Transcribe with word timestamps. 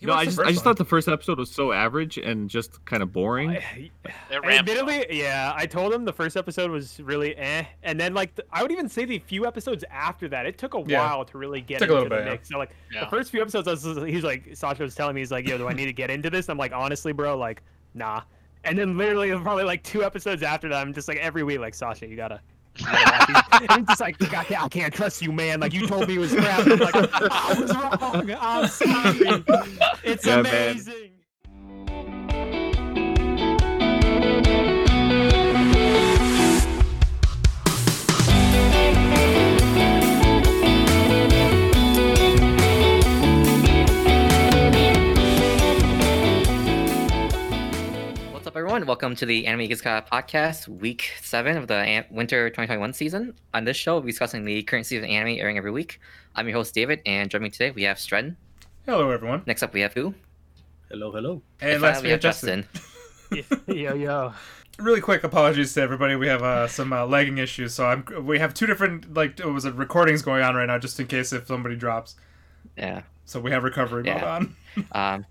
He 0.00 0.06
no, 0.06 0.14
I 0.14 0.24
just 0.24 0.38
I 0.40 0.44
just 0.46 0.56
one. 0.56 0.64
thought 0.64 0.78
the 0.78 0.84
first 0.86 1.08
episode 1.08 1.38
was 1.38 1.50
so 1.50 1.72
average 1.72 2.16
and 2.16 2.48
just 2.48 2.82
kind 2.86 3.02
of 3.02 3.12
boring. 3.12 3.50
I- 3.50 3.90
It 4.30 4.42
ramps 4.44 4.72
up. 4.72 4.88
Yeah, 5.10 5.52
I 5.54 5.66
told 5.66 5.92
him 5.92 6.06
the 6.06 6.12
first 6.12 6.38
episode 6.38 6.70
was 6.70 6.98
really 7.00 7.36
eh, 7.36 7.64
and 7.82 8.00
then 8.00 8.14
like 8.14 8.34
the, 8.34 8.44
I 8.50 8.62
would 8.62 8.72
even 8.72 8.88
say 8.88 9.04
the 9.04 9.18
few 9.18 9.46
episodes 9.46 9.84
after 9.90 10.26
that, 10.30 10.46
it 10.46 10.56
took 10.56 10.72
a 10.74 10.82
Yeah. 10.86 11.00
while 11.06 11.24
to 11.26 11.36
really 11.36 11.60
get 11.60 11.80
Took 11.80 11.90
a 11.90 11.92
into 11.92 12.02
little 12.04 12.08
the 12.08 12.22
bit, 12.22 12.24
yeah. 12.24 12.30
mix. 12.32 12.48
So 12.48 12.56
like 12.58 12.70
Yeah. 12.90 13.00
the 13.04 13.10
first 13.10 13.30
few 13.30 13.42
episodes, 13.42 13.68
I 13.68 13.72
was, 13.72 13.84
he's 14.10 14.24
like 14.24 14.56
Sasha 14.56 14.82
was 14.82 14.94
telling 14.94 15.14
me, 15.14 15.20
he's 15.20 15.30
like, 15.30 15.46
"Yo, 15.46 15.58
do 15.58 15.68
I 15.68 15.74
need 15.74 15.86
to 15.86 15.92
get 15.92 16.10
into 16.10 16.30
this?" 16.30 16.48
I'm 16.48 16.56
like, 16.56 16.72
honestly, 16.72 17.12
bro, 17.12 17.36
like, 17.36 17.62
nah. 17.92 18.22
And 18.64 18.78
then 18.78 18.96
literally 18.96 19.30
probably 19.42 19.64
like 19.64 19.82
two 19.82 20.02
episodes 20.02 20.42
after 20.42 20.68
that, 20.70 20.78
I'm 20.80 20.94
just 20.94 21.08
like 21.08 21.18
every 21.18 21.42
week, 21.42 21.60
like 21.60 21.74
Sasha, 21.74 22.06
you 22.06 22.16
gotta. 22.16 22.40
You 22.76 22.86
gotta 22.86 23.10
watch 23.10 23.26
these." 23.60 23.68
and 23.70 23.86
just 23.88 24.00
like, 24.00 24.22
I 24.22 24.44
can't, 24.44 24.62
I 24.64 24.68
can't 24.68 24.94
trust 24.94 25.22
you, 25.22 25.32
man. 25.32 25.60
Like 25.60 25.72
you 25.72 25.86
told 25.86 26.08
me 26.08 26.16
it 26.16 26.18
was 26.18 26.32
crap. 26.34 26.66
I'm 26.66 26.78
like, 26.78 26.94
I 26.96 27.60
was 27.60 27.74
wrong. 27.74 28.30
I'm 28.40 28.68
sorry. 28.68 29.44
It's 30.02 30.26
Yeah, 30.26 30.40
amazing. 30.40 31.12
What's 31.12 31.19
up, 48.50 48.56
everyone? 48.56 48.84
Welcome 48.84 49.14
to 49.14 49.26
the 49.26 49.46
Anime 49.46 49.68
Gizka 49.68 50.04
podcast, 50.08 50.66
week 50.66 51.12
seven 51.22 51.56
of 51.56 51.68
the 51.68 51.76
an- 51.76 52.04
winter 52.10 52.48
2021 52.48 52.92
season. 52.94 53.32
On 53.54 53.62
this 53.62 53.76
show, 53.76 53.92
we'll 53.94 54.02
be 54.02 54.10
discussing 54.10 54.44
the 54.44 54.64
current 54.64 54.86
season 54.86 55.04
of 55.04 55.10
anime 55.10 55.38
airing 55.38 55.56
every 55.56 55.70
week. 55.70 56.00
I'm 56.34 56.48
your 56.48 56.56
host, 56.56 56.74
David, 56.74 57.00
and 57.06 57.30
joining 57.30 57.44
me 57.44 57.50
today, 57.50 57.70
we 57.70 57.84
have 57.84 57.98
Stren. 57.98 58.34
Hello, 58.86 59.08
everyone. 59.12 59.44
Next 59.46 59.62
up, 59.62 59.72
we 59.72 59.82
have 59.82 59.94
who? 59.94 60.16
Hello, 60.90 61.12
hello. 61.12 61.42
And 61.60 61.80
last 61.80 61.98
finally, 61.98 62.08
we 62.08 62.10
have 62.10 62.20
Justin. 62.20 62.66
yo, 63.68 63.94
yo. 63.94 64.32
Really 64.80 65.00
quick 65.00 65.22
apologies 65.22 65.72
to 65.74 65.82
everybody. 65.82 66.16
We 66.16 66.26
have 66.26 66.42
uh, 66.42 66.66
some 66.66 66.92
uh, 66.92 67.06
lagging 67.06 67.38
issues, 67.38 67.74
so 67.74 67.86
I'm 67.86 68.04
we 68.26 68.40
have 68.40 68.52
two 68.52 68.66
different 68.66 69.14
like 69.14 69.38
it 69.38 69.46
was 69.46 69.64
a 69.64 69.72
recordings 69.72 70.22
going 70.22 70.42
on 70.42 70.56
right 70.56 70.66
now, 70.66 70.78
just 70.78 70.98
in 70.98 71.06
case 71.06 71.32
if 71.32 71.46
somebody 71.46 71.76
drops. 71.76 72.16
Yeah. 72.76 73.02
So 73.26 73.38
we 73.38 73.52
have 73.52 73.62
recovery 73.62 74.02
mode 74.02 74.24
on. 74.24 74.56
Um, 74.90 75.26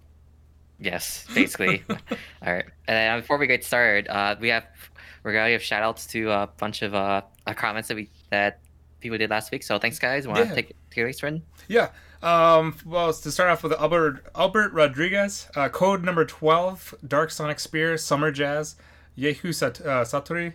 yes, 0.79 1.25
basically. 1.33 1.83
All 1.89 2.53
right. 2.53 2.65
And 2.87 3.17
uh, 3.17 3.21
before 3.21 3.37
we 3.37 3.47
get 3.47 3.63
started, 3.63 4.07
uh, 4.07 4.35
we 4.39 4.49
have 4.49 4.65
we're 5.23 5.33
gonna 5.33 5.49
give 5.49 5.61
shout 5.61 5.83
outs 5.83 6.05
to 6.07 6.29
a 6.31 6.49
bunch 6.57 6.81
of 6.81 6.93
uh, 6.95 7.21
uh, 7.45 7.53
comments 7.53 7.87
that 7.89 7.95
we 7.95 8.09
that 8.31 8.59
people 8.99 9.17
did 9.17 9.29
last 9.29 9.51
week. 9.51 9.63
So 9.63 9.77
thanks, 9.79 9.99
guys. 9.99 10.27
Want 10.27 10.39
to 10.39 10.45
Yeah. 10.45 10.55
take 10.55 10.67
take 10.89 10.97
it 10.97 11.01
away, 11.01 11.11
Stren? 11.11 11.41
Yeah. 11.67 11.89
Um, 12.21 12.75
well, 12.85 13.13
to 13.13 13.31
start 13.31 13.49
off 13.49 13.63
with 13.63 13.71
Albert 13.73 14.25
Albert 14.35 14.73
Rodriguez, 14.73 15.47
uh, 15.55 15.69
code 15.69 16.03
number 16.03 16.25
twelve, 16.25 16.93
Dark 17.07 17.31
Sonic 17.31 17.59
Spear, 17.59 17.97
Summer 17.97 18.31
Jazz, 18.31 18.75
Yehu 19.17 19.53
Sat- 19.55 19.79
uh, 19.81 20.03
Satori, 20.03 20.53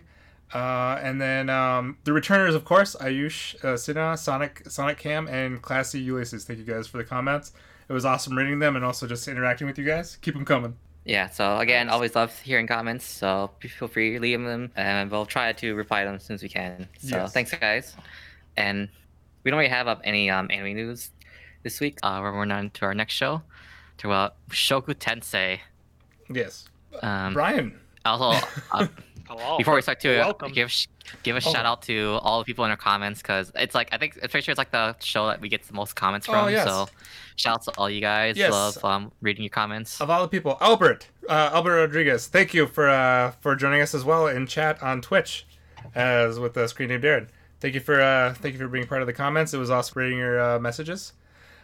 uh, 0.53 0.99
and 1.01 1.19
then 1.19 1.49
um, 1.49 1.97
the 2.03 2.13
returners, 2.13 2.53
of 2.53 2.65
course, 2.65 2.95
Ayush 3.01 3.55
uh, 3.63 3.69
Sinha, 3.77 4.15
Sonic 4.17 4.61
Sonic 4.69 4.99
Cam, 4.99 5.27
and 5.27 5.59
Classy 5.63 5.99
Ulysses. 5.99 6.45
Thank 6.45 6.59
you 6.59 6.65
guys 6.65 6.87
for 6.87 6.97
the 6.97 7.03
comments. 7.03 7.51
It 7.87 7.93
was 7.93 8.05
awesome 8.05 8.35
reading 8.35 8.59
them 8.59 8.75
and 8.75 8.83
also 8.83 9.07
just 9.07 9.27
interacting 9.27 9.67
with 9.67 9.77
you 9.77 9.85
guys. 9.85 10.17
Keep 10.21 10.33
them 10.33 10.45
coming. 10.45 10.75
Yeah, 11.03 11.29
so 11.29 11.59
again, 11.59 11.87
always 11.89 12.15
love 12.15 12.37
hearing 12.39 12.65
comments, 12.65 13.05
so 13.05 13.51
feel 13.61 13.87
free 13.87 14.13
to 14.13 14.19
leave 14.19 14.41
them, 14.41 14.71
and 14.75 15.11
we'll 15.11 15.27
try 15.27 15.53
to 15.53 15.75
reply 15.75 16.01
to 16.01 16.07
them 16.07 16.15
as 16.15 16.23
soon 16.23 16.33
as 16.33 16.41
we 16.41 16.49
can. 16.49 16.87
So 16.97 17.17
Yes. 17.17 17.31
thanks, 17.33 17.51
guys. 17.53 17.95
And 18.57 18.89
we 19.43 19.51
don't 19.51 19.59
really 19.59 19.69
have 19.69 19.87
up 19.87 20.01
any 20.03 20.31
um, 20.31 20.47
anime 20.49 20.73
news 20.73 21.11
this 21.61 21.79
week. 21.79 21.99
Uh, 22.01 22.19
we're 22.23 22.33
moving 22.33 22.51
on 22.51 22.71
to 22.71 22.85
our 22.85 22.95
next 22.95 23.13
show, 23.13 23.43
to 23.99 24.11
uh, 24.11 24.29
Shoku 24.49 24.95
Tensei. 24.95 25.59
Yes, 26.27 26.67
Um, 27.03 27.33
Brian. 27.33 27.79
Also, 28.05 28.47
uh, 28.71 28.87
Hello. 29.27 29.57
before 29.57 29.75
we 29.75 29.81
start 29.81 29.99
to 30.01 30.17
Welcome. 30.17 30.51
give 30.53 30.71
give 31.23 31.35
a 31.35 31.37
Oh. 31.37 31.51
shout 31.51 31.65
out 31.65 31.81
to 31.83 32.17
all 32.21 32.39
the 32.39 32.45
people 32.45 32.63
in 32.65 32.71
our 32.71 32.77
comments 32.77 33.21
because 33.21 33.51
it's 33.55 33.75
like 33.75 33.89
I 33.91 33.97
think 33.97 34.15
I'm 34.21 34.29
pretty 34.29 34.43
sure 34.45 34.51
it's 34.51 34.57
like 34.57 34.71
the 34.71 34.95
show 34.99 35.27
that 35.27 35.41
we 35.41 35.49
get 35.49 35.63
the 35.63 35.73
most 35.73 35.95
comments 35.95 36.27
Oh, 36.29 36.33
from. 36.33 36.49
yes. 36.51 36.65
So 36.67 36.87
shout 37.35 37.55
out 37.55 37.63
to 37.63 37.71
all 37.77 37.89
you 37.89 38.01
guys. 38.01 38.37
Yes. 38.37 38.51
Love 38.51 38.83
um, 38.85 39.11
reading 39.21 39.43
your 39.43 39.49
comments. 39.49 39.99
of 40.01 40.09
all 40.09 40.21
the 40.21 40.27
people, 40.27 40.57
Albert, 40.61 41.09
uh, 41.29 41.49
Albert 41.53 41.75
Rodriguez, 41.77 42.27
thank 42.27 42.53
you 42.53 42.67
for 42.67 42.87
uh, 42.89 43.31
for 43.41 43.55
joining 43.55 43.81
us 43.81 43.93
as 43.95 44.03
well 44.03 44.27
in 44.27 44.47
chat 44.47 44.81
on 44.83 45.01
Twitch, 45.01 45.45
as 45.93 46.39
with 46.39 46.53
the 46.53 46.67
screen 46.67 46.89
name 46.89 47.01
Darren. 47.01 47.27
Thank 47.59 47.73
you 47.73 47.79
for 47.81 47.99
uh, 48.01 48.33
thank 48.35 48.53
you 48.53 48.59
for 48.59 48.67
being 48.67 48.85
part 48.87 49.01
of 49.01 49.07
the 49.07 49.13
comments. 49.13 49.53
It 49.53 49.57
was 49.57 49.69
awesome 49.71 49.99
reading 50.01 50.19
your 50.19 50.39
uh, 50.39 50.59
messages. 50.59 51.13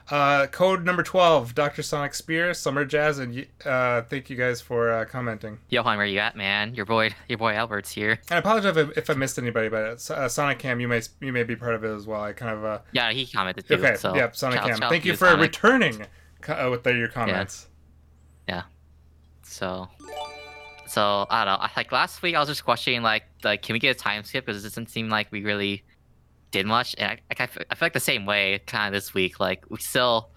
Uh, 0.09 0.47
code 0.47 0.83
number 0.83 1.03
twelve, 1.03 1.55
Doctor 1.55 1.81
Sonic 1.81 2.13
Spear, 2.13 2.53
Summer 2.53 2.83
Jazz, 2.83 3.19
and 3.19 3.45
uh, 3.65 4.01
thank 4.03 4.29
you 4.29 4.35
guys 4.35 4.59
for 4.59 4.91
uh, 4.91 5.05
commenting. 5.05 5.59
Johan, 5.69 5.95
where 5.97 6.05
you 6.05 6.19
at, 6.19 6.35
man? 6.35 6.75
Your 6.75 6.85
boy, 6.85 7.11
your 7.29 7.37
boy 7.37 7.53
Albert's 7.53 7.91
here. 7.91 8.11
And 8.29 8.31
I 8.31 8.37
apologize 8.37 8.75
if, 8.75 8.97
if 8.97 9.09
I 9.09 9.13
missed 9.13 9.37
anybody, 9.37 9.69
but 9.69 10.09
uh, 10.11 10.27
Sonic 10.27 10.59
Cam, 10.59 10.79
you 10.81 10.87
may 10.87 11.01
you 11.21 11.31
may 11.31 11.43
be 11.43 11.55
part 11.55 11.75
of 11.75 11.83
it 11.85 11.95
as 11.95 12.07
well. 12.07 12.21
I 12.21 12.33
kind 12.33 12.57
of 12.57 12.65
uh, 12.65 12.79
Yeah, 12.91 13.11
he 13.11 13.25
commented 13.25 13.67
too. 13.67 13.75
okay, 13.75 13.95
so 13.95 14.15
yeah, 14.15 14.31
Sonic 14.33 14.61
Cam. 14.61 14.77
Thank 14.79 15.05
you 15.05 15.13
for 15.13 15.27
Sonic. 15.27 15.41
returning 15.41 16.05
co- 16.41 16.53
uh, 16.67 16.69
with 16.69 16.85
your 16.85 17.07
comments. 17.07 17.67
Yeah. 18.49 18.63
So, 19.43 19.87
so 20.87 21.25
I 21.29 21.45
don't 21.45 21.53
know. 21.53 21.59
I- 21.65 21.69
Like 21.77 21.91
last 21.91 22.21
week, 22.21 22.35
I 22.35 22.39
was 22.39 22.49
just 22.49 22.65
questioning 22.65 23.01
like, 23.01 23.23
like, 23.43 23.61
can 23.61 23.73
we 23.73 23.79
get 23.79 23.95
a 23.95 23.99
time 23.99 24.23
skip? 24.23 24.45
Because 24.45 24.61
it 24.63 24.67
doesn't 24.67 24.89
seem 24.89 25.09
like 25.09 25.31
we 25.31 25.43
really 25.43 25.83
did 26.51 26.65
much. 26.65 26.95
And 26.97 27.11
I, 27.11 27.43
I, 27.43 27.45
feel- 27.47 27.63
I 27.69 27.75
feel 27.75 27.85
like 27.85 27.93
the 27.93 27.99
same 27.99 28.25
way 28.25 28.59
kind 28.67 28.93
of 28.93 28.93
this 29.01 29.13
week. 29.13 29.39
Like 29.39 29.65
we 29.69 29.77
still, 29.77 30.31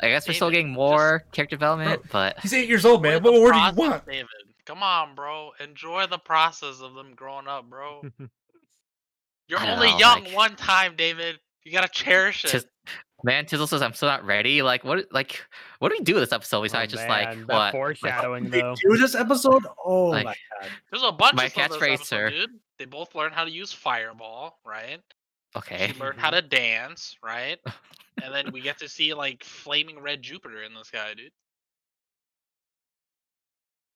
I 0.00 0.08
guess 0.08 0.26
we're 0.28 0.34
still 0.34 0.50
getting 0.50 0.70
more 0.70 1.24
character 1.32 1.56
development, 1.56 2.02
but 2.12 2.38
He's 2.40 2.52
eight 2.54 2.68
years 2.68 2.84
old, 2.84 3.02
man. 3.02 3.22
What 3.22 3.34
more 3.34 3.52
do 3.52 3.58
you 3.58 3.72
want? 3.72 4.06
David? 4.06 4.26
Come 4.66 4.82
on, 4.82 5.14
bro. 5.14 5.50
Enjoy 5.60 6.06
the 6.06 6.18
process 6.18 6.80
of 6.80 6.94
them 6.94 7.12
growing 7.14 7.46
up, 7.48 7.68
bro. 7.68 8.02
You're 9.48 9.60
only 9.60 9.90
know, 9.92 9.98
young 9.98 10.24
like- 10.24 10.34
one 10.34 10.56
time, 10.56 10.94
David. 10.96 11.38
You 11.64 11.72
gotta 11.72 11.88
cherish 11.88 12.44
it. 12.44 12.48
Tis- 12.48 12.66
man, 13.22 13.46
Tizzle 13.46 13.66
says 13.68 13.80
I'm 13.80 13.94
still 13.94 14.08
not 14.08 14.24
ready. 14.24 14.60
Like 14.62 14.84
what? 14.84 15.06
Like 15.10 15.42
what 15.78 15.88
do 15.90 15.96
we 15.98 16.04
do 16.04 16.14
with 16.14 16.22
this 16.24 16.32
episode 16.32 16.58
Oh, 16.58 16.62
besides 16.62 16.92
just 16.92 17.06
man, 17.08 17.10
like 17.10 17.48
what? 17.48 17.48
Like, 17.56 17.72
foreshadowing 17.72 18.50
They 18.50 18.60
though. 18.60 18.74
do 18.74 18.96
this 18.98 19.14
episode? 19.14 19.64
Oh 19.84 20.06
Like- 20.06 20.24
my 20.26 20.34
god. 20.60 20.70
There's 20.90 21.02
a 21.02 21.12
bunch 21.12 21.34
My 21.34 21.46
of 21.46 21.52
stuff 21.52 21.64
in 21.66 21.70
this 21.72 21.80
catchphrase, 21.80 22.04
sir. 22.04 22.30
dude. 22.30 22.50
They 22.78 22.84
both 22.84 23.14
learn 23.14 23.32
how 23.32 23.44
to 23.44 23.50
use 23.50 23.72
fireball, 23.72 24.58
right? 24.66 25.00
Okay. 25.56 25.92
She 25.92 26.00
learned 26.00 26.20
how 26.20 26.30
to 26.30 26.42
dance, 26.42 27.16
right? 27.22 27.58
and 28.22 28.34
then 28.34 28.52
we 28.52 28.60
get 28.60 28.78
to 28.78 28.88
see 28.88 29.14
like 29.14 29.42
flaming 29.44 29.98
red 30.00 30.22
Jupiter 30.22 30.62
in 30.62 30.74
the 30.74 30.84
sky, 30.84 31.14
dude. 31.16 31.30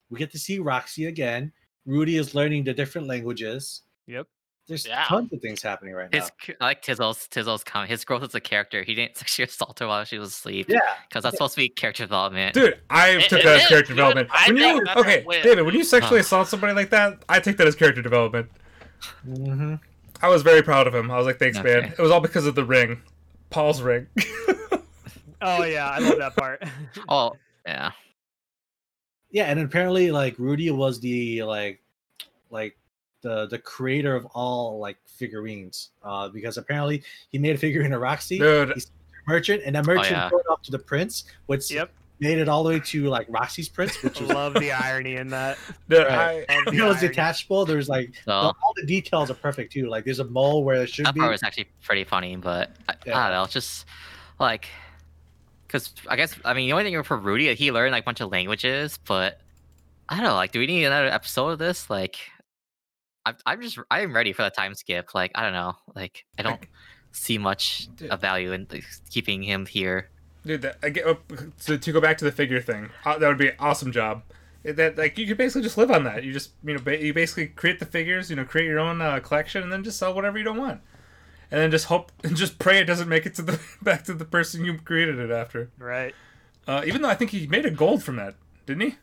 We 0.09 0.17
get 0.17 0.31
to 0.31 0.39
see 0.39 0.59
Roxy 0.59 1.05
again. 1.05 1.51
Rudy 1.85 2.17
is 2.17 2.33
learning 2.35 2.63
the 2.63 2.73
different 2.73 3.07
languages. 3.07 3.81
Yep. 4.07 4.27
There's 4.67 4.85
Yeah. 4.85 5.05
tons 5.05 5.31
of 5.33 5.41
things 5.41 5.61
happening 5.63 5.93
right 5.95 6.11
now. 6.11 6.19
His 6.19 6.31
c- 6.41 6.53
I 6.61 6.65
like 6.65 6.83
Tizzle's 6.83 7.27
Tizzle's 7.27 7.63
comment. 7.63 7.89
His 7.89 8.05
growth 8.05 8.21
as 8.23 8.35
a 8.35 8.39
character. 8.39 8.83
He 8.83 8.93
didn't 8.95 9.17
sexually 9.17 9.47
assault 9.47 9.79
her 9.79 9.87
while 9.87 10.03
she 10.05 10.17
was 10.19 10.29
asleep. 10.29 10.67
Yeah. 10.69 10.79
Because 11.07 11.23
that's 11.23 11.35
supposed 11.37 11.55
to 11.55 11.61
be 11.61 11.69
character 11.69 12.03
development. 12.03 12.53
Dude, 12.53 12.79
I 12.89 13.17
It- 13.17 13.29
took 13.29 13.39
it 13.39 13.45
that 13.45 13.61
as 13.61 13.67
character 13.67 13.89
dude. 13.93 13.97
development. 13.97 14.29
I 14.31 14.47
When 14.47 14.57
you 14.57 14.63
think 14.63 14.85
that's 14.85 14.97
a 14.97 14.99
okay, 14.99 15.41
David, 15.43 15.61
when 15.63 15.75
you 15.75 15.83
sexually 15.83 16.19
Huh. 16.19 16.25
assault 16.25 16.47
somebody 16.47 16.73
like 16.73 16.89
that, 16.91 17.23
I 17.27 17.39
take 17.39 17.57
that 17.57 17.67
as 17.67 17.75
character 17.75 18.01
development. 18.01 18.49
hmm 19.23 19.75
I 20.21 20.27
was 20.27 20.41
very 20.41 20.61
proud 20.61 20.87
of 20.87 20.93
him. 20.93 21.09
I 21.09 21.17
was 21.17 21.25
like, 21.25 21.39
thanks, 21.39 21.61
man. 21.61 21.85
It 21.85 21.99
was 21.99 22.11
all 22.11 22.19
because 22.19 22.45
of 22.45 22.55
the 22.55 22.65
ring, 22.65 23.01
Paul's 23.49 23.81
ring. 23.81 24.07
Oh 25.41 25.63
yeah, 25.63 25.89
I 25.89 25.99
love 25.99 26.17
that 26.17 26.35
part. 26.35 26.63
Oh 27.07 27.33
yeah. 27.65 27.91
Yeah, 29.31 29.45
and 29.45 29.59
apparently 29.59 30.11
like 30.11 30.37
Rudy 30.39 30.69
was 30.71 30.99
the 30.99 31.43
like 31.43 31.81
like 32.49 32.77
the 33.21 33.47
the 33.47 33.59
creator 33.59 34.15
of 34.15 34.25
all 34.27 34.79
like 34.79 34.97
figurines. 35.05 35.91
Uh 36.03 36.29
because 36.29 36.57
apparently 36.57 37.03
he 37.29 37.37
made 37.37 37.55
a 37.55 37.57
figurine 37.57 37.93
of 37.93 38.01
Roxy, 38.01 38.39
Dude, 38.39 38.73
he's 38.73 38.87
a 38.87 39.29
merchant, 39.29 39.63
and 39.65 39.75
that 39.75 39.85
merchant 39.85 40.11
yeah. 40.11 40.29
brought 40.29 40.45
up 40.51 40.63
to 40.63 40.71
the 40.71 40.79
prince, 40.79 41.25
which 41.45 41.71
yep. 41.71 41.91
Made 42.19 42.37
it 42.37 42.49
all 42.49 42.63
the 42.63 42.69
way 42.69 42.79
to 42.79 43.05
like 43.05 43.27
Roxy's 43.29 43.69
prince, 43.69 44.01
which 44.03 44.19
was 44.19 44.29
Love 44.39 44.53
the 44.55 44.71
irony 44.71 45.15
in 45.15 45.29
that. 45.29 45.57
dude, 45.87 46.05
Right. 46.07 46.45
I, 46.49 46.63
the 46.69 46.77
it 46.77 46.83
was 46.83 46.99
detachable. 46.99 47.65
There's 47.65 47.87
like 47.89 48.13
So 48.25 48.31
the- 48.31 48.33
all 48.35 48.73
the 48.75 48.85
details 48.85 49.29
are 49.31 49.35
perfect 49.35 49.71
too. 49.73 49.87
Like 49.87 50.05
there's 50.05 50.19
a 50.19 50.25
mole 50.25 50.63
where 50.63 50.83
it 50.83 50.89
should 50.89 51.05
that 51.05 51.13
be. 51.13 51.19
part 51.21 51.31
was 51.31 51.43
actually 51.43 51.67
pretty 51.83 52.03
funny, 52.03 52.35
but 52.35 52.75
I, 52.87 52.95
Yeah. 53.05 53.17
I 53.17 53.23
don't 53.29 53.37
know. 53.37 53.43
It's 53.43 53.53
just 53.53 53.85
like, 54.39 54.67
because 55.67 55.93
I 56.07 56.15
guess 56.15 56.35
I 56.43 56.53
mean 56.53 56.67
the 56.67 56.73
only 56.73 56.83
thing 56.91 57.03
for 57.03 57.17
Rudy, 57.17 57.53
he 57.55 57.71
learned 57.71 57.91
like 57.91 58.03
a 58.03 58.05
bunch 58.05 58.21
of 58.21 58.31
languages, 58.31 58.97
but 59.05 59.39
I 60.09 60.15
don't 60.15 60.23
know. 60.25 60.33
Like, 60.35 60.51
do 60.51 60.59
we 60.59 60.65
need 60.67 60.85
another 60.85 61.07
episode 61.07 61.49
of 61.49 61.59
this? 61.59 61.89
Like, 61.89 62.17
I'm 63.25 63.35
I'm 63.45 63.61
just 63.61 63.77
I'm 63.91 64.13
ready 64.15 64.33
for 64.33 64.41
the 64.43 64.49
time 64.49 64.73
skip. 64.73 65.13
Like, 65.13 65.31
I 65.35 65.43
don't 65.43 65.53
know. 65.53 65.75
Like, 65.95 66.25
I 66.37 66.41
don't 66.41 66.59
see 67.11 67.37
much 67.37 67.87
of 68.09 68.19
value 68.19 68.51
in 68.51 68.65
like, 68.71 68.83
keeping 69.11 69.43
him 69.43 69.65
here. 69.67 70.09
Dude, 70.45 70.61
that, 70.61 70.77
I 70.81 70.89
get, 70.89 71.05
uh, 71.05 71.15
to, 71.65 71.77
to 71.77 71.91
go 71.91 72.01
back 72.01 72.17
to 72.19 72.25
the 72.25 72.31
figure 72.31 72.61
thing, 72.61 72.89
uh, 73.05 73.17
that 73.17 73.27
would 73.27 73.37
be 73.37 73.49
an 73.49 73.55
awesome 73.59 73.91
job. 73.91 74.23
That 74.63 74.97
like 74.97 75.17
you 75.17 75.25
could 75.25 75.37
basically 75.37 75.61
just 75.61 75.77
live 75.77 75.89
on 75.89 76.03
that. 76.03 76.23
You 76.23 76.33
just 76.33 76.51
you 76.65 76.73
know 76.73 76.81
ba- 76.81 77.01
you 77.01 77.13
basically 77.13 77.47
create 77.47 77.79
the 77.79 77.85
figures, 77.85 78.29
you 78.29 78.35
know, 78.35 78.43
create 78.43 78.65
your 78.65 78.79
own 78.79 79.01
uh, 79.01 79.19
collection, 79.21 79.63
and 79.63 79.71
then 79.71 79.83
just 79.85 79.97
sell 79.97 80.13
whatever 80.13 80.37
you 80.37 80.43
don't 80.43 80.57
want, 80.57 80.81
and 81.49 81.61
then 81.61 81.71
just 81.71 81.85
hope 81.85 82.11
and 82.23 82.35
just 82.35 82.59
pray 82.59 82.79
it 82.79 82.83
doesn't 82.83 83.07
make 83.07 83.25
it 83.25 83.35
to 83.35 83.41
the 83.41 83.59
back 83.81 84.03
to 84.05 84.13
the 84.13 84.25
person 84.25 84.65
you 84.65 84.77
created 84.77 85.17
it 85.17 85.31
after. 85.31 85.69
Right. 85.77 86.13
Uh, 86.67 86.83
even 86.85 87.01
though 87.01 87.09
I 87.09 87.15
think 87.15 87.31
he 87.31 87.47
made 87.47 87.65
a 87.65 87.71
gold 87.71 88.03
from 88.03 88.17
that, 88.17 88.35
didn't 88.65 88.81
he? 88.81 88.95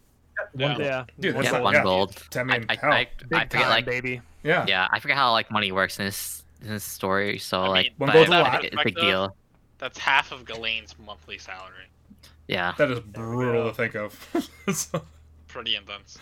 Yeah. 0.55 0.77
Yeah. 0.79 1.05
Dude, 1.19 1.35
that's 1.35 1.47
yeah, 1.47 1.61
one 1.61 1.75
yeah. 1.75 1.83
gold. 1.83 2.23
I 2.37 2.43
mean, 2.44 2.67
I, 2.69 2.77
hell, 2.77 2.93
I, 2.93 2.97
I, 2.97 3.00
I 3.00 3.41
forget 3.44 3.50
time, 3.50 3.69
like 3.71 3.87
baby. 3.87 4.21
yeah. 4.44 4.67
yeah, 4.69 4.88
I 4.91 5.00
forget 5.00 5.17
how 5.17 5.33
like 5.33 5.50
money 5.50 5.73
works 5.73 5.99
in 5.99 6.05
this 6.05 6.44
in 6.61 6.69
this 6.69 6.85
story. 6.85 7.38
So 7.38 7.62
I 7.62 7.69
like, 7.69 7.85
mean, 7.85 7.93
One 7.97 8.06
but 8.09 8.12
gold's 8.12 8.31
a 8.31 8.35
I 8.35 8.41
lot. 8.41 8.65
it's 8.65 8.77
a 8.77 8.85
big 8.85 8.97
deal. 8.97 9.35
That's 9.78 9.99
half 9.99 10.32
of 10.32 10.44
Ghislaine's 10.44 10.94
monthly 10.99 11.38
salary. 11.38 11.88
Yeah. 12.49 12.73
That 12.78 12.90
is 12.90 13.00
brutal 13.00 13.69
to 13.69 13.75
think 13.75 13.94
of. 13.94 14.49
So- 14.75 15.05
Pretty 15.49 15.76
intense. 15.76 16.19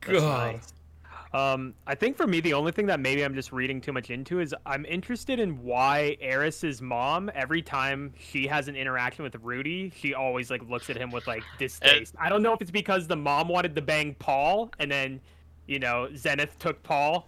God. 0.00 0.54
nice. 0.54 0.72
Um, 1.32 1.74
I 1.86 1.96
think 1.96 2.16
for 2.16 2.26
me, 2.28 2.38
the 2.40 2.52
only 2.54 2.70
thing 2.70 2.86
that 2.86 3.00
maybe 3.00 3.22
I'm 3.24 3.34
just 3.34 3.50
reading 3.52 3.80
too 3.80 3.92
much 3.92 4.10
into 4.10 4.38
is 4.40 4.54
I'm 4.66 4.84
interested 4.84 5.40
in 5.40 5.60
why 5.64 6.16
Eris's 6.20 6.80
mom, 6.80 7.28
every 7.34 7.60
time 7.60 8.14
she 8.18 8.46
has 8.46 8.68
an 8.68 8.76
interaction 8.76 9.24
with 9.24 9.34
Rudy, 9.42 9.92
she 9.96 10.14
always 10.14 10.48
like 10.50 10.62
looks 10.68 10.90
at 10.90 10.96
him 10.96 11.10
with 11.10 11.26
like 11.26 11.42
distaste. 11.58 12.14
I 12.20 12.28
don't 12.28 12.42
know 12.42 12.52
if 12.52 12.60
it's 12.60 12.70
because 12.70 13.08
the 13.08 13.16
mom 13.16 13.48
wanted 13.48 13.74
to 13.74 13.82
bang 13.82 14.14
Paul 14.20 14.70
and 14.78 14.88
then, 14.90 15.20
you 15.66 15.80
know, 15.80 16.08
Zenith 16.16 16.56
took 16.60 16.80
Paul 16.84 17.26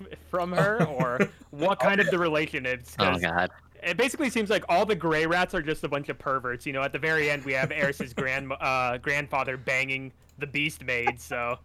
f- 0.00 0.06
from 0.30 0.52
her, 0.52 0.84
or 0.84 1.18
what 1.50 1.80
kind 1.80 2.00
of 2.00 2.10
the 2.10 2.18
relation 2.18 2.64
is. 2.64 2.94
Oh 3.00 3.06
'cause 3.06 3.20
god. 3.22 3.50
It 3.82 3.96
basically 3.96 4.30
seems 4.30 4.50
like 4.50 4.64
all 4.68 4.84
the 4.84 4.96
Greyrats 4.96 5.54
are 5.54 5.62
just 5.62 5.84
a 5.84 5.88
bunch 5.88 6.08
of 6.08 6.18
perverts. 6.18 6.66
You 6.66 6.72
know, 6.72 6.82
at 6.82 6.92
the 6.92 6.98
very 6.98 7.30
end, 7.30 7.44
we 7.44 7.52
have 7.52 7.70
Eris's 7.70 8.12
grand 8.12 8.52
uh, 8.60 8.98
grandfather 8.98 9.56
banging 9.56 10.12
the 10.38 10.46
Beast 10.46 10.84
Maid. 10.84 11.20
So 11.20 11.58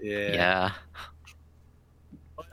Yeah. 0.00 0.32
Yeah. 0.32 0.70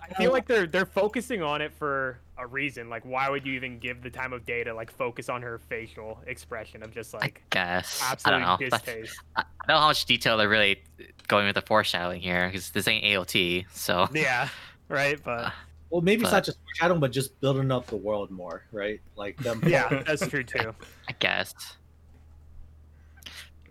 I 0.02 0.14
feel 0.16 0.32
like 0.32 0.48
they're 0.48 0.68
they're 0.68 0.86
focusing 0.86 1.42
on 1.42 1.62
it 1.62 1.74
for 1.74 2.20
a 2.38 2.46
reason. 2.46 2.90
Like, 2.90 3.04
why 3.06 3.30
would 3.30 3.46
you 3.46 3.54
even 3.54 3.80
give 3.80 4.04
the 4.04 4.10
time 4.10 4.34
of 4.34 4.46
day 4.46 4.64
to 4.64 4.74
like 4.74 4.92
focus 4.92 5.30
on 5.30 5.42
her 5.42 5.60
facial 5.70 6.20
expression 6.28 6.84
of 6.84 6.94
just 6.94 7.14
like 7.14 7.24
I 7.24 7.26
like 7.26 7.44
guess. 7.50 8.04
I 8.26 8.30
don't 8.30 8.42
know. 8.42 8.58
Distaste? 8.60 9.20
I 9.36 9.42
I 9.42 9.44
don't 9.68 9.78
know 9.78 9.82
how 9.82 9.88
much 9.88 10.06
detail 10.06 10.38
they're 10.38 10.50
really 10.50 10.84
going 11.28 11.48
with 11.48 11.56
the 11.56 11.62
foreshadowing 11.62 12.22
here 12.22 12.48
because 12.48 12.70
this 12.70 12.88
ain't 12.88 13.04
AOT. 13.04 13.66
So 13.72 14.08
yeah, 14.14 14.50
right. 14.90 15.20
But 15.24 15.54
Well, 15.90 16.02
maybe 16.02 16.24
it's 16.24 16.32
not 16.32 16.44
just 16.44 16.58
foreshadowing, 16.64 17.00
but 17.00 17.12
just 17.12 17.40
building 17.42 17.72
up 17.72 17.86
the 17.88 17.96
world 17.96 18.32
more, 18.32 18.64
right? 18.72 19.00
Like 19.16 19.38
them. 19.38 19.62
yeah, 19.66 20.04
that's 20.08 20.28
true 20.28 20.44
too. 20.44 20.74
I 21.08 21.14
guess. 21.20 21.54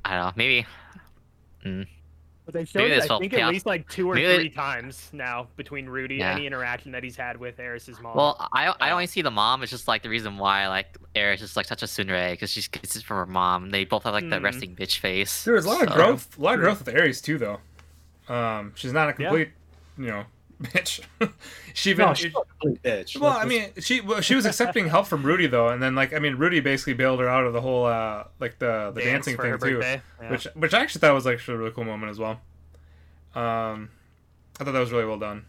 I 0.05 0.15
don't 0.17 0.25
know. 0.27 0.33
Maybe. 0.37 0.67
Mm, 1.65 1.87
But 2.45 2.55
they 2.55 2.65
showed 2.67 2.91
this 2.91 3.07
it, 3.07 3.11
I 3.11 3.19
think 3.19 3.33
pay 3.33 3.41
at 3.41 3.49
least 3.49 3.65
like 3.67 3.89
two 3.89 4.11
or 4.11 4.15
maybe 4.15 4.27
they- 4.27 4.37
three 4.37 4.51
times 4.51 5.09
now 5.15 5.49
between 5.57 5.87
Rudy 5.87 6.17
Yeah. 6.17 6.35
any 6.35 6.47
interaction 6.47 6.93
that 6.93 7.03
he's 7.03 7.17
had 7.17 7.39
with 7.39 7.59
Eris's 7.59 7.99
mom. 8.01 8.17
well, 8.17 8.49
I 8.53 8.75
I 8.81 8.91
only 8.91 9.07
see 9.07 9.23
the 9.23 9.31
mom. 9.31 9.63
It's 9.63 9.71
just 9.73 9.89
like 9.89 10.03
the 10.03 10.11
reason 10.11 10.37
why 10.37 10.69
like 10.69 10.97
Eris 11.15 11.41
is 11.41 11.57
like 11.57 11.67
such 11.67 11.83
a 11.83 11.87
tsundere 11.87 12.33
because 12.33 12.51
she's 12.51 12.69
gets 12.69 12.97
it 12.97 13.03
from 13.05 13.17
her 13.17 13.27
mom. 13.27 13.71
They 13.71 13.85
both 13.87 14.03
have 14.05 14.13
like 14.13 14.29
the 14.29 14.39
Hmm. 14.39 14.45
resting 14.45 14.77
bitch 14.77 14.99
face. 14.99 15.45
There 15.45 15.55
was 15.55 15.65
a 15.65 15.69
lot 15.71 15.83
of 15.89 15.95
growth, 15.95 16.39
a 16.39 16.43
lot 16.43 16.55
of 16.55 16.61
growth 16.61 16.85
with 16.85 16.95
Eris 16.95 17.21
too, 17.23 17.39
though. 17.39 17.61
Um, 18.33 18.73
she's 18.77 18.93
not 18.93 19.09
a 19.09 19.15
Yeah. 19.19 19.29
complete, 19.29 19.49
you 19.99 20.07
know, 20.07 20.25
bitch. 20.65 21.01
she 21.75 21.91
even. 21.91 22.07
No, 22.07 22.15
she's 22.15 22.33
not 22.33 22.47
a 22.63 22.67
bitch. 22.69 23.17
well, 23.19 23.31
Let's- 23.33 23.45
I 23.45 23.49
mean, 23.49 23.69
she 23.81 24.01
well, 24.01 24.21
she 24.21 24.35
was 24.35 24.47
accepting 24.47 24.89
help 24.89 25.07
from 25.07 25.23
Rudy 25.23 25.47
though, 25.47 25.69
and 25.69 25.83
then 25.83 25.95
like 25.95 26.13
I 26.15 26.19
mean, 26.19 26.35
Rudy 26.37 26.61
basically 26.61 26.95
bailed 26.95 27.21
her 27.21 27.29
out 27.29 27.45
of 27.45 27.53
the 27.53 27.61
whole 27.61 27.85
uh 27.87 28.25
like 28.41 28.59
the 28.59 28.93
the 28.95 29.03
Dance 29.03 29.27
dancing 29.27 29.37
thing 29.37 29.59
too. 29.59 29.79
Yeah. 29.81 30.31
which 30.31 30.45
which 30.55 30.75
I 30.75 30.81
actually 30.81 31.01
thought 31.01 31.15
was 31.15 31.27
actually 31.27 31.55
a 31.55 31.59
really 31.59 31.71
cool 31.73 31.85
moment 31.85 32.11
as 32.11 32.19
well. 32.19 32.41
Um, 33.35 33.91
I 34.61 34.65
thought 34.65 34.73
that 34.73 34.79
was 34.81 34.93
really 34.93 35.07
well 35.07 35.19
done. 35.19 35.45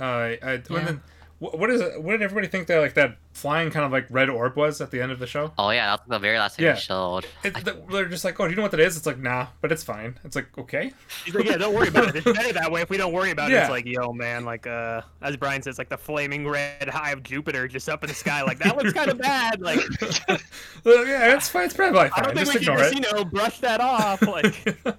Uh, 0.00 0.04
I 0.04 0.38
Yeah. 0.42 0.54
and 0.54 0.64
then, 0.68 0.96
wh- 0.96 1.21
what 1.50 1.70
is 1.70 1.80
it? 1.80 2.00
What 2.02 2.12
did 2.12 2.22
everybody 2.22 2.46
think 2.46 2.68
that 2.68 2.78
like 2.78 2.94
that 2.94 3.16
flying 3.32 3.70
kind 3.70 3.84
of 3.84 3.90
like 3.90 4.06
red 4.10 4.28
orb 4.30 4.56
was 4.56 4.80
at 4.80 4.90
the 4.92 5.00
end 5.00 5.10
of 5.10 5.18
the 5.18 5.26
show? 5.26 5.52
Oh 5.58 5.70
yeah, 5.70 5.90
that's 5.96 6.08
the 6.08 6.18
very 6.20 6.38
last 6.38 6.56
thing 6.56 6.66
Yeah. 6.66 6.74
they 6.74 6.80
showed. 6.80 7.26
It, 7.42 7.56
I... 7.56 7.60
They're 7.90 8.06
just 8.08 8.24
like, 8.24 8.38
oh, 8.38 8.44
do 8.44 8.50
you 8.50 8.56
know 8.56 8.62
what 8.62 8.70
that 8.70 8.80
is? 8.80 8.96
It's 8.96 9.06
like, 9.06 9.18
nah, 9.18 9.48
but 9.60 9.72
it's 9.72 9.82
fine. 9.82 10.18
It's 10.24 10.36
like, 10.36 10.46
okay. 10.56 10.92
He's 11.24 11.34
like, 11.34 11.44
yeah, 11.44 11.56
don't 11.56 11.74
worry 11.74 11.88
about 11.88 12.08
it. 12.14 12.24
It's 12.24 12.36
better 12.36 12.52
that 12.52 12.70
way. 12.70 12.82
If 12.82 12.90
we 12.90 12.96
don't 12.96 13.12
worry 13.12 13.30
about 13.32 13.50
it, 13.50 13.54
it's 13.56 13.70
like, 13.70 13.86
yo, 13.86 14.12
man, 14.12 14.44
like, 14.44 14.66
uh, 14.66 15.02
as 15.20 15.36
Brian 15.36 15.62
says, 15.62 15.78
like 15.78 15.88
the 15.88 15.98
flaming 15.98 16.48
red 16.48 16.88
eye 16.92 17.10
of 17.10 17.22
Jupiter 17.24 17.66
just 17.66 17.88
up 17.88 18.04
in 18.04 18.08
the 18.08 18.14
sky. 18.14 18.42
Like 18.42 18.58
that 18.60 18.76
looks 18.76 18.92
kind 18.92 19.10
of 19.10 19.18
bad. 19.18 19.60
Like, 19.60 19.80
well, 20.84 21.04
yeah, 21.06 21.34
it's 21.34 21.48
fine. 21.48 21.64
It's 21.64 21.74
probably 21.74 21.98
fine. 21.98 22.10
I 22.14 22.20
don't 22.22 22.34
think 22.36 22.46
Just 22.46 22.60
we 22.60 22.64
can 22.66 22.78
just, 22.78 22.94
you 22.94 23.00
know, 23.00 23.24
brush 23.24 23.58
that 23.60 23.80
off. 23.80 24.22
Like, 24.22 24.64
it. 24.86 24.96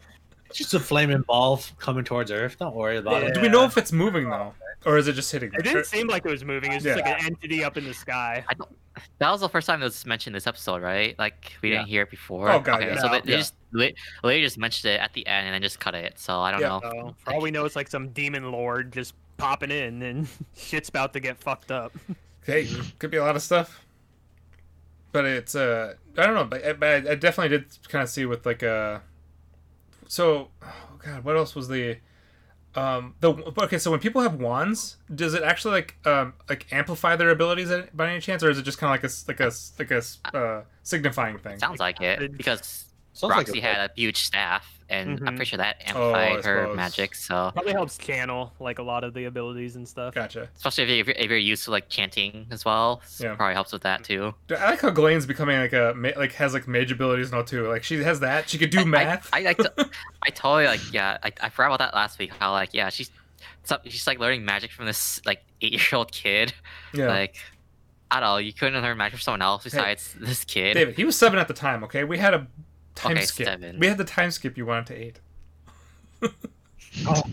just 0.53 0.73
a 0.73 0.79
flaming 0.79 1.21
ball 1.21 1.61
coming 1.79 2.03
towards 2.03 2.31
Earth. 2.31 2.57
Don't 2.59 2.75
worry 2.75 2.97
about 2.97 3.21
Yeah. 3.21 3.29
it. 3.29 3.33
Do 3.35 3.41
we 3.41 3.49
know 3.49 3.63
if 3.65 3.77
it's 3.77 3.91
moving 3.93 4.29
though, 4.29 4.53
or 4.85 4.97
is 4.97 5.07
it 5.07 5.13
just 5.13 5.31
hitting? 5.31 5.51
it 5.53 5.63
didn't 5.63 5.85
seem 5.85 6.07
like 6.07 6.25
it 6.25 6.29
was 6.31 6.43
moving. 6.43 6.71
It 6.71 6.75
was 6.75 6.83
just 6.83 6.97
Yeah. 6.99 7.05
like 7.11 7.19
an 7.21 7.25
entity 7.27 7.63
up 7.63 7.77
in 7.77 7.83
the 7.85 7.93
sky. 7.93 8.43
I 8.47 8.53
don't. 8.53 8.69
That 9.17 9.31
was 9.31 9.41
the 9.41 9.49
first 9.49 9.65
time 9.67 9.81
it 9.81 9.85
was 9.85 10.05
mentioned 10.05 10.35
this 10.35 10.45
episode, 10.47 10.81
right? 10.81 11.17
Like 11.17 11.53
we 11.61 11.69
didn't 11.71 11.87
hear 11.87 12.03
it 12.03 12.11
before. 12.11 12.49
Oh, 12.51 12.59
God, 12.59 12.81
okay, 12.83 12.93
yeah. 12.93 13.01
so 13.01 13.07
they, 13.09 13.17
No. 13.19 13.21
they 13.25 13.31
Yeah. 13.31 13.37
just 13.37 13.55
they, 13.71 13.95
they 14.23 14.41
just 14.41 14.57
mentioned 14.57 14.93
it 14.93 14.99
at 15.01 15.13
the 15.13 15.25
end 15.25 15.47
and 15.47 15.53
then 15.55 15.61
just 15.61 15.79
cut 15.79 15.95
it. 15.95 16.19
So 16.19 16.39
I 16.41 16.51
don't 16.51 16.61
Yeah. 16.61 16.67
know. 16.67 16.79
So 16.83 17.15
for 17.19 17.33
all 17.33 17.41
we 17.41 17.49
know, 17.51 17.65
it's 17.65 17.75
like 17.75 17.87
some 17.89 18.09
demon 18.09 18.51
lord 18.51 18.93
just 18.93 19.15
popping 19.37 19.71
in, 19.71 20.01
and 20.03 20.27
shit's 20.55 20.89
about 20.89 21.13
to 21.13 21.19
get 21.19 21.37
fucked 21.39 21.71
up. 21.71 21.91
Hey, 22.45 22.67
could 22.99 23.09
be 23.09 23.17
a 23.17 23.23
lot 23.23 23.35
of 23.35 23.41
stuff. 23.41 23.83
But 25.11 25.25
it's 25.25 25.55
uh, 25.55 25.93
I 26.17 26.25
don't 26.25 26.35
know, 26.35 26.45
but, 26.45 26.65
I- 26.65 26.73
but 26.73 26.87
I, 27.07 27.11
I 27.11 27.15
definitely 27.15 27.57
did 27.57 27.65
kind 27.87 28.03
of 28.03 28.09
see 28.09 28.25
with 28.25 28.45
like 28.45 28.63
uh, 28.63 28.99
so, 30.07 30.49
oh 30.61 30.73
god, 31.03 31.23
what 31.23 31.35
else 31.35 31.55
was 31.55 31.67
the, 31.67 31.97
um, 32.75 33.13
the 33.19 33.33
okay, 33.59 33.77
so 33.77 33.91
when 33.91 33.99
people 33.99 34.21
have 34.21 34.35
wands, 34.35 34.97
does 35.13 35.33
it 35.33 35.43
actually 35.43 35.73
like 35.75 35.95
um 36.05 36.33
like 36.49 36.65
amplify 36.71 37.15
their 37.15 37.29
abilities 37.29 37.71
by 37.93 38.09
any 38.11 38.19
chance, 38.19 38.43
or 38.43 38.49
is 38.49 38.57
it 38.57 38.63
just 38.63 38.77
kind 38.77 38.89
of 38.95 39.01
like 39.03 39.11
a 39.11 39.13
like 39.27 39.39
a 39.39 39.47
s- 39.47 39.73
like 39.77 39.91
a 39.91 39.97
s- 39.97 40.19
uh 40.33 40.61
signifying 40.83 41.37
thing? 41.39 41.59
Sounds 41.59 41.79
like 41.79 42.01
it 42.01 42.21
It- 42.21 42.37
because 42.37 42.85
Sounds 43.13 43.29
like 43.35 43.47
a- 43.49 43.61
had 43.61 43.91
a 43.91 43.93
huge 43.95 44.23
staff, 44.23 44.79
and 44.93 45.19
I'm 45.19 45.33
Mhm. 45.33 45.35
pretty 45.37 45.45
sure 45.45 45.57
that 45.57 45.77
Oh, 45.87 46.13
amplified 46.13 46.45
her 46.45 46.61
suppose. 46.63 46.75
magic. 46.77 47.15
So 47.15 47.51
Probably 47.53 47.71
helps 47.73 47.97
channel 47.97 48.53
like 48.59 48.79
a 48.79 48.83
lot 48.83 49.03
of 49.03 49.13
the 49.13 49.25
abilities 49.25 49.75
and 49.75 49.87
stuff. 49.87 50.13
Gotcha. 50.13 50.49
especially 50.55 50.83
if 50.83 50.89
you're, 50.89 50.99
if 50.99 51.07
you're, 51.07 51.15
if 51.25 51.29
you're 51.31 51.37
used 51.39 51.63
to 51.65 51.71
like 51.71 51.89
chanting 51.89 52.47
as 52.51 52.63
well, 52.65 53.01
so 53.05 53.25
Yeah. 53.25 53.35
probably 53.35 53.55
helps 53.55 53.71
with 53.73 53.81
that 53.83 54.03
too. 54.03 54.33
I 54.51 54.71
like 54.71 54.81
how 54.81 54.89
Ghislaine's 54.91 55.25
becoming 55.25 55.57
like 55.59 55.73
a 55.73 55.93
ma- 55.95 56.09
like 56.17 56.33
has 56.33 56.53
like 56.53 56.67
mage 56.67 56.91
abilities 56.91 57.31
now 57.31 57.41
too. 57.41 57.67
Like 57.67 57.83
she 57.83 58.01
has 58.03 58.19
that. 58.21 58.49
She 58.49 58.57
could 58.57 58.69
do 58.69 58.79
I- 58.79 58.85
math. 58.85 59.29
I, 59.33 59.39
I, 59.39 59.41
like 59.41 59.57
to, 59.57 59.73
I 60.23 60.29
totally 60.29 60.65
like 60.67 60.81
yeah. 60.93 61.17
I, 61.23 61.31
I 61.41 61.49
forgot 61.49 61.67
about 61.73 61.79
that 61.79 61.93
last 61.95 62.19
week. 62.19 62.31
How 62.39 62.51
like 62.51 62.69
yeah 62.73 62.89
she's 62.89 63.09
so- 63.63 63.79
she's 63.85 64.05
like 64.07 64.19
learning 64.19 64.45
magic 64.45 64.71
from 64.71 64.85
this 64.85 65.21
like 65.25 65.43
eight 65.61 65.73
year 65.73 65.81
old 65.93 66.11
kid. 66.11 66.53
yeah. 66.93 67.07
Like 67.07 67.37
I 68.11 68.19
don't 68.19 68.29
know. 68.29 68.37
You 68.37 68.53
couldn't 68.53 68.79
learn 68.79 68.95
magic 68.97 69.13
from 69.17 69.21
someone 69.21 69.41
else 69.41 69.63
besides 69.63 70.13
this 70.19 70.43
kid. 70.45 70.75
David, 70.75 70.95
he 70.95 71.03
was 71.03 71.17
seven 71.17 71.39
at 71.39 71.47
the 71.47 71.53
time. 71.55 71.83
Okay, 71.85 72.03
we 72.03 72.19
had 72.19 72.35
a 72.35 72.45
time 72.95 73.13
Okay, 73.17 73.25
skip. 73.25 73.47
seven. 73.47 73.79
We 73.79 73.87
had 73.87 73.97
the 73.97 74.03
time 74.05 74.31
skip 74.31 74.57
you 74.57 74.65
wanted 74.65 74.87
to 74.87 74.95
eight. 74.95 75.19
Oh, 77.07 77.23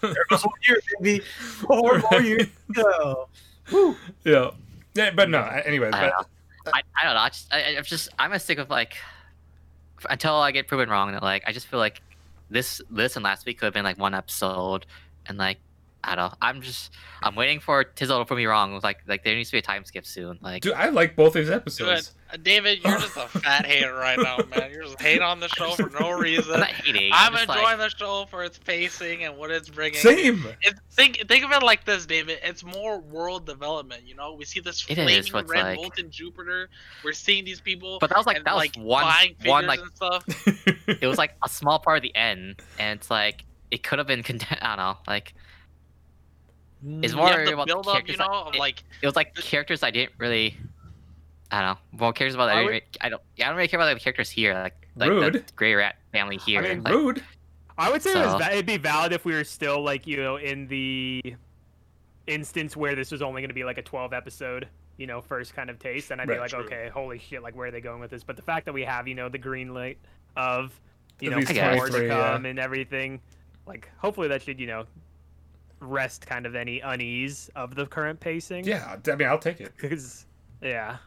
there 0.00 0.24
goes 0.28 0.42
one 0.44 0.54
year, 0.66 0.80
baby. 1.00 1.24
Four 1.38 2.02
more 2.10 2.20
years 2.20 2.48
to. 2.74 3.26
Woo. 3.70 3.96
Yeah. 4.24 4.50
Yeah, 4.94 5.10
but 5.12 5.30
no. 5.30 5.40
Anyways, 5.40 5.92
I 5.94 6.00
but 6.00 6.00
don't 6.00 6.10
know. 6.10 6.26
Uh, 6.66 6.70
I, 6.74 6.82
I 7.00 7.04
don't 7.04 7.14
know. 7.14 7.20
I 7.20 7.28
just 7.28 7.54
I, 7.54 7.76
I'm 7.76 7.84
just 7.84 8.08
I'm 8.18 8.30
gonna 8.30 8.40
stick 8.40 8.58
with 8.58 8.70
like 8.70 8.96
until 10.10 10.34
I 10.34 10.50
get 10.50 10.66
proven 10.66 10.88
wrong. 10.88 11.12
That 11.12 11.22
like 11.22 11.44
I 11.46 11.52
just 11.52 11.68
feel 11.68 11.78
like 11.78 12.02
this 12.50 12.80
this 12.90 13.14
and 13.16 13.24
last 13.24 13.46
week 13.46 13.58
could 13.58 13.66
have 13.66 13.74
been 13.74 13.84
like 13.84 13.98
one 13.98 14.14
episode, 14.14 14.84
and 15.26 15.38
like 15.38 15.58
I 16.06 16.14
don't 16.14 16.30
know. 16.30 16.36
I'm 16.42 16.60
just 16.60 16.92
I'm 17.22 17.34
waiting 17.34 17.60
for 17.60 17.84
Tizzle 17.84 18.18
to 18.20 18.24
prove 18.24 18.38
me 18.38 18.46
wrong. 18.46 18.78
Like 18.82 18.98
like 19.06 19.24
there 19.24 19.34
needs 19.34 19.48
to 19.50 19.54
be 19.54 19.58
a 19.58 19.62
time 19.62 19.84
skip 19.84 20.06
soon. 20.06 20.38
Like 20.42 20.62
dude, 20.62 20.74
I 20.74 20.90
like 20.90 21.16
both 21.16 21.32
these 21.32 21.50
episodes. 21.50 22.14
Uh, 22.32 22.36
David, 22.42 22.80
you're 22.84 22.98
just 22.98 23.16
a 23.16 23.28
fat 23.40 23.64
hater 23.64 23.94
right 23.94 24.18
now, 24.18 24.38
man. 24.50 24.70
You're 24.72 24.84
just 24.84 25.00
hating 25.00 25.22
on 25.22 25.40
the 25.40 25.48
show 25.48 25.70
for 25.72 25.88
no 25.90 26.12
I'm 26.14 26.20
reason. 26.20 26.58
not 26.60 26.68
hating. 26.68 27.10
I'm 27.12 27.32
just, 27.32 27.48
like- 27.48 27.58
enjoying 27.58 27.78
the 27.78 27.88
show 27.90 28.26
for 28.28 28.44
its 28.44 28.58
pacing 28.58 29.24
and 29.24 29.36
what 29.36 29.50
it's 29.50 29.68
bringing. 29.68 29.98
Same. 30.00 30.44
It's, 30.62 30.78
think 30.92 31.26
think 31.28 31.44
of 31.44 31.52
it 31.52 31.62
like 31.62 31.84
this, 31.84 32.06
David. 32.06 32.38
It's 32.42 32.64
more 32.64 32.98
world 33.00 33.46
development. 33.46 34.02
You 34.06 34.14
know, 34.16 34.34
we 34.34 34.44
see 34.44 34.60
this 34.60 34.84
It 34.88 34.98
is, 34.98 35.04
flaming 35.04 35.32
what's 35.32 35.50
red 35.50 35.62
like- 35.64 35.76
molten 35.76 36.10
Jupiter. 36.10 36.68
We're 37.04 37.12
seeing 37.12 37.44
these 37.44 37.60
people. 37.60 37.98
But 38.00 38.10
that 38.10 38.18
was 38.18 38.26
like 38.26 38.36
and, 38.36 38.44
that 38.44 38.54
was 38.54 38.60
like 38.60 38.76
one 38.76 39.06
one 39.44 39.66
like 39.66 39.80
and 39.80 39.90
stuff. 39.94 40.24
it 40.86 41.06
was 41.06 41.18
like 41.18 41.34
a 41.44 41.48
small 41.48 41.78
part 41.78 41.96
of 41.98 42.02
the 42.02 42.14
end, 42.16 42.56
and 42.78 42.98
it's 42.98 43.10
like 43.10 43.44
it 43.70 43.82
could 43.82 43.98
have 43.98 44.06
been 44.08 44.22
content. 44.22 44.60
I 44.62 44.68
don't 44.76 44.78
know. 44.78 44.96
Like 45.06 45.34
it's 47.02 47.12
You 47.12 47.18
more 47.18 47.28
have 47.28 47.46
the 47.46 47.52
about 47.54 47.66
build 47.66 47.86
up, 47.88 48.06
you 48.06 48.14
characters. 48.14 48.20
I- 48.20 48.26
know, 48.26 48.50
it- 48.52 48.58
like 48.58 48.82
it 49.02 49.06
was 49.06 49.16
like 49.16 49.34
characters 49.34 49.82
I 49.82 49.90
didn't 49.90 50.12
really. 50.18 50.56
I 51.50 51.60
don't 51.60 51.74
know. 51.92 51.98
More 52.04 52.12
cares 52.12 52.34
about. 52.34 52.48
I, 52.48 52.52
I 52.52 52.56
didn't 52.56 52.72
would- 52.74 52.82
I 53.00 53.08
don't. 53.08 53.22
I 53.40 53.44
don't 53.46 53.56
really 53.56 53.68
care 53.68 53.78
about 53.80 53.92
the 53.94 54.00
characters 54.00 54.30
here. 54.30 54.54
Like 54.54 54.88
like 54.96 55.10
Rude. 55.10 55.32
the 55.34 55.40
Greyrat 55.52 55.92
family 56.12 56.36
here. 56.38 56.60
I 56.62 56.68
mean, 56.74 56.82
like, 56.82 56.92
Rude. 56.92 57.22
I 57.76 57.90
would 57.90 58.02
say 58.02 58.12
it 58.12 58.24
was, 58.24 58.40
it'd 58.48 58.66
be 58.66 58.76
valid 58.76 59.12
if 59.12 59.24
we 59.24 59.32
were 59.34 59.42
still 59.44 59.82
like 59.82 60.06
you 60.06 60.16
know 60.18 60.36
in 60.36 60.66
the 60.68 61.34
instance 62.26 62.76
where 62.76 62.94
this 62.94 63.10
was 63.10 63.20
only 63.20 63.42
going 63.42 63.48
to 63.50 63.54
be 63.54 63.64
like 63.64 63.78
a 63.78 63.82
12 63.82 64.12
episode 64.12 64.66
you 64.96 65.06
know 65.06 65.20
first 65.20 65.54
kind 65.54 65.68
of 65.68 65.78
taste 65.78 66.10
and 66.10 66.20
I'd 66.20 66.28
be 66.28 66.38
like 66.38 66.50
true. 66.50 66.60
okay 66.60 66.88
holy 66.88 67.18
shit 67.18 67.42
like 67.42 67.54
where 67.56 67.66
are 67.68 67.70
they 67.70 67.80
going 67.82 68.00
with 68.00 68.10
this 68.10 68.22
but 68.24 68.36
the 68.36 68.42
fact 68.42 68.64
that 68.66 68.72
we 68.72 68.82
have 68.84 69.06
you 69.08 69.14
know 69.14 69.28
the 69.28 69.38
green 69.38 69.74
light 69.74 69.98
of 70.36 70.72
you 71.20 71.30
At 71.30 71.36
know 71.54 71.74
more 71.74 71.86
to 71.86 71.90
23, 71.92 72.06
yeah. 72.06 72.32
come 72.32 72.46
and 72.46 72.58
everything 72.58 73.20
like 73.66 73.90
hopefully 73.98 74.28
that 74.28 74.40
should 74.40 74.58
you 74.58 74.66
know 74.68 74.84
rest 75.84 76.26
kind 76.26 76.46
of 76.46 76.54
any 76.54 76.80
unease 76.80 77.50
of 77.54 77.74
the 77.74 77.86
current 77.86 78.20
pacing 78.20 78.64
Yeah. 78.64 78.96
I 79.06 79.14
mean, 79.14 79.28
I'll 79.28 79.38
take 79.38 79.60
it. 79.60 79.72
because 79.80 80.26
yeah 80.62 80.98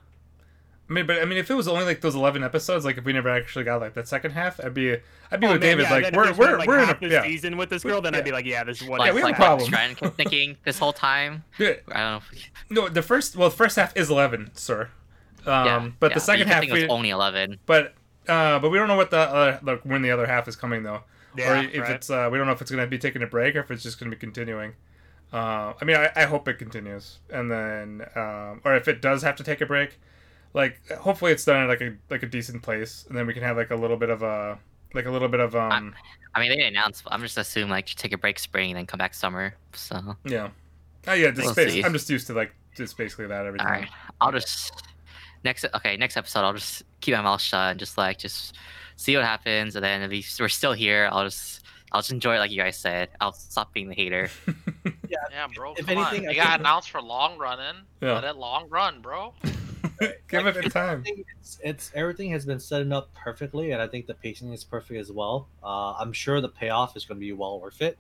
I 0.90 0.94
mean, 0.94 1.06
but 1.06 1.22
I 1.22 1.26
mean, 1.26 1.38
if 1.38 1.52
it 1.52 1.54
was 1.54 1.68
only 1.68 1.84
like 1.84 2.00
those 2.00 2.16
eleven 2.16 2.44
episodes, 2.44 2.86
like 2.86 2.98
if 2.98 3.04
we 3.04 3.12
never 3.12 3.28
actually 3.30 3.66
got 3.66 3.82
like 3.82 3.94
that 3.96 4.08
second 4.08 4.32
half, 4.32 4.64
I'd 4.64 4.74
be, 4.74 4.96
I'd 5.30 5.40
be 5.42 5.48
Oh, 5.48 5.52
with 5.52 5.62
man, 5.62 5.78
David. 5.78 5.84
yeah, 5.84 5.92
like 5.92 6.16
we're 6.16 6.34
we're 6.34 6.58
like, 6.58 6.68
we're 6.68 6.80
in 6.80 6.90
a 6.90 6.98
yeah, 7.02 7.24
season 7.24 7.58
with 7.58 7.70
this 7.70 7.84
girl, 7.84 8.00
then 8.02 8.14
yeah. 8.14 8.20
I'd 8.20 8.26
be 8.26 8.32
like, 8.32 8.46
yeah, 8.46 8.64
this 8.64 8.82
is 8.82 8.88
what. 8.88 9.00
Like, 9.00 9.14
we 9.14 9.20
have 9.20 9.32
a 9.32 9.34
problem. 9.34 9.60
What 9.60 9.68
Strand 9.68 9.98
kept 9.98 10.16
thinking 10.16 10.56
this 10.64 10.80
whole 10.80 10.94
time. 10.94 11.44
Dude, 11.58 11.82
I 11.92 12.00
don't 12.00 12.24
know. 12.72 12.84
no, 12.84 12.88
the 12.90 13.02
first 13.02 13.36
well, 13.36 13.50
the 13.50 13.56
first 13.56 13.76
half 13.76 13.98
is 13.98 14.10
eleven, 14.10 14.52
sir. 14.54 14.90
Um, 15.46 15.66
yeah, 15.66 15.90
but 16.00 16.12
yeah, 16.12 16.14
the 16.16 16.20
second 16.22 16.48
you 16.48 16.54
half, 16.54 16.62
thinking 16.62 16.74
we, 16.76 16.84
was 16.84 16.90
only 16.92 17.10
eleven. 17.10 17.60
but 17.66 17.94
uh, 18.30 18.60
but 18.60 18.70
we 18.70 18.78
don't 18.78 18.88
know 18.88 18.96
what 18.96 19.12
the 19.12 19.20
uh, 19.20 19.60
like 19.64 19.82
when 19.84 20.02
the 20.04 20.12
other 20.12 20.26
half 20.26 20.48
is 20.48 20.56
coming 20.56 20.84
though, 20.84 21.04
Yeah, 21.38 21.62
or 21.62 21.64
if 21.64 21.82
right. 21.82 21.92
it's 21.92 22.10
uh, 22.10 22.30
we 22.32 22.38
don't 22.38 22.48
know 22.48 22.54
if 22.54 22.62
it's 22.62 22.72
gonna 22.72 22.88
be 22.88 22.98
taking 22.98 23.22
a 23.24 23.28
break 23.28 23.56
or 23.56 23.60
if 23.60 23.72
it's 23.72 23.84
just 23.84 24.00
gonna 24.00 24.12
be 24.12 24.18
continuing. 24.18 24.74
Uh, 25.32 25.74
I 25.82 25.86
mean, 25.86 25.98
I, 25.98 26.10
I 26.16 26.24
hope 26.24 26.48
it 26.48 26.58
continues, 26.58 27.20
and 27.30 27.52
then 27.52 28.06
um, 28.16 28.62
or 28.64 28.76
if 28.76 28.88
it 28.88 29.02
does 29.02 29.22
have 29.24 29.36
to 29.38 29.44
take 29.44 29.62
a 29.62 29.66
break, 29.66 30.00
like 30.54 30.80
hopefully 30.92 31.32
it's 31.32 31.44
done 31.46 31.64
at 31.64 31.68
like 31.68 31.82
a 31.82 31.96
like 32.10 32.24
a 32.24 32.28
decent 32.28 32.64
place, 32.64 33.06
and 33.08 33.18
then 33.18 33.28
we 33.28 33.34
can 33.34 33.44
have 33.44 33.58
like 33.58 33.72
a 33.72 33.76
little 33.76 33.98
bit 33.98 34.10
of 34.10 34.24
a 34.24 34.58
like 34.94 35.06
a 35.06 35.12
little 35.12 35.28
bit 35.28 35.40
of 35.40 35.56
um 35.56 35.94
I 36.34 36.40
mean, 36.40 36.50
they 36.50 36.56
didn't 36.56 36.70
announce. 36.70 37.04
I'm 37.08 37.22
just 37.22 37.38
assuming 37.38 37.70
like 37.70 37.88
take 37.88 38.14
a 38.14 38.18
break 38.18 38.40
spring 38.40 38.72
and 38.72 38.78
then 38.78 38.86
come 38.86 39.00
back 39.00 39.14
summer. 39.14 39.56
So 39.74 40.16
yeah, 40.24 40.50
oh 41.08 41.14
yeah, 41.14 41.32
just 41.32 41.46
We'll 41.46 41.56
bas- 41.56 41.74
see. 41.74 41.84
I'm 41.84 41.94
just 41.94 42.10
used 42.10 42.28
to 42.28 42.34
like 42.34 42.54
just 42.76 42.98
basically 42.98 43.28
that 43.28 43.46
every 43.46 43.60
all 43.60 43.66
time. 43.66 43.82
right, 43.82 43.90
I'll 44.22 44.32
just 44.32 44.72
next. 45.44 45.66
Okay, 45.76 45.98
next 45.98 46.16
episode, 46.16 46.42
I'll 46.42 46.54
just 46.54 46.84
keep 47.02 47.16
my 47.16 47.22
mouth 47.22 47.42
shut 47.42 47.72
and 47.72 47.80
just 47.80 47.98
like 47.98 48.18
just 48.18 48.56
see 48.98 49.16
what 49.16 49.24
happens, 49.26 49.76
and 49.78 49.84
then 49.86 50.02
if 50.02 50.10
we- 50.12 50.26
we're 50.44 50.50
still 50.50 50.74
here, 50.74 51.08
I'll 51.12 51.24
just 51.24 51.64
I'll 51.94 52.02
just 52.02 52.12
enjoy 52.12 52.36
it 52.36 52.40
like 52.40 52.52
you 52.52 52.58
guys 52.62 52.78
said. 52.78 53.08
I'll 53.22 53.32
stop 53.32 53.74
being 53.74 53.88
the 53.90 53.96
hater. 53.96 54.30
Yeah, 55.10 55.48
bro. 55.56 55.72
If 55.78 55.86
come 55.88 55.98
anything, 55.98 56.24
on. 56.26 56.30
I 56.30 56.34
They 56.34 56.36
got 56.36 56.48
think- 56.50 56.60
announced 56.60 56.90
for 56.92 57.02
long 57.02 57.38
running. 57.38 57.82
Yeah. 58.02 58.16
Let 58.16 58.26
it 58.26 58.36
long 58.36 58.68
run, 58.70 59.02
bro. 59.02 59.34
Give 60.28 60.46
it 60.46 60.58
a 60.66 60.70
time. 60.70 61.04
it's, 61.06 61.60
it's 61.64 61.92
everything 61.96 62.30
has 62.32 62.46
been 62.46 62.60
set 62.60 62.92
up 62.92 63.14
perfectly, 63.16 63.72
and 63.72 63.82
I 63.82 63.88
think 63.88 64.06
the 64.06 64.14
pacing 64.16 64.52
is 64.52 64.66
perfect 64.66 65.00
as 65.00 65.10
well. 65.12 65.48
Uh, 65.64 65.94
I'm 65.94 66.12
sure 66.12 66.42
the 66.42 66.50
payoff 66.50 66.98
is 66.98 67.06
going 67.06 67.18
to 67.18 67.26
be 67.26 67.32
well 67.32 67.60
worth 67.62 67.82
it, 67.82 67.98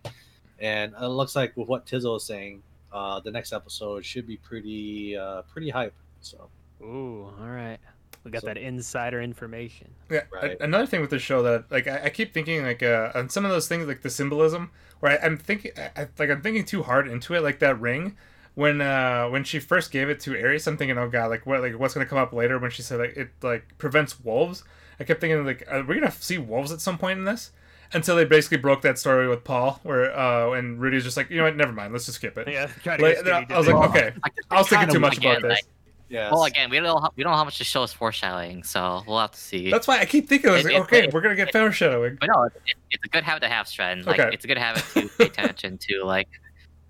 and 0.59 0.93
it 1.01 1.07
looks 1.07 1.33
like 1.35 1.55
with 1.55 1.69
what 1.69 1.85
Tizzle 1.85 2.17
is 2.17 2.23
saying, 2.23 2.61
uh, 2.91 3.21
the 3.21 3.31
next 3.31 3.53
episode 3.53 4.03
should 4.05 4.27
be 4.27 4.35
pretty 4.37 5.15
uh, 5.17 5.43
pretty 5.43 5.69
hype. 5.69 5.95
So 6.19 6.49
Ooh, 6.81 7.31
all 7.39 7.47
right. 7.47 7.79
We 8.27 8.31
got 8.33 8.41
So- 8.41 8.47
that 8.47 8.57
insider 8.57 9.21
information. 9.21 9.89
Yeah. 10.09 10.21
a- 10.31 10.35
Right. 10.35 10.57
another 10.61 10.85
thing 10.85 11.01
with 11.01 11.09
the 11.09 11.19
show 11.19 11.41
that 11.43 11.71
like 11.71 11.87
I, 11.87 12.05
I 12.05 12.09
keep 12.09 12.33
thinking 12.33 12.63
like 12.63 12.83
uh, 12.83 13.11
on 13.15 13.29
some 13.29 13.43
of 13.45 13.51
those 13.51 13.67
things 13.67 13.87
like 13.87 14.01
the 14.01 14.09
symbolism 14.09 14.71
where 14.99 15.13
I, 15.13 15.25
I'm 15.25 15.37
thinking 15.37 15.71
I, 15.77 16.01
I- 16.03 16.07
like 16.19 16.29
I'm 16.29 16.41
thinking 16.41 16.65
too 16.65 16.83
hard 16.83 17.07
into 17.07 17.33
it 17.33 17.41
like 17.43 17.59
that 17.59 17.79
ring 17.79 18.15
when 18.55 18.81
uh 18.81 19.27
when 19.29 19.43
she 19.43 19.59
first 19.59 19.91
gave 19.91 20.09
it 20.09 20.19
to 20.21 20.35
Eris 20.35 20.65
I'm 20.67 20.77
thinking 20.77 20.97
oh 20.97 21.07
god 21.07 21.29
like 21.29 21.45
what 21.45 21.61
like 21.61 21.77
what's 21.77 21.93
gonna 21.93 22.05
come 22.07 22.17
up 22.17 22.33
later 22.33 22.57
when 22.57 22.71
she 22.71 22.81
said 22.81 22.99
like 22.99 23.15
it 23.15 23.29
like 23.43 23.77
prevents 23.77 24.19
wolves 24.19 24.63
I 24.99 25.03
kept 25.03 25.21
thinking 25.21 25.45
like 25.45 25.63
are 25.69 25.83
we 25.83 25.95
gonna 25.95 26.11
see 26.11 26.37
wolves 26.39 26.71
at 26.71 26.81
some 26.81 26.97
point 26.97 27.19
in 27.19 27.25
this 27.25 27.51
until 27.93 28.15
they 28.15 28.25
basically 28.25 28.57
broke 28.57 28.81
that 28.81 28.97
story 28.97 29.27
with 29.27 29.43
Paul 29.43 29.79
where 29.83 30.11
uh 30.17 30.51
and 30.53 30.81
Rudy's 30.81 31.03
just 31.03 31.15
like 31.17 31.29
you 31.29 31.37
know 31.37 31.43
what 31.43 31.55
never 31.55 31.71
mind 31.71 31.93
let's 31.93 32.05
just 32.07 32.15
skip 32.17 32.35
it 32.39 32.47
Yeah, 32.47 32.65
try 32.83 32.97
to 32.97 33.03
like, 33.03 33.23
get 33.23 33.51
I 33.51 33.57
was 33.59 33.67
like 33.67 33.89
okay 33.91 34.13
I 34.49 34.57
was 34.57 34.67
thinking 34.67 34.89
too 34.89 34.99
much 34.99 35.17
again, 35.17 35.37
about 35.37 35.49
this 35.49 35.61
like- 36.09 36.13
yeah, 36.13 36.31
Well, 36.31 36.43
again, 36.45 36.69
we 36.69 36.77
don't 36.77 36.85
know 36.85 36.99
how, 36.99 37.11
we 37.15 37.23
don't 37.23 37.31
know 37.31 37.37
how 37.37 37.43
much 37.45 37.57
the 37.57 37.63
show 37.63 37.83
is 37.83 37.91
foreshadowing, 37.93 38.63
so 38.63 39.03
we'll 39.07 39.19
have 39.19 39.31
to 39.31 39.39
see. 39.39 39.69
that's 39.71 39.87
why 39.87 39.99
I 39.99 40.05
keep 40.05 40.27
thinking 40.29 40.49
I 40.49 40.53
was 40.53 40.61
It- 40.65 40.67
like 40.67 40.75
it- 40.75 40.81
okay 40.81 41.03
it- 41.05 41.13
we're 41.13 41.21
gonna 41.21 41.35
get 41.35 41.51
foreshadowing 41.51 42.17
But 42.19 42.29
no, 42.33 42.43
it, 42.43 42.53
it's 42.91 43.05
a 43.05 43.09
good 43.09 43.23
habit 43.23 43.41
to 43.41 43.49
have, 43.49 43.67
Strand. 43.67 44.05
Like 44.05 44.19
Okay. 44.19 44.29
it's 44.33 44.45
a 44.45 44.47
good 44.47 44.57
habit 44.57 44.83
to 44.93 45.09
pay 45.17 45.25
attention 45.25 45.77
to 45.79 46.03
like 46.03 46.29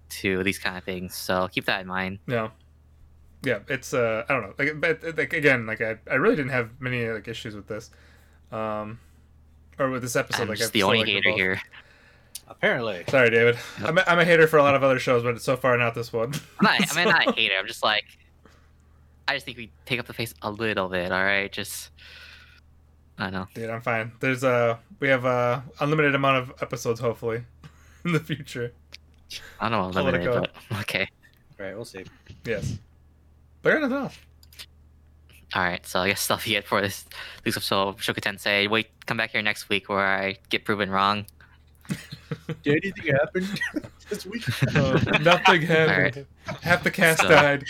to 0.09 0.43
these 0.43 0.59
kind 0.59 0.77
of 0.77 0.83
things. 0.83 1.15
So 1.15 1.47
keep 1.51 1.65
that 1.65 1.81
in 1.81 1.87
mind. 1.87 2.19
Yeah, 2.27 2.49
yeah. 3.43 3.59
It's 3.67 3.93
uh, 3.93 4.23
I 4.29 4.33
don't 4.33 4.43
know. 4.43 4.53
Like, 4.57 4.79
but 4.79 5.17
like 5.17 5.33
again, 5.33 5.65
like 5.65 5.81
I, 5.81 5.97
I 6.09 6.15
really 6.15 6.35
didn't 6.35 6.51
have 6.51 6.69
many 6.79 7.05
like 7.07 7.27
issues 7.27 7.55
with 7.55 7.67
this, 7.67 7.89
um, 8.51 8.99
or 9.79 9.89
with 9.89 10.01
this 10.03 10.15
episode. 10.15 10.43
I'm 10.43 10.47
like 10.49 10.57
just 10.59 10.71
I 10.71 10.73
the 10.73 10.83
only 10.83 10.99
like 10.99 11.07
we're 11.07 11.13
hater 11.15 11.31
here. 11.31 11.61
apparently. 12.47 13.03
Sorry, 13.09 13.29
David. 13.29 13.57
Yep. 13.79 13.89
I'm, 13.89 13.97
a, 13.97 14.03
I'm 14.07 14.19
a 14.19 14.25
hater 14.25 14.47
for 14.47 14.57
a 14.57 14.63
lot 14.63 14.75
of 14.75 14.83
other 14.83 14.99
shows, 14.99 15.23
but 15.23 15.41
so 15.41 15.57
far 15.57 15.77
not 15.77 15.93
this 15.95 16.13
one. 16.13 16.33
I'm 16.59 16.63
not. 16.63 16.91
I 16.91 16.95
mean, 16.95 17.09
not 17.09 17.27
a 17.27 17.31
hater. 17.35 17.55
I'm 17.59 17.67
just 17.67 17.83
like, 17.83 18.05
I 19.27 19.33
just 19.33 19.45
think 19.45 19.57
we 19.57 19.71
take 19.85 19.99
up 19.99 20.05
the 20.07 20.13
face 20.13 20.33
a 20.41 20.49
little 20.51 20.87
bit. 20.87 21.11
All 21.11 21.23
right, 21.23 21.51
just 21.51 21.89
I 23.17 23.25
don't 23.25 23.33
know. 23.33 23.47
Dude, 23.53 23.69
I'm 23.69 23.81
fine. 23.81 24.11
There's 24.19 24.43
uh, 24.43 24.77
we 24.99 25.07
have 25.09 25.25
a 25.25 25.63
unlimited 25.79 26.15
amount 26.15 26.37
of 26.37 26.61
episodes 26.61 26.99
hopefully 26.99 27.43
in 28.05 28.13
the 28.13 28.19
future. 28.19 28.71
I 29.59 29.69
don't 29.69 29.93
know. 29.93 29.99
I'll 29.99 30.05
let 30.05 30.15
it 30.15 30.23
go. 30.23 30.41
but 30.41 30.51
okay. 30.81 31.07
All 31.59 31.65
right, 31.65 31.75
we'll 31.75 31.85
see. 31.85 32.05
Yes, 32.45 32.77
but 33.61 33.71
I 33.73 33.79
got 33.79 33.89
nothing 33.89 33.97
else. 34.05 34.17
All 35.53 35.63
right. 35.63 35.85
So 35.85 36.01
I 36.01 36.07
guess 36.09 36.27
that'll 36.27 36.43
be 36.43 36.55
it 36.55 36.65
for 36.65 36.81
this 36.81 37.05
this 37.43 37.55
episode 37.57 37.87
of 37.89 37.97
Shoka 37.97 38.19
Tensei. 38.19 38.69
Wait, 38.69 38.87
come 39.05 39.17
back 39.17 39.31
here 39.31 39.41
next 39.41 39.69
week 39.69 39.89
where 39.89 39.99
I 39.99 40.37
get 40.49 40.63
proven 40.65 40.89
wrong. 40.89 41.25
Did 42.63 42.83
anything 42.83 43.13
happen 43.15 43.47
this 44.09 44.25
week? 44.25 44.43
Uh, 44.75 44.99
nothing 45.21 45.61
happened. 45.61 46.25
Half 46.61 46.83
the 46.83 46.91
cast 46.91 47.21
So- 47.21 47.29
died. 47.29 47.63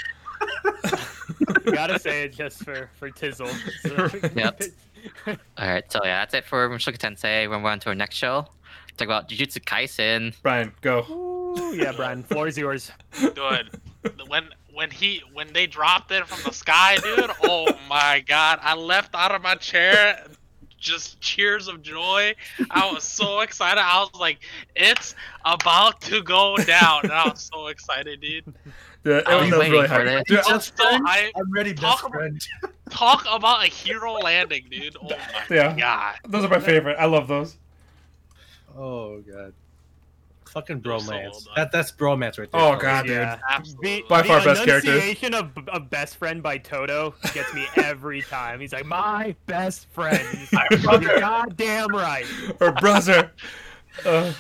Gotta 1.66 2.00
say 2.00 2.24
it 2.24 2.34
just 2.34 2.64
for 2.64 2.90
for 2.98 3.10
Tizzle. 3.10 3.50
So- 3.84 4.30
Yep. 4.36 4.62
All 5.58 5.68
right. 5.68 5.92
So 5.92 6.00
yeah, 6.04 6.20
that's 6.22 6.34
it 6.34 6.46
for 6.46 6.68
Shoka 6.78 6.98
Tensei. 6.98 7.50
We're 7.50 7.56
on 7.70 7.80
to 7.82 7.90
our 7.90 7.96
next 7.96 8.16
show. 8.16 8.48
Talk 8.98 9.06
about 9.08 9.30
Jujutsu 9.30 9.64
Kaisen. 9.64 10.34
Brian, 10.42 10.74
go. 10.82 11.06
Ooh, 11.10 11.76
yeah, 11.76 11.92
Brian, 11.96 12.24
floor 12.24 12.48
is 12.48 12.58
yours. 12.58 12.92
Dude, 13.20 13.70
when 14.28 14.50
when 14.74 14.90
he 14.92 15.22
when 15.34 15.54
they 15.54 15.68
dropped 15.68 16.12
it 16.12 16.28
from 16.28 16.42
the 16.44 16.52
sky, 16.54 16.98
dude. 16.98 17.30
Oh 17.44 17.68
my 17.88 18.24
god, 18.28 18.60
I 18.62 18.74
left 18.76 19.14
out 19.16 19.32
of 19.34 19.42
my 19.44 19.56
chair. 19.56 20.24
Just 20.80 21.20
cheers 21.22 21.68
of 21.68 21.82
joy. 21.82 22.36
I 22.70 22.92
was 22.92 23.04
so 23.04 23.40
excited. 23.42 23.82
I 23.82 24.00
was 24.00 24.12
like, 24.20 24.40
"It's 24.76 25.16
about 25.46 26.02
to 26.02 26.22
go 26.22 26.56
down." 26.58 27.02
And 27.04 27.12
I 27.14 27.28
was 27.30 27.50
so 27.54 27.68
excited, 27.68 28.22
dude. 28.22 28.54
Yeah, 29.08 29.18
it 29.20 29.28
I 29.28 29.36
was, 29.36 29.42
was 29.44 29.50
that 29.52 29.58
was 29.58 29.60
waiting 29.60 29.72
really 29.74 29.88
for 29.88 29.94
hard. 29.94 30.08
this. 30.08 30.24
Dude, 30.28 30.40
I 30.40 30.54
was 30.54 30.66
so 30.76 30.84
I 30.86 31.32
I'm 31.36 31.52
ready, 31.52 31.72
best 31.74 31.82
Talk 31.84 32.00
about- 32.04 32.12
friend. 32.14 32.48
talk 32.90 33.26
about 33.32 33.64
a 33.64 33.68
hero 33.68 34.14
landing, 34.14 34.66
dude. 34.70 34.98
Oh 35.02 35.08
my 35.10 35.18
Yeah. 35.56 35.76
god. 35.78 36.16
those 36.28 36.44
are 36.46 36.50
my 36.50 36.60
favorite. 36.60 36.98
I 37.00 37.06
love 37.06 37.28
those. 37.28 37.58
Oh 38.78 39.20
god. 39.22 39.54
Fucking 40.52 40.80
They're 40.82 40.98
so 41.00 41.12
bromance. 41.12 41.46
well 41.46 41.56
that 41.56 41.72
that's 41.72 41.92
bromance 41.92 42.40
right 42.40 42.52
there. 42.52 42.62
Oh 42.62 42.76
god, 42.78 43.04
dude. 43.06 43.16
Yeah. 43.18 43.38
Absolutely. 43.50 43.98
The, 43.98 44.04
By 44.10 44.22
the 44.24 44.28
far 44.30 44.44
best 44.44 44.66
character. 44.66 44.92
The 44.92 44.98
enunciation 44.98 45.34
of, 45.34 45.52
of 45.68 45.90
best 45.90 46.16
friend 46.18 46.42
by 46.42 46.58
Todo 46.58 47.14
gets 47.34 47.54
me 47.54 47.66
every 47.76 48.22
time. 48.24 48.60
He's 48.60 48.74
like, 48.74 48.86
my 48.86 49.36
best 49.46 49.88
friend. 49.92 50.26
He's 50.38 50.52
like, 50.54 50.72
You're 51.02 51.20
goddamn 51.20 51.90
right. 51.96 52.26
or 52.60 52.72
brother. 52.74 53.32
Uh, 54.06 54.32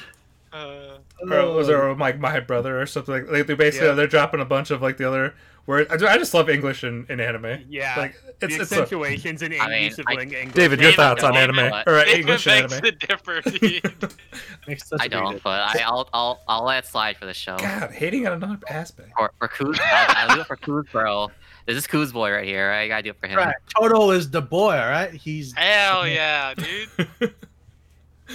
Uh, 0.54 0.98
or 1.30 1.52
was 1.54 1.68
there 1.68 1.94
like 1.96 2.20
my 2.20 2.40
brother 2.40 2.80
or 2.82 2.86
something 2.86 3.14
like, 3.14 3.30
like 3.32 3.48
they 3.48 3.54
basically 3.54 3.88
Yeah. 3.88 3.94
they're 3.94 4.08
dropping 4.08 4.40
a 4.40 4.46
bunch 4.46 4.72
of 4.72 4.82
like 4.82 4.98
the 4.98 5.08
other 5.08 5.36
words. 5.66 5.92
I, 5.92 6.14
I 6.14 6.18
just 6.18 6.34
love 6.34 6.50
English 6.50 6.84
in, 6.84 7.06
in 7.10 7.20
anime. 7.20 7.66
Yeah. 7.70 7.96
Like 7.98 8.16
it's 8.42 8.56
the 8.56 8.62
it's 8.62 8.72
a, 8.72 8.76
accentuations 8.76 9.42
in 9.42 9.54
I 9.60 9.68
mean, 9.68 9.92
English. 9.92 10.06
I- 10.08 10.22
English. 10.22 10.54
David, 10.54 10.80
your 10.80 10.94
thoughts 10.94 11.24
on 11.24 11.36
anime 11.36 11.56
no, 11.58 11.84
or 11.86 11.96
uh, 11.96 12.06
David 12.06 12.20
English 12.22 12.46
makes 12.46 12.74
anime? 12.74 12.86
it 12.86 13.00
different, 13.00 13.46
dude. 13.60 14.14
Makes 14.68 14.90
such 14.90 15.00
I 15.02 15.06
a 15.06 15.10
big 15.10 15.12
don't, 15.12 15.24
difference. 15.34 15.44
but 15.44 15.62
I, 15.62 15.84
I'll 15.86 16.10
I'll 16.14 16.40
I'll 16.48 16.64
let 16.66 16.84
it 16.84 16.88
slide 16.88 17.16
for 17.18 17.26
the 17.26 17.34
show. 17.34 17.58
God, 17.58 17.92
hating 17.92 18.28
on 18.28 18.34
another 18.34 18.60
aspect. 18.70 19.12
For 19.18 19.32
for 19.40 19.48
Kuz, 19.48 19.80
I'll, 19.82 20.30
I'll 20.30 20.36
do 20.36 20.42
it 20.42 20.48
for 20.48 20.58
Kuz, 20.58 20.92
bro. 20.92 21.32
This 21.66 21.78
is 21.78 21.88
Kuz 21.88 22.12
boy 22.14 22.32
right 22.32 22.46
here. 22.46 22.70
Right? 22.70 22.84
I 22.84 22.88
gotta 22.90 23.04
do 23.04 23.10
it 23.12 23.18
for 23.20 23.28
him. 23.28 23.38
Right, 23.38 23.56
Todo 23.78 24.12
is 24.12 24.30
the 24.30 24.42
boy. 24.42 24.78
All 24.78 24.90
right, 24.90 25.12
he's 25.14 25.54
Hell 25.54 26.06
yeah, 26.08 26.54
dude. 26.54 26.90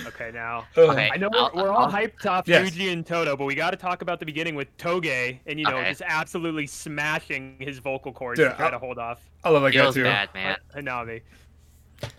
Okay, 0.06 0.30
now. 0.32 0.66
Okay. 0.76 1.11
I 1.12 1.16
know 1.16 1.28
we're, 1.32 1.62
we're 1.64 1.70
all 1.72 1.90
hyped 1.90 2.26
off 2.26 2.49
Yes. 2.49 2.70
Yuji 2.70 2.92
and 2.92 3.06
Todo, 3.06 3.37
but 3.37 3.44
we 3.44 3.54
got 3.54 3.70
to 3.72 3.76
talk 3.76 4.02
about 4.02 4.18
the 4.20 4.26
beginning 4.26 4.54
with 4.54 4.75
Toge 4.78 5.38
and, 5.46 5.58
you 5.58 5.64
know, 5.66 5.76
Okay. 5.76 5.90
just 5.90 6.02
absolutely 6.04 6.66
smashing 6.66 7.56
his 7.58 7.78
vocal 7.78 8.12
cords 8.12 8.38
Dude, 8.40 8.50
to 8.50 8.56
try 8.56 8.66
I'll- 8.66 8.72
to 8.72 8.78
hold 8.78 8.99
off 8.99 9.20
I 9.44 9.50
love 9.50 9.62
that 9.62 9.72
guy 9.72 9.90
too. 9.90 10.02
bad, 10.04 10.28
man. 10.34 10.56
Hanami. 10.76 11.22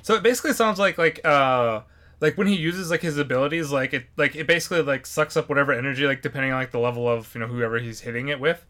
So 0.01 0.15
it 0.15 0.23
basically 0.23 0.53
sounds 0.53 0.79
like 0.79 0.97
like 0.97 1.19
uh 1.25 1.81
like 2.21 2.37
when 2.37 2.47
he 2.47 2.55
uses 2.55 2.89
like 2.91 3.01
his 3.01 3.17
abilities, 3.17 3.71
like 3.71 3.93
it 3.93 4.05
like 4.17 4.35
it 4.35 4.47
basically 4.47 4.81
like 4.81 5.05
sucks 5.05 5.35
up 5.35 5.49
whatever 5.49 5.73
energy 5.73 6.05
like 6.07 6.21
depending 6.21 6.51
on 6.53 6.59
like 6.59 6.71
the 6.71 6.79
level 6.79 7.07
of 7.09 7.33
you 7.33 7.41
know 7.41 7.47
whoever 7.47 7.79
he's 7.79 8.01
hitting 8.01 8.27
it 8.29 8.39
with. 8.39 8.65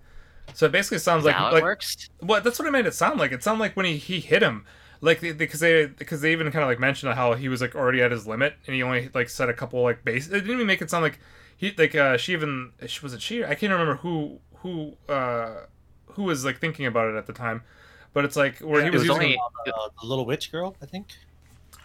So 0.53 0.65
it 0.65 0.71
basically 0.71 0.97
sounds 0.99 1.21
Is 1.21 1.25
like 1.27 1.35
it 1.35 1.53
like 1.55 1.63
works? 1.63 2.09
Well, 2.21 2.41
that's 2.41 2.57
what 2.59 2.67
I 2.67 2.71
made 2.71 2.85
it 2.85 2.93
sound 2.93 3.19
like. 3.19 3.31
It 3.31 3.43
sounded 3.43 3.59
like 3.61 3.75
when 3.75 3.85
he, 3.85 3.97
he 3.97 4.19
hit 4.19 4.41
him, 4.41 4.65
like 5.03 5.21
because 5.21 5.61
they 5.61 5.87
because 5.87 6.21
they 6.21 6.33
even 6.33 6.51
kind 6.51 6.63
of 6.63 6.69
like 6.69 6.79
mentioned 6.79 7.13
how 7.15 7.35
he 7.35 7.49
was 7.49 7.61
like 7.61 7.75
already 7.75 8.01
at 8.01 8.11
his 8.11 8.27
limit 8.27 8.55
and 8.67 8.75
he 8.75 8.83
only 8.83 9.09
like 9.13 9.29
set 9.29 9.49
a 9.49 9.53
couple 9.53 9.83
like 9.83 10.05
base. 10.05 10.27
It 10.27 10.33
didn't 10.41 10.51
even 10.51 10.67
make 10.67 10.81
it 10.81 10.89
sound 10.91 11.03
like 11.03 11.19
he 11.57 11.73
like 11.77 11.95
uh 11.95 12.17
she 12.17 12.33
even 12.33 12.71
she 12.87 13.01
was 13.01 13.13
it 13.13 13.21
she 13.21 13.43
I 13.45 13.55
can't 13.55 13.71
remember 13.73 13.97
who 13.97 14.39
who 14.57 14.97
uh 15.09 15.65
who 16.07 16.23
was 16.23 16.45
like 16.45 16.59
thinking 16.59 16.87
about 16.87 17.09
it 17.13 17.17
at 17.17 17.27
the 17.27 17.33
time, 17.33 17.63
but 18.13 18.25
it's 18.25 18.37
like 18.37 18.59
where 18.59 18.83
he 18.83 18.89
It 18.89 18.93
was, 18.93 19.01
was 19.01 19.09
using 19.09 19.23
only 19.23 19.35
uh, 19.67 19.89
the 19.99 20.05
little 20.07 20.25
witch 20.25 20.51
girl, 20.51 20.77
I 20.81 20.85
think. 20.85 21.17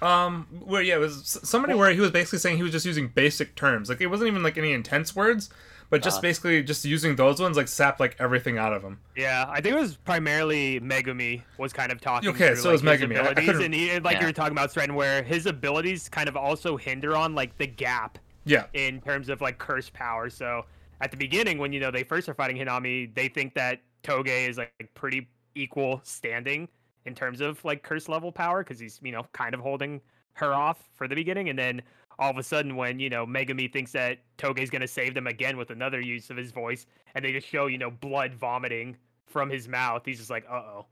um 0.01 0.47
where 0.65 0.83
yeah 0.83 0.95
it 0.95 0.99
was 0.99 1.41
somebody 1.43 1.75
where 1.75 1.93
he 1.93 2.01
was 2.01 2.11
basically 2.13 2.39
saying 2.39 2.57
he 2.57 2.63
was 2.63 2.71
just 2.73 2.87
using 2.87 3.09
basic 3.09 3.57
terms 3.57 3.89
like 3.89 4.01
it 4.01 4.07
wasn't 4.07 4.29
even 4.29 4.43
like 4.43 4.57
any 4.57 4.73
intense 4.73 5.17
words, 5.17 5.51
but 5.91 6.03
just 6.03 6.19
Uh. 6.19 6.23
basically 6.23 6.63
just 6.63 6.85
using 6.85 7.17
those 7.17 7.41
ones 7.41 7.57
like 7.57 7.69
sap 7.69 7.99
like 8.01 8.17
everything 8.19 8.59
out 8.59 8.73
of 8.73 8.83
him. 8.83 9.01
Yeah, 9.17 9.47
I 9.49 9.61
think 9.61 9.75
it 9.75 9.79
was 9.81 9.97
primarily 9.97 10.81
Megumi 10.81 11.43
was 11.59 11.73
kind 11.73 11.91
of 11.93 12.01
talking 12.01 12.29
Okay, 12.31 12.49
through 12.49 12.57
so 12.57 12.69
it 12.71 12.73
was 12.73 12.85
like, 12.85 13.01
Megumi. 13.01 13.17
I- 13.17 13.29
I 13.29 13.31
abilities, 13.31 13.61
and 13.61 13.75
he, 13.75 13.99
like 14.01 14.15
Yeah. 14.15 14.21
you 14.21 14.27
were 14.27 14.33
talking 14.33 14.53
about, 14.53 14.71
Stratton, 14.71 14.95
where 14.95 15.23
his 15.23 15.47
abilities 15.47 16.09
kind 16.09 16.29
of 16.29 16.37
also 16.37 16.77
hinder 16.77 17.17
on 17.17 17.35
like 17.35 17.57
the 17.59 17.67
gap 17.67 18.19
Yeah, 18.45 18.67
in 18.73 19.01
terms 19.01 19.29
of 19.29 19.41
like 19.41 19.59
curse 19.59 19.91
power. 19.91 20.31
So 20.31 20.65
at 21.01 21.11
the 21.11 21.17
beginning, 21.17 21.59
when 21.59 21.73
you 21.73 21.81
know 21.81 21.91
they 21.91 22.03
first 22.05 22.29
are 22.29 22.35
fighting 22.35 22.57
Hanami, 22.57 23.15
they 23.15 23.29
think 23.29 23.55
that 23.55 23.81
Toge 24.03 24.49
is 24.49 24.59
like 24.59 24.73
pretty 24.95 25.29
equal 25.55 26.01
standing 26.05 26.69
in 27.05 27.15
terms 27.15 27.41
of 27.41 27.65
like 27.65 27.83
curse 27.83 28.09
level 28.09 28.31
power 28.33 28.63
because 28.63 28.79
he's 28.79 29.01
you 29.03 29.13
know 29.13 29.27
kind 29.33 29.55
of 29.55 29.61
holding 29.61 30.01
her 30.35 30.53
off 30.55 30.89
for 30.95 31.09
the 31.09 31.15
beginning, 31.15 31.49
and 31.49 31.59
then 31.59 31.83
all 32.19 32.31
of 32.31 32.37
a 32.39 32.43
sudden 32.43 32.77
when 32.77 32.99
you 32.99 33.09
know 33.11 33.27
Megumi 33.27 33.73
thinks 33.73 33.93
that 33.93 34.19
Toge's 34.37 34.71
gonna 34.71 34.89
save 34.89 35.15
them 35.15 35.27
again 35.27 35.57
with 35.57 35.71
another 35.71 36.01
use 36.01 36.31
of 36.31 36.37
his 36.37 36.51
voice, 36.53 36.87
and 37.15 37.25
they 37.25 37.33
just 37.33 37.47
show 37.47 37.67
you 37.67 37.79
know 37.79 37.91
blood 37.91 38.35
vomiting 38.35 38.97
from 39.27 39.51
his 39.51 39.69
mouth, 39.69 40.03
he's 40.07 40.19
just 40.19 40.31
like, 40.31 40.45
uh 40.51 40.55
oh. 40.55 40.87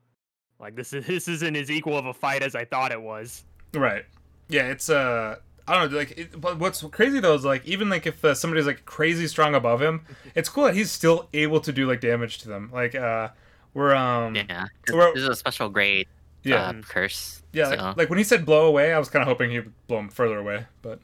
Like 0.59 0.75
this 0.76 0.92
is 0.92 1.06
this 1.09 1.28
isn't 1.28 1.56
as 1.56 1.71
equal 1.71 1.97
of 1.99 2.06
a 2.06 2.14
fight 2.14 2.42
as 2.42 2.54
I 2.54 2.64
thought 2.64 2.92
it 2.92 3.00
was. 3.00 3.45
right. 3.75 4.04
Yeah, 4.49 4.68
it's 4.68 4.88
uh. 4.88 5.37
I 5.68 5.75
don't 5.75 5.90
know, 5.90 5.99
like, 5.99 6.12
it, 6.16 6.40
but 6.40 6.61
what's 6.61 6.80
crazy 6.92 7.18
though 7.18 7.35
is 7.35 7.45
like, 7.45 7.66
even 7.66 7.88
like 7.90 8.06
if 8.06 8.25
uh, 8.25 8.35
somebody's 8.37 8.66
like 8.66 8.85
crazy 8.85 9.26
strong 9.26 9.56
above 9.56 9.83
him, 9.83 10.02
it's 10.37 10.49
cool 10.49 10.62
that 10.62 10.76
he's 10.76 10.92
still 10.92 11.28
able 11.35 11.59
to 11.59 11.73
do 11.73 11.88
like 11.88 12.00
damage 12.00 12.38
to 12.38 12.49
them. 12.49 12.71
Like, 12.73 12.95
uh, 12.95 13.30
we're 13.75 13.92
um, 13.92 14.37
yeah, 14.37 14.45
Yeah, 14.49 14.66
'cause 14.87 14.95
Well- 14.95 15.12
this 15.12 15.25
is 15.25 15.28
a 15.28 15.35
special 15.35 15.68
grade 15.68 16.06
yeah, 16.45 16.68
uh, 16.68 16.75
curse. 16.83 17.42
yeah. 17.52 17.71
so- 17.71 17.76
Like, 17.85 17.97
like 17.97 18.09
when 18.11 18.18
he 18.18 18.23
said 18.23 18.47
blow 18.47 18.66
away, 18.66 18.92
I 18.92 18.99
was 19.00 19.09
kind 19.09 19.23
of 19.23 19.26
hoping 19.26 19.50
he 19.50 19.59
would 19.59 19.73
blow 19.88 19.99
him 19.99 20.09
further 20.09 20.38
away, 20.38 20.66
but 20.83 21.00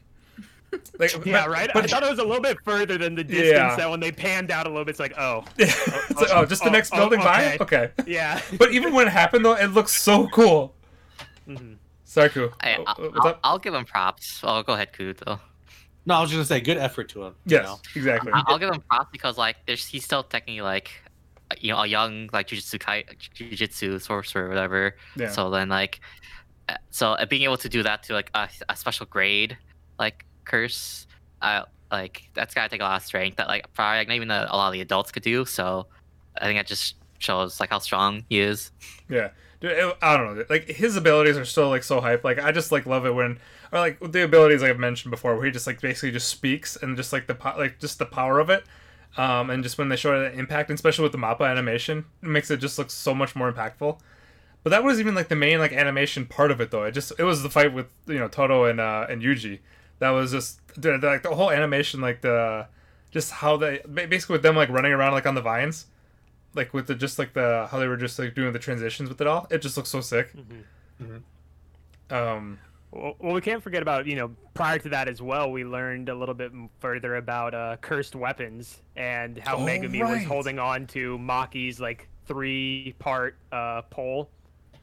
like, 0.99 1.13
Yeah, 1.25 1.45
but- 1.45 1.51
right. 1.51 1.71
I 1.75 1.83
thought 1.83 2.03
it 2.03 2.11
was 2.11 2.19
a 2.19 2.25
little 2.25 2.43
bit 2.43 2.59
further 2.65 2.99
than 2.99 3.15
the 3.15 3.25
distance 3.25 3.53
Yeah. 3.53 3.77
that 3.77 3.91
when 3.91 4.01
they 4.01 4.13
panned 4.13 4.51
out 4.51 4.67
a 4.67 4.69
little 4.69 4.85
bit, 4.85 4.91
it's 4.93 5.01
like, 5.01 5.15
oh, 5.19 5.45
it's 5.59 6.15
like, 6.21 6.31
oh, 6.33 6.45
just 6.45 6.63
the 6.63 6.69
oh, 6.69 6.73
next 6.73 6.93
oh, 6.93 6.97
building 6.97 7.21
okay. 7.21 7.57
by. 7.59 7.65
Okay, 7.65 7.91
yeah. 8.07 8.41
but 8.59 8.73
even 8.73 8.93
when 8.93 9.07
it 9.07 9.11
happened 9.11 9.45
though, 9.45 9.55
it 9.55 9.69
looks 9.69 9.93
so 9.93 10.29
cool. 10.29 10.75
Mhm. 11.49 11.77
Sarku, 12.07 12.53
I, 12.61 12.77
oh, 12.77 12.85
I'll, 12.87 12.95
what's 13.05 13.19
I'll, 13.21 13.27
up? 13.29 13.41
I'll 13.43 13.59
give 13.59 13.75
him 13.75 13.85
props. 13.85 14.41
Oh, 14.43 14.63
go 14.63 14.75
ahead, 14.75 14.93
Ku, 14.93 15.15
though. 15.15 15.41
No, 16.05 16.17
I 16.17 16.21
was 16.21 16.31
just 16.31 16.37
gonna 16.37 16.45
say 16.45 16.61
good 16.61 16.79
effort 16.79 17.09
to 17.11 17.25
him. 17.25 17.35
you 17.47 17.57
Yes, 17.57 17.65
know? 17.65 17.79
exactly. 17.95 18.33
I- 18.33 18.43
I'll 18.47 18.59
give 18.59 18.71
him 18.73 18.83
props 18.91 19.09
because 19.13 19.39
like 19.39 19.57
there's 19.67 19.87
he's 19.87 20.05
still 20.05 20.23
technically 20.23 20.61
like 20.61 20.91
uh, 21.51 21.55
you 21.59 21.73
know 21.73 21.79
a 21.79 21.87
young 21.87 22.29
like 22.33 22.49
jujutsu 22.49 22.79
kai 22.81 23.05
jujutsu 23.35 24.01
sorcerer 24.01 24.47
or 24.47 24.49
whatever. 24.49 24.97
Yeah. 25.17 25.31
So 25.31 25.49
then 25.51 25.69
like 25.69 26.01
uh, 26.69 26.75
so 26.91 27.13
uh, 27.13 27.25
being 27.27 27.43
able 27.43 27.57
to 27.59 27.69
do 27.69 27.83
that 27.85 28.03
to 28.05 28.15
like 28.15 28.31
a, 28.35 28.49
a 28.69 28.77
special 28.77 29.07
grade 29.07 29.57
like 29.99 30.25
curse, 30.45 31.07
uh 31.41 31.65
like 31.91 32.31
that's 32.35 32.55
gotta 32.55 32.69
take 32.69 32.81
a 32.81 32.85
lot 32.85 32.97
of 32.97 33.07
strength 33.07 33.37
that 33.37 33.49
like 33.49 33.73
probably 33.75 33.99
like, 33.99 34.09
not 34.09 34.15
even 34.15 34.31
a, 34.31 34.49
a 34.51 34.57
lot 34.57 34.69
of 34.69 34.73
the 34.73 34.81
adults 34.81 35.13
could 35.13 35.23
do. 35.23 35.45
So 35.45 35.87
I 36.41 36.45
think 36.47 36.59
that 36.59 36.67
just 36.67 36.97
shows 37.19 37.61
like 37.61 37.71
how 37.71 37.79
strong 37.79 38.25
he 38.29 38.41
is. 38.41 38.71
Yeah, 39.09 39.31
Dude, 39.63 39.95
I 40.03 40.17
don't 40.17 40.37
know. 40.37 40.45
Like 40.51 40.67
his 40.67 40.97
abilities 40.97 41.39
are 41.39 41.45
still 41.45 41.69
like 41.69 41.85
so 41.85 42.01
hype. 42.01 42.25
Like 42.25 42.41
I 42.41 42.51
just 42.51 42.73
like 42.73 42.85
love 42.85 43.07
it 43.07 43.15
when, 43.15 43.39
or 43.71 43.79
like 43.79 44.01
the 44.01 44.25
abilities 44.25 44.61
like 44.61 44.71
I've 44.71 44.79
mentioned 44.79 45.13
before, 45.13 45.37
where 45.37 45.45
he 45.45 45.53
just 45.53 45.69
like 45.69 45.81
basically 45.81 46.11
just 46.11 46.27
speaks 46.27 46.75
and 46.75 46.97
just 46.97 47.13
like 47.13 47.29
the 47.29 47.37
po- 47.37 47.55
like 47.57 47.79
just 47.79 48.01
the 48.01 48.05
power 48.05 48.41
of 48.41 48.51
it, 48.51 48.65
um, 49.17 49.51
and 49.51 49.63
just 49.63 49.79
when 49.79 49.89
they 49.89 49.95
show 49.95 50.19
the 50.19 50.37
impact, 50.37 50.69
and 50.69 50.77
especially 50.77 51.05
with 51.05 51.13
the 51.13 51.19
Mappa 51.19 51.49
animation, 51.49 52.07
it 52.25 52.29
makes 52.29 52.51
it 52.51 52.57
just 52.57 52.77
look 52.77 52.91
so 52.91 53.15
much 53.15 53.37
more 53.37 53.53
impactful. 53.53 54.01
But 54.65 54.71
that 54.71 54.83
was 54.83 54.99
even 54.99 55.15
like 55.15 55.29
the 55.29 55.37
main 55.37 55.61
like 55.61 55.73
animation 55.73 56.27
part 56.27 56.51
of 56.51 56.61
it 56.61 56.73
though. 56.73 56.83
It 56.83 56.91
just 56.91 57.13
it 57.17 57.23
was 57.23 57.45
the 57.45 57.51
fight 57.51 57.73
with 57.73 57.87
you 58.09 58.19
know 58.19 58.27
Todo 58.27 58.65
and 58.65 58.81
uh, 58.81 59.07
and 59.09 59.23
Yuji. 59.23 59.61
That 60.03 60.11
was 60.11 60.33
just 60.33 60.61
dude, 60.81 61.01
the, 61.01 61.07
like 61.07 61.23
the 61.23 61.35
whole 61.35 61.51
animation, 61.51 62.01
like 62.01 62.21
the 62.23 62.67
just 63.13 63.31
how 63.31 63.57
they 63.57 63.81
basically 63.93 64.35
with 64.35 64.43
them 64.43 64.57
like 64.57 64.69
running 64.69 64.93
around 64.93 65.13
like 65.13 65.27
on 65.27 65.35
the 65.35 65.43
vines 65.43 65.87
like 66.55 66.75
with 66.75 66.87
the 66.87 66.95
just 66.95 67.19
like 67.19 67.33
the 67.35 67.69
how 67.71 67.79
they 67.79 67.87
were 67.87 67.97
just 67.97 68.19
like 68.19 68.35
doing 68.35 68.53
the 68.53 68.59
transitions 68.59 69.09
with 69.09 69.21
it 69.21 69.27
all 69.27 69.47
it 69.51 69.61
just 69.63 69.77
looks 69.77 69.89
so 69.91 70.01
sick 70.01 70.33
Mhm. 71.01 71.23
um 72.11 72.59
Well, 72.91 73.15
well, 73.21 73.33
we 73.35 73.41
can't 73.41 73.63
forget 73.63 73.81
about 73.83 74.07
you 74.07 74.17
know 74.17 74.31
prior 74.55 74.79
to 74.79 74.89
that 74.91 75.09
as 75.09 75.23
well. 75.23 75.51
We 75.51 75.65
learned 75.65 76.09
a 76.09 76.15
little 76.15 76.35
bit 76.35 76.53
further 76.81 77.17
about 77.17 77.55
uh, 77.55 77.77
cursed 77.81 78.15
weapons 78.15 78.83
and 78.97 79.39
how 79.39 79.57
Oh, 79.57 79.61
Megumi 79.61 80.01
was 80.01 80.25
holding 80.25 80.59
on 80.59 80.87
to 80.89 81.17
Maki's 81.19 81.81
like 81.81 82.09
three 82.27 82.95
part 82.99 83.37
uh, 83.51 83.83
pole 83.83 84.29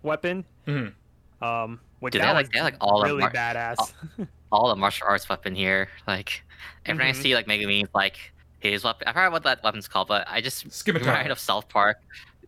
weapon. 0.02 0.44
mhm. 0.68 0.94
Um, 1.42 1.80
which 2.00 2.14
Dude, 2.14 2.22
they 2.22 2.26
that 2.26 2.28
have, 2.28 2.36
like- 2.36 2.46
was 2.48 2.52
they 2.54 2.62
like, 2.62 2.76
all 2.82 3.00
the 3.02 3.06
really 3.08 3.20
mar- 3.22 3.32
badass. 3.32 3.94
all 4.52 4.70
the 4.70 4.76
martial 4.76 5.08
arts 5.08 5.28
weapon 5.30 5.56
here. 5.56 5.90
Like 6.08 6.44
every 6.86 7.02
time 7.04 7.10
I 7.10 7.14
see 7.14 7.36
like 7.36 7.46
Megumi 7.48 7.88
like 7.94 8.18
his 8.60 8.84
weapon, 8.84 9.08
I 9.08 9.12
forgot 9.14 9.32
what 9.32 9.44
that 9.44 9.64
weapon's 9.64 9.88
called, 9.88 10.08
but 10.08 10.28
I 10.30 10.42
just 10.42 10.72
Scimitar. 10.72 11.14
remind 11.14 11.32
of 11.32 11.40
South 11.40 11.70
Park, 11.70 11.98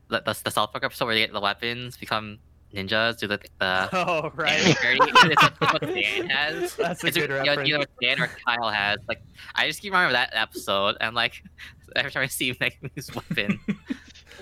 the, 0.09 0.21
the, 0.21 0.37
the 0.43 0.51
South 0.51 0.71
Park 0.71 0.83
episode 0.83 1.05
where 1.05 1.13
they 1.15 1.21
get 1.21 1.31
the 1.31 1.39
weapons 1.39 1.95
become 1.97 2.39
ninjas, 2.73 3.17
do 3.19 3.27
the 3.27 3.39
the. 3.59 3.89
oh 3.93 4.31
right. 4.35 4.51
anime 4.51 4.75
parody. 4.75 5.11
it's 5.31 5.41
like 5.43 5.61
what 5.61 5.81
Dan 5.81 6.29
has. 6.29 6.75
That's 6.75 7.03
a 7.03 7.07
It's 7.07 7.17
good 7.17 7.29
you 7.29 7.35
know, 7.37 7.43
reference. 7.43 7.67
you 7.67 7.73
know 7.75 7.79
what 7.79 7.89
Dan 8.01 8.21
or 8.21 8.29
Kyle 8.45 8.69
has. 8.69 8.97
Like 9.07 9.21
I 9.55 9.67
just 9.67 9.81
keep 9.81 9.91
remembering 9.91 10.13
that 10.13 10.31
episode, 10.33 10.95
and 11.01 11.15
like 11.15 11.43
every 11.95 12.11
time 12.11 12.23
I 12.23 12.27
see 12.27 12.53
Megumi's 12.53 13.13
weapon, 13.15 13.59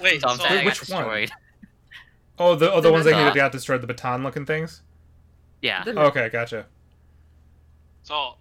Wait, 0.01 0.21
so 0.21 0.29
I'm 0.29 0.37
so, 0.37 0.43
saying 0.43 0.59
I 0.59 0.63
got 0.63 0.65
which 0.65 0.89
one? 0.89 1.03
destroyed. 1.03 1.31
oh 2.37 2.55
the 2.55 2.71
oh, 2.71 2.79
the 2.81 2.91
ones 2.91 3.05
that 3.05 3.31
he 3.33 3.35
got 3.35 3.51
destroyed 3.51 3.81
the 3.81 3.87
baton 3.87 4.23
looking 4.23 4.45
things 4.45 4.81
Yeah. 5.61 5.83
okay 5.87 6.29
gotcha 6.29 6.65
so 8.03 8.35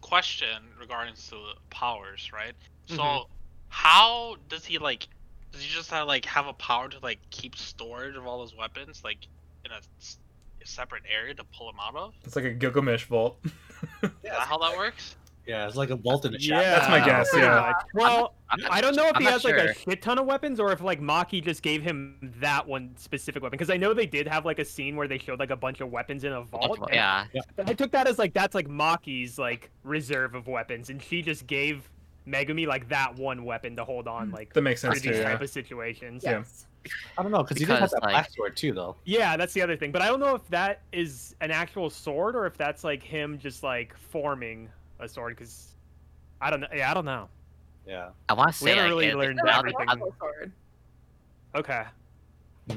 question 0.00 0.62
regarding 0.78 1.14
to 1.14 1.30
the 1.30 1.52
powers, 1.70 2.30
right? 2.32 2.54
So 2.86 2.96
Mhm. 3.02 3.26
how 3.68 4.36
does 4.48 4.64
he 4.64 4.78
like? 4.78 5.08
Does 5.52 5.62
he 5.62 5.68
just 5.68 5.90
have 5.90 6.06
like 6.06 6.24
have 6.24 6.46
a 6.46 6.52
power 6.54 6.88
to 6.88 6.98
like 7.00 7.20
keep 7.30 7.56
storage 7.56 8.16
of 8.16 8.26
all 8.26 8.42
his 8.42 8.54
weapons 8.54 9.02
like 9.04 9.18
in 9.64 9.72
a 9.72 9.80
separate 10.64 11.02
area 11.08 11.34
to 11.34 11.44
pull 11.56 11.66
them 11.70 11.80
out 11.80 11.96
of? 11.96 12.14
it's 12.24 12.36
like 12.36 12.44
a 12.44 12.52
gilgamesh 12.52 13.04
vault 13.04 13.38
Is 14.02 14.10
that 14.22 14.40
how 14.40 14.58
that 14.58 14.76
works? 14.76 15.16
Yeah, 15.46 15.66
it's 15.66 15.76
like 15.76 15.90
a 15.90 15.96
vault 15.96 16.24
in 16.24 16.34
a 16.34 16.38
Yeah. 16.38 16.60
That's 16.60 16.88
my 16.88 17.04
guess, 17.04 17.30
yeah. 17.34 17.72
much. 17.74 17.86
Well, 17.94 18.34
I'm 18.50 18.60
not- 18.60 18.72
I 18.72 18.80
don't 18.80 18.94
know 18.94 19.06
if 19.06 19.16
I'm 19.16 19.22
he 19.22 19.24
not 19.24 19.32
has 19.34 19.44
like 19.44 19.56
a 19.56 19.74
shit 19.74 20.02
ton 20.02 20.18
of 20.18 20.26
weapons 20.26 20.60
or 20.60 20.72
if 20.72 20.80
like 20.80 21.00
Maki 21.00 21.42
just 21.42 21.62
gave 21.62 21.82
him 21.82 22.32
that 22.40 22.66
one 22.66 22.94
specific 22.96 23.42
weapon 23.42 23.56
because 23.56 23.70
I 23.70 23.76
know 23.76 23.94
they 23.94 24.06
did 24.06 24.28
have 24.28 24.44
like 24.44 24.58
a 24.58 24.64
scene 24.64 24.96
where 24.96 25.08
they 25.08 25.18
showed 25.18 25.38
like 25.38 25.50
a 25.50 25.56
bunch 25.56 25.80
of 25.80 25.90
weapons 25.90 26.24
in 26.24 26.32
a 26.32 26.42
vault. 26.42 26.78
and 26.78 26.94
Yeah. 26.94 27.24
I 27.58 27.74
took 27.74 27.90
that 27.92 28.06
as 28.06 28.18
like 28.18 28.34
that's 28.34 28.54
like 28.54 28.68
Maki's 28.68 29.38
like 29.38 29.70
reserve 29.82 30.34
of 30.34 30.46
weapons, 30.46 30.90
and 30.90 31.02
she 31.02 31.22
just 31.22 31.46
gave 31.46 31.88
Megumi 32.26 32.66
like 32.66 32.88
that 32.88 33.16
one 33.16 33.44
weapon 33.44 33.76
to 33.76 33.84
hold 33.84 34.06
on 34.06 34.28
hmm. 34.28 34.34
like 34.34 34.52
that 34.52 34.62
makes 34.62 34.82
for 34.82 34.88
sense 34.88 35.00
these 35.00 35.12
too 35.12 35.18
yeah 35.18 35.30
type 35.30 35.40
of 35.40 35.50
situations. 35.50 36.22
Yeah. 36.24 36.42
I 37.18 37.22
don't 37.22 37.32
know 37.32 37.42
because 37.42 37.58
he 37.58 37.64
did 37.64 37.78
have 37.78 37.90
that 37.90 38.02
like- 38.02 38.12
black 38.12 38.30
sword 38.30 38.56
too, 38.56 38.72
though. 38.72 38.96
Yeah, 39.04 39.36
that's 39.36 39.52
the 39.52 39.62
other 39.62 39.76
thing. 39.76 39.92
But 39.92 40.02
I 40.02 40.06
don't 40.06 40.20
know 40.20 40.34
if 40.34 40.48
that 40.48 40.82
is 40.92 41.34
an 41.40 41.50
actual 41.50 41.90
sword 41.90 42.34
or 42.34 42.46
if 42.46 42.56
that's 42.56 42.84
like 42.84 43.02
him 43.02 43.38
just 43.38 43.62
like 43.62 43.96
forming 43.96 44.68
a 45.00 45.08
sword 45.08 45.36
because 45.36 45.74
I 46.40 46.50
don't 46.50 46.60
know. 46.60 46.68
Yeah, 46.74 46.90
I 46.90 46.94
don't 46.94 47.04
know. 47.04 47.28
Yeah. 47.86 48.10
I 48.28 48.34
want 48.34 48.54
to 48.54 48.64
We 48.64 48.70
say 48.70 48.76
haven't 48.76 48.92
like, 48.96 49.00
really 49.06 49.14
learned 49.14 49.40
I 49.40 49.44
don't 49.46 49.58
everything. 49.58 49.78
think- 49.78 49.90
Apple 49.90 50.14
sword. 50.18 50.52
Okay. 51.54 51.82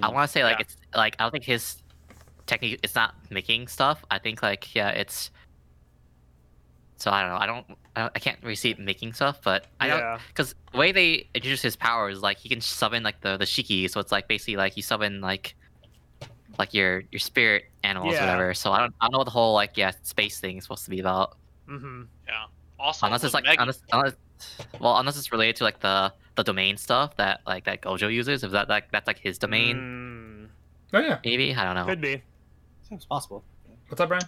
I 0.01 0.09
want 0.09 0.27
to 0.27 0.31
say 0.31 0.43
like 0.43 0.57
Yeah. 0.57 0.61
it's 0.65 0.77
like 0.95 1.15
I 1.19 1.23
don't 1.23 1.31
think 1.31 1.43
his 1.43 1.83
technique. 2.47 2.79
It's 2.83 2.95
not 2.95 3.13
making 3.29 3.67
stuff. 3.67 4.03
I 4.09 4.17
think 4.19 4.41
like 4.41 4.73
yeah, 4.73 4.89
it's. 4.89 5.29
So 6.97 7.11
I 7.11 7.21
don't 7.21 7.29
know. 7.31 7.37
I 7.37 7.45
don't. 7.45 7.77
I, 7.95 8.01
don't, 8.01 8.11
I 8.15 8.19
can't 8.19 8.39
really 8.41 8.55
see 8.55 8.71
it 8.71 8.79
making 8.79 9.13
stuff, 9.13 9.39
but 9.43 9.67
I 9.79 9.87
don't 9.87 10.19
because 10.29 10.55
the 10.71 10.77
way 10.79 10.91
they 10.91 11.27
introduce 11.35 11.61
his 11.61 11.75
power 11.75 12.09
is 12.09 12.21
like 12.21 12.37
he 12.39 12.49
can 12.49 12.59
summon 12.61 13.03
like 13.03 13.21
the 13.21 13.37
the 13.37 13.45
shiki. 13.45 13.87
So 13.89 13.99
it's 13.99 14.11
like 14.11 14.27
basically 14.27 14.55
like 14.55 14.75
you 14.77 14.81
summon 14.83 15.21
like 15.21 15.53
like 16.57 16.73
your 16.73 17.03
your 17.11 17.19
spirit 17.19 17.65
animals 17.83 18.13
Yeah. 18.13 18.23
or 18.23 18.25
whatever. 18.25 18.53
So 18.55 18.71
I 18.71 18.79
don't 18.79 18.95
I 18.99 19.05
don't 19.05 19.11
know 19.11 19.17
what 19.19 19.25
the 19.25 19.31
whole 19.31 19.53
like 19.53 19.77
yeah 19.77 19.91
space 20.01 20.39
thing 20.39 20.57
is 20.57 20.63
supposed 20.63 20.85
to 20.85 20.89
be 20.89 20.99
about. 21.01 21.37
Mm-hmm. 21.69 22.03
Yeah. 22.27 22.45
Also, 22.79 23.05
unless 23.05 23.23
it's 23.23 23.33
like 23.33 23.45
Meg- 23.45 23.59
unless, 23.59 23.81
unless 23.91 24.13
well 24.79 24.97
unless 24.97 25.17
it's 25.17 25.31
related 25.31 25.55
to 25.57 25.63
like 25.63 25.79
the 25.79 26.11
the 26.35 26.43
domain 26.43 26.75
stuff 26.77 27.15
that 27.17 27.41
like 27.47 27.63
that 27.65 27.81
Gojo 27.81 28.11
uses. 28.13 28.43
If 28.43 28.51
that 28.51 28.67
like 28.69 28.91
that's 28.91 29.07
like 29.07 29.19
his 29.19 29.37
domain, 29.37 30.49
Mm, 30.93 30.97
oh 30.97 30.99
yeah 30.99 31.19
maybe 31.23 31.53
I 31.55 31.63
don't 31.63 31.75
know. 31.75 31.85
could 31.85 32.01
be. 32.01 32.21
Seems 32.89 33.05
possible. 33.05 33.43
what's 33.87 34.01
up 34.01 34.09
brian 34.09 34.23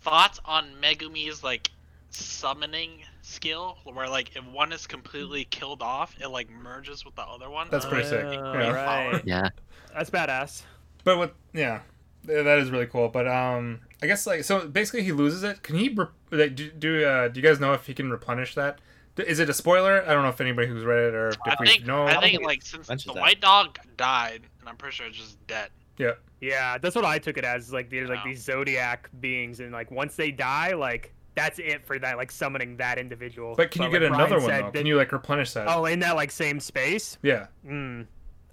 thoughts 0.00 0.40
on 0.44 0.68
Megumi's 0.82 1.44
like 1.44 1.70
summoning 2.10 3.02
skill, 3.22 3.78
where 3.84 4.08
like 4.08 4.34
if 4.36 4.44
one 4.46 4.72
is 4.72 4.86
completely 4.86 5.44
killed 5.44 5.82
off, 5.82 6.14
it 6.20 6.28
like 6.28 6.48
merges 6.50 7.04
with 7.04 7.14
the 7.14 7.22
other 7.22 7.50
one. 7.50 7.68
That's 7.70 7.86
pretty 7.86 8.08
sick. 8.08 8.24
Uh, 8.24 8.52
Yeah. 8.54 8.70
Right. 8.72 9.22
Yeah. 9.24 9.48
That's 9.94 10.10
badass. 10.10 10.62
but 11.04 11.18
what 11.18 11.34
yeah 11.52 11.78
th- 11.78 11.82
that 12.24 12.58
is 12.58 12.70
really 12.70 12.86
cool 12.86 13.08
but 13.08 13.26
um 13.26 13.80
i 14.02 14.06
guess 14.06 14.26
like 14.26 14.44
so 14.44 14.66
basically 14.68 15.02
he 15.02 15.12
loses 15.12 15.42
it 15.42 15.62
can 15.62 15.76
he 15.76 15.88
re- 15.88 16.48
do, 16.48 16.70
do 16.70 17.04
uh 17.04 17.28
do 17.28 17.40
you 17.40 17.46
guys 17.46 17.58
know 17.60 17.72
if 17.72 17.86
he 17.86 17.94
can 17.94 18.10
replenish 18.10 18.54
that? 18.54 18.78
Is 19.18 19.40
it 19.40 19.50
a 19.50 19.54
spoiler 19.54 20.02
i 20.08 20.12
don't 20.12 20.22
know 20.22 20.30
if 20.30 20.40
anybody 20.40 20.68
who's 20.68 20.84
read 20.84 21.08
it 21.08 21.14
or 21.14 21.28
if 21.30 21.36
I 21.44 21.56
we 21.60 21.66
think 21.66 21.86
know 21.86 22.04
I 22.06 22.12
think 22.12 22.22
think 22.22 22.40
it 22.42 22.46
like 22.46 22.62
since 22.62 23.04
the 23.04 23.12
that. 23.12 23.20
white 23.20 23.40
dog 23.40 23.78
died, 23.96 24.42
and 24.60 24.68
I'm 24.68 24.76
pretty 24.76 24.94
sure 24.96 25.06
it's 25.06 25.18
just 25.18 25.46
dead. 25.46 25.68
Yeah, 25.98 26.12
Yeah, 26.40 26.78
that's 26.78 26.96
what 26.96 27.04
I 27.04 27.18
took 27.18 27.36
it 27.36 27.44
as. 27.44 27.72
Like 27.72 27.90
they're 27.90 28.08
like 28.08 28.24
these 28.24 28.42
zodiac 28.42 29.10
beings, 29.20 29.60
and 29.60 29.70
like 29.72 29.90
once 29.90 30.16
they 30.16 30.30
die, 30.30 30.72
like 30.72 31.12
that's 31.34 31.58
it 31.58 31.84
for 31.86 31.98
that, 31.98 32.16
like 32.16 32.30
summoning 32.30 32.76
that 32.78 32.98
individual. 32.98 33.54
But 33.54 33.70
can 33.70 33.82
you 33.82 33.88
like 33.88 34.00
get 34.00 34.02
another 34.04 34.40
Brian 34.40 34.42
one 34.42 34.50
said, 34.50 34.64
though? 34.64 34.70
Can 34.70 34.86
you 34.86 34.96
like 34.96 35.12
replenish 35.12 35.52
that? 35.52 35.68
Oh, 35.68 35.84
in 35.84 35.98
that 36.00 36.16
like 36.16 36.30
same 36.30 36.60
space. 36.60 37.18
Yeah. 37.22 37.46
Hmm. 37.66 38.02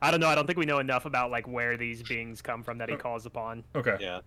I 0.02 0.12
don't 0.12 0.20
know. 0.20 0.28
I 0.28 0.36
don't 0.36 0.46
think 0.48 0.58
we 0.60 0.66
know 0.66 0.80
enough 0.80 1.06
about 1.06 1.32
like 1.32 1.48
where 1.48 1.76
these 1.78 2.02
beings 2.04 2.42
come 2.42 2.64
from 2.64 2.78
that 2.78 2.90
he 2.90 2.96
Oh. 2.96 3.00
calls 3.00 3.26
upon. 3.26 3.64
Okay. 3.76 3.98
Yeah. 4.00 4.22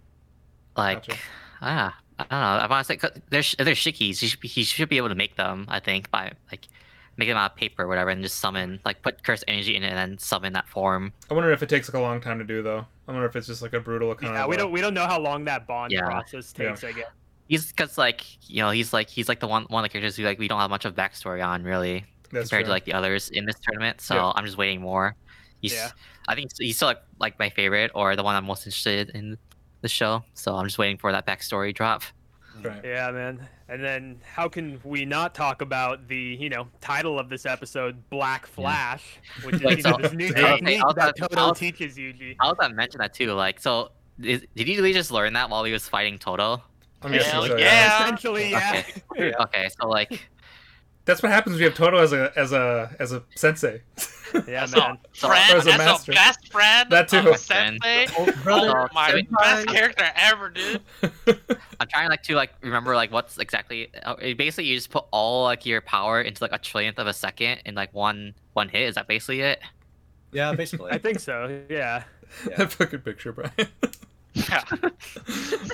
Like, 0.77 1.07
Gotcha. 1.07 1.21
ah, 1.61 1.99
I 2.19 2.23
don't 2.23 2.31
know. 2.31 2.37
I 2.37 2.67
want 2.67 2.87
to 2.87 2.93
say 2.93 2.97
'cause 2.97 3.11
they're 3.31 3.65
they're 3.65 3.75
shikis. 3.75 4.19
He 4.21 4.27
should 4.27 4.41
be, 4.41 4.49
he 4.49 4.63
should 4.65 4.89
be 4.89 4.97
able 4.97 5.09
to 5.09 5.15
make 5.15 5.37
them. 5.37 5.67
I 5.69 5.81
think 5.81 6.11
by 6.11 6.33
like 6.51 6.67
make 7.19 7.29
them 7.29 7.37
out 7.37 7.53
of 7.53 7.57
paper 7.59 7.83
or 7.85 7.89
whatever, 7.89 8.11
and 8.11 8.23
just 8.23 8.39
summon 8.39 8.81
like 8.85 9.03
put 9.03 9.23
curse 9.23 9.45
energy 9.49 9.77
in 9.77 9.83
it 9.83 9.89
and 9.89 9.97
then 9.99 10.19
summon 10.19 10.53
that 10.55 10.67
form. 10.69 11.13
I 11.31 11.35
wonder 11.35 11.51
if 11.53 11.63
it 11.63 11.69
takes 11.69 11.89
like 11.89 11.99
a 12.01 12.03
long 12.03 12.21
time 12.21 12.39
to 12.39 12.45
do 12.45 12.63
though. 12.63 12.87
I 13.09 13.13
wonder 13.13 13.27
if 13.27 13.37
it's 13.37 13.47
just 13.47 13.61
like 13.63 13.73
a 13.75 13.81
brutal 13.81 14.15
kind 14.15 14.33
Yeah, 14.35 14.45
of. 14.45 14.49
we 14.49 14.57
uh, 14.57 14.61
don't 14.61 14.73
we 14.73 14.81
don't 14.81 14.95
know 14.95 15.07
how 15.07 15.21
long 15.21 15.45
that 15.45 15.67
bond 15.67 15.93
Yeah. 15.93 16.03
process 16.03 16.55
Yeah. 16.59 16.69
takes. 16.71 16.85
I 16.85 16.93
guess. 16.93 17.07
He's 17.49 17.67
because 17.71 17.99
like 17.99 18.25
you 18.51 18.63
know 18.63 18.71
he's 18.71 18.93
like 18.95 19.11
he's 19.11 19.29
like 19.29 19.41
the 19.41 19.49
one 19.49 19.65
one 19.65 19.85
of 19.85 19.91
the 19.91 19.93
characters 19.93 20.17
who 20.17 20.23
like 20.25 20.39
we 20.39 20.49
don't 20.49 20.61
have 20.61 20.71
much 20.71 20.85
of 20.87 20.95
backstory 20.95 21.47
on 21.47 21.65
really 21.65 22.07
That's 22.31 22.49
compared 22.49 22.65
true. 22.65 22.69
to 22.69 22.71
like 22.71 22.87
the 22.87 22.95
others 22.95 23.29
in 23.29 23.45
this 23.45 23.57
tournament. 23.61 24.01
So 24.01 24.15
Yeah. 24.15 24.33
I'm 24.35 24.47
just 24.47 24.57
waiting 24.57 24.81
more. 24.81 25.15
He's 25.63 25.73
Yeah. 25.73 25.91
I 26.29 26.35
think 26.35 26.51
he's 26.59 26.77
still 26.77 26.89
like, 26.89 27.03
like 27.19 27.39
my 27.39 27.49
favorite 27.49 27.91
or 27.95 28.15
the 28.15 28.23
one 28.23 28.37
I'm 28.37 28.45
most 28.45 28.67
interested 28.67 29.11
in 29.11 29.39
the 29.81 29.89
show. 29.89 30.23
So 30.35 30.55
I'm 30.55 30.67
just 30.67 30.77
waiting 30.79 30.99
for 30.99 31.11
that 31.13 31.27
backstory 31.27 31.75
drop. 31.75 32.03
Right. 32.63 32.81
Yeah, 32.85 33.11
man. 33.11 33.49
And 33.69 33.83
then 33.83 34.21
how 34.25 34.47
can 34.49 34.79
we 34.85 35.07
not 35.07 35.35
talk 35.35 35.63
about 35.63 36.07
the 36.07 36.17
you 36.39 36.51
know 36.51 36.69
title 36.83 37.19
of 37.19 37.31
this 37.31 37.47
episode, 37.47 37.97
Black 38.11 38.47
Flash, 38.47 39.19
which 39.45 39.55
is 39.57 39.63
Wait, 39.63 39.79
you 39.79 39.85
know, 39.85 39.93
so- 39.93 39.99
this 40.03 40.13
new 40.13 40.35
Hey, 40.35 40.43
technique 40.43 40.83
I'll- 40.85 40.93
that 40.95 41.17
Todo 41.17 41.55
teaches 41.55 41.97
Yuji. 41.97 42.37
I 42.41 42.49
was 42.49 42.57
gonna 42.61 42.75
mention 42.75 42.99
that 42.99 43.15
too. 43.15 43.33
Like, 43.33 43.59
so 43.59 43.93
is, 44.23 44.45
did 44.55 44.67
he 44.67 44.77
really 44.77 44.93
just 44.93 45.11
learn 45.11 45.33
that 45.33 45.49
while 45.49 45.65
he 45.65 45.73
was 45.73 45.89
fighting 45.89 46.19
Todo? 46.19 46.63
I'm 47.01 47.13
Hell 47.15 47.47
so, 47.47 47.57
yeah. 47.57 48.05
Essentially, 48.05 48.51
yeah. 48.51 48.83
Okay. 49.13 49.33
Okay, 49.41 49.69
so 49.81 49.89
like, 49.89 50.29
That's 51.05 51.21
what 51.23 51.33
happens 51.33 51.55
when 51.55 51.61
you 51.63 51.69
have 51.69 51.77
Todo 51.77 51.99
as 51.99 52.13
a 52.13 52.33
as 52.37 52.53
a 52.53 52.95
as 53.01 53.13
a 53.13 53.23
sensei. 53.35 53.83
Yeah, 54.49 54.63
As 54.63 54.75
man. 54.75 54.93
a 54.93 54.99
So- 55.13 55.29
friend, 55.29 55.55
As 55.59 55.67
a 55.67 55.73
as 55.73 55.79
master. 55.79 56.13
a 56.13 56.15
best 56.15 56.51
friend, 56.53 56.91
That 56.91 57.09
too. 57.09 57.19
of 57.19 57.27
a 57.27 57.37
sensei. 57.39 58.07
Oh, 58.19 58.33
brother, 58.43 58.79
Oh, 58.79 58.89
my 58.95 59.11
senpai. 59.11 59.31
best 59.39 59.67
character 59.69 60.05
ever, 60.17 60.49
dude. 60.49 60.81
I'm 61.81 61.87
trying 61.89 62.09
like 62.09 62.23
to 62.23 62.35
like 62.35 62.53
remember 62.63 62.95
like 62.95 63.13
what's 63.13 63.37
exactly. 63.39 63.91
uh, 64.05 64.15
Basically, 64.17 64.65
you 64.65 64.77
just 64.77 64.91
put 64.91 65.05
all 65.11 65.45
like 65.45 65.67
your 65.67 65.81
power 65.83 66.23
into 66.23 66.43
like 66.43 66.53
a 66.53 66.59
trillionth 66.59 66.99
of 66.99 67.07
a 67.09 67.13
second 67.13 67.61
in 67.67 67.75
like 67.75 67.93
one 67.93 68.35
one 68.55 68.69
hit. 68.71 68.83
Is 68.89 68.95
that 68.95 69.07
basically 69.07 69.41
it? 69.43 69.61
Yeah, 70.33 70.55
basically. 70.55 70.91
I 70.93 70.99
think 70.99 71.21
so. 71.21 71.61
Yeah. 71.69 72.05
that 72.57 72.73
fucking 72.73 73.01
picture, 73.01 73.33
Brian. 73.33 73.51
Yeah. 74.35 74.65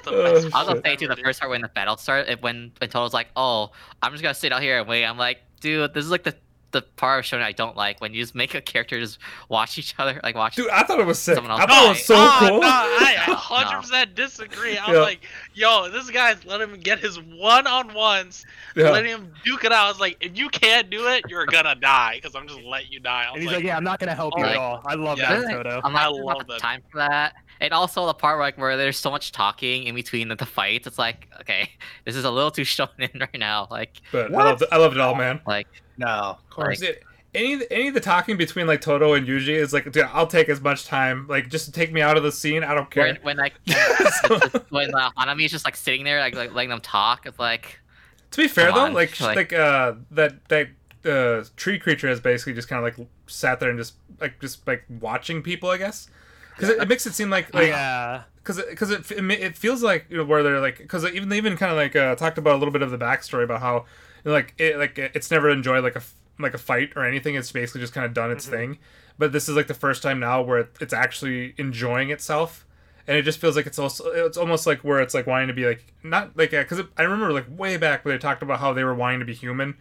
Oh. 0.07 0.25
I 0.25 0.33
was 0.33 0.47
gonna 0.53 0.81
say 0.83 0.97
too 0.97 1.07
the 1.07 1.17
first 1.17 1.41
part 1.41 1.51
when 1.51 1.61
the 1.61 1.69
battle 1.69 1.97
started, 1.97 2.43
when 2.43 2.73
when 2.79 2.89
Todo's 2.89 3.13
like, 3.13 3.29
"Oh, 3.37 3.73
I'm 4.03 4.13
just 4.13 4.23
gonna 4.23 4.35
sit 4.35 4.53
out 4.53 4.63
here 4.63 4.79
and 4.79 4.89
wait." 4.89 5.05
I'm 5.05 5.19
like, 5.19 5.41
dude, 5.61 5.93
this 5.93 6.05
is 6.05 6.11
like 6.11 6.23
the 6.23 6.35
the 6.71 6.83
part 6.83 7.19
of 7.21 7.25
showing 7.25 7.43
I 7.43 7.53
don't 7.53 7.77
like 7.77 8.01
when 8.01 8.13
you 8.13 8.23
just 8.23 8.35
make 8.35 8.55
a 8.55 8.61
character 8.61 9.01
just 9.01 9.19
watch 9.49 9.79
each 9.79 9.95
other, 9.99 10.21
like 10.23 10.35
watch. 10.35 10.57
Dude, 10.57 10.69
I 10.71 10.83
thought 10.83 11.01
it 11.01 11.07
was 11.07 11.19
sick. 11.19 11.35
Someone 11.37 11.51
else 11.53 11.61
I 11.63 11.67
thought 11.67 11.85
it 11.87 11.89
was 11.89 12.05
so 12.05 12.15
oh, 12.17 12.37
cool. 12.41 12.61
No, 12.61 12.69
I 12.69 13.15
100% 13.83 14.15
disagree. 14.15 14.77
I 14.77 14.87
was 14.91 14.97
Yeah. 14.97 15.03
like, 15.03 15.21
yo, 15.55 15.89
this 15.91 16.11
guy's 16.11 16.45
let 16.45 16.61
him 16.61 16.79
get 16.81 16.99
his 16.99 17.19
one 17.21 17.67
on 17.67 17.95
ones, 17.95 18.45
yeah. 18.77 18.91
letting 18.91 19.11
him 19.11 19.33
duke 19.45 19.65
it 19.65 19.73
out. 19.73 19.87
I 19.87 19.89
was 19.89 20.01
like, 20.01 20.17
if 20.21 20.37
you 20.37 20.49
can't 20.51 20.91
do 20.91 21.07
it, 21.09 21.25
you're 21.29 21.47
gonna 21.47 21.75
die 21.75 22.17
because 22.17 22.35
I'm 22.35 22.47
just 22.47 22.61
letting 22.63 22.93
you 22.93 23.01
die. 23.01 23.27
And 23.33 23.43
he's 23.43 23.51
like, 23.51 23.65
"Yeah, 23.65 23.77
I'm 23.77 23.85
not 23.85 23.99
gonna 23.99 24.15
help 24.15 24.35
you 24.37 24.45
oh, 24.45 24.49
at 24.49 24.57
all." 24.57 24.83
I 24.85 24.95
love 24.95 25.19
Yeah. 25.19 25.41
that, 25.41 25.51
Todo. 25.51 25.81
I'm 25.85 25.93
not, 25.93 26.03
I 26.03 26.05
I 26.05 26.09
love 26.09 26.23
love 26.39 26.47
that. 26.49 26.59
time 26.61 26.83
for 26.91 26.99
that. 26.99 27.35
And 27.61 27.73
also 27.73 28.07
the 28.07 28.15
part 28.15 28.37
where, 28.39 28.47
like 28.47 28.59
where 28.59 28.77
there's 28.77 28.99
so 28.99 29.11
much 29.11 29.33
talking 29.33 29.85
in 29.85 29.95
between 29.95 30.29
the, 30.29 30.37
the 30.37 30.47
fights. 30.47 30.87
It's 30.87 30.99
like, 30.99 31.27
okay, 31.41 31.71
this 32.05 32.15
is 32.15 32.25
a 32.25 32.31
little 32.31 32.51
too 32.51 32.63
shonen 32.63 33.19
right 33.21 33.39
now. 33.39 33.67
Like, 33.71 34.01
But 34.13 34.27
I 34.27 34.29
What? 34.35 34.45
loved, 34.45 34.65
I 34.71 34.77
loved 34.77 34.95
it 34.97 35.01
all, 35.01 35.15
man. 35.15 35.41
like 35.47 35.67
No, 35.99 36.07
of 36.07 36.51
course. 36.51 36.81
Dude, 36.81 36.99
any 37.35 37.61
any 37.71 37.89
of 37.89 37.95
the 37.95 38.01
talking 38.01 38.37
between 38.37 38.67
like 38.67 38.81
Todo 38.81 39.13
and 39.15 39.27
Yuji 39.27 39.49
is 39.49 39.73
like, 39.73 39.91
dude, 39.93 40.05
I'll 40.13 40.27
take 40.27 40.49
as 40.49 40.61
much 40.61 40.87
time. 40.87 41.27
Like, 41.29 41.49
just 41.49 41.67
to 41.67 41.73
take 41.73 41.93
me 41.93 42.01
out 42.01 42.17
of 42.17 42.23
the 42.23 42.33
scene. 42.33 42.65
I 42.65 42.75
don't 42.75 42.91
care. 42.91 43.19
when 43.23 43.37
like 43.37 43.55
So- 43.67 44.39
when 44.71 44.95
uh, 44.95 45.11
Hanami's 45.19 45.51
just 45.51 45.65
like 45.65 45.77
sitting 45.77 46.05
there, 46.05 46.21
like, 46.21 46.35
like 46.35 46.55
letting 46.55 46.71
them 46.71 46.81
talk. 46.81 47.27
It's 47.27 47.39
like, 47.39 47.81
To 48.31 48.43
be 48.43 48.49
fair 48.49 48.73
though, 48.73 48.81
on, 48.87 48.95
like 48.95 49.21
like, 49.21 49.37
like- 49.37 49.53
uh 49.53 49.95
that 50.13 50.49
that 50.49 50.69
uh 51.05 51.45
tree 51.57 51.79
creature 51.79 52.09
has 52.09 52.21
basically 52.21 52.55
just 52.55 52.69
kind 52.69 52.85
of 52.85 52.99
like 52.99 53.09
sat 53.27 53.61
there 53.61 53.71
and 53.71 53.79
just 53.79 53.95
like 54.21 54.41
just 54.41 54.67
like 54.67 54.85
watching 55.01 55.43
people, 55.43 55.69
I 55.69 55.77
guess. 55.77 56.09
Because 56.55 56.71
it, 56.71 56.83
it 56.83 56.89
makes 56.89 57.07
it 57.07 57.15
seem 57.15 57.31
like 57.31 57.53
like 57.55 57.69
yeah. 57.69 58.23
because 58.37 58.61
because 58.69 58.91
it, 58.91 59.11
it, 59.13 59.31
it 59.31 59.57
feels 59.57 59.83
like 59.83 60.07
you 60.09 60.17
know 60.17 60.25
where 60.25 60.43
they're 60.43 60.61
like 60.61 60.79
because 60.79 61.05
even 61.05 61.29
they 61.29 61.37
even 61.37 61.57
kind 61.57 61.71
of 61.71 61.77
like 61.79 61.95
uh, 61.95 62.17
talked 62.17 62.39
about 62.39 62.57
a 62.57 62.59
little 62.59 62.73
bit 62.73 62.83
of 62.83 62.91
the 62.91 62.99
backstory 62.99 63.45
about 63.45 63.61
how 63.61 63.75
you 63.75 63.79
know, 63.79 63.85
like 64.33 64.55
it 64.59 64.77
like 64.79 64.99
it's 64.99 65.31
never 65.31 65.51
enjoyed 65.51 65.83
like 65.85 65.97
a 65.97 66.03
like 66.39 66.55
a 66.55 66.59
fight 66.59 66.93
or 66.97 67.05
anything. 67.05 67.35
It's 67.35 67.51
basically 67.53 67.81
just 67.81 67.93
kind 67.93 68.07
of 68.07 68.15
done 68.15 68.31
its 68.31 68.47
Mhm. 68.47 68.51
thing. 68.51 68.79
But 69.19 69.33
this 69.33 69.49
is 69.49 69.57
like 69.57 69.67
the 69.67 69.75
first 69.75 70.03
time 70.03 70.21
now 70.21 70.41
where 70.43 70.59
it, 70.59 70.77
it's 70.81 70.93
actually 70.93 71.55
enjoying 71.59 72.11
itself. 72.11 72.65
And 73.09 73.17
it 73.17 73.23
just 73.23 73.41
feels 73.41 73.57
like 73.57 73.67
it's 73.67 73.79
also 73.79 74.05
it's 74.11 74.37
almost 74.37 74.67
like 74.67 74.81
where 74.85 75.01
it's 75.01 75.15
like 75.15 75.27
wanting 75.27 75.49
to 75.49 75.55
be 75.55 75.67
like 75.67 75.85
not 76.03 76.37
like 76.37 76.51
because 76.51 76.83
I 76.97 77.03
remember 77.03 77.33
like 77.33 77.47
way 77.49 77.77
back 77.77 78.05
where 78.05 78.15
they 78.15 78.19
talked 78.19 78.43
about 78.43 78.61
how 78.61 78.73
they 78.73 78.85
were 78.85 78.95
wanting 78.95 79.19
to 79.21 79.25
be 79.27 79.35
human 79.35 79.77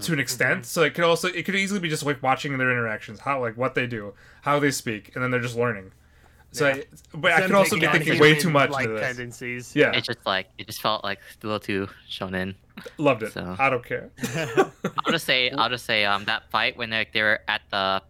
to 0.00 0.12
an 0.12 0.18
extent. 0.20 0.66
So 0.66 0.82
it 0.82 0.94
could 0.94 1.04
also 1.04 1.28
it 1.28 1.44
could 1.44 1.54
easily 1.56 1.80
be 1.80 1.88
just 1.88 2.04
like 2.04 2.22
watching 2.22 2.56
their 2.58 2.70
interactions, 2.70 3.20
how 3.20 3.40
like 3.40 3.56
what 3.56 3.74
they 3.74 3.86
do, 3.86 4.14
how 4.42 4.58
they 4.58 4.70
speak, 4.70 5.12
and 5.14 5.22
then 5.22 5.30
they're 5.30 5.40
just 5.40 5.56
learning. 5.56 5.92
So, 6.52 6.66
Yeah. 6.68 6.74
I, 6.74 6.84
but 7.14 7.32
I 7.32 7.40
could 7.42 7.54
also 7.54 7.78
be 7.78 7.86
thinking 7.86 8.18
way 8.18 8.34
too 8.34 8.50
much 8.50 8.70
like 8.70 8.84
into 8.86 8.96
this. 8.96 9.06
tendencies. 9.06 9.76
Yeah, 9.76 9.92
it's 9.92 10.06
just 10.06 10.24
like 10.26 10.48
it 10.58 10.66
just 10.66 10.80
felt 10.82 11.04
like 11.04 11.20
a 11.42 11.46
little 11.46 11.60
too 11.60 11.88
shonen. 12.10 12.54
loved 12.98 13.22
it. 13.22 13.32
So- 13.32 13.56
I 13.58 13.70
don't 13.70 13.84
care. 13.84 14.10
I'll 15.04 15.12
just 15.12 15.26
say 15.26 15.50
I'll 15.50 15.68
just 15.70 15.86
say 15.86 16.04
um 16.04 16.24
that 16.24 16.50
fight 16.50 16.76
when 16.76 16.90
like 16.90 17.12
they 17.12 17.22
were 17.22 17.40
at 17.46 17.62
the 17.70 18.02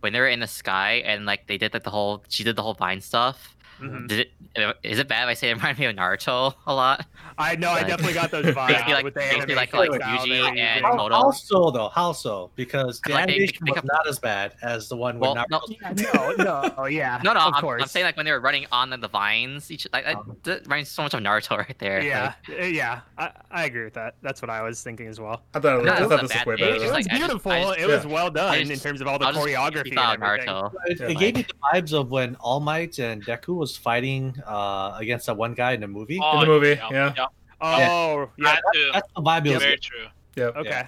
when 0.00 0.12
they 0.12 0.20
were 0.20 0.28
in 0.28 0.40
the 0.40 0.46
sky 0.46 1.02
and 1.06 1.24
like 1.26 1.46
they 1.46 1.56
did 1.58 1.72
like 1.72 1.82
the 1.84 1.90
whole 1.90 2.22
she 2.28 2.44
did 2.44 2.56
the 2.56 2.62
whole 2.62 2.74
vine 2.74 3.00
stuff. 3.00 3.56
Mhm. 3.80 4.08
Did 4.08 4.20
it 4.20 4.76
is 4.82 4.98
it 4.98 5.06
bad 5.08 5.24
if 5.24 5.28
I 5.28 5.34
say 5.34 5.50
it 5.50 5.54
reminded 5.56 5.78
me 5.78 5.86
of 5.86 5.94
Naruto 5.96 6.54
a 6.66 6.74
lot? 6.74 7.06
I 7.36 7.54
know. 7.54 7.70
I 7.70 7.82
definitely 7.84 8.14
got 8.14 8.30
those 8.30 8.44
Basically, 8.54 8.64
vibes 8.74 8.88
like- 8.88 9.04
with 9.04 9.14
the 9.14 9.20
basically, 9.20 9.42
anime 9.54 9.56
like- 9.56 9.72
like 9.72 9.94
style 10.02 10.18
Yuji 10.18 10.28
they 10.28 10.40
were 10.40 10.48
and 10.48 10.56
using. 10.58 10.82
How, 10.82 10.94
Moto. 10.96 11.14
how 11.14 11.30
so 11.30 11.70
though? 11.70 11.88
How 11.90 12.12
so? 12.12 12.50
Because 12.56 13.00
the 13.06 13.12
Like, 13.12 13.26
they- 13.28 13.32
animation 13.34 13.64
they 13.66 13.70
was 13.72 13.80
come- 13.80 13.88
not 13.92 14.08
as 14.08 14.18
bad 14.18 14.54
as 14.62 14.88
the 14.88 14.96
one 14.96 15.18
Well, 15.20 15.34
with 15.34 15.44
no, 15.50 15.58
Naruto. 15.60 15.76
Yeah, 16.00 16.34
no, 16.38 16.44
no, 16.44 16.74
oh, 16.78 16.86
yeah. 16.86 17.20
No, 17.22 17.32
no, 17.32 17.40
of 17.40 17.54
I'm, 17.54 17.60
course. 17.60 17.82
I'm 17.82 17.88
saying 17.88 18.06
like 18.06 18.16
when 18.16 18.26
they 18.26 18.32
were 18.32 18.40
running 18.40 18.66
on 18.72 18.90
the, 18.90 18.96
the 18.96 19.08
vines, 19.08 19.70
each 19.70 19.86
like, 19.92 20.06
Um, 20.06 20.24
I, 20.30 20.34
that 20.44 20.62
reminds 20.62 20.90
so 20.90 21.02
much 21.02 21.14
of 21.14 21.20
Naruto 21.20 21.56
right 21.58 21.78
there. 21.78 22.02
yeah, 22.02 22.34
like- 22.48 22.60
uh, 22.60 22.64
yeah. 22.64 23.00
I, 23.16 23.30
I 23.50 23.64
agree 23.66 23.84
with 23.84 23.94
that. 23.94 24.16
That's 24.22 24.42
what 24.42 24.50
I 24.50 24.62
was 24.62 24.82
thinking 24.82 25.06
as 25.06 25.20
well. 25.20 25.42
I 25.54 25.60
thought, 25.60 25.84
No, 25.84 25.92
I 25.92 25.96
it 25.96 25.98
thought 26.00 26.10
wasn't 26.10 26.10
this 26.10 26.20
a 26.20 26.22
was 26.22 26.32
bad 26.32 26.46
way 26.46 26.56
better. 26.56 26.74
It 26.74 26.80
was 26.82 26.90
like, 26.90 27.06
I 27.06 27.08
just- 27.08 27.20
beautiful. 27.20 27.52
I 27.52 27.62
just- 27.62 27.78
it 27.78 27.86
was 27.86 28.04
yeah. 28.04 28.10
well 28.12 28.30
done 28.30 28.54
I 28.54 28.56
in 28.56 28.78
terms 28.78 29.00
of 29.00 29.06
all 29.06 29.18
the 29.18 29.26
choreography 29.26 29.84
keep 29.84 29.92
and 29.92 29.98
out 30.00 30.20
everything. 30.22 30.48
Naruto. 30.48 30.72
It, 30.86 31.00
it 31.02 31.18
gave 31.18 31.36
me 31.36 31.42
the 31.42 31.54
vibes 31.72 31.92
of 31.92 32.10
when 32.10 32.34
All 32.36 32.58
Might 32.60 32.98
and 32.98 33.24
Deku 33.24 33.54
was 33.54 33.67
fighting 33.76 34.34
uh, 34.46 34.96
against 34.98 35.26
that 35.26 35.36
one 35.36 35.54
guy 35.54 35.72
in 35.72 35.80
the 35.80 35.88
movie. 35.88 36.18
Oh, 36.22 36.34
In 36.34 36.40
the 36.40 36.46
movie, 36.46 36.68
yep, 36.68 36.90
yeah. 36.90 37.14
yep, 37.16 37.28
Oh, 37.60 38.30
yeah. 38.38 38.44
that 38.44 38.62
too. 38.72 38.90
That's 38.92 39.08
the 39.14 39.22
vibe. 39.22 39.46
it 39.46 39.54
was- 39.54 39.62
Very 39.62 39.78
true. 39.78 40.06
Yeah. 40.36 40.44
Okay. 40.46 40.68
yeah. 40.70 40.86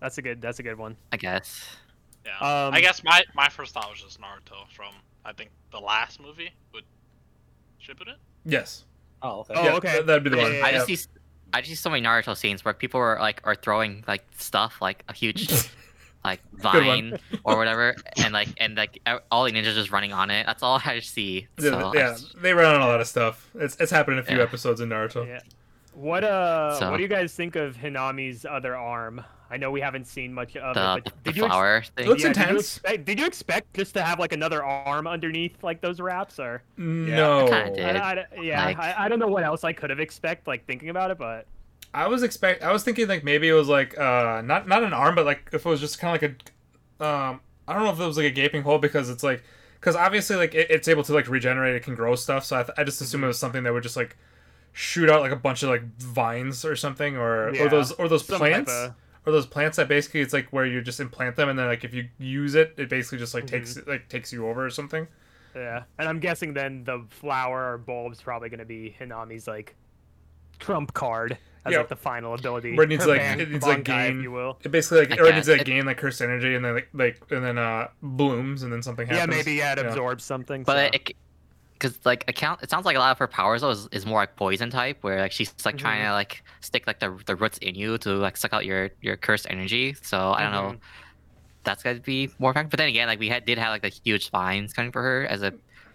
That's 0.00 0.18
a 0.18 0.22
good. 0.22 0.42
That's 0.42 0.58
a 0.58 0.62
good 0.62 0.76
one. 0.78 0.96
I 1.12 1.16
guess. 1.16 1.64
Yeah. 2.26 2.36
Um, 2.38 2.74
I 2.74 2.80
guess 2.80 3.02
my 3.04 3.22
my 3.34 3.48
first 3.48 3.72
thought 3.74 3.88
was 3.90 4.00
just 4.02 4.20
Naruto 4.20 4.68
from 4.74 4.92
I 5.24 5.32
think 5.32 5.50
the 5.70 5.78
last 5.80 6.20
movie 6.20 6.50
with 6.74 6.84
Shippuden. 7.82 8.14
Yes. 8.44 8.84
Oh, 9.22 9.40
okay. 9.40 9.54
Oh, 9.56 9.76
okay. 9.76 9.92
that- 9.96 10.06
that'd 10.06 10.24
be 10.24 10.30
the 10.30 10.36
one. 10.36 10.52
yeah, 10.52 10.64
I 10.64 10.70
yeah. 10.70 10.84
just 10.84 11.04
see 11.04 11.10
I 11.54 11.60
just 11.60 11.70
see 11.70 11.74
so 11.76 11.90
many 11.90 12.02
Naruto 12.06 12.36
scenes 12.36 12.64
where 12.64 12.74
people 12.74 13.00
are 13.00 13.18
like 13.20 13.40
are 13.44 13.54
throwing 13.54 14.04
like 14.08 14.24
stuff 14.36 14.76
like 14.80 15.04
a 15.08 15.12
huge 15.12 15.48
like 16.24 16.40
vine 16.54 17.18
or 17.44 17.56
whatever 17.56 17.94
and 18.16 18.32
like 18.32 18.48
and 18.58 18.76
like 18.76 19.00
all 19.30 19.44
the 19.44 19.52
ninjas 19.52 19.74
just 19.74 19.90
running 19.90 20.12
on 20.12 20.30
it. 20.30 20.46
That's 20.46 20.62
all 20.62 20.80
I 20.84 20.98
just 21.00 21.12
see. 21.14 21.48
Yeah, 21.58 21.70
So 21.70 21.88
I 21.90 21.92
just- 21.94 22.40
they 22.40 22.52
run 22.54 22.74
on 22.74 22.80
a 22.80 22.86
lot 22.86 23.00
of 23.00 23.06
stuff. 23.06 23.48
It's 23.54 23.76
it's 23.80 23.90
happened 23.90 24.18
in 24.18 24.24
a 24.24 24.26
few 24.26 24.36
Yeah. 24.38 24.42
episodes 24.44 24.80
in 24.80 24.88
Naruto. 24.88 25.26
Yeah. 25.26 25.40
What 25.94 26.24
uh? 26.24 26.78
So- 26.78 26.90
What 26.90 26.96
do 26.98 27.02
you 27.02 27.08
guys 27.08 27.34
think 27.34 27.56
of 27.56 27.76
Hanami's 27.76 28.44
other 28.46 28.76
arm? 28.76 29.22
I 29.50 29.58
know 29.58 29.70
we 29.70 29.82
haven't 29.82 30.06
seen 30.06 30.32
much 30.32 30.56
of 30.56 30.74
the, 30.74 30.80
it, 30.96 31.04
but 31.04 31.04
the 31.04 31.30
did 31.32 31.36
you 31.36 31.44
ex- 31.44 31.52
flower 31.52 31.82
thing. 31.94 32.06
Looks 32.08 32.22
yeah, 32.22 32.28
Did 32.28 32.36
you, 32.38 32.42
intense. 32.44 32.60
expect, 32.78 33.04
did 33.04 33.18
you 33.20 33.26
expect 33.26 33.74
just 33.76 33.92
to 33.94 34.02
have 34.02 34.18
like 34.18 34.32
another 34.32 34.64
arm 34.64 35.06
underneath 35.06 35.62
like 35.62 35.82
those 35.82 36.00
wraps, 36.00 36.38
or 36.40 36.62
No, 36.78 37.46
kinda 37.48 37.56
I, 37.56 37.68
did. 37.68 37.96
I, 37.96 38.12
I- 38.38 38.40
yeah, 38.40 38.64
Like- 38.64 38.78
I, 38.78 38.94
I 39.00 39.08
don't 39.08 39.18
know 39.18 39.28
what 39.28 39.42
else 39.44 39.62
I 39.64 39.74
could 39.74 39.90
have 39.90 40.00
expect 40.00 40.46
like 40.46 40.64
thinking 40.66 40.88
about 40.88 41.10
it, 41.10 41.18
but 41.18 41.46
was 41.94 42.22
expect. 42.22 42.62
I 42.62 42.72
was 42.72 42.82
thinking 42.84 43.08
like 43.08 43.22
maybe 43.24 43.48
it 43.48 43.52
was 43.52 43.68
like 43.68 43.98
uh 43.98 44.42
not 44.44 44.66
not 44.68 44.82
an 44.82 44.92
arm, 44.92 45.14
but 45.14 45.26
like 45.26 45.48
if 45.52 45.64
it 45.66 45.68
was 45.68 45.80
just 45.80 45.98
kind 45.98 46.16
of 46.16 46.22
like 46.22 46.50
a 47.00 47.04
um 47.04 47.40
I 47.68 47.74
don't 47.74 47.84
know 47.84 47.90
if 47.90 48.00
it 48.00 48.06
was 48.06 48.16
like 48.16 48.26
a 48.26 48.30
gaping 48.30 48.62
hole 48.62 48.78
because 48.78 49.08
it's 49.10 49.22
like 49.22 49.42
because 49.78 49.94
obviously 49.96 50.36
like 50.36 50.54
it, 50.54 50.70
it's 50.70 50.88
able 50.88 51.02
to 51.04 51.12
like 51.12 51.28
regenerate, 51.28 51.74
it 51.74 51.82
can 51.82 51.94
grow 51.94 52.14
stuff. 52.14 52.44
So 52.44 52.58
I, 52.58 52.62
th- 52.62 52.74
I 52.78 52.84
just 52.84 53.00
assume 53.00 53.24
it 53.24 53.28
was 53.28 53.38
something 53.38 53.62
that 53.64 53.72
would 53.72 53.82
just 53.82 53.96
like 53.96 54.16
shoot 54.72 55.10
out 55.10 55.20
like 55.20 55.32
a 55.32 55.36
bunch 55.36 55.62
of 55.62 55.68
like 55.68 55.82
vines 55.98 56.64
or 56.64 56.76
something 56.76 57.16
or 57.16 57.52
Yeah, 57.54 57.64
or 57.64 57.68
those 57.68 57.92
or 57.92 58.08
those 58.08 58.26
some 58.26 58.38
plants. 58.38 58.72
of- 58.72 58.94
or 59.24 59.30
those 59.32 59.46
plants 59.46 59.76
that 59.76 59.86
basically 59.86 60.20
it's 60.20 60.32
like 60.32 60.48
where 60.48 60.66
you 60.66 60.80
just 60.82 60.98
implant 60.98 61.36
them 61.36 61.48
and 61.48 61.56
then 61.56 61.66
like 61.68 61.84
if 61.84 61.94
you 61.94 62.08
use 62.18 62.56
it 62.56 62.74
it 62.76 62.88
basically 62.88 63.18
just 63.18 63.34
like 63.34 63.44
Mhm. 63.44 63.48
takes 63.50 63.86
like 63.86 64.08
takes 64.08 64.32
you 64.32 64.48
over 64.48 64.64
or 64.66 64.70
something 64.70 65.06
yeah. 65.54 65.82
And 65.98 66.08
I'm 66.08 66.18
guessing 66.18 66.54
then 66.54 66.82
the 66.84 67.04
flower 67.10 67.74
or 67.74 67.78
bulb's 67.78 68.20
probably 68.22 68.48
gonna 68.48 68.64
be 68.64 68.96
Hanami's 68.98 69.46
like 69.46 69.76
trump 70.58 70.92
card. 70.94 71.36
As 71.64 71.72
Yeah. 71.72 71.78
like 71.78 71.88
the 71.88 71.96
final 71.96 72.34
ability. 72.34 72.74
Where 72.76 72.84
it 72.84 72.88
needs, 72.88 73.04
her 73.04 73.10
like, 73.10 73.20
ban- 73.20 73.40
it 73.40 73.50
needs, 73.50 73.64
like, 73.66 73.78
Bankai, 73.84 73.84
gain- 74.08 74.16
if 74.18 74.22
you 74.22 74.30
will. 74.32 74.58
It 74.64 74.70
basically 74.70 75.00
like 75.06 75.12
I 75.12 75.22
or 75.22 75.26
it 75.28 75.34
needs 75.34 75.46
guess. 75.48 75.58
like 75.58 75.66
gain 75.66 75.86
like 75.86 75.96
cursed 75.98 76.20
energy 76.22 76.54
and 76.54 76.64
then 76.64 76.74
like 76.74 76.88
like 76.92 77.20
and 77.30 77.44
then 77.44 77.58
uh 77.58 77.88
blooms 78.02 78.62
and 78.62 78.72
then 78.72 78.82
something 78.82 79.06
happens. 79.06 79.20
Yeah, 79.34 79.36
maybe 79.42 79.54
yeah, 79.54 79.72
it 79.72 79.78
Yeah. 79.78 79.84
absorbs 79.88 80.24
something. 80.24 80.64
But 80.64 80.92
so. 80.94 80.98
it, 80.98 81.16
because 81.74 81.98
like 82.04 82.24
account, 82.28 82.62
it 82.62 82.70
sounds 82.70 82.84
like 82.86 82.94
a 82.96 82.98
lot 83.00 83.10
of 83.10 83.18
her 83.18 83.26
powers 83.26 83.60
though 83.62 83.70
is, 83.70 83.88
is 83.92 84.06
more 84.06 84.20
like 84.20 84.36
poison 84.36 84.70
type, 84.70 84.98
where 85.02 85.20
like 85.20 85.32
she's 85.32 85.52
like 85.64 85.76
trying 85.76 85.98
Mm-hmm. 86.00 86.08
to 86.10 86.12
like 86.12 86.42
stick 86.60 86.86
like 86.86 87.00
the 87.00 87.18
the 87.26 87.34
roots 87.36 87.58
in 87.58 87.74
you 87.74 87.98
to 87.98 88.10
like 88.14 88.36
suck 88.36 88.52
out 88.52 88.64
your 88.64 88.90
your 89.00 89.16
cursed 89.16 89.46
energy. 89.50 89.94
So 90.02 90.32
I 90.32 90.42
don't 90.42 90.52
know. 90.52 90.72
Mhm. 90.72 90.78
That's 91.64 91.82
gonna 91.84 92.00
be 92.00 92.28
more 92.40 92.50
effective. 92.50 92.70
But 92.70 92.78
then 92.78 92.88
again, 92.88 93.06
like 93.08 93.20
we 93.20 93.28
had 93.28 93.44
did 93.44 93.58
have 93.58 93.70
like 93.70 93.82
the 93.82 93.88
huge 93.88 94.30
vines 94.30 94.72
coming 94.72 94.90
for 94.92 95.00
her 95.02 95.26
as 95.26 95.42
a 95.42 95.52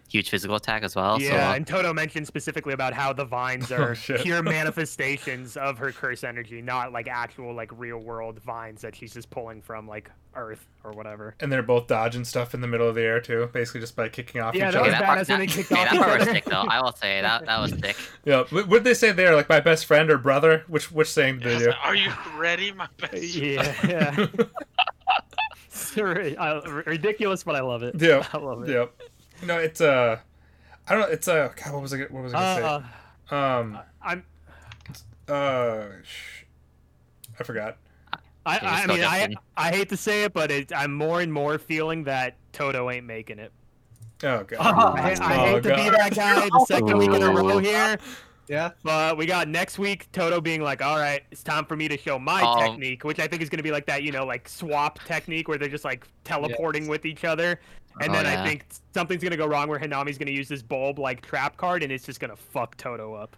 huge 0.10 0.30
physical 0.30 0.56
attack 0.56 0.84
as 0.84 0.96
well. 0.96 1.20
Yeah, 1.22 1.52
so 1.52 1.56
and 1.56 1.68
Todo 1.68 1.94
mentioned 1.94 2.28
specifically 2.28 2.74
about 2.74 2.94
how 2.94 3.12
the 3.14 3.26
vines 3.26 3.72
Oh, 3.72 3.76
are 3.78 3.96
shit. 3.96 4.22
pure 4.22 4.42
manifestations 4.42 5.58
of 5.58 5.78
her 5.78 5.92
curse 5.92 6.24
energy, 6.24 6.62
not 6.62 6.92
like 6.94 7.08
actual 7.08 7.54
like 7.54 7.72
real 7.78 7.98
world 8.00 8.40
vines 8.42 8.82
that 8.82 8.96
she's 8.96 9.14
just 9.14 9.30
pulling 9.30 9.62
from 9.62 9.88
like 9.88 10.10
Earth 10.36 10.68
or 10.84 10.92
whatever. 10.92 11.36
And 11.40 11.52
they're 11.52 11.64
both 11.64 11.88
dodging 11.88 12.24
stuff 12.24 12.54
in 12.54 12.62
the 12.62 12.68
middle 12.68 12.88
of 12.88 12.96
the 12.96 13.02
air 13.02 13.20
too, 13.20 13.50
basically 13.54 13.82
just 13.82 13.96
by 13.96 14.08
kicking 14.08 14.40
off 14.40 14.54
Yeah, 14.56 14.68
each 14.70 14.74
that 14.74 14.80
other. 14.82 14.90
was 14.92 15.00
part- 15.00 15.20
badass 15.20 15.30
when 15.30 15.40
they 15.40 15.46
that- 15.48 15.52
kicked 15.56 15.72
yeah, 15.72 15.78
off 15.78 15.90
that 15.92 16.00
part 16.02 16.20
was 16.20 16.22
other. 16.28 16.34
sick 16.36 16.46
though. 16.46 16.66
I 16.70 16.82
will 16.82 16.94
say 16.94 17.22
that 17.22 17.46
that 17.46 17.60
was 17.60 17.72
sick. 17.72 17.96
Yeah, 18.26 18.44
would 18.52 18.84
they 18.84 18.94
say 18.94 19.12
there? 19.12 19.36
Like 19.36 19.50
my 19.50 19.60
best 19.60 19.86
friend 19.86 20.10
or 20.12 20.18
brother? 20.18 20.64
Which 20.68 20.92
which 20.92 21.10
saying 21.10 21.40
did 21.40 21.46
Yes, 21.54 21.60
they 21.60 21.66
do? 21.66 21.72
Are 21.84 21.96
you 21.96 22.12
ready, 22.38 22.72
my 22.72 22.88
best? 22.98 23.36
Yeah, 23.36 23.74
yeah. 23.88 24.28
It's 25.72 25.96
ri- 25.98 26.84
ridiculous, 26.86 27.44
but 27.44 27.56
I 27.56 27.62
love 27.62 27.84
it. 27.84 27.96
Yeah, 28.02 28.26
I 28.34 28.38
love 28.38 28.64
it. 28.64 28.70
Yep. 28.74 28.94
No, 29.44 29.58
it's 29.60 29.82
uh, 29.82 30.20
I 30.88 30.92
don't 30.94 31.02
know. 31.02 31.08
It's 31.08 31.28
uh, 31.28 31.52
God, 31.56 31.74
what 31.74 31.82
was 31.82 31.94
I? 31.94 31.98
What 32.02 32.24
was 32.24 32.34
I 32.34 32.58
gonna 32.58 32.68
Uh, 32.68 32.80
say? 33.30 33.36
Um, 33.36 33.80
I'm. 34.02 34.24
uh, 35.28 35.86
sh- 36.04 36.44
I 37.40 37.44
forgot. 37.44 37.78
I, 38.46 38.58
I, 38.58 38.84
I 38.84 38.88
mean, 38.88 39.04
I. 39.04 39.36
I 39.58 39.72
hate 39.72 39.90
to 39.90 39.98
say 39.98 40.24
it, 40.24 40.34
but 40.34 40.52
it, 40.52 40.72
I'm 40.74 40.94
more 40.94 41.22
and 41.22 41.32
more 41.32 41.58
feeling 41.58 42.06
that 42.06 42.38
Todo 42.54 42.90
ain't 42.90 43.06
making 43.06 43.40
it. 43.40 43.52
Oh 44.24 44.44
god. 44.44 44.60
I, 44.60 45.16
I 45.22 45.36
Oh, 45.38 45.46
hate 45.54 45.64
to 45.64 45.76
be 45.76 45.90
that 45.90 46.16
guy 46.16 46.50
the 46.50 46.66
second 46.66 46.98
week 46.98 47.12
in 47.14 47.22
a 47.22 47.30
row 47.32 47.58
here, 47.60 48.00
Yeah. 48.48 48.72
but 48.84 49.18
we 49.18 49.26
got 49.26 49.48
next 49.48 49.78
week 49.78 50.10
Todo 50.12 50.40
being 50.40 50.62
like, 50.62 50.82
"All 50.82 50.98
right, 50.98 51.24
it's 51.32 51.44
time 51.44 51.66
for 51.66 51.76
me 51.76 51.88
to 51.88 51.98
show 51.98 52.18
my 52.18 52.42
Um, 52.42 52.60
technique," 52.60 53.04
which 53.04 53.20
I 53.20 53.28
think 53.28 53.42
is 53.42 53.50
going 53.50 53.58
to 53.58 53.64
be 53.64 53.72
like 53.72 53.86
that, 53.88 54.04
you 54.04 54.12
know, 54.12 54.26
like 54.26 54.48
swap 54.48 55.00
technique 55.06 55.48
where 55.48 55.58
they're 55.58 55.68
just 55.68 55.86
like 55.86 56.06
teleporting 56.24 56.88
with 56.88 57.06
each 57.06 57.26
other. 57.26 57.60
And 58.00 58.12
Oh, 58.12 58.14
then 58.14 58.26
I 58.28 58.46
think 58.48 58.64
something's 58.94 59.22
going 59.24 59.32
to 59.32 59.38
go 59.38 59.48
wrong 59.48 59.68
where 59.68 59.80
Hanami's 59.80 60.18
going 60.18 60.28
to 60.28 60.32
use 60.34 60.48
this 60.48 60.62
bulb 60.62 61.00
like 61.00 61.22
trap 61.22 61.58
card, 61.58 61.82
and 61.84 61.92
it's 61.92 62.06
just 62.06 62.20
going 62.20 62.30
to 62.30 62.38
fuck 62.38 62.78
Todo 62.78 63.14
up. 63.16 63.36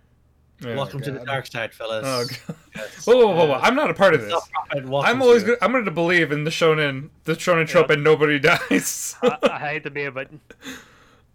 Oh, 0.66 0.76
Welcome 0.76 1.00
to 1.04 1.12
the 1.12 1.20
dark 1.24 1.48
side, 1.48 1.74
fellas. 1.74 2.04
Oh, 2.06 2.26
God. 2.48 2.58
Yes. 2.76 3.06
Whoa, 3.06 3.16
whoa, 3.16 3.34
whoa, 3.34 3.46
whoa! 3.46 3.60
I'm 3.62 3.76
not 3.76 3.90
a 3.90 3.94
part 3.94 4.14
of 4.14 4.22
this. 4.22 4.34
I'm 4.74 5.22
always 5.22 5.44
gonna, 5.44 5.58
I'm 5.62 5.72
going 5.72 5.86
to 5.86 5.92
believe 5.92 6.34
in 6.34 6.44
the 6.44 6.50
shonen, 6.52 7.10
the 7.24 7.34
shonen 7.34 7.66
trope, 7.66 7.90
and 7.90 8.04
nobody 8.04 8.38
dies. 8.70 9.16
I, 9.24 9.38
I 9.44 9.60
hate 9.60 9.84
to 9.86 9.90
be 9.90 10.02
it, 10.02 10.14
but 10.14 10.28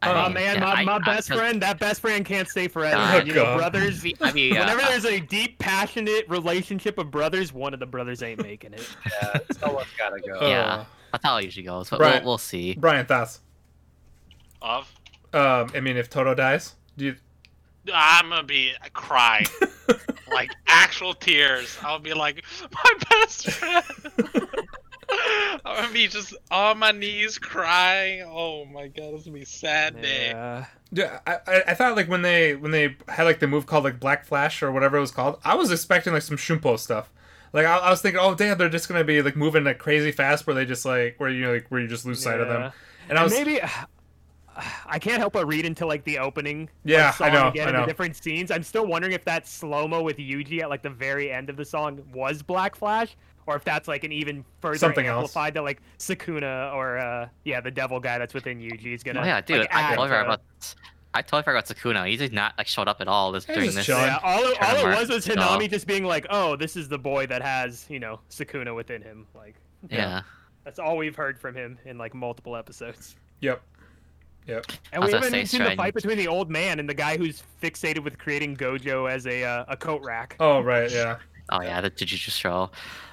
I 0.06 0.20
uh, 0.20 0.24
mean, 0.26 0.34
man, 0.34 0.54
yeah, 0.56 0.60
my, 0.60 0.72
I- 0.72 0.84
my 0.84 1.00
I- 1.04 1.20
friend, 1.20 1.62
that 1.62 1.78
best 1.78 2.00
friend 2.00 2.24
can't 2.24 2.48
stay 2.48 2.68
forever. 2.68 2.96
Oh, 2.98 3.18
you 3.24 3.34
know, 3.34 3.44
God. 3.44 3.58
brothers. 3.58 4.04
I 4.20 4.32
mean, 4.32 4.54
Whenever 4.58 4.80
uh, 4.82 4.88
there's 4.90 5.04
a 5.04 5.20
deep, 5.20 5.58
passionate 5.58 6.28
relationship 6.28 6.98
of 6.98 7.10
brothers, 7.10 7.52
one 7.52 7.74
of 7.74 7.80
the 7.80 7.86
brothers 7.86 8.22
ain't 8.22 8.42
making 8.42 8.74
it. 8.74 8.88
yeah, 9.22 9.38
someone's 9.58 9.86
gotta 9.98 10.20
go. 10.20 10.38
Oh. 10.40 10.48
Yeah. 10.48 10.84
that's 11.12 11.24
how 11.24 11.36
it 11.38 11.44
usually 11.44 11.64
goes. 11.64 11.88
But 11.90 12.00
Right. 12.00 12.14
we'll, 12.22 12.32
we'll 12.32 12.38
see. 12.38 12.74
Brian, 12.74 13.06
thoughts? 13.06 13.40
Of 14.62 14.90
Um, 15.32 15.70
I 15.74 15.80
mean, 15.80 15.96
if 15.96 16.08
Todo 16.10 16.34
dies, 16.34 16.74
do 16.96 17.04
you? 17.06 17.16
I'm 17.92 18.30
gonna 18.30 18.42
be 18.44 18.72
crying, 18.94 19.46
like 20.32 20.50
actual 20.66 21.12
tears. 21.12 21.76
I'll 21.82 21.98
be 21.98 22.14
like, 22.14 22.42
my 22.72 22.92
best 23.10 23.50
friend. 23.50 23.84
I'm 25.64 25.76
gonna 25.82 25.92
be 25.92 26.08
just 26.08 26.34
on 26.50 26.78
my 26.78 26.92
knees 26.92 27.38
crying. 27.38 28.22
Oh 28.26 28.64
my 28.64 28.88
god, 28.88 29.14
this 29.14 29.24
gonna 29.24 29.34
be 29.34 29.42
a 29.42 29.46
sad 29.46 30.00
day. 30.00 30.28
Yeah. 30.30 30.66
Yeah, 30.92 31.18
I, 31.26 31.38
I, 31.46 31.62
I 31.68 31.74
thought 31.74 31.96
like 31.96 32.08
when 32.08 32.22
they 32.22 32.54
when 32.54 32.70
they 32.70 32.96
had 33.08 33.24
like 33.24 33.40
the 33.40 33.46
move 33.48 33.66
called 33.66 33.84
like 33.84 33.98
Black 33.98 34.24
Flash 34.24 34.62
or 34.62 34.70
whatever 34.70 34.96
it 34.96 35.00
was 35.00 35.10
called, 35.10 35.38
I 35.44 35.54
was 35.56 35.72
expecting 35.72 36.12
like 36.12 36.22
some 36.22 36.36
Shumpo 36.36 36.78
stuff. 36.78 37.10
Like 37.52 37.66
I, 37.66 37.78
I 37.78 37.90
was 37.90 38.00
thinking, 38.00 38.20
oh 38.22 38.34
damn, 38.34 38.58
they're 38.58 38.68
just 38.68 38.88
gonna 38.88 39.04
be 39.04 39.20
like 39.22 39.34
moving 39.36 39.64
like 39.64 39.78
crazy 39.78 40.12
fast, 40.12 40.46
where 40.46 40.54
they 40.54 40.64
just 40.64 40.84
like 40.84 41.18
where 41.18 41.30
you 41.30 41.42
know 41.42 41.52
like 41.54 41.66
where 41.68 41.80
you 41.80 41.88
just 41.88 42.06
lose 42.06 42.22
sight 42.22 42.40
of 42.40 42.48
them. 42.48 42.72
And 43.08 43.18
I 43.18 43.22
And 43.22 43.24
was 43.24 43.32
maybe 43.32 43.60
I 44.86 44.98
can't 45.00 45.18
help 45.18 45.32
but 45.32 45.46
read 45.46 45.64
into 45.64 45.84
like 45.86 46.04
the 46.04 46.18
opening. 46.18 46.68
Yeah, 46.84 47.06
like, 47.06 47.14
song 47.14 47.28
I 47.28 47.32
know, 47.32 47.48
Again, 47.48 47.68
I 47.68 47.72
know. 47.72 47.80
the 47.80 47.86
different 47.86 48.16
scenes. 48.16 48.50
I'm 48.50 48.62
still 48.62 48.86
wondering 48.86 49.12
if 49.14 49.24
that 49.24 49.48
slow 49.48 49.88
mo 49.88 50.02
with 50.02 50.18
Yuji 50.18 50.60
at 50.62 50.70
like 50.70 50.82
the 50.82 50.90
very 50.90 51.32
end 51.32 51.50
of 51.50 51.56
the 51.56 51.64
song 51.64 52.00
was 52.12 52.42
Black 52.42 52.76
Flash, 52.76 53.16
or 53.46 53.56
if 53.56 53.64
that's 53.64 53.88
like 53.88 54.04
an 54.04 54.12
even 54.12 54.44
further 54.60 54.78
Something 54.78 55.06
else. 55.06 55.16
amplified 55.18 55.54
that 55.54 55.62
like 55.62 55.80
Sukuna 55.98 56.72
or 56.74 56.98
uh 56.98 57.28
yeah 57.44 57.60
the 57.60 57.70
devil 57.70 58.00
guy 58.00 58.18
that's 58.18 58.34
within 58.34 58.58
Yuji 58.58 58.94
is 58.94 59.02
gonna. 59.02 59.20
Oh 59.20 59.24
yeah, 59.24 59.40
dude, 59.40 59.60
like, 59.60 59.74
I 59.74 59.80
add 59.80 59.88
totally 59.90 60.08
forgot 60.08 60.18
to- 60.22 60.24
about. 60.26 60.74
I 61.16 61.22
totally 61.22 61.42
forgot 61.44 61.66
Sukuna. 61.66 62.08
He 62.08 62.16
did 62.16 62.32
not 62.32 62.54
like 62.58 62.66
showed 62.66 62.88
up 62.88 63.00
at 63.00 63.06
all 63.06 63.30
this 63.30 63.44
during 63.44 63.70
this. 63.72 63.86
chilling. 63.86 64.02
Yeah, 64.04 64.18
all 64.22 64.42
it, 64.42 64.60
all 64.60 64.76
it 64.76 64.98
was 64.98 65.08
was 65.08 65.24
so- 65.24 65.34
Hanami 65.34 65.70
just 65.70 65.86
being 65.86 66.04
like, 66.04 66.26
"Oh, 66.28 66.56
this 66.56 66.76
is 66.76 66.88
the 66.88 66.98
boy 66.98 67.26
that 67.28 67.40
has 67.42 67.86
you 67.88 68.00
know 68.00 68.18
Sakuna 68.30 68.74
within 68.74 69.00
him." 69.00 69.26
Like, 69.34 69.54
Yeah. 69.88 70.22
that's 70.64 70.80
all 70.80 70.96
we've 70.96 71.14
heard 71.14 71.38
from 71.38 71.54
him 71.54 71.78
in 71.84 71.98
like 71.98 72.14
multiple 72.14 72.56
episodes. 72.56 73.14
yep, 73.40 73.62
yep. 74.48 74.64
And 74.92 75.04
we 75.04 75.12
haven't 75.12 75.30
say 75.30 75.36
even 75.38 75.46
seen 75.46 75.62
the 75.62 75.76
fight 75.76 75.94
between 75.94 76.18
the 76.18 76.26
old 76.26 76.50
man 76.50 76.80
and 76.80 76.88
the 76.88 76.94
guy 76.94 77.16
who's 77.16 77.44
fixated 77.62 78.02
with 78.02 78.18
creating 78.18 78.56
Gojo 78.56 79.08
as 79.08 79.26
a 79.28 79.44
uh, 79.44 79.64
a 79.68 79.76
coat 79.76 80.02
rack. 80.02 80.34
Oh 80.40 80.60
right, 80.62 80.90
yeah. 80.90 81.18
Oh 81.50 81.60
yeah, 81.62 81.80
the 81.80 81.90
Jujutsu 81.90 82.30
show. 82.30 82.70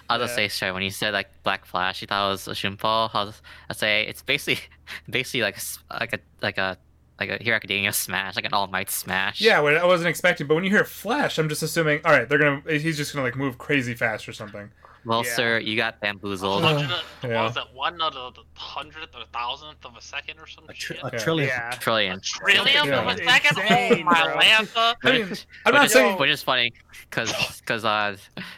I 0.09 0.17
was 0.17 0.21
Yeah. 0.21 0.27
gonna 0.27 0.35
say 0.35 0.47
straight 0.49 0.71
when 0.71 0.83
you 0.83 0.89
said 0.91 1.13
like 1.13 1.29
Black 1.43 1.65
Flash, 1.65 2.01
you 2.01 2.07
thought 2.07 2.27
it 2.27 2.31
was 2.31 2.47
a 2.47 2.51
Shumpo. 2.51 3.09
I 3.13 3.23
was 3.23 3.41
I 3.69 3.73
say 3.73 4.05
it's 4.07 4.21
basically 4.21 4.63
basically 5.09 5.41
like 5.41 5.57
like 5.89 6.13
a 6.13 6.19
like 6.41 6.57
a 6.57 6.77
like 7.19 7.29
a 7.29 7.43
Hero 7.43 7.55
Academia 7.55 7.93
smash, 7.93 8.35
like 8.35 8.45
an 8.45 8.53
All 8.53 8.67
Might 8.67 8.89
smash. 8.89 9.39
Yeah, 9.41 9.59
what 9.59 9.75
I 9.77 9.85
wasn't 9.85 10.09
expecting, 10.09 10.47
but 10.47 10.55
when 10.55 10.63
you 10.63 10.71
hear 10.71 10.83
Flash, 10.83 11.37
I'm 11.37 11.49
just 11.49 11.61
assuming, 11.61 12.01
all 12.03 12.11
right, 12.11 12.27
they're 12.27 12.39
gonna 12.39 12.61
he's 12.67 12.97
just 12.97 13.13
gonna 13.13 13.23
like 13.25 13.35
move 13.35 13.57
crazy 13.57 13.93
fast 13.93 14.27
or 14.27 14.33
something. 14.33 14.71
Well, 15.03 15.25
Yeah. 15.25 15.33
sir, 15.35 15.59
you 15.59 15.75
got 15.75 15.99
bamboozled. 15.99 16.63
Oh. 16.63 16.67
Hundred, 16.67 16.89
Yeah. 17.23 17.41
What 17.43 17.55
was 17.55 17.57
it? 17.57 17.63
One 17.73 18.01
out 18.01 18.15
of 18.15 18.35
the 18.35 18.41
hundredth 18.55 19.15
or 19.15 19.25
thousandth 19.33 19.83
of 19.85 19.95
a 19.97 20.01
second 20.01 20.39
or 20.39 20.45
some 20.47 20.65
A, 20.69 20.73
tr- 20.73 20.93
shit. 20.93 20.99
a 21.03 21.09
Yeah. 21.11 21.19
trillion. 21.19 21.47
Yeah. 21.49 21.71
Trillion. 21.71 22.21
Trillion 22.21 22.85
Yeah. 22.87 23.01
of 23.01 23.07
a 23.19 23.23
second. 23.23 23.57
Insane, 23.57 24.01
oh 24.01 24.03
my 24.11 24.23
bro. 24.23 24.37
lanta. 24.37 24.95
I 25.03 25.11
mean, 25.11 25.21
I'm 25.23 25.29
Which 25.29 25.45
not 25.65 25.85
is- 25.85 25.93
saying 25.93 26.17
which 26.19 26.29
is 26.29 26.43
funny 26.43 26.73
because 27.09 27.31
because 27.61 27.83
uh 27.83 28.15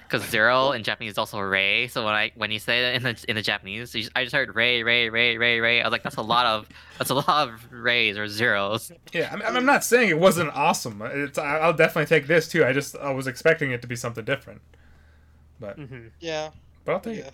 because 0.08 0.28
zero 0.30 0.72
in 0.74 0.84
Japanese 0.84 1.14
is 1.14 1.18
also 1.18 1.40
Ray. 1.40 1.88
So 1.88 2.04
when 2.06 2.14
I 2.14 2.32
when 2.36 2.52
you 2.52 2.60
say 2.60 2.82
that 2.82 2.96
in 2.96 3.04
the 3.04 3.26
in 3.30 3.36
the 3.36 3.42
Japanese, 3.42 3.96
you 3.96 4.02
just- 4.02 4.12
I 4.16 4.24
just 4.24 4.36
heard 4.36 4.54
Ray 4.54 4.84
Ray 4.84 5.10
Ray 5.10 5.38
Ray 5.38 5.60
Ray. 5.62 5.82
I 5.82 5.86
was 5.86 5.92
like 5.94 6.04
that's 6.04 6.18
a 6.18 6.22
lot 6.22 6.46
of 6.46 6.68
that's 6.98 7.10
a 7.10 7.16
lot 7.16 7.48
of 7.48 7.72
rays 7.72 8.18
or 8.18 8.28
zeros. 8.28 8.92
Yeah, 9.14 9.30
I 9.32 9.36
mean, 9.38 9.46
I'm 9.46 9.66
not 9.66 9.84
saying 9.84 10.10
it 10.10 10.20
wasn't 10.20 10.52
awesome. 10.54 11.02
It's 11.04 11.38
I'll 11.38 11.74
definitely 11.74 12.06
take 12.08 12.28
this 12.28 12.48
too. 12.50 12.66
I 12.66 12.74
just 12.74 12.98
I 12.98 13.12
was 13.12 13.28
expecting 13.28 13.72
it 13.72 13.82
to 13.82 13.88
be 13.88 13.96
something 13.96 14.24
different, 14.26 14.62
but 15.60 15.76
hmm 15.78 16.08
Yeah. 16.20 16.50
but 16.86 16.94
I'll 16.94 17.00
take 17.00 17.20
it. 17.20 17.34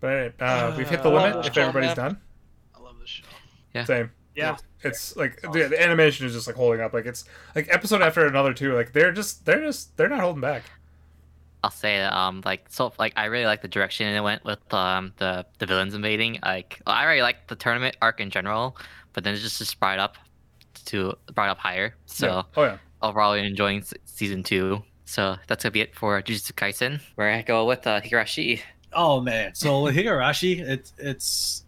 But 0.00 0.08
all 0.08 0.14
right, 0.16 0.34
uh, 0.40 0.74
we've 0.76 0.88
hit 0.88 1.02
the 1.02 1.10
Uh, 1.10 1.12
limit. 1.22 1.46
If 1.46 1.56
everybody's 1.56 1.90
show, 1.90 1.94
done, 1.94 2.20
I 2.76 2.80
love 2.80 2.98
this 3.00 3.08
show. 3.10 3.24
Yeah. 3.74 3.84
same. 3.84 4.10
Yeah. 4.34 4.56
It's 4.82 5.16
like 5.16 5.40
the, 5.40 5.68
the 5.68 5.80
animation 5.82 6.26
is 6.26 6.32
just 6.32 6.46
like 6.46 6.56
holding 6.56 6.80
up. 6.80 6.92
Like 6.92 7.06
it's 7.06 7.24
like 7.54 7.68
episode 7.72 8.02
after 8.02 8.26
another 8.26 8.52
too. 8.52 8.74
Like 8.74 8.92
they're 8.92 9.12
just 9.12 9.46
they're 9.46 9.62
just 9.62 9.96
they're 9.96 10.08
not 10.08 10.20
holding 10.20 10.40
back. 10.42 10.64
I'll 11.62 11.70
say 11.70 11.96
that, 11.98 12.12
um 12.12 12.42
like 12.44 12.66
so 12.68 12.92
like 12.98 13.14
I 13.16 13.26
really 13.26 13.46
like 13.46 13.62
the 13.62 13.68
direction 13.68 14.06
it 14.08 14.20
went 14.20 14.44
with 14.44 14.74
um 14.74 15.14
the 15.16 15.46
the 15.58 15.66
villains 15.66 15.94
invading. 15.94 16.40
Like 16.42 16.82
I 16.86 17.04
really 17.04 17.22
like 17.22 17.46
the 17.46 17.56
tournament 17.56 17.96
arc 18.02 18.20
in 18.20 18.28
general, 18.28 18.76
but 19.14 19.24
then 19.24 19.34
it 19.34 19.38
just 19.38 19.56
just 19.58 19.78
brought 19.80 19.98
up 19.98 20.16
to 20.86 21.14
brought 21.32 21.48
up 21.48 21.58
higher. 21.58 21.94
So 22.06 22.26
Yeah. 22.26 22.42
Oh 22.56 22.62
yeah. 22.64 22.78
overall 23.00 23.32
enjoying 23.34 23.82
season 24.04 24.42
two. 24.42 24.82
So 25.04 25.36
that's 25.46 25.64
gonna 25.64 25.72
be 25.72 25.80
it 25.80 25.94
for 25.94 26.20
Jujutsu 26.22 26.52
Kaisen. 26.52 27.00
Where 27.14 27.30
I 27.30 27.42
go 27.42 27.64
with 27.66 27.86
uh, 27.86 28.00
Higurashi. 28.00 28.60
Oh 28.92 29.20
man, 29.20 29.54
so 29.54 29.82
with 29.82 29.96
Higurashi, 29.96 30.60
it's 30.60 30.92
it's 30.98 31.64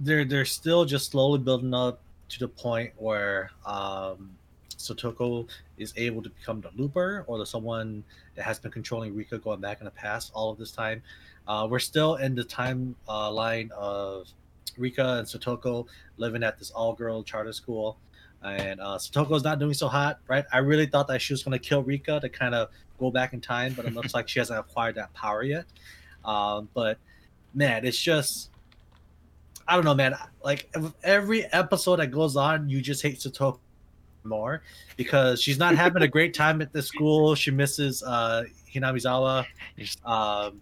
they're 0.00 0.24
they're 0.24 0.44
still 0.44 0.84
just 0.84 1.10
slowly 1.10 1.38
building 1.38 1.74
up 1.74 2.00
to 2.30 2.38
the 2.38 2.48
point 2.48 2.92
where 2.96 3.50
um, 3.66 4.30
Satoko 4.70 5.48
is 5.78 5.92
able 5.96 6.22
to 6.22 6.30
become 6.30 6.60
the 6.60 6.70
looper 6.76 7.24
or 7.26 7.38
the 7.38 7.46
someone 7.46 8.02
that 8.34 8.42
has 8.42 8.58
been 8.58 8.70
controlling 8.70 9.14
Rika 9.14 9.38
going 9.38 9.60
back 9.60 9.80
in 9.80 9.84
the 9.84 9.90
past 9.90 10.32
all 10.34 10.50
of 10.50 10.58
this 10.58 10.72
time. 10.72 11.02
Uh, 11.46 11.66
we're 11.70 11.78
still 11.78 12.16
in 12.16 12.34
the 12.34 12.44
time 12.44 12.94
uh, 13.08 13.30
line 13.30 13.70
of 13.76 14.28
Rika 14.78 15.18
and 15.18 15.26
Satoko 15.26 15.86
living 16.16 16.42
at 16.42 16.58
this 16.58 16.70
all-girl 16.70 17.22
charter 17.22 17.52
school, 17.52 17.98
and 18.44 18.80
uh, 18.80 18.98
Satoko's 18.98 19.44
not 19.44 19.58
doing 19.58 19.74
so 19.74 19.88
hot, 19.88 20.18
right? 20.28 20.44
I 20.52 20.58
really 20.58 20.86
thought 20.86 21.08
that 21.08 21.22
she 21.22 21.32
was 21.32 21.42
going 21.42 21.58
to 21.58 21.68
kill 21.68 21.82
Rika 21.82 22.20
to 22.20 22.28
kind 22.28 22.54
of 22.54 22.68
go 22.98 23.10
back 23.10 23.32
in 23.32 23.40
time, 23.40 23.74
but 23.74 23.84
it 23.84 23.94
looks 23.94 24.14
like 24.14 24.28
she 24.28 24.38
hasn't 24.38 24.58
acquired 24.58 24.96
that 24.96 25.12
power 25.14 25.42
yet. 25.42 25.64
Um, 26.24 26.68
but 26.74 26.98
man, 27.54 27.84
it's 27.84 27.98
just 27.98 28.50
I 29.66 29.74
don't 29.76 29.84
know, 29.84 29.94
man. 29.94 30.16
Like 30.44 30.74
every 31.02 31.44
episode 31.52 31.96
that 31.96 32.08
goes 32.08 32.36
on, 32.36 32.68
you 32.68 32.80
just 32.80 33.02
hate 33.02 33.18
Satoko 33.18 33.58
more 34.24 34.62
because 34.96 35.40
she's 35.40 35.58
not 35.58 35.74
having 35.74 36.02
a 36.02 36.08
great 36.08 36.34
time 36.34 36.62
at 36.62 36.72
the 36.72 36.82
school. 36.82 37.34
She 37.34 37.50
misses 37.50 38.02
uh, 38.02 38.44
Hinamizawa. 38.72 39.46
Um, 40.04 40.60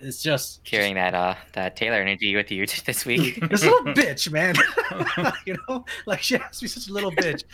it's 0.00 0.22
just 0.22 0.62
carrying 0.64 0.94
that 0.94 1.14
uh 1.14 1.34
that 1.52 1.76
Taylor 1.76 1.96
energy 1.96 2.34
with 2.36 2.50
you 2.50 2.66
this 2.86 3.04
week. 3.06 3.40
this 3.48 3.64
little 3.64 3.80
bitch, 3.94 4.30
man. 4.30 4.54
you 5.46 5.56
know, 5.68 5.84
like 6.06 6.22
she 6.22 6.36
has 6.36 6.58
to 6.58 6.64
be 6.64 6.68
such 6.68 6.88
a 6.88 6.92
little 6.92 7.12
bitch. 7.12 7.44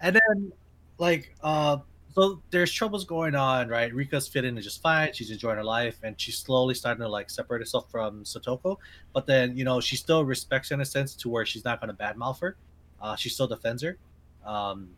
And 0.00 0.14
then, 0.16 0.52
like, 0.98 1.34
uh, 1.42 1.78
so 2.14 2.42
there's 2.50 2.72
troubles 2.72 3.04
going 3.04 3.34
on, 3.34 3.68
right? 3.68 3.92
Rika's 3.92 4.26
fitting 4.28 4.56
in 4.56 4.62
just 4.62 4.82
fine. 4.82 5.12
She's 5.12 5.30
enjoying 5.30 5.56
her 5.56 5.64
life, 5.64 5.98
and 6.02 6.20
she's 6.20 6.38
slowly 6.38 6.74
starting 6.74 7.02
to 7.02 7.08
like 7.08 7.30
separate 7.30 7.60
herself 7.60 7.90
from 7.90 8.24
Satoko. 8.24 8.76
But 9.12 9.26
then, 9.26 9.56
you 9.56 9.64
know, 9.64 9.80
she 9.80 9.96
still 9.96 10.24
respects 10.24 10.70
her 10.70 10.74
in 10.74 10.80
a 10.80 10.84
sense 10.84 11.14
to 11.16 11.28
where 11.28 11.46
she's 11.46 11.64
not 11.64 11.80
going 11.80 11.94
to 11.94 12.02
badmouth 12.02 12.40
her. 12.40 12.56
Uh, 13.00 13.16
she 13.16 13.28
still 13.28 13.46
defends 13.46 13.82
her. 13.82 13.96
Um, 14.44 14.88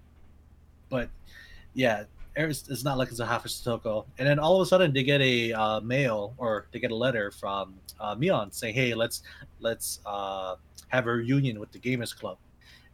but 0.88 1.10
yeah, 1.74 2.04
it's, 2.36 2.68
it's 2.68 2.84
not 2.84 2.98
like 2.98 3.08
it's 3.08 3.20
a 3.20 3.26
Satoko. 3.26 4.04
And 4.18 4.26
then 4.26 4.38
all 4.38 4.56
of 4.56 4.62
a 4.62 4.66
sudden, 4.66 4.92
they 4.92 5.02
get 5.02 5.20
a 5.20 5.52
uh, 5.52 5.80
mail 5.80 6.34
or 6.38 6.66
they 6.72 6.78
get 6.78 6.90
a 6.90 6.96
letter 6.96 7.30
from 7.30 7.74
uh, 8.00 8.14
Mion 8.14 8.52
saying, 8.52 8.74
"Hey, 8.74 8.94
let's 8.94 9.22
let's 9.60 10.00
uh, 10.06 10.56
have 10.88 11.06
a 11.06 11.10
reunion 11.10 11.60
with 11.60 11.72
the 11.72 11.78
Gamers 11.78 12.16
Club." 12.16 12.38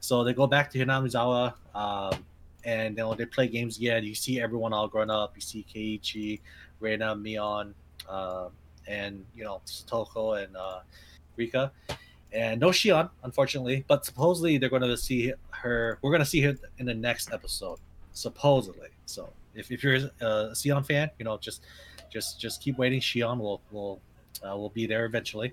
So 0.00 0.24
they 0.24 0.32
go 0.32 0.46
back 0.46 0.70
to 0.72 0.78
Hinamizawa, 0.78 1.54
um, 1.74 2.24
and 2.64 2.96
you 2.96 3.02
know, 3.02 3.14
they 3.14 3.26
play 3.26 3.48
games 3.48 3.78
again. 3.78 4.04
You 4.04 4.14
see 4.14 4.40
everyone 4.40 4.72
all 4.72 4.88
grown 4.88 5.10
up. 5.10 5.32
You 5.34 5.40
see 5.40 5.64
Keiichi, 5.72 6.40
Reina, 6.80 7.14
Mion, 7.14 7.72
uh, 8.08 8.48
and 8.86 9.24
you 9.36 9.44
know 9.44 9.60
Satoko 9.66 10.42
and 10.42 10.56
uh, 10.56 10.80
Rika, 11.36 11.72
and 12.32 12.60
no 12.60 12.68
Shion, 12.70 13.08
unfortunately. 13.22 13.84
But 13.86 14.04
supposedly 14.04 14.58
they're 14.58 14.68
going 14.68 14.82
to 14.82 14.96
see 14.96 15.32
her. 15.50 15.98
We're 16.02 16.10
going 16.10 16.22
to 16.22 16.26
see 16.26 16.40
her 16.42 16.56
in 16.78 16.86
the 16.86 16.94
next 16.94 17.32
episode, 17.32 17.78
supposedly. 18.12 18.88
So 19.08 19.32
if, 19.54 19.70
if 19.70 19.82
you're 19.82 19.96
a 19.96 20.50
Shion 20.52 20.86
fan, 20.86 21.10
you 21.18 21.24
know 21.24 21.38
just 21.38 21.62
just 22.10 22.40
just 22.40 22.62
keep 22.62 22.78
waiting. 22.78 23.00
Shion 23.00 23.38
will 23.38 23.60
will 23.70 24.00
uh, 24.46 24.56
will 24.56 24.70
be 24.70 24.86
there 24.86 25.04
eventually. 25.04 25.52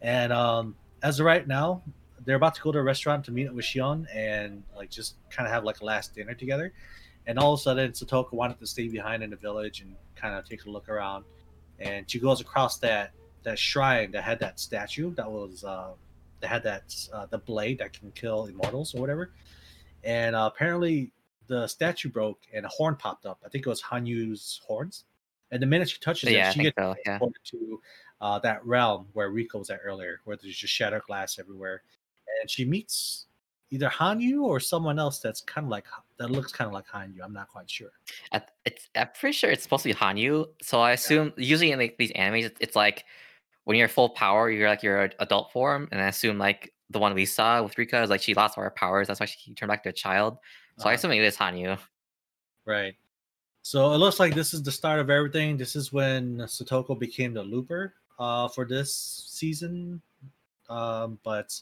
And 0.00 0.32
um, 0.32 0.74
as 1.02 1.20
of 1.20 1.26
right 1.26 1.46
now, 1.46 1.82
they're 2.24 2.36
about 2.36 2.54
to 2.56 2.62
go 2.62 2.72
to 2.72 2.78
a 2.78 2.82
restaurant 2.82 3.24
to 3.26 3.32
meet 3.32 3.48
up 3.48 3.54
with 3.54 3.64
Shion 3.64 4.06
and 4.14 4.62
like 4.76 4.90
just 4.90 5.16
kind 5.30 5.46
of 5.46 5.52
have 5.52 5.64
like 5.64 5.80
a 5.80 5.84
last 5.84 6.14
dinner 6.14 6.34
together. 6.34 6.72
And 7.26 7.38
all 7.38 7.54
of 7.54 7.60
a 7.60 7.62
sudden, 7.62 7.92
Satoko 7.92 8.32
wanted 8.32 8.58
to 8.58 8.66
stay 8.66 8.88
behind 8.88 9.22
in 9.22 9.30
the 9.30 9.36
village 9.36 9.80
and 9.80 9.94
kind 10.16 10.34
of 10.34 10.48
take 10.48 10.64
a 10.64 10.70
look 10.70 10.88
around. 10.88 11.24
And 11.78 12.10
she 12.10 12.18
goes 12.18 12.40
across 12.40 12.78
that 12.78 13.12
that 13.44 13.58
shrine 13.58 14.12
that 14.12 14.22
had 14.22 14.38
that 14.38 14.60
statue 14.60 15.12
that 15.14 15.30
was 15.30 15.64
uh, 15.64 15.90
that 16.40 16.48
had 16.48 16.62
that 16.64 16.94
uh, 17.12 17.26
the 17.26 17.38
blade 17.38 17.78
that 17.78 17.92
can 17.92 18.10
kill 18.12 18.46
immortals 18.46 18.94
or 18.94 19.00
whatever. 19.00 19.30
And 20.04 20.34
uh, 20.34 20.50
apparently, 20.52 21.12
the 21.52 21.66
statue 21.66 22.08
broke 22.08 22.40
and 22.54 22.64
a 22.64 22.68
horn 22.68 22.96
popped 22.96 23.26
up. 23.26 23.38
I 23.44 23.50
think 23.50 23.66
it 23.66 23.68
was 23.68 23.82
Hanyu's 23.82 24.62
horns. 24.66 25.04
And 25.50 25.62
the 25.62 25.66
minute 25.66 25.90
she 25.90 25.98
touches 25.98 26.30
yeah, 26.30 26.48
it, 26.48 26.54
she 26.54 26.62
gets 26.62 26.76
so. 26.78 26.94
Yeah. 27.04 27.18
to 27.18 27.80
uh, 28.22 28.38
that 28.38 28.64
realm 28.64 29.06
where 29.12 29.28
Rika 29.28 29.58
was 29.58 29.68
at 29.68 29.80
earlier, 29.84 30.20
where 30.24 30.38
there's 30.40 30.56
just 30.56 30.72
shattered 30.72 31.02
glass 31.02 31.38
everywhere, 31.38 31.82
and 32.40 32.48
she 32.48 32.64
meets 32.64 33.26
either 33.70 33.90
Hanyu 33.90 34.40
or 34.44 34.60
someone 34.60 34.98
else 34.98 35.18
that's 35.18 35.42
kind 35.42 35.66
of 35.66 35.70
like 35.70 35.84
that 36.16 36.30
looks 36.30 36.52
kind 36.52 36.68
of 36.68 36.72
like 36.72 36.86
Hanyu. 36.86 37.18
I'm 37.22 37.34
not 37.34 37.48
quite 37.48 37.70
sure. 37.70 37.90
I, 38.32 38.40
it's 38.64 38.88
I'm 38.96 39.08
pretty 39.18 39.34
sure 39.34 39.50
it's 39.50 39.62
supposed 39.62 39.82
to 39.82 39.90
be 39.90 39.94
Hanyu. 39.94 40.46
So 40.62 40.80
I 40.80 40.92
assume 40.92 41.34
usually 41.36 41.70
in 41.70 41.78
like 41.78 41.98
these 41.98 42.12
animes, 42.12 42.44
it's, 42.44 42.60
it's 42.60 42.76
like 42.76 43.04
when 43.64 43.76
you're 43.76 43.88
full 43.88 44.08
power, 44.08 44.50
you're 44.50 44.70
like 44.70 44.82
your 44.82 45.10
adult 45.18 45.52
form, 45.52 45.90
and 45.92 46.00
I 46.00 46.06
assume 46.08 46.38
like 46.38 46.72
the 46.88 46.98
one 46.98 47.12
we 47.12 47.26
saw 47.26 47.62
with 47.62 47.76
Rika 47.76 48.02
is 48.02 48.08
like 48.08 48.22
she 48.22 48.32
lost 48.32 48.56
all 48.56 48.64
her 48.64 48.70
powers. 48.70 49.08
That's 49.08 49.20
why 49.20 49.26
she 49.26 49.52
turned 49.52 49.68
back 49.68 49.82
to 49.82 49.90
a 49.90 49.92
child. 49.92 50.38
So 50.78 50.88
I 50.88 50.92
Uh, 50.92 50.94
assume 50.94 51.12
it 51.12 51.22
is 51.22 51.36
Hanyu. 51.36 51.78
Right. 52.64 52.94
So 53.62 53.92
it 53.92 53.98
looks 53.98 54.18
like 54.18 54.34
this 54.34 54.54
is 54.54 54.62
the 54.62 54.72
start 54.72 54.98
of 54.98 55.10
everything. 55.10 55.56
This 55.56 55.76
is 55.76 55.92
when 55.92 56.38
Satoko 56.38 56.98
became 56.98 57.34
the 57.34 57.42
looper 57.42 57.94
uh, 58.18 58.48
for 58.48 58.64
this 58.64 58.92
season. 58.94 60.02
Um, 60.68 61.18
but 61.22 61.60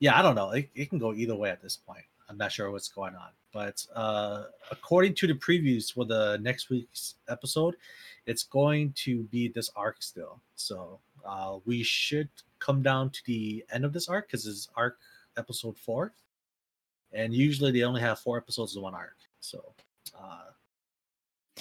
yeah, 0.00 0.18
I 0.18 0.22
don't 0.22 0.34
know. 0.34 0.50
It, 0.50 0.70
it 0.74 0.90
can 0.90 0.98
go 0.98 1.12
either 1.14 1.36
way 1.36 1.50
at 1.50 1.62
this 1.62 1.76
point. 1.76 2.04
I'm 2.28 2.36
not 2.36 2.52
sure 2.52 2.70
what's 2.70 2.88
going 2.88 3.14
on. 3.14 3.30
But 3.52 3.84
uh, 3.94 4.44
according 4.70 5.14
to 5.16 5.26
the 5.26 5.34
previews 5.34 5.92
for 5.92 6.04
the 6.04 6.38
next 6.42 6.70
week's 6.70 7.14
episode, 7.28 7.76
it's 8.26 8.42
going 8.42 8.92
to 9.04 9.22
be 9.24 9.48
this 9.48 9.70
arc 9.76 10.02
still. 10.02 10.40
So 10.54 10.98
uh, 11.24 11.58
we 11.64 11.82
should 11.82 12.28
come 12.58 12.82
down 12.82 13.10
to 13.10 13.20
the 13.24 13.64
end 13.72 13.84
of 13.84 13.92
this 13.92 14.08
arc 14.08 14.26
because 14.26 14.46
it's 14.46 14.68
arc 14.76 14.98
episode 15.36 15.78
four. 15.78 16.12
And 17.12 17.32
usually 17.32 17.72
they 17.72 17.82
only 17.82 18.00
have 18.00 18.18
four 18.18 18.36
episodes 18.36 18.76
in 18.76 18.82
one 18.82 18.94
arc. 18.94 19.16
So, 19.40 19.74
uh, 20.18 20.44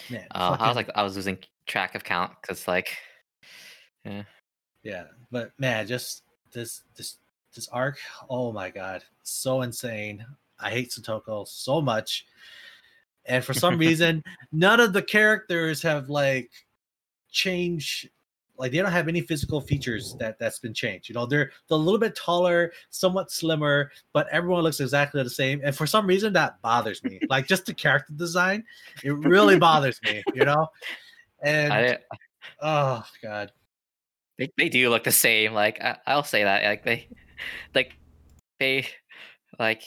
man, 0.10 0.28
Uh, 0.32 0.58
I 0.60 0.68
was 0.68 0.76
like 0.76 0.90
I 0.96 1.04
was 1.04 1.16
losing 1.16 1.38
track 1.66 1.96
of 1.96 2.04
count 2.04 2.34
because 2.42 2.68
like 2.68 2.98
yeah, 4.06 4.24
yeah, 4.84 5.04
but 5.32 5.52
man, 5.58 5.88
just 5.88 6.24
this 6.52 6.84
this 6.96 7.18
this 7.54 7.68
arc. 7.70 7.98
Oh 8.30 8.52
my 8.52 8.70
god, 8.70 9.04
so 9.24 9.62
insane. 9.62 10.26
I 10.60 10.72
hate 10.72 10.90
Satoko 10.90 11.48
so 11.48 11.82
much, 11.82 12.26
and 13.26 13.44
for 13.44 13.54
some 13.54 13.78
reason, 13.88 14.24
none 14.52 14.80
of 14.80 14.94
the 14.94 15.02
characters 15.02 15.82
have 15.82 16.10
like 16.10 16.52
changed. 17.32 18.10
Like 18.58 18.72
they 18.72 18.80
don't 18.80 18.92
have 18.92 19.08
any 19.08 19.22
physical 19.22 19.62
features 19.62 20.16
that 20.20 20.40
that's 20.40 20.60
been 20.60 20.74
changed. 20.74 21.10
You 21.10 21.16
know, 21.16 21.26
they're 21.26 21.52
they're 21.68 21.76
a 21.76 21.82
little 21.82 22.00
bit 22.00 22.16
taller, 22.16 22.72
somewhat 22.90 23.32
slimmer, 23.32 23.92
but 24.14 24.28
everyone 24.32 24.64
looks 24.64 24.80
exactly 24.80 25.22
the 25.24 25.30
same. 25.30 25.62
And 25.64 25.76
for 25.76 25.86
some 25.86 26.08
reason, 26.08 26.34
that 26.34 26.62
bothers 26.62 27.04
me. 27.04 27.20
like 27.30 27.48
just 27.48 27.66
the 27.66 27.74
character 27.74 28.14
design, 28.14 28.64
it 29.04 29.12
really 29.12 29.58
bothers 29.60 30.00
me. 30.04 30.24
You 30.34 30.46
know, 30.46 30.68
and 31.42 31.74
I, 31.74 31.86
uh, 31.88 32.16
oh 32.62 33.04
god, 33.22 33.52
they 34.38 34.52
they 34.58 34.70
do 34.70 34.90
look 34.90 35.04
the 35.04 35.12
same. 35.12 35.54
Like 35.54 35.82
I, 35.82 35.98
I'll 36.08 36.24
say 36.24 36.44
that 36.44 36.64
like 36.64 36.84
they 36.84 37.08
like 37.76 37.94
they 38.60 38.88
like 39.60 39.84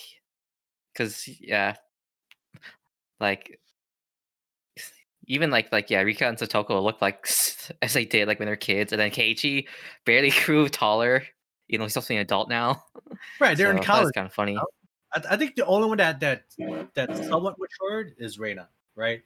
because 0.92 1.28
yeah 1.40 1.74
like 3.20 3.60
even 5.30 5.50
like 5.50 5.70
like 5.72 5.90
yeah 5.90 6.00
Rika 6.00 6.28
and 6.28 6.36
Satoko 6.36 6.82
look 6.82 7.00
like 7.00 7.26
as 7.82 7.94
they 7.94 8.04
did 8.04 8.28
like 8.28 8.38
when 8.38 8.46
they're 8.46 8.56
kids, 8.56 8.92
and 8.92 9.00
then 9.00 9.10
Keiichi 9.10 9.66
barely 10.04 10.30
grew 10.44 10.68
taller. 10.68 11.22
You 11.68 11.78
know, 11.78 11.84
he's 11.84 12.08
be 12.08 12.16
an 12.16 12.20
adult 12.20 12.48
now. 12.48 12.82
right? 13.38 13.56
They're 13.56 13.70
in 13.70 13.80
college. 13.80 14.06
That's 14.06 14.10
kind 14.16 14.26
of 14.26 14.32
funny. 14.32 14.58
I, 15.14 15.22
I 15.30 15.36
think 15.36 15.54
the 15.54 15.64
only 15.66 15.88
one 15.88 15.98
that 15.98 16.18
that 16.18 16.42
that 16.94 17.16
somewhat 17.16 17.56
matured 17.58 18.14
is 18.18 18.40
Reina, 18.40 18.68
right? 18.96 19.22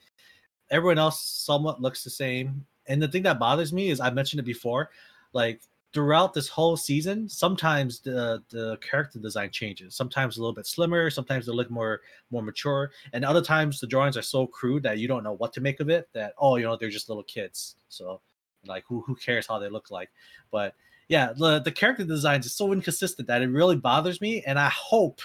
Everyone 0.71 0.99
else 0.99 1.23
somewhat 1.23 1.81
looks 1.81 2.05
the 2.05 2.11
same. 2.11 2.67
And 2.87 3.01
the 3.01 3.09
thing 3.09 3.23
that 3.23 3.39
bothers 3.39 3.73
me 3.73 3.89
is 3.89 3.99
I 3.99 4.11
mentioned 4.11 4.41
it 4.41 4.45
before, 4.45 4.91
like 5.33 5.63
throughout 5.95 6.35
this 6.35 6.49
whole 6.49 6.77
season, 6.77 7.29
sometimes 7.29 8.01
the 8.01 8.43
the 8.51 8.77
character 8.79 9.21
design 9.21 9.51
changes. 9.51 9.95
Sometimes 9.95 10.37
a 10.37 10.41
little 10.41 10.53
bit 10.53 10.67
slimmer, 10.67 11.09
sometimes 11.09 11.47
they 11.47 11.53
look 11.53 11.71
more 11.71 12.01
more 12.31 12.43
mature, 12.43 12.91
and 13.13 13.25
other 13.25 13.41
times 13.41 13.81
the 13.81 13.87
drawings 13.87 14.17
are 14.17 14.23
so 14.23 14.47
crude 14.47 14.83
that 14.83 14.99
you 14.99 15.07
don't 15.07 15.23
know 15.23 15.35
what 15.35 15.53
to 15.55 15.61
make 15.61 15.81
of 15.81 15.89
it. 15.89 16.09
That 16.13 16.35
oh, 16.39 16.57
you 16.57 16.65
know, 16.65 16.77
they're 16.77 16.91
just 16.91 17.09
little 17.09 17.23
kids. 17.23 17.77
So 17.89 18.21
like 18.67 18.85
who 18.87 19.03
who 19.03 19.15
cares 19.15 19.47
how 19.47 19.59
they 19.59 19.71
look 19.71 19.91
like? 19.91 20.11
But 20.51 20.75
yeah, 21.09 21.33
the 21.37 21.61
the 21.61 21.73
character 21.73 22.05
designs 22.05 22.45
is 22.45 22.55
so 22.55 22.73
inconsistent 22.73 23.29
that 23.29 23.43
it 23.43 23.49
really 23.49 23.77
bothers 23.77 24.21
me, 24.21 24.43
and 24.43 24.59
I 24.59 24.69
hope 24.71 25.21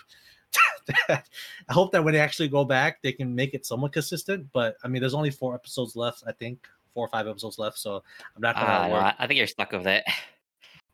that 1.07 1.27
I 1.67 1.73
hope 1.73 1.91
that 1.93 2.03
when 2.03 2.13
they 2.13 2.19
actually 2.19 2.47
go 2.47 2.63
back, 2.63 3.01
they 3.01 3.11
can 3.11 3.33
make 3.33 3.55
it 3.55 3.65
somewhat 3.65 3.93
consistent. 3.93 4.47
But 4.53 4.77
I 4.83 4.87
mean, 4.87 5.01
there's 5.01 5.15
only 5.15 5.31
four 5.31 5.55
episodes 5.55 5.95
left, 5.95 6.23
I 6.27 6.31
think, 6.31 6.67
four 6.93 7.05
or 7.05 7.09
five 7.09 7.27
episodes 7.27 7.57
left, 7.57 7.79
so 7.79 8.03
I'm 8.35 8.41
not 8.41 8.55
gonna. 8.55 8.67
Uh, 8.67 8.87
no. 8.87 8.95
I 8.95 9.15
I 9.17 9.25
think 9.27 9.39
you're 9.39 9.47
stuck 9.47 9.71
with 9.71 9.87
it. 9.87 10.03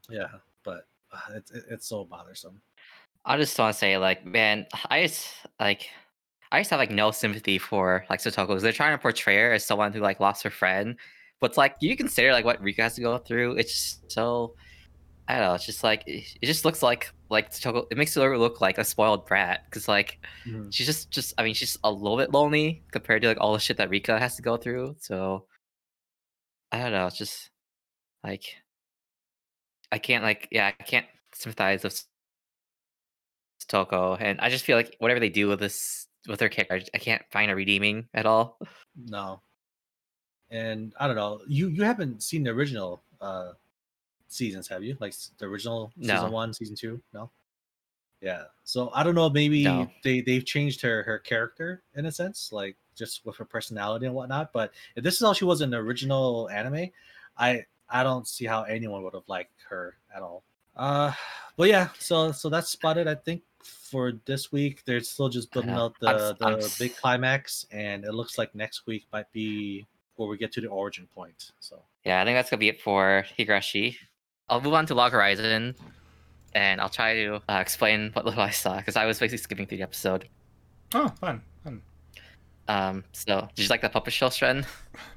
Yeah, 0.10 0.28
but 0.64 0.88
uh, 1.12 1.34
it's 1.36 1.52
it's 1.52 1.88
so 1.88 2.04
bothersome. 2.06 2.62
I 3.26 3.38
just 3.38 3.58
want 3.58 3.74
to 3.74 3.80
say, 3.80 3.98
like, 3.98 4.26
man, 4.26 4.68
I 4.90 5.04
just 5.04 5.28
like, 5.60 5.90
I 6.52 6.60
just 6.60 6.70
have 6.70 6.80
like 6.80 6.92
no 6.92 7.12
sympathy 7.12 7.58
for 7.58 8.06
like 8.10 8.20
Satoko 8.20 8.48
'cause 8.48 8.62
they're 8.62 8.72
trying 8.72 8.94
to 8.96 9.02
portray 9.02 9.38
her 9.38 9.54
as 9.54 9.66
someone 9.66 9.92
who 9.94 10.00
like 10.00 10.20
lost 10.20 10.44
her 10.44 10.52
friend, 10.52 10.96
but 11.40 11.52
it's 11.52 11.58
like 11.58 11.76
you 11.82 11.96
consider 11.98 12.32
like 12.32 12.46
what 12.46 12.62
Rika 12.62 12.84
has 12.84 12.96
to 12.96 13.02
go 13.02 13.18
through. 13.18 13.58
It's 13.58 13.72
just 13.74 14.12
so, 14.12 14.56
I 15.28 15.36
don't 15.38 15.44
know. 15.48 15.54
It's 15.56 15.66
just 15.66 15.84
like 15.84 16.04
it, 16.08 16.24
it 16.42 16.46
just 16.46 16.66
looks 16.66 16.84
like 16.84 17.12
like 17.30 17.52
Satoko. 17.52 17.88
It 17.92 17.98
makes 17.98 18.14
her 18.16 18.38
look 18.38 18.62
like 18.62 18.78
a 18.78 18.84
spoiled 18.84 19.26
brat 19.26 19.62
because 19.66 19.88
like 19.88 20.20
Mhm. 20.48 20.72
she's 20.74 20.86
just 20.88 21.10
just 21.12 21.34
I 21.40 21.44
mean 21.44 21.56
she's 21.56 21.78
a 21.84 21.92
little 21.92 22.18
bit 22.18 22.32
lonely 22.32 22.84
compared 22.92 23.24
to 23.24 23.28
like 23.30 23.40
all 23.42 23.54
the 23.54 23.60
shit 23.60 23.78
that 23.78 23.90
Rika 23.90 24.20
has 24.20 24.36
to 24.36 24.44
go 24.44 24.56
through. 24.58 24.96
So 25.00 25.48
I 26.72 26.80
don't 26.80 26.92
know. 26.92 27.08
It's 27.08 27.18
just 27.18 27.50
like 28.24 28.44
I 29.92 30.00
can't 30.00 30.24
like 30.24 30.48
yeah 30.52 30.74
I 30.80 30.84
can't 30.84 31.08
sympathize 31.34 31.84
with 31.84 32.04
Toko, 33.68 34.16
and 34.16 34.40
I 34.42 34.50
just 34.50 34.64
feel 34.66 34.78
like 34.78 34.96
whatever 35.00 35.20
they 35.20 35.30
do 35.30 35.48
with 35.48 35.60
this 35.60 36.08
with 36.28 36.40
their 36.40 36.50
character, 36.50 36.82
I 36.94 36.98
can't 37.00 37.24
find 37.32 37.50
a 37.52 37.56
redeeming 37.56 38.08
at 38.14 38.26
all. 38.26 38.58
No, 38.96 39.42
and 40.50 40.94
I 41.00 41.08
don't 41.08 41.16
know. 41.16 41.42
You 41.48 41.68
you 41.70 41.84
haven't 41.84 42.24
seen 42.24 42.44
the 42.44 42.52
original 42.52 43.02
uh 43.22 43.54
seasons, 44.28 44.68
have 44.70 44.84
you? 44.84 44.98
Like 45.00 45.16
the 45.40 45.46
original 45.48 45.94
No. 45.98 46.14
season 46.16 46.32
one, 46.32 46.54
season 46.54 46.76
two? 46.76 47.02
No. 47.14 47.32
Yeah. 48.22 48.46
So 48.64 48.92
I 48.94 49.04
don't 49.04 49.16
know. 49.16 49.30
Maybe 49.30 49.64
No. 49.64 49.92
they 50.04 50.22
they've 50.22 50.46
changed 50.46 50.82
her 50.82 51.04
her 51.04 51.20
character 51.20 51.84
in 51.96 52.06
a 52.08 52.12
sense, 52.12 52.52
like 52.52 52.78
just 52.96 53.26
with 53.26 53.38
her 53.38 53.46
personality 53.46 54.06
and 54.06 54.16
whatnot. 54.16 54.54
But 54.54 54.74
if 54.96 55.04
this 55.04 55.16
is 55.16 55.22
how 55.28 55.34
she 55.34 55.46
was 55.46 55.62
in 55.62 55.70
the 55.72 55.78
original 55.78 56.50
anime, 56.50 56.92
I 57.38 57.66
I 57.90 58.04
don't 58.04 58.28
see 58.28 58.46
how 58.46 58.64
anyone 58.64 59.04
would 59.04 59.14
have 59.14 59.28
liked 59.28 59.54
her 59.70 59.96
at 60.16 60.22
all. 60.22 60.44
Uh, 60.76 61.12
but 61.58 61.70
yeah. 61.70 61.90
So 62.00 62.32
so 62.32 62.50
that's 62.50 62.70
spotted. 62.70 63.08
I 63.08 63.16
think 63.16 63.42
for 63.64 64.14
this 64.26 64.52
week 64.52 64.84
they're 64.86 65.00
still 65.02 65.30
just 65.30 65.52
building 65.52 65.72
out 65.72 65.96
the 66.00 66.08
I'm- 66.10 66.36
the 66.40 66.46
I'm 66.46 66.60
big 66.80 66.96
climax, 66.96 67.66
and 67.72 68.04
it 68.06 68.14
looks 68.14 68.38
like 68.38 68.54
next 68.56 68.86
week 68.88 69.06
might 69.14 69.32
be 69.32 69.86
where 70.16 70.28
we 70.30 70.38
get 70.38 70.52
to 70.54 70.62
the 70.62 70.68
origin 70.68 71.08
point. 71.14 71.52
So 71.60 71.82
Yeah, 72.06 72.22
I 72.22 72.26
think 72.26 72.36
that's 72.38 72.50
gonna 72.50 72.60
be 72.60 72.70
it 72.70 72.82
for 72.82 73.26
Higurashi. 73.38 73.96
I'll 74.50 74.62
move 74.62 74.74
on 74.74 74.86
to 74.88 74.96
Log 74.96 75.12
Horizon, 75.12 75.76
and 76.54 76.80
I'll 76.82 76.90
try 76.90 77.14
to 77.16 77.42
uh, 77.50 77.58
explain 77.60 78.12
what 78.14 78.26
little 78.26 78.42
I 78.52 78.52
saw 78.52 78.78
because 78.78 78.96
I 78.96 79.06
was 79.06 79.20
basically 79.20 79.40
skipping 79.40 79.66
through 79.66 79.78
the 79.78 79.84
episode. 79.84 80.28
Oh, 80.94 81.10
fun, 81.20 81.42
fun. 81.64 81.82
Um, 82.68 83.04
so 83.12 83.48
did 83.56 83.64
you 83.64 83.70
like 83.70 83.82
the 83.82 83.90
puppet 83.90 84.14
show, 84.14 84.28
Stren? 84.28 84.66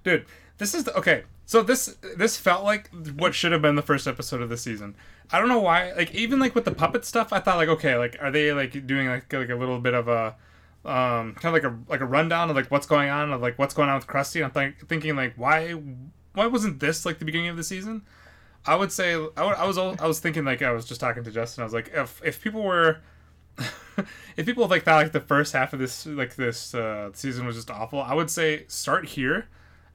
dude 0.04 0.26
this 0.58 0.74
is 0.74 0.84
the, 0.84 0.96
okay 0.96 1.24
so 1.48 1.62
this 1.62 1.96
this 2.16 2.36
felt 2.36 2.62
like 2.62 2.90
what 3.16 3.34
should 3.34 3.52
have 3.52 3.62
been 3.62 3.74
the 3.74 3.80
first 3.80 4.06
episode 4.06 4.42
of 4.42 4.50
the 4.50 4.58
season. 4.58 4.94
I 5.30 5.38
don't 5.38 5.48
know 5.48 5.60
why 5.60 5.94
like 5.94 6.14
even 6.14 6.38
like 6.38 6.54
with 6.54 6.66
the 6.66 6.74
puppet 6.74 7.06
stuff 7.06 7.32
i 7.32 7.40
thought 7.40 7.56
like 7.56 7.70
okay 7.70 7.96
like 7.96 8.18
are 8.20 8.30
they 8.30 8.52
like 8.52 8.86
doing 8.86 9.08
like 9.08 9.32
like 9.32 9.48
a 9.48 9.54
little 9.54 9.78
bit 9.78 9.94
of 9.94 10.08
a 10.08 10.36
um 10.84 11.34
kind 11.34 11.46
of 11.46 11.52
like 11.54 11.64
a 11.64 11.78
like 11.90 12.00
a 12.00 12.04
rundown 12.04 12.50
of 12.50 12.56
like 12.56 12.70
what's 12.70 12.86
going 12.86 13.08
on 13.08 13.32
of 13.32 13.40
like 13.40 13.58
what's 13.58 13.72
going 13.72 13.88
on 13.88 13.96
with 13.96 14.06
krusty? 14.06 14.44
I'm 14.44 14.50
think, 14.50 14.88
thinking 14.88 15.16
like 15.16 15.34
why 15.36 15.72
why 16.34 16.46
wasn't 16.46 16.80
this 16.80 17.06
like 17.06 17.18
the 17.18 17.24
beginning 17.24 17.48
of 17.48 17.56
the 17.56 17.64
season? 17.64 18.02
I 18.66 18.74
would 18.76 18.92
say 18.92 19.14
i, 19.14 19.16
would, 19.16 19.38
I 19.38 19.66
was 19.66 19.78
i 19.78 20.06
was 20.06 20.20
thinking 20.20 20.44
like 20.44 20.60
i 20.60 20.70
was 20.70 20.84
just 20.84 21.00
talking 21.00 21.24
to 21.24 21.30
justin. 21.30 21.62
I 21.62 21.64
was 21.64 21.72
like 21.72 21.90
if 21.94 22.20
if 22.22 22.42
people 22.42 22.62
were 22.62 22.98
if 24.36 24.44
people 24.44 24.66
like 24.68 24.84
thought 24.84 25.02
like 25.02 25.12
the 25.12 25.20
first 25.20 25.54
half 25.54 25.72
of 25.72 25.78
this 25.78 26.04
like 26.04 26.36
this 26.36 26.74
uh, 26.74 27.10
season 27.14 27.46
was 27.46 27.56
just 27.56 27.70
awful, 27.70 28.02
I 28.02 28.12
would 28.12 28.28
say 28.28 28.64
start 28.68 29.06
here 29.06 29.48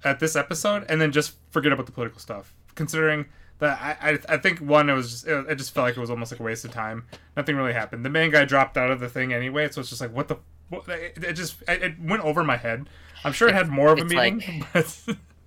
at 0.03 0.19
this 0.19 0.35
episode 0.35 0.85
and 0.89 0.99
then 0.99 1.11
just 1.11 1.35
forget 1.51 1.71
about 1.71 1.85
the 1.85 1.91
political 1.91 2.19
stuff. 2.19 2.53
Considering 2.75 3.25
that 3.59 3.79
I 3.81 4.11
I, 4.11 4.19
I 4.35 4.37
think 4.37 4.59
one 4.59 4.89
it 4.89 4.93
was 4.93 5.11
just 5.11 5.27
it, 5.27 5.45
it 5.49 5.55
just 5.55 5.73
felt 5.73 5.85
like 5.85 5.97
it 5.97 5.99
was 5.99 6.09
almost 6.09 6.31
like 6.31 6.39
a 6.39 6.43
waste 6.43 6.65
of 6.65 6.71
time. 6.71 7.05
Nothing 7.37 7.55
really 7.55 7.73
happened. 7.73 8.05
The 8.05 8.09
main 8.09 8.31
guy 8.31 8.45
dropped 8.45 8.77
out 8.77 8.91
of 8.91 8.99
the 8.99 9.09
thing 9.09 9.33
anyway, 9.33 9.69
so 9.69 9.81
it's 9.81 9.89
just 9.89 10.01
like 10.01 10.13
what 10.13 10.27
the 10.27 10.37
what, 10.69 10.87
it, 10.89 11.23
it 11.23 11.33
just 11.33 11.61
it, 11.67 11.83
it 11.83 11.99
went 12.01 12.23
over 12.23 12.43
my 12.43 12.57
head. 12.57 12.89
I'm 13.23 13.33
sure 13.33 13.47
it 13.47 13.53
had 13.53 13.69
more 13.69 13.93
of 13.93 13.99
a 13.99 14.05
meaning, 14.05 14.65
but 14.73 14.99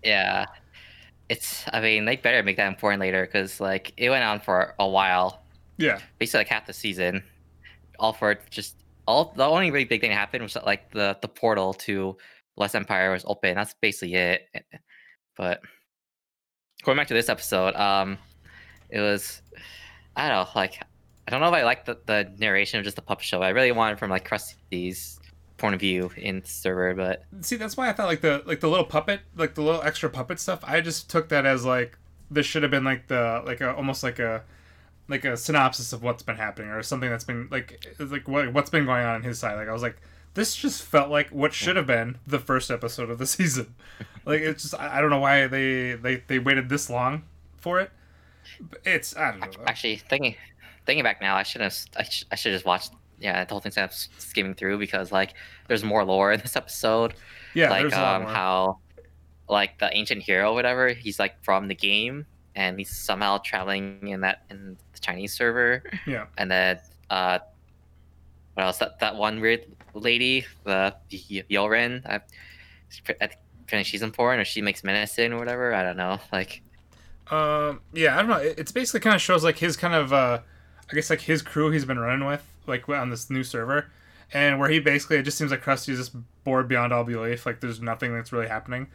Yeah, 0.03 0.47
it's. 1.29 1.65
I 1.73 1.81
mean, 1.81 2.05
they 2.05 2.17
better 2.17 2.43
make 2.43 2.57
that 2.57 2.69
important 2.69 3.01
later 3.01 3.27
because 3.27 3.61
like 3.61 3.93
it 3.97 4.11
went 4.11 4.25
on 4.25 4.41
for 4.41 4.75
a 4.79 4.89
while, 4.89 5.43
yeah, 5.77 5.99
basically 6.19 6.41
like 6.41 6.49
half 6.49 6.67
the 6.67 6.73
season. 6.73 7.23
All 7.99 8.13
for 8.13 8.39
just 8.51 8.77
all. 9.07 9.33
The 9.37 9.45
only 9.45 9.71
really 9.71 9.85
big 9.85 10.01
thing 10.01 10.11
that 10.11 10.17
happened 10.17 10.43
was 10.43 10.55
that, 10.55 10.65
like 10.65 10.91
the 10.93 11.19
the 11.21 11.29
portal 11.29 11.75
to 11.75 12.17
West 12.57 12.75
Empire 12.75 13.11
was 13.11 13.25
open. 13.27 13.55
That's 13.55 13.75
basically 13.81 14.15
it. 14.15 14.43
But 15.37 15.61
going 16.83 16.97
back 16.97 17.09
to 17.09 17.15
this 17.15 17.29
episode, 17.29 17.75
um, 17.75 18.19
it 18.89 19.01
was 19.01 19.43
I 20.17 20.29
don't 20.29 20.47
know, 20.47 20.51
like 20.55 20.81
I 21.29 21.31
don't 21.31 21.41
know 21.41 21.49
if 21.49 21.55
I 21.55 21.65
like 21.65 21.85
the, 21.85 21.99
the 22.07 22.33
narration 22.39 22.79
of 22.79 22.85
just 22.85 22.97
the 22.97 23.03
puppet 23.03 23.25
show. 23.25 23.43
I 23.43 23.51
really 23.51 23.73
wanted 23.73 23.99
from 23.99 24.11
like 24.11 24.29
Krusty's 24.29 25.21
point 25.59 25.75
of 25.75 25.81
view 25.81 26.11
in 26.17 26.45
server, 26.45 26.95
but 26.95 27.25
see 27.41 27.57
that's 27.57 27.77
why 27.77 27.89
I 27.89 27.93
thought 27.93 28.07
like 28.07 28.21
the 28.21 28.43
like 28.47 28.61
the 28.61 28.69
little 28.69 28.85
puppet 28.85 29.21
like 29.37 29.55
the 29.55 29.63
little 29.63 29.83
extra 29.83 30.09
puppet 30.09 30.41
stuff. 30.41 30.61
I 30.65 30.81
just 30.81 31.11
took 31.11 31.29
that 31.29 31.45
as 31.45 31.65
like 31.65 31.99
this 32.31 32.47
should 32.47 32.63
have 32.63 32.71
been 32.71 32.85
like 32.85 33.09
the 33.09 33.43
like 33.45 33.61
a 33.61 33.75
almost 33.75 34.03
like 34.03 34.19
a 34.19 34.43
like 35.09 35.25
a 35.25 35.37
synopsis 35.37 35.93
of 35.93 36.03
what's 36.03 36.23
been 36.23 36.37
happening 36.37 36.71
or 36.71 36.83
something 36.83 37.09
that's 37.09 37.25
been 37.25 37.49
like 37.51 37.85
like 37.99 38.27
what 38.27 38.53
what's 38.53 38.71
been 38.71 38.87
going 38.87 39.05
on 39.05 39.17
on 39.17 39.23
his 39.23 39.39
side. 39.39 39.57
Like 39.57 39.69
I 39.69 39.73
was 39.73 39.83
like 39.83 40.01
this 40.37 40.55
just 40.55 40.82
felt 40.82 41.11
like 41.11 41.30
what 41.30 41.53
should 41.53 41.74
have 41.76 41.87
been 41.89 42.18
the 42.26 42.39
first 42.39 42.70
episode 42.70 43.11
of 43.11 43.18
the 43.18 43.26
season. 43.37 43.74
like 44.24 44.41
it's 44.41 44.62
just 44.62 44.74
I 44.74 45.01
don't 45.01 45.11
know 45.11 45.18
why 45.18 45.49
they 45.49 45.95
they 45.95 46.22
they 46.28 46.39
waited 46.39 46.68
this 46.68 46.89
long 46.89 47.24
for 47.57 47.80
it. 47.80 47.91
But 48.61 48.80
It's 48.84 49.16
I 49.16 49.32
don't 49.32 49.41
know. 49.41 49.64
Actually, 49.66 49.97
thinking 49.97 50.37
thinking 50.87 51.03
back 51.03 51.20
now, 51.20 51.34
I 51.34 51.43
should 51.43 51.61
have 51.62 51.74
I, 51.97 52.05
sh- 52.05 52.24
I 52.30 52.37
should 52.37 52.53
just 52.53 52.64
watched 52.64 52.93
yeah 53.18 53.45
the 53.45 53.51
whole 53.53 53.61
thing 53.61 53.72
s- 53.76 54.09
skimming 54.18 54.55
through 54.55 54.78
because 54.78 55.11
like 55.11 55.34
there's 55.68 55.82
more 55.82 56.05
lore 56.05 56.32
in 56.32 56.41
this 56.41 56.55
episode. 56.55 57.14
yeah, 57.55 57.70
like 57.70 57.82
there's 57.82 57.95
a 57.95 58.01
lot 58.01 58.22
um 58.22 58.28
how 58.28 58.78
like 59.49 59.78
the 59.78 59.89
ancient 59.97 60.22
hero 60.22 60.55
whatever 60.55 60.89
he's 60.91 61.18
like 61.18 61.43
from 61.43 61.68
the 61.68 61.74
game 61.74 62.26
and 62.55 62.78
he's 62.78 62.91
somehow 62.91 63.39
traveling 63.39 64.07
in 64.09 64.20
that 64.20 64.43
in 64.51 64.76
the 64.93 64.99
Chinese 65.01 65.32
server 65.32 65.82
yeah. 66.07 66.26
and 66.37 66.51
then 66.51 66.78
uh 67.11 67.39
what 68.57 68.65
else 68.65 68.79
that 68.79 68.99
that 69.01 69.17
one 69.17 69.41
weird 69.41 69.65
lady 69.95 70.45
the 70.65 70.95
Y- 71.13 71.45
Yoren 71.51 72.05
I, 72.07 72.21
I 73.21 73.31
think 73.69 73.87
she's 73.87 74.03
important 74.03 74.41
or 74.41 74.45
she 74.45 74.63
makes 74.63 74.83
medicine 74.85 75.33
or 75.33 75.39
whatever 75.39 75.75
I 75.75 75.83
don't 75.83 75.97
know 75.97 76.19
like 76.33 76.63
Um, 77.31 77.81
yeah, 77.93 78.15
I 78.15 78.19
don't 78.19 78.29
know. 78.29 78.37
It, 78.37 78.59
it's 78.59 78.73
basically 78.73 79.01
kind 79.01 79.17
of 79.17 79.21
shows 79.21 79.43
like 79.43 79.59
his 79.59 79.77
kind 79.77 79.95
of, 79.95 80.13
uh, 80.13 80.39
I 80.91 80.95
guess 80.95 81.11
like 81.11 81.23
his 81.23 81.43
crew 81.43 81.71
he's 81.73 81.85
been 81.85 81.99
running 81.99 82.27
with, 82.27 82.45
like 82.69 82.89
on 82.89 83.11
this 83.11 83.31
new 83.31 83.43
server, 83.43 83.91
and 84.33 84.61
where 84.61 84.69
he 84.69 84.79
basically 84.79 85.17
it 85.17 85.25
just 85.25 85.37
seems 85.37 85.51
like 85.51 85.63
Krusty's 85.63 85.99
just 85.99 86.15
bored 86.45 86.69
beyond 86.69 86.93
all 86.93 87.03
belief. 87.03 87.45
Like 87.45 87.61
there's 87.61 87.81
nothing 87.83 88.15
that's 88.15 88.33
really 88.33 88.47
happening, 88.47 88.87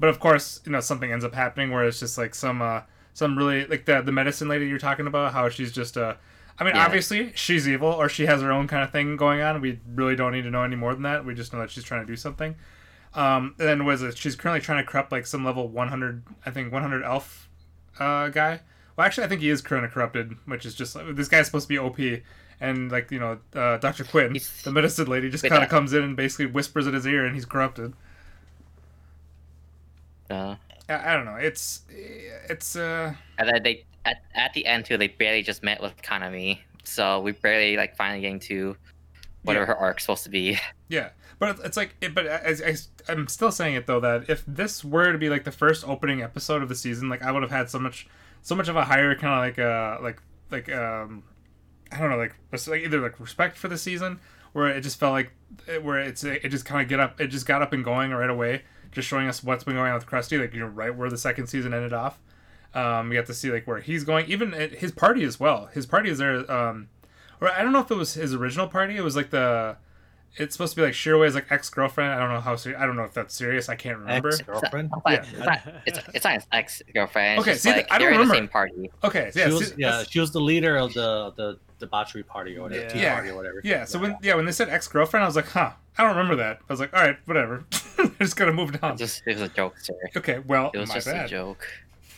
but 0.00 0.08
of 0.08 0.18
course 0.18 0.60
you 0.66 0.72
know 0.72 0.80
something 0.80 1.12
ends 1.12 1.24
up 1.24 1.34
happening 1.34 1.70
where 1.70 1.84
it's 1.86 2.00
just 2.00 2.18
like 2.18 2.34
some, 2.34 2.60
uh, 2.60 2.80
some 3.14 3.38
really 3.38 3.66
like 3.66 3.84
the 3.84 4.02
the 4.02 4.12
medicine 4.12 4.48
lady 4.48 4.66
you're 4.66 4.78
talking 4.78 5.06
about, 5.06 5.32
how 5.32 5.48
she's 5.48 5.70
just 5.72 5.96
uh. 5.96 6.14
I 6.58 6.64
mean, 6.64 6.74
Yeah. 6.74 6.84
obviously, 6.86 7.32
she's 7.34 7.68
evil, 7.68 7.88
or 7.88 8.08
she 8.08 8.26
has 8.26 8.40
her 8.42 8.50
own 8.50 8.66
kind 8.66 8.82
of 8.82 8.90
thing 8.90 9.16
going 9.16 9.40
on. 9.42 9.60
We 9.60 9.80
really 9.94 10.16
don't 10.16 10.32
need 10.32 10.42
to 10.42 10.50
know 10.50 10.62
any 10.62 10.76
more 10.76 10.94
than 10.94 11.02
that. 11.02 11.24
We 11.24 11.34
just 11.34 11.52
know 11.52 11.58
that 11.60 11.70
she's 11.70 11.84
trying 11.84 12.00
to 12.00 12.06
do 12.06 12.16
something. 12.16 12.54
Um, 13.14 13.54
and 13.58 13.68
then 13.68 13.84
was 13.84 14.02
it? 14.02 14.16
She's 14.18 14.36
currently 14.36 14.60
trying 14.60 14.84
to 14.84 14.90
corrupt 14.90 15.12
like 15.12 15.26
some 15.26 15.44
level 15.44 15.68
100, 15.68 16.22
I 16.44 16.50
think 16.50 16.72
100 16.72 17.02
elf 17.02 17.48
uh, 17.98 18.28
guy. 18.28 18.60
Well, 18.96 19.06
actually, 19.06 19.24
I 19.24 19.28
think 19.28 19.42
he 19.42 19.50
is 19.50 19.60
of 19.60 19.90
corrupted, 19.92 20.36
which 20.46 20.64
is 20.64 20.74
just 20.74 20.94
like 20.96 21.14
this 21.14 21.28
guy's 21.28 21.46
supposed 21.46 21.64
to 21.64 21.68
be 21.68 21.78
OP, 21.78 21.98
and 22.60 22.90
like 22.90 23.10
you 23.10 23.18
know, 23.18 23.38
uh, 23.54 23.76
Doctor 23.76 24.04
Quinn, 24.04 24.32
He's- 24.32 24.62
the 24.62 24.72
medicine 24.72 25.06
lady, 25.06 25.28
just 25.30 25.44
kind 25.44 25.62
of 25.62 25.68
comes 25.68 25.92
in 25.92 26.02
and 26.02 26.16
basically 26.16 26.46
whispers 26.46 26.86
in 26.86 26.94
his 26.94 27.06
ear, 27.06 27.24
and 27.26 27.34
he's 27.34 27.44
corrupted. 27.44 27.92
uh 30.30 30.56
I, 30.88 31.12
I 31.12 31.14
don't 31.14 31.24
know. 31.24 31.36
It's 31.36 31.82
it's 32.48 32.76
uh 32.76 33.14
And 33.38 33.48
then 33.48 33.62
they 33.62 33.84
at, 34.06 34.22
at 34.34 34.52
the 34.54 34.64
end 34.66 34.84
too, 34.86 34.96
they 34.96 35.08
barely 35.08 35.42
just 35.42 35.62
met 35.62 35.82
with 35.82 36.00
Kanami. 36.02 36.58
So 36.84 37.20
we 37.20 37.32
barely 37.32 37.76
like 37.76 37.96
finally 37.96 38.20
getting 38.20 38.40
to 38.40 38.76
whatever 39.42 39.64
Yeah. 39.64 39.74
her 39.74 39.76
arc's 39.76 40.04
supposed 40.04 40.24
to 40.24 40.30
be. 40.30 40.58
Yeah, 40.88 41.08
but 41.40 41.58
it's- 41.58 41.76
like, 41.76 41.96
it, 42.00 42.14
but 42.14 42.26
as 42.26 42.62
I, 42.62 43.12
I'm 43.12 43.26
still 43.26 43.50
saying 43.50 43.74
it 43.74 43.88
though 43.88 43.98
that 43.98 44.30
if 44.30 44.44
this 44.46 44.84
were 44.84 45.10
to 45.10 45.18
be 45.18 45.28
like 45.28 45.42
the 45.42 45.50
first 45.50 45.86
opening 45.88 46.22
episode 46.22 46.62
of 46.62 46.68
the 46.68 46.76
season, 46.76 47.08
like 47.08 47.22
I 47.22 47.32
would 47.32 47.42
have 47.42 47.50
had 47.50 47.68
so 47.68 47.80
much, 47.80 48.06
so 48.42 48.54
much 48.54 48.68
of 48.68 48.76
a 48.76 48.84
higher 48.84 49.16
kind 49.16 49.32
of 49.34 49.40
like 49.40 49.58
uh 49.58 49.98
like 50.00 50.22
like 50.52 50.72
um, 50.72 51.24
I 51.90 51.98
don't 51.98 52.10
know 52.10 52.16
like 52.18 52.36
like 52.68 52.82
either 52.82 53.00
like 53.00 53.18
respect 53.18 53.56
for 53.58 53.66
the 53.66 53.76
season 53.76 54.20
where 54.52 54.68
it 54.68 54.80
just 54.82 55.00
felt 55.00 55.12
like 55.12 55.32
it- 55.66 55.82
where 55.82 55.98
it's 55.98 56.22
it 56.22 56.48
just 56.50 56.64
kind 56.64 56.80
of 56.82 56.88
get 56.88 57.00
up 57.00 57.20
it 57.20 57.26
just 57.28 57.46
got 57.46 57.62
up 57.62 57.72
and 57.72 57.82
going 57.84 58.12
right 58.12 58.30
away, 58.30 58.62
just 58.92 59.08
showing 59.08 59.26
us 59.26 59.42
what's 59.42 59.64
been 59.64 59.74
going 59.74 59.88
on 59.90 59.94
with 59.98 60.06
Krusty, 60.06 60.40
like 60.40 60.54
you 60.54 60.60
know 60.60 60.66
right 60.66 60.94
where 60.94 61.10
the 61.10 61.18
second 61.18 61.48
season 61.48 61.74
ended 61.74 61.92
off. 61.92 62.20
Um, 62.76 63.08
we 63.08 63.14
got 63.16 63.26
to 63.26 63.34
see 63.34 63.50
like 63.50 63.66
where 63.66 63.80
he's 63.80 64.04
going, 64.04 64.26
even 64.26 64.52
at 64.54 64.72
his 64.72 64.92
party 64.92 65.24
as 65.24 65.40
well. 65.40 65.66
His 65.72 65.86
party 65.86 66.10
is 66.10 66.18
there. 66.18 66.50
Um, 66.50 66.88
or 67.40 67.50
I 67.50 67.62
don't 67.62 67.72
know 67.72 67.80
if 67.80 67.90
it 67.90 67.96
was 67.96 68.14
his 68.14 68.34
original 68.34 68.68
party. 68.68 68.96
It 68.96 69.02
was 69.04 69.16
like 69.16 69.30
the 69.30 69.76
it's 70.38 70.54
supposed 70.54 70.74
to 70.74 70.80
be 70.82 70.84
like 70.84 70.92
Shiroe's 70.92 71.34
like 71.34 71.50
ex 71.50 71.70
girlfriend. 71.70 72.12
I 72.12 72.18
don't 72.18 72.28
know 72.28 72.40
how 72.40 72.56
serious. 72.56 72.78
I 72.80 72.84
don't 72.86 72.96
know 72.96 73.04
if 73.04 73.14
that's 73.14 73.34
serious. 73.34 73.68
I 73.70 73.74
can't 73.76 73.98
remember. 73.98 74.28
Ex 74.28 74.42
girlfriend. 74.42 74.90
It's 74.94 75.04
not, 75.04 75.12
Yeah. 75.12 75.20
it's, 75.22 75.46
not, 75.46 75.74
it's, 75.86 75.98
it's 76.14 76.24
not 76.24 76.34
his 76.34 76.46
ex 76.52 76.82
girlfriend. 76.92 77.40
Okay, 77.40 77.50
Okay, 77.52 77.58
see, 77.58 77.70
like, 77.72 77.86
I 77.90 77.98
don't 77.98 78.10
they're 78.10 78.20
in 78.20 78.28
the 78.28 78.32
remember. 78.34 78.34
same 78.34 78.48
party. 78.48 78.90
Okay, 79.02 79.32
yeah, 79.34 79.46
she 79.48 79.52
was 79.54 79.68
see, 79.68 79.74
yeah 79.78 80.02
she 80.08 80.20
was 80.20 80.32
the 80.32 80.40
leader 80.40 80.76
of 80.76 80.92
the 80.92 81.32
the 81.36 81.58
debauchery 81.78 82.22
party 82.22 82.56
or 82.58 82.62
whatever, 82.62 82.82
Yeah. 82.82 82.88
tea 82.88 83.00
Yeah. 83.00 83.14
party 83.14 83.28
or 83.30 83.36
whatever. 83.36 83.60
yeah. 83.64 83.84
So 83.86 83.98
when 83.98 84.16
yeah 84.22 84.34
when 84.34 84.44
they 84.44 84.52
said 84.52 84.68
ex 84.68 84.86
girlfriend, 84.88 85.24
I 85.24 85.26
was 85.26 85.36
like, 85.36 85.48
huh, 85.48 85.70
I 85.96 86.02
don't 86.02 86.14
remember 86.16 86.36
that. 86.36 86.58
I 86.68 86.72
was 86.72 86.80
like, 86.80 86.92
all 86.94 87.02
right, 87.02 87.16
whatever. 87.24 87.64
just 88.20 88.36
gonna 88.36 88.52
move 88.52 88.78
on. 88.82 88.92
It 88.92 88.98
just 88.98 89.22
it 89.26 89.32
was 89.34 89.40
a 89.42 89.48
joke, 89.48 89.78
sir. 89.78 89.94
Okay, 90.16 90.40
well, 90.40 90.70
It 90.74 90.78
was 90.78 90.90
my 90.90 90.94
just 90.96 91.06
bad. 91.06 91.26
a 91.26 91.28
joke. 91.28 91.66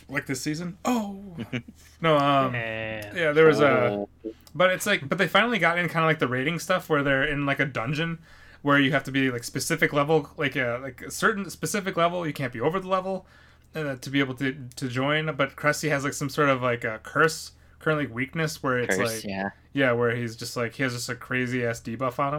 Like 0.09 0.27
this 0.27 0.41
season. 0.41 0.79
Oh 0.85 1.21
no, 2.01 2.17
um, 2.17 2.55
Yeah. 2.55 3.13
yeah, 3.15 3.33
there 3.33 3.47
was 3.47 3.61
a. 3.61 3.69
Oh, 3.69 4.09
But 4.55 4.71
it's 4.71 4.87
like, 4.87 5.09
but 5.09 5.19
they 5.19 5.29
finally 5.29 5.59
got 5.59 5.79
in 5.79 5.89
kind 5.89 6.05
of 6.05 6.09
like 6.09 6.19
the 6.19 6.29
raiding 6.29 6.59
stuff 6.59 6.89
where 6.89 7.03
they're 7.03 7.25
in 7.25 7.45
like 7.47 7.61
a 7.61 7.67
dungeon 7.67 8.19
where 8.63 8.79
you 8.79 8.91
have 8.93 9.05
to 9.05 9.13
be 9.13 9.31
like 9.31 9.45
specific 9.45 9.93
level, 9.93 10.31
like 10.37 10.57
a 10.57 10.79
like 10.83 11.03
a 11.03 11.11
certain 11.11 11.49
specific 11.51 11.97
level. 11.97 12.27
You 12.27 12.33
can't 12.33 12.53
be 12.53 12.61
over 12.61 12.81
the 12.81 12.89
level 12.89 13.27
uh, 13.75 13.97
to 13.97 14.11
be 14.11 14.21
able 14.21 14.35
to 14.35 14.57
to 14.77 14.89
join. 14.89 15.35
But 15.37 15.57
Krusty 15.57 15.91
has 15.91 16.05
like 16.05 16.15
some 16.15 16.29
sort 16.29 16.49
of 16.49 16.63
like 16.63 16.85
a 16.85 17.01
curse, 17.03 17.53
currently 17.79 18.07
weakness 18.07 18.63
where 18.63 18.79
it's 18.79 18.97
curse, 18.97 19.17
like 19.17 19.25
yeah. 19.25 19.51
yeah, 19.73 19.93
where 19.93 20.15
he's 20.15 20.37
just 20.37 20.57
like 20.57 20.75
he 20.75 20.83
has 20.83 20.95
just 20.95 21.09
a 21.09 21.15
crazy 21.15 21.65
ass 21.65 21.81
debuff 21.81 22.19
on 22.19 22.35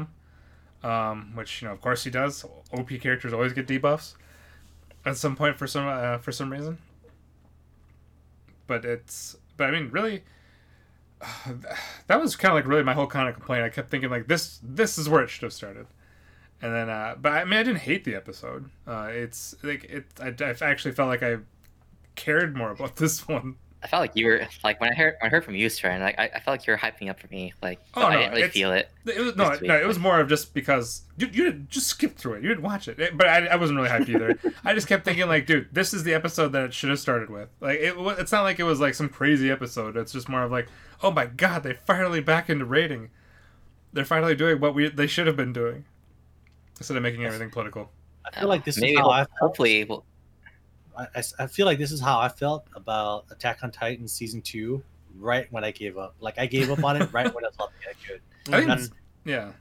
him, 0.83 0.89
um, 0.89 1.31
which 1.35 1.61
you 1.61 1.67
know 1.67 1.73
of 1.73 1.81
course 1.81 2.03
he 2.03 2.09
does. 2.09 2.43
OP 2.73 2.89
characters 2.99 3.33
always 3.33 3.53
get 3.53 3.67
debuffs 3.67 4.15
at 5.05 5.17
some 5.17 5.35
point 5.35 5.57
for 5.57 5.67
some 5.67 5.87
uh, 5.87 6.17
for 6.17 6.31
some 6.31 6.51
reason. 6.51 6.77
But 8.69 8.85
it's 8.85 9.35
but 9.57 9.67
I 9.67 9.71
mean 9.71 9.89
really, 9.89 10.23
that 12.07 12.21
was 12.21 12.35
kind 12.35 12.51
of 12.51 12.55
like 12.55 12.67
really 12.67 12.83
my 12.83 12.93
whole 12.93 13.07
kind 13.07 13.27
of 13.27 13.33
complaint. 13.33 13.63
I 13.63 13.69
kept 13.69 13.89
thinking 13.89 14.11
like 14.11 14.27
this 14.27 14.59
this 14.61 14.99
is 14.99 15.09
where 15.09 15.23
it 15.23 15.29
should 15.31 15.41
have 15.41 15.53
started, 15.53 15.87
and 16.61 16.71
then 16.73 16.87
uh, 16.87 17.15
but 17.19 17.31
I 17.33 17.45
mean 17.45 17.59
I 17.59 17.63
didn't 17.63 17.79
hate 17.79 18.03
the 18.03 18.13
episode. 18.13 18.69
Uh, 18.87 19.09
it's 19.11 19.55
like 19.63 19.85
it 19.85 20.05
I, 20.21 20.35
I 20.39 20.69
actually 20.69 20.93
felt 20.93 21.09
like 21.09 21.23
I 21.23 21.37
cared 22.15 22.55
more 22.55 22.69
about 22.69 22.95
this 22.97 23.27
one. 23.27 23.55
I 23.81 23.87
felt 23.87 24.01
like 24.01 24.11
you 24.15 24.25
were 24.25 24.41
like 24.63 24.81
when 24.81 24.91
I 24.91 24.95
heard 24.95 25.15
when 25.21 25.29
I 25.29 25.31
heard 25.31 25.45
from 25.45 25.55
you, 25.55 25.69
Stern, 25.69 26.01
like 26.01 26.19
I, 26.19 26.23
I 26.35 26.39
felt 26.41 26.47
like 26.59 26.67
you 26.67 26.73
were 26.73 26.77
hyping 26.77 27.09
up 27.09 27.17
for 27.17 27.27
me. 27.27 27.53
Like 27.61 27.79
Oh, 27.95 28.01
but 28.01 28.05
I 28.11 28.17
didn't 28.17 28.31
really 28.33 28.49
feel 28.49 28.73
it. 28.73 28.89
It 29.05 29.19
was 29.21 29.35
no, 29.37 29.57
no. 29.61 29.79
It 29.79 29.87
was 29.87 29.97
more 29.97 30.19
of 30.19 30.27
just 30.27 30.53
because 30.53 31.03
you, 31.17 31.27
you 31.31 31.53
just 31.69 31.87
skipped 31.87 32.17
through 32.17 32.33
it. 32.33 32.43
You 32.43 32.49
didn't 32.49 32.63
watch 32.63 32.89
it, 32.89 32.99
It- 32.99 33.17
but 33.17 33.27
I, 33.27 33.45
I 33.45 33.55
wasn't 33.55 33.79
really 33.79 33.89
hyped 33.89 34.09
either. 34.09 34.37
I 34.65 34.73
just 34.73 34.87
kept 34.87 35.05
thinking 35.05 35.27
like, 35.27 35.45
dude, 35.45 35.69
this 35.73 35.93
is 35.93 36.03
the 36.03 36.13
episode 36.13 36.49
that 36.49 36.65
it 36.65 36.73
should 36.73 36.89
have 36.89 36.99
started 36.99 37.29
with. 37.29 37.47
Like, 37.61 37.79
it, 37.79 37.93
it's 37.97 38.33
not 38.33 38.41
like 38.43 38.59
it 38.59 38.63
was 38.63 38.81
like 38.81 38.95
some 38.95 39.07
crazy 39.07 39.49
episode. 39.49 39.95
It's 39.95 40.11
just 40.11 40.27
more 40.27 40.43
of 40.43 40.51
like, 40.51 40.67
oh 41.01 41.11
my 41.11 41.25
god, 41.27 41.63
they 41.63 41.73
finally 41.85 42.19
back 42.19 42.49
into 42.49 42.65
raiding. 42.65 43.11
They're 43.93 44.03
finally 44.05 44.35
doing 44.35 44.59
what 44.59 44.75
we 44.75 44.89
they 44.89 45.07
should 45.07 45.25
have 45.25 45.37
been 45.37 45.53
doing, 45.53 45.85
instead 46.77 46.97
of 46.97 47.03
making 47.03 47.25
everything 47.25 47.49
political. 47.49 47.89
I 48.25 48.39
feel 48.41 48.49
like 48.49 48.65
this 48.65 48.77
Maybe 48.79 48.93
is 48.93 48.99
how 48.99 49.09
I 49.09 49.19
felt. 49.19 49.29
hopefully 49.39 49.85
we'll, 49.85 50.03
I, 50.99 51.03
I 51.15 51.19
s- 51.19 51.33
I 51.39 51.47
feel 51.47 51.65
like 51.65 51.77
this 51.79 51.91
is 51.91 51.99
how 52.01 52.19
I 52.19 52.27
felt 52.29 52.65
about 52.75 53.25
Attack 53.31 53.59
on 53.63 53.71
Titan 53.71 54.07
season 54.07 54.41
two. 54.41 54.83
Right 55.17 55.51
when 55.51 55.63
I 55.63 55.71
gave 55.71 55.97
up, 55.97 56.15
like 56.19 56.37
I 56.37 56.45
gave 56.45 56.69
up 56.69 56.83
on 56.83 57.01
it 57.01 57.09
right 57.13 57.33
when 57.33 57.43
I 57.45 57.49
thought 57.49 57.71
I 57.89 57.93
could. 58.07 58.21
I 58.53 58.57
think 58.59 58.63
Mhm. 58.69 58.77
that's 58.77 58.89
yeah. 59.25 59.51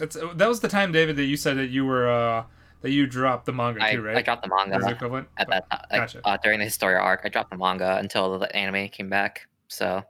It's 0.00 0.16
that 0.34 0.48
was 0.48 0.60
the 0.60 0.68
time, 0.68 0.92
David, 0.92 1.16
that 1.16 1.24
you 1.24 1.36
said 1.36 1.56
that 1.58 1.68
you 1.70 1.84
were 1.84 2.10
uh 2.10 2.44
that 2.80 2.90
you 2.90 3.06
dropped 3.06 3.46
the 3.46 3.52
manga 3.52 3.82
I, 3.84 3.94
too, 3.94 4.02
right? 4.02 4.16
I 4.16 4.22
dropped 4.22 4.42
the 4.48 4.52
As 4.54 4.66
the 4.70 4.78
manga 4.78 4.90
equivalent. 4.94 5.28
at 5.36 5.48
that 5.50 5.70
time, 5.70 5.80
like, 5.90 6.00
Gotcha. 6.00 6.20
uh, 6.24 6.36
during 6.42 6.58
the 6.58 6.64
Historia 6.64 6.98
arc. 6.98 7.20
I 7.24 7.28
dropped 7.28 7.50
the 7.50 7.56
manga 7.56 7.96
until 7.98 8.38
the 8.38 8.54
anime 8.56 8.88
came 8.88 9.08
back. 9.08 9.46
So 9.68 10.02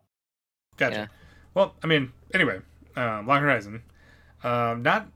Gotcha. 0.76 0.96
Yeah. 0.96 1.06
Well, 1.54 1.74
I 1.82 1.86
mean, 1.86 2.12
anyway, 2.32 2.60
um, 2.96 3.26
Log 3.26 3.42
Horizon. 3.42 3.82
Um, 4.44 4.82
not 4.82 5.08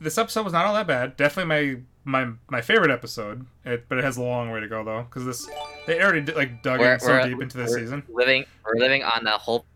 this 0.00 0.18
episode 0.18 0.44
was 0.44 0.52
not 0.52 0.66
all 0.66 0.74
that 0.74 0.86
bad. 0.86 1.16
Definitely 1.16 1.48
my 1.48 1.80
my 2.08 2.30
my 2.50 2.60
favorite 2.60 2.90
episode. 2.90 3.46
It, 3.64 3.86
but 3.88 3.98
it 3.98 4.04
has 4.04 4.16
a 4.16 4.22
long 4.22 4.50
way 4.50 4.60
to 4.60 4.68
go 4.68 4.82
though, 4.84 5.02
because 5.02 5.24
this 5.24 5.48
they 5.86 6.00
already 6.02 6.22
did, 6.22 6.36
like 6.36 6.62
dug 6.62 6.80
We're- 6.80 6.94
in 6.94 7.00
so 7.00 7.22
deep 7.28 7.40
into 7.40 7.56
this 7.58 7.70
we're 7.70 7.78
season. 7.80 8.02
living, 8.08 8.44
we're 8.64 8.80
living 8.80 9.02
on 9.04 9.24
the 9.24 9.32
hope 9.32 9.66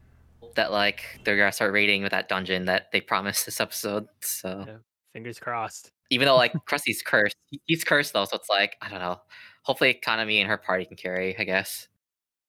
that 0.55 0.73
like 0.73 1.21
they're 1.25 1.37
gonna 1.37 1.53
start 1.53 1.73
raiding 1.73 2.03
with 2.03 2.11
that 2.13 2.29
dungeon 2.29 2.65
that 2.67 2.91
they 2.93 3.01
promised 3.01 3.45
this 3.47 3.61
episode. 3.61 4.07
So 4.21 4.65
Yeah. 4.67 4.77
Fingers 5.13 5.39
crossed. 5.39 5.91
even 6.11 6.27
though 6.27 6.37
like 6.37 6.53
Krusty's 6.67 7.03
cursed, 7.03 7.37
he's 7.67 7.85
cursed 7.85 8.13
though, 8.15 8.25
so 8.25 8.37
it's 8.37 8.49
like 8.51 8.77
I 8.81 8.89
don't 8.89 9.01
know. 9.01 9.21
Hopefully, 9.65 9.99
Kanami 10.05 10.41
and 10.41 10.49
her 10.49 10.57
party 10.59 10.85
can 10.87 10.97
carry. 10.97 11.39
I 11.39 11.45
guess. 11.45 11.87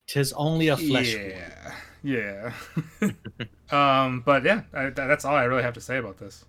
Tis 0.08 0.34
only 0.34 0.68
a 0.70 0.76
flesh. 0.78 1.14
wound. 1.16 1.34
Yeah, 2.04 2.52
yeah. 3.02 3.12
um, 4.06 4.22
but 4.26 4.44
yeah, 4.44 4.64
I, 4.74 4.90
that's 4.90 5.24
all 5.26 5.36
I 5.36 5.44
really 5.44 5.64
have 5.64 5.74
to 5.76 5.82
say 5.82 5.98
about 5.98 6.18
this. 6.18 6.44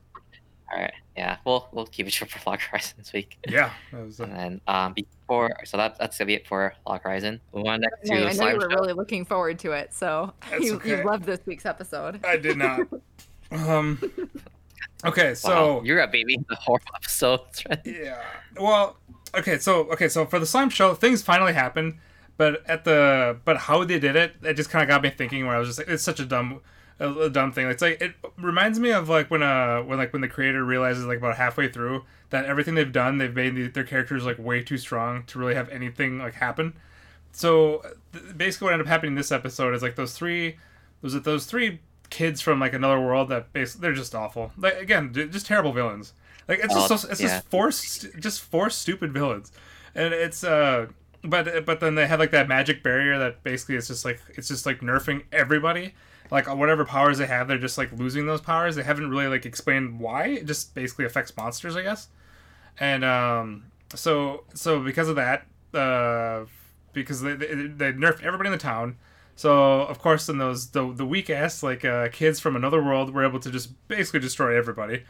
All 0.72 0.80
right, 0.80 0.92
yeah, 1.16 1.36
we'll 1.44 1.68
we'll 1.72 1.86
keep 1.86 2.06
it 2.06 2.12
short 2.12 2.30
for 2.30 2.50
Log 2.50 2.60
Horizon 2.70 2.94
this 2.98 3.12
week. 3.12 3.38
Yeah, 3.48 3.70
that 3.92 4.04
was, 4.04 4.20
uh, 4.20 4.24
And 4.24 4.32
then 4.36 4.60
um 4.66 4.94
before, 4.94 5.50
so 5.64 5.76
that 5.76 5.98
that's 5.98 6.18
gonna 6.18 6.26
be 6.26 6.34
it 6.34 6.46
for 6.48 6.74
Log 6.86 7.02
Horizon. 7.02 7.40
We 7.52 7.62
on 7.68 7.80
next 7.82 8.10
I 8.10 8.14
know, 8.14 8.20
to 8.20 8.26
I 8.26 8.28
know 8.28 8.32
Slime 8.34 8.48
you 8.50 8.56
were 8.56 8.70
Show. 8.70 8.76
really 8.80 8.92
looking 8.94 9.24
forward 9.24 9.58
to 9.60 9.72
it, 9.72 9.92
so 9.92 10.32
That's 10.50 10.64
you, 10.64 10.74
okay. 10.76 10.98
you 10.98 11.04
loved 11.04 11.24
this 11.24 11.40
week's 11.46 11.66
episode. 11.66 12.24
I 12.24 12.36
did 12.38 12.56
not. 12.56 12.80
um, 13.52 14.00
okay, 15.04 15.34
so 15.34 15.48
Wow, 15.76 15.82
you're 15.84 16.00
a 16.00 16.08
baby 16.08 16.36
the 16.48 16.56
horror 16.56 16.80
episodes. 16.94 17.62
right? 17.68 17.80
Yeah. 17.84 18.22
Well, 18.58 18.96
okay, 19.36 19.58
so 19.58 19.90
okay, 19.92 20.08
so 20.08 20.26
for 20.26 20.38
the 20.38 20.46
slime 20.46 20.70
show, 20.70 20.94
things 20.94 21.22
finally 21.22 21.52
happened, 21.52 21.98
but 22.36 22.68
at 22.68 22.84
the 22.84 23.38
but 23.44 23.56
how 23.58 23.84
they 23.84 23.98
did 23.98 24.16
it, 24.16 24.34
it 24.42 24.54
just 24.54 24.70
kind 24.70 24.82
of 24.82 24.88
got 24.88 25.02
me 25.02 25.10
thinking. 25.10 25.46
Where 25.46 25.56
I 25.56 25.58
was 25.58 25.68
just 25.68 25.78
like, 25.78 25.88
it's 25.88 26.02
such 26.02 26.20
a 26.20 26.24
dumb, 26.24 26.60
a, 27.00 27.10
a 27.10 27.30
dumb 27.30 27.52
thing. 27.52 27.68
It's 27.68 27.82
like 27.82 28.00
it 28.00 28.14
reminds 28.36 28.78
me 28.78 28.90
of 28.90 29.08
like 29.08 29.30
when 29.30 29.42
uh 29.42 29.80
when 29.82 29.98
like 29.98 30.12
when 30.12 30.22
the 30.22 30.28
creator 30.28 30.64
realizes 30.64 31.04
like 31.06 31.18
about 31.18 31.36
halfway 31.36 31.68
through 31.68 32.04
that 32.30 32.44
everything 32.46 32.74
they've 32.74 32.92
done, 32.92 33.18
they've 33.18 33.34
made 33.34 33.54
the, 33.54 33.68
their 33.68 33.84
characters 33.84 34.24
like 34.24 34.38
way 34.38 34.62
too 34.62 34.78
strong 34.78 35.24
to 35.24 35.38
really 35.38 35.54
have 35.54 35.68
anything 35.70 36.18
like 36.18 36.34
happen. 36.34 36.74
So 37.32 37.82
th- 38.12 38.36
basically, 38.36 38.66
what 38.66 38.74
ended 38.74 38.86
up 38.86 38.90
happening 38.90 39.12
in 39.12 39.16
this 39.16 39.32
episode 39.32 39.74
is 39.74 39.82
like 39.82 39.96
those 39.96 40.14
three, 40.14 40.56
was 41.02 41.14
it 41.14 41.24
those 41.24 41.46
three 41.46 41.80
kids 42.10 42.40
from 42.40 42.60
like 42.60 42.72
another 42.72 43.00
world 43.00 43.28
that 43.28 43.52
basically 43.52 43.82
they're 43.82 43.92
just 43.92 44.14
awful. 44.14 44.52
Like 44.56 44.80
again, 44.80 45.12
just 45.12 45.46
terrible 45.46 45.72
villains. 45.72 46.12
Like 46.48 46.60
it's 46.62 46.74
just 46.74 46.88
so, 47.02 47.08
it's 47.10 47.20
yeah. 47.20 47.28
just 47.28 47.48
four 47.48 47.72
st- 47.72 48.20
just 48.20 48.40
four 48.40 48.70
stupid 48.70 49.12
villains, 49.12 49.50
and 49.94 50.12
it's 50.12 50.44
uh 50.44 50.86
but 51.22 51.64
but 51.64 51.80
then 51.80 51.94
they 51.94 52.06
have 52.06 52.20
like 52.20 52.30
that 52.32 52.48
magic 52.48 52.82
barrier 52.82 53.18
that 53.18 53.42
basically 53.42 53.76
is 53.76 53.88
just 53.88 54.04
like 54.04 54.20
it's 54.36 54.48
just 54.48 54.66
like 54.66 54.80
nerfing 54.80 55.24
everybody. 55.32 55.94
Like 56.34 56.52
whatever 56.52 56.84
powers 56.84 57.18
they 57.18 57.26
have, 57.26 57.46
they're 57.46 57.58
just 57.58 57.78
like 57.78 57.92
losing 57.92 58.26
those 58.26 58.40
powers. 58.40 58.74
They 58.74 58.82
haven't 58.82 59.08
really 59.08 59.28
like 59.28 59.46
explained 59.46 60.00
why. 60.00 60.26
It 60.26 60.46
just 60.46 60.74
basically 60.74 61.04
affects 61.04 61.34
monsters, 61.36 61.76
I 61.76 61.82
guess. 61.82 62.08
And 62.78 63.04
um, 63.04 63.66
so 63.94 64.42
so 64.52 64.80
because 64.80 65.08
of 65.08 65.14
that, 65.14 65.46
uh, 65.72 66.46
because 66.92 67.22
they, 67.22 67.34
they 67.34 67.46
they 67.46 67.92
nerfed 67.92 68.24
everybody 68.24 68.48
in 68.48 68.52
the 68.52 68.58
town. 68.58 68.96
So 69.36 69.82
of 69.82 70.00
course, 70.00 70.26
then 70.26 70.38
those 70.38 70.70
the 70.70 70.92
the 70.92 71.06
weak 71.06 71.30
ass 71.30 71.62
like 71.62 71.84
uh, 71.84 72.08
kids 72.08 72.40
from 72.40 72.56
another 72.56 72.82
world 72.82 73.14
were 73.14 73.24
able 73.24 73.38
to 73.38 73.50
just 73.50 73.68
basically 73.86 74.20
destroy 74.20 74.56
everybody, 74.56 75.04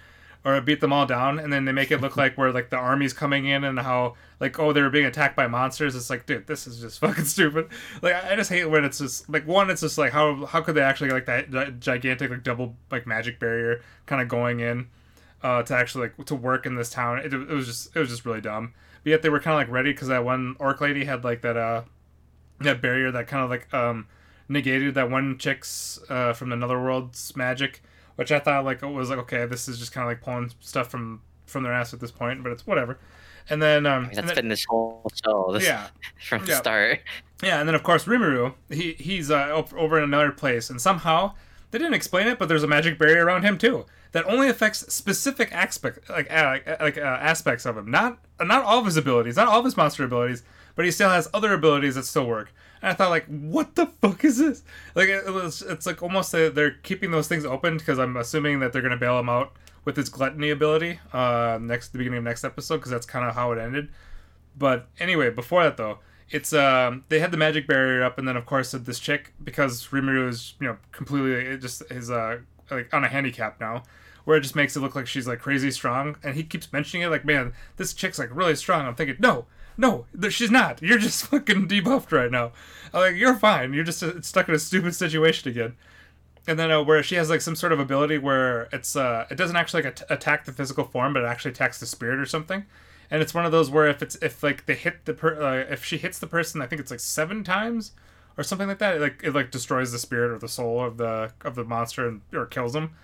or 0.45 0.61
beat 0.61 0.81
them 0.81 0.93
all 0.93 1.07
down, 1.07 1.39
and 1.39 1.53
then 1.53 1.65
they 1.65 1.73
make 1.73 1.91
it 1.91 2.01
look 2.01 2.17
like 2.19 2.37
where 2.37 2.53
like 2.53 2.71
the 2.71 2.77
army's 2.77 3.13
coming 3.13 3.47
in 3.47 3.65
and 3.65 3.79
how 3.79 4.15
like 4.41 4.59
oh 4.59 4.73
they 4.73 4.83
were 4.83 4.91
being 4.91 5.07
attacked 5.07 5.37
by 5.37 5.47
monsters. 5.47 5.95
It's 5.97 6.11
like 6.11 6.27
dude, 6.27 6.47
this 6.47 6.67
is 6.67 6.81
just 6.81 6.99
fucking 7.01 7.25
stupid. 7.25 7.69
Like 8.03 8.15
I 8.15 8.37
just 8.37 8.51
hate 8.51 8.67
when 8.67 8.85
it's 8.85 8.99
just 8.99 9.29
like 9.29 9.47
one, 9.47 9.71
it's 9.71 9.81
just 9.81 9.99
like 9.99 10.13
how 10.13 10.47
how 10.47 10.61
could 10.61 10.75
they 10.75 10.83
actually 10.83 11.11
like 11.11 11.27
that 11.27 11.51
gi- 11.51 11.75
gigantic 11.79 12.31
like 12.31 12.43
double 12.43 12.77
like 12.91 13.07
magic 13.07 13.41
barrier 13.41 13.81
kind 14.07 14.21
of 14.21 14.29
going 14.29 14.61
in 14.61 14.89
uh, 15.45 15.63
to 15.63 15.75
actually 15.77 16.09
like 16.09 16.27
to 16.27 16.35
work 16.35 16.67
in 16.67 16.75
this 16.75 16.91
town. 16.91 17.19
It, 17.19 17.33
it 17.33 17.49
was 17.49 17.67
just 17.67 17.95
it 17.95 17.99
was 17.99 18.09
just 18.09 18.25
really 18.25 18.41
dumb. 18.41 18.73
But 19.05 19.11
yet 19.11 19.23
they 19.23 19.29
were 19.29 19.41
kind 19.41 19.55
of 19.55 19.59
like 19.59 19.73
ready 19.73 19.93
because 19.93 20.09
that 20.09 20.25
one 20.25 20.57
orc 20.59 20.81
lady 20.81 21.05
had 21.05 21.23
like 21.23 21.43
that 21.43 21.57
uh 21.57 21.83
that 22.61 22.81
barrier 22.81 23.11
that 23.11 23.29
kind 23.29 23.45
of 23.45 23.51
like 23.51 23.73
um 23.75 24.07
negated 24.49 24.95
that 24.95 25.11
one 25.11 25.37
chick's 25.39 26.01
uh 26.09 26.33
from 26.33 26.51
another 26.51 26.81
world's 26.81 27.37
magic, 27.37 27.83
which 28.17 28.33
I 28.33 28.39
thought 28.39 28.65
like 28.65 28.83
it 28.83 28.87
was 28.87 29.11
like 29.11 29.19
okay 29.21 29.47
this 29.47 29.69
is 29.69 29.79
just 29.79 29.93
kind 29.93 30.05
of 30.05 30.11
like 30.11 30.23
pulling 30.23 30.51
stuff 30.61 30.91
from 30.91 31.21
from 31.47 31.63
their 31.63 31.73
ass 31.73 31.93
at 31.93 32.01
this 32.01 32.11
point, 32.11 32.43
but 32.43 32.53
it's 32.53 32.67
whatever. 32.67 32.99
And 33.51 33.61
then 33.61 33.85
um 33.87 34.07
I 34.07 34.09
mean, 34.09 34.19
and 34.19 34.29
then- 34.29 34.37
been 34.37 34.49
this 34.49 34.65
whole 34.69 35.11
show. 35.25 35.51
This, 35.53 35.65
yeah 35.65 35.89
from 36.29 36.45
the 36.47 36.57
start. 36.57 37.01
yeah, 37.43 37.61
and 37.61 37.69
then 37.69 37.75
of 37.75 37.83
course 37.83 38.05
Rimuru, 38.05 38.55
he 38.71 38.93
he's 38.95 39.31
uh, 39.31 39.63
over 39.77 39.99
in 39.99 40.05
another 40.05 40.33
place, 40.33 40.71
and 40.71 40.81
somehow 40.81 41.35
they 41.71 41.79
didn't 41.79 41.95
explain 41.95 42.29
it, 42.29 42.39
but 42.39 42.49
there's 42.49 42.63
a 42.63 42.69
magic 42.69 42.99
barrier 42.99 43.25
around 43.27 43.43
him 43.43 43.59
too 43.59 43.85
that 44.13 44.25
only 44.27 44.49
affects 44.49 44.93
specific 44.95 45.53
aspect 45.53 46.09
like 46.09 46.33
uh, 46.33 46.59
like 46.81 46.97
uh, 46.97 47.01
aspects 47.01 47.67
of 47.67 47.77
him, 47.77 47.91
not 47.91 48.19
not 48.41 48.65
all 48.65 48.79
of 48.79 48.87
his 48.87 48.97
abilities, 48.97 49.37
not 49.37 49.49
all 49.49 49.59
of 49.59 49.65
his 49.65 49.77
monster 49.77 50.05
abilities, 50.05 50.43
but 50.77 50.85
he 50.85 50.91
still 50.91 51.11
has 51.11 51.29
other 51.35 51.53
abilities 51.53 51.97
that 51.97 52.05
still 52.05 52.27
work. 52.27 52.53
And 52.85 52.91
I 52.91 52.95
thought 52.95 53.09
like, 53.09 53.25
what 53.27 53.77
the 53.77 53.87
fuck 53.87 54.23
is 54.27 54.37
this? 54.37 54.63
Like 54.95 55.09
it 55.09 55.33
was, 55.33 55.63
it's 55.63 55.87
like 55.87 56.03
almost 56.03 56.33
they- 56.33 56.51
they're 56.51 56.73
keeping 56.83 57.13
those 57.13 57.27
things 57.29 57.47
open 57.47 57.79
because 57.79 57.99
I'm 57.99 58.15
assuming 58.19 58.61
that 58.61 58.75
they're 58.75 58.83
gonna 58.83 58.99
bail 58.99 59.19
him 59.19 59.31
out 59.31 59.53
with 59.87 59.97
his 59.97 60.11
gluttony 60.11 60.51
ability 60.51 61.01
uh 61.13 61.59
next 61.61 61.89
the 61.89 61.99
beginning 61.99 62.19
of 62.19 62.25
next 62.25 62.45
episode 62.45 62.77
because 62.77 62.91
that's 62.91 63.07
kind 63.07 63.25
of 63.27 63.35
how 63.35 63.53
it 63.53 63.59
ended. 63.59 63.89
But 64.55 64.89
anyway, 65.01 65.31
before 65.31 65.63
that 65.65 65.79
though, 65.79 66.01
it's 66.31 66.53
um 66.53 67.05
they 67.09 67.21
had 67.21 67.31
the 67.31 67.39
magic 67.39 67.67
barrier 67.67 68.05
up, 68.05 68.19
and 68.19 68.29
then 68.29 68.37
of 68.37 68.45
course 68.45 68.73
this 68.73 68.99
chick 68.99 69.33
because 69.43 69.89
Rimuru 69.89 70.29
is 70.29 70.53
you 70.61 70.67
know 70.67 70.77
completely 70.93 71.33
it 71.33 71.63
just 71.63 71.83
is 71.91 72.11
uh 72.11 72.41
like 72.71 72.93
on 72.93 73.03
a 73.03 73.09
handicap 73.09 73.59
now, 73.61 73.83
where 74.25 74.37
it 74.37 74.43
just 74.43 74.57
makes 74.57 74.77
it 74.77 74.81
look 74.81 74.95
like 74.95 75.07
she's 75.07 75.27
like 75.27 75.39
crazy 75.39 75.71
strong, 75.71 76.17
and 76.23 76.35
he 76.35 76.43
keeps 76.43 76.71
mentioning 76.71 77.03
it 77.07 77.09
like 77.09 77.25
man 77.25 77.55
this 77.79 77.95
chick's 77.95 78.19
like 78.19 78.29
really 78.37 78.55
strong. 78.57 78.87
I'm 78.87 78.95
thinking 78.95 79.17
no. 79.21 79.47
No, 79.77 80.07
she's 80.31 80.51
not. 80.51 80.83
You're 80.83 80.99
just 80.99 81.27
fucking 81.31 81.69
debuffed 81.69 82.13
right 82.13 82.31
now. 82.31 82.53
I'm 82.93 83.01
like, 83.01 83.17
you're 83.17 83.35
fine. 83.35 83.73
You're 83.73 83.85
just 83.85 84.03
uh, 84.03 84.21
stuck 84.23 84.49
in 84.49 84.55
a 84.55 84.59
stupid 84.59 84.95
situation 84.95 85.51
again 85.51 85.75
and 86.47 86.59
then 86.59 86.71
uh, 86.71 86.83
where 86.83 87.03
she 87.03 87.15
has 87.15 87.31
like 87.31 87.41
some 87.41 87.57
sort 87.57 87.73
of 87.73 87.81
ability 87.81 88.19
where 88.19 88.69
it's 88.73 88.97
uh 88.97 89.27
it 89.31 89.37
doesn't 89.37 89.57
actually 89.57 89.83
like 89.83 90.01
at- 90.01 90.11
attack 90.11 90.45
the 90.45 90.53
physical 90.53 90.85
form 90.85 91.13
but 91.13 91.23
it 91.23 91.27
actually 91.27 91.51
attacks 91.51 91.81
the 91.81 91.87
spirit 91.87 92.19
or 92.19 92.27
something 92.27 92.65
and 93.11 93.23
it's 93.23 93.35
one 93.35 93.47
of 93.47 93.53
those 93.53 93.71
where 93.71 93.87
if 93.87 94.03
it's 94.03 94.17
if 94.17 94.43
like 94.43 94.67
they 94.67 94.75
hit 94.75 95.05
the 95.05 95.15
per 95.15 95.41
uh, 95.41 95.73
if 95.73 95.85
she 95.85 95.97
hits 95.97 96.19
the 96.19 96.27
person 96.27 96.61
i 96.61 96.67
think 96.67 96.81
it's 96.81 96.91
like 96.91 97.01
seven 97.01 97.43
times 97.45 97.93
or 98.37 98.45
something 98.45 98.69
like 98.69 98.79
that 98.79 98.97
it 98.97 99.01
like 99.01 99.21
it 99.23 99.35
like 99.35 99.51
destroys 99.51 99.93
the 99.93 99.99
spirit 99.99 100.31
or 100.31 100.39
the 100.39 100.49
soul 100.49 100.85
of 100.85 100.97
the 100.97 101.33
of 101.43 101.55
the 101.55 101.65
monster 101.65 102.07
and, 102.07 102.21
or 102.33 102.47
kills 102.47 102.73
them 102.73 102.95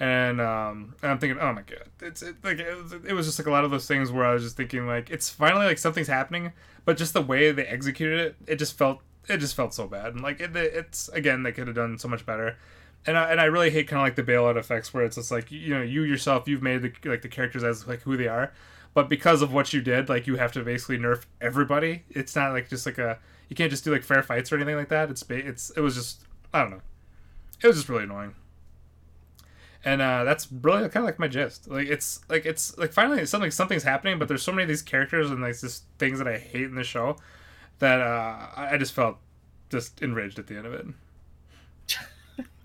and 0.00 0.40
um 0.40 0.94
and 1.02 1.12
i'm 1.12 1.18
thinking 1.18 1.38
oh 1.38 1.52
my 1.52 1.62
god 1.62 1.84
it's 2.00 2.22
it, 2.22 2.34
like 2.42 2.58
it 2.58 2.82
was, 2.82 2.92
it 2.92 3.12
was 3.12 3.26
just 3.26 3.38
like 3.38 3.46
a 3.46 3.50
lot 3.50 3.64
of 3.64 3.70
those 3.70 3.86
things 3.86 4.10
where 4.10 4.24
i 4.24 4.32
was 4.32 4.42
just 4.42 4.56
thinking 4.56 4.86
like 4.86 5.10
it's 5.10 5.28
finally 5.30 5.66
like 5.66 5.78
something's 5.78 6.08
happening 6.08 6.52
but 6.84 6.96
just 6.96 7.12
the 7.12 7.20
way 7.20 7.52
they 7.52 7.66
executed 7.66 8.18
it 8.18 8.36
it 8.46 8.56
just 8.56 8.76
felt 8.76 9.00
it 9.30 9.38
just 9.38 9.54
felt 9.54 9.74
so 9.74 9.86
bad. 9.86 10.14
And 10.14 10.22
like 10.22 10.40
it, 10.40 10.54
it's 10.56 11.08
again 11.08 11.42
they 11.42 11.52
could 11.52 11.66
have 11.66 11.76
done 11.76 11.98
so 11.98 12.08
much 12.08 12.26
better. 12.26 12.56
And 13.06 13.16
I, 13.16 13.30
and 13.30 13.40
I 13.40 13.44
really 13.44 13.70
hate 13.70 13.88
kind 13.88 14.00
of 14.00 14.04
like 14.04 14.16
the 14.16 14.30
bailout 14.30 14.58
effects 14.58 14.92
where 14.92 15.04
it's 15.04 15.16
just 15.16 15.30
like 15.30 15.50
you 15.50 15.74
know 15.74 15.82
you 15.82 16.02
yourself 16.02 16.48
you've 16.48 16.62
made 16.62 16.82
the 16.82 16.92
like 17.08 17.22
the 17.22 17.28
characters 17.28 17.64
as 17.64 17.86
like 17.86 18.02
who 18.02 18.16
they 18.16 18.28
are 18.28 18.52
but 18.92 19.08
because 19.08 19.40
of 19.40 19.52
what 19.52 19.72
you 19.72 19.80
did 19.80 20.08
like 20.08 20.26
you 20.26 20.36
have 20.36 20.52
to 20.52 20.62
basically 20.62 20.98
nerf 20.98 21.24
everybody. 21.40 22.04
It's 22.10 22.34
not 22.36 22.52
like 22.52 22.68
just 22.68 22.86
like 22.86 22.98
a 22.98 23.18
you 23.48 23.56
can't 23.56 23.70
just 23.70 23.84
do 23.84 23.92
like 23.92 24.02
fair 24.02 24.22
fights 24.22 24.52
or 24.52 24.56
anything 24.56 24.76
like 24.76 24.88
that. 24.88 25.10
It's 25.10 25.24
it's 25.28 25.70
it 25.70 25.80
was 25.80 25.94
just 25.94 26.24
I 26.52 26.60
don't 26.60 26.70
know. 26.70 26.82
It 27.62 27.66
was 27.66 27.76
just 27.76 27.88
really 27.88 28.04
annoying. 28.04 28.34
And 29.84 30.02
uh, 30.02 30.24
that's 30.24 30.48
really 30.52 30.82
kind 30.90 30.98
of 30.98 31.04
like 31.04 31.18
my 31.18 31.28
gist. 31.28 31.68
Like 31.68 31.88
it's 31.88 32.20
like 32.28 32.44
it's 32.44 32.76
like 32.76 32.92
finally 32.92 33.24
something 33.24 33.50
something's 33.50 33.82
happening, 33.82 34.18
but 34.18 34.28
there's 34.28 34.42
so 34.42 34.52
many 34.52 34.64
of 34.64 34.68
these 34.68 34.82
characters 34.82 35.30
and 35.30 35.40
like 35.40 35.58
just 35.58 35.84
things 35.98 36.18
that 36.18 36.28
I 36.28 36.38
hate 36.38 36.64
in 36.64 36.74
the 36.74 36.84
show 36.84 37.16
that 37.78 38.00
uh, 38.00 38.46
I 38.56 38.76
just 38.76 38.92
felt 38.92 39.16
just 39.70 40.02
enraged 40.02 40.38
at 40.38 40.46
the 40.46 40.56
end 40.56 40.66
of 40.66 40.74
it. 40.74 40.86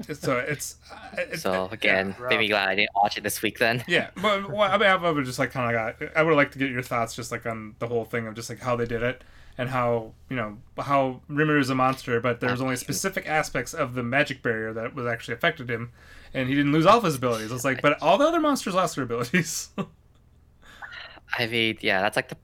so 0.13 0.37
it's 0.37 0.75
uh, 0.91 1.17
it, 1.17 1.39
So 1.39 1.69
again, 1.71 2.15
made 2.29 2.39
me 2.39 2.47
glad 2.47 2.69
I 2.69 2.75
didn't 2.75 2.95
watch 2.95 3.17
it 3.17 3.23
this 3.23 3.41
week 3.41 3.59
then. 3.59 3.83
yeah, 3.87 4.09
but 4.21 4.49
well, 4.51 4.71
I 4.71 4.77
mean, 4.77 4.87
I 4.87 4.95
would 5.09 5.25
just 5.25 5.39
like 5.39 5.51
kind 5.51 5.73
of 5.73 5.99
got. 5.99 6.17
I 6.17 6.23
would 6.23 6.35
like 6.35 6.51
to 6.51 6.59
get 6.59 6.69
your 6.69 6.81
thoughts, 6.81 7.15
just 7.15 7.31
like 7.31 7.45
on 7.45 7.75
the 7.79 7.87
whole 7.87 8.05
thing 8.05 8.27
of 8.27 8.35
just 8.35 8.49
like 8.49 8.59
how 8.59 8.75
they 8.75 8.85
did 8.85 9.03
it 9.03 9.23
and 9.57 9.69
how 9.69 10.11
you 10.29 10.35
know 10.35 10.57
how 10.77 11.21
Rimuru 11.29 11.59
is 11.59 11.69
a 11.69 11.75
monster, 11.75 12.19
but 12.19 12.39
there's 12.39 12.61
only 12.61 12.75
specific 12.75 13.27
aspects 13.27 13.73
of 13.73 13.93
the 13.95 14.03
magic 14.03 14.41
barrier 14.43 14.73
that 14.73 14.95
was 14.95 15.05
actually 15.05 15.35
affected 15.35 15.69
him, 15.69 15.91
and 16.35 16.47
he 16.49 16.53
didn't 16.55 16.71
lose 16.73 16.85
all 16.85 16.97
of 16.99 17.03
his 17.03 17.15
abilities. 17.15 17.51
It's 17.51 17.65
like, 17.65 17.81
but 17.81 18.01
all 18.01 18.17
the 18.17 18.25
other 18.27 18.39
monsters 18.39 18.75
lost 18.75 18.95
their 18.95 19.03
abilities. 19.05 19.69
I 21.37 21.47
mean, 21.47 21.77
yeah, 21.81 22.01
that's 22.01 22.15
like 22.15 22.29
the. 22.29 22.37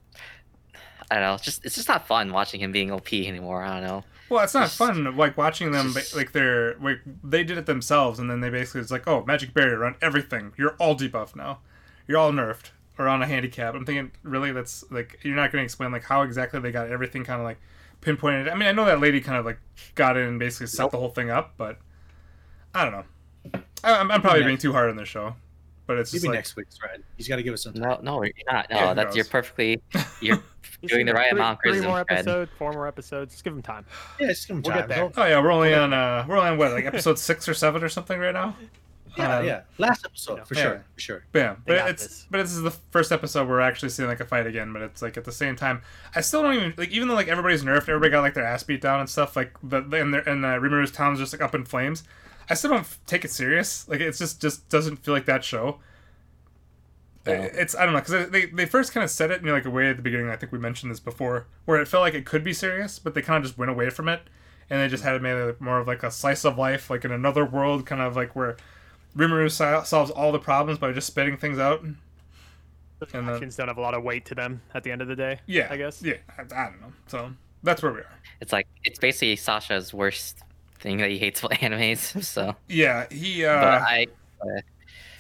I 1.10 1.16
don't 1.16 1.24
know. 1.24 1.34
It's 1.36 1.44
just 1.44 1.66
it's 1.66 1.76
just 1.76 1.88
not 1.88 2.08
fun 2.08 2.32
watching 2.32 2.62
him 2.62 2.72
being 2.72 2.92
OP 2.92 3.14
anymore. 3.14 3.64
I 3.64 3.80
don't 3.80 3.88
know. 3.88 4.04
well, 4.30 4.44
it's 4.44 4.54
not 4.54 4.64
Just- 4.64 4.78
fun 4.78 5.16
like 5.18 5.38
watching 5.38 5.72
them 5.72 5.92
just- 5.94 6.16
like 6.16 6.32
they're 6.32 6.76
like 6.80 7.02
they 7.24 7.44
did 7.44 7.58
it 7.58 7.66
themselves, 7.66 8.20
and 8.20 8.30
then 8.30 8.40
they 8.40 8.50
basically 8.50 8.82
it's 8.82 8.92
like, 8.92 9.08
oh, 9.08 9.24
magic 9.26 9.54
barrier 9.54 9.84
on 9.86 9.96
everything. 10.02 10.54
You're 10.58 10.76
all 10.80 10.96
debuffed 10.96 11.36
now. 11.36 11.60
You're 12.08 12.18
all 12.18 12.32
nerfed 12.32 12.72
or 12.98 13.08
on 13.08 13.22
a 13.22 13.28
handicap. 13.28 13.74
I'm 13.76 13.86
thinking, 13.86 14.12
really, 14.24 14.52
that's 14.52 14.84
like 14.90 15.20
you're 15.24 15.36
not 15.36 15.52
going 15.52 15.62
to 15.62 15.66
explain 15.66 15.92
like 15.92 16.04
how 16.04 16.22
exactly 16.24 16.60
they 16.60 16.72
got 16.72 16.90
everything 16.90 17.24
kind 17.24 17.40
of 17.42 17.46
like 17.46 17.60
pinpointed. 18.02 18.48
I 18.48 18.56
mean, 18.56 18.68
I 18.68 18.72
know 18.72 18.86
that 18.86 19.00
lady 19.00 19.22
kind 19.22 19.38
of 19.38 19.46
like 19.46 19.60
got 19.96 20.16
in 20.18 20.24
and 20.28 20.40
basically 20.40 20.68
set 20.68 20.92
the 20.92 20.98
whole 20.98 21.10
thing 21.10 21.30
up, 21.30 21.54
but 21.58 21.78
I 22.74 22.84
don't 22.84 22.94
know. 22.94 23.06
I, 23.84 23.94
I'm, 24.00 24.12
I'm 24.12 24.22
probably 24.22 24.44
being 24.44 24.58
too 24.58 24.72
hard 24.72 24.90
on 24.90 24.96
this 24.96 25.08
show, 25.10 25.36
but 25.88 25.98
it's 25.98 26.12
just 26.12 26.24
Maybe 26.24 26.30
like 26.32 26.38
next 26.40 26.56
week's 26.56 26.78
right. 26.82 27.00
He's 27.18 27.28
got 27.28 27.38
to 27.38 27.44
give 27.44 27.54
us 27.54 27.64
some 27.64 27.74
time. 27.74 27.82
No, 27.84 28.00
no, 28.02 28.24
you're 28.24 28.34
not. 28.52 28.70
No, 28.70 28.76
Yeah, 28.78 28.90
who 28.90 28.96
that's 28.96 29.16
you're 29.16 29.26
perfectly. 29.26 29.82
You're 30.22 30.40
doing 30.88 31.06
the 31.06 31.14
right 31.14 31.30
three, 31.30 31.40
amount 31.40 31.60
of 31.64 31.72
Three 31.74 31.82
more 31.88 32.00
episodes, 32.00 32.52
four 32.58 32.72
more 32.74 32.88
episodes. 32.88 33.34
Just 33.34 33.44
give 33.44 33.54
him 33.54 33.62
time. 33.62 33.86
Yeah, 34.20 34.28
just 34.28 34.48
give 34.48 34.58
him 34.58 34.64
We'll 34.64 34.72
time. 34.74 34.88
get 34.88 34.90
there. 34.90 35.12
Oh 35.16 35.28
yeah, 35.28 35.40
we're 35.42 35.52
only 35.52 35.74
on 35.76 35.94
uh 35.94 36.26
we're 36.28 36.38
only 36.38 36.50
on 36.50 36.58
what 36.58 36.72
like 36.72 36.86
episode 36.94 37.20
six 37.20 37.48
or 37.48 37.54
seven 37.54 37.84
or 37.84 37.90
something 37.90 38.20
right 38.20 38.34
now. 38.34 38.56
Yeah, 39.18 39.38
Um, 39.40 39.46
yeah. 39.46 39.62
Last 39.78 40.06
episode 40.06 40.48
for 40.48 40.56
Yeah. 40.56 40.62
sure, 40.62 40.86
for 40.96 41.00
sure. 41.02 41.24
Yeah, 41.36 41.56
They 41.68 41.76
but 41.78 41.90
it's 41.92 42.04
this. 42.08 42.28
but 42.32 42.38
this 42.38 42.52
is 42.54 42.62
the 42.64 42.72
first 42.72 43.12
episode 43.12 43.48
where 43.48 43.58
we're 43.58 43.62
actually 43.62 43.90
seeing 43.90 44.08
like 44.10 44.22
a 44.22 44.26
fight 44.26 44.48
again. 44.48 44.72
But 44.74 44.82
it's 44.84 45.02
like 45.04 45.18
at 45.18 45.26
the 45.26 45.32
same 45.32 45.56
time, 45.56 45.82
I 46.16 46.22
still 46.22 46.42
don't 46.42 46.56
even 46.56 46.74
like 46.78 46.90
even 46.90 47.10
though 47.10 47.14
like 47.16 47.28
everybody's 47.28 47.64
nerfed, 47.64 47.90
everybody 47.90 48.10
got 48.10 48.22
like 48.22 48.34
their 48.34 48.46
ass 48.46 48.64
beat 48.64 48.82
down 48.82 49.02
and 49.02 49.10
stuff. 49.10 49.36
Like 49.36 49.54
the 49.62 49.78
and 49.82 50.14
their 50.14 50.28
and 50.28 50.44
uh, 50.46 50.58
Rimuru's 50.60 50.92
town's 50.92 51.20
just 51.20 51.34
like 51.34 51.42
up 51.42 51.54
in 51.54 51.66
flames. 51.66 52.04
I 52.52 52.54
still 52.56 52.72
don't 52.72 52.88
take 53.08 53.24
it 53.26 53.32
serious. 53.32 53.88
Like 53.88 54.00
it's 54.02 54.20
just 54.20 54.42
just 54.42 54.68
doesn't 54.70 54.98
feel 54.98 55.14
like 55.14 55.26
that 55.26 55.44
show. 55.44 55.80
No. 57.26 57.34
It's 57.34 57.76
I 57.76 57.86
don't 57.86 57.94
know 57.94 58.00
because 58.00 58.30
they 58.32 58.46
they 58.48 58.66
first 58.66 58.94
kind 58.94 59.04
of 59.04 59.10
said 59.12 59.30
it 59.32 59.42
in 59.42 59.48
like 59.50 59.66
a 59.66 59.70
way 59.70 59.90
at 59.90 59.96
the 59.98 60.02
beginning. 60.04 60.30
I 60.30 60.36
think 60.36 60.52
we 60.52 60.58
mentioned 60.60 60.92
this 60.92 61.00
before, 61.00 61.46
where 61.66 61.80
it 61.80 61.88
felt 61.88 62.02
like 62.02 62.14
it 62.16 62.26
could 62.26 62.44
be 62.44 62.54
serious, 62.54 62.98
but 63.00 63.14
they 63.14 63.22
kind 63.22 63.38
of 63.38 63.44
just 63.44 63.58
went 63.60 63.70
away 63.70 63.90
from 63.92 64.10
it, 64.10 64.22
and 64.70 64.82
they 64.82 64.88
just 64.88 65.04
had 65.04 65.16
it 65.16 65.22
made 65.22 65.60
more 65.62 65.80
of 65.80 65.88
like 65.88 66.02
a 66.04 66.10
slice 66.12 66.44
of 66.46 66.58
life, 66.58 66.90
like 66.90 67.06
in 67.06 67.12
another 67.12 67.46
world, 67.46 67.86
kind 67.86 68.02
of 68.02 68.16
like 68.16 68.36
where 68.36 68.58
Rimuru 69.16 69.52
sol- 69.52 69.84
solves 69.86 70.10
all 70.10 70.32
the 70.32 70.40
problems 70.40 70.80
by 70.80 70.92
just 70.94 71.08
spitting 71.08 71.38
things 71.38 71.60
out. 71.60 71.84
Those 73.00 73.10
And 73.14 73.28
then- 73.28 73.36
actions 73.36 73.56
don't 73.56 73.68
have 73.68 73.78
a 73.78 73.82
lot 73.82 73.94
of 73.94 74.04
weight 74.04 74.26
to 74.26 74.36
them 74.36 74.62
at 74.74 74.84
the 74.84 74.92
end 74.92 75.02
of 75.04 75.08
the 75.08 75.16
day. 75.16 75.40
Yeah, 75.46 75.68
I 75.70 75.78
guess. 75.78 76.02
Yeah, 76.02 76.16
I, 76.38 76.42
I 76.42 76.70
don't 76.70 76.82
know. 76.82 76.94
So 77.08 77.32
that's 77.62 77.84
where 77.84 77.94
we 77.94 78.00
are. 78.00 78.20
It's 78.40 78.52
like 78.52 78.68
it's 78.84 78.98
basically 78.98 79.36
Sasha's 79.36 79.94
worst 79.94 80.40
thing 80.82 80.98
that 80.98 81.10
he 81.10 81.18
hates 81.18 81.40
about 81.40 81.52
animes. 81.60 82.24
So, 82.24 82.56
Yeah, 82.68 83.08
he. 83.10 83.44
but 83.44 83.50
uh 83.50 83.96
yeah. 84.46 84.60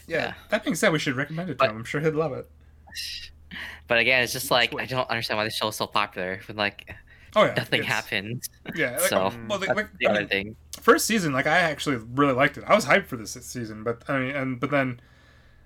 yeah. 0.07 0.33
That 0.49 0.63
being 0.63 0.75
said, 0.75 0.91
we 0.91 0.99
should 0.99 1.15
recommend 1.15 1.49
it 1.49 1.53
to 1.53 1.57
But- 1.59 1.69
him. 1.69 1.77
I'm 1.77 1.83
sure 1.85 2.01
he'd 2.01 2.13
love 2.15 2.33
it. 2.33 2.49
but 3.87 3.97
again, 3.99 4.23
it's 4.23 4.33
just 4.33 4.51
like 4.51 4.77
I 4.79 4.85
don't 4.85 5.09
understand 5.09 5.37
why 5.37 5.43
the 5.45 5.49
show 5.51 5.67
is 5.69 5.75
so 5.75 5.87
popular 5.87 6.39
when 6.47 6.57
like 6.57 6.93
Oh 7.35 7.45
yeah, 7.45 7.53
nothing 7.55 7.83
happens. 7.83 8.49
Yeah, 8.75 8.91
like, 8.91 9.01
So, 9.01 9.31
well, 9.47 9.59
like, 9.59 9.73
like, 9.75 9.97
the 9.97 10.07
I 10.07 10.11
other 10.11 10.19
mean, 10.21 10.27
thing. 10.27 10.55
first 10.81 11.05
season, 11.05 11.31
like 11.31 11.47
I 11.47 11.59
actually 11.59 11.95
really 12.13 12.33
liked 12.33 12.57
it. 12.57 12.63
I 12.67 12.75
was 12.75 12.85
hyped 12.85 13.05
for 13.05 13.15
this 13.15 13.31
season, 13.31 13.83
but 13.85 14.03
I 14.09 14.19
mean, 14.19 14.35
and 14.35 14.59
but 14.59 14.69
then, 14.69 14.99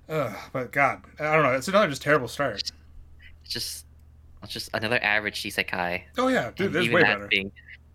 uh, 0.07 0.31
but 0.53 0.71
God, 0.71 1.01
I 1.19 1.33
don't 1.33 1.41
know. 1.43 1.53
It's 1.53 1.67
another 1.67 1.87
just 1.87 2.03
terrible 2.03 2.27
start. 2.27 2.55
It's 2.61 2.71
just 3.53 3.85
it's 4.43 4.53
just 4.53 4.69
another 4.75 4.99
average 5.01 5.41
isekai. 5.41 6.03
Oh 6.19 6.27
yeah, 6.27 6.51
dude, 6.55 6.71
there's 6.71 6.87
way 6.89 7.01
better. 7.01 7.27
being 7.27 7.51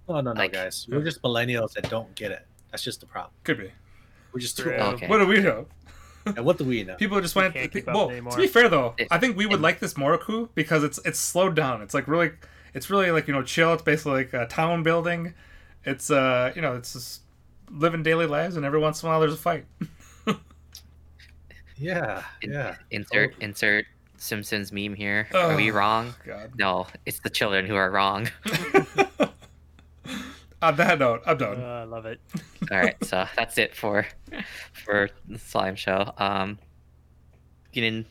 No, 0.08 0.20
no, 0.20 0.32
no, 0.32 0.38
Like- 0.40 0.52
guys. 0.52 0.86
We're 0.90 1.02
just 1.02 1.22
millennials 1.22 1.72
that 1.74 1.88
don't 1.90 2.12
get 2.14 2.30
it. 2.32 2.46
That's 2.70 2.82
just 2.82 3.00
the 3.00 3.06
problem. 3.06 3.32
Could 3.44 3.58
be. 3.58 3.70
We're 4.32 4.40
just 4.40 4.56
too 4.56 4.64
True. 4.64 4.74
Okay. 4.74 5.06
What 5.08 5.18
do 5.18 5.26
we 5.26 5.40
know? 5.40 5.66
And 6.26 6.44
what 6.44 6.58
do 6.58 6.64
we 6.64 6.84
know? 6.84 6.94
People 6.96 7.20
just 7.20 7.34
We 7.34 7.42
went. 7.42 7.54
can't 7.54 7.72
pe- 7.72 7.80
up 7.80 7.86
well, 7.94 8.10
anymore. 8.10 8.32
to 8.32 8.38
be 8.38 8.46
fair 8.46 8.68
though, 8.68 8.94
I 9.10 9.18
think 9.18 9.36
we 9.36 9.46
would 9.46 9.60
like 9.60 9.80
this 9.80 9.94
Moroku 9.94 10.48
because 10.54 10.84
it's 10.84 10.98
it's 11.04 11.18
slowed 11.18 11.56
down. 11.56 11.80
It's 11.82 11.94
like 11.94 12.06
really, 12.06 12.30
it's 12.74 12.90
really 12.90 13.10
like 13.10 13.26
you 13.26 13.32
know 13.32 13.42
chill. 13.42 13.72
It's 13.72 13.82
basically 13.82 14.12
like 14.24 14.32
a 14.34 14.46
town 14.46 14.82
building. 14.82 15.32
It's 15.84 16.10
uh 16.10 16.52
you 16.54 16.60
know 16.62 16.74
it's 16.76 16.92
just 16.92 17.22
living 17.70 18.02
daily 18.02 18.26
lives, 18.26 18.56
and 18.56 18.66
every 18.66 18.78
once 18.78 19.02
in 19.02 19.08
a 19.08 19.12
while 19.12 19.20
there's 19.20 19.32
a 19.34 19.36
fight. 19.38 19.64
Yeah, 21.76 22.22
In- 22.42 22.52
yeah. 22.52 22.74
insert 22.90 23.30
Totally. 23.32 23.44
insert 23.44 23.86
Simpsons 24.18 24.70
meme 24.70 24.94
here. 24.94 25.26
Are 25.32 25.56
we 25.56 25.70
Oh. 25.70 25.74
wrong? 25.74 26.14
God. 26.26 26.52
No, 26.58 26.86
it's 27.06 27.20
the 27.20 27.30
children 27.30 27.64
who 27.66 27.74
are 27.74 27.90
wrong. 27.90 28.28
On 30.62 30.76
that 30.76 30.98
note, 30.98 31.22
I'm 31.26 31.32
Uh, 31.32 31.38
done. 31.38 31.62
I 31.64 31.84
love 31.84 32.06
it. 32.06 32.20
All 32.70 32.78
right, 32.78 32.96
so 33.04 33.26
that's 33.36 33.56
it 33.58 33.74
for 33.74 34.06
for 34.72 35.08
the 35.28 35.38
slime 35.38 35.74
show. 35.76 36.12
Um, 36.18 36.58
you 37.72 37.82
can 37.82 38.06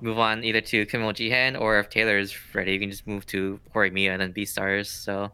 move 0.00 0.18
on 0.18 0.42
either 0.44 0.60
to 0.60 0.86
Kemono 0.86 1.12
Jihen 1.12 1.60
or 1.60 1.78
if 1.78 1.90
Taylor's 1.90 2.34
ready, 2.54 2.72
you 2.72 2.80
can 2.80 2.90
just 2.90 3.06
move 3.06 3.26
to 3.26 3.60
Horimiya 3.74 4.10
and 4.12 4.20
then 4.22 4.32
Beastars. 4.32 4.86
So 4.86 5.30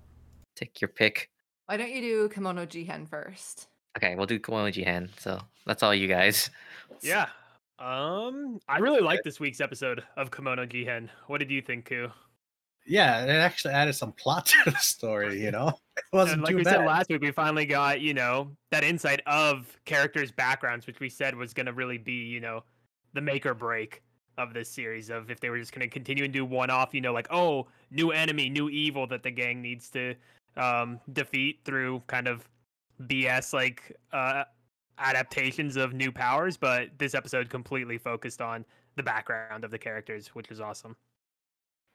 take 0.57 0.81
your 0.81 0.89
pick. 0.89 1.31
Why 1.67 1.77
don't 1.77 1.91
you 1.91 2.01
do 2.01 2.29
Kemono 2.29 2.67
Jihen 2.67 3.09
first? 3.09 3.69
Okay, 3.97 4.15
we'll 4.17 4.27
do 4.27 4.39
Kemono 4.39 4.73
Jihen. 4.73 5.09
So 5.21 5.41
that's 5.67 5.83
all 5.83 5.95
you 5.95 6.09
guys. 6.09 6.51
Yeah. 7.03 7.27
Um, 7.79 8.59
I 8.69 8.79
really 8.79 9.01
like 9.01 9.21
this 9.23 9.39
week's 9.39 9.61
episode 9.61 10.03
of 10.17 10.31
Kemono 10.31 10.67
Jihen. 10.69 11.09
What 11.29 11.39
did 11.39 11.51
you 11.51 11.63
think, 11.63 11.85
Ku? 11.85 12.09
Yeah, 12.87 13.23
it 13.25 13.29
actually 13.31 13.75
added 13.75 13.95
some 13.95 14.13
plot 14.13 14.47
to 14.65 14.71
the 14.71 14.77
story, 14.79 15.41
you 15.43 15.51
know? 15.53 15.79
It 15.99 16.05
wasn't 16.17 16.35
And 16.35 16.43
like 16.43 16.51
too 16.53 16.57
we 16.59 16.63
bad. 16.65 16.77
said 16.77 16.87
last 16.87 17.09
week, 17.11 17.21
we 17.23 17.31
finally 17.31 17.67
got 17.67 18.01
you 18.01 18.15
know 18.15 18.51
that 18.71 18.85
insight 18.85 19.21
of 19.27 19.77
characters' 19.85 20.31
backgrounds, 20.31 20.87
which 20.87 21.01
we 21.01 21.09
said 21.09 21.35
was 21.35 21.53
going 21.53 21.67
to 21.67 21.73
really 21.73 21.99
be 21.99 22.13
you 22.13 22.41
know 22.41 22.65
the 23.15 23.21
make 23.21 23.47
or 23.47 23.55
break 23.55 24.03
of 24.37 24.55
this 24.55 24.69
series. 24.69 25.11
Of 25.11 25.31
if 25.31 25.41
they 25.41 25.51
were 25.51 25.59
just 25.59 25.73
going 25.73 25.89
to 25.89 25.93
continue 25.93 26.25
and 26.25 26.33
do 26.33 26.45
one 26.45 26.71
off, 26.71 26.95
you 26.95 27.01
know, 27.01 27.13
like 27.13 27.29
oh, 27.31 27.67
new 27.91 28.11
enemy, 28.13 28.49
new 28.49 28.69
evil 28.69 29.07
that 29.09 29.23
the 29.23 29.31
gang 29.31 29.61
needs 29.61 29.91
to 29.91 30.15
um, 30.57 31.01
defeat 31.13 31.61
through 31.65 32.03
kind 32.07 32.29
of 32.29 32.49
BS 33.03 33.53
like 33.53 33.97
uh, 34.13 34.45
adaptations 34.99 35.77
of 35.77 35.93
new 35.95 36.13
powers. 36.13 36.57
But 36.57 36.91
this 36.99 37.15
episode 37.15 37.51
completely 37.51 37.99
focused 37.99 38.41
on 38.41 38.65
the 38.97 39.03
background 39.03 39.65
of 39.65 39.71
the 39.71 39.79
characters, 39.79 40.29
which 40.29 40.51
is 40.51 40.61
awesome. 40.61 40.97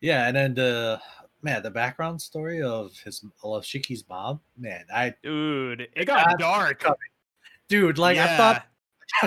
Yeah, 0.03 0.27
and 0.27 0.35
then 0.35 0.53
the 0.53 1.01
man, 1.41 1.63
the 1.63 1.71
background 1.71 2.21
story 2.21 2.61
of 2.61 2.91
his 3.05 3.25
of 3.41 3.63
Shiki's 3.65 4.03
mom, 4.09 4.41
man, 4.57 4.85
I 4.93 5.15
Dude, 5.23 5.87
it 5.95 6.05
got 6.05 6.37
dark. 6.37 6.83
dude, 7.69 7.97
like 7.97 8.17
I 8.17 8.27
Yeah. 8.27 8.27
thought 8.27 8.67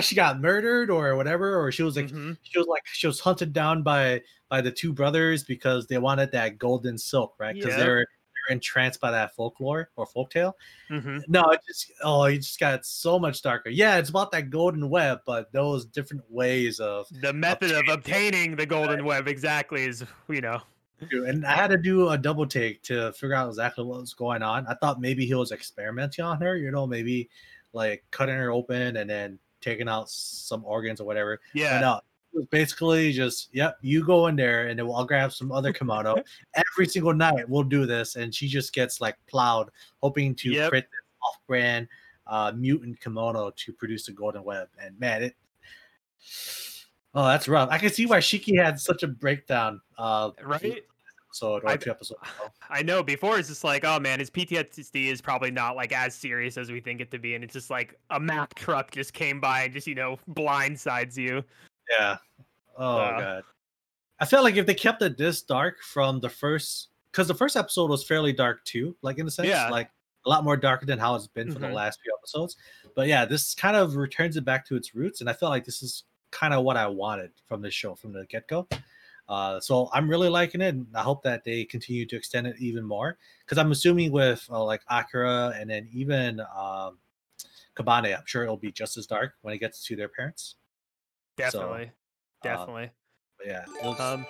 she 0.01 0.15
got 0.15 0.39
murdered 0.41 0.89
or 0.91 1.15
whatever, 1.15 1.59
or 1.59 1.71
she 1.71 1.83
was 1.83 1.95
like 1.95 2.09
Mhm. 2.09 2.37
she 2.43 2.59
was 2.59 2.67
like 2.67 2.83
she 2.87 3.07
was 3.07 3.19
hunted 3.19 3.53
down 3.53 3.83
by 3.83 4.21
by 4.49 4.61
the 4.61 4.71
two 4.71 4.93
brothers 4.93 5.43
because 5.43 5.87
they 5.87 5.97
wanted 5.97 6.31
that 6.33 6.57
golden 6.59 6.97
silk, 6.97 7.35
right? 7.39 7.55
Because 7.59 7.75
Yep. 7.75 7.77
they're 7.77 8.05
they're 8.47 8.53
entranced 8.53 8.99
by 8.99 9.11
that 9.11 9.35
folklore 9.35 9.89
or 9.95 10.07
folktale. 10.07 10.53
Mhm. 10.89 11.23
No, 11.27 11.43
it 11.49 11.61
just 11.67 11.91
oh, 12.03 12.23
it 12.23 12.37
just 12.37 12.59
got 12.59 12.85
so 12.85 13.19
much 13.19 13.41
darker. 13.41 13.69
Yeah, 13.69 13.97
it's 13.97 14.09
about 14.09 14.31
that 14.31 14.49
golden 14.49 14.89
web, 14.89 15.19
but 15.25 15.51
those 15.51 15.85
different 15.85 16.23
ways 16.29 16.79
of 16.79 17.07
the 17.21 17.33
method 17.33 17.71
of 17.71 17.83
obtaining 17.89 18.55
the 18.55 18.65
golden 18.65 19.05
web 19.05 19.27
exactly 19.27 19.85
is 19.85 20.03
you 20.29 20.41
know 20.41 20.61
and 21.11 21.45
I 21.45 21.55
had 21.55 21.69
to 21.69 21.77
do 21.77 22.09
a 22.09 22.17
double 22.17 22.47
take 22.47 22.81
to 22.83 23.11
figure 23.13 23.35
out 23.35 23.47
exactly 23.47 23.83
what 23.83 24.01
was 24.01 24.13
going 24.13 24.41
on. 24.41 24.65
I 24.67 24.73
thought 24.75 24.99
maybe 24.99 25.25
he 25.25 25.33
was 25.33 25.51
experimenting 25.51 26.25
on 26.25 26.41
her, 26.41 26.57
you 26.57 26.71
know, 26.71 26.87
maybe 26.87 27.29
like 27.73 28.03
cutting 28.11 28.35
her 28.35 28.51
open 28.51 28.97
and 28.97 29.09
then 29.09 29.37
taking 29.61 29.87
out 29.87 30.09
some 30.09 30.63
organs 30.65 30.99
or 30.99 31.05
whatever. 31.05 31.39
But 31.53 31.61
yeah 31.61 31.79
no, 31.79 31.97
it 31.97 32.03
was 32.37 32.45
basically 32.47 33.11
just, 33.11 33.49
yep, 33.51 33.77
you 33.81 34.05
go 34.05 34.27
in 34.27 34.35
there 34.35 34.67
and 34.67 34.79
then 34.79 34.85
I'll 34.85 35.03
grab 35.05 35.33
some 35.33 35.51
other 35.51 35.73
kimono. 35.73 36.15
Every 36.75 36.87
single 36.87 37.13
night 37.13 37.49
we'll 37.49 37.63
do 37.63 37.85
this, 37.85 38.15
and 38.15 38.33
she 38.33 38.47
just 38.47 38.71
gets 38.73 39.01
like 39.01 39.17
plowed, 39.27 39.69
hoping 40.01 40.35
to 40.35 40.51
Yep. 40.51 40.69
create 40.69 40.85
this 40.85 40.99
off-brand 41.23 41.87
uh, 42.27 42.51
mutant 42.55 42.99
kimono 43.01 43.51
to 43.55 43.73
produce 43.73 44.05
the 44.05 44.11
golden 44.11 44.43
web. 44.43 44.67
And 44.81 44.97
man, 44.99 45.23
it. 45.23 45.35
Oh, 47.13 47.25
that's 47.25 47.47
rough. 47.47 47.69
I 47.71 47.77
can 47.77 47.89
see 47.89 48.05
why 48.05 48.19
Shiki 48.19 48.61
had 48.61 48.79
such 48.79 49.03
a 49.03 49.07
breakdown. 49.07 49.81
Uh, 49.97 50.31
right 50.43 50.83
episode 51.29 51.63
or 51.63 51.69
I- 51.69 51.77
two 51.77 51.89
episodes 51.91 52.21
ago. 52.21 52.49
I 52.69 52.81
know 52.83 53.03
before 53.03 53.37
it's 53.39 53.47
just 53.49 53.63
like, 53.63 53.83
oh 53.85 53.99
man, 53.99 54.19
his 54.19 54.29
PTSD 54.29 55.07
is 55.07 55.21
probably 55.21 55.51
not 55.51 55.75
like 55.75 55.91
as 55.91 56.13
serious 56.15 56.57
as 56.57 56.71
we 56.71 56.79
think 56.79 57.01
it 57.01 57.11
to 57.11 57.19
be, 57.19 57.35
and 57.35 57.43
it's 57.43 57.53
just 57.53 57.69
like 57.69 57.95
a 58.11 58.19
Mack 58.19 58.53
truck 58.55 58.91
just 58.91 59.13
came 59.13 59.39
by 59.39 59.63
and 59.63 59.73
just 59.73 59.87
you 59.87 59.95
know 59.95 60.17
blindsides 60.31 61.17
you. 61.17 61.43
Yeah. 61.89 62.17
Oh 62.77 62.97
god. 62.97 63.43
I 64.19 64.25
felt 64.25 64.43
like 64.43 64.55
if 64.55 64.65
they 64.65 64.73
kept 64.73 65.01
it 65.01 65.17
this 65.17 65.41
dark 65.41 65.81
from 65.83 66.19
the 66.19 66.29
first, 66.29 66.89
because 67.11 67.27
the 67.27 67.35
first 67.35 67.55
episode 67.55 67.89
was 67.89 68.03
fairly 68.03 68.33
dark 68.33 68.63
too, 68.65 68.95
like 69.01 69.19
in 69.19 69.27
a 69.27 69.31
sense, 69.31 69.47
Yeah. 69.47 69.69
like 69.69 69.89
a 70.25 70.29
lot 70.29 70.43
more 70.43 70.57
darker 70.57 70.85
than 70.85 70.99
how 70.99 71.15
it's 71.15 71.27
been 71.27 71.51
for 71.51 71.59
Mhm. 71.59 71.69
the 71.69 71.73
last 71.73 71.99
few 72.01 72.13
episodes. 72.19 72.57
But 72.95 73.07
yeah, 73.07 73.25
this 73.25 73.53
kind 73.53 73.77
of 73.77 73.95
returns 73.95 74.35
it 74.35 74.43
back 74.43 74.65
to 74.67 74.75
its 74.75 74.95
roots, 74.95 75.21
and 75.21 75.29
I 75.29 75.33
felt 75.33 75.51
like 75.51 75.65
this 75.65 75.81
is 75.83 76.03
kind 76.31 76.53
of 76.53 76.63
what 76.63 76.77
I 76.77 76.87
wanted 76.87 77.31
from 77.47 77.61
this 77.61 77.73
show 77.73 77.95
from 77.95 78.11
the 78.11 78.25
get 78.25 78.47
go. 78.47 78.67
Uh, 79.29 79.59
so 79.59 79.89
I'm 79.93 80.09
really 80.09 80.29
liking 80.29 80.61
it, 80.61 80.73
and 80.73 80.87
I 80.95 81.01
hope 81.01 81.21
that 81.23 81.43
they 81.43 81.63
continue 81.65 82.05
to 82.05 82.15
extend 82.15 82.47
it 82.47 82.55
even 82.59 82.83
more. 82.83 83.17
Because 83.45 83.57
I'm 83.57 83.71
assuming 83.71 84.11
with 84.11 84.45
uh, 84.49 84.63
like 84.63 84.81
Akira 84.89 85.53
and 85.55 85.69
then 85.69 85.87
even 85.91 86.39
um, 86.39 86.97
Kabane, 87.75 88.17
I'm 88.17 88.25
sure 88.25 88.43
it'll 88.43 88.57
be 88.57 88.71
just 88.71 88.97
as 88.97 89.05
dark 89.05 89.33
when 89.41 89.53
it 89.53 89.59
gets 89.59 89.83
to 89.85 89.95
their 89.95 90.07
parents. 90.09 90.55
Definitely, 91.37 91.85
uh, 91.85 92.43
definitely. 92.43 92.89
But 93.37 93.47
yeah, 93.47 93.65
was- 93.83 93.99
Um, 93.99 94.25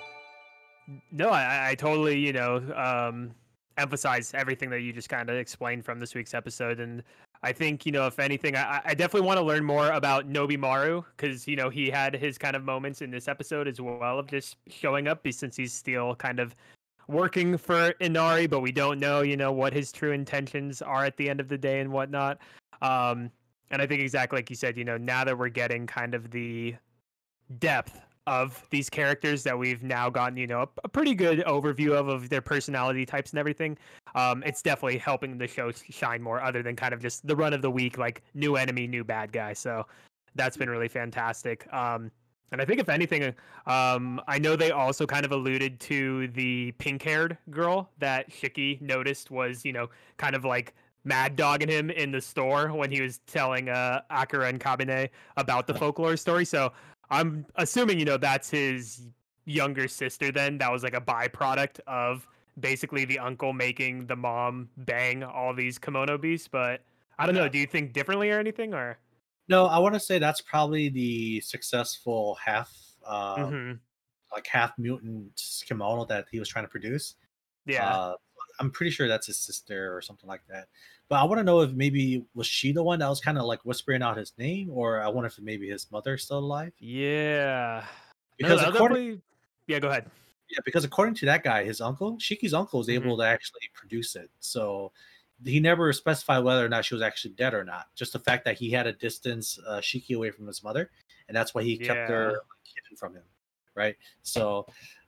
no, 1.12 1.30
I- 1.30 1.44
I, 1.44 1.70
I 1.70 1.76
totally, 1.76 2.20
you 2.20 2.34
know, 2.34 2.58
um, 2.76 3.32
emphasize 3.78 4.34
everything 4.34 4.70
that 4.72 4.82
you 4.82 4.94
just 4.94 5.10
kind 5.10 5.30
of 5.30 5.36
explained 5.38 5.86
from 5.86 6.00
this 6.00 6.16
week's 6.16 6.34
episode, 6.34 6.80
and 6.80 7.04
I 7.44 7.52
think, 7.54 7.86
you 7.86 7.92
know, 7.92 8.08
if 8.08 8.18
anything, 8.20 8.56
I, 8.56 8.82
I 8.84 8.94
definitely 8.96 9.28
want 9.28 9.38
to 9.38 9.44
learn 9.44 9.64
more 9.64 9.92
about 9.92 10.28
Nobimaru 10.28 11.06
because, 11.16 11.48
you 11.48 11.56
know, 11.56 11.70
he 11.70 11.90
had 11.90 12.16
his 12.16 12.38
kind 12.38 12.56
of 12.56 12.64
moments 12.64 13.02
in 13.04 13.12
this 13.12 13.28
episode 13.28 13.68
as 13.68 13.80
well 13.80 14.18
of 14.18 14.26
just 14.28 14.58
showing 14.68 15.08
up, 15.08 15.26
since 15.32 15.56
he's 15.56 15.72
still 15.72 16.16
kind 16.16 16.40
of 16.40 16.56
working 17.08 17.56
for 17.56 17.90
Inari, 18.00 18.48
but 18.48 18.62
we 18.62 18.72
don't 18.72 19.00
know, 19.00 19.22
you 19.22 19.38
know, 19.38 19.52
what 19.52 19.72
his 19.72 19.92
true 19.92 20.12
intentions 20.14 20.82
are 20.82 21.06
at 21.06 21.16
the 21.18 21.30
end 21.30 21.40
of 21.40 21.48
the 21.48 21.58
day 21.60 21.80
and 21.80 21.92
whatnot. 21.92 22.40
Um, 22.82 23.30
and 23.70 23.82
I 23.82 23.86
think 23.86 24.02
exactly 24.02 24.38
like 24.40 24.50
you 24.50 24.56
said, 24.56 24.76
you 24.76 24.84
know, 24.84 24.98
now 24.98 25.24
that 25.24 25.38
we're 25.38 25.50
getting 25.50 25.86
kind 25.86 26.16
of 26.16 26.32
the 26.32 26.76
depth 27.60 28.00
of 28.26 28.66
these 28.72 28.90
characters 28.90 29.42
that 29.44 29.58
we've 29.58 29.84
now 29.84 30.10
gotten, 30.10 30.38
you 30.38 30.48
know, 30.48 30.62
a, 30.62 30.68
a 30.84 30.90
pretty 30.90 31.16
good 31.16 31.40
overview 31.46 31.94
of 31.94 32.10
of 32.10 32.28
their 32.28 32.42
personality 32.42 33.06
types 33.06 33.32
and 33.32 33.40
everything. 33.40 33.78
Um, 34.16 34.44
it's 34.46 34.62
definitely 34.62 34.98
helping 34.98 35.38
the 35.38 35.48
show 35.48 35.72
shine 35.72 36.22
more, 36.22 36.42
other 36.42 36.62
than 36.62 36.76
kind 36.76 36.94
of 36.94 37.02
just 37.02 37.26
the 37.26 37.36
run 37.36 37.54
of 37.54 37.62
the 37.62 37.72
week, 37.72 37.98
like 37.98 38.24
new 38.34 38.58
enemy, 38.58 38.86
new 38.86 39.06
bad 39.06 39.32
guy. 39.32 39.54
So 39.54 39.86
that's 40.36 40.58
been 40.58 40.70
really 40.70 40.90
fantastic. 40.90 41.72
Um, 41.74 42.12
and 42.52 42.62
I 42.62 42.66
think 42.66 42.80
if 42.80 42.90
anything, 42.90 43.34
um, 43.66 44.22
I 44.28 44.40
know 44.40 44.56
they 44.56 44.72
also 44.72 45.06
kind 45.06 45.26
of 45.26 45.32
alluded 45.32 45.80
to 45.82 46.28
the 46.30 46.74
pink-haired 46.74 47.38
girl 47.50 47.90
that 47.98 48.30
Shiki 48.30 48.80
noticed 48.82 49.32
was, 49.32 49.66
you 49.66 49.74
know, 49.74 49.90
kind 50.18 50.36
of 50.36 50.46
like 50.46 50.74
mad 51.04 51.36
dogging 51.36 51.70
him 51.70 51.90
in 51.90 52.12
the 52.12 52.22
store 52.22 52.74
when 52.74 52.92
he 52.92 53.02
was 53.02 53.20
telling 53.28 53.70
uh, 53.70 54.02
Akira 54.10 54.48
and 54.48 54.60
Kabane 54.60 55.10
about 55.38 55.68
the 55.68 55.74
folklore 55.74 56.18
story. 56.18 56.46
So 56.46 56.72
I'm 57.10 57.46
assuming, 57.56 58.00
you 58.00 58.06
know, 58.06 58.18
that's 58.18 58.50
his 58.50 59.08
younger 59.46 59.88
sister 59.88 60.32
then. 60.32 60.58
That 60.58 60.72
was 60.72 60.84
like 60.84 60.94
a 60.96 61.02
byproduct 61.02 61.80
of 61.88 62.28
basically 62.60 63.06
the 63.06 63.20
uncle 63.20 63.54
making 63.54 64.08
the 64.08 64.16
mom 64.16 64.70
bang 64.78 65.24
all 65.24 65.54
these 65.54 65.78
kimono 65.78 66.18
beasts. 66.18 66.48
But 66.48 66.82
I 67.20 67.26
don't 67.26 67.36
know. 67.36 67.48
Do 67.48 67.58
you 67.58 67.68
think 67.68 67.94
differently 67.94 68.30
or 68.32 68.40
anything? 68.40 68.74
Or 68.74 68.98
No, 69.48 69.66
I 69.68 69.80
want 69.80 69.94
to 69.94 70.00
say 70.00 70.20
that's 70.20 70.42
probably 70.42 70.90
the 70.90 71.40
successful 71.42 72.36
half, 72.44 72.76
uh, 73.06 73.38
Mhm. 73.38 73.80
like 74.34 74.46
half 74.48 74.78
mutant 74.78 75.42
kimono 75.66 76.04
that 76.06 76.26
he 76.32 76.40
was 76.40 76.50
trying 76.50 76.66
to 76.66 76.70
produce. 76.70 77.16
yeah. 77.66 77.90
Uh, 77.96 78.16
I'm 78.60 78.72
pretty 78.72 78.90
sure 78.92 79.08
that's 79.08 79.28
his 79.28 79.38
sister 79.38 79.96
or 79.96 80.02
something 80.02 80.28
like 80.28 80.42
that. 80.48 80.68
But 81.10 81.22
I 81.22 81.24
want 81.24 81.40
to 81.40 81.44
know 81.44 81.62
if 81.62 81.72
maybe 81.72 82.26
was 82.36 82.48
she 82.48 82.72
the 82.74 82.84
one 82.84 83.00
that 83.00 83.08
was 83.08 83.22
kind 83.22 83.38
of 83.38 83.46
like 83.46 83.62
whispering 83.64 84.02
out 84.02 84.18
his 84.18 84.34
name, 84.38 84.70
or 84.70 85.02
I 85.02 85.08
wonder 85.08 85.28
if 85.28 85.40
maybe 85.40 85.70
his 85.70 85.90
mother's 85.92 86.24
still 86.24 86.40
alive. 86.40 86.74
yeah. 86.80 87.86
Because 88.38 88.60
that'll 88.60 88.76
according, 88.76 89.22
yeah, 89.68 89.80
go 89.80 89.88
ahead. 89.88 90.12
yeah, 90.50 90.60
because 90.64 90.84
according 90.84 91.16
to 91.16 91.26
that 91.26 91.44
guy, 91.44 91.64
his 91.64 91.82
uncle, 91.82 92.18
Shiki's 92.18 92.54
uncle, 92.54 92.78
was 92.80 92.88
Mhm. 92.88 92.94
able 93.04 93.18
to 93.18 93.24
actually 93.24 93.62
produce 93.74 94.16
it. 94.16 94.30
So 94.40 94.92
he 95.44 95.60
never 95.60 95.92
specified 95.94 96.40
whether 96.44 96.64
or 96.64 96.70
not 96.70 96.86
she 96.86 96.94
was 96.94 97.02
actually 97.02 97.34
dead 97.34 97.54
or 97.56 97.64
not. 97.64 97.88
Just 97.96 98.14
the 98.14 98.20
fact 98.20 98.46
that 98.46 98.58
he 98.58 98.70
had 98.70 98.84
to 98.84 98.94
distance 98.94 99.58
uh, 99.66 99.78
Shiki 99.80 100.16
away 100.16 100.30
from 100.30 100.46
his 100.46 100.64
mother, 100.64 100.92
and 101.28 101.36
that's 101.36 101.56
why 101.56 101.64
he 101.64 101.78
kept 101.78 102.10
her 102.10 102.32
like, 102.34 102.42
hidden 102.76 102.96
from 102.98 103.16
him, 103.16 103.24
right? 103.74 103.96
So 104.22 104.68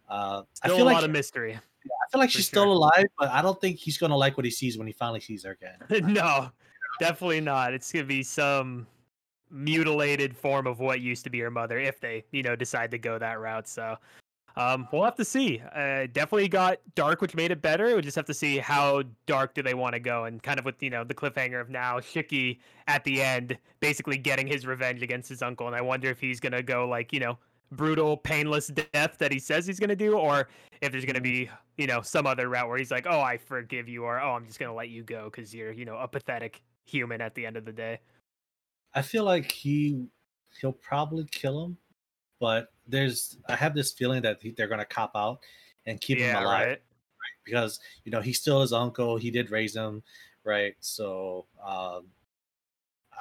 uh, 0.09 0.41
I 0.63 0.67
Still 0.67 0.77
feel 0.77 0.85
a 0.85 0.87
like 0.87 0.95
lot 0.95 1.03
of 1.03 1.11
mystery. 1.11 1.59
I 1.85 2.11
feel 2.11 2.19
like 2.19 2.29
she's 2.29 2.45
sure. 2.45 2.61
still 2.61 2.71
alive, 2.71 3.05
but 3.17 3.29
I 3.29 3.41
don't 3.41 3.59
think 3.59 3.77
he's 3.77 3.97
gonna 3.97 4.17
like 4.17 4.37
what 4.37 4.45
he 4.45 4.51
sees 4.51 4.77
when 4.77 4.87
he 4.87 4.93
finally 4.93 5.19
sees 5.19 5.43
her 5.43 5.57
again. 5.61 6.13
no, 6.13 6.49
definitely 6.99 7.41
not. 7.41 7.73
It's 7.73 7.91
gonna 7.91 8.05
be 8.05 8.23
some 8.23 8.87
mutilated 9.51 10.35
form 10.37 10.67
of 10.67 10.79
what 10.79 11.01
used 11.01 11.23
to 11.23 11.29
be 11.29 11.39
her 11.39 11.51
mother 11.51 11.79
if 11.79 11.99
they, 11.99 12.23
you 12.31 12.43
know, 12.43 12.55
decide 12.55 12.91
to 12.91 12.97
go 12.97 13.17
that 13.17 13.39
route. 13.39 13.67
So 13.67 13.97
um, 14.55 14.87
we'll 14.91 15.03
have 15.03 15.15
to 15.15 15.25
see. 15.25 15.61
Uh, 15.73 16.07
definitely 16.11 16.47
got 16.49 16.79
dark, 16.95 17.21
which 17.21 17.35
made 17.35 17.51
it 17.51 17.61
better. 17.61 17.95
We 17.95 18.01
just 18.01 18.15
have 18.15 18.25
to 18.25 18.33
see 18.33 18.57
how 18.57 19.03
dark 19.25 19.53
do 19.53 19.61
they 19.61 19.73
want 19.73 19.93
to 19.93 19.99
go, 19.99 20.25
and 20.25 20.41
kind 20.41 20.59
of 20.59 20.65
with 20.65 20.81
you 20.81 20.89
know 20.89 21.03
the 21.03 21.13
cliffhanger 21.13 21.61
of 21.61 21.69
now 21.69 21.99
Shiki 21.99 22.59
at 22.87 23.03
the 23.03 23.21
end, 23.21 23.57
basically 23.79 24.17
getting 24.17 24.47
his 24.47 24.65
revenge 24.65 25.01
against 25.01 25.29
his 25.29 25.41
uncle, 25.41 25.67
and 25.67 25.75
I 25.75 25.81
wonder 25.81 26.09
if 26.09 26.19
he's 26.19 26.39
gonna 26.39 26.63
go 26.63 26.87
like 26.87 27.13
you 27.13 27.19
know 27.19 27.37
brutal, 27.71 28.17
painless 28.17 28.67
death 28.67 29.17
that 29.17 29.31
he 29.31 29.39
says 29.39 29.65
he's 29.65 29.79
gonna 29.79 29.95
do, 29.95 30.17
or 30.17 30.49
if 30.81 30.91
there's 30.91 31.05
gonna 31.05 31.21
be 31.21 31.49
you 31.77 31.87
know 31.87 32.01
some 32.01 32.25
other 32.25 32.49
route 32.49 32.67
where 32.67 32.77
he's 32.77 32.91
like, 32.91 33.05
oh, 33.09 33.21
I 33.21 33.37
forgive 33.37 33.87
you, 33.87 34.03
or 34.03 34.19
oh, 34.19 34.31
I'm 34.31 34.45
just 34.45 34.59
gonna 34.59 34.73
let 34.73 34.89
you 34.89 35.03
go 35.03 35.25
because 35.25 35.53
you're 35.53 35.71
you 35.71 35.85
know 35.85 35.97
a 35.97 36.07
pathetic 36.07 36.61
human 36.85 37.21
at 37.21 37.35
the 37.35 37.45
end 37.45 37.57
of 37.57 37.65
the 37.65 37.73
day. 37.73 37.99
I 38.93 39.01
feel 39.01 39.23
like 39.23 39.51
he 39.51 40.05
he'll 40.59 40.73
probably 40.73 41.25
kill 41.31 41.65
him, 41.65 41.77
but 42.39 42.69
there's 42.87 43.37
I 43.47 43.55
have 43.55 43.75
this 43.75 43.91
feeling 43.91 44.21
that 44.23 44.39
he, 44.41 44.51
they're 44.51 44.67
gonna 44.67 44.85
cop 44.85 45.11
out 45.15 45.39
and 45.85 45.99
keep 46.01 46.17
him 46.17 46.35
alive 46.35 46.67
right. 46.67 46.79
because 47.45 47.79
you 48.03 48.11
know 48.11 48.21
he's 48.21 48.39
still 48.39 48.61
his 48.61 48.73
uncle. 48.73 49.17
He 49.17 49.31
did 49.31 49.51
raise 49.51 49.75
him, 49.75 50.03
right? 50.43 50.75
So 50.79 51.45
um, 51.65 52.05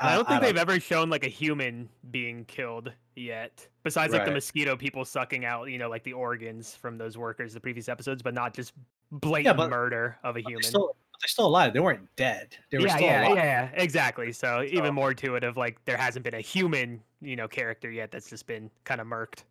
I 0.01 0.15
don't 0.15 0.29
think 0.29 0.43
I 0.43 0.47
they've 0.47 0.57
ever 0.57 0.79
shown 0.81 1.11
like 1.11 1.25
a 1.25 1.29
human 1.29 1.89
being 2.11 2.45
killed 2.45 2.93
yet, 3.17 3.67
besides 3.83 4.13
like 4.13 4.25
the 4.25 4.31
mosquito 4.31 4.77
people 4.77 5.05
sucking 5.05 5.45
out, 5.45 5.71
you 5.71 5.79
know, 5.79 5.89
like 5.91 6.05
the 6.05 6.13
organs 6.13 6.75
from 6.75 6.99
those 6.99 7.19
workers 7.19 7.53
the 7.55 7.61
previous 7.61 7.89
episodes, 7.89 8.23
but 8.23 8.35
not 8.35 8.55
just 8.55 8.73
blatant 9.11 9.57
but- 9.57 9.71
murder 9.71 10.17
of 10.23 10.37
a 10.37 10.41
human. 10.41 10.55
They're 10.55 10.63
still, 10.63 10.97
they're 11.21 11.29
still 11.29 11.47
alive. 11.47 11.73
They 11.73 11.81
weren't 11.81 12.09
dead. 12.17 12.57
They 12.71 12.79
were 12.79 12.87
yeah, 12.87 12.95
still 12.97 13.07
yeah, 13.07 13.27
alive. 13.27 13.37
yeah, 13.37 13.71
yeah, 13.75 13.83
exactly. 13.83 14.33
So, 14.33 14.59
So- 14.61 14.63
even 14.77 14.95
more 14.95 15.15
to 15.15 15.35
it 15.37 15.45
of 15.45 15.57
like 15.57 15.85
there 15.85 15.97
hasn't 15.97 16.25
been 16.25 16.35
a 16.35 16.41
human, 16.41 17.01
you 17.21 17.35
know, 17.37 17.49
character 17.49 17.91
yet 17.91 18.11
that's 18.11 18.31
just 18.31 18.47
been 18.47 18.71
kind 18.85 19.01
of 19.01 19.07
murked. 19.07 19.45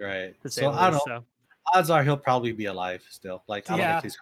Right. 0.00 0.34
So 0.46 0.70
I 0.72 0.90
don't 0.90 1.06
know. 1.06 1.18
so. 1.18 1.24
Odds 1.74 1.90
are 1.90 2.02
he'll 2.02 2.16
probably 2.16 2.50
be 2.52 2.64
alive 2.64 3.04
still. 3.08 3.44
Like 3.46 3.70
I 3.70 3.74
don't 3.74 3.78
Yeah. 3.80 4.00
think 4.00 4.04
he's. 4.12 4.18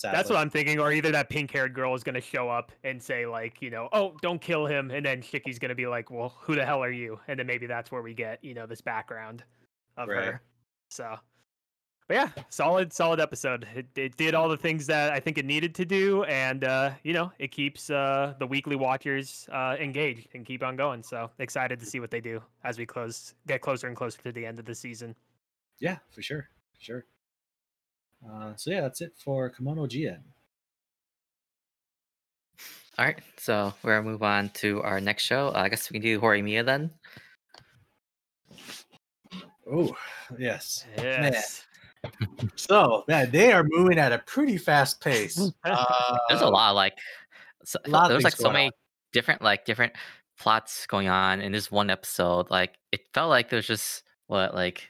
Sadly. 0.00 0.16
That's 0.16 0.30
what 0.30 0.38
I'm 0.38 0.48
thinking, 0.48 0.80
or 0.80 0.92
either 0.92 1.10
that 1.12 1.28
pink-haired 1.28 1.74
girl 1.74 1.94
is 1.94 2.02
gonna 2.02 2.22
show 2.22 2.48
up 2.48 2.72
and 2.84 3.02
say 3.02 3.26
like, 3.26 3.60
you 3.60 3.68
know, 3.68 3.90
oh, 3.92 4.16
don't 4.22 4.40
kill 4.40 4.64
him, 4.64 4.90
and 4.90 5.04
then 5.04 5.20
Shiki's 5.20 5.58
gonna 5.58 5.74
be 5.74 5.86
like, 5.86 6.10
well, 6.10 6.34
who 6.40 6.54
the 6.54 6.64
hell 6.64 6.82
are 6.82 6.90
you? 6.90 7.20
And 7.28 7.38
then 7.38 7.46
maybe 7.46 7.66
that's 7.66 7.92
where 7.92 8.00
we 8.00 8.14
get, 8.14 8.42
you 8.42 8.54
know, 8.54 8.64
this 8.64 8.80
background 8.80 9.44
of 9.98 10.08
Right. 10.08 10.24
her. 10.24 10.42
So, 10.88 11.16
but 12.08 12.14
yeah, 12.14 12.30
solid, 12.48 12.94
solid 12.94 13.20
episode. 13.20 13.68
It, 13.74 13.86
it 13.94 14.16
did 14.16 14.34
all 14.34 14.48
the 14.48 14.56
things 14.56 14.86
that 14.86 15.12
I 15.12 15.20
think 15.20 15.36
it 15.36 15.44
needed 15.44 15.74
to 15.74 15.84
do, 15.84 16.24
and 16.24 16.64
uh, 16.64 16.92
you 17.04 17.12
know, 17.12 17.30
it 17.38 17.48
keeps 17.52 17.90
uh, 17.90 18.32
the 18.38 18.46
weekly 18.46 18.76
watchers 18.76 19.46
uh, 19.52 19.76
engaged 19.78 20.28
and 20.32 20.46
keep 20.46 20.62
on 20.62 20.76
going. 20.76 21.02
So 21.02 21.30
excited 21.38 21.78
to 21.78 21.84
see 21.84 22.00
what 22.00 22.10
they 22.10 22.22
do 22.22 22.42
as 22.64 22.78
we 22.78 22.86
close, 22.86 23.34
get 23.46 23.60
closer 23.60 23.86
and 23.86 23.94
closer 23.94 24.22
to 24.22 24.32
the 24.32 24.46
end 24.46 24.58
of 24.58 24.64
the 24.64 24.74
season. 24.74 25.14
Yeah, 25.78 25.98
for 26.10 26.22
sure. 26.22 26.48
For 26.78 26.80
sure. 26.80 27.04
Uh, 28.28 28.54
so 28.56 28.70
yeah, 28.70 28.82
that's 28.82 29.00
it 29.00 29.12
for 29.16 29.50
Kemono 29.50 29.88
Jihen. 29.88 30.22
All 32.98 33.06
right, 33.06 33.18
so 33.38 33.72
we're 33.82 33.96
gonna 33.96 34.10
move 34.10 34.22
on 34.22 34.50
to 34.54 34.82
our 34.82 35.00
next 35.00 35.22
show. 35.22 35.48
Uh, 35.48 35.60
I 35.60 35.68
guess 35.68 35.90
we 35.90 35.94
can 35.94 36.02
do 36.02 36.20
Horimiya 36.20 36.64
then. 36.66 36.90
Oh, 39.70 39.96
yes. 40.38 40.84
Yes. 40.98 41.66
So 42.56 43.04
man, 43.08 43.30
they 43.30 43.52
are 43.52 43.62
moving 43.62 43.98
at 43.98 44.10
a 44.10 44.20
pretty 44.20 44.56
fast 44.56 45.02
pace. 45.02 45.38
Uh, 45.64 46.18
There's 46.30 46.40
a 46.40 46.48
lot 46.48 46.70
of 46.70 46.76
like, 46.76 46.96
so, 47.62 47.78
a 47.84 47.90
lot 47.90 48.10
of 48.10 48.24
like 48.24 48.34
so 48.34 48.50
many 48.50 48.66
on. 48.66 48.72
different 49.12 49.42
like 49.42 49.66
different 49.66 49.92
plots 50.38 50.86
going 50.86 51.08
on 51.08 51.42
in 51.42 51.52
this 51.52 51.70
one 51.70 51.90
episode. 51.90 52.50
Like 52.50 52.78
it 52.90 53.02
felt 53.12 53.28
like 53.28 53.50
there's 53.50 53.66
just 53.66 54.02
what 54.28 54.54
like 54.54 54.88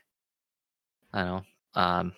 I 1.12 1.24
don't 1.24 1.44
know, 1.74 1.82
um, 1.82 2.12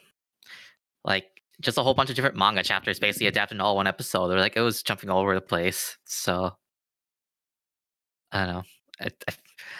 like 1.04 1.26
just 1.60 1.78
a 1.78 1.82
whole 1.82 1.94
bunch 1.94 2.10
of 2.10 2.16
different 2.16 2.36
manga 2.36 2.62
chapters 2.62 2.98
basically 2.98 3.26
adapted 3.26 3.56
in 3.56 3.60
all 3.60 3.76
one 3.76 3.86
episode. 3.86 4.30
Or 4.30 4.38
like 4.40 4.56
it 4.56 4.60
was 4.60 4.82
jumping 4.82 5.10
all 5.10 5.20
over 5.20 5.34
the 5.34 5.40
place. 5.40 5.96
So 6.04 6.56
I 8.32 8.44
don't 8.44 8.54
know. 8.54 8.62
I, 9.00 9.04
I, 9.28 9.32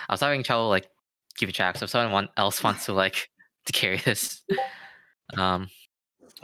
I 0.09 0.13
was 0.13 0.21
having 0.21 0.43
trouble 0.43 0.69
like 0.69 0.89
keeping 1.37 1.53
track. 1.55 1.79
So 1.79 1.85
if 1.85 1.91
someone 1.91 2.13
want- 2.13 2.31
else 2.37 2.63
wants 2.65 2.87
to 2.87 2.93
like 2.93 3.29
to 3.67 3.73
carry 3.73 3.99
this, 3.99 4.43
um, 5.37 5.69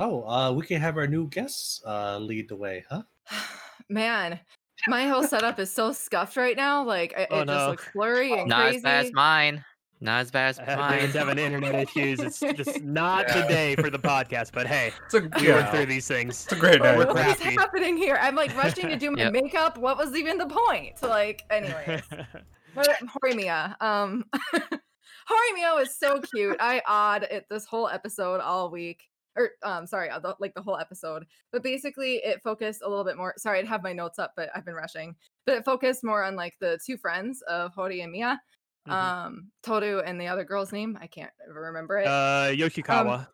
Oh, 0.00 0.22
uh, 0.28 0.52
we 0.52 0.64
can 0.64 0.80
have 0.80 0.96
our 0.96 1.08
new 1.08 1.26
guests 1.28 1.82
uh, 1.84 2.18
lead 2.18 2.48
the 2.48 2.54
way, 2.56 2.84
huh? 2.88 3.02
Man, 3.88 4.38
my 4.86 5.08
whole 5.08 5.24
setup 5.24 5.58
is 5.58 5.72
so 5.72 5.92
scuffed 5.92 6.36
right 6.36 6.56
now. 6.56 6.84
Like 6.84 7.12
it, 7.16 7.26
Oh, 7.32 7.40
it 7.40 7.46
just 7.46 7.68
looks 7.68 7.88
blurry 7.94 8.32
and 8.38 8.48
Not 8.48 8.62
crazy. 8.62 8.76
as 8.76 8.82
bad 8.84 9.04
as 9.06 9.12
mine. 9.12 9.64
Not 10.00 10.20
as 10.20 10.30
bad 10.30 10.58
as 10.58 10.58
mine. 10.78 10.92
David's 10.92 11.14
having 11.14 11.38
internet 11.38 11.74
issues. 11.74 12.20
It's 12.20 12.38
just 12.40 12.82
not 12.82 13.26
the 13.28 13.42
day 13.48 13.74
for 13.76 13.90
the 13.90 13.98
podcast. 13.98 14.52
But 14.52 14.66
hey, 14.66 14.92
It's 15.06 15.14
a, 15.14 15.20
we 15.20 15.48
yeah, 15.48 15.56
went 15.56 15.70
through 15.70 15.86
these 15.86 16.06
things. 16.06 16.44
it's 16.44 16.52
a 16.52 16.56
great 16.56 16.80
What- 16.80 16.86
night. 16.96 16.98
We're 16.98 17.14
what 17.14 17.26
is 17.26 17.40
happening 17.56 17.96
here? 17.96 18.16
I'm 18.20 18.34
like 18.36 18.56
rushing 18.56 18.88
to 18.88 18.96
do 18.96 19.10
my 19.10 19.22
Yep. 19.22 19.32
makeup. 19.32 19.78
What 19.78 19.96
was 19.98 20.14
even 20.14 20.38
the 20.38 20.46
point? 20.46 21.02
Like, 21.02 21.42
anyway, 21.50 22.00
Horimiya. 22.76 23.74
Um, 23.82 24.24
Horimiya 24.54 25.76
was 25.76 25.94
so 25.96 26.20
cute. 26.20 26.56
I 26.60 26.80
odd 26.86 27.24
it 27.24 27.46
this 27.50 27.66
whole 27.66 27.88
episode 27.88 28.40
all 28.40 28.70
week. 28.70 29.02
Or 29.36 29.50
um, 29.62 29.86
sorry, 29.86 30.10
uh, 30.10 30.20
like 30.40 30.54
the 30.54 30.62
whole 30.62 30.78
episode. 30.78 31.24
But 31.52 31.62
basically, 31.62 32.16
it 32.16 32.42
focused 32.42 32.82
a 32.84 32.88
little 32.88 33.04
bit 33.04 33.16
more. 33.16 33.34
Sorry, 33.36 33.58
I'd 33.60 33.68
have 33.68 33.82
my 33.84 33.92
notes 33.92 34.18
up, 34.18 34.32
but 34.36 34.48
I've 34.54 34.64
been 34.64 34.74
rushing. 34.74 35.14
But 35.46 35.56
it 35.56 35.64
focused 35.64 36.02
more 36.02 36.24
on 36.24 36.34
like 36.34 36.54
the 36.60 36.78
two 36.84 36.96
friends 36.96 37.40
of 37.42 37.72
Hori 37.74 38.00
and 38.00 38.10
Miya. 38.12 38.40
Mhm. 38.88 38.92
Um, 39.26 39.50
Toru 39.62 40.00
and 40.00 40.20
the 40.20 40.26
other 40.28 40.44
girl's 40.44 40.72
name. 40.72 40.98
I 41.00 41.06
can't 41.06 41.32
remember 41.48 41.98
it. 41.98 42.06
uh, 42.06 42.48
Yoshikawa 42.50 43.28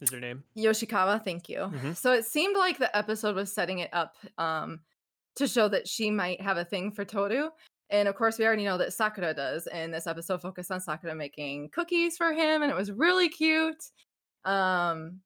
is 0.00 0.10
her 0.10 0.20
name. 0.20 0.44
Yoshikawa, 0.56 1.22
thank 1.22 1.48
you. 1.48 1.58
Mhm. 1.58 1.96
So 1.96 2.12
it 2.12 2.24
seemed 2.24 2.56
like 2.56 2.78
the 2.78 2.94
episode 2.96 3.34
was 3.36 3.52
setting 3.52 3.78
it 3.80 3.90
up 3.92 4.16
um 4.38 4.80
to 5.36 5.46
show 5.48 5.66
that 5.68 5.88
she 5.88 6.10
might 6.10 6.40
have 6.40 6.56
a 6.58 6.64
thing 6.64 6.92
for 6.92 7.04
Toru. 7.04 7.50
And 7.90 8.08
of 8.08 8.14
course, 8.14 8.38
we 8.38 8.46
already 8.46 8.64
know 8.64 8.78
that 8.78 8.92
Sakura 8.92 9.34
does. 9.34 9.66
And 9.66 9.92
this 9.92 10.06
episode 10.06 10.40
focused 10.40 10.70
on 10.70 10.80
Sakura 10.80 11.14
making 11.14 11.70
cookies 11.70 12.16
for 12.16 12.32
him, 12.32 12.62
and 12.62 12.70
it 12.70 12.74
was 12.76 12.90
really 12.90 13.28
cute. 13.28 13.90
Um, 14.44 15.20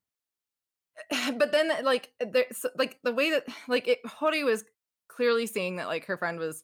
but 1.37 1.53
then, 1.53 1.70
like, 1.85 2.12
there's 2.20 2.64
like 2.77 2.99
the 3.03 3.12
way 3.12 3.31
that 3.31 3.45
like 3.68 3.87
it, 3.89 4.05
Hori 4.07 4.45
was 4.45 4.64
clearly 5.09 5.47
seeing 5.47 5.77
that 5.77 5.87
like 5.87 6.05
her 6.07 6.16
friend 6.16 6.39
was 6.39 6.62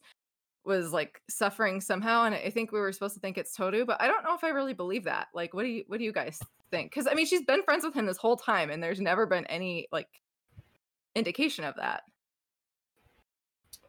was 0.65 0.93
like 0.93 1.21
suffering 1.29 1.81
somehow, 1.81 2.23
and 2.23 2.33
I 2.35 2.49
think 2.49 2.71
we 2.71 2.79
were 2.79 2.91
supposed 2.91 3.15
to 3.15 3.19
think 3.19 3.37
it's 3.37 3.55
Toru, 3.55 3.85
but 3.85 4.01
I 4.01 4.07
don't 4.07 4.23
know 4.23 4.35
if 4.35 4.43
I 4.43 4.49
really 4.49 4.73
believe 4.73 5.03
that. 5.05 5.27
Like, 5.33 5.53
what 5.53 5.63
do 5.63 5.69
you 5.69 5.83
what 5.87 5.99
do 5.99 6.05
you 6.05 6.13
guys 6.13 6.39
think? 6.71 6.91
Because 6.91 7.07
I 7.07 7.13
mean, 7.13 7.25
she's 7.25 7.43
been 7.43 7.63
friends 7.63 7.83
with 7.83 7.93
him 7.93 8.05
this 8.05 8.17
whole 8.17 8.37
time, 8.37 8.69
and 8.69 8.81
there's 8.81 9.01
never 9.01 9.25
been 9.25 9.45
any 9.47 9.87
like 9.91 10.07
indication 11.15 11.63
of 11.65 11.75
that. 11.75 12.03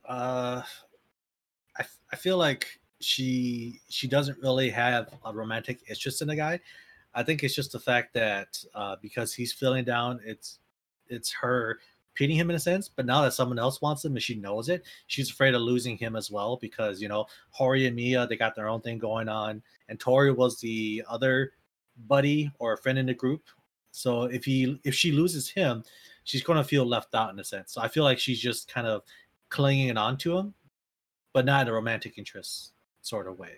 Uh, 0.07 0.62
I, 2.12 2.16
feel 2.16 2.37
like 2.37 2.79
she 3.01 3.81
she 3.89 4.07
doesn't 4.07 4.39
really 4.39 4.70
have 4.70 5.09
a 5.25 5.33
romantic 5.33 5.81
interest 5.89 6.22
in 6.22 6.29
the 6.29 6.37
guy. 6.37 6.61
I 7.14 7.22
think 7.22 7.43
it's 7.43 7.55
just 7.55 7.72
the 7.72 7.81
fact 7.81 8.12
that 8.14 8.62
uh, 8.75 8.97
because 9.01 9.33
he's 9.33 9.53
feeling 9.53 9.85
down, 9.85 10.20
it's 10.25 10.59
it's 11.09 11.33
her 11.33 11.79
pitying 12.15 12.39
him 12.39 12.51
in 12.51 12.57
a 12.57 12.61
sense. 12.61 12.89
But 12.89 13.07
now 13.07 13.23
that 13.23 13.35
someone 13.35 13.59
else 13.59 13.81
wants 13.83 14.05
him 14.05 14.12
and 14.12 14.23
she 14.23 14.35
knows 14.35 14.69
it, 14.69 14.85
she's 15.07 15.31
afraid 15.31 15.55
of 15.55 15.62
losing 15.62 15.97
him 15.97 16.17
as 16.17 16.31
well 16.31 16.57
because 16.57 17.01
you 17.01 17.09
know 17.09 17.27
Hori 17.51 17.87
and 17.87 17.97
Miya 17.97 18.27
they 18.27 18.37
got 18.37 18.55
their 18.55 18.69
own 18.69 18.81
thing 18.81 18.99
going 18.99 19.29
on, 19.29 19.62
and 19.89 19.99
Toru 19.99 20.35
was 20.35 20.61
the 20.61 21.03
other 21.09 21.53
buddy 22.07 22.51
or 22.59 22.77
friend 22.77 22.99
in 22.99 23.07
the 23.07 23.15
group. 23.15 23.43
So 23.91 24.25
if 24.25 24.45
he 24.45 24.81
if 24.85 24.95
she 24.95 25.12
loses 25.12 25.49
him, 25.49 25.85
she's 26.25 26.43
going 26.43 26.59
to 26.59 26.65
feel 26.65 26.85
left 26.85 27.15
out 27.15 27.33
in 27.33 27.39
a 27.39 27.45
sense. 27.45 27.73
So 27.73 27.81
I 27.81 27.89
feel 27.89 28.05
like 28.05 28.19
she's 28.19 28.41
just 28.41 28.73
kind 28.73 28.87
of 28.87 29.03
clinging 29.51 29.97
on 29.97 30.17
to 30.19 30.37
him, 30.37 30.55
but 31.33 31.45
not 31.45 31.62
in 31.62 31.69
a 31.69 31.73
romantic 31.73 32.19
interest 32.19 32.73
sort 33.03 33.29
of 33.29 33.39
way. 33.39 33.53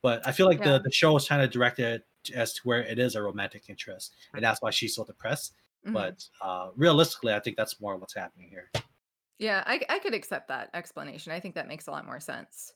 But 0.00 0.26
I 0.26 0.32
feel 0.32 0.46
like 0.46 0.58
Yeah. 0.60 0.72
the, 0.72 0.80
the 0.84 0.92
show 0.92 1.16
is 1.16 1.28
kind 1.28 1.42
of 1.42 1.50
directed 1.50 2.02
as 2.34 2.54
to 2.54 2.60
where 2.64 2.82
it 2.82 2.98
is 2.98 3.14
a 3.14 3.22
romantic 3.22 3.68
interest, 3.68 4.14
and 4.32 4.38
mm-hmm. 4.38 4.44
that's 4.44 4.62
why 4.62 4.70
she's 4.70 4.94
so 4.94 5.04
depressed. 5.04 5.54
Mhm. 5.86 5.92
But 5.92 6.24
uh, 6.40 6.70
realistically, 6.76 7.32
I 7.34 7.40
think 7.40 7.56
that's 7.56 7.80
more 7.80 7.96
what's 7.96 8.14
happening 8.14 8.48
here. 8.48 8.70
Yeah, 9.38 9.62
I, 9.66 9.80
I 9.88 9.98
could 9.98 10.14
accept 10.14 10.48
that 10.48 10.70
explanation. 10.74 11.32
I 11.32 11.40
think 11.40 11.54
that 11.56 11.68
makes 11.68 11.86
a 11.86 11.90
lot 11.90 12.06
more 12.06 12.20
sense. 12.20 12.72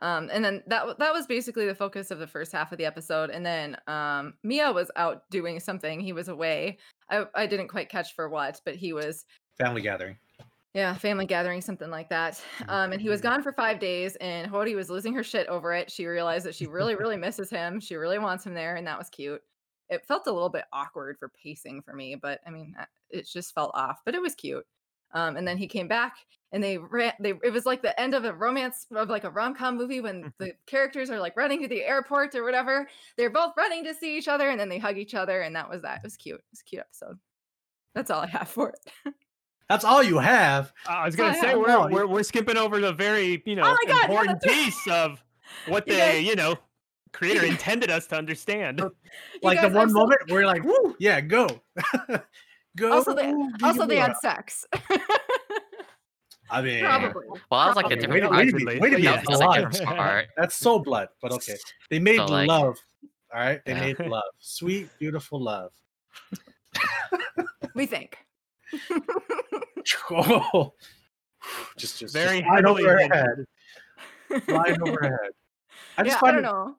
Um, 0.00 0.30
and 0.32 0.44
then 0.44 0.62
that 0.68 0.98
that 0.98 1.12
was 1.12 1.26
basically 1.26 1.66
the 1.66 1.74
focus 1.74 2.12
of 2.12 2.20
the 2.20 2.26
first 2.28 2.52
half 2.52 2.70
of 2.70 2.78
the 2.78 2.84
episode. 2.86 3.30
And 3.30 3.44
then 3.44 3.76
um, 3.88 4.34
Miya 4.44 4.70
was 4.72 4.90
out 4.94 5.28
doing 5.30 5.58
something. 5.58 5.98
He 6.00 6.12
was 6.12 6.28
away. 6.28 6.78
I 7.10 7.26
I 7.34 7.46
didn't 7.48 7.68
quite 7.68 7.88
catch 7.88 8.14
for 8.14 8.28
what, 8.28 8.60
but 8.64 8.76
he 8.76 8.92
was 8.92 9.24
Family 9.58 9.82
gathering. 9.82 10.16
yeah 10.72 10.94
family 10.94 11.26
gathering 11.26 11.60
something 11.60 11.90
like 11.90 12.08
that. 12.10 12.40
Um, 12.68 12.92
and 12.92 13.02
he 13.02 13.08
was 13.08 13.20
gone 13.20 13.42
for 13.42 13.52
five 13.52 13.80
days. 13.80 14.14
And 14.16 14.46
Hori 14.46 14.76
was 14.76 14.88
losing 14.88 15.14
her 15.14 15.24
shit 15.24 15.48
over 15.48 15.74
it. 15.74 15.90
She 15.90 16.06
realized 16.06 16.46
that 16.46 16.54
she 16.54 16.66
really 16.68 16.94
really 16.94 17.16
misses 17.16 17.50
him. 17.50 17.80
She 17.80 17.96
really 17.96 18.20
wants 18.20 18.46
him 18.46 18.54
there, 18.54 18.76
and 18.76 18.86
that 18.86 18.98
was 18.98 19.10
cute. 19.10 19.42
It 19.90 20.04
felt 20.06 20.26
a 20.26 20.32
little 20.32 20.48
bit 20.48 20.64
awkward 20.72 21.18
for 21.18 21.30
pacing 21.42 21.82
for 21.82 21.92
me, 21.94 22.14
but 22.14 22.40
I 22.46 22.50
mean, 22.50 22.74
uh, 22.78 22.84
it 23.10 23.26
just 23.26 23.54
felt 23.54 23.70
off. 23.74 24.00
But 24.04 24.14
it 24.14 24.22
was 24.22 24.34
cute. 24.34 24.66
Um, 25.12 25.36
and 25.38 25.48
then 25.48 25.56
he 25.56 25.66
came 25.66 25.88
back 25.88 26.16
and 26.52 26.62
they 26.62 26.76
ran 26.76 27.12
they 27.18 27.32
it 27.42 27.50
was 27.50 27.64
like 27.64 27.80
the 27.80 27.98
end 27.98 28.14
of 28.14 28.26
a 28.26 28.32
romance 28.34 28.86
of 28.94 29.08
like 29.08 29.24
a 29.24 29.30
rom-com 29.30 29.74
movie 29.78 30.02
when 30.02 30.30
the 30.38 30.52
characters 30.66 31.08
are 31.10 31.18
like 31.18 31.34
running 31.34 31.62
to 31.62 31.68
the 31.68 31.82
airport 31.82 32.34
or 32.34 32.44
whatever 32.44 32.86
they're 33.16 33.30
both 33.30 33.54
running 33.56 33.82
to 33.84 33.94
see 33.94 34.18
each 34.18 34.28
other 34.28 34.50
and 34.50 34.60
then 34.60 34.68
they 34.68 34.76
hug 34.78 34.98
each 34.98 35.14
other 35.14 35.40
and 35.40 35.56
that 35.56 35.68
was 35.70 35.80
that 35.80 35.96
it 35.96 36.02
was 36.04 36.16
cute 36.18 36.36
it 36.38 36.44
was 36.50 36.60
a 36.60 36.64
cute 36.64 36.80
episode 36.80 37.18
that's 37.94 38.10
all 38.10 38.20
i 38.20 38.26
have 38.26 38.48
for 38.48 38.68
it 39.06 39.14
That's 39.70 39.84
all 39.84 40.02
you 40.02 40.18
have. 40.18 40.72
I 40.86 41.06
was 41.06 41.14
Oh, 41.14 41.18
gonna 41.18 41.34
yeah, 41.36 41.40
say 41.40 41.54
we're, 41.54 41.90
we're 41.90 42.06
we're 42.06 42.22
skipping 42.22 42.56
over 42.58 42.78
the 42.80 42.92
very 42.92 43.42
you 43.46 43.56
know 43.56 43.62
my 43.62 43.76
God, 43.86 44.10
important 44.10 44.40
that's 44.42 44.46
right. 44.54 44.64
piece 44.66 44.88
of 44.88 45.22
what 45.68 45.86
You 45.88 45.96
guys- 45.96 46.24
you 46.24 46.36
know 46.36 46.54
creator 47.12 47.44
intended 47.44 47.90
us 47.90 48.06
to 48.08 48.16
understand. 48.16 48.80
Like 49.42 49.58
guys 49.60 49.70
the 49.72 49.76
one 49.78 49.86
are 49.88 49.90
so- 49.90 49.94
moment 49.94 50.20
where 50.28 50.40
you're 50.40 50.46
like, 50.48 50.64
"Woo, 50.64 50.96
yeah, 50.98 51.20
go, 51.20 51.48
go." 52.76 52.92
also 52.92 53.14
they 53.14 53.32
also 53.62 53.86
they 53.86 53.96
had 53.96 54.16
sex 54.18 54.66
I 56.50 56.62
mean, 56.62 56.80
probably 56.80 57.12
Well, 57.28 57.38
that 57.50 57.66
was 57.66 57.76
like 57.76 57.90
a 57.92 57.96
different 57.96 58.22
wait, 58.22 58.22
part. 58.22 58.36
wait 58.36 58.54
a 58.54 58.56
minute, 58.56 58.80
wait 58.80 58.94
a 58.94 58.98
minute. 58.98 59.14
That 59.16 59.28
was 59.28 59.38
like 59.40 59.58
a 59.58 59.62
lot. 59.64 59.72
different 59.72 59.96
part. 59.98 60.26
That's 60.36 60.56
so 60.56 60.78
blood, 60.78 61.08
but 61.20 61.30
okay. 61.32 61.56
They 61.90 61.98
made 61.98 62.16
So, 62.16 62.24
like- 62.26 62.48
love. 62.48 62.78
All 63.34 63.40
right, 63.40 63.60
they 63.66 63.72
Yeah. 63.72 63.80
made 63.80 63.98
love, 64.06 64.22
sweet, 64.38 64.88
beautiful 64.98 65.42
love. 65.42 65.72
we 67.74 67.84
think 67.86 68.16
Oh, 70.10 70.72
just, 71.76 71.98
just 71.98 72.14
Very 72.14 72.40
just 72.40 72.46
flying 72.48 72.64
heavily 72.64 72.84
over 72.84 72.92
her 72.92 73.14
head. 73.14 74.42
Flying 74.44 74.82
over 74.82 74.98
her 75.02 75.18
head. 75.22 75.32
I 75.98 76.02
just 76.02 76.16
yeah 76.22 76.28
i 76.28 76.30
don't 76.32 76.40
it, 76.40 76.42
know 76.42 76.76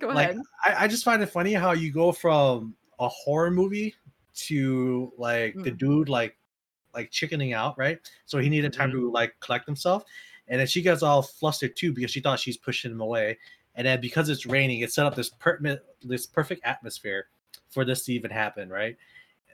go 0.00 0.08
like 0.08 0.30
ahead 0.30 0.42
I, 0.64 0.84
I 0.84 0.88
just 0.88 1.04
find 1.04 1.22
it 1.22 1.26
funny 1.26 1.52
how 1.52 1.72
you 1.72 1.92
go 1.92 2.12
from 2.12 2.74
a 2.98 3.08
horror 3.08 3.50
movie 3.50 3.94
to 4.34 5.12
like 5.16 5.54
the 5.62 5.70
Mm. 5.70 5.78
dude 5.78 6.08
like 6.08 6.36
like 6.94 7.10
chickening 7.10 7.52
out, 7.52 7.76
right? 7.76 7.98
So 8.24 8.38
he 8.38 8.48
needed 8.48 8.72
time 8.72 8.92
to 8.92 9.10
like 9.10 9.34
collect 9.40 9.66
himself, 9.66 10.04
and 10.46 10.60
then 10.60 10.66
she 10.68 10.80
gets 10.80 11.02
all 11.02 11.22
flustered 11.22 11.74
too 11.76 11.92
because 11.92 12.10
she 12.12 12.20
thought 12.20 12.38
she's 12.38 12.56
pushing 12.56 12.92
him 12.92 13.00
away, 13.00 13.36
and 13.74 13.84
then 13.86 14.00
because 14.00 14.28
it's 14.28 14.46
raining, 14.46 14.80
it 14.80 14.92
set 14.92 15.04
up 15.06 15.16
this 15.16 15.30
per- 15.30 15.80
this 16.04 16.26
perfect 16.26 16.64
atmosphere 16.64 17.26
for 17.70 17.84
this 17.84 18.04
to 18.04 18.12
even 18.12 18.30
happen, 18.30 18.68
right? 18.68 18.96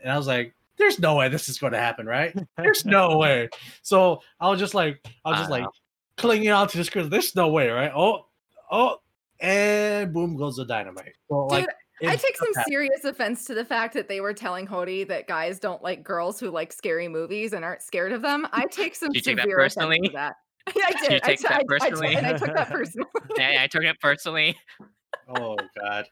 And 0.03 0.12
I 0.12 0.18
was 0.18 0.26
like, 0.26 0.55
"There's 0.76 0.99
no 0.99 1.16
way 1.16 1.28
this 1.30 1.49
is 1.49 1.59
going 1.59 1.72
to 1.72 1.78
happen, 1.78 2.05
right? 2.07 2.36
There's 2.59 2.84
no 2.84 3.16
way." 3.18 3.49
So 3.80 4.20
I 4.38 4.51
was 4.51 4.59
just 4.61 4.74
like, 4.74 5.03
I 5.24 5.30
was 5.30 5.38
just 5.38 5.51
like 5.51 5.64
Wow. 5.64 5.72
clinging 6.16 6.51
on 6.51 6.68
to 6.68 6.76
this 6.76 6.88
because 6.88 7.09
there's 7.09 7.34
no 7.34 7.49
way, 7.49 7.70
right? 7.70 7.93
Oh, 7.95 8.26
oh, 8.70 9.01
and 9.41 10.12
boom 10.12 10.36
goes 10.36 10.57
the 10.57 10.64
dynamite. 10.64 11.12
So 11.28 11.47
like, 11.47 11.66
Dude, 12.01 12.11
I 12.11 12.16
take 12.16 12.36
some 12.36 12.49
just 12.55 12.66
serious 12.66 13.05
offense 13.05 13.45
to 13.45 13.55
the 13.55 13.64
fact 13.64 13.93
that 13.95 14.09
they 14.09 14.20
were 14.20 14.32
telling 14.32 14.66
Hori 14.66 15.05
that 15.05 15.26
guys 15.28 15.59
don't 15.59 15.82
like 15.82 16.03
girls 16.03 16.41
who 16.41 16.51
like 16.51 16.72
scary 16.72 17.09
movies 17.09 17.53
and 17.53 17.62
aren't 17.64 17.82
scared 17.82 18.12
of 18.12 18.22
them. 18.22 18.47
I 18.53 18.66
take 18.66 18.95
some 18.95 19.11
You 19.12 19.20
take 19.20 19.36
that 19.36 19.43
severe 19.43 19.59
offense 19.61 19.74
to 20.07 20.11
that. 20.14 20.34
Yeah, 20.76 20.84
I 20.86 20.93
did. 21.09 21.22
I 21.22 21.26
take 21.26 21.38
t- 21.38 21.43
that 21.49 21.53
I- 21.53 21.57
I 21.57 21.61
t- 21.61 21.66
personally? 21.66 22.14
and 22.16 22.26
I 22.26 22.32
took 22.34 22.55
that 22.55 22.68
personally. 22.70 23.09
yeah, 23.36 23.59
I 23.62 23.66
took 23.66 23.82
it 23.82 23.99
personally. 24.01 24.57
Oh 25.28 25.57
God. 25.80 26.07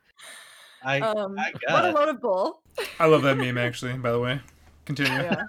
I 0.85 1.01
Um, 1.01 1.37
I 1.39 1.53
what 1.69 1.85
a 1.85 1.91
load 1.93 2.09
of 2.09 2.21
bull. 2.21 2.63
I 3.01 3.07
love 3.07 3.23
that 3.23 3.37
meme 3.39 3.57
actually. 3.59 3.93
By 3.95 4.11
the 4.13 4.19
way, 4.21 4.41
continue. 4.85 5.13
Yeah. 5.23 5.43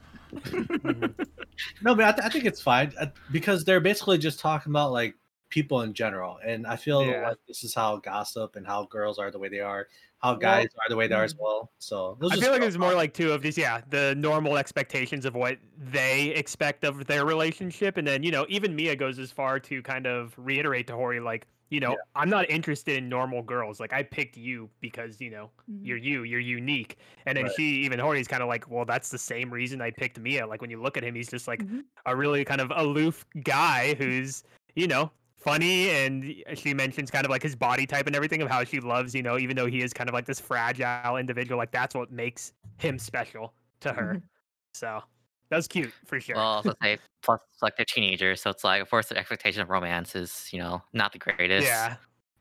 no, 1.82 1.96
but 1.96 2.06
I, 2.06 2.12
th- 2.12 2.26
I 2.26 2.30
think 2.30 2.46
it's 2.46 2.62
fine 2.62 2.94
uh, 3.00 3.08
because 3.32 3.64
they're 3.64 3.80
basically 3.80 4.18
just 4.18 4.40
talking 4.40 4.72
about 4.72 4.92
like 4.92 5.16
people 5.50 5.82
in 5.82 5.94
general, 5.94 6.40
and 6.46 6.66
I 6.68 6.76
feel 6.76 7.06
Yeah. 7.06 7.30
like 7.30 7.38
this 7.48 7.64
is 7.64 7.74
how 7.74 7.98
gossip 7.98 8.56
and 8.56 8.66
how 8.66 8.86
girls 8.86 9.20
are 9.20 9.32
the 9.32 9.40
way 9.40 9.50
they 9.50 9.60
are, 9.60 9.88
how 10.20 10.36
guys 10.36 10.68
are 10.76 10.90
the 10.90 10.96
way 10.96 11.08
they 11.08 11.16
are 11.16 11.24
as 11.24 11.36
well. 11.40 11.72
So 11.80 12.18
I 12.32 12.36
feel 12.38 12.52
like 12.52 12.62
it's 12.62 12.78
more 12.78 12.94
like 12.94 13.14
two 13.14 13.32
of 13.32 13.42
these, 13.42 13.58
yeah, 13.58 13.82
the 13.90 14.16
normal 14.16 14.58
expectations 14.58 15.26
of 15.26 15.36
what 15.36 15.58
they 15.78 16.28
expect 16.30 16.84
of 16.84 17.06
their 17.08 17.26
relationship, 17.26 17.98
and 17.98 18.08
then 18.08 18.24
you 18.24 18.32
know 18.32 18.46
even 18.50 18.76
Miya 18.76 18.96
goes 18.96 19.20
as 19.20 19.32
far 19.32 19.60
to 19.62 19.82
kind 19.82 20.06
of 20.08 20.34
reiterate 20.38 20.88
to 20.88 20.94
Hori 20.94 21.20
like, 21.20 21.48
you 21.70 21.80
know, 21.80 21.96
I'm 22.16 22.30
not 22.30 22.50
interested 22.50 22.98
in 22.98 23.08
normal 23.10 23.44
girls. 23.44 23.80
Like 23.80 23.94
I 23.94 24.04
picked 24.04 24.38
you 24.38 24.70
because 24.82 25.22
you 25.22 25.30
know 25.30 25.52
Mhm. 25.70 25.86
you're 25.86 25.98
you, 25.98 26.24
you're 26.24 26.40
unique. 26.40 26.98
And 27.26 27.38
then 27.38 27.46
Right. 27.46 27.54
she 27.56 27.64
even 27.86 28.00
Hori's 28.00 28.28
kind 28.28 28.42
of 28.44 28.50
like, 28.50 28.70
well, 28.70 28.86
that's 28.86 29.10
the 29.10 29.20
same 29.20 29.52
reason 29.52 29.82
I 29.82 29.92
picked 29.92 30.20
Miya. 30.20 30.48
Like 30.48 30.62
when 30.62 30.70
you 30.72 30.82
look 30.82 30.98
at 30.98 31.04
him, 31.04 31.16
he's 31.16 31.30
just 31.30 31.48
like 31.48 31.64
Mhm. 31.64 31.84
a 32.06 32.16
really 32.16 32.44
kind 32.44 32.60
of 32.62 32.72
aloof 32.76 33.26
guy 33.44 33.94
who's 33.96 34.44
you 34.76 34.88
know 34.88 35.12
funny 35.40 35.90
and 35.90 36.36
she 36.56 36.74
mentions 36.74 37.10
kind 37.10 37.26
of 37.26 37.32
like 37.32 37.42
his 37.42 37.56
body 37.56 37.86
type 37.86 38.08
and 38.08 38.16
everything 38.16 38.42
of 38.42 38.50
how 38.50 38.64
she 38.64 38.80
loves, 38.80 39.16
you 39.16 39.24
know, 39.24 39.38
even 39.38 39.56
though 39.56 39.68
he 39.68 39.82
is 39.82 39.94
kind 39.94 40.10
of 40.10 40.14
like 40.14 40.26
this 40.26 40.40
fragile 40.40 41.18
individual, 41.18 41.58
like 41.58 41.72
that's 41.72 41.96
what 41.96 42.12
makes 42.12 42.54
him 42.78 43.00
special 43.00 43.54
to 43.80 43.94
her. 43.94 44.16
Mm-hmm. 44.16 44.26
So 44.74 45.02
that 45.50 45.56
was 45.56 45.68
cute 45.68 45.92
for 46.06 46.20
sure. 46.20 46.36
Well, 46.36 46.46
also 46.46 46.74
say 46.82 46.98
plus 47.24 47.40
like 47.62 47.76
they're 47.78 47.86
teenagers, 47.86 48.42
so 48.42 48.50
it's 48.50 48.64
like 48.64 48.82
of 48.82 48.90
course 48.90 49.08
the 49.08 49.18
expectation 49.18 49.62
of 49.62 49.70
romance 49.70 50.16
is 50.16 50.50
you 50.52 50.60
know 50.60 50.82
not 50.94 51.12
the 51.12 51.20
greatest. 51.20 51.66
yeah, 51.66 51.96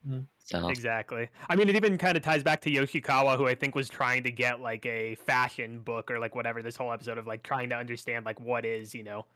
mm-hmm. 0.07 0.20
So 0.44 0.68
exactly. 0.68 1.28
I 1.49 1.57
mean, 1.57 1.68
it 1.68 1.76
even 1.76 1.99
kind 1.99 2.16
of 2.16 2.22
ties 2.22 2.42
back 2.42 2.62
to 2.62 2.70
Yoshikawa, 2.70 3.36
who 3.36 3.46
I 3.46 3.55
think 3.55 3.74
was 3.74 3.88
trying 3.88 4.22
to 4.24 4.30
get 4.30 4.61
like 4.61 4.86
a 4.86 5.14
fashion 5.16 5.80
book 5.80 6.11
or 6.11 6.18
like 6.18 6.34
whatever 6.34 6.62
this 6.62 6.74
whole 6.74 6.92
episode 6.92 7.18
of 7.18 7.26
like 7.26 7.42
trying 7.42 7.68
to 7.68 7.76
understand 7.76 8.24
like 8.24 8.40
what 8.40 8.64
is, 8.64 8.94
you 8.94 9.03
know, 9.03 9.26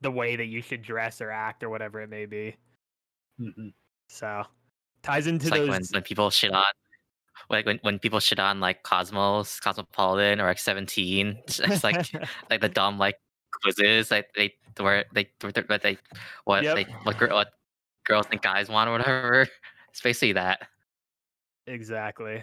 the 0.00 0.10
way 0.10 0.36
that 0.36 0.46
you 0.46 0.62
should 0.62 0.80
dress 0.80 1.20
or 1.20 1.30
act 1.30 1.62
or 1.62 1.68
whatever 1.68 2.00
it 2.00 2.08
may 2.08 2.24
be. 2.24 2.56
Mhm. 3.40 3.72
So 4.08 4.44
ties 5.02 5.26
into 5.26 5.46
it's 5.46 5.50
like 5.50 5.60
those. 5.60 5.68
when, 5.70 5.82
when 5.92 6.02
people 6.02 6.30
shit 6.30 6.52
on 6.52 6.64
like 7.50 7.66
when, 7.66 7.78
when 7.82 7.98
people 7.98 8.20
shit 8.20 8.38
on 8.38 8.60
like 8.60 8.82
Cosmos, 8.84 9.60
Cosmopolitan, 9.60 10.40
or 10.40 10.44
like 10.48 10.58
Seventeen, 10.58 11.38
it's, 11.46 11.60
it's 11.60 11.84
like 11.84 12.06
like 12.50 12.60
the 12.60 12.68
dumb 12.68 12.98
like 12.98 13.16
quizzes 13.62 14.10
like 14.10 14.28
they 14.36 14.54
where 14.78 15.04
they 15.12 15.28
what 15.66 15.82
they 15.82 15.98
what 16.44 16.62
Yep. 16.64 16.76
they 16.76 16.84
what, 17.04 17.18
girl, 17.18 17.34
what 17.34 17.52
girls 18.04 18.26
think 18.26 18.42
guys 18.42 18.68
want 18.68 18.88
or 18.88 18.92
whatever. 18.92 19.46
It's 19.90 20.00
basically 20.00 20.32
that. 20.32 20.66
exactly. 21.68 22.42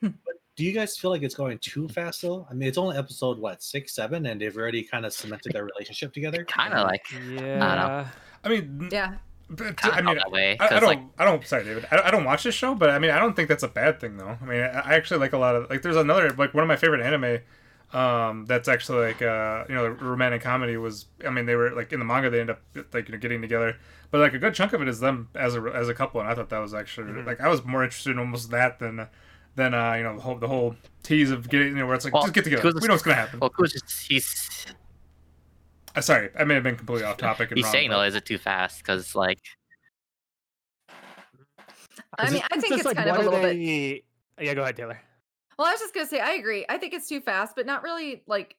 Do 0.00 0.64
you 0.64 0.72
guys 0.72 0.96
feel 0.96 1.10
like 1.10 1.22
it's 1.22 1.34
going 1.34 1.58
too 1.58 1.88
fast 1.88 2.22
though? 2.22 2.46
I 2.48 2.54
mean, 2.54 2.68
it's 2.68 2.78
only 2.78 2.96
episode 2.96 3.38
what 3.38 3.62
six, 3.64 3.94
seven, 3.94 4.26
and 4.26 4.40
they've 4.40 4.56
already 4.56 4.82
kind 4.84 5.04
of 5.04 5.12
cemented 5.12 5.52
their 5.52 5.64
relationship 5.64 6.12
together. 6.12 6.44
Kind 6.44 6.74
of 6.74 6.86
like 6.86 7.02
Yeah. 7.32 8.06
I 8.44 8.48
mean, 8.48 8.88
Yeah. 8.92 9.16
But, 9.50 9.78
I 9.84 10.02
mean, 10.02 10.16
that 10.16 10.30
way 10.30 10.56
I, 10.60 10.66
I 10.76 10.80
don't. 10.80 10.84
like 10.88 11.00
I 11.18 11.24
don't. 11.24 11.46
Sorry, 11.46 11.64
David. 11.64 11.86
I, 11.90 12.02
I 12.08 12.10
don't 12.10 12.24
watch 12.24 12.42
this 12.44 12.54
show, 12.54 12.74
but 12.74 12.90
I 12.90 12.98
mean, 12.98 13.10
I 13.10 13.18
don't 13.18 13.34
think 13.34 13.48
that's 13.48 13.62
a 13.62 13.68
bad 13.68 14.00
thing, 14.00 14.16
though. 14.16 14.36
I 14.40 14.44
mean, 14.44 14.60
I, 14.60 14.66
I 14.80 14.94
actually 14.94 15.20
like 15.20 15.32
a 15.32 15.38
lot 15.38 15.56
of 15.56 15.70
like. 15.70 15.82
There's 15.82 15.96
another 15.96 16.30
like 16.30 16.52
one 16.54 16.62
of 16.62 16.68
my 16.68 16.76
favorite 16.76 17.00
anime. 17.00 17.38
Um, 17.90 18.44
that's 18.44 18.68
actually 18.68 19.06
like 19.06 19.22
uh, 19.22 19.64
you 19.68 19.74
know, 19.74 19.84
the 19.84 19.90
romantic 20.04 20.42
comedy 20.42 20.76
was. 20.76 21.06
I 21.26 21.30
mean, 21.30 21.46
they 21.46 21.54
were 21.56 21.70
like 21.70 21.90
in 21.92 21.98
the 21.98 22.04
manga, 22.04 22.28
they 22.28 22.40
end 22.40 22.50
up 22.50 22.60
like 22.92 23.08
you 23.08 23.12
know 23.12 23.18
getting 23.18 23.40
together, 23.40 23.78
but 24.10 24.18
like 24.20 24.34
a 24.34 24.38
good 24.38 24.52
chunk 24.54 24.74
of 24.74 24.82
it 24.82 24.88
is 24.88 25.00
them 25.00 25.30
as 25.34 25.56
a 25.56 25.62
as 25.74 25.88
a 25.88 25.94
couple, 25.94 26.20
and 26.20 26.28
I 26.28 26.34
thought 26.34 26.50
that 26.50 26.58
was 26.58 26.74
actually 26.74 27.06
Mhm. 27.12 27.26
like 27.26 27.40
I 27.40 27.48
was 27.48 27.64
more 27.64 27.82
interested 27.82 28.10
in 28.10 28.18
almost 28.18 28.50
that 28.50 28.78
than 28.78 29.06
than 29.56 29.72
uh 29.72 29.94
you 29.94 30.02
know 30.02 30.16
the 30.16 30.20
whole 30.20 30.36
the 30.36 30.48
whole 30.48 30.76
tease 31.02 31.30
of 31.30 31.48
getting 31.48 31.68
you 31.68 31.74
know 31.76 31.86
where 31.86 31.94
it's 31.94 32.04
like 32.04 32.12
Well, 32.12 32.24
just 32.24 32.34
get 32.34 32.44
together. 32.44 32.60
Kudos- 32.60 32.82
We 32.82 32.88
know 32.88 32.92
what's 32.94 33.02
gonna 33.02 33.16
happen. 33.16 33.40
well, 33.40 33.48
Ku's 33.48 33.72
he's 34.06 34.66
Uh, 35.98 36.00
sorry, 36.00 36.30
I 36.38 36.44
may 36.44 36.54
have 36.54 36.62
been 36.62 36.76
completely 36.76 37.04
off 37.04 37.16
topic. 37.16 37.50
And 37.50 37.58
he's 37.58 37.64
wrong, 37.64 37.72
saying 37.72 37.90
but- 37.90 37.96
though, 37.96 38.02
is 38.04 38.14
it 38.14 38.24
too 38.24 38.38
fast? 38.38 38.78
Because 38.78 39.16
like 39.16 39.40
I 42.16 42.26
Is 42.26 42.32
mean, 42.32 42.42
it- 42.42 42.48
I 42.52 42.60
think 42.60 42.68
just 42.68 42.72
it's 42.78 42.84
like, 42.86 42.96
kind 42.96 43.10
of 43.10 43.16
a 43.16 43.18
are 43.18 43.24
little 43.24 43.40
bit. 43.40 44.04
Yeah, 44.40 44.54
go 44.54 44.62
ahead, 44.62 44.76
Taylor. 44.76 45.00
Well, 45.58 45.66
I 45.66 45.72
was 45.72 45.80
just 45.80 45.92
gonna 45.92 46.06
say 46.06 46.20
I 46.20 46.34
agree. 46.34 46.64
I 46.68 46.78
think 46.78 46.94
it's 46.94 47.08
too 47.08 47.20
fast, 47.20 47.56
but 47.56 47.66
not 47.66 47.82
really 47.82 48.22
like 48.28 48.54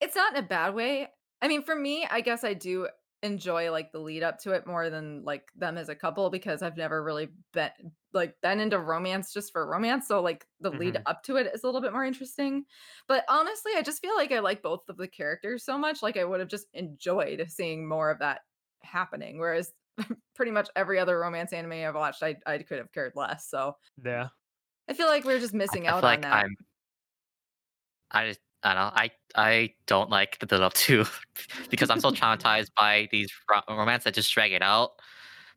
it's 0.00 0.14
not 0.14 0.36
in 0.36 0.44
a 0.44 0.46
bad 0.46 0.72
way. 0.74 1.08
I 1.42 1.48
mean, 1.48 1.62
for 1.64 1.74
me, 1.74 2.06
I 2.08 2.20
guess 2.20 2.44
I 2.44 2.54
do 2.54 2.86
enjoy 3.24 3.72
like 3.72 3.92
the 3.92 3.98
lead 4.00 4.22
up 4.22 4.38
to 4.40 4.52
it 4.52 4.66
more 4.66 4.90
than 4.90 5.24
like 5.24 5.50
them 5.56 5.78
as 5.78 5.88
a 5.88 5.96
couple 5.96 6.30
because 6.30 6.62
I've 6.62 6.76
never 6.76 7.02
really 7.02 7.30
been 7.52 7.72
like 8.12 8.40
been 8.42 8.60
into 8.60 8.78
romance 8.78 9.32
just 9.32 9.52
for 9.52 9.66
romance. 9.66 10.06
So 10.08 10.22
like 10.22 10.46
the 10.60 10.70
lead 10.70 10.98
Mhm. 10.98 11.06
up 11.06 11.24
to 11.24 11.36
it 11.36 11.48
is 11.54 11.64
a 11.64 11.66
little 11.66 11.80
bit 11.80 11.92
more 11.92 12.04
interesting. 12.04 12.66
But 13.08 13.24
honestly, 13.28 13.72
I 13.76 13.82
just 13.82 14.00
feel 14.02 14.14
like 14.16 14.32
I 14.32 14.40
like 14.40 14.62
both 14.62 14.88
of 14.88 14.98
the 14.98 15.08
characters 15.08 15.64
so 15.64 15.78
much. 15.78 16.02
Like 16.02 16.16
I 16.16 16.24
would 16.24 16.40
have 16.40 16.48
just 16.50 16.68
enjoyed 16.74 17.46
seeing 17.50 17.88
more 17.88 18.10
of 18.10 18.20
that 18.20 18.42
happening. 18.82 19.38
Whereas 19.38 19.72
pretty 20.34 20.52
much 20.52 20.68
every 20.76 20.98
other 20.98 21.18
romance 21.18 21.52
anime 21.52 21.72
I've 21.72 21.94
watched, 21.94 22.22
I 22.22 22.36
I 22.46 22.58
could 22.58 22.78
have 22.78 22.92
cared 22.92 23.14
less. 23.16 23.48
So 23.48 23.76
Yeah. 24.02 24.28
I 24.88 24.94
feel 24.94 25.06
like 25.08 25.24
we're 25.24 25.40
just 25.40 25.54
missing 25.54 25.86
I 25.86 25.92
out 25.92 26.04
on 26.04 26.20
like 26.20 26.22
that. 26.22 26.46
I'm. 26.46 26.54
I 28.10 28.28
just 28.28 28.40
I 28.64 28.74
don't 28.74 28.82
know. 28.84 28.92
I 28.94 29.10
I 29.36 29.74
don't 29.86 30.10
like 30.10 30.38
the 30.38 30.46
build 30.46 30.62
up 30.62 30.74
to 30.74 31.04
because 31.70 31.90
I'm 31.90 32.00
so 32.00 32.10
traumatized 32.10 32.70
by 32.78 33.08
these 33.12 33.30
ro- 33.50 33.76
romance 33.76 34.04
that 34.04 34.14
just 34.14 34.32
drag 34.32 34.52
it 34.52 34.62
out. 34.62 34.92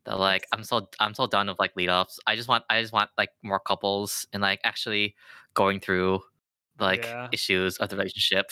That 0.04 0.18
like 0.18 0.46
I'm 0.52 0.62
so 0.62 0.88
I'm 1.00 1.14
so 1.14 1.26
done 1.26 1.48
with 1.48 1.58
like 1.58 1.74
lead 1.76 1.88
ups. 1.88 2.20
I 2.26 2.36
just 2.36 2.48
want 2.48 2.64
I 2.70 2.80
just 2.80 2.92
want 2.92 3.10
like 3.18 3.30
more 3.42 3.60
couples 3.60 4.26
and 4.32 4.42
like 4.42 4.60
actually 4.64 5.14
going 5.54 5.80
through 5.80 6.20
like 6.78 7.02
Yeah. 7.04 7.28
issues 7.32 7.76
of 7.78 7.88
the 7.88 7.96
relationship. 7.96 8.50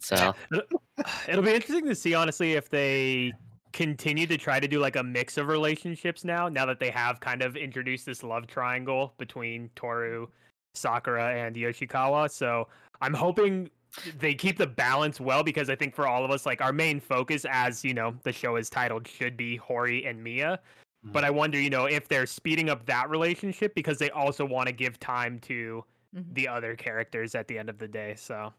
So 0.00 0.34
It'll 1.28 1.42
be 1.42 1.54
interesting 1.54 1.86
to 1.86 1.94
see, 1.94 2.14
honestly, 2.14 2.54
if 2.54 2.68
they 2.68 3.32
continue 3.72 4.26
to 4.26 4.36
try 4.36 4.58
to 4.58 4.66
do 4.66 4.80
like 4.80 4.96
a 4.96 5.02
mix 5.02 5.38
of 5.38 5.46
relationships 5.46 6.24
now. 6.24 6.48
Now 6.48 6.66
that 6.66 6.80
they 6.80 6.90
have 6.90 7.20
kind 7.20 7.42
of 7.42 7.56
introduced 7.56 8.06
this 8.06 8.22
love 8.22 8.46
triangle 8.46 9.14
between 9.18 9.70
Toru, 9.76 10.26
Sakura, 10.74 11.34
and 11.34 11.54
Yoshikawa. 11.54 12.30
So 12.30 12.66
I'm 13.00 13.14
hoping 13.14 13.70
they 14.18 14.34
keep 14.34 14.56
the 14.58 14.66
balance 14.66 15.20
well 15.20 15.42
because 15.42 15.68
I 15.70 15.74
think 15.76 15.94
for 15.94 16.06
all 16.06 16.24
of 16.24 16.30
us, 16.30 16.46
like 16.46 16.60
our 16.60 16.72
main 16.72 17.00
focus, 17.00 17.44
as 17.48 17.84
you 17.84 17.94
know, 17.94 18.14
the 18.22 18.32
show 18.32 18.56
is 18.56 18.70
titled, 18.70 19.06
should 19.08 19.36
be 19.36 19.56
Hori 19.56 20.04
and 20.06 20.22
Miya. 20.22 20.60
But 21.02 21.24
I 21.24 21.30
wonder, 21.30 21.58
you 21.58 21.70
know, 21.70 21.86
if 21.86 22.08
they're 22.08 22.26
speeding 22.26 22.68
up 22.68 22.84
that 22.86 23.08
relationship 23.08 23.74
because 23.74 23.98
they 23.98 24.10
also 24.10 24.44
want 24.44 24.66
to 24.66 24.72
give 24.72 25.00
time 25.00 25.38
to 25.40 25.82
Mhm. 26.14 26.34
the 26.34 26.46
other 26.48 26.76
characters 26.76 27.34
at 27.34 27.48
the 27.48 27.58
end 27.58 27.70
of 27.70 27.78
the 27.78 27.88
day. 27.88 28.14
So 28.16 28.52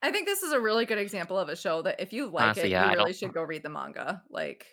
I 0.00 0.10
think 0.10 0.26
this 0.26 0.42
is 0.42 0.52
a 0.52 0.60
really 0.60 0.86
good 0.86 0.96
example 0.98 1.38
of 1.38 1.48
a 1.50 1.56
show 1.56 1.82
that 1.82 2.00
if 2.00 2.12
you 2.12 2.26
like 2.28 2.42
Honestly, 2.44 2.62
it, 2.64 2.70
yeah, 2.70 2.84
I 2.84 2.92
you 2.92 2.96
really 2.98 3.12
don't- 3.12 3.16
should 3.18 3.32
go 3.34 3.42
read 3.42 3.62
the 3.62 3.68
manga. 3.68 4.22
Like, 4.30 4.66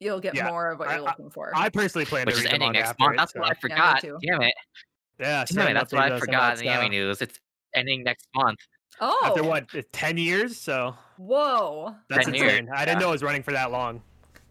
you'll 0.00 0.20
get 0.20 0.34
Yeah, 0.34 0.48
more 0.48 0.70
of 0.70 0.78
what 0.78 0.88
I- 0.88 0.94
you're 0.96 1.04
looking 1.04 1.28
for. 1.30 1.52
I 1.54 1.68
personally 1.68 2.06
plan 2.06 2.24
which 2.26 2.36
to 2.36 2.38
is 2.40 2.44
read 2.44 2.50
the 2.50 2.54
ending 2.54 2.66
manga 2.68 2.78
next 2.78 2.90
after 2.90 3.02
month. 3.02 3.14
it, 3.14 3.16
That's 3.18 3.32
so- 3.34 3.40
what 3.40 3.50
I 3.50 3.54
forgot. 3.60 4.00
too. 4.00 4.18
Damn 4.22 4.42
it. 4.42 4.54
Yeah, 5.18 5.44
Damn 5.50 5.68
it. 5.68 5.74
That's 5.74 5.92
what 5.92 6.12
I 6.12 6.18
forgot 6.18 6.58
in 6.58 6.64
the 6.64 6.68
anime 6.70 6.90
news. 6.92 7.20
It's 7.20 7.38
ending 7.74 8.04
next 8.04 8.26
month. 8.34 8.58
Oh, 9.00 9.20
After 9.24 9.42
what, 9.42 9.74
uh, 9.74 9.82
ten 9.92 10.16
years? 10.16 10.58
So 10.58 10.94
Whoa. 11.16 11.94
that's 12.08 12.26
10 12.26 12.34
years, 12.34 12.52
insane. 12.52 12.68
I 12.74 12.84
didn't 12.84 12.98
yeah. 12.98 13.00
know 13.00 13.08
it 13.08 13.12
was 13.12 13.22
running 13.22 13.42
for 13.42 13.52
that 13.52 13.70
long. 13.70 14.02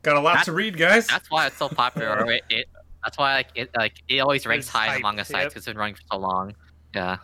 Got 0.01 0.17
a 0.17 0.19
lot 0.19 0.35
That- 0.35 0.45
to 0.45 0.53
read, 0.53 0.77
guys. 0.77 1.07
That's 1.07 1.29
why 1.31 1.47
it's 1.47 1.57
so 1.57 1.69
popular. 1.69 2.25
it, 2.31 2.43
it 2.49 2.67
that's 3.03 3.17
why 3.19 3.35
like 3.35 3.47
it 3.53 3.69
like 3.75 3.93
it 4.07 4.19
always 4.19 4.45
ranks 4.47 4.65
It's 4.65 4.73
high 4.73 4.87
on 4.87 4.95
hyped, 4.95 5.01
manga 5.03 5.25
sites 5.25 5.31
yep. 5.31 5.49
because 5.49 5.57
it's 5.57 5.65
been 5.67 5.77
running 5.77 5.95
for 5.95 6.01
so 6.11 6.17
long. 6.17 6.55
Yeah. 6.95 7.17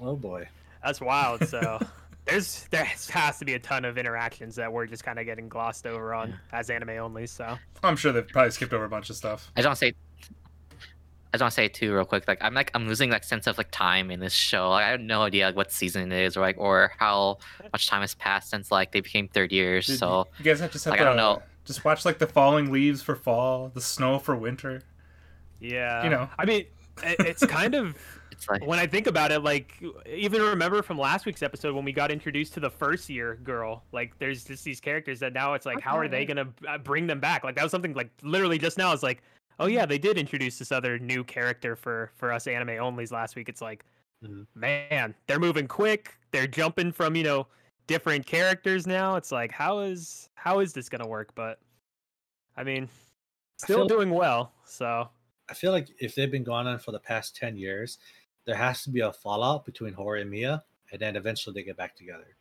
Oh 0.00 0.14
boy. 0.14 0.46
That's 0.84 1.00
wild. 1.00 1.48
So 1.48 1.80
there's 2.26 2.68
there 2.70 2.84
has 2.84 3.38
to 3.38 3.44
be 3.44 3.54
a 3.54 3.58
ton 3.58 3.84
of 3.84 3.96
interactions 3.96 4.54
that 4.56 4.70
we're 4.70 4.86
just 4.86 5.04
kind 5.04 5.18
of 5.18 5.24
getting 5.24 5.48
glossed 5.48 5.86
over 5.86 6.12
on 6.14 6.34
as 6.52 6.70
anime 6.70 6.90
only. 6.90 7.26
So 7.26 7.56
I'm 7.82 7.96
sure 7.96 8.12
they've 8.12 8.28
probably 8.28 8.50
skipped 8.50 8.72
over 8.72 8.84
a 8.84 8.88
bunch 8.88 9.10
of 9.10 9.16
stuff. 9.16 9.50
I 9.56 9.60
just 9.60 9.68
want 9.68 9.78
to 9.78 9.86
say, 9.86 9.94
I 11.32 11.38
just 11.38 11.42
want 11.42 11.52
to 11.52 11.54
say 11.54 11.68
too, 11.68 11.94
real 11.94 12.04
quick. 12.04 12.28
Like 12.28 12.38
I'm 12.42 12.52
like 12.52 12.70
I'm 12.74 12.86
losing 12.86 13.10
like 13.10 13.24
sense 13.24 13.46
of 13.46 13.56
like 13.56 13.70
time 13.70 14.10
in 14.10 14.20
this 14.20 14.34
show. 14.34 14.68
Like 14.70 14.84
I 14.84 14.90
have 14.90 15.00
no 15.00 15.22
idea 15.22 15.46
like, 15.46 15.56
what 15.56 15.72
season 15.72 16.12
it 16.12 16.24
is, 16.24 16.36
or 16.36 16.40
like 16.40 16.56
or 16.58 16.92
how 16.98 17.38
much 17.72 17.88
time 17.88 18.02
has 18.02 18.14
passed 18.14 18.50
since 18.50 18.70
like 18.70 18.92
they 18.92 19.00
became 19.00 19.28
third 19.28 19.50
years. 19.50 19.86
Dude, 19.86 19.98
So 19.98 20.28
you 20.38 20.44
guys 20.44 20.60
have 20.60 20.70
just 20.72 20.86
like, 20.86 20.98
to 20.98 21.02
I 21.02 21.06
don't 21.06 21.16
know. 21.16 21.42
just 21.64 21.84
watch 21.84 22.04
like 22.04 22.18
the 22.18 22.26
falling 22.26 22.70
leaves 22.70 23.00
for 23.00 23.16
fall, 23.16 23.70
the 23.72 23.80
snow 23.80 24.18
for 24.18 24.36
winter. 24.36 24.82
yeah, 25.58 26.04
You 26.04 26.10
know. 26.10 26.28
I 26.38 26.44
mean, 26.44 26.66
it's 27.02 27.46
kind 27.46 27.74
of 27.74 27.96
it's 28.32 28.46
like 28.50 28.66
when 28.66 28.78
I 28.78 28.86
think 28.86 29.06
about 29.06 29.32
it, 29.32 29.40
like 29.40 29.82
even 30.06 30.42
remember 30.42 30.82
from 30.82 30.98
last 30.98 31.24
week's 31.24 31.42
episode 31.42 31.74
when 31.74 31.84
we 31.86 31.92
got 31.92 32.10
introduced 32.10 32.52
to 32.54 32.60
the 32.60 32.70
first 32.70 33.08
year 33.08 33.36
girl. 33.42 33.84
Like, 33.90 34.18
there's 34.18 34.44
just 34.44 34.64
these 34.64 34.80
characters 34.80 35.20
that 35.20 35.32
now 35.32 35.54
it's 35.54 35.64
like, 35.64 35.80
how 35.80 35.96
are 35.96 36.08
they 36.08 36.26
gonna 36.26 36.48
uh, 36.68 36.76
bring 36.76 37.06
them 37.06 37.20
back? 37.20 37.42
Like 37.42 37.54
that 37.56 37.62
was 37.62 37.70
something 37.70 37.94
like 37.94 38.10
literally 38.22 38.58
just 38.58 38.76
now. 38.76 38.92
It's 38.92 39.02
like, 39.02 39.22
oh 39.62 39.66
yeah, 39.66 39.86
they 39.86 39.98
did 39.98 40.18
introduce 40.18 40.58
this 40.58 40.72
other 40.72 40.98
new 40.98 41.22
character 41.24 41.76
for 41.76 42.10
for 42.16 42.32
us 42.32 42.46
anime 42.46 42.68
onlys 42.70 43.12
last 43.12 43.36
week. 43.36 43.48
It's 43.48 43.62
like, 43.62 43.84
Mhm. 44.22 44.46
man, 44.54 45.14
they're 45.26 45.38
moving 45.38 45.68
quick. 45.68 46.14
They're 46.32 46.46
jumping 46.48 46.90
from 46.92 47.14
you 47.16 47.22
know 47.22 47.46
different 47.86 48.26
characters 48.26 48.86
now. 48.86 49.16
It's 49.16 49.30
like, 49.32 49.52
how 49.52 49.78
is 49.80 50.28
how 50.34 50.58
is 50.60 50.72
this 50.72 50.88
gonna 50.88 51.06
work? 51.06 51.32
But 51.34 51.60
I 52.56 52.64
mean, 52.64 52.88
still 53.56 53.78
feel- 53.80 53.88
doing 53.88 54.10
well. 54.10 54.52
So 54.66 55.08
I 55.48 55.54
feel 55.54 55.72
like 55.72 55.88
if 56.00 56.14
they've 56.14 56.30
been 56.30 56.44
going 56.44 56.66
on 56.66 56.78
for 56.78 56.92
the 56.92 57.00
past 57.00 57.36
ten 57.36 57.56
years, 57.56 57.98
there 58.44 58.56
has 58.56 58.82
to 58.84 58.90
be 58.90 59.00
a 59.00 59.12
fallout 59.12 59.64
between 59.64 59.92
Hori 59.94 60.22
and 60.22 60.30
Miya, 60.30 60.64
and 60.90 61.00
then 61.00 61.14
eventually 61.16 61.54
they 61.54 61.62
get 61.62 61.76
back 61.76 61.94
together. 61.94 62.36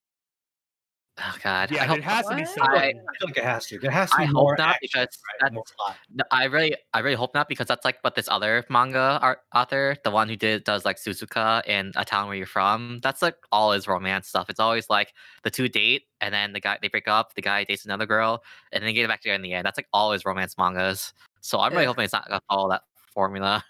Oh 1.23 1.35
god. 1.43 1.71
yeah, 1.71 1.83
I 1.83 1.85
hope, 1.85 1.97
there 1.97 2.03
has 2.09 2.27
to 2.27 2.35
be 2.35 2.41
What? 2.41 2.49
something. 2.49 2.79
I, 2.79 2.87
I 2.87 2.91
feel 2.91 3.27
like 3.27 3.37
it 3.37 3.43
has 3.43 3.65
to. 3.67 3.79
There 3.79 3.91
has 3.91 4.09
to 4.11 4.17
be 4.17 4.23
I 4.23 4.25
hope 4.27 4.33
more 4.35 4.55
not 4.57 4.69
action, 4.75 4.89
because 4.93 5.19
right? 5.41 5.53
more 5.53 5.63
plot. 5.77 5.97
No, 6.13 6.23
I 6.31 6.45
really, 6.45 6.75
I 6.93 6.99
really 6.99 7.15
hope 7.15 7.33
not 7.33 7.47
because 7.47 7.67
that's 7.67 7.85
like 7.85 7.97
what 8.01 8.15
this 8.15 8.27
other 8.29 8.65
manga 8.69 9.19
art 9.21 9.39
author, 9.53 9.95
the 10.03 10.11
one 10.11 10.27
who 10.29 10.35
did 10.35 10.63
does 10.63 10.85
like 10.85 10.97
Suzuka 10.97 11.61
and 11.67 11.93
A 11.97 12.05
Town 12.05 12.27
Where 12.27 12.35
You're 12.37 12.45
From. 12.45 12.99
That's 13.03 13.21
like 13.21 13.35
all 13.51 13.71
his 13.71 13.87
romance 13.87 14.27
stuff. 14.27 14.49
It's 14.49 14.59
always 14.59 14.89
like 14.89 15.13
the 15.43 15.49
two 15.49 15.67
date 15.69 16.03
and 16.21 16.33
then 16.33 16.53
the 16.53 16.59
guy 16.59 16.77
they 16.81 16.87
break 16.87 17.07
up, 17.07 17.33
the 17.35 17.41
guy 17.41 17.63
dates 17.63 17.85
another 17.85 18.05
girl, 18.05 18.43
and 18.71 18.81
then 18.81 18.87
they 18.87 18.93
get 18.93 19.07
back 19.07 19.21
together 19.21 19.35
in 19.35 19.41
the 19.41 19.53
end. 19.53 19.65
That's 19.65 19.77
like 19.77 19.87
all 19.93 20.11
his 20.11 20.25
romance 20.25 20.57
mangas. 20.57 21.13
So 21.41 21.59
I'm 21.59 21.71
really 21.71 21.83
Yeah. 21.83 21.87
hoping 21.87 22.03
it's 22.05 22.13
not 22.13 22.27
gonna 22.27 22.41
follow 22.49 22.69
that 22.69 22.83
formula. 23.13 23.63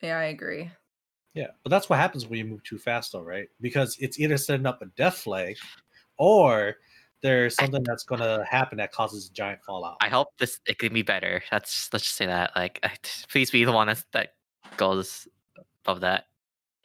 Yeah, 0.00 0.18
I 0.18 0.24
agree. 0.24 0.70
Yeah, 1.34 1.48
but 1.62 1.70
that's 1.70 1.88
what 1.88 1.98
happens 2.00 2.26
when 2.26 2.38
you 2.40 2.44
move 2.44 2.64
too 2.64 2.78
fast, 2.78 3.12
though, 3.12 3.22
right? 3.22 3.46
Because 3.60 3.96
it's 4.00 4.18
either 4.18 4.36
setting 4.36 4.66
up 4.66 4.82
a 4.82 4.86
death 4.96 5.18
flag, 5.18 5.56
or 6.20 6.76
there's 7.22 7.56
something 7.56 7.82
that's 7.82 8.04
gonna 8.04 8.44
happen 8.48 8.78
that 8.78 8.92
causes 8.92 9.28
a 9.28 9.32
giant 9.32 9.64
fallout. 9.64 9.96
I 10.00 10.08
hope 10.08 10.28
this 10.38 10.60
it 10.66 10.78
can 10.78 10.92
be 10.92 11.02
better. 11.02 11.42
That's 11.50 11.92
let's 11.92 12.04
just 12.04 12.16
say 12.16 12.26
that. 12.26 12.52
Like, 12.54 12.84
please 13.30 13.50
be 13.50 13.64
the 13.64 13.72
one 13.72 13.88
that's, 13.88 14.04
that 14.12 14.34
goes 14.76 15.26
above 15.84 16.02
that. 16.02 16.26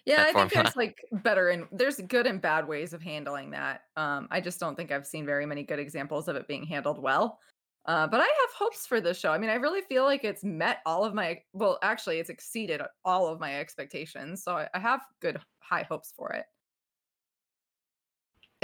Yeah, 0.05 0.17
that 0.17 0.21
I 0.21 0.25
think 0.25 0.51
formula. 0.51 0.63
there's 0.63 0.75
like 0.75 0.97
better 1.23 1.49
and 1.49 1.65
there's 1.71 1.97
good 1.97 2.27
and 2.27 2.41
bad 2.41 2.67
ways 2.67 2.93
of 2.93 3.01
handling 3.01 3.51
that. 3.51 3.81
Um, 3.97 4.27
I 4.31 4.39
just 4.39 4.59
don't 4.59 4.75
think 4.75 4.91
I've 4.91 5.05
seen 5.05 5.25
very 5.25 5.45
many 5.45 5.63
good 5.63 5.79
examples 5.79 6.27
of 6.27 6.35
it 6.35 6.47
being 6.47 6.65
handled 6.65 7.01
well. 7.01 7.39
Uh, 7.85 8.07
but 8.07 8.19
I 8.19 8.23
have 8.23 8.49
hopes 8.57 8.87
for 8.87 8.99
this 8.99 9.19
show. 9.19 9.31
I 9.31 9.37
mean, 9.37 9.49
I 9.49 9.55
really 9.55 9.81
feel 9.81 10.05
like 10.05 10.23
it's 10.23 10.43
met 10.43 10.79
all 10.85 11.05
of 11.05 11.13
my 11.13 11.39
well, 11.53 11.77
actually, 11.81 12.19
it's 12.19 12.29
exceeded 12.29 12.81
all 13.03 13.27
of 13.27 13.39
my 13.39 13.59
expectations. 13.59 14.43
So 14.43 14.57
I, 14.57 14.69
I 14.73 14.79
have 14.79 15.01
good 15.21 15.39
high 15.59 15.85
hopes 15.89 16.13
for 16.15 16.31
it. 16.31 16.45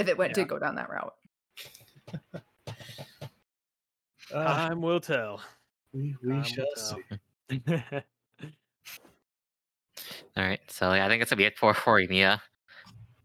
If 0.01 0.07
it 0.07 0.17
went 0.17 0.31
Yeah. 0.31 0.43
to 0.43 0.49
go 0.49 0.59
down 0.59 0.75
that 0.75 0.89
route. 0.89 1.13
Uh, 4.33 4.45
Time 4.45 4.81
will 4.81 5.01
tell. 5.01 5.41
we 5.91 6.15
we 6.23 6.35
time 6.35 6.43
shall 6.43 6.65
will 6.65 6.97
see. 7.49 7.59
All 10.37 10.43
right, 10.45 10.61
so 10.69 10.93
yeah, 10.93 11.05
I 11.05 11.09
think 11.09 11.19
that's 11.19 11.31
gonna 11.31 11.37
be 11.37 11.43
it 11.43 11.57
for 11.57 11.73
for 11.73 11.99
Mia. 12.09 12.41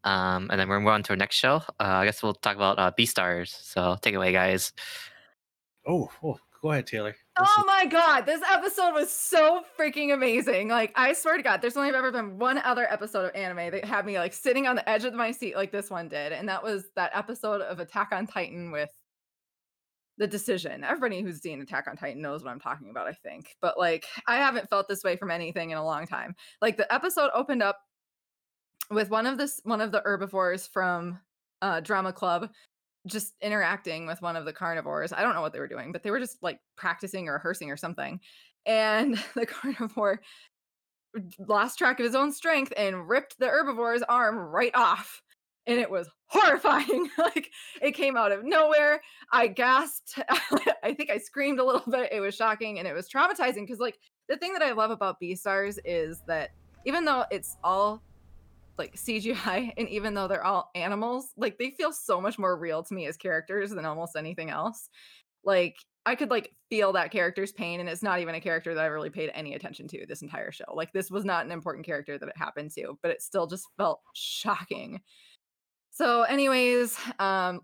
Um, 0.03 0.49
and 0.51 0.59
then 0.59 0.69
we're 0.69 0.79
gonna 0.81 0.91
on 0.91 1.05
to 1.05 1.11
our 1.11 1.17
next 1.17 1.37
show. 1.37 1.63
Uh, 1.79 1.85
I 2.03 2.05
guess 2.07 2.25
we'll 2.25 2.35
talk 2.35 2.57
about 2.57 2.81
uh, 2.81 2.91
Beastars. 2.99 3.51
So 3.63 3.97
take 4.03 4.15
it 4.15 4.17
away, 4.17 4.33
guys. 4.33 4.73
Oh, 5.87 6.11
oh, 6.25 6.39
go 6.61 6.73
ahead, 6.73 6.89
Taylor. 6.89 7.15
Oh 7.39 7.65
my 7.67 7.85
god, 7.85 8.25
this 8.25 8.41
episode 8.51 8.95
was 8.95 9.13
so 9.13 9.63
freaking 9.79 10.15
amazing. 10.15 10.69
Like, 10.69 10.93
I 10.97 11.13
swear 11.13 11.37
to 11.37 11.43
God, 11.43 11.61
there's 11.61 11.77
only 11.77 11.91
ever 11.91 12.11
been 12.11 12.39
one 12.39 12.57
other 12.59 12.91
episode 12.91 13.27
of 13.27 13.35
anime 13.35 13.73
that 13.73 13.85
had 13.85 14.07
me 14.07 14.19
like 14.19 14.33
sitting 14.33 14.67
on 14.67 14.75
the 14.75 14.89
edge 14.89 15.05
of 15.05 15.13
my 15.13 15.33
seat 15.33 15.55
like 15.55 15.71
this 15.71 15.91
one 15.91 16.09
did. 16.09 16.33
And 16.33 16.49
that 16.49 16.63
was 16.63 16.85
that 16.97 17.11
episode 17.15 17.61
of 17.61 17.79
Attack 17.79 18.09
on 18.13 18.27
Titan 18.27 18.71
with 18.71 18.89
the 20.17 20.27
decision. 20.27 20.83
Everybody 20.83 21.21
who's 21.21 21.43
seen 21.43 21.61
Attack 21.61 21.89
on 21.89 21.97
Titan 21.99 22.23
knows 22.23 22.43
what 22.43 22.53
I'm 22.53 22.61
talking 22.61 22.89
about, 22.89 23.07
I 23.07 23.13
think. 23.13 23.55
But 23.61 23.79
like, 23.79 24.07
I 24.27 24.37
haven't 24.37 24.71
felt 24.71 24.89
this 24.89 25.05
way 25.05 25.17
from 25.17 25.31
anything 25.31 25.71
in 25.71 25.79
a 25.79 25.85
long 25.85 26.07
time. 26.07 26.35
Like 26.63 26.79
the 26.79 26.91
episode 26.93 27.31
opened 27.35 27.63
up 27.63 27.79
with 28.91 29.11
one 29.11 29.27
of 29.27 29.37
this 29.37 29.61
one 29.65 29.83
of 29.83 29.93
the 29.93 30.03
herbivores 30.05 30.67
from 30.67 31.19
uh 31.61 31.81
drama 31.81 32.13
club 32.13 32.49
just 33.07 33.35
interacting 33.41 34.07
with 34.07 34.21
one 34.23 34.37
of 34.37 34.45
the 34.45 34.53
carnivores. 34.53 35.13
I 35.13 35.23
don't 35.23 35.35
know 35.35 35.41
what 35.41 35.53
they 35.53 35.61
were 35.61 35.69
doing, 35.69 35.93
but 35.93 36.03
they 36.03 36.11
were 36.11 36.21
just 36.21 36.43
like 36.43 36.61
practicing 36.77 37.29
or 37.29 37.35
rehearsing 37.35 37.71
or 37.71 37.77
something. 37.77 38.21
And 38.65 39.17
the 39.35 39.47
carnivore 39.47 40.21
lost 41.39 41.79
track 41.79 41.99
of 41.99 42.05
his 42.05 42.15
own 42.15 42.33
strength 42.33 42.73
and 42.77 43.09
ripped 43.09 43.39
the 43.39 43.47
herbivore's 43.47 44.03
arm 44.03 44.37
right 44.37 44.75
off. 44.75 45.23
And 45.67 45.81
it 45.81 45.91
was 45.91 46.09
horrifying. 46.27 47.09
like 47.19 47.51
it 47.81 47.93
came 47.93 48.17
out 48.17 48.33
of 48.33 48.45
nowhere. 48.45 49.01
I 49.33 49.49
gasped. 49.49 50.19
I 50.83 50.95
think 50.95 51.11
I 51.11 51.19
screamed 51.19 51.59
a 51.59 51.65
little 51.65 51.91
bit. 51.91 52.13
It 52.13 52.21
was 52.21 52.35
shocking 52.35 52.79
and 52.79 52.87
it 52.87 52.95
was 52.95 53.09
traumatizing 53.09 53.67
because 53.67 53.81
like 53.81 53.99
the 54.29 54.37
thing 54.37 54.53
that 54.53 54.63
I 54.63 54.73
love 54.73 54.91
about 54.91 55.21
Beastars 55.21 55.79
is 55.85 56.23
that 56.27 56.51
even 56.85 57.05
though 57.05 57.25
it's 57.31 57.57
all 57.65 58.03
like 58.79 58.97
CGI 58.97 59.73
and 59.77 59.89
even 59.89 60.15
though 60.15 60.29
they're 60.29 60.45
all 60.45 60.71
animals, 60.75 61.33
like 61.37 61.59
they 61.59 61.71
feel 61.71 61.93
so 61.93 62.21
much 62.21 62.39
more 62.39 62.57
real 62.59 62.83
to 62.83 62.95
me 62.95 63.07
as 63.07 63.17
characters 63.17 63.71
than 63.71 63.85
almost 63.85 64.17
anything 64.17 64.51
else. 64.51 64.89
Like 65.45 65.77
I 66.05 66.15
could 66.15 66.31
like 66.31 66.53
feel 66.71 66.93
that 66.93 67.11
character's 67.11 67.53
pain 67.53 67.81
and 67.81 67.89
it's 67.89 68.03
not 68.03 68.21
even 68.21 68.35
a 68.35 68.41
character 68.41 68.75
that 68.75 68.85
I 68.85 68.87
really 68.87 69.11
paid 69.11 69.31
any 69.35 69.55
attention 69.55 69.89
to 69.89 70.07
this 70.07 70.23
entire 70.23 70.53
show. 70.53 70.73
Like 70.75 70.93
this 70.93 71.11
was 71.11 71.25
not 71.25 71.45
an 71.45 71.53
important 71.53 71.87
character 71.87 72.19
that 72.19 72.29
it 72.29 72.37
happened 72.37 72.71
to, 72.73 72.99
but 73.03 73.11
it 73.11 73.23
still 73.23 73.47
just 73.47 73.67
felt 73.77 74.01
shocking. 74.15 75.01
So 75.91 76.23
anyways, 76.23 76.97
um 77.19 77.61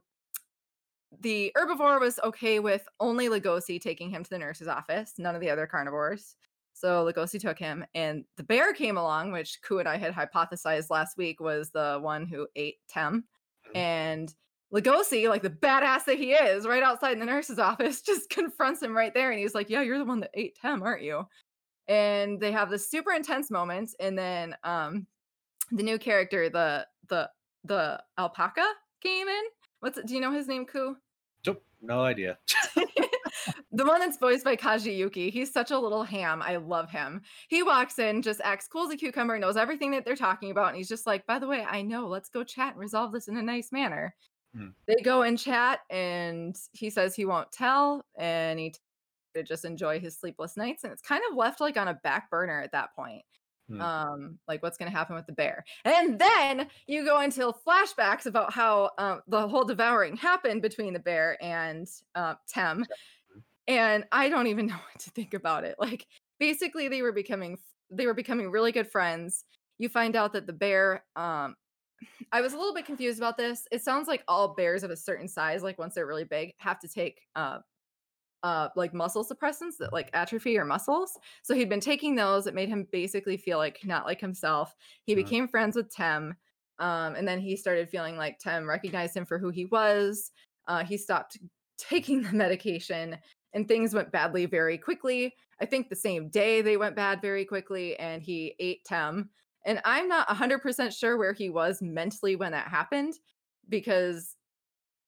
the 1.20 1.52
herbivore 1.56 2.00
was 2.00 2.18
okay 2.24 2.58
with 2.58 2.88
only 2.98 3.28
Legoshi 3.28 3.80
taking 3.80 4.10
him 4.10 4.24
to 4.24 4.30
the 4.30 4.38
nurse's 4.38 4.68
office, 4.68 5.14
none 5.18 5.34
of 5.34 5.40
the 5.40 5.50
other 5.50 5.66
carnivores. 5.66 6.36
So 6.74 7.04
Legoshi 7.04 7.40
took 7.40 7.58
him, 7.58 7.84
and 7.94 8.24
the 8.36 8.42
bear 8.42 8.72
came 8.72 8.96
along, 8.96 9.32
which 9.32 9.60
Ku 9.62 9.78
and 9.78 9.88
I 9.88 9.96
had 9.98 10.14
hypothesized 10.14 10.90
last 10.90 11.16
week 11.16 11.40
was 11.40 11.70
the 11.70 11.98
one 12.02 12.26
who 12.26 12.48
ate 12.56 12.78
Tem. 12.88 13.24
Mhm. 13.68 13.76
And 13.76 14.34
Legoshi, 14.72 15.28
like 15.28 15.42
the 15.42 15.50
badass 15.50 16.06
that 16.06 16.16
he 16.18 16.32
is, 16.32 16.66
right 16.66 16.82
outside 16.82 17.12
in 17.12 17.18
the 17.20 17.26
nurse's 17.26 17.58
office, 17.58 18.00
just 18.02 18.30
confronts 18.30 18.82
him 18.82 18.96
right 18.96 19.12
there. 19.14 19.30
And 19.30 19.38
he's 19.38 19.54
like, 19.54 19.68
Yeah, 19.70 19.82
you're 19.82 19.98
the 19.98 20.04
one 20.04 20.20
that 20.20 20.30
ate 20.34 20.56
Tem, 20.60 20.82
aren't 20.82 21.02
you? 21.02 21.26
And 21.88 22.40
they 22.40 22.52
have 22.52 22.70
this 22.70 22.90
super 22.90 23.12
intense 23.12 23.50
moment. 23.50 23.90
And 24.00 24.16
then 24.18 24.56
um 24.64 25.06
the 25.70 25.82
new 25.82 25.98
character, 25.98 26.48
the 26.48 26.86
the 27.08 27.30
the 27.64 28.02
alpaca 28.18 28.66
came 29.02 29.28
in. 29.28 29.42
What's 29.80 29.98
it? 29.98 30.06
Do 30.06 30.14
you 30.14 30.20
know 30.20 30.32
his 30.32 30.48
name, 30.48 30.64
Ku? 30.66 30.96
Nope, 31.46 31.64
no 31.80 32.00
idea. 32.02 32.38
the 33.70 33.84
one 33.84 34.00
that's 34.00 34.18
voiced 34.18 34.44
by 34.44 34.56
Kaji 34.56 34.96
Yuki, 34.96 35.30
he's 35.30 35.52
such 35.52 35.70
a 35.70 35.78
little 35.78 36.02
ham. 36.02 36.42
I 36.42 36.56
love 36.56 36.90
him. 36.90 37.22
He 37.48 37.62
walks 37.62 37.98
in, 37.98 38.22
just 38.22 38.40
acts 38.42 38.68
cool 38.68 38.84
as 38.84 38.90
a 38.90 38.96
cucumber, 38.96 39.38
knows 39.38 39.56
everything 39.56 39.90
that 39.92 40.04
they're 40.04 40.16
talking 40.16 40.50
about, 40.50 40.68
and 40.68 40.76
he's 40.76 40.88
just 40.88 41.06
like, 41.06 41.26
by 41.26 41.38
the 41.38 41.46
way, 41.46 41.64
I 41.68 41.82
know, 41.82 42.06
let's 42.08 42.28
go 42.28 42.44
chat 42.44 42.72
and 42.72 42.80
resolve 42.80 43.12
this 43.12 43.28
in 43.28 43.36
a 43.36 43.42
nice 43.42 43.72
manner. 43.72 44.14
Hmm. 44.54 44.68
They 44.86 44.96
go 45.02 45.22
and 45.22 45.38
chat, 45.38 45.80
and 45.90 46.56
he 46.72 46.90
says 46.90 47.14
he 47.14 47.24
won't 47.24 47.50
tell, 47.52 48.04
and 48.18 48.58
he 48.58 48.70
t- 48.70 48.78
to 49.34 49.42
just 49.42 49.64
enjoy 49.64 49.98
his 49.98 50.18
sleepless 50.18 50.56
nights, 50.56 50.84
and 50.84 50.92
it's 50.92 51.02
kind 51.02 51.22
of 51.30 51.36
left 51.36 51.60
like 51.60 51.76
on 51.76 51.88
a 51.88 51.94
back 51.94 52.30
burner 52.30 52.60
at 52.60 52.72
that 52.72 52.94
point. 52.94 53.22
Hmm. 53.68 53.80
Um, 53.80 54.38
like 54.48 54.62
what's 54.62 54.76
gonna 54.76 54.90
happen 54.90 55.14
with 55.14 55.26
the 55.26 55.32
bear, 55.32 55.64
and 55.84 56.18
then 56.18 56.66
you 56.86 57.04
go 57.04 57.20
into 57.20 57.54
flashbacks 57.66 58.26
about 58.26 58.52
how 58.52 58.90
um, 58.98 59.20
the 59.28 59.48
whole 59.48 59.64
devouring 59.64 60.16
happened 60.16 60.62
between 60.62 60.92
the 60.92 60.98
bear 60.98 61.38
and 61.40 61.88
uh, 62.14 62.34
Tem, 62.48 62.84
and 63.68 64.04
I 64.12 64.28
don't 64.28 64.46
even 64.48 64.66
know 64.68 64.76
what 64.76 64.98
to 65.00 65.10
think 65.10 65.34
about 65.34 65.64
it. 65.64 65.76
Like 65.78 66.06
basically 66.38 66.88
they 66.88 67.02
were 67.02 67.12
becoming 67.12 67.58
they 67.90 68.06
were 68.06 68.14
becoming 68.14 68.50
really 68.50 68.72
good 68.72 68.90
friends. 68.90 69.44
You 69.78 69.88
find 69.88 70.16
out 70.16 70.32
that 70.32 70.46
the 70.46 70.52
bear 70.52 71.04
um 71.16 71.56
I 72.32 72.40
was 72.40 72.52
a 72.54 72.58
little 72.58 72.74
bit 72.74 72.86
confused 72.86 73.18
about 73.18 73.36
this. 73.36 73.66
It 73.72 73.82
sounds 73.82 74.08
like 74.08 74.24
all 74.28 74.54
bears 74.54 74.82
of 74.82 74.90
a 74.90 74.96
certain 74.96 75.28
size, 75.28 75.62
like 75.62 75.78
once 75.78 75.94
they're 75.94 76.06
really 76.06 76.24
big, 76.24 76.52
have 76.58 76.78
to 76.80 76.88
take 76.88 77.22
uh 77.36 77.60
uh 78.42 78.68
like 78.76 78.92
muscle 78.92 79.24
suppressants 79.24 79.76
that 79.78 79.92
like 79.92 80.10
atrophy 80.14 80.52
your 80.52 80.64
muscles. 80.64 81.18
So 81.42 81.54
he'd 81.54 81.68
been 81.68 81.80
taking 81.80 82.16
those. 82.16 82.46
It 82.46 82.54
made 82.54 82.68
him 82.68 82.88
basically 82.90 83.36
feel 83.36 83.58
like 83.58 83.84
not 83.84 84.06
like 84.06 84.20
himself. 84.20 84.74
He 85.04 85.14
Mhm. 85.14 85.14
became 85.14 85.48
friends 85.48 85.76
with 85.76 85.90
Tem. 85.94 86.34
Um, 86.78 87.14
and 87.14 87.28
then 87.28 87.38
he 87.40 87.56
started 87.56 87.88
feeling 87.88 88.16
like 88.16 88.38
Tem 88.38 88.68
recognized 88.68 89.16
him 89.16 89.26
for 89.26 89.38
who 89.38 89.50
he 89.50 89.66
was. 89.66 90.32
Uh, 90.66 90.84
he 90.84 90.96
stopped 90.96 91.38
taking 91.78 92.22
the 92.24 92.32
medication 92.32 93.18
and 93.54 93.68
things 93.68 93.94
went 93.94 94.12
badly 94.12 94.46
very 94.46 94.78
quickly. 94.78 95.34
I 95.60 95.66
think 95.66 95.88
the 95.88 95.96
same 95.96 96.28
day 96.28 96.62
they 96.62 96.76
went 96.76 96.96
bad 96.96 97.20
very 97.20 97.44
quickly, 97.44 97.96
and 97.98 98.22
he 98.22 98.54
ate 98.58 98.84
Tem. 98.84 99.30
And 99.64 99.80
I'm 99.84 100.08
not 100.08 100.28
100% 100.28 100.92
sure 100.98 101.16
where 101.16 101.32
he 101.32 101.50
was 101.50 101.80
mentally 101.80 102.34
when 102.34 102.52
that 102.52 102.68
happened 102.68 103.14
because, 103.68 104.36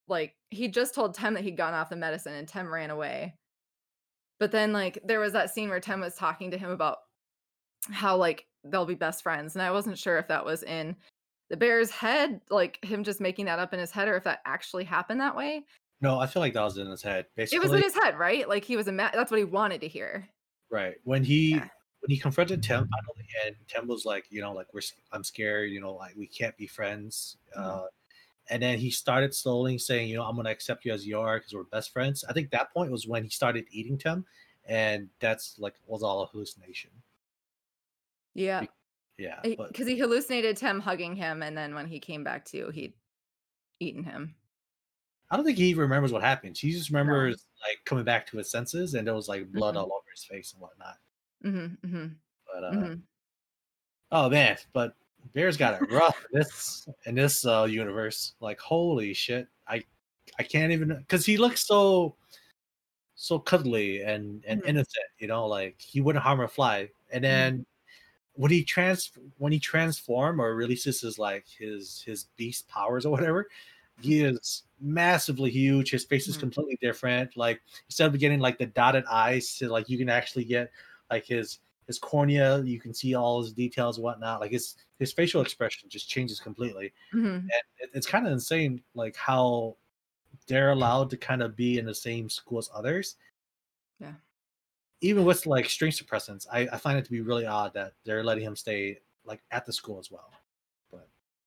like, 0.06 0.34
he 0.50 0.68
just 0.68 0.94
told 0.94 1.14
Tem 1.14 1.34
that 1.34 1.42
he'd 1.42 1.56
gone 1.56 1.74
off 1.74 1.90
the 1.90 1.96
medicine 1.96 2.34
and 2.34 2.46
Tem 2.46 2.72
ran 2.72 2.90
away. 2.90 3.34
But 4.38 4.52
then, 4.52 4.72
like, 4.72 5.00
there 5.04 5.20
was 5.20 5.32
that 5.32 5.50
scene 5.50 5.68
where 5.68 5.80
Tem 5.80 6.00
was 6.00 6.14
talking 6.14 6.50
to 6.52 6.58
him 6.58 6.70
about 6.70 6.98
how, 7.90 8.16
like, 8.16 8.46
they'll 8.62 8.86
be 8.86 8.94
best 8.94 9.22
friends. 9.22 9.54
And 9.56 9.62
I 9.62 9.70
wasn't 9.70 9.98
sure 9.98 10.18
if 10.18 10.28
that 10.28 10.44
was 10.44 10.62
in 10.62 10.96
the 11.50 11.56
bear's 11.56 11.90
head, 11.90 12.40
like 12.50 12.82
him 12.82 13.04
just 13.04 13.20
making 13.20 13.44
that 13.46 13.58
up 13.58 13.74
in 13.74 13.80
his 13.80 13.90
head, 13.90 14.08
or 14.08 14.16
if 14.16 14.24
that 14.24 14.40
actually 14.46 14.84
happened 14.84 15.20
that 15.20 15.36
way. 15.36 15.64
No, 16.04 16.20
I 16.20 16.26
feel 16.26 16.40
like 16.40 16.52
that 16.52 16.62
was 16.62 16.76
in 16.78 16.86
his 16.86 17.02
head. 17.02 17.26
Basically, 17.34 17.56
It 17.56 17.62
was 17.62 17.72
in 17.72 17.82
his 17.82 17.94
head, 17.94 18.18
right? 18.18 18.48
Like 18.48 18.64
he 18.64 18.76
was 18.76 18.86
a 18.88 18.92
ma- 18.92 19.10
that's 19.12 19.30
what 19.30 19.38
he 19.38 19.44
wanted 19.44 19.80
to 19.80 19.88
hear. 19.88 20.28
right 20.70 20.96
when 21.04 21.24
he 21.24 21.52
Yeah. 21.52 21.68
when 22.00 22.10
he 22.10 22.18
confronted 22.18 22.62
Tem 22.62 22.86
finally, 22.88 23.28
and 23.46 23.56
Tem 23.68 23.86
was 23.88 24.04
like, 24.04 24.26
you 24.30 24.40
know, 24.42 24.52
like 24.52 24.72
we're 24.74 24.82
I'm 25.12 25.24
scared, 25.24 25.70
you 25.70 25.80
know, 25.80 25.94
like 25.94 26.14
we 26.16 26.26
can't 26.26 26.56
be 26.56 26.66
friends. 26.66 27.36
Uh, 27.56 27.86
and 28.50 28.62
then 28.62 28.78
he 28.78 28.90
started 28.90 29.34
slowly 29.34 29.78
saying, 29.78 30.08
you 30.10 30.16
know, 30.16 30.24
I'm 30.24 30.36
gonna 30.36 30.50
accept 30.50 30.84
you 30.84 30.92
as 30.92 31.06
you 31.06 31.18
are 31.18 31.38
because 31.38 31.54
we're 31.54 31.62
best 31.64 31.90
friends. 31.92 32.22
I 32.28 32.32
think 32.34 32.50
that 32.50 32.72
point 32.74 32.90
was 32.92 33.06
when 33.06 33.24
he 33.24 33.30
started 33.30 33.64
eating 33.70 33.96
Tem, 33.96 34.26
and 34.66 35.08
that's 35.20 35.58
like 35.58 35.74
was 35.86 36.02
all 36.02 36.22
a 36.22 36.26
hallucination. 36.26 36.90
Yeah, 38.34 38.64
Yeah, 39.16 39.40
because 39.42 39.86
he 39.86 39.96
hallucinated 39.96 40.56
Tem 40.58 40.80
hugging 40.80 41.14
him, 41.16 41.42
and 41.42 41.56
then 41.56 41.74
when 41.74 41.86
he 41.86 42.00
came 42.00 42.24
back 42.24 42.44
to, 42.46 42.68
he'd 42.70 42.92
eaten 43.80 44.02
him. 44.04 44.34
I 45.34 45.36
don't 45.36 45.44
think 45.44 45.58
he 45.58 45.74
remembers 45.74 46.12
what 46.12 46.22
happened. 46.22 46.56
He 46.56 46.70
just 46.70 46.90
remembers 46.90 47.44
like 47.60 47.84
coming 47.84 48.04
back 48.04 48.24
to 48.28 48.36
his 48.36 48.52
senses, 48.52 48.94
and 48.94 49.04
there 49.04 49.14
was 49.14 49.28
like 49.28 49.50
blood 49.52 49.74
Mhm. 49.74 49.78
all 49.78 49.86
over 49.92 50.10
his 50.14 50.22
face 50.24 50.52
and 50.52 50.62
whatnot. 50.62 50.98
Mm-hmm, 51.44 51.86
mm-hmm, 51.86 52.06
But 52.46 52.64
uh, 52.64 52.70
mm-hmm. 52.72 53.00
oh 54.12 54.30
man, 54.30 54.56
but 54.72 54.94
Bears 55.32 55.56
got 55.56 55.74
it 55.74 55.90
rough 55.90 56.16
in 56.32 56.38
this 56.38 56.86
in 57.06 57.16
this 57.16 57.44
uh, 57.44 57.64
universe. 57.64 58.34
Like 58.38 58.60
holy 58.60 59.12
shit, 59.12 59.48
I 59.66 59.84
I 60.38 60.44
can't 60.44 60.70
even 60.72 60.96
because 60.98 61.26
he 61.26 61.36
looks 61.36 61.66
so 61.66 62.16
so 63.16 63.38
cuddly 63.38 64.02
and 64.02 64.44
and 64.46 64.62
Mhm. 64.62 64.68
innocent. 64.68 65.06
You 65.18 65.28
know, 65.28 65.46
like 65.46 65.80
he 65.80 66.00
wouldn't 66.00 66.22
harm 66.22 66.40
a 66.40 66.48
fly. 66.48 66.90
And 67.10 67.24
then 67.24 67.66
when 68.34 68.50
he 68.50 68.64
trans 68.64 69.12
when 69.38 69.52
he 69.52 69.60
transform 69.60 70.40
or 70.40 70.54
releases 70.56 71.00
his 71.02 71.18
like 71.18 71.46
his 71.48 72.02
his 72.02 72.24
beast 72.36 72.68
powers 72.68 73.06
or 73.06 73.10
whatever, 73.12 73.48
he 74.00 74.22
is 74.22 74.64
massively 74.80 75.50
huge. 75.50 75.90
His 75.90 76.04
face 76.04 76.28
is 76.28 76.36
Mhm. 76.36 76.40
completely 76.40 76.78
different. 76.80 77.36
Like 77.36 77.62
instead 77.86 78.12
of 78.12 78.18
getting 78.20 78.40
like 78.40 78.58
the 78.58 78.66
dotted 78.66 79.04
eyes, 79.06 79.56
to 79.58 79.68
like 79.68 79.88
you 79.88 79.98
can 79.98 80.08
actually 80.08 80.44
get 80.44 80.70
like 81.10 81.24
his 81.26 81.60
his 81.86 81.98
cornea. 81.98 82.62
You 82.62 82.80
can 82.80 82.94
see 82.94 83.14
all 83.14 83.42
his 83.42 83.52
details, 83.52 83.98
and 83.98 84.04
whatnot. 84.04 84.40
Like 84.40 84.52
his 84.52 84.76
his 84.98 85.12
facial 85.12 85.42
expression 85.42 85.88
just 85.88 86.08
changes 86.08 86.40
completely. 86.40 86.92
Mhm. 87.12 87.52
And 87.52 87.62
it, 87.80 87.90
it's 87.94 88.06
kind 88.06 88.26
of 88.26 88.32
insane, 88.34 88.82
like 88.94 89.16
how 89.16 89.76
they're 90.48 90.72
allowed 90.72 91.10
to 91.10 91.16
kind 91.18 91.42
of 91.42 91.56
be 91.56 91.78
in 91.78 91.86
the 91.86 91.94
same 91.94 92.28
school 92.30 92.58
as 92.58 92.70
others. 92.74 93.16
Yeah. 93.98 94.14
Even 95.00 95.24
with 95.24 95.46
like 95.46 95.68
string 95.68 95.92
suppressants, 95.92 96.46
I, 96.50 96.60
I 96.72 96.78
find 96.78 96.98
it 96.98 97.04
to 97.04 97.10
be 97.10 97.20
really 97.20 97.46
odd 97.46 97.74
that 97.74 97.94
they're 98.04 98.24
letting 98.24 98.44
him 98.44 98.56
stay 98.56 99.00
like 99.24 99.42
at 99.50 99.66
the 99.66 99.72
school 99.72 99.98
as 99.98 100.10
well. 100.10 100.32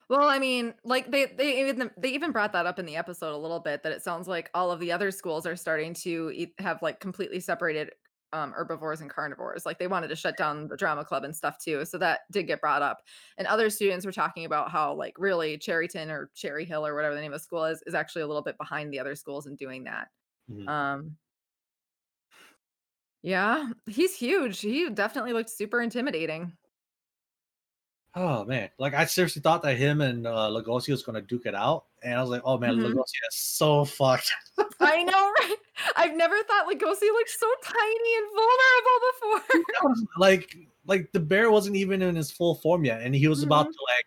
Well, 0.10 0.30
I 0.30 0.40
mean, 0.40 0.74
like 0.86 1.12
they 1.12 1.26
they 1.26 1.60
even 1.70 1.92
they 1.98 2.10
even 2.10 2.32
brought 2.32 2.54
that 2.54 2.66
up 2.66 2.80
in 2.80 2.86
the 2.86 2.96
episode 2.96 3.34
a 3.36 3.38
little 3.38 3.60
bit 3.60 3.84
that 3.84 3.92
it 3.92 4.02
sounds 4.02 4.28
like 4.28 4.50
all 4.54 4.72
of 4.72 4.80
the 4.80 4.92
other 4.92 5.12
schools 5.12 5.46
are 5.46 5.56
starting 5.58 5.94
to 5.96 6.32
eat, 6.34 6.54
have 6.60 6.82
like 6.82 7.02
completely 7.02 7.42
separated 7.42 7.92
um, 8.32 8.54
herbivores 8.54 9.02
and 9.02 9.10
carnivores. 9.10 9.66
Like 9.66 9.80
they 9.80 9.88
wanted 9.88 10.08
to 10.10 10.16
shut 10.16 10.38
down 10.38 10.70
the 10.70 10.78
drama 10.78 11.04
club 11.04 11.26
and 11.26 11.36
stuff 11.36 11.58
too. 11.62 11.84
So 11.84 11.98
that 11.98 12.22
did 12.32 12.44
get 12.48 12.62
brought 12.62 12.82
up. 12.82 13.02
And 13.38 13.48
other 13.48 13.70
students 13.70 14.06
were 14.06 14.12
talking 14.14 14.46
about 14.46 14.72
how 14.72 14.94
like 14.94 15.16
really 15.18 15.58
Cherryton 15.58 16.10
or 16.10 16.32
Cherry 16.36 16.64
Hill 16.66 16.86
or 16.88 16.96
whatever 16.96 17.14
the 17.16 17.22
name 17.22 17.34
of 17.34 17.40
the 17.40 17.44
school 17.44 17.66
is 17.66 17.84
is 17.86 17.94
actually 17.94 18.22
a 18.22 18.28
little 18.28 18.44
bit 18.44 18.58
behind 18.58 18.94
the 18.94 19.00
other 19.00 19.16
schools 19.16 19.46
in 19.46 19.56
doing 19.58 19.84
that. 19.86 20.08
Mhm. 20.48 20.72
Um 20.72 21.18
Yeah, 23.24 23.72
he's 23.88 24.16
huge. 24.16 24.60
He 24.62 24.90
definitely 24.90 25.34
looked 25.34 25.50
super 25.50 25.82
intimidating. 25.82 26.58
Oh 28.16 28.44
man, 28.46 28.70
like 28.80 28.94
I 28.94 29.06
seriously 29.06 29.42
thought 29.42 29.62
that 29.64 29.78
him 29.78 30.02
and 30.02 30.26
uh, 30.26 30.50
Legoshi 30.50 30.90
was 30.90 31.04
gonna 31.04 31.22
duke 31.22 31.46
it 31.46 31.54
out, 31.54 31.86
and 32.02 32.16
I 32.16 32.22
was 32.22 32.30
like, 32.32 32.42
oh 32.46 32.58
man, 32.58 32.76
Mhm. 32.78 32.86
Legoshi 32.94 33.20
is 33.30 33.36
so 33.36 33.86
fucked. 33.86 34.32
I 34.80 35.04
know, 35.04 35.32
right? 35.40 35.56
I've 35.96 36.16
never 36.16 36.42
thought 36.44 36.68
Legoshi 36.68 37.02
looked 37.12 37.30
so 37.30 37.52
tiny 37.64 38.18
and 38.18 38.28
vulnerable 38.36 39.42
before. 39.44 39.66
Was, 39.84 40.06
like 40.18 40.58
like 40.88 41.12
the 41.12 41.20
bear 41.20 41.52
wasn't 41.52 41.76
even 41.76 42.02
in 42.02 42.16
his 42.16 42.32
full 42.32 42.56
form 42.56 42.86
yet, 42.86 43.02
and 43.04 43.14
he 43.14 43.28
was 43.28 43.44
about 43.44 43.68
Mhm. 43.68 43.72
to 43.72 43.78
like 43.88 44.06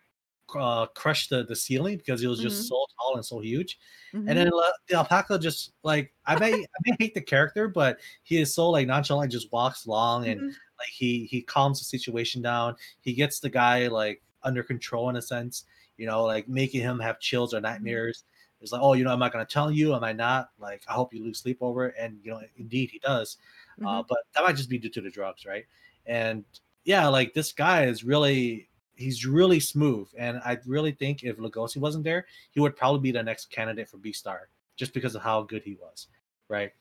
uh, 0.63 0.85
crush 0.87 1.29
the 1.29 1.45
the 1.45 1.55
ceiling 1.55 1.97
because 1.97 2.21
it 2.21 2.27
was 2.27 2.41
just 2.41 2.65
Mhm. 2.65 2.67
so 2.67 2.85
tall 2.99 3.15
and 3.15 3.25
so 3.25 3.39
huge. 3.39 3.79
Mhm. 4.13 4.25
And 4.27 4.37
then 4.37 4.47
uh, 4.47 4.71
the 4.89 4.95
alpaca 4.95 5.39
just 5.39 5.71
like 5.83 6.13
I 6.25 6.35
may 6.37 6.53
I 6.63 6.67
may 6.85 6.95
hate 6.99 7.13
the 7.13 7.21
character, 7.21 7.69
but 7.69 7.99
he 8.23 8.41
is 8.41 8.53
so 8.53 8.69
like 8.69 8.87
nonchalant, 8.87 9.31
just 9.31 9.49
walks 9.53 9.85
along 9.85 10.27
and 10.27 10.41
Mhm. 10.41 10.55
Like 10.81 10.89
he 10.89 11.25
he 11.25 11.41
calms 11.43 11.79
the 11.79 11.85
situation 11.85 12.41
down. 12.41 12.75
He 13.01 13.13
gets 13.13 13.39
the 13.39 13.49
guy 13.49 13.87
like 13.87 14.23
under 14.43 14.63
control 14.63 15.09
in 15.09 15.15
a 15.15 15.21
sense, 15.21 15.65
you 15.97 16.07
know, 16.07 16.23
like 16.23 16.47
making 16.49 16.81
him 16.81 16.99
have 16.99 17.19
chills 17.19 17.53
or 17.53 17.61
nightmares. 17.61 18.23
It's 18.61 18.71
like, 18.71 18.81
oh, 18.83 18.93
you 18.93 19.03
know, 19.03 19.11
am 19.13 19.23
I 19.23 19.29
gonna 19.29 19.45
tell 19.45 19.71
you? 19.71 19.95
Am 19.95 20.03
I 20.03 20.13
not? 20.13 20.51
Like, 20.59 20.83
I 20.87 20.93
hope 20.93 21.13
you 21.13 21.23
lose 21.23 21.39
sleep 21.39 21.59
over 21.61 21.87
it. 21.87 21.95
And 21.99 22.19
you 22.23 22.31
know, 22.31 22.41
indeed 22.57 22.91
he 22.91 22.99
does. 22.99 23.37
Uh, 23.83 24.03
Mhm. 24.03 24.07
but 24.07 24.19
that 24.35 24.43
might 24.43 24.55
just 24.55 24.69
be 24.69 24.77
due 24.79 24.89
to 24.89 25.01
the 25.01 25.09
drugs, 25.09 25.45
right? 25.45 25.65
And 26.05 26.45
yeah, 26.85 27.07
like 27.07 27.33
this 27.33 27.51
guy 27.53 27.85
is 27.85 28.03
really 28.03 28.69
he's 28.95 29.25
really 29.25 29.59
smooth. 29.59 30.09
And 30.17 30.37
I 30.45 30.59
really 30.65 30.91
think 30.91 31.23
if 31.23 31.37
Legoshi 31.37 31.77
wasn't 31.77 32.03
there, 32.03 32.27
he 32.51 32.59
would 32.59 32.75
probably 32.75 33.01
be 33.01 33.11
the 33.11 33.23
next 33.23 33.51
candidate 33.51 33.89
for 33.89 33.97
Beastar, 33.97 34.41
just 34.75 34.93
because 34.93 35.15
of 35.15 35.21
how 35.23 35.43
good 35.43 35.63
he 35.63 35.75
was, 35.75 36.07
right? 36.49 36.71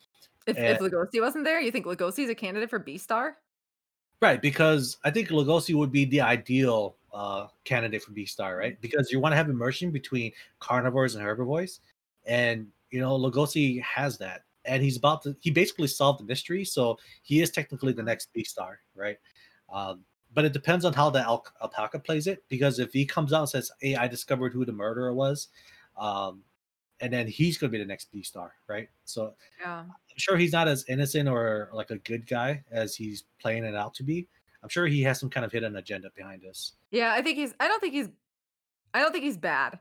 if, 0.46 0.56
eh 0.56 0.78
if 0.78 0.78
Legoshi 0.78 1.20
wasn't 1.20 1.44
there, 1.44 1.60
you 1.60 1.70
think 1.70 1.86
Legoshi's 1.86 2.30
a 2.30 2.34
candidate 2.34 2.70
for 2.70 2.80
Beastar? 2.80 3.34
Right, 4.20 4.40
because 4.42 4.98
I 5.02 5.10
think 5.10 5.28
Legoshi 5.28 5.74
would 5.74 5.90
be 5.90 6.04
the 6.04 6.20
ideal 6.20 6.96
uh, 7.12 7.46
candidate 7.64 8.02
for 8.02 8.12
Beastar, 8.12 8.58
right? 8.58 8.78
Because 8.80 9.10
you 9.10 9.18
want 9.18 9.32
to 9.32 9.36
have 9.36 9.48
immersion 9.48 9.90
between 9.90 10.32
carnivores 10.58 11.14
and 11.14 11.24
herbivores, 11.24 11.80
and 12.26 12.66
you 12.90 13.00
know 13.00 13.18
Legoshi 13.18 13.80
has 13.80 14.18
that, 14.18 14.44
and 14.66 14.82
he's 14.82 14.98
about 14.98 15.22
to. 15.22 15.34
He 15.40 15.50
basically 15.50 15.88
solved 15.88 16.20
the 16.20 16.24
mystery, 16.24 16.66
so 16.66 16.98
he 17.22 17.40
is 17.40 17.50
technically 17.50 17.94
the 17.94 18.02
next 18.02 18.28
Beastar, 18.34 18.76
right? 18.94 19.16
Um, 19.72 20.04
but 20.34 20.44
it 20.44 20.52
depends 20.52 20.84
on 20.84 20.92
how 20.92 21.08
the 21.08 21.20
al- 21.20 21.46
alpaca 21.62 21.98
plays 21.98 22.26
it, 22.26 22.44
because 22.50 22.78
if 22.78 22.92
he 22.92 23.06
comes 23.06 23.32
out 23.32 23.40
and 23.40 23.48
says, 23.48 23.70
"Hey, 23.80 23.96
I 23.96 24.06
discovered 24.06 24.52
who 24.52 24.66
the 24.66 24.72
murderer 24.72 25.14
was," 25.14 25.48
um, 25.96 26.42
and 27.00 27.12
then 27.12 27.26
he's 27.26 27.58
going 27.58 27.70
to 27.70 27.78
be 27.78 27.82
the 27.82 27.88
next 27.88 28.12
Beastar, 28.14 28.50
right? 28.68 28.88
So 29.06 29.34
Yeah. 29.60 29.84
I'm 30.20 30.34
sure 30.34 30.36
he's 30.36 30.52
not 30.52 30.68
as 30.68 30.84
innocent 30.86 31.28
or 31.30 31.70
like 31.72 31.90
a 31.90 31.96
good 31.98 32.26
guy 32.26 32.62
as 32.70 32.94
he's 32.94 33.24
playing 33.40 33.64
it 33.64 33.74
out 33.74 33.94
to 33.94 34.02
be. 34.02 34.28
I'm 34.62 34.68
sure 34.68 34.86
he 34.86 35.00
has 35.02 35.18
some 35.18 35.30
kind 35.30 35.46
of 35.46 35.52
hidden 35.52 35.76
agenda 35.76 36.10
behind 36.14 36.42
this. 36.42 36.74
Yeah, 36.90 37.12
I 37.12 37.22
think 37.22 37.38
he's 37.38 37.54
I 37.58 37.68
don't 37.68 37.80
think 37.80 37.94
he's 37.94 38.08
I 38.92 39.00
don't 39.00 39.12
think 39.12 39.24
he's 39.24 39.38
bad. 39.38 39.78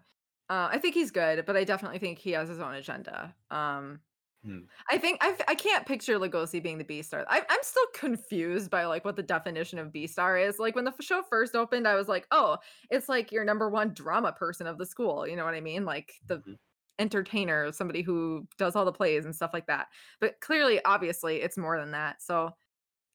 Uh, 0.49 0.69
I 0.71 0.79
think 0.79 0.95
he's 0.95 1.11
good, 1.11 1.45
but 1.45 1.57
I 1.57 1.63
definitely 1.63 1.99
think 1.99 2.19
he 2.19 2.31
has 2.31 2.49
his 2.49 2.59
own 2.59 2.73
agenda. 2.75 3.35
Um 3.51 4.01
Hmm. 4.43 4.59
I 4.89 4.97
think 4.97 5.17
I 5.21 5.37
I 5.49 5.55
can't 5.55 5.85
picture 5.85 6.17
Legoshi 6.17 6.63
being 6.63 6.77
the 6.77 6.85
Beastar. 6.85 7.25
I, 7.27 7.45
I'm 7.49 7.59
still 7.61 7.87
confused 7.93 8.71
by 8.71 8.85
like 8.85 9.03
what 9.03 9.17
the 9.17 9.23
definition 9.23 9.79
of 9.79 9.91
Beastar 9.91 10.47
is. 10.47 10.59
Like 10.59 10.75
when 10.75 10.85
the 10.85 10.93
show 11.01 11.23
first 11.23 11.55
opened, 11.55 11.87
I 11.87 11.95
was 11.95 12.07
like, 12.07 12.27
oh, 12.31 12.57
it's 12.89 13.09
like 13.09 13.33
your 13.33 13.43
number 13.43 13.69
one 13.69 13.93
drama 13.93 14.31
person 14.31 14.67
of 14.67 14.77
the 14.77 14.85
school. 14.85 15.27
You 15.27 15.35
know 15.35 15.43
what 15.43 15.55
I 15.55 15.61
mean? 15.61 15.83
Like 15.85 16.13
the 16.25 16.43
Mhm. 16.47 16.57
Entertainer, 16.99 17.71
somebody 17.71 18.01
who 18.01 18.47
does 18.57 18.75
all 18.75 18.85
the 18.85 18.91
plays 18.91 19.25
and 19.25 19.35
stuff 19.35 19.51
like 19.53 19.67
that. 19.67 19.87
But 20.19 20.39
clearly, 20.41 20.83
obviously, 20.85 21.37
it's 21.37 21.57
more 21.57 21.79
than 21.79 21.91
that. 21.91 22.21
So 22.21 22.53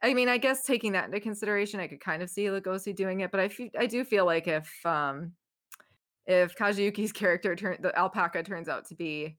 I 0.02 0.12
mean, 0.12 0.28
I 0.28 0.36
guess 0.36 0.64
taking 0.64 0.92
that 0.92 1.06
into 1.06 1.18
consideration, 1.18 1.80
I 1.80 1.86
could 1.86 2.00
kind 2.00 2.22
of 2.22 2.28
see 2.28 2.44
Legoshi 2.44 2.94
doing 2.94 3.20
it, 3.20 3.30
but 3.30 3.40
I 3.40 3.50
I 3.78 3.86
do 3.86 4.04
feel 4.04 4.26
like 4.26 4.46
if 4.46 4.70
um 4.84 5.32
if 6.26 6.54
Kaji 6.56 6.90
Yuki's 6.90 7.12
character 7.12 7.56
turn 7.56 7.78
the 7.80 7.96
alpaca 7.98 8.42
turns 8.42 8.68
out 8.68 8.86
to 8.88 8.94
be 8.94 9.38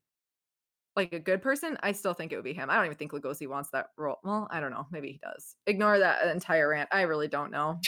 like 0.96 1.14
a 1.14 1.20
good 1.20 1.42
person, 1.42 1.78
I 1.84 1.92
still 1.92 2.14
think 2.14 2.32
it 2.32 2.38
would 2.38 2.46
be 2.46 2.54
him. 2.54 2.70
I 2.70 2.76
don't 2.76 2.86
even 2.86 2.98
think 2.98 3.12
Legoshi 3.12 3.48
wants 3.48 3.70
that 3.72 3.88
role. 3.98 4.18
Well, 4.24 4.48
I 4.50 4.60
don't 4.60 4.72
know. 4.72 4.88
Maybe 4.92 5.12
he 5.12 5.20
does. 5.22 5.56
Ignore 5.68 6.00
that 6.00 6.28
entire 6.28 6.70
rant. 6.70 6.90
I 6.92 7.02
really 7.02 7.28
don't 7.28 7.52
know. 7.52 7.80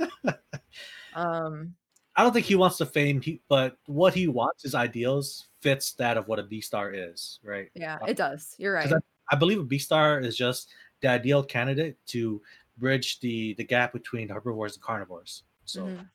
um 1.14 1.74
I 2.16 2.22
don't 2.22 2.32
think 2.32 2.46
he 2.46 2.54
wants 2.54 2.78
the 2.78 2.86
fame, 2.86 3.20
he, 3.20 3.40
but 3.48 3.76
what 3.86 4.14
he 4.14 4.28
wants, 4.28 4.62
his 4.62 4.74
ideals, 4.74 5.48
fits 5.60 5.92
that 5.94 6.16
of 6.16 6.28
what 6.28 6.38
a 6.38 6.44
Beastar 6.44 6.92
is, 6.94 7.40
right? 7.42 7.70
yeah, 7.74 7.98
Uh, 8.00 8.06
it 8.06 8.16
does. 8.16 8.54
You're 8.58 8.74
right. 8.74 8.92
I 9.30 9.36
believe 9.36 9.58
a 9.58 9.64
Beastar 9.64 10.22
is 10.24 10.36
just 10.36 10.70
the 11.00 11.08
ideal 11.08 11.42
candidate 11.42 11.96
to 12.08 12.42
bridge 12.76 13.20
the 13.20 13.54
the 13.54 13.64
gap 13.64 13.92
between 13.92 14.28
herbivores 14.28 14.74
and 14.74 14.82
carnivores. 14.82 15.44
So 15.64 15.86
Mhm. 15.86 16.08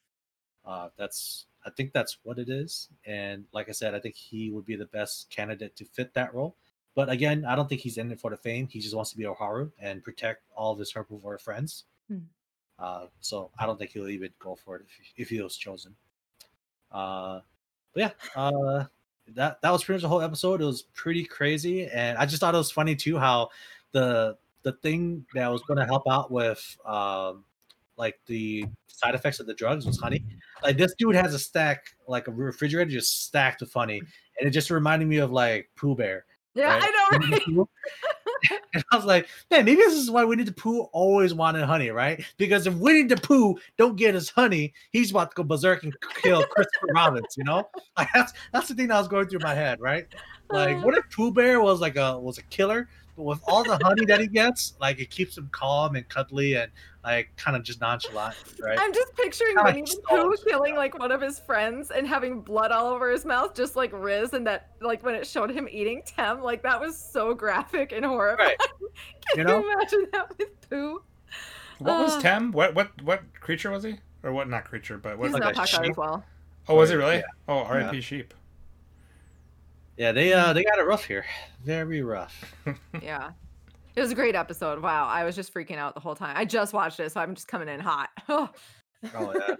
uh, 0.65 0.89
that's 0.95 1.47
I 1.65 1.71
think 1.71 1.91
that's 1.91 2.19
what 2.23 2.37
it 2.39 2.47
is. 2.49 2.89
And 3.05 3.45
like 3.51 3.67
I 3.67 3.73
said, 3.73 3.93
I 3.95 3.99
think 3.99 4.15
he 4.15 4.51
would 4.51 4.65
be 4.65 4.75
the 4.75 4.85
best 4.85 5.29
candidate 5.29 5.75
to 5.77 5.85
fit 5.85 6.13
that 6.13 6.33
role. 6.33 6.55
But 6.95 7.09
again, 7.09 7.43
I 7.45 7.55
don't 7.55 7.67
think 7.67 7.81
he's 7.81 7.97
in 7.97 8.11
it 8.11 8.19
for 8.19 8.29
the 8.29 8.37
fame. 8.37 8.67
He 8.67 8.79
just 8.79 8.95
wants 8.95 9.11
to 9.11 9.17
be 9.17 9.23
Oharu 9.23 9.71
and 9.79 10.03
protect 10.03 10.43
all 10.55 10.71
of 10.73 10.79
his 10.79 10.93
herbivore 10.93 11.39
friends. 11.41 11.85
Hmm. 12.07 12.19
Uh, 12.79 13.07
so 13.19 13.51
I 13.59 13.65
don't 13.65 13.77
think 13.77 13.91
he'll 13.91 14.09
even 14.09 14.29
go 14.39 14.55
for 14.55 14.77
it 14.77 14.83
if, 14.87 15.23
if 15.23 15.29
he 15.29 15.41
was 15.41 15.57
chosen. 15.57 15.95
Uh, 16.91 17.41
but 17.93 17.99
yeah, 18.01 18.11
uh, 18.35 18.85
that 19.35 19.61
that 19.61 19.71
was 19.71 19.83
pretty 19.83 19.97
much 19.97 20.03
the 20.03 20.07
whole 20.07 20.21
episode. 20.21 20.61
It 20.61 20.65
was 20.65 20.83
pretty 20.93 21.25
crazy, 21.25 21.85
and 21.87 22.17
I 22.17 22.25
just 22.25 22.39
thought 22.39 22.55
it 22.55 22.57
was 22.57 22.71
funny 22.71 22.95
too 22.95 23.17
how 23.17 23.49
the 23.91 24.37
the 24.63 24.73
thing 24.73 25.25
that 25.33 25.51
was 25.51 25.61
going 25.63 25.79
to 25.79 25.85
help 25.85 26.03
out 26.09 26.31
with 26.31 26.77
um, 26.85 27.43
like 27.97 28.19
the 28.25 28.65
side 28.87 29.15
effects 29.15 29.39
of 29.39 29.47
the 29.47 29.53
drugs 29.53 29.85
was 29.85 29.99
honey. 29.99 30.23
Like 30.63 30.77
this 30.77 30.93
dude 30.97 31.15
has 31.15 31.33
a 31.33 31.39
stack, 31.39 31.95
like 32.07 32.27
a 32.27 32.31
refrigerator, 32.31 32.89
just 32.89 33.25
stacked 33.25 33.61
with 33.61 33.73
honey, 33.73 34.01
and 34.39 34.47
it 34.47 34.51
just 34.51 34.69
reminded 34.69 35.07
me 35.07 35.17
of 35.17 35.31
like 35.31 35.69
Pooh 35.75 35.95
Bear. 35.95 36.25
yeah, 36.53 36.77
right? 36.77 36.83
I 36.83 37.49
know, 37.51 37.57
right? 37.57 37.67
and 38.73 38.83
I 38.91 38.95
was 38.95 39.05
like, 39.05 39.27
man, 39.51 39.65
maybe 39.65 39.77
this 39.77 39.93
is 39.93 40.11
why 40.11 40.23
Winnie 40.23 40.43
the 40.43 40.51
Pooh 40.51 40.81
always 40.91 41.33
wanted 41.33 41.63
honey, 41.63 41.89
right? 41.89 42.23
Because 42.37 42.67
if 42.67 42.73
Winnie 42.75 43.03
the 43.03 43.17
Pooh 43.17 43.57
don't 43.77 43.95
get 43.95 44.13
his 44.13 44.29
honey, 44.29 44.73
he's 44.91 45.11
about 45.11 45.31
to 45.31 45.35
go 45.35 45.43
berserk 45.43 45.83
and 45.83 45.95
kill 46.21 46.43
Christopher 46.45 46.87
Robbins, 46.93 47.35
you 47.37 47.43
know? 47.43 47.69
Like 47.97 48.09
that's 48.13 48.33
that's 48.53 48.67
the 48.67 48.75
thing 48.75 48.87
that 48.87 48.97
was 48.97 49.07
going 49.07 49.27
through 49.27 49.39
my 49.41 49.53
head, 49.53 49.79
right? 49.79 50.07
Like, 50.51 50.77
uh. 50.77 50.81
what 50.81 50.97
if 50.97 51.09
Pooh 51.11 51.31
Bear 51.31 51.61
was 51.61 51.79
like 51.79 51.95
a 51.95 52.19
was 52.19 52.37
a 52.37 52.43
killer, 52.43 52.89
but 53.19 53.25
with 53.25 53.41
all 53.49 53.65
the 53.65 53.77
honey 53.83 54.05
that 54.05 54.21
he 54.21 54.27
gets, 54.27 54.75
like 54.79 54.97
it 55.01 55.09
keeps 55.09 55.37
him 55.37 55.49
calm 55.51 55.97
and 55.97 56.07
cuddly 56.07 56.55
and 56.55 56.71
like 57.03 57.29
kind 57.35 57.57
of 57.57 57.63
just 57.63 57.81
nonchalant, 57.81 58.33
right? 58.61 58.79
I'm 58.79 58.93
just 58.93 59.13
picturing 59.13 59.57
Kinda 59.57 59.71
Winnie 59.73 59.81
the 59.81 60.01
like 60.15 60.21
Pooh 60.21 60.35
killing 60.47 60.75
like 60.77 60.97
one 60.97 61.11
of 61.11 61.19
his 61.19 61.37
friends 61.37 61.91
and 61.91 62.07
having 62.07 62.39
blood 62.39 62.71
all 62.71 62.87
over 62.87 63.11
his 63.11 63.25
mouth, 63.25 63.53
just 63.55 63.75
like 63.75 63.91
Riz, 63.91 64.31
and 64.31 64.47
that 64.47 64.69
like 64.79 65.03
when 65.03 65.15
it 65.15 65.27
showed 65.27 65.51
him 65.51 65.67
eating 65.69 66.01
Tem, 66.05 66.41
like 66.41 66.63
that 66.63 66.79
was 66.79 66.97
so 66.97 67.33
graphic 67.33 67.91
and 67.91 68.05
horrifying. 68.05 68.55
Can 69.31 69.39
You 69.39 69.43
know? 69.43 69.59
you 69.59 69.73
imagine 69.73 70.05
that 70.13 70.37
with 70.37 70.69
Pooh? 70.69 71.01
What 71.79 71.99
was 72.05 72.15
Uh. 72.15 72.21
Tem? 72.21 72.51
What 72.53 72.73
what 72.73 72.89
what 73.01 73.21
creature 73.41 73.69
was 73.71 73.83
he? 73.83 73.97
Or 74.23 74.31
what? 74.31 74.47
Not 74.47 74.63
creature, 74.63 74.97
but 74.97 75.17
what? 75.17 75.25
He's 75.25 75.33
like 75.33 75.43
an 75.43 75.47
a 75.49 75.51
alpaca 75.59 75.67
sheep? 75.67 75.91
as 75.91 75.97
well. 75.97 76.23
oh, 76.69 76.75
was 76.75 76.89
he 76.89 76.95
really? 76.95 77.17
yeah. 77.17 77.23
Oh, 77.49 77.57
R.I.P. 77.59 77.99
Sheep. 77.99 78.33
Yeah, 79.99 80.13
they 80.13 80.31
uh 80.31 80.53
they 80.53 80.63
got 80.63 80.79
it 80.79 80.83
rough 80.83 81.03
here, 81.03 81.25
very 81.63 82.01
rough. 82.01 82.55
Yeah. 83.03 83.31
It 83.95 84.01
was 84.01 84.11
a 84.11 84.15
great 84.15 84.33
episode. 84.33 84.81
Wow. 84.81 85.07
I 85.07 85.25
was 85.25 85.35
just 85.35 85.53
freaking 85.53 85.75
out 85.75 85.93
the 85.93 85.99
whole 85.99 86.15
time. 86.15 86.37
I 86.37 86.45
just 86.45 86.71
watched 86.71 87.01
it, 87.01 87.11
so 87.11 87.19
I'm 87.19 87.35
just 87.35 87.49
coming 87.49 87.67
in 87.67 87.81
hot. 87.81 88.09
Oh, 88.29 88.49
Oh 89.13 89.33
yeah. 89.37 89.55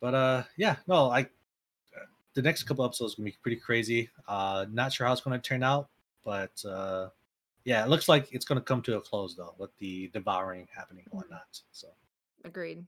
but 0.00 0.14
uh, 0.14 0.42
yeah, 0.56 0.76
no, 0.86 1.10
I 1.10 1.26
the 2.34 2.40
next 2.42 2.62
couple 2.62 2.84
episodes 2.84 3.14
gonna 3.16 3.26
be 3.26 3.36
pretty 3.42 3.58
crazy. 3.58 4.08
Uh, 4.26 4.64
not 4.72 4.90
sure 4.92 5.06
how 5.06 5.12
it's 5.12 5.20
gonna 5.20 5.38
turn 5.38 5.62
out, 5.62 5.88
but 6.24 6.52
uh, 6.64 7.08
yeah, 7.64 7.84
it 7.84 7.88
looks 7.90 8.08
like 8.08 8.28
it's 8.32 8.46
gonna 8.46 8.60
come 8.62 8.80
to 8.82 8.96
a 8.96 9.00
close 9.02 9.34
though, 9.34 9.54
with 9.58 9.76
the 9.78 10.08
devouring 10.14 10.66
happening 10.74 11.04
or 11.10 11.26
not. 11.30 11.60
So 11.72 11.88
Agreed. 12.44 12.86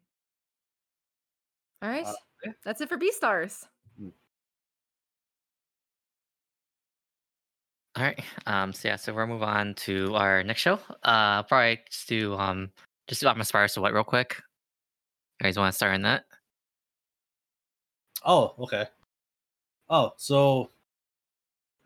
All 1.82 1.90
right. 1.90 2.06
Uh, 2.06 2.12
yeah. 2.46 2.52
That's 2.64 2.80
it 2.80 2.88
for 2.88 2.96
Beastars. 2.96 3.66
All 7.98 8.04
right. 8.04 8.20
Um. 8.46 8.72
So 8.72 8.88
yeah. 8.88 8.96
So 8.96 9.12
we'll 9.12 9.26
move 9.26 9.42
on 9.42 9.74
to 9.74 10.14
our 10.14 10.44
next 10.44 10.60
show. 10.60 10.78
Uh. 11.02 11.42
Probably 11.42 11.80
just 11.90 12.08
do 12.08 12.34
um. 12.34 12.70
Just 13.08 13.22
do 13.22 13.28
I'm 13.28 13.40
a 13.40 13.44
Spider 13.44 13.66
So 13.66 13.82
What 13.82 13.92
real 13.92 14.04
quick. 14.04 14.36
You 15.40 15.44
guys 15.44 15.58
want 15.58 15.72
to 15.72 15.76
start 15.76 15.94
on 15.94 16.02
that? 16.02 16.24
Oh, 18.24 18.54
okay. 18.60 18.86
Oh, 19.90 20.12
so 20.16 20.70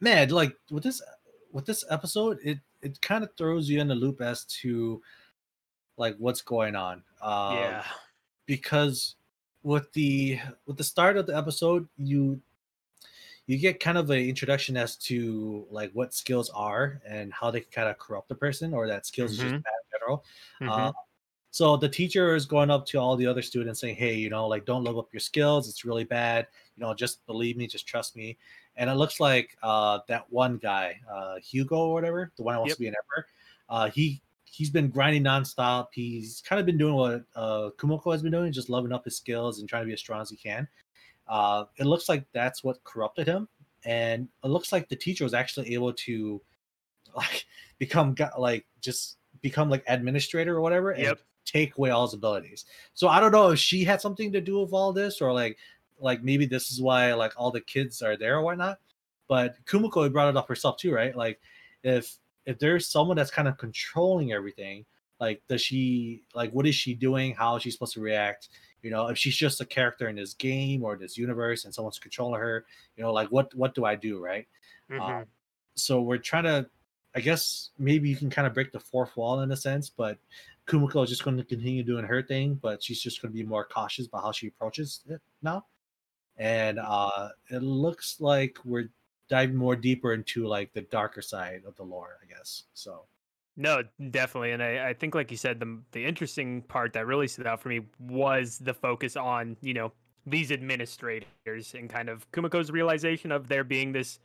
man, 0.00 0.28
like 0.28 0.54
with 0.70 0.82
this 0.82 1.00
with 1.50 1.64
this 1.64 1.82
episode, 1.88 2.38
it 2.44 2.58
it 2.82 3.00
kind 3.00 3.24
of 3.24 3.30
throws 3.38 3.70
you 3.70 3.80
in 3.80 3.88
the 3.88 3.94
loop 3.94 4.20
as 4.20 4.44
to 4.62 5.00
like 5.96 6.16
what's 6.18 6.42
going 6.42 6.76
on. 6.76 7.02
Uh, 7.22 7.56
yeah. 7.58 7.84
because 8.44 9.16
with 9.62 9.90
the 9.92 10.40
with 10.66 10.76
the 10.76 10.84
start 10.84 11.16
of 11.16 11.26
the 11.26 11.36
episode, 11.36 11.88
you 11.96 12.40
you 13.46 13.58
get 13.58 13.80
kind 13.80 13.98
of 13.98 14.08
an 14.10 14.18
introduction 14.20 14.76
as 14.76 14.96
to 14.96 15.66
like 15.70 15.90
what 15.92 16.14
skills 16.14 16.50
are 16.50 17.00
and 17.06 17.32
how 17.32 17.50
they 17.50 17.60
kind 17.60 17.88
of 17.88 17.98
corrupt 17.98 18.28
the 18.28 18.34
person, 18.34 18.72
or 18.72 18.86
that 18.86 19.06
skills 19.06 19.32
is 19.32 19.38
just 19.38 19.52
bad 19.52 19.56
in 19.58 19.98
general. 19.98 20.24
Mhm. 20.60 20.88
Uh, 20.88 20.92
so 21.50 21.76
the 21.76 21.88
teacher 21.88 22.34
is 22.34 22.46
going 22.46 22.70
up 22.70 22.86
to 22.86 22.98
all 22.98 23.14
the 23.16 23.26
other 23.26 23.42
students 23.42 23.80
saying, 23.80 23.96
"Hey, 23.96 24.14
you 24.14 24.30
know, 24.30 24.46
like 24.48 24.64
don't 24.64 24.84
level 24.84 25.00
up 25.00 25.12
your 25.12 25.20
skills. 25.20 25.68
It's 25.68 25.84
really 25.84 26.04
bad. 26.04 26.46
You 26.76 26.82
know, 26.82 26.94
just 26.94 27.26
believe 27.26 27.56
me, 27.56 27.66
just 27.66 27.86
trust 27.86 28.16
me." 28.16 28.38
And 28.76 28.88
it 28.88 28.94
looks 28.94 29.20
like 29.20 29.56
uh, 29.62 29.98
that 30.08 30.30
one 30.32 30.56
guy, 30.56 30.98
uh, 31.10 31.36
Hugo 31.40 31.76
or 31.76 31.92
whatever, 31.92 32.32
the 32.36 32.42
one 32.42 32.54
who 32.54 32.60
wants 32.60 32.70
Yep. 32.70 32.76
to 32.76 32.80
be 32.80 32.88
an 32.88 32.94
emperor, 33.02 33.26
uh, 33.68 33.90
he 33.90 34.22
he's 34.44 34.70
been 34.70 34.88
grinding 34.88 35.24
nonstop. 35.24 35.88
He's 35.92 36.42
kind 36.42 36.60
of 36.60 36.64
been 36.66 36.78
doing 36.78 36.94
what 36.94 37.24
uh, 37.34 37.70
Kumoko 37.76 38.12
has 38.12 38.22
been 38.22 38.32
doing, 38.32 38.52
just 38.52 38.68
loving 38.70 38.92
up 38.92 39.04
his 39.04 39.16
skills 39.16 39.60
and 39.60 39.68
trying 39.68 39.82
to 39.82 39.86
be 39.86 39.92
as 39.94 40.00
strong 40.00 40.20
as 40.22 40.30
he 40.30 40.36
can. 40.36 40.68
Uh, 41.28 41.64
it 41.78 41.86
looks 41.86 42.08
like 42.08 42.26
that's 42.32 42.62
what 42.64 42.82
corrupted 42.84 43.26
him, 43.26 43.48
and 43.84 44.28
it 44.44 44.48
looks 44.48 44.72
like 44.72 44.88
the 44.88 44.96
teacher 44.96 45.24
was 45.24 45.34
actually 45.34 45.74
able 45.74 45.92
to 45.92 46.40
like 47.16 47.44
become 47.78 48.14
like 48.38 48.66
just 48.80 49.18
become 49.42 49.68
like 49.68 49.84
administrator 49.88 50.56
or 50.56 50.60
whatever 50.60 50.90
and 50.92 51.04
Yep. 51.04 51.18
take 51.44 51.76
away 51.76 51.90
all 51.90 52.06
his 52.06 52.14
abilities. 52.14 52.64
So 52.94 53.08
I 53.08 53.20
don't 53.20 53.32
know 53.32 53.50
if 53.50 53.58
she 53.58 53.84
had 53.84 54.00
something 54.00 54.32
to 54.32 54.40
do 54.40 54.60
with 54.60 54.72
all 54.72 54.92
this 54.92 55.20
or 55.20 55.32
like 55.32 55.58
like 55.98 56.22
maybe 56.22 56.46
this 56.46 56.70
is 56.70 56.80
why 56.80 57.12
like 57.14 57.32
all 57.36 57.50
the 57.50 57.60
kids 57.60 58.02
are 58.02 58.16
there 58.16 58.36
or 58.38 58.42
whatnot. 58.42 58.78
But 59.28 59.56
Kumoko 59.66 60.10
brought 60.12 60.28
it 60.28 60.36
up 60.36 60.48
herself 60.48 60.76
too, 60.76 60.92
right? 60.92 61.16
Like 61.16 61.40
if 61.82 62.16
if 62.46 62.58
there's 62.58 62.86
someone 62.88 63.16
that's 63.16 63.30
kind 63.30 63.48
of 63.48 63.58
controlling 63.58 64.32
everything, 64.32 64.84
like 65.20 65.42
does 65.48 65.60
she 65.60 66.22
like 66.34 66.52
what 66.52 66.66
is 66.66 66.74
she 66.74 66.94
doing? 66.94 67.34
How 67.34 67.56
is 67.56 67.62
she 67.62 67.70
supposed 67.70 67.94
to 67.94 68.00
react? 68.00 68.48
You 68.82 68.90
know, 68.90 69.08
if 69.08 69.18
she's 69.18 69.36
just 69.36 69.60
a 69.60 69.64
character 69.66 70.08
in 70.08 70.16
this 70.16 70.34
game 70.34 70.84
or 70.84 70.96
this 70.96 71.16
universe 71.16 71.64
and 71.64 71.74
someone's 71.74 71.98
controlling 71.98 72.40
her, 72.40 72.66
you 72.96 73.02
know, 73.02 73.12
like 73.12 73.28
what 73.28 73.54
what 73.54 73.74
do 73.74 73.84
I 73.84 73.94
do, 73.96 74.18
right? 74.22 74.46
Mhm. 74.90 75.00
Um, 75.00 75.26
so 75.74 76.02
we're 76.02 76.18
trying 76.18 76.44
to, 76.44 76.68
I 77.14 77.20
guess 77.20 77.70
maybe 77.78 78.08
you 78.08 78.16
can 78.16 78.30
kind 78.30 78.46
of 78.46 78.54
break 78.54 78.72
the 78.72 78.80
fourth 78.80 79.16
wall 79.16 79.40
in 79.40 79.52
a 79.52 79.56
sense, 79.56 79.88
but 79.88 80.18
Kumoko 80.66 81.02
is 81.04 81.10
just 81.10 81.24
going 81.24 81.36
to 81.36 81.44
continue 81.44 81.82
doing 81.82 82.04
her 82.04 82.22
thing, 82.22 82.54
but 82.54 82.82
she's 82.82 83.00
just 83.00 83.22
going 83.22 83.32
to 83.32 83.36
be 83.36 83.44
more 83.44 83.64
cautious 83.64 84.06
about 84.06 84.22
how 84.22 84.32
she 84.32 84.48
approaches 84.48 85.00
it 85.08 85.20
now. 85.42 85.66
And 86.36 86.78
uh, 86.78 87.30
it 87.50 87.62
looks 87.62 88.20
like 88.20 88.58
we're 88.64 88.88
diving 89.28 89.56
more 89.56 89.76
deeper 89.76 90.12
into 90.12 90.46
like 90.46 90.72
the 90.72 90.82
darker 90.82 91.22
side 91.22 91.62
of 91.66 91.76
the 91.76 91.82
lore, 91.84 92.18
I 92.22 92.26
guess. 92.26 92.64
So 92.74 93.04
No, 93.56 93.82
definitely, 94.10 94.52
and 94.52 94.62
I, 94.62 94.88
I 94.88 94.94
think, 94.94 95.14
like 95.14 95.30
you 95.30 95.36
said, 95.36 95.60
the 95.60 95.78
the 95.92 96.04
interesting 96.04 96.62
part 96.62 96.94
that 96.94 97.06
really 97.06 97.28
stood 97.28 97.46
out 97.46 97.60
for 97.60 97.68
me 97.68 97.82
was 97.98 98.58
the 98.58 98.72
focus 98.72 99.16
on 99.16 99.56
you 99.60 99.74
know 99.74 99.92
these 100.26 100.50
administrators 100.50 101.74
and 101.74 101.90
kind 101.90 102.08
of 102.08 102.30
Kumoko's 102.32 102.70
realization 102.70 103.32
of 103.32 103.48
there 103.48 103.64
being 103.64 103.92
this 103.92 104.20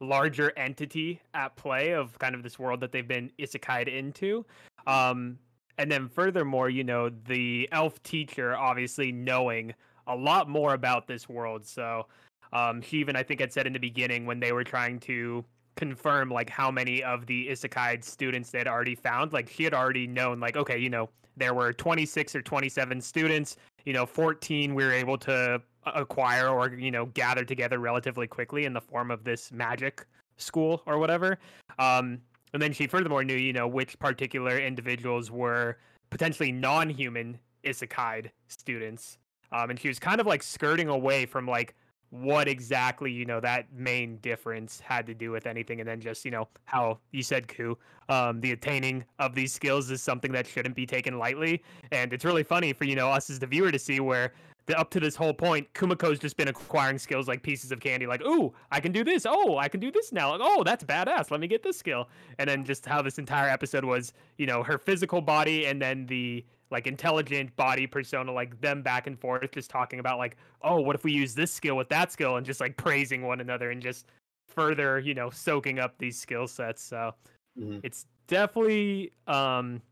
larger 0.00 0.52
entity 0.56 1.20
at 1.34 1.54
play 1.56 1.92
of 1.92 2.18
kind 2.18 2.34
of 2.34 2.42
this 2.42 2.58
world 2.58 2.80
that 2.80 2.90
they've 2.90 3.06
been 3.06 3.30
isekai'd 3.38 3.88
into. 3.88 4.44
Um, 4.86 5.38
and 5.78 5.90
then 5.90 6.08
furthermore, 6.08 6.68
you 6.68 6.84
know, 6.84 7.10
the 7.26 7.68
elf 7.72 8.02
teacher 8.02 8.56
obviously 8.56 9.12
knowing 9.12 9.74
a 10.06 10.16
lot 10.16 10.48
more 10.48 10.74
about 10.74 11.06
this 11.06 11.28
world. 11.28 11.64
So 11.64 12.06
um, 12.52 12.82
she 12.82 12.98
even, 12.98 13.16
I 13.16 13.22
think, 13.22 13.40
had 13.40 13.52
said 13.52 13.66
in 13.66 13.72
the 13.72 13.78
beginning 13.78 14.26
when 14.26 14.40
they 14.40 14.52
were 14.52 14.64
trying 14.64 14.98
to 15.00 15.44
confirm 15.76 16.30
like 16.30 16.50
how 16.50 16.70
many 16.70 17.02
of 17.02 17.26
the 17.26 17.48
isekai 17.48 18.02
students 18.04 18.50
they 18.50 18.58
had 18.58 18.68
already 18.68 18.94
found, 18.94 19.32
like 19.32 19.48
she 19.48 19.64
had 19.64 19.74
already 19.74 20.06
known, 20.06 20.40
like, 20.40 20.56
okay, 20.56 20.78
you 20.78 20.90
know, 20.90 21.08
there 21.36 21.54
were 21.54 21.72
26 21.72 22.34
or 22.36 22.42
27 22.42 23.00
students, 23.00 23.56
you 23.84 23.92
know, 23.92 24.06
14 24.06 24.74
we 24.74 24.84
were 24.84 24.92
able 24.92 25.16
to 25.18 25.60
acquire 25.86 26.48
or, 26.48 26.74
you 26.74 26.90
know, 26.90 27.06
gather 27.06 27.44
together 27.44 27.78
relatively 27.78 28.26
quickly 28.26 28.64
in 28.64 28.72
the 28.72 28.80
form 28.80 29.10
of 29.10 29.24
this 29.24 29.50
magic 29.50 30.06
school 30.36 30.82
or 30.86 30.98
whatever. 30.98 31.38
Um, 31.78 32.20
and 32.52 32.60
then 32.60 32.72
she 32.72 32.86
furthermore 32.86 33.24
knew, 33.24 33.36
you 33.36 33.52
know, 33.52 33.66
which 33.66 33.98
particular 33.98 34.58
individuals 34.58 35.30
were 35.30 35.78
potentially 36.10 36.52
non-human 36.52 37.38
isekai 37.64 38.30
students. 38.48 39.18
Um, 39.52 39.70
and 39.70 39.80
she 39.80 39.88
was 39.88 39.98
kind 39.98 40.20
of 40.20 40.26
like 40.26 40.42
skirting 40.42 40.88
away 40.88 41.26
from 41.26 41.46
like 41.46 41.74
what 42.12 42.46
exactly 42.46 43.10
you 43.10 43.24
know 43.24 43.40
that 43.40 43.72
main 43.72 44.18
difference 44.18 44.78
had 44.78 45.06
to 45.06 45.14
do 45.14 45.30
with 45.30 45.46
anything, 45.46 45.80
and 45.80 45.88
then 45.88 45.98
just 45.98 46.26
you 46.26 46.30
know 46.30 46.46
how 46.64 46.98
you 47.10 47.22
said, 47.22 47.48
Ku, 47.48 47.76
um, 48.10 48.38
the 48.42 48.52
attaining 48.52 49.02
of 49.18 49.34
these 49.34 49.52
skills 49.52 49.90
is 49.90 50.02
something 50.02 50.30
that 50.32 50.46
shouldn't 50.46 50.76
be 50.76 50.84
taken 50.84 51.18
lightly, 51.18 51.62
and 51.90 52.12
it's 52.12 52.24
really 52.24 52.42
funny 52.42 52.74
for 52.74 52.84
you 52.84 52.94
know 52.94 53.08
us 53.08 53.30
as 53.30 53.38
the 53.38 53.46
viewer 53.46 53.72
to 53.72 53.78
see 53.78 53.98
where 53.98 54.32
the, 54.66 54.78
up 54.78 54.90
to 54.90 55.00
this 55.00 55.16
whole 55.16 55.32
point, 55.32 55.72
Kumoko's 55.72 56.18
just 56.18 56.36
been 56.36 56.48
acquiring 56.48 56.98
skills 56.98 57.28
like 57.28 57.42
pieces 57.42 57.72
of 57.72 57.80
candy, 57.80 58.06
like, 58.06 58.22
ooh, 58.22 58.52
I 58.70 58.78
can 58.78 58.92
do 58.92 59.02
this. 59.02 59.26
Oh, 59.28 59.56
I 59.56 59.68
can 59.68 59.80
do 59.80 59.90
this 59.90 60.12
now. 60.12 60.32
Like, 60.32 60.40
oh, 60.42 60.62
that's 60.62 60.84
badass. 60.84 61.30
Let 61.30 61.40
me 61.40 61.48
get 61.48 61.62
this 61.62 61.78
skill. 61.78 62.08
And 62.38 62.48
then 62.48 62.64
just 62.64 62.86
how 62.86 63.02
this 63.02 63.18
entire 63.18 63.48
episode 63.48 63.84
was, 63.84 64.12
you 64.38 64.46
know, 64.46 64.62
her 64.62 64.78
physical 64.78 65.20
body 65.20 65.66
and 65.66 65.80
then 65.80 66.06
the 66.06 66.44
like 66.72 66.86
intelligent 66.86 67.54
body 67.54 67.86
persona, 67.86 68.32
like 68.32 68.60
them 68.60 68.82
back 68.82 69.06
and 69.06 69.18
forth, 69.18 69.52
just 69.52 69.70
talking 69.70 70.00
about 70.00 70.18
like, 70.18 70.36
oh, 70.62 70.80
what 70.80 70.96
if 70.96 71.04
we 71.04 71.12
use 71.12 71.34
this 71.34 71.52
skill 71.52 71.76
with 71.76 71.88
that 71.90 72.10
skill 72.10 72.36
and 72.36 72.44
just 72.46 72.60
like 72.60 72.76
praising 72.76 73.22
one 73.22 73.40
another 73.40 73.70
and 73.70 73.80
just 73.80 74.06
further, 74.48 74.98
you 74.98 75.14
know, 75.14 75.30
soaking 75.30 75.78
up 75.78 75.96
these 75.98 76.18
skill 76.18 76.48
sets. 76.48 76.82
So 76.82 77.14
Mhm. 77.58 77.80
it's 77.84 78.06
definitely 78.26 79.12
um 79.26 79.82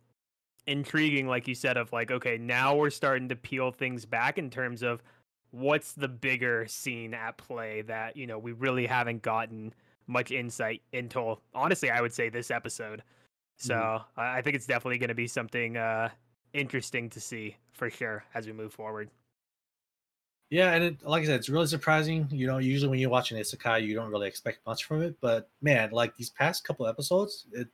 intriguing 0.66 1.26
like 1.26 1.48
you 1.48 1.54
said 1.54 1.76
of 1.76 1.92
like 1.92 2.10
okay 2.10 2.38
now 2.38 2.74
we're 2.74 2.90
starting 2.90 3.28
to 3.28 3.36
peel 3.36 3.72
things 3.72 4.04
back 4.04 4.38
in 4.38 4.48
terms 4.48 4.82
of 4.82 5.02
what's 5.50 5.92
the 5.92 6.06
bigger 6.06 6.66
scene 6.68 7.12
at 7.12 7.36
play 7.36 7.82
that 7.82 8.16
you 8.16 8.26
know 8.26 8.38
we 8.38 8.52
really 8.52 8.86
haven't 8.86 9.20
gotten 9.20 9.74
much 10.06 10.30
insight 10.30 10.80
until 10.92 11.40
honestly 11.54 11.90
i 11.90 12.00
would 12.00 12.12
say 12.12 12.28
this 12.28 12.50
episode 12.50 13.02
so 13.58 14.00
I 14.16 14.38
i 14.38 14.42
think 14.42 14.54
it's 14.54 14.66
definitely 14.66 14.98
going 14.98 15.08
to 15.08 15.14
be 15.14 15.26
something 15.26 15.76
uh 15.76 16.10
interesting 16.52 17.08
to 17.10 17.20
see 17.20 17.56
for 17.72 17.88
sure 17.90 18.24
as 18.34 18.46
we 18.46 18.52
move 18.52 18.72
forward 18.72 19.08
Yeah, 20.50 20.72
and 20.72 20.82
it, 20.82 21.02
like 21.04 21.22
I 21.22 21.26
said, 21.26 21.36
it's 21.38 21.48
really 21.48 21.68
surprising. 21.68 22.26
You 22.32 22.46
know, 22.48 22.58
usually 22.58 22.90
when 22.90 22.98
you 22.98 23.08
watch 23.08 23.30
an 23.30 23.38
isekai, 23.38 23.86
you 23.86 23.94
don't 23.94 24.10
really 24.10 24.26
expect 24.26 24.66
much 24.66 24.82
from 24.84 25.00
it. 25.02 25.14
But 25.20 25.48
man, 25.62 25.90
like 25.92 26.16
these 26.16 26.30
past 26.30 26.64
couple 26.64 26.88
episodes, 26.88 27.46
it 27.52 27.68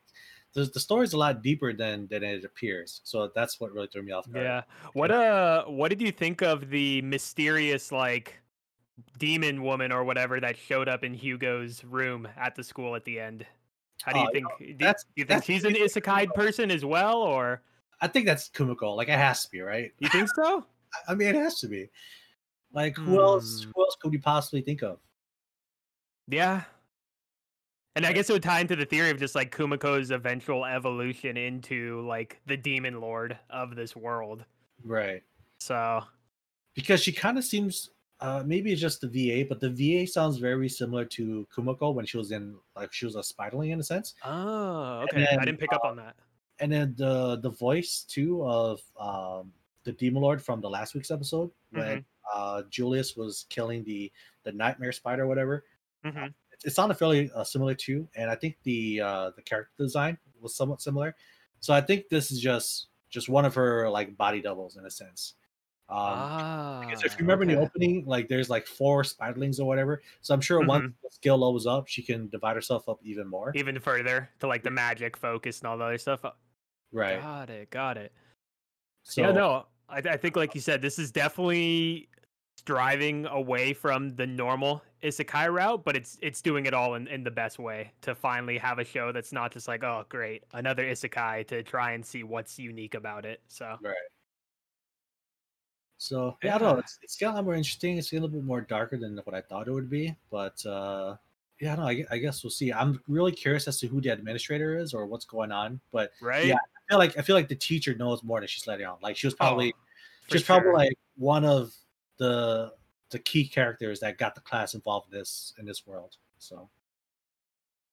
the, 0.53 0.65
the 0.65 0.79
story's 0.81 1.15
a 1.15 1.17
lot 1.17 1.43
deeper 1.43 1.73
than 1.73 2.07
than 2.09 2.23
it 2.23 2.45
appears. 2.45 3.01
So 3.05 3.31
that's 3.35 3.59
what 3.61 3.73
really 3.73 3.87
threw 3.89 4.03
me 4.03 4.13
off 4.13 4.31
guard. 4.31 4.45
yeah 4.45 4.63
what 4.93 5.11
uh 5.11 5.65
what 5.65 5.89
did 5.89 6.03
you 6.03 6.13
think 6.13 6.43
of 6.43 6.69
the 6.69 7.01
mysterious 7.03 7.91
like 7.93 8.39
demon 9.19 9.63
woman 9.63 9.91
or 9.93 10.05
whatever 10.05 10.39
that 10.41 10.57
showed 10.57 10.89
up 10.89 11.03
in 11.05 11.13
hugo's 11.15 11.83
room 11.85 12.29
at 12.37 12.55
the 12.55 12.65
school 12.65 12.95
at 12.95 13.05
the 13.05 13.19
end 13.21 13.45
how 14.03 14.13
do 14.13 14.21
you 14.21 14.25
Oh, 14.27 14.29
you 14.29 14.33
think 14.33 14.45
know, 14.45 14.57
do, 14.59 14.67
do 14.73 14.85
that's- 14.85 15.05
you 15.17 15.25
think 15.25 15.45
she's 15.45 15.65
an 15.65 15.75
isekai 15.75 16.33
person 16.35 16.71
as 16.71 16.85
well 16.85 17.19
or 17.19 17.63
I 18.01 18.09
think 18.09 18.27
that's 18.27 18.49
Kumoko. 18.51 18.97
Like 18.97 19.09
it 19.09 19.19
has 19.19 19.45
to 19.45 19.51
be, 19.51 19.61
right? 19.61 19.93
you 19.99 20.09
think 20.09 20.29
so 20.35 20.67
I- 21.09 21.15
mean, 21.15 21.29
it 21.29 21.35
has 21.35 21.61
to 21.61 21.69
be. 21.69 21.89
Like 22.73 22.97
who 22.97 23.21
else? 23.21 23.65
Hmm. 23.65 23.71
Who 23.75 23.83
else 23.83 23.97
could 24.01 24.13
you 24.13 24.21
possibly 24.21 24.61
think 24.61 24.83
of? 24.83 24.99
Yeah. 26.29 26.63
And 27.95 28.05
I 28.05 28.13
guess 28.13 28.29
it 28.29 28.35
would 28.35 28.43
tie 28.43 28.61
into 28.61 28.77
the 28.77 28.85
theory 28.85 29.09
of 29.11 29.19
just 29.19 29.35
like 29.35 29.57
Kumoko's 29.57 30.11
eventual 30.11 30.67
evolution 30.67 31.39
into 31.39 32.05
like 32.07 32.41
the 32.47 32.57
demon 32.57 33.01
lord 33.01 33.39
of 33.49 33.75
this 33.75 33.97
world. 33.97 34.45
Right. 34.85 35.23
So 35.61 36.03
Because 36.75 37.03
she 37.03 37.13
kind 37.13 37.39
of 37.39 37.45
seems. 37.45 37.91
Uh, 38.19 38.43
maybe 38.47 38.73
it's 38.73 38.81
just 38.81 39.03
the 39.03 39.09
VA, 39.09 39.47
but 39.47 39.61
the 39.61 39.69
VA 39.69 40.07
sounds 40.07 40.39
very 40.39 40.71
similar 40.71 41.05
to 41.05 41.47
Kumiko 41.55 41.93
when 41.95 42.07
she 42.07 42.17
was 42.17 42.33
in, 42.33 42.57
like, 42.75 42.91
she 42.91 43.05
was 43.05 43.15
a 43.15 43.19
spiderling 43.19 43.73
in 43.73 43.81
a 43.81 43.83
sense. 43.83 44.15
Oh, 44.25 45.05
okay. 45.05 45.27
I 45.39 45.45
didn't 45.45 45.61
pick 45.61 45.71
up 45.75 45.85
on 45.85 45.97
that. 45.97 46.17
And 46.61 46.73
then 46.73 46.95
the 46.97 47.37
the 47.43 47.51
voice 47.51 48.05
too 48.09 48.45
of 48.45 48.81
um 48.99 49.53
the 49.85 49.93
demon 49.93 50.23
lord 50.23 50.43
from 50.43 50.61
the 50.61 50.69
last 50.71 50.95
week's 50.95 51.11
episode 51.11 51.51
when 51.71 52.05
uh 52.35 52.63
julius 52.71 53.17
was 53.17 53.47
killing 53.49 53.85
the 53.85 54.11
the 54.45 54.53
nightmare 54.53 54.93
spider, 54.93 55.25
or 55.25 55.27
whatever. 55.27 55.65
Mhm. 56.05 56.27
It, 56.53 56.59
it 56.67 56.71
sounded 56.71 56.95
fairly 56.95 57.31
uh, 57.35 57.43
similar 57.45 57.75
too, 57.75 58.09
and 58.15 58.31
I 58.31 58.37
think 58.37 58.57
the 58.63 59.01
uh, 59.01 59.31
the 59.37 59.43
character 59.43 59.73
design 59.79 60.17
was 60.41 60.55
somewhat 60.55 60.81
similar. 60.81 61.15
So 61.61 61.75
I 61.75 61.81
think 61.81 62.09
this 62.09 62.31
is 62.31 62.41
just 62.41 62.89
just 63.11 63.29
one 63.29 63.45
of 63.45 63.55
her 63.55 63.89
like 63.91 64.17
body 64.17 64.41
doubles 64.41 64.77
in 64.77 64.87
a 64.87 64.91
sense. 64.91 65.35
Um, 65.89 65.99
ah, 65.99 66.81
because 66.81 67.05
if 67.05 67.13
you 67.13 67.19
remember 67.19 67.43
in 67.45 67.49
the 67.51 67.61
opening, 67.61 68.05
like 68.07 68.27
there's 68.29 68.51
like 68.51 68.67
four 68.67 69.03
spiderlings 69.03 69.61
or 69.61 69.65
whatever. 69.67 70.03
So 70.21 70.35
I'm 70.35 70.41
sure 70.41 70.65
once 70.65 70.93
the 71.03 71.11
skill 71.11 71.39
levels 71.39 71.67
up, 71.67 71.87
she 71.89 72.03
can 72.03 72.29
divide 72.29 72.57
herself 72.57 72.89
up 72.89 72.99
even 73.03 73.27
more. 73.29 73.53
even 73.55 73.79
further 73.79 74.29
to 74.41 74.47
like 74.49 74.63
the 74.65 74.71
magic 74.71 75.17
focus 75.17 75.61
and 75.61 75.69
all 75.69 75.79
the 75.79 75.85
other 75.85 75.99
stuff. 75.99 76.25
Right. 76.93 77.21
Got 77.21 77.51
it. 77.51 77.71
Got 77.71 77.97
it. 77.99 78.13
So 79.03 79.23
yeah, 79.23 79.33
no, 79.33 79.67
I, 79.89 79.99
I 79.99 80.17
think 80.17 80.37
like 80.37 80.55
you 80.55 80.61
said, 80.61 80.83
this 80.83 80.99
is 80.99 81.11
definitely 81.11 82.09
striving 82.57 83.27
away 83.27 83.73
from 83.73 84.11
the 84.17 84.27
normal 84.27 84.83
isekai 85.03 85.53
route, 85.53 85.85
but 85.85 85.97
it's 85.97 86.19
it's 86.23 86.43
doing 86.43 86.67
it 86.67 86.75
all 86.75 86.95
in, 86.95 87.07
in 87.09 87.23
the 87.23 87.31
best 87.31 87.59
way 87.59 87.93
to 88.01 88.15
finally 88.15 88.59
have 88.59 88.79
a 88.79 88.85
show 88.85 89.13
that's 89.13 89.33
not 89.33 89.53
just 89.53 89.69
like, 89.69 89.85
oh 89.85 90.05
great, 90.09 90.45
another 90.55 90.85
isekai 90.85 91.47
to 91.47 91.63
try 91.63 91.93
and 91.93 92.05
see 92.05 92.23
what's 92.23 92.59
unique 92.59 92.95
about 92.95 93.25
it. 93.25 93.41
So 93.49 93.77
Right. 93.83 93.95
So 95.99 96.37
yeah, 96.43 96.57
I 96.57 96.59
don't 96.59 96.75
know. 96.75 96.79
It's, 96.81 96.99
it's 97.03 97.17
getting 97.17 97.35
a 97.35 97.37
lot 97.37 97.45
more 97.45 97.55
interesting. 97.55 97.97
It's 97.97 98.13
a 98.13 98.17
little 98.17 98.29
bit 98.29 98.45
more 98.45 98.61
darker 98.61 98.99
than 98.99 99.17
what 99.25 99.35
I 99.35 99.41
thought 99.41 99.69
it 99.69 99.73
would 99.73 99.91
be. 99.91 100.17
But 100.31 100.65
uh 100.67 101.17
yeah, 101.61 101.75
no, 101.77 101.85
I, 101.85 102.05
I 102.11 102.19
guess 102.19 102.43
we'll 102.45 102.51
see. 102.51 102.73
I'm 102.73 103.01
really 103.09 103.33
curious 103.33 103.67
as 103.67 103.79
to 103.81 103.87
who 103.87 104.01
the 104.01 104.11
administrator 104.11 104.77
is 104.77 104.93
or 104.93 105.07
what's 105.07 105.25
going 105.25 105.53
on. 105.53 105.81
But 105.91 106.11
right, 106.21 106.45
Yeah, 106.45 106.59
feel 106.89 106.99
like 106.99 107.19
I 107.19 107.23
feel 107.23 107.37
like 107.37 107.49
the 107.49 107.57
teacher 107.57 107.95
knows 107.95 108.23
more 108.23 108.41
than 108.41 108.49
she's 108.49 108.67
letting 108.67 108.87
on. 108.87 108.97
Like 109.03 109.17
she 109.17 109.27
was 109.27 109.35
probably 109.35 109.75
Oh, 109.77 110.33
she's 110.33 110.43
probably 110.43 110.73
like 110.73 110.99
one 111.17 111.45
of 111.45 111.73
the 112.19 112.73
the 113.11 113.19
key 113.21 113.47
characters 113.47 114.01
that 114.01 114.19
got 114.19 114.35
the 114.35 114.41
class 114.41 114.75
involved 114.75 115.13
in 115.13 115.19
this 115.19 115.55
in 115.59 115.67
this 115.67 115.87
world. 115.87 116.17
So 116.39 116.69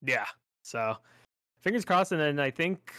Yeah. 0.02 0.26
So 0.64 0.98
fingers 1.62 1.86
crossed. 1.86 2.12
And 2.12 2.22
then 2.22 2.40
I 2.40 2.52
think 2.52 2.94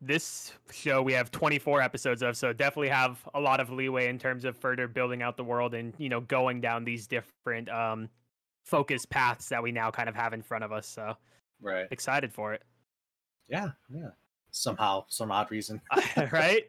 this 0.00 0.52
show 0.70 1.02
we 1.02 1.12
have 1.12 1.30
24 1.30 1.82
episodes 1.82 2.22
of, 2.22 2.36
so 2.36 2.52
definitely 2.52 2.88
have 2.88 3.18
a 3.34 3.40
lot 3.40 3.60
of 3.60 3.70
leeway 3.70 4.08
in 4.08 4.18
terms 4.18 4.44
of 4.44 4.56
further 4.56 4.88
building 4.88 5.20
out 5.20 5.36
the 5.36 5.44
world 5.44 5.74
and 5.74 5.92
you 5.98 6.08
know 6.08 6.20
going 6.20 6.60
down 6.60 6.84
these 6.84 7.06
different 7.06 7.68
um 7.68 8.08
focus 8.64 9.04
paths 9.04 9.48
that 9.48 9.62
we 9.62 9.72
now 9.72 9.90
kind 9.90 10.08
of 10.08 10.14
have 10.14 10.32
in 10.32 10.42
front 10.42 10.64
of 10.64 10.72
us. 10.72 10.86
So 10.86 11.16
right. 11.60 11.86
excited 11.90 12.32
for 12.32 12.54
it. 12.54 12.62
Yeah, 13.48 13.70
yeah. 13.92 14.10
Somehow, 14.52 15.04
some 15.08 15.30
odd 15.30 15.50
reason. 15.50 15.80
right? 16.32 16.64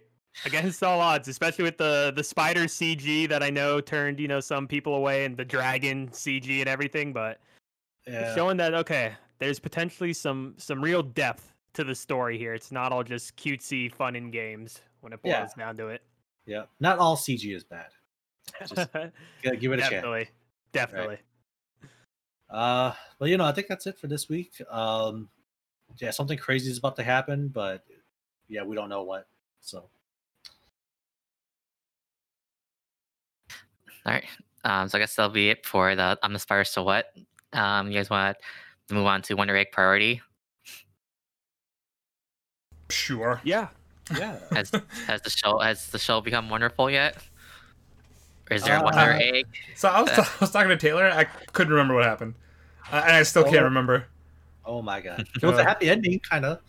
Against 0.46 0.82
all 0.84 1.00
odds, 1.02 1.28
especially 1.28 1.64
with 1.64 1.78
the 1.78 2.14
the 2.16 2.24
spider 2.24 2.62
CG 2.62 3.28
that 3.30 3.44
I 3.44 3.50
know 3.50 3.82
turned 3.82 4.20
you 4.20 4.28
know 4.30 4.40
some 4.40 4.68
people 4.68 4.96
away, 4.96 5.26
and 5.26 5.36
the 5.36 5.44
dragon 5.46 6.08
CG 6.10 6.60
and 6.60 6.70
everything, 6.70 7.12
but 7.12 7.40
Yeah. 8.08 8.34
showing 8.34 8.58
that 8.58 8.74
okay, 8.74 9.14
there's 9.40 9.60
potentially 9.60 10.14
some 10.14 10.54
some 10.58 10.82
real 10.82 11.04
depth 11.04 11.54
to 11.74 11.84
the 11.84 11.96
story 11.96 12.38
here. 12.38 12.54
It's 12.54 12.72
not 12.72 12.92
all 12.94 13.04
just 13.04 13.36
cutesy 13.36 13.92
fun 13.92 14.16
and 14.16 14.32
games 14.32 14.82
when 15.02 15.12
it 15.14 15.22
boils 15.22 15.34
Yeah. 15.34 15.48
down 15.58 15.78
to 15.78 15.88
it. 15.90 16.02
Yeah. 16.46 16.64
Not 16.80 17.00
all 17.00 17.18
CG 17.18 17.54
is 17.54 17.64
bad. 17.66 17.88
Just 18.60 18.74
give 19.44 19.72
it 19.74 19.80
a 19.80 19.82
chance. 19.82 19.90
definitely, 19.90 20.30
definitely. 20.72 21.18
Uh, 22.50 22.94
well, 23.20 23.30
you 23.30 23.38
know, 23.38 23.46
I 23.46 23.52
think 23.52 23.68
that's 23.68 23.88
it 23.88 23.98
for 23.98 24.08
this 24.08 24.28
week. 24.30 24.54
Um, 24.70 25.30
yeah, 26.00 26.12
something 26.12 26.38
crazy 26.38 26.70
is 26.72 26.78
about 26.78 26.96
to 26.98 27.04
happen, 27.04 27.48
but 27.50 27.84
yeah, 28.48 28.64
we 28.64 28.76
don't 28.76 28.90
know 28.90 29.04
what. 29.04 29.28
So 29.62 29.90
All 34.06 34.14
right. 34.14 34.26
Um, 34.64 34.90
so 34.90 34.98
I 34.98 35.02
guess 35.02 35.16
that'll 35.16 35.32
be 35.32 35.50
it 35.50 35.66
for 35.66 35.96
the 35.96 36.18
I'm 36.24 36.34
the 36.34 36.40
Spider 36.40 36.64
So 36.64 36.84
What. 36.84 37.08
Um, 37.54 37.88
you 37.92 37.98
guys 37.98 38.10
want 38.10 38.38
to 38.88 38.94
move 38.94 39.06
on 39.06 39.22
to 39.24 39.34
Wonder 39.36 39.56
Egg 39.56 39.68
Priority? 39.72 40.22
Sure. 42.90 43.40
Yeah, 43.44 43.68
yeah, 44.18 44.38
Has 44.52 44.72
has 45.08 45.22
the 45.22 45.30
show 45.30 45.60
has 45.60 45.88
the 45.88 46.00
show 46.00 46.20
become 46.22 46.50
wonderful 46.50 46.90
yet? 46.90 47.16
Or 48.50 48.56
is 48.56 48.64
there 48.64 48.78
a 48.80 48.84
Wonder 48.84 49.00
Uh, 49.00 49.20
Egg? 49.20 49.46
So 49.76 49.88
I 49.90 50.02
was, 50.02 50.10
I 50.12 50.28
was 50.42 50.52
talking 50.52 50.70
to 50.70 50.78
Taylor. 50.78 51.06
I 51.10 51.24
couldn't 51.24 51.72
remember 51.72 51.94
what 51.96 52.04
happened, 52.06 52.36
uh, 52.92 53.02
and 53.06 53.16
I 53.16 53.24
still 53.24 53.44
can't 53.44 53.58
Oh. 53.58 53.64
remember. 53.66 54.08
Oh 54.66 54.82
my 54.82 55.02
god, 55.02 55.26
it 55.36 55.44
was 55.46 55.58
a 55.58 55.62
Uh, 55.62 55.66
happy 55.66 55.90
ending, 55.90 56.20
kind 56.20 56.46
of. 56.46 56.60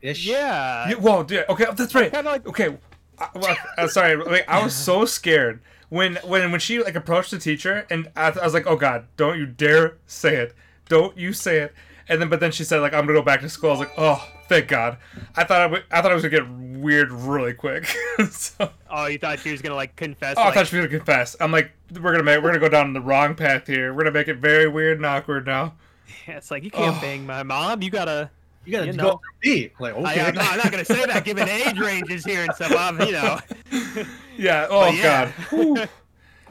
Ish. 0.00 0.26
yeah. 0.26 0.88
You- 0.88 0.96
Whoa, 0.98 1.22
dude. 1.22 1.44
Okay, 1.48 1.66
that's 1.76 1.94
right. 1.94 2.12
Kind 2.12 2.26
of 2.26 2.32
like 2.32 2.46
Okay, 2.48 2.76
I, 3.18 3.28
well, 3.34 3.56
uh, 3.78 3.86
sorry. 3.88 4.16
Like, 4.16 4.48
I 4.48 4.62
was 4.62 4.74
so 4.74 5.04
scared 5.04 5.60
when 5.90 6.16
when 6.24 6.50
when 6.50 6.60
she 6.60 6.82
like 6.82 6.94
approached 6.96 7.30
the 7.30 7.38
teacher, 7.38 7.86
and 7.90 8.10
I, 8.16 8.28
I 8.30 8.44
was 8.44 8.54
like, 8.54 8.66
"Oh 8.66 8.76
God, 8.76 9.06
don't 9.16 9.38
you 9.38 9.46
dare 9.46 9.98
say 10.06 10.36
it! 10.36 10.54
Don't 10.88 11.16
you 11.16 11.32
say 11.32 11.58
it!" 11.60 11.74
And 12.08 12.20
then, 12.20 12.28
but 12.28 12.40
then 12.40 12.50
she 12.50 12.64
said, 12.64 12.80
"Like 12.80 12.92
I'm 12.94 13.06
gonna 13.06 13.18
go 13.18 13.22
back 13.24 13.42
to 13.42 13.48
school." 13.48 13.70
I 13.70 13.72
was 13.74 13.78
like, 13.80 13.92
"Oh, 13.96 14.28
thank 14.48 14.66
God!" 14.66 14.96
I 15.36 15.44
thought 15.44 15.60
I, 15.60 15.64
w- 15.64 15.82
I 15.92 16.02
thought 16.02 16.10
it 16.10 16.14
was 16.14 16.24
gonna 16.24 16.36
get 16.40 16.50
weird 16.80 17.12
really 17.12 17.54
quick. 17.54 17.84
so, 18.30 18.70
oh, 18.90 19.06
you 19.06 19.18
thought 19.18 19.38
she 19.38 19.52
was 19.52 19.62
gonna 19.62 19.76
like 19.76 19.94
confess? 19.94 20.34
oh, 20.36 20.42
I 20.42 20.50
thought 20.52 20.66
she 20.66 20.76
was 20.78 20.86
gonna 20.86 20.98
confess. 20.98 21.36
I'm 21.38 21.52
like, 21.52 21.70
we're 22.00 22.10
gonna 22.10 22.24
make 22.24 22.42
we're 22.42 22.48
gonna 22.48 22.58
go 22.58 22.68
down 22.68 22.92
the 22.92 23.00
wrong 23.00 23.36
path 23.36 23.68
here. 23.68 23.94
We're 23.94 24.00
gonna 24.02 24.10
make 24.10 24.26
it 24.26 24.38
very 24.38 24.66
weird 24.66 24.96
and 24.96 25.06
awkward 25.06 25.46
now. 25.46 25.74
it's 26.26 26.50
like 26.50 26.64
you 26.64 26.70
can't 26.70 26.96
Oh. 26.96 27.00
bang 27.00 27.24
my 27.26 27.42
mom. 27.42 27.82
You 27.82 27.90
gotta. 27.90 28.30
You 28.64 28.70
gotta 28.72 28.86
You 28.86 28.92
go 28.92 29.02
know. 29.02 29.20
through 29.42 29.52
me. 29.54 29.70
Like 29.80 29.94
okay, 29.94 30.20
I, 30.20 30.28
am 30.28 30.34
not, 30.36 30.52
I'm 30.52 30.58
not 30.58 30.70
gonna 30.70 30.84
say 30.84 31.04
that 31.04 31.24
given 31.24 31.48
age 31.48 31.78
ranges 31.80 32.24
here 32.24 32.42
and 32.44 32.54
stuff. 32.54 32.72
I'm, 32.76 33.00
you 33.00 33.12
know. 33.12 33.38
Yeah. 34.38 34.66
Oh 34.70 34.88
yeah. 34.90 35.26
God. 35.26 35.28
Whew. 35.50 35.74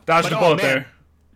Dodged 0.05 0.29
But, 0.29 0.33
a 0.33 0.37
oh, 0.37 0.39
bullet 0.39 0.61
there. 0.61 0.87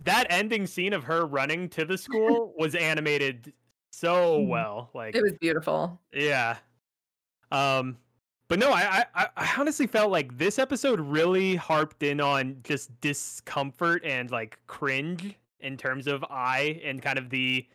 that 0.04 0.28
ending 0.30 0.68
scene 0.68 0.94
of 0.94 1.04
her 1.06 1.26
running 1.26 1.70
to 1.70 1.86
the 1.86 1.98
school 1.98 2.54
was 2.58 2.76
animated 2.76 3.54
so 3.92 4.40
Mhm. 4.42 4.48
well. 4.50 4.90
Like 4.94 5.16
It 5.16 5.24
was 5.24 5.34
beautiful. 5.40 6.00
Yeah. 6.14 6.58
Um 7.52 7.98
but 8.48 8.60
no, 8.60 8.72
I, 8.72 9.06
I 9.16 9.28
I 9.36 9.54
honestly 9.58 9.88
felt 9.88 10.12
like 10.12 10.38
this 10.38 10.60
episode 10.60 11.00
really 11.00 11.56
harped 11.56 12.04
in 12.04 12.20
on 12.22 12.58
just 12.64 12.92
discomfort 13.02 14.04
and 14.06 14.30
like 14.30 14.60
cringe 14.68 15.36
in 15.62 15.78
terms 15.78 16.06
of 16.06 16.24
I 16.30 16.80
and 16.84 17.02
kind 17.02 17.18
of 17.18 17.30
the 17.32 17.66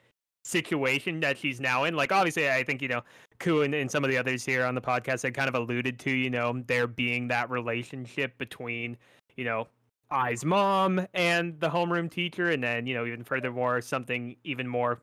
situation 0.42 1.20
that 1.20 1.38
she's 1.38 1.60
now 1.60 1.84
in. 1.84 1.94
Like 1.94 2.12
obviously 2.12 2.48
I 2.48 2.62
think, 2.62 2.82
you 2.82 2.88
know, 2.88 3.02
Ku 3.38 3.62
and, 3.62 3.74
and 3.74 3.90
some 3.90 4.04
of 4.04 4.10
the 4.10 4.18
others 4.18 4.44
here 4.44 4.64
on 4.64 4.74
the 4.74 4.80
podcast 4.80 5.22
had 5.22 5.34
kind 5.34 5.48
of 5.48 5.54
alluded 5.54 5.98
to, 6.00 6.10
you 6.10 6.30
know, 6.30 6.62
there 6.66 6.86
being 6.86 7.28
that 7.28 7.50
relationship 7.50 8.36
between, 8.38 8.96
you 9.36 9.44
know, 9.44 9.66
Ai's 10.12 10.44
mom 10.44 11.06
and 11.14 11.58
the 11.60 11.68
homeroom 11.68 12.10
teacher, 12.10 12.50
and 12.50 12.62
then, 12.62 12.84
you 12.86 12.94
know, 12.94 13.06
even 13.06 13.22
furthermore, 13.22 13.80
something 13.80 14.34
even 14.44 14.66
more 14.66 15.02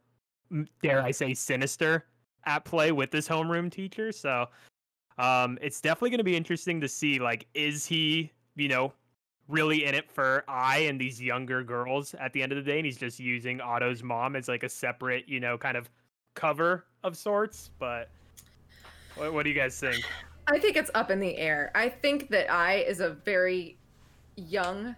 dare 0.81 1.01
I 1.01 1.11
say 1.11 1.34
sinister 1.34 2.05
at 2.45 2.64
play 2.65 2.91
with 2.91 3.11
this 3.11 3.27
homeroom 3.27 3.72
teacher. 3.72 4.11
So 4.11 4.47
um 5.18 5.57
it's 5.61 5.81
definitely 5.81 6.11
going 6.11 6.19
to 6.19 6.23
be 6.23 6.35
interesting 6.35 6.80
to 6.81 6.88
see 6.88 7.19
like 7.19 7.47
is 7.53 7.85
he, 7.85 8.31
you 8.55 8.68
know, 8.68 8.93
really 9.47 9.85
in 9.85 9.95
it 9.95 10.09
for 10.11 10.43
I 10.47 10.79
and 10.79 10.99
these 10.99 11.21
younger 11.21 11.63
girls 11.63 12.13
at 12.15 12.33
the 12.33 12.43
end 12.43 12.51
of 12.51 12.57
the 12.57 12.69
day 12.69 12.77
and 12.77 12.85
he's 12.85 12.97
just 12.97 13.19
using 13.19 13.59
Ohto's 13.59 14.03
mom 14.03 14.35
as 14.35 14.47
like 14.47 14.63
a 14.63 14.69
separate, 14.69 15.27
you 15.27 15.39
know, 15.39 15.57
kind 15.57 15.77
of 15.77 15.89
cover 16.35 16.85
of 17.03 17.17
sorts, 17.17 17.71
but 17.79 18.09
what, 19.15 19.33
what 19.33 19.43
do 19.43 19.49
you 19.49 19.55
guys 19.55 19.79
think? 19.79 20.03
I 20.47 20.59
think 20.59 20.77
it's 20.77 20.91
up 20.93 21.11
in 21.11 21.19
the 21.19 21.35
air. 21.37 21.71
I 21.75 21.89
think 21.89 22.29
that 22.29 22.51
I 22.51 22.75
is 22.75 22.99
a 22.99 23.09
very 23.09 23.77
young, 24.35 24.95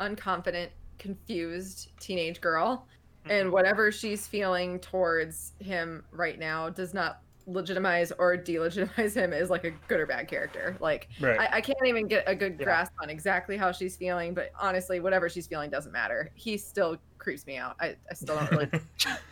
unconfident, 0.00 0.68
confused 0.98 1.90
teenage 2.00 2.40
girl. 2.40 2.86
And 3.26 3.46
mm-hmm. 3.46 3.52
whatever 3.52 3.92
she's 3.92 4.26
feeling 4.26 4.78
towards 4.78 5.52
him 5.58 6.04
right 6.10 6.38
now 6.38 6.70
does 6.70 6.94
not 6.94 7.20
legitimize 7.46 8.12
or 8.12 8.36
delegitimize 8.36 9.14
him 9.14 9.32
as 9.32 9.50
like 9.50 9.64
a 9.64 9.70
good 9.88 10.00
or 10.00 10.06
bad 10.06 10.28
character. 10.28 10.76
Like 10.80 11.08
Right. 11.20 11.38
I, 11.40 11.56
I 11.56 11.60
can't 11.60 11.78
even 11.86 12.06
get 12.06 12.24
a 12.26 12.34
good 12.34 12.56
Yeah. 12.58 12.64
grasp 12.64 12.92
on 13.02 13.10
exactly 13.10 13.56
how 13.56 13.72
she's 13.72 13.96
feeling, 13.96 14.34
but 14.34 14.50
honestly, 14.58 15.00
whatever 15.00 15.28
she's 15.28 15.46
feeling 15.46 15.70
doesn't 15.70 15.92
matter. 15.92 16.30
He's 16.34 16.64
still 16.66 16.96
creeps 17.20 17.46
me 17.46 17.56
out. 17.56 17.76
I, 17.80 17.94
I 18.10 18.14
still 18.14 18.36
don't 18.36 18.50
really 18.50 18.68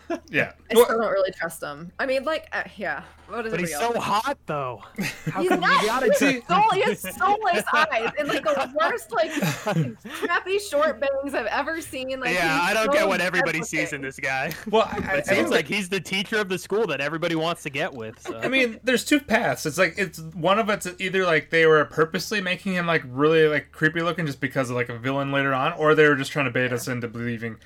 yeah. 0.30 0.52
I 0.70 0.74
Well, 0.74 0.84
still 0.84 1.00
don't 1.00 1.10
really 1.12 1.32
trust 1.32 1.62
him. 1.62 1.90
I 1.98 2.06
mean, 2.06 2.24
like, 2.24 2.48
uh, 2.52 2.62
yeah. 2.76 3.02
What 3.28 3.44
is 3.46 3.50
But 3.50 3.60
he's 3.60 3.72
everybody 3.74 3.94
so 3.94 4.00
hot 4.00 4.38
though. 4.46 4.82
How 5.30 5.40
He's 5.42 5.50
come 5.50 5.60
not. 5.60 5.82
you 5.82 5.88
gotta 5.88 6.14
soul, 6.14 6.70
he 6.72 6.80
has 6.82 7.00
soulless 7.00 7.62
eyes 7.74 8.10
and 8.18 8.28
like 8.28 8.42
the 8.44 8.72
worst, 8.80 9.12
like 9.12 9.30
crappy 10.02 10.58
short 10.58 10.98
bangs 11.00 11.34
I've 11.34 11.46
ever 11.46 11.80
seen. 11.82 12.20
Like, 12.20 12.34
yeah, 12.34 12.58
I 12.62 12.72
don't 12.72 12.86
so 12.86 12.92
get 12.92 13.06
what 13.06 13.20
everybody 13.20 13.58
deprecating. 13.58 13.64
sees 13.86 13.92
in 13.92 14.00
this 14.00 14.18
guy. 14.18 14.52
well, 14.70 14.88
I, 14.90 14.96
I, 15.12 15.16
it 15.16 15.26
seems 15.26 15.50
like 15.50 15.66
he's 15.66 15.90
the 15.90 16.00
teacher 16.00 16.38
of 16.38 16.48
the 16.48 16.58
school 16.58 16.86
that 16.86 17.00
everybody 17.02 17.34
wants 17.34 17.62
to 17.64 17.70
get 17.70 17.92
with. 17.92 18.18
So. 18.20 18.38
I 18.38 18.48
mean, 18.48 18.80
there's 18.82 19.04
two 19.04 19.20
paths. 19.20 19.66
It's 19.66 19.76
like 19.78 19.94
it's 19.98 20.20
one 20.20 20.58
of 20.58 20.70
it's 20.70 20.86
either 20.98 21.24
like 21.26 21.50
they 21.50 21.66
were 21.66 21.84
purposely 21.84 22.40
making 22.40 22.72
him 22.74 22.86
like 22.86 23.02
really 23.06 23.46
like 23.46 23.72
creepy 23.72 24.00
looking 24.00 24.24
just 24.24 24.40
because 24.40 24.70
of 24.70 24.76
like 24.76 24.88
a 24.88 24.98
villain 24.98 25.32
later 25.32 25.52
on, 25.52 25.72
or 25.74 25.94
they 25.94 26.08
were 26.08 26.16
just 26.16 26.32
trying 26.32 26.46
to 26.46 26.50
bait 26.50 26.72
us 26.72 26.88
into 26.88 27.08
believing 27.08 27.56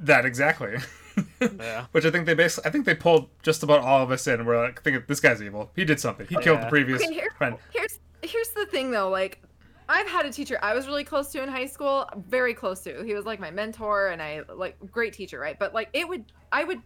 that 0.00 0.24
exactly. 0.24 0.76
yeah. 1.40 1.86
Which 1.92 2.04
I 2.04 2.10
think 2.10 2.26
they 2.26 2.34
basically, 2.34 2.68
I 2.68 2.72
think 2.72 2.86
they 2.86 2.94
pulled 2.94 3.28
just 3.42 3.62
about 3.62 3.82
all 3.82 4.02
of 4.02 4.10
us 4.10 4.26
in. 4.26 4.44
We're 4.44 4.62
like, 4.62 4.82
thinking 4.82 5.02
this 5.08 5.20
guy's 5.20 5.42
evil. 5.42 5.70
He 5.74 5.84
did 5.84 6.00
something. 6.00 6.26
He 6.26 6.36
oh, 6.36 6.40
killed 6.40 6.62
the 6.62 6.66
previous 6.66 7.02
Okay, 7.02 7.12
here, 7.12 7.30
friend. 7.36 7.56
here's 7.72 8.00
here's 8.22 8.48
the 8.50 8.66
thing 8.66 8.90
though. 8.90 9.08
Like, 9.08 9.42
I've 9.88 10.08
had 10.08 10.26
a 10.26 10.32
teacher 10.32 10.58
I 10.62 10.74
was 10.74 10.86
really 10.86 11.04
close 11.04 11.30
to 11.32 11.42
in 11.42 11.48
high 11.48 11.66
school, 11.66 12.08
very 12.28 12.54
close 12.54 12.80
to. 12.82 13.02
He 13.04 13.14
was 13.14 13.24
like 13.24 13.40
my 13.40 13.50
mentor 13.50 14.08
and 14.08 14.22
I 14.22 14.42
like 14.54 14.76
great 14.90 15.12
teacher, 15.12 15.38
right? 15.38 15.58
But 15.58 15.74
like 15.74 15.88
it 15.92 16.08
would 16.08 16.24
I 16.50 16.64
would 16.64 16.80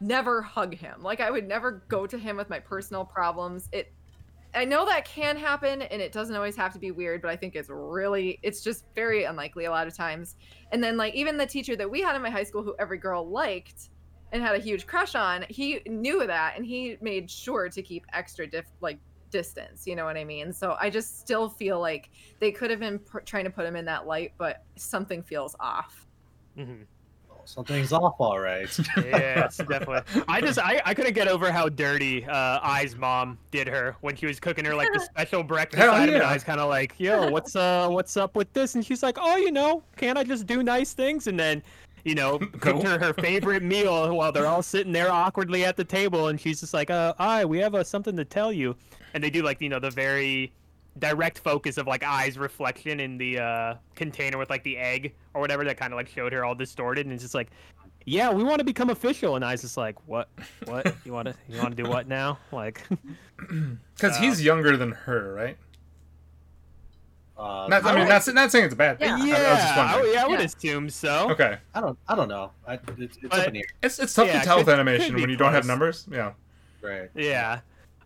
never 0.00 0.42
hug 0.42 0.74
him. 0.74 1.02
Like 1.02 1.20
I 1.20 1.30
would 1.30 1.46
never 1.46 1.82
go 1.88 2.06
to 2.06 2.18
him 2.18 2.36
with 2.36 2.50
my 2.50 2.58
personal 2.58 3.04
problems. 3.04 3.68
It 3.72 3.92
I 4.54 4.64
know 4.64 4.84
that 4.86 5.04
can 5.04 5.36
happen 5.36 5.82
and 5.82 6.02
it 6.02 6.12
doesn't 6.12 6.34
always 6.34 6.56
have 6.56 6.72
to 6.72 6.78
be 6.78 6.90
weird, 6.90 7.22
but 7.22 7.30
I 7.30 7.36
think 7.36 7.54
it's 7.54 7.68
really 7.70 8.38
it's 8.42 8.62
just 8.62 8.84
very 8.94 9.24
unlikely 9.24 9.66
a 9.66 9.70
lot 9.70 9.86
of 9.86 9.94
times. 9.94 10.36
And 10.72 10.82
then 10.82 10.96
like 10.96 11.14
even 11.14 11.36
the 11.36 11.46
teacher 11.46 11.76
that 11.76 11.90
we 11.90 12.00
had 12.02 12.16
in 12.16 12.22
my 12.22 12.30
high 12.30 12.42
school 12.42 12.62
who 12.62 12.74
every 12.78 12.98
girl 12.98 13.28
liked 13.28 13.90
and 14.32 14.42
had 14.42 14.54
a 14.56 14.58
huge 14.58 14.86
crush 14.86 15.14
on, 15.14 15.44
he 15.48 15.80
knew 15.86 16.26
that 16.26 16.54
and 16.56 16.64
he 16.64 16.96
made 17.00 17.30
sure 17.30 17.68
to 17.68 17.82
keep 17.82 18.04
extra 18.12 18.46
diff 18.46 18.66
like 18.80 18.98
distance, 19.30 19.86
you 19.86 19.94
know 19.94 20.04
what 20.04 20.16
I 20.16 20.24
mean? 20.24 20.52
So 20.52 20.76
I 20.80 20.90
just 20.90 21.20
still 21.20 21.48
feel 21.48 21.80
like 21.80 22.10
they 22.40 22.50
could 22.50 22.70
have 22.70 22.80
been 22.80 22.98
pr- 22.98 23.20
trying 23.20 23.44
to 23.44 23.50
put 23.50 23.64
him 23.64 23.76
in 23.76 23.84
that 23.84 24.06
light, 24.06 24.32
but 24.36 24.64
something 24.76 25.22
feels 25.22 25.54
off. 25.60 26.06
Mhm. 26.56 26.86
Something's 27.50 27.92
off, 27.92 28.14
all 28.18 28.38
right. 28.38 28.68
Yes, 28.96 29.56
definitely. 29.56 30.22
I 30.28 30.40
just 30.40 30.58
I, 30.58 30.80
I 30.84 30.94
couldn't 30.94 31.14
get 31.14 31.26
over 31.26 31.50
how 31.50 31.68
dirty 31.68 32.24
uh 32.24 32.60
Ai's 32.78 32.96
mom 32.96 33.38
did 33.50 33.66
her 33.66 33.96
when 34.02 34.14
she 34.14 34.26
was 34.26 34.38
cooking 34.38 34.64
her 34.64 34.74
like 34.74 34.88
the 34.92 35.00
special 35.12 35.42
breakfast 35.42 35.82
Hell 35.82 35.94
item 35.94 36.14
and. 36.14 36.24
I 36.24 36.34
was 36.34 36.44
kinda 36.44 36.64
like, 36.64 36.94
yo, 36.98 37.28
what's 37.30 37.56
uh 37.56 37.88
what's 37.88 38.16
up 38.16 38.36
with 38.36 38.52
this? 38.52 38.76
And 38.76 38.86
she's 38.86 39.02
like, 39.02 39.16
Oh, 39.20 39.36
you 39.36 39.50
know, 39.50 39.82
can't 39.96 40.16
I 40.16 40.24
just 40.24 40.46
do 40.46 40.62
nice 40.62 40.92
things? 40.92 41.26
And 41.26 41.38
then 41.38 41.62
you 42.04 42.14
know, 42.14 42.38
cooked 42.60 42.82
her 42.82 42.98
her 42.98 43.12
favorite 43.14 43.62
meal 43.62 44.14
while 44.14 44.32
they're 44.32 44.46
all 44.46 44.62
sitting 44.62 44.92
there 44.92 45.10
awkwardly 45.10 45.64
at 45.64 45.76
the 45.76 45.84
table, 45.84 46.28
and 46.28 46.40
she's 46.40 46.60
just 46.60 46.72
like, 46.72 46.88
"Uh, 46.90 47.12
I, 47.18 47.44
we 47.44 47.58
have 47.58 47.74
uh, 47.74 47.84
something 47.84 48.16
to 48.16 48.24
tell 48.24 48.52
you," 48.52 48.74
and 49.12 49.22
they 49.22 49.28
do 49.28 49.42
like 49.42 49.60
you 49.60 49.68
know 49.68 49.78
the 49.78 49.90
very 49.90 50.52
direct 50.98 51.38
focus 51.38 51.78
of 51.78 51.86
like 51.86 52.02
Ai's 52.04 52.36
reflection 52.36 53.00
in 53.00 53.16
the 53.16 53.38
uh, 53.38 53.74
container 53.94 54.36
with 54.38 54.50
like 54.50 54.64
the 54.64 54.76
egg 54.76 55.14
or 55.34 55.40
whatever 55.40 55.64
that 55.64 55.76
kind 55.76 55.92
of 55.92 55.96
like 55.96 56.08
showed 56.08 56.32
her 56.32 56.44
all 56.44 56.54
distorted 56.54 57.06
and 57.06 57.12
it's 57.12 57.22
just 57.22 57.34
like 57.34 57.50
yeah 58.06 58.32
we 58.32 58.42
want 58.42 58.58
to 58.58 58.64
become 58.64 58.90
official 58.90 59.36
and 59.36 59.44
Ai's 59.44 59.60
just 59.62 59.76
like 59.76 59.96
what 60.08 60.28
what 60.64 60.94
you 61.04 61.12
want 61.12 61.28
to 61.28 61.34
you 61.48 61.58
want 61.58 61.76
to 61.76 61.82
do 61.82 61.88
what 61.88 62.08
now 62.08 62.38
like 62.52 62.82
Because 63.94 64.16
he's 64.18 64.42
younger 64.42 64.76
than 64.76 64.92
her, 64.92 65.32
right? 65.34 65.56
Uh, 67.38 67.66
Not, 67.70 67.84
I 67.84 67.88
I, 67.90 67.92
mean, 67.92 67.98
don't, 68.00 68.08
that's 68.08 68.28
not 68.28 68.50
saying 68.52 68.66
it's 68.66 68.74
a 68.74 68.76
bad 68.76 68.98
thing. 68.98 69.08
Yeah. 69.08 69.14
I- 69.14 69.18
I, 69.18 69.24
was 69.24 69.32
just 69.32 69.40
yeah 69.76 69.80
I, 69.80 69.92
wondering. 69.94 70.14
yeah, 70.14 70.24
I 70.24 70.28
would 70.28 70.38
Yeah. 70.40 70.44
assume 70.46 70.90
so 70.90 71.30
Okay, 71.30 71.56
I 71.74 71.80
don't. 71.80 71.98
I 72.06 72.14
don't 72.14 72.28
know. 72.28 72.50
I, 72.66 72.74
it's 72.98 73.16
it's 73.16 73.24
up 73.24 73.30
But- 73.30 73.46
in 73.48 73.52
the 73.54 73.64
it's 73.82 73.98
it's 73.98 74.12
tough 74.14 74.26
Yeah, 74.26 74.40
to 74.40 74.44
tell 74.44 74.56
could- 74.58 74.66
with 74.66 74.74
animation 74.74 75.14
when 75.14 75.30
you 75.30 75.36
don't 75.36 75.52
have 75.54 75.66
numbers. 75.66 76.06
Yeah. 76.10 76.32
Right. 76.82 77.08
Yeah. 77.14 77.60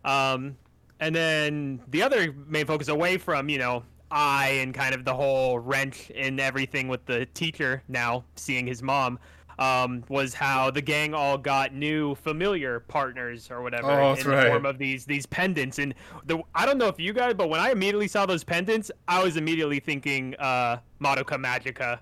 Um, 0.05 0.55
and 0.99 1.15
then 1.15 1.81
the 1.87 2.01
other 2.03 2.33
main 2.47 2.65
focus 2.65 2.87
away 2.87 3.17
from, 3.17 3.49
you 3.49 3.57
know, 3.57 3.83
I 4.11 4.47
and 4.61 4.73
kind 4.73 4.93
of 4.95 5.03
the 5.03 5.13
whole 5.13 5.59
wrench 5.59 6.09
in 6.11 6.39
everything 6.39 6.87
with 6.87 7.05
the 7.05 7.25
teacher 7.27 7.83
now 7.87 8.23
seeing 8.35 8.67
his 8.67 8.81
mom 8.83 9.19
um, 9.57 10.03
was 10.09 10.33
how 10.33 10.69
the 10.69 10.81
gang 10.81 11.13
all 11.13 11.37
got 11.37 11.73
new 11.73 12.13
familiar 12.15 12.81
partners 12.81 13.49
or 13.49 13.61
whatever 13.61 13.89
Oh, 13.89 14.13
in 14.13 14.23
the 14.23 14.29
right. 14.29 14.47
form 14.47 14.65
of 14.65 14.77
these 14.77 15.05
these 15.05 15.25
pendants. 15.25 15.79
And 15.79 15.93
the 16.25 16.39
I 16.53 16.65
don't 16.65 16.77
know 16.77 16.87
if 16.87 16.99
you 16.99 17.13
guys, 17.13 17.33
but 17.33 17.49
when 17.49 17.59
I 17.59 17.71
immediately 17.71 18.07
saw 18.07 18.25
those 18.25 18.43
pendants, 18.43 18.91
I 19.07 19.23
was 19.23 19.37
immediately 19.37 19.79
thinking 19.79 20.35
uh, 20.39 20.77
Madoka 21.01 21.37
Magica, 21.37 21.99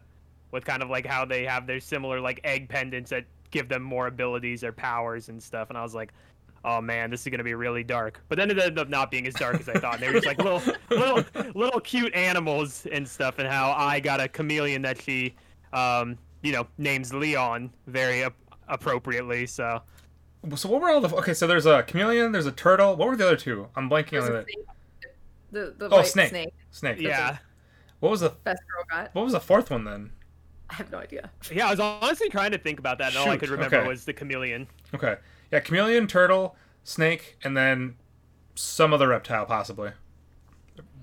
with 0.51 0.65
kind 0.65 0.81
of 0.83 0.89
like 0.89 1.05
how 1.05 1.25
they 1.25 1.45
have 1.45 1.67
their 1.67 1.79
similar 1.79 2.19
like 2.19 2.39
egg 2.43 2.69
pendants 2.69 3.11
that 3.11 3.25
give 3.51 3.69
them 3.69 3.83
more 3.83 4.07
abilities 4.07 4.63
or 4.63 4.71
powers 4.71 5.29
and 5.29 5.41
stuff. 5.41 5.69
And 5.69 5.77
I 5.77 5.83
was 5.83 5.93
like, 5.93 6.11
oh 6.65 6.81
man, 6.81 7.09
this 7.09 7.21
is 7.25 7.27
gonna 7.29 7.43
be 7.43 7.53
really 7.53 7.83
dark. 7.83 8.21
But 8.29 8.37
then 8.37 8.49
it 8.51 8.57
ended 8.57 8.79
up 8.79 8.89
not 8.89 9.11
being 9.11 9.27
as 9.27 9.33
dark 9.33 9.59
as 9.59 9.67
I 9.69 9.73
thought. 9.73 9.95
And 9.95 10.03
They 10.03 10.07
were 10.07 10.13
just 10.13 10.25
like 10.25 10.37
little, 10.37 10.61
little, 10.89 11.23
little 11.55 11.79
cute 11.79 12.13
animals 12.15 12.85
and 12.91 13.07
stuff. 13.07 13.39
And 13.39 13.47
how 13.47 13.71
I 13.73 13.99
got 13.99 14.19
a 14.21 14.27
chameleon 14.27 14.81
that 14.83 15.01
she, 15.01 15.35
um, 15.73 16.17
you 16.41 16.51
know, 16.51 16.67
names 16.77 17.13
Leon 17.13 17.71
very 17.87 18.23
ap- 18.23 18.35
appropriately. 18.67 19.45
So 19.45 19.81
So 20.55 20.69
what 20.69 20.81
were 20.81 20.89
all 20.89 21.01
the? 21.01 21.13
Okay, 21.17 21.33
so 21.33 21.47
there's 21.47 21.65
a 21.65 21.83
chameleon, 21.83 22.31
there's 22.31 22.45
a 22.45 22.51
turtle. 22.51 22.95
What 22.95 23.07
were 23.07 23.15
the 23.15 23.25
other 23.27 23.37
two? 23.37 23.67
I'm 23.75 23.89
blanking 23.89 24.11
There's 24.11 24.25
on 24.25 24.35
a 24.35 24.39
the 24.39 24.43
snake. 24.51 24.65
The, 25.51 25.73
the 25.77 25.85
Oh, 25.93 25.97
white 25.97 26.07
snake. 26.07 26.29
snake. 26.29 26.53
snake. 26.71 26.99
yeah, 26.99 27.37
What 27.99 28.09
was 28.09 28.21
the 28.21 28.29
Best 28.43 28.61
girl 28.67 28.83
got. 28.89 29.13
What 29.13 29.23
was 29.23 29.33
the 29.33 29.39
fourth 29.39 29.69
one 29.69 29.83
then? 29.83 30.11
I 30.69 30.75
have 30.75 30.91
no 30.91 30.97
idea. 30.97 31.29
yeah. 31.51 31.67
I 31.67 31.71
was 31.71 31.79
honestly 31.79 32.29
trying 32.29 32.49
to 32.51 32.57
think 32.57 32.79
about 32.79 32.97
that, 32.97 33.09
and 33.09 33.17
all 33.17 33.29
I 33.29 33.37
could 33.37 33.49
remember 33.49 33.77
okay. 33.77 33.87
was 33.87 34.05
the 34.05 34.13
chameleon. 34.13 34.65
Okay, 34.95 35.17
yeah, 35.53 35.59
chameleon, 35.59 36.07
turtle, 36.07 36.55
snake, 36.83 37.37
and 37.43 37.55
then 37.55 37.93
some 38.55 38.91
other 38.91 39.07
reptile 39.07 39.45
possibly. 39.45 39.91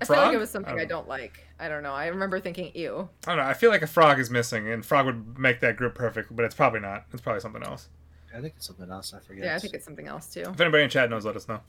I 0.01 0.05
feel 0.05 0.17
like 0.17 0.25
Frog? 0.25 0.33
it 0.33 0.37
was 0.37 0.49
something 0.49 0.73
I 0.73 0.81
I 0.81 0.85
don't 0.85 0.89
don't 0.89 1.07
like. 1.07 1.47
I 1.57 1.69
don't 1.69 1.83
know. 1.83 1.93
I 1.93 2.07
remember 2.07 2.37
thinking, 2.41 2.69
ew. 2.75 3.07
I 3.25 3.31
don't 3.31 3.37
know. 3.37 3.49
I 3.49 3.53
feel 3.53 3.69
like 3.69 3.81
a 3.81 3.87
frog 3.87 4.19
is 4.19 4.29
missing, 4.29 4.67
and 4.67 4.85
frog 4.85 5.05
would 5.05 5.39
make 5.39 5.61
that 5.61 5.77
group 5.77 5.95
perfect, 5.95 6.35
but 6.35 6.43
it's 6.43 6.53
probably 6.53 6.81
not. 6.81 7.05
It's 7.13 7.21
probably 7.21 7.39
something 7.39 7.63
else. 7.63 7.87
I 8.35 8.41
think 8.41 8.55
it's 8.57 8.67
something 8.67 8.91
else. 8.91 9.13
I 9.13 9.19
forget. 9.19 9.45
Yeah, 9.45 9.55
I 9.55 9.59
think 9.59 9.73
it's 9.73 9.85
something 9.85 10.07
else 10.07 10.27
too. 10.33 10.41
If 10.41 10.59
anybody 10.59 10.83
in 10.83 10.89
chat 10.89 11.09
knows, 11.09 11.23
let 11.23 11.37
us 11.37 11.47
know. 11.47 11.61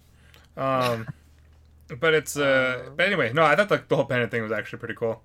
Um, 0.57 1.07
but 2.01 2.15
it's 2.15 2.37
uh, 2.37 2.91
but 2.97 3.07
anyway, 3.07 3.33
no, 3.33 3.45
I 3.45 3.55
thought 3.55 3.71
like 3.71 3.87
the 3.87 3.95
whole 3.95 4.07
pendant 4.07 4.33
thing 4.33 4.43
was 4.43 4.51
actually 4.51 4.81
pretty 4.81 4.95
cool. 4.95 5.23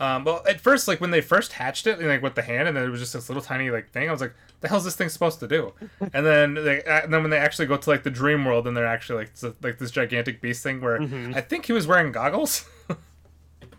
Um, 0.00 0.24
well, 0.24 0.42
at 0.48 0.60
first, 0.60 0.88
like 0.88 1.00
when 1.00 1.12
they 1.12 1.20
first 1.20 1.52
hatched 1.52 1.86
it, 1.86 2.00
like 2.00 2.20
with 2.22 2.34
the 2.34 2.42
hand, 2.42 2.66
and 2.66 2.76
then 2.76 2.84
it 2.84 2.88
was 2.90 3.00
just 3.00 3.12
this 3.12 3.28
little 3.28 3.42
tiny 3.42 3.70
like 3.70 3.90
thing. 3.90 4.08
I 4.08 4.12
was 4.12 4.20
like, 4.20 4.34
"The 4.60 4.68
hell's 4.68 4.84
this 4.84 4.96
thing 4.96 5.08
supposed 5.08 5.38
to 5.40 5.46
do?" 5.48 5.72
And 6.12 6.26
then, 6.26 6.54
they, 6.54 6.82
uh, 6.82 7.02
and 7.04 7.12
then 7.12 7.22
when 7.22 7.30
they 7.30 7.38
actually 7.38 7.66
go 7.66 7.76
to 7.76 7.90
like 7.90 8.02
the 8.02 8.10
dream 8.10 8.44
world, 8.44 8.66
and 8.66 8.76
they're 8.76 8.86
actually 8.86 9.18
like 9.24 9.32
a- 9.44 9.54
like 9.62 9.78
this 9.78 9.92
gigantic 9.92 10.40
beast 10.40 10.62
thing 10.64 10.80
where 10.80 10.98
Mhm. 10.98 11.36
I 11.36 11.40
think 11.40 11.66
he 11.66 11.72
was 11.72 11.86
wearing 11.86 12.10
goggles. 12.12 12.68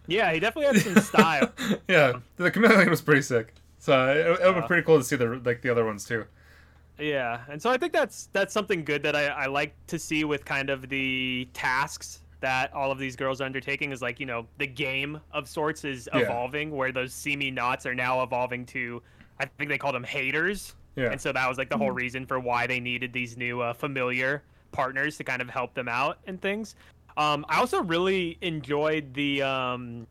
Yeah, 0.08 0.32
he 0.34 0.40
definitely 0.40 0.78
had 0.78 0.86
some 0.96 1.04
style. 1.04 1.52
yeah, 1.88 2.14
the 2.38 2.52
chameleon 2.52 2.90
was 2.92 3.02
pretty 3.02 3.24
sick. 3.24 3.54
So 3.80 4.10
it, 4.12 4.18
it 4.18 4.30
would 4.30 4.58
Uh, 4.58 4.62
be 4.62 4.68
pretty 4.68 4.84
cool 4.84 4.98
to 5.00 5.04
see 5.04 5.16
the 5.16 5.42
like 5.44 5.62
the 5.64 5.70
other 5.70 5.84
ones 5.86 6.06
too. 6.06 6.26
Yeah, 7.00 7.42
and 7.50 7.62
so 7.62 7.70
I 7.72 7.78
think 7.78 7.92
that's 7.92 8.30
that's 8.32 8.54
something 8.54 8.86
good 8.86 9.04
that 9.04 9.16
I, 9.16 9.26
I 9.28 9.46
like 9.48 9.74
to 9.88 10.00
see 10.00 10.24
with 10.24 10.46
kind 10.46 10.70
of 10.70 10.90
the 10.90 11.48
tasks 11.54 12.20
that 12.42 12.74
all 12.74 12.92
of 12.92 12.98
these 13.00 13.16
girls 13.16 13.42
are 13.42 13.46
undertaking 13.46 13.92
is 13.92 14.02
like 14.02 14.20
you 14.20 14.26
know 14.26 14.46
the 14.58 14.68
game 14.68 15.20
of 15.32 15.48
sorts 15.48 15.84
is 15.84 16.10
Yeah. 16.14 16.22
evolving 16.22 16.72
where 16.72 16.92
those 16.92 17.14
see 17.14 17.36
me 17.36 17.52
nots 17.52 17.86
are 17.86 17.96
now 17.96 18.22
evolving 18.24 18.66
to 18.68 19.02
I 19.40 19.46
think 19.46 19.70
they 19.70 19.78
call 19.78 19.92
them 19.94 20.04
haters 20.04 20.76
Yeah, 20.96 21.12
and 21.12 21.20
so 21.20 21.32
that 21.34 21.48
was 21.50 21.58
like 21.58 21.70
the 21.70 21.78
whole 21.78 21.92
reason 21.92 22.26
for 22.26 22.40
why 22.40 22.68
they 22.68 22.80
needed 22.80 23.12
these 23.14 23.36
new 23.38 23.62
uh, 23.62 23.74
familiar 23.74 24.44
partners 24.72 25.18
to 25.18 25.24
kind 25.24 25.42
of 25.42 25.50
help 25.50 25.74
them 25.74 25.88
out 25.88 26.20
and 26.28 26.42
things. 26.42 26.76
Um, 27.18 27.46
I 27.50 27.60
also 27.60 27.82
really 27.82 28.38
enjoyed 28.42 29.14
the 29.14 29.42
um, 29.42 30.08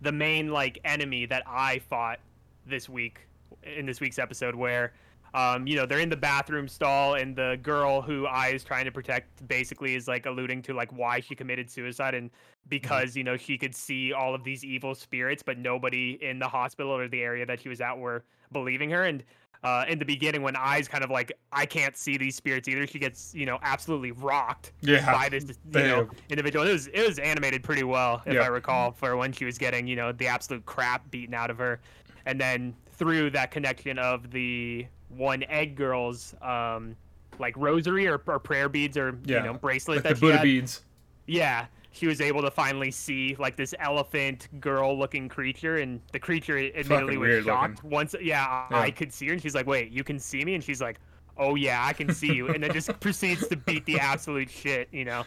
the 0.00 0.12
main 0.12 0.50
like 0.50 0.78
enemy 0.84 1.26
that 1.26 1.42
I 1.46 1.80
fought 1.90 2.18
this 2.66 2.88
week 2.88 3.20
in 3.64 3.86
this 3.86 4.00
week's 4.00 4.18
episode, 4.18 4.54
where 4.54 4.92
um, 5.34 5.66
you 5.66 5.76
know 5.76 5.86
they're 5.86 5.98
in 6.00 6.08
the 6.08 6.16
bathroom 6.16 6.68
stall 6.68 7.14
and 7.14 7.34
the 7.34 7.58
girl 7.62 8.02
who 8.02 8.26
I 8.26 8.48
is 8.48 8.64
trying 8.64 8.84
to 8.84 8.92
protect 8.92 9.46
basically 9.48 9.94
is 9.94 10.06
like 10.08 10.26
alluding 10.26 10.62
to 10.62 10.74
like 10.74 10.92
why 10.92 11.20
she 11.20 11.34
committed 11.34 11.70
suicide 11.70 12.14
and 12.14 12.30
because 12.68 13.16
you 13.16 13.24
know 13.24 13.36
she 13.36 13.56
could 13.58 13.74
see 13.74 14.12
all 14.12 14.34
of 14.34 14.44
these 14.44 14.64
evil 14.64 14.94
spirits, 14.94 15.42
but 15.42 15.58
nobody 15.58 16.18
in 16.20 16.38
the 16.38 16.48
hospital 16.48 16.92
or 16.92 17.08
the 17.08 17.22
area 17.22 17.46
that 17.46 17.60
she 17.60 17.68
was 17.68 17.80
at 17.80 17.96
were 17.96 18.24
believing 18.52 18.90
her 18.90 19.04
and 19.04 19.24
uh, 19.64 19.84
in 19.88 19.98
the 19.98 20.04
beginning 20.04 20.42
when 20.42 20.56
Ai's 20.56 20.88
kind 20.88 21.04
of 21.04 21.10
like 21.10 21.32
i 21.52 21.64
can't 21.64 21.96
see 21.96 22.16
these 22.16 22.34
spirits 22.34 22.68
either 22.68 22.86
she 22.86 22.98
gets 22.98 23.32
you 23.32 23.46
know 23.46 23.58
absolutely 23.62 24.10
rocked 24.10 24.72
yeah. 24.80 25.12
by 25.12 25.28
this 25.28 25.44
you 25.46 25.82
know 25.82 26.08
individual 26.30 26.66
it 26.66 26.72
was 26.72 26.88
it 26.88 27.06
was 27.06 27.18
animated 27.20 27.62
pretty 27.62 27.84
well 27.84 28.22
if 28.26 28.34
Yeah. 28.34 28.40
i 28.40 28.48
recall 28.48 28.90
for 28.90 29.16
when 29.16 29.32
she 29.32 29.44
was 29.44 29.58
getting 29.58 29.86
you 29.86 29.94
know 29.94 30.10
the 30.10 30.26
absolute 30.26 30.66
crap 30.66 31.08
beaten 31.10 31.32
out 31.32 31.48
of 31.50 31.58
her 31.58 31.80
and 32.26 32.40
then 32.40 32.74
through 32.92 33.30
that 33.30 33.50
connection 33.50 33.98
of 33.98 34.30
the 34.32 34.86
one 35.16 35.42
egg 35.44 35.76
girl's 35.76 36.34
um 36.42 36.96
like 37.38 37.56
rosary 37.56 38.06
or, 38.06 38.20
or 38.26 38.38
prayer 38.38 38.68
beads 38.68 38.96
or 38.96 39.18
Yeah, 39.24 39.38
you 39.38 39.44
know 39.52 39.54
bracelet 39.54 39.96
Like 39.98 40.02
that 40.04 40.08
the 40.10 40.14
she 40.16 40.20
Buddha 40.20 40.36
had. 40.38 40.42
beads. 40.44 40.82
Yeah, 41.26 41.66
she 41.92 42.06
was 42.06 42.20
able 42.20 42.42
to 42.42 42.50
finally 42.50 42.90
see 42.90 43.36
like 43.38 43.56
this 43.56 43.74
elephant 43.78 44.48
girl-looking 44.60 45.28
creature, 45.28 45.78
and 45.78 46.00
the 46.12 46.18
creature 46.18 46.58
admittedly 46.58 47.16
was 47.16 47.28
weird 47.28 47.44
shocked. 47.44 47.84
Once, 47.84 48.14
yeah, 48.20 48.44
I- 48.46 48.66
Yeah. 48.70 48.80
I 48.82 48.90
could 48.90 49.12
see 49.12 49.26
her, 49.28 49.32
and 49.34 49.40
she's 49.42 49.54
like, 49.54 49.66
"Wait, 49.66 49.90
you 49.92 50.02
can 50.04 50.18
see 50.18 50.44
me?" 50.44 50.54
And 50.54 50.62
she's 50.64 50.80
like, 50.82 50.98
"Oh 51.38 51.54
yeah, 51.54 51.84
I 51.86 51.92
can 51.92 52.12
see 52.12 52.32
you," 52.32 52.48
and 52.48 52.62
then 52.62 52.72
just 52.72 52.88
proceeds 53.00 53.46
to 53.48 53.56
beat 53.56 53.84
the 53.86 53.98
absolute 54.00 54.50
shit, 54.50 54.88
you 54.92 55.04
know, 55.04 55.24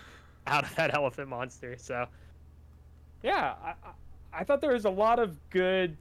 out 0.47 0.63
of 0.65 0.75
that 0.75 0.93
elephant 0.93 1.29
monster. 1.29 1.75
So, 1.77 2.07
yeah, 3.23 3.53
I, 3.63 3.69
I- 3.69 3.93
I 4.37 4.43
thought 4.43 4.59
there 4.59 4.73
was 4.73 4.83
a 4.83 4.89
lot 4.89 5.19
of 5.19 5.37
good 5.49 5.95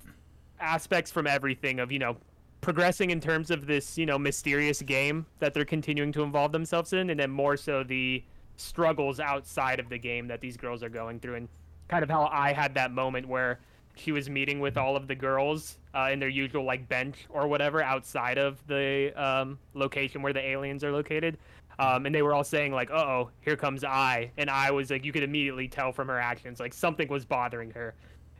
aspects 0.58 1.10
from 1.12 1.26
everything 1.28 1.78
of 1.78 1.92
you 1.92 2.00
know 2.00 2.16
progressing 2.64 3.10
in 3.10 3.20
terms 3.20 3.50
of 3.50 3.66
this 3.66 3.98
you 3.98 4.06
know 4.06 4.18
mysterious 4.18 4.82
game 4.82 5.26
that 5.38 5.52
they're 5.54 5.64
continuing 5.66 6.12
to 6.12 6.22
involve 6.22 6.50
themselves 6.52 6.92
in 6.94 7.10
and 7.10 7.20
then 7.20 7.30
more 7.30 7.56
so 7.56 7.84
the 7.84 8.24
struggles 8.56 9.20
outside 9.20 9.78
of 9.80 9.88
the 9.90 9.98
game 9.98 10.26
that 10.28 10.40
these 10.40 10.56
girls 10.56 10.82
are 10.82 10.88
going 10.88 11.20
through 11.20 11.34
and 11.34 11.48
kind 11.88 12.02
of 12.02 12.10
how 12.10 12.28
i 12.32 12.52
had 12.52 12.74
that 12.74 12.90
moment 12.90 13.28
where 13.28 13.60
she 13.96 14.12
was 14.12 14.30
meeting 14.30 14.60
with 14.60 14.76
all 14.76 14.96
of 14.96 15.06
the 15.06 15.14
girls 15.14 15.78
uh, 15.94 16.08
in 16.10 16.18
their 16.18 16.28
usual 16.28 16.64
like 16.64 16.88
bench 16.88 17.26
or 17.28 17.46
whatever 17.46 17.82
outside 17.82 18.38
of 18.38 18.66
the 18.66 19.12
um, 19.22 19.58
location 19.74 20.22
where 20.22 20.32
the 20.32 20.40
aliens 20.44 20.82
are 20.82 20.90
located 20.92 21.38
Um, 21.78 22.06
and 22.06 22.14
they 22.14 22.22
were 22.22 22.32
all 22.34 22.44
saying 22.44 22.72
like, 22.72 22.90
"Uh 22.90 22.94
oh, 23.14 23.30
here 23.40 23.56
comes 23.56 23.82
I," 23.84 24.30
and 24.38 24.48
I 24.48 24.70
was 24.70 24.90
like, 24.90 25.04
you 25.04 25.12
could 25.12 25.24
immediately 25.24 25.68
tell 25.68 25.92
from 25.92 26.06
her 26.08 26.20
actions 26.20 26.60
like 26.60 26.72
something 26.72 27.08
was 27.08 27.24
bothering 27.24 27.72
her. 27.72 27.94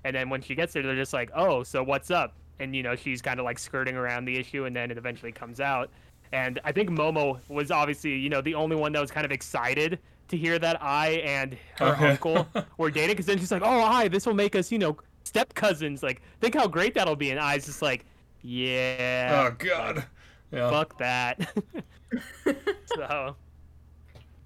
And 0.05 0.15
then 0.15 0.31
when 0.31 0.41
she 0.43 0.55
gets 0.55 0.73
there, 0.73 0.83
they're 0.85 0.95
just 0.95 1.13
like, 1.13 1.31
"Oh, 1.35 1.65
so 1.65 1.83
what's 1.83 2.11
up?" 2.13 2.37
And 2.61 2.75
you 2.75 2.83
know, 2.83 2.95
she's 2.97 3.21
kind 3.23 3.41
of 3.41 3.45
like 3.45 3.59
skirting 3.59 3.97
around 3.97 4.25
the 4.27 4.37
issue, 4.39 4.65
and 4.65 4.75
then 4.75 4.91
it 4.91 4.99
eventually 4.99 5.33
comes 5.33 5.61
out. 5.61 5.91
And 6.33 6.61
I 6.65 6.73
think 6.73 6.91
Momo 6.91 7.39
was 7.49 7.71
obviously, 7.71 8.17
you 8.17 8.29
know, 8.29 8.41
the 8.41 8.55
only 8.55 8.77
one 8.77 8.93
that 8.93 9.01
was 9.01 9.11
kind 9.11 9.25
of 9.25 9.31
excited 9.33 9.99
to 10.29 10.37
hear 10.37 10.59
that 10.59 10.83
I 10.83 11.09
and 11.25 11.57
her 11.79 11.87
Okay. 11.95 12.11
uncle 12.13 12.47
were 12.79 12.91
dating, 12.91 13.11
because 13.11 13.27
then 13.27 13.39
she's 13.39 13.51
like, 13.53 13.63
"Oh, 13.63 13.81
I, 13.83 14.09
this 14.09 14.25
will 14.27 14.35
make 14.35 14.57
us, 14.57 14.73
you 14.73 14.79
know, 14.79 14.97
step 15.25 15.53
cousins. 15.55 16.03
Like, 16.03 16.23
think 16.41 16.55
how 16.55 16.67
great 16.67 16.95
that'll 16.95 17.17
be." 17.17 17.31
And 17.31 17.41
Ai's 17.41 17.67
just 17.67 17.83
like, 17.83 18.07
"Yeah." 18.43 19.51
oh 19.51 19.57
god. 19.59 20.05
Yeah. 20.51 20.71
fuck 20.71 20.97
that. 20.99 21.51
so 22.97 23.35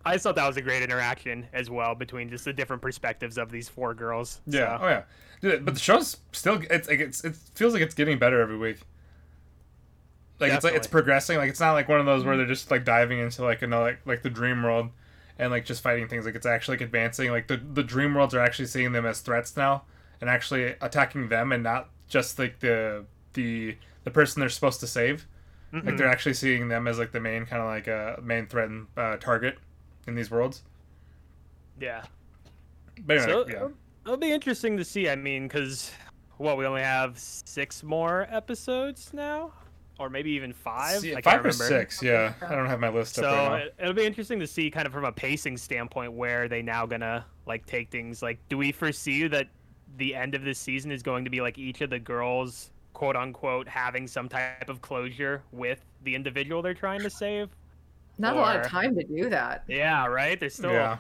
I 0.05 0.13
just 0.15 0.23
thought 0.25 0.37
that 0.37 0.47
was 0.47 0.57
a 0.57 0.63
great 0.63 0.83
interaction 0.83 1.47
as 1.53 1.69
well 1.71 1.95
between 1.95 2.31
just 2.31 2.45
the 2.47 2.53
different 2.53 2.81
perspectives 2.81 3.37
of 3.39 3.51
these 3.51 3.69
four 3.69 3.95
girls. 3.95 4.41
Yeah. 4.47 4.79
So, 4.79 4.85
Oh 4.85 4.89
yeah. 4.89 5.03
Dude, 5.41 5.65
but 5.65 5.75
the 5.75 5.81
show's 5.81 6.17
still 6.33 6.63
it's 6.71 6.89
like 6.89 7.01
it's 7.01 7.25
it 7.25 7.35
feels 7.55 7.73
like 7.73 7.83
it's 7.83 7.95
getting 7.95 8.19
better 8.19 8.41
every 8.41 8.57
week. 8.57 8.79
Like 10.41 10.53
it's 10.53 10.65
like 10.65 10.75
it's 10.75 10.87
progressing. 10.87 11.39
Like 11.39 11.49
it's 11.51 11.61
not 11.61 11.73
like 11.73 11.89
one 11.89 12.01
of 12.01 12.07
those 12.07 12.25
where 12.25 12.37
they're 12.37 12.47
just 12.47 12.71
like 12.71 12.85
diving 12.85 13.19
into 13.19 13.43
like 13.43 13.63
another 13.63 13.85
like, 13.85 14.07
like 14.07 14.23
the 14.23 14.31
dream 14.31 14.63
world 14.63 14.91
and 15.39 15.51
like 15.51 15.65
just 15.65 15.83
fighting 15.83 16.09
things. 16.09 16.27
Like 16.27 16.35
it's 16.35 16.47
actually 16.47 16.77
like 16.77 16.83
advancing. 16.83 17.31
Like 17.31 17.49
the 17.49 17.57
the 17.57 17.83
dream 17.83 18.15
worlds 18.15 18.35
are 18.35 18.41
actually 18.41 18.67
seeing 18.67 18.93
them 18.93 19.05
as 19.07 19.21
threats 19.21 19.57
now 19.57 19.83
and 20.21 20.29
actually 20.31 20.75
attacking 20.81 21.29
them 21.29 21.53
and 21.53 21.63
not 21.63 21.89
just 22.09 22.39
like 22.39 22.61
the 22.61 23.05
the 23.35 23.77
the 24.05 24.11
person 24.11 24.41
they're 24.41 24.49
supposed 24.49 24.81
to 24.81 24.87
save. 24.87 25.27
Like 25.73 25.85
Mhm. 25.85 25.99
they're 25.99 26.09
actually 26.09 26.35
seeing 26.35 26.69
them 26.69 26.89
as 26.89 26.99
like 26.99 27.13
the 27.13 27.21
main 27.21 27.45
kind 27.45 27.61
of 27.61 27.69
like 27.69 27.87
a 27.89 28.17
uh, 28.19 28.23
main 28.23 28.47
threat 28.47 28.69
and 28.71 28.87
uh, 28.97 29.17
target 29.19 29.59
in 30.07 30.15
these 30.15 30.31
worlds. 30.31 30.63
yeah. 31.79 32.05
But 33.07 33.19
anyway, 33.19 33.33
So 33.33 33.49
yeah. 33.49 33.69
It'll 34.09 34.17
be 34.17 34.33
interesting 34.33 34.77
to 34.79 34.85
see. 34.85 35.09
I 35.09 35.17
mean, 35.17 35.47
because 35.47 35.93
well, 36.39 36.57
we 36.57 36.65
only 36.65 36.83
have 36.83 37.19
six 37.19 37.83
more 37.83 38.27
episodes 38.31 39.11
now, 39.13 39.53
or 39.99 40.09
maybe 40.09 40.31
even 40.31 40.53
five. 40.53 41.01
See, 41.01 41.11
I 41.11 41.21
can't 41.21 41.43
five 41.43 41.45
or 41.45 41.53
six, 41.53 42.03
yeah. 42.03 42.33
I 42.41 42.55
don't 42.55 42.67
have 42.67 42.81
my 42.81 42.89
list 42.89 43.19
up 43.19 43.25
So 43.25 43.31
right 43.31 43.49
now. 43.49 43.55
it, 43.57 43.75
it'll 43.79 43.93
be 43.93 44.07
interesting 44.07 44.41
to 44.41 44.47
see, 44.47 44.71
kind 44.71 44.87
of 44.87 44.93
from 44.93 45.05
a 45.05 45.13
pacing 45.13 45.59
standpoint, 45.59 46.13
where 46.15 46.49
they 46.49 46.63
now 46.63 46.87
gonna 46.87 47.25
like 47.47 47.67
take 47.67 47.91
things. 47.91 48.23
Like, 48.23 48.39
do 48.49 48.57
we 48.57 48.73
foresee 48.73 49.29
that 49.29 49.49
the 49.99 50.15
end 50.15 50.35
of 50.35 50.43
this 50.43 50.59
season 50.59 50.91
is 50.91 51.03
going 51.03 51.25
to 51.25 51.31
be 51.31 51.43
like 51.43 51.59
each 51.59 51.83
of 51.83 51.91
the 51.91 51.99
girls, 51.99 52.71
quote 52.95 53.15
unquote, 53.15 53.69
having 53.69 54.07
some 54.07 54.29
type 54.29 54.71
of 54.71 54.81
closure 54.81 55.43
with 55.53 55.81
the 56.05 56.15
individual 56.15 56.63
they're 56.63 56.73
trying 56.73 57.01
to 57.01 57.11
save? 57.11 57.51
Not 58.21 58.37
a 58.37 58.41
lot 58.41 58.57
of 58.57 58.67
time 58.67 58.97
to 58.97 59.05
do 59.05 59.29
that. 59.29 59.65
Yeah, 59.69 60.07
right. 60.07 60.41
There's 60.41 60.55
still 60.55 60.73
Yeah, 60.73 60.97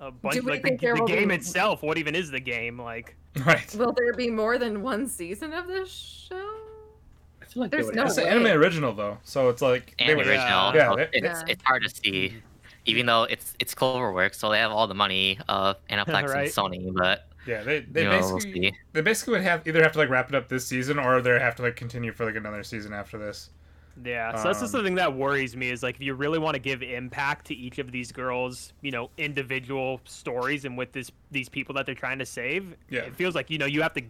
a 0.00 0.10
bunch. 0.10 0.34
Do 0.36 0.42
we 0.42 0.50
Like 0.52 0.62
the, 0.62 0.68
think 0.76 0.80
the 0.80 1.04
game 1.06 1.28
be- 1.28 1.34
itself. 1.34 1.82
What 1.82 1.98
even 1.98 2.14
is 2.14 2.30
the 2.30 2.40
game? 2.40 2.80
Like, 2.80 3.16
right. 3.44 3.74
Will 3.76 3.92
there 3.92 4.12
be 4.14 4.30
more 4.30 4.58
than 4.58 4.82
one 4.82 5.06
season 5.06 5.52
of 5.52 5.66
this 5.66 5.90
show? 6.28 6.50
I 7.42 7.44
feel 7.46 7.62
like 7.62 7.70
There's 7.70 7.86
would 7.86 7.94
no 7.94 8.04
It's 8.04 8.18
an 8.18 8.26
anime 8.26 8.46
original 8.58 8.92
though, 8.92 9.18
so 9.24 9.48
it's 9.48 9.62
like 9.62 9.94
anime 9.98 10.20
And 10.20 10.28
original. 10.28 10.74
Yeah, 10.74 10.90
so 10.90 10.96
they- 10.96 11.08
it's, 11.12 11.24
Yeah. 11.24 11.42
it's 11.48 11.62
hard 11.64 11.82
to 11.84 11.90
see, 11.90 12.34
even 12.84 13.06
though 13.06 13.24
it's 13.24 13.54
it's 13.58 13.74
Cloverworks, 13.74 14.34
so 14.36 14.50
they 14.50 14.58
have 14.58 14.72
all 14.72 14.86
the 14.86 14.94
money 14.94 15.38
of 15.48 15.76
Aniplex 15.90 16.28
Right. 16.28 16.44
and 16.46 16.50
Sony. 16.50 16.92
But 16.94 17.28
yeah, 17.46 17.62
they 17.62 17.80
they 17.80 18.02
you 18.02 18.08
know, 18.10 18.18
we'll 18.20 18.34
basically 18.34 18.76
they 18.92 19.00
basically 19.00 19.32
would 19.32 19.42
have 19.42 19.66
either 19.66 19.82
have 19.82 19.92
to 19.92 19.98
like 19.98 20.08
wrap 20.08 20.28
it 20.28 20.34
up 20.34 20.48
this 20.48 20.66
season 20.66 20.98
or 20.98 21.20
they 21.22 21.38
have 21.38 21.54
to 21.56 21.62
like 21.62 21.76
continue 21.76 22.12
for 22.12 22.24
like 22.26 22.36
another 22.36 22.62
season 22.64 22.92
after 22.92 23.16
this. 23.18 23.50
Yeah, 24.04 24.34
so 24.36 24.44
that's 24.44 24.60
just 24.60 24.74
Um, 24.74 24.82
the 24.82 24.86
thing 24.88 24.94
that 24.96 25.14
worries 25.14 25.56
me 25.56 25.70
is 25.70 25.82
like 25.82 25.94
if 25.96 26.02
you 26.02 26.12
really 26.14 26.38
want 26.38 26.54
to 26.54 26.58
give 26.58 26.82
impact 26.82 27.46
to 27.46 27.54
each 27.54 27.78
of 27.78 27.90
these 27.92 28.12
girls, 28.12 28.72
you 28.82 28.90
know, 28.90 29.10
individual 29.16 30.00
stories 30.04 30.64
and 30.66 30.76
with 30.76 30.92
this 30.92 31.10
these 31.30 31.48
people 31.48 31.74
that 31.76 31.86
they're 31.86 31.94
trying 31.94 32.18
to 32.18 32.26
save, 32.26 32.76
Yeah. 32.90 33.00
it 33.02 33.14
feels 33.16 33.34
like 33.34 33.48
you 33.50 33.56
know 33.58 33.66
you 33.66 33.80
have 33.82 33.94
to 33.94 34.02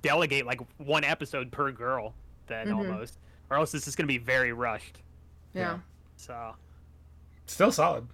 delegate 0.00 0.46
like 0.46 0.60
one 0.78 1.04
episode 1.04 1.50
per 1.52 1.70
girl 1.72 2.14
then 2.46 2.68
Mhm. 2.68 2.76
almost, 2.76 3.18
or 3.50 3.56
else 3.58 3.70
this 3.72 3.86
is 3.86 3.94
gonna 3.94 4.06
be 4.06 4.18
very 4.18 4.52
rushed. 4.52 5.00
Yeah. 5.54 5.78
So 6.16 6.56
Still 7.46 7.70
solid 7.72 8.06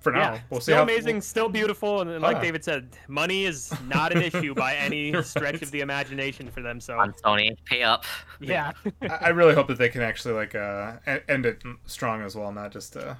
for 0.00 0.12
now. 0.12 0.34
yeah, 0.34 0.40
we'll 0.50 0.60
see 0.60 0.64
still 0.64 0.76
how 0.76 0.82
amazing, 0.82 1.20
still 1.20 1.48
beautiful, 1.48 2.00
and 2.02 2.20
like 2.20 2.36
Ah. 2.36 2.40
David 2.40 2.62
said, 2.64 2.88
money 3.08 3.44
is 3.44 3.72
not 3.86 4.12
an 4.12 4.20
issue 4.22 4.54
by 4.54 4.74
any 4.88 5.10
You're 5.10 5.22
stretch 5.22 5.54
right. 5.54 5.62
of 5.62 5.70
the 5.70 5.80
imagination 5.80 6.50
for 6.50 6.60
them. 6.62 6.80
So 6.80 6.98
on 6.98 7.12
Sony, 7.24 7.56
pay 7.64 7.82
up. 7.82 8.04
yeah, 8.40 8.72
I 9.02 9.06
I 9.06 9.28
really 9.30 9.54
hope 9.54 9.68
that 9.68 9.78
they 9.78 9.88
can 9.88 10.02
actually 10.02 10.34
like 10.34 10.54
uh 10.54 10.94
end 11.28 11.46
it 11.46 11.62
strong 11.86 12.22
as 12.22 12.36
well, 12.36 12.52
not 12.52 12.72
just 12.72 12.96
uh 12.96 13.14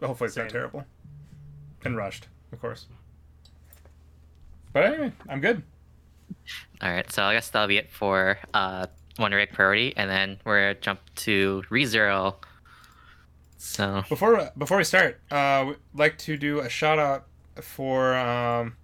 hopefully 0.00 0.28
it's 0.28 0.36
not 0.36 0.48
terrible 0.48 0.84
and 1.84 1.96
rushed, 1.96 2.28
of 2.52 2.60
course. 2.60 2.86
But 4.72 4.84
anyway, 4.84 5.12
I'm 5.28 5.40
good. 5.40 5.62
All 6.80 6.90
right, 6.90 7.10
so 7.12 7.24
I 7.24 7.34
guess 7.34 7.50
that'll 7.50 7.68
be 7.68 7.76
it 7.76 7.90
for 7.92 8.38
uh, 8.54 8.86
Wonder 9.18 9.38
Egg 9.38 9.52
Priority, 9.52 9.92
and 9.96 10.08
then 10.10 10.38
we're 10.44 10.60
gonna 10.72 10.80
jump 10.80 11.00
to 11.16 11.62
ReZero. 11.70 12.36
So 13.64 14.02
Before 14.08 14.50
before 14.58 14.78
we 14.78 14.82
start, 14.84 15.20
uh, 15.30 15.64
we'd 15.68 15.76
like 15.94 16.18
to 16.18 16.36
do 16.36 16.58
a 16.58 16.68
shout 16.68 16.98
out 16.98 17.26
for 17.60 18.12
um, 18.16 18.74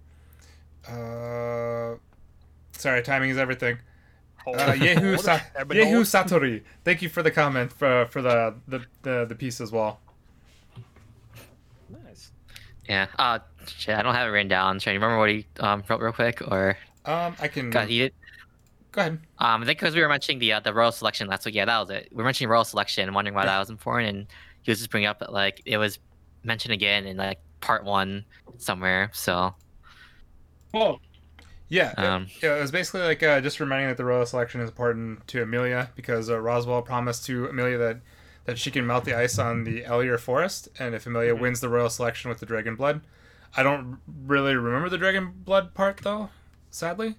uh, 0.87 1.95
sorry, 2.71 3.01
timing 3.03 3.29
is 3.29 3.37
everything. 3.37 3.77
Uh. 4.47 4.53
Yehu 4.71 5.19
Sa- 5.19 5.39
Yehu. 5.57 6.01
Satori, 6.05 6.63
thank 6.85 7.01
you 7.01 7.09
for 7.09 7.21
the 7.21 7.29
comment 7.29 7.73
for 7.73 8.05
for 8.05 8.21
the 8.21 8.55
the 8.69 8.85
the, 9.01 9.25
the 9.25 9.35
piece 9.35 9.59
as 9.59 9.69
well. 9.73 9.99
Nice. 11.89 12.31
yeah, 12.87 13.07
uh, 13.19 13.39
shit, 13.67 13.95
I 13.95 14.01
don't 14.01 14.15
have 14.15 14.29
it 14.29 14.31
written 14.31 14.47
down. 14.47 14.79
Should 14.79 14.91
I 14.91 14.93
remember 14.93 15.17
what 15.17 15.29
he 15.29 15.45
um, 15.59 15.83
wrote 15.89 15.99
real 15.99 16.13
quick, 16.13 16.41
or 16.49 16.77
Um, 17.03 17.35
I 17.41 17.49
can 17.49 17.69
got 17.69 17.89
heated? 17.89 18.13
go 18.93 19.01
ahead. 19.01 19.19
Um, 19.39 19.61
I 19.61 19.65
think 19.65 19.77
because 19.77 19.93
we 19.93 19.99
were 20.01 20.07
mentioning 20.09 20.39
the 20.39 20.53
uh, 20.53 20.59
the 20.61 20.73
royal 20.73 20.93
selection 20.93 21.27
last 21.27 21.45
week. 21.45 21.55
Yeah, 21.55 21.65
that 21.65 21.79
was 21.79 21.89
it. 21.89 22.07
We 22.11 22.17
were 22.19 22.23
mentioning 22.23 22.49
royal 22.49 22.63
selection 22.63 23.03
and 23.03 23.13
wondering 23.13 23.35
why 23.35 23.45
that 23.45 23.59
was 23.59 23.69
important, 23.69 24.07
and 24.15 24.27
he 24.63 24.71
was 24.71 24.79
just 24.79 24.89
bringing 24.91 25.07
up 25.07 25.19
that 25.19 25.33
like 25.33 25.61
it 25.65 25.77
was 25.77 25.99
mentioned 26.43 26.73
again 26.73 27.05
in 27.05 27.17
like 27.17 27.39
part 27.61 27.83
one 27.83 28.25
somewhere. 28.57 29.09
So 29.13 29.55
Well, 30.73 31.01
yeah, 31.69 31.91
it- 31.91 31.99
um, 31.99 32.27
yeah, 32.41 32.57
it 32.57 32.61
was 32.61 32.71
basically 32.71 33.01
like 33.01 33.23
uh, 33.23 33.41
just 33.41 33.59
reminding 33.59 33.89
that 33.89 33.97
the 33.97 34.05
royal 34.05 34.25
selection 34.25 34.61
is 34.61 34.69
important 34.69 35.27
to 35.27 35.41
Emilia 35.41 35.91
because 35.95 36.29
uh, 36.29 36.37
Roswaal 36.37 36.83
promised 36.85 37.25
to 37.27 37.47
Emilia 37.47 37.77
that 37.77 38.01
that 38.45 38.57
she 38.57 38.71
can 38.71 38.87
melt 38.87 39.05
the 39.05 39.13
ice 39.13 39.37
on 39.37 39.63
the 39.63 39.83
Elior 39.83 40.19
Forest, 40.19 40.69
and 40.79 40.95
if 40.95 41.05
Emilia 41.05 41.35
Mhm. 41.35 41.39
wins 41.39 41.59
the 41.59 41.69
royal 41.69 41.89
selection 41.89 42.29
with 42.29 42.39
the 42.39 42.45
dragon 42.47 42.75
blood, 42.75 43.01
I 43.55 43.61
don't 43.63 43.99
really 44.25 44.55
remember 44.55 44.89
the 44.89 44.97
dragon 44.97 45.31
blood 45.43 45.73
part 45.75 45.97
though, 45.97 46.29
sadly. 46.71 47.15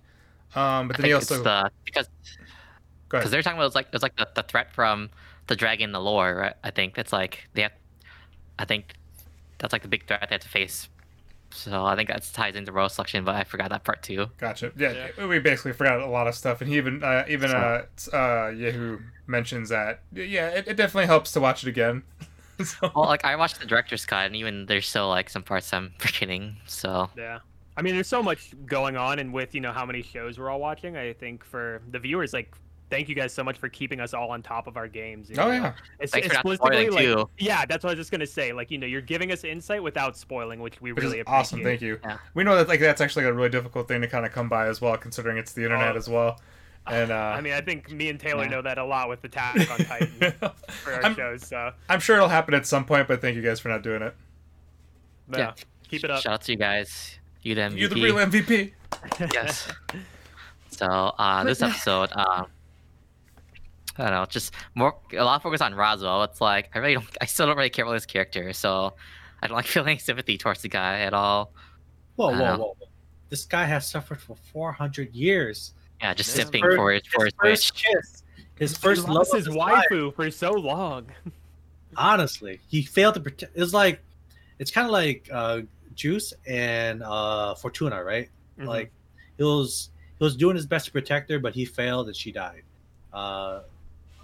Um, 0.56 0.88
but 0.88 0.96
then 0.96 1.06
he 1.06 1.12
also 1.12 1.42
the 1.44 1.70
because 1.84 2.08
because 3.08 3.30
they're 3.30 3.42
talking 3.42 3.58
about 3.58 3.66
it's 3.66 3.74
like 3.74 3.88
it's 3.92 4.02
like 4.02 4.16
the, 4.16 4.28
the 4.34 4.42
threat 4.42 4.72
from 4.72 5.10
the 5.50 5.56
dragon, 5.56 5.92
the 5.92 6.00
lore. 6.00 6.34
Right? 6.34 6.54
I 6.64 6.70
think 6.70 6.96
it's 6.96 7.12
like 7.12 7.48
they 7.52 7.62
have. 7.62 7.72
I 8.58 8.64
think 8.64 8.94
that's 9.58 9.72
like 9.72 9.82
the 9.82 9.88
big 9.88 10.06
threat 10.06 10.26
they 10.28 10.34
have 10.34 10.42
to 10.42 10.48
face. 10.48 10.88
So 11.52 11.84
I 11.84 11.96
think 11.96 12.08
that 12.08 12.22
ties 12.32 12.54
into 12.54 12.70
royal 12.70 12.88
selection, 12.88 13.24
but 13.24 13.34
I 13.34 13.42
forgot 13.42 13.70
that 13.70 13.82
part 13.82 14.02
too. 14.02 14.26
Gotcha. 14.38 14.72
Yeah, 14.76 15.26
we 15.26 15.40
basically 15.40 15.72
forgot 15.72 16.00
a 16.00 16.06
lot 16.06 16.28
of 16.28 16.34
stuff, 16.36 16.60
and 16.60 16.70
he 16.70 16.76
even 16.76 17.02
uh, 17.02 17.24
even 17.28 17.50
uh, 17.50 17.82
uh, 18.12 18.50
Yehu 18.52 19.02
mentions 19.26 19.68
that. 19.70 20.02
Yeah, 20.12 20.48
it, 20.50 20.68
it 20.68 20.76
definitely 20.76 21.06
helps 21.06 21.32
to 21.32 21.40
watch 21.40 21.64
it 21.64 21.68
again. 21.68 22.04
so, 22.64 22.92
Well, 22.94 23.06
like 23.06 23.24
I 23.24 23.34
watched 23.36 23.58
the 23.60 23.66
director's 23.66 24.06
cut, 24.06 24.26
and 24.26 24.36
even 24.36 24.66
there's 24.66 24.86
still 24.88 25.08
like 25.08 25.28
some 25.28 25.42
parts 25.42 25.72
I'm 25.74 25.92
forgetting. 25.98 26.56
So 26.66 27.10
Yeah. 27.16 27.40
I 27.76 27.82
mean, 27.82 27.94
there's 27.94 28.08
so 28.08 28.22
much 28.22 28.54
going 28.66 28.96
on, 28.96 29.18
and 29.18 29.32
with 29.32 29.54
you 29.54 29.60
know 29.60 29.72
how 29.72 29.86
many 29.86 30.02
shows 30.02 30.38
we're 30.38 30.50
all 30.50 30.60
watching, 30.60 30.96
I 30.96 31.14
think 31.14 31.44
for 31.44 31.80
the 31.90 31.98
viewers, 31.98 32.32
like, 32.32 32.54
thank 32.90 33.08
you 33.08 33.14
guys 33.14 33.32
so 33.32 33.42
much 33.44 33.56
for 33.58 33.68
keeping 33.68 34.00
us 34.00 34.12
all 34.12 34.30
on 34.30 34.42
top 34.42 34.66
of 34.66 34.76
our 34.76 34.88
games. 34.88 35.30
you 35.30 35.36
oh 35.38 35.50
yeah, 35.50 35.72
It's, 35.98 36.12
Thanks 36.12 36.28
for 36.28 36.34
not 36.34 36.44
explicitly, 36.44 36.86
spoiling, 36.88 36.92
like, 37.16 37.16
too. 37.28 37.30
yeah, 37.38 37.64
that's 37.64 37.82
what 37.84 37.90
I 37.90 37.92
was 37.94 37.98
just 38.00 38.10
gonna 38.10 38.26
say. 38.26 38.52
Like, 38.52 38.70
you 38.70 38.78
know, 38.78 38.86
you're 38.86 39.00
giving 39.00 39.32
us 39.32 39.44
insight 39.44 39.82
without 39.82 40.16
spoiling, 40.16 40.60
which 40.60 40.80
we 40.80 40.92
which 40.92 41.02
really 41.04 41.18
is 41.18 41.22
appreciate. 41.22 41.38
awesome. 41.40 41.62
Thank 41.62 41.80
you. 41.80 41.98
Yeah. 42.04 42.18
We 42.34 42.44
know 42.44 42.56
that 42.56 42.68
like 42.68 42.80
that's 42.80 43.00
actually 43.00 43.24
a 43.24 43.32
really 43.32 43.48
difficult 43.48 43.88
thing 43.88 44.00
to 44.02 44.08
kind 44.08 44.26
of 44.26 44.32
come 44.32 44.48
by 44.48 44.66
as 44.66 44.80
well, 44.80 44.96
considering 44.98 45.38
it's 45.38 45.52
the 45.52 45.62
internet 45.64 45.94
Oh. 45.94 45.98
as 45.98 46.08
well. 46.08 46.40
And 46.86 47.10
uh, 47.12 47.14
I 47.14 47.40
mean, 47.42 47.52
I 47.52 47.60
think 47.60 47.90
me 47.92 48.08
and 48.08 48.18
Taylor 48.18 48.44
Yeah. 48.44 48.48
know 48.50 48.62
that 48.62 48.78
a 48.78 48.84
lot 48.84 49.08
with 49.10 49.22
Attack 49.22 49.70
on 49.70 49.78
Titan 49.84 50.32
for 50.68 50.92
our 50.94 51.04
I'm, 51.04 51.14
shows. 51.14 51.46
So, 51.46 51.72
I'm 51.90 52.00
sure 52.00 52.16
it'll 52.16 52.28
happen 52.28 52.54
at 52.54 52.66
some 52.66 52.84
point, 52.86 53.06
but 53.06 53.20
thank 53.20 53.36
you 53.36 53.42
guys 53.42 53.60
for 53.60 53.68
not 53.68 53.82
doing 53.82 54.00
it. 54.02 54.16
yeah, 55.30 55.38
Yeah. 55.38 55.52
keep 55.88 56.04
it 56.04 56.10
up. 56.10 56.22
Shout 56.22 56.32
out 56.32 56.40
to 56.42 56.52
you 56.52 56.58
guys. 56.58 57.18
You 57.42 57.54
the 57.54 57.60
MVP. 57.60 57.78
You're 57.78 57.88
the 57.90 58.02
real 58.02 58.16
MVP. 58.16 58.72
yes. 59.32 59.68
So 60.70 60.86
uh, 60.86 61.44
this 61.44 61.60
episode, 61.62 62.10
um, 62.14 62.46
I 63.96 64.04
don't 64.04 64.12
know, 64.12 64.24
just 64.26 64.54
more 64.74 64.96
a 65.12 65.24
lot 65.24 65.36
of 65.36 65.42
focus 65.42 65.60
on 65.60 65.74
Roswaal. 65.74 66.24
It's 66.26 66.40
like 66.40 66.70
I 66.74 66.78
really 66.78 66.94
don't, 66.94 67.18
I 67.20 67.26
still 67.26 67.46
don't 67.46 67.56
really 67.56 67.70
care 67.70 67.84
about 67.84 67.94
this 67.94 68.06
character, 68.06 68.52
so 68.52 68.94
I 69.42 69.46
don't 69.46 69.56
like 69.56 69.66
feeling 69.76 69.98
sympathy 69.98 70.38
towards 70.38 70.62
the 70.62 70.68
guy 70.68 71.00
at 71.00 71.12
all. 71.14 71.52
Whoa, 72.16 72.28
whoa, 72.30 72.36
know. 72.38 72.44
whoa, 72.58 72.76
whoa! 72.78 72.88
This 73.28 73.44
guy 73.44 73.64
has 73.64 73.88
suffered 73.88 74.20
for 74.20 74.36
400 74.52 75.14
years. 75.14 75.74
Yeah, 76.00 76.14
just 76.14 76.36
His 76.36 76.46
simping 76.46 76.60
first- 76.62 76.76
for 76.76 76.92
his 76.92 77.02
for 77.06 77.24
his 77.24 77.34
first 77.40 77.72
wish. 77.74 77.84
kiss, 77.84 78.22
his 78.56 78.76
He 78.76 78.80
first 78.80 79.06
love 79.06 79.16
lost 79.16 79.32
of 79.32 79.38
his 79.38 79.46
his 79.46 79.54
life. 79.56 79.84
for 80.16 80.30
so 80.30 80.52
long. 80.52 81.06
honestly, 81.96 82.60
he 82.68 82.82
failed 82.82 83.14
to 83.14 83.20
protect. 83.20 83.56
It's 83.56 83.72
like, 83.72 84.00
it's 84.58 84.70
kind 84.70 84.86
of 84.86 84.92
like 84.92 85.28
uh, 85.32 85.60
Juice 85.94 86.32
and 86.46 87.02
uh, 87.02 87.54
Fortuna, 87.54 88.02
right? 88.02 88.28
Mhm. 88.58 88.66
Like, 88.66 88.92
he 89.36 89.44
was 89.44 89.90
he 90.18 90.24
was 90.24 90.36
doing 90.36 90.56
his 90.56 90.66
best 90.66 90.86
to 90.86 90.92
protect 90.92 91.30
her, 91.30 91.38
but 91.38 91.54
he 91.54 91.64
failed 91.64 92.06
and 92.06 92.16
she 92.16 92.30
died. 92.32 92.62
Uh, 93.12 93.62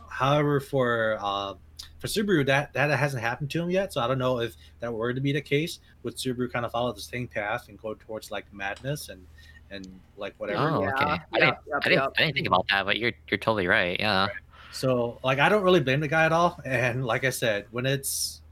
however, 0.09 0.61
for 0.61 1.19
uh, 1.21 1.55
for 1.99 2.07
Subaru, 2.07 2.47
that 2.47 2.73
that 2.75 2.97
hasn't 2.99 3.23
happened 3.23 3.51
to 3.51 3.63
him 3.63 3.71
yet. 3.71 3.93
So 3.93 4.01
I 4.01 4.07
don't 4.07 4.19
know 4.19 4.41
if 4.41 4.57
that 4.81 4.93
were 4.93 5.13
to 5.13 5.21
be 5.21 5.33
the 5.33 5.41
case. 5.41 5.81
Would 6.03 6.17
Subaru 6.17 6.53
kind 6.53 6.65
of 6.65 6.73
follow 6.73 6.93
the 6.93 7.01
same 7.01 7.29
path 7.29 7.69
and 7.69 7.81
go 7.81 7.95
towards 7.95 8.31
like 8.31 8.53
madness 8.53 9.09
and 9.09 9.27
and 9.71 9.87
like 10.17 10.35
whatever? 10.39 10.71
Oh, 10.71 10.83
Yeah, 10.83 10.93
okay. 10.93 11.05
I 11.05 11.11
yep, 11.11 11.23
didn't, 11.33 11.41
yep, 11.41 11.59
I 11.69 11.89
didn't, 11.89 12.03
yep. 12.03 12.13
I 12.17 12.23
didn't 12.23 12.35
think 12.35 12.47
about 12.47 12.67
that, 12.69 12.85
but 12.87 12.99
you're 12.99 13.13
you're 13.29 13.39
totally 13.39 13.67
right. 13.67 13.99
Yeah. 13.99 14.29
So 14.73 15.19
like 15.25 15.39
I 15.39 15.49
don't 15.49 15.63
really 15.63 15.81
blame 15.81 16.01
the 16.01 16.09
guy 16.09 16.27
at 16.27 16.33
all. 16.33 16.61
And 16.67 17.05
like 17.05 17.25
I 17.25 17.31
said, 17.31 17.67
when 17.71 17.87
it's 17.87 18.43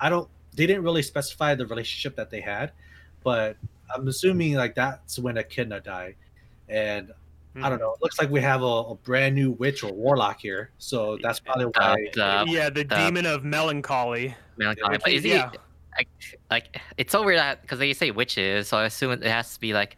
I 0.00 0.08
don't 0.08 0.28
they 0.54 0.66
didn't 0.66 0.84
really 0.84 1.02
specify 1.02 1.54
the 1.54 1.66
relationship 1.66 2.16
that 2.16 2.30
they 2.30 2.40
had, 2.40 2.72
but 3.22 3.56
I'm 3.94 4.06
assuming 4.08 4.54
like 4.54 4.74
that's 4.74 5.18
when 5.18 5.36
Echidna 5.36 5.80
died. 5.80 6.16
And 6.68 7.12
I 7.62 7.68
don't 7.68 7.78
know, 7.78 7.92
it 7.92 8.02
looks 8.02 8.18
like 8.18 8.30
we 8.30 8.40
have 8.40 8.62
a, 8.62 8.64
a 8.64 8.94
brand 8.96 9.34
new 9.36 9.52
witch 9.52 9.82
or 9.84 9.92
warlock 9.92 10.40
here. 10.40 10.70
So 10.78 11.18
that's 11.22 11.38
probably 11.40 11.66
Uh, 11.66 11.70
why 11.74 11.96
the 12.14 12.44
yeah, 12.48 12.68
the, 12.70 12.82
the- 12.82 12.96
demon 12.96 13.26
of 13.26 13.44
melancholy. 13.44 14.34
melancholy. 14.56 14.98
But 14.98 15.12
is 15.12 15.22
he 15.22 15.30
Yeah. 15.30 15.50
like 15.96 16.08
like 16.50 16.80
it's 16.96 17.12
so 17.12 17.22
weird 17.22 17.38
that 17.38 17.62
because 17.62 17.78
they 17.78 17.92
say 17.92 18.10
witches, 18.10 18.66
so 18.68 18.78
I 18.78 18.84
assume 18.86 19.12
it 19.12 19.22
has 19.22 19.54
to 19.54 19.60
be 19.60 19.72
like 19.72 19.96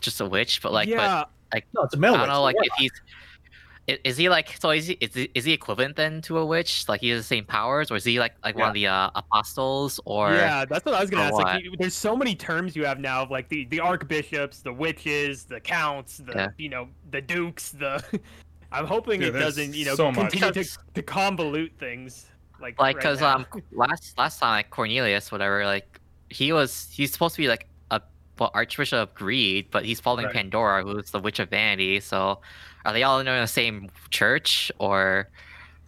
just 0.00 0.20
a 0.20 0.26
witch. 0.26 0.62
But 0.62 0.72
like, 0.72 0.88
yeah, 0.88 1.24
no, 1.74 1.82
it's 1.82 1.94
a 1.94 1.96
but 1.96 1.98
male 1.98 2.14
I 2.14 2.18
witch. 2.20 2.26
don't 2.26 2.28
know, 2.34 2.40
a 2.40 2.42
like 2.42 2.56
if 2.58 2.72
he's. 2.78 2.90
I- 3.88 3.98
Is 4.04 4.16
he 4.16 4.28
like 4.28 4.56
so? 4.60 4.70
Is 4.70 4.86
he 4.86 4.94
is 5.00 5.14
he, 5.14 5.30
is 5.34 5.44
he 5.44 5.52
equivalent 5.52 5.96
then 5.96 6.20
to 6.22 6.38
a 6.38 6.44
witch? 6.46 6.88
Like 6.88 7.00
he 7.00 7.08
has 7.10 7.20
the 7.20 7.26
same 7.26 7.44
powers, 7.44 7.90
or 7.90 7.96
is 7.96 8.04
he 8.04 8.18
like 8.20 8.34
like 8.44 8.56
one 8.56 8.68
of 8.68 8.74
the 8.74 8.86
uh, 8.86 9.10
apostles? 9.14 9.98
Or 10.04 10.32
yeah, 10.34 10.64
that's 10.64 10.84
what 10.84 10.94
I 10.94 11.00
was 11.00 11.10
gonna 11.10 11.24
ask. 11.24 11.34
Like, 11.34 11.44
what? 11.46 11.62
you- 11.64 11.74
there's 11.78 11.94
so 11.94 12.14
many 12.16 12.34
terms 12.34 12.76
you 12.76 12.84
have 12.84 13.00
now 13.00 13.22
of 13.22 13.30
like 13.30 13.48
the 13.48 13.64
the 13.66 13.80
archbishops, 13.80 14.60
the 14.60 14.72
witches, 14.72 15.44
the 15.44 15.60
counts, 15.60 16.18
the 16.18 16.32
Yeah. 16.34 16.48
you 16.58 16.68
know 16.68 16.88
the 17.10 17.20
dukes. 17.20 17.70
The 17.70 18.02
I'm 18.72 18.84
hoping 18.86 19.20
Dude, 19.20 19.34
it 19.34 19.38
doesn't 19.38 19.74
you 19.74 19.86
know 19.86 19.94
so 19.94 20.12
much. 20.12 20.32
continue 20.32 20.62
to, 20.62 20.78
to 20.94 21.02
convolute 21.02 21.72
things. 21.78 22.26
Like 22.60 22.78
like 22.80 22.96
because 22.96 23.20
now. 23.20 23.36
um 23.36 23.46
last 23.72 24.18
last 24.18 24.40
time 24.40 24.50
like 24.58 24.70
Cornelius 24.70 25.30
whatever 25.32 25.64
like 25.64 26.00
he 26.28 26.52
was 26.52 26.88
he's 26.92 27.12
supposed 27.12 27.34
to 27.36 27.40
be 27.40 27.48
like 27.48 27.66
a 27.92 28.02
well, 28.38 28.50
Archbishop 28.52 28.98
of 28.98 29.14
Greed, 29.14 29.68
but 29.70 29.84
he's 29.84 30.00
following 30.00 30.26
Right. 30.26 30.34
Pandora, 30.34 30.82
who's 30.84 31.10
the 31.10 31.18
Witch 31.20 31.38
of 31.38 31.48
Vanity. 31.50 32.00
So 32.00 32.40
are 32.88 32.92
they 32.94 33.02
all 33.02 33.20
in 33.20 33.26
the 33.26 33.46
same 33.46 33.90
church 34.10 34.72
or 34.78 35.28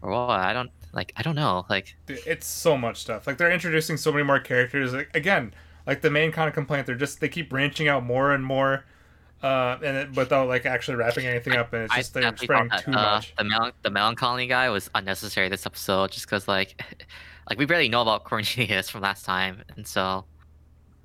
or 0.02 0.10
what? 0.10 0.40
I 0.40 0.52
don't 0.52 0.70
like 0.92 1.12
I 1.16 1.22
don't 1.22 1.34
know. 1.34 1.64
Like 1.70 1.96
it's 2.08 2.46
so 2.46 2.76
much 2.76 2.98
stuff. 2.98 3.26
Like 3.26 3.38
they're 3.38 3.50
introducing 3.50 3.96
so 3.96 4.12
many 4.12 4.22
more 4.22 4.38
characters. 4.38 4.92
Like, 4.92 5.10
again, 5.14 5.54
like 5.86 6.02
the 6.02 6.10
main 6.10 6.30
kind 6.30 6.46
of 6.46 6.54
complaint, 6.54 6.86
they're 6.86 6.94
just 6.94 7.20
they 7.20 7.28
keep 7.28 7.48
branching 7.48 7.88
out 7.88 8.04
more 8.04 8.32
and 8.32 8.44
more, 8.44 8.84
uh, 9.42 9.78
and 9.82 9.96
it, 9.96 10.14
without 10.14 10.46
like 10.46 10.66
actually 10.66 10.96
wrapping 10.96 11.26
anything 11.26 11.56
up, 11.56 11.72
and 11.72 11.84
it's 11.84 11.94
just 11.94 12.16
I 12.16 12.20
they're 12.20 12.30
definitely 12.30 12.46
spreading 12.46 12.68
thought 12.68 12.84
too 12.84 12.90
uh, 12.90 12.94
much. 12.94 13.34
the 13.36 13.44
mel- 13.44 13.72
the 13.82 13.90
melancholy 13.90 14.46
guy 14.46 14.68
was 14.68 14.90
unnecessary 14.94 15.48
this 15.48 15.64
episode, 15.64 16.12
just 16.12 16.26
because 16.26 16.46
like 16.46 16.82
like 17.48 17.58
we 17.58 17.64
barely 17.64 17.88
know 17.88 18.02
about 18.02 18.24
Cornelius 18.24 18.90
from 18.90 19.00
last 19.00 19.24
time, 19.24 19.62
and 19.74 19.86
so 19.86 20.26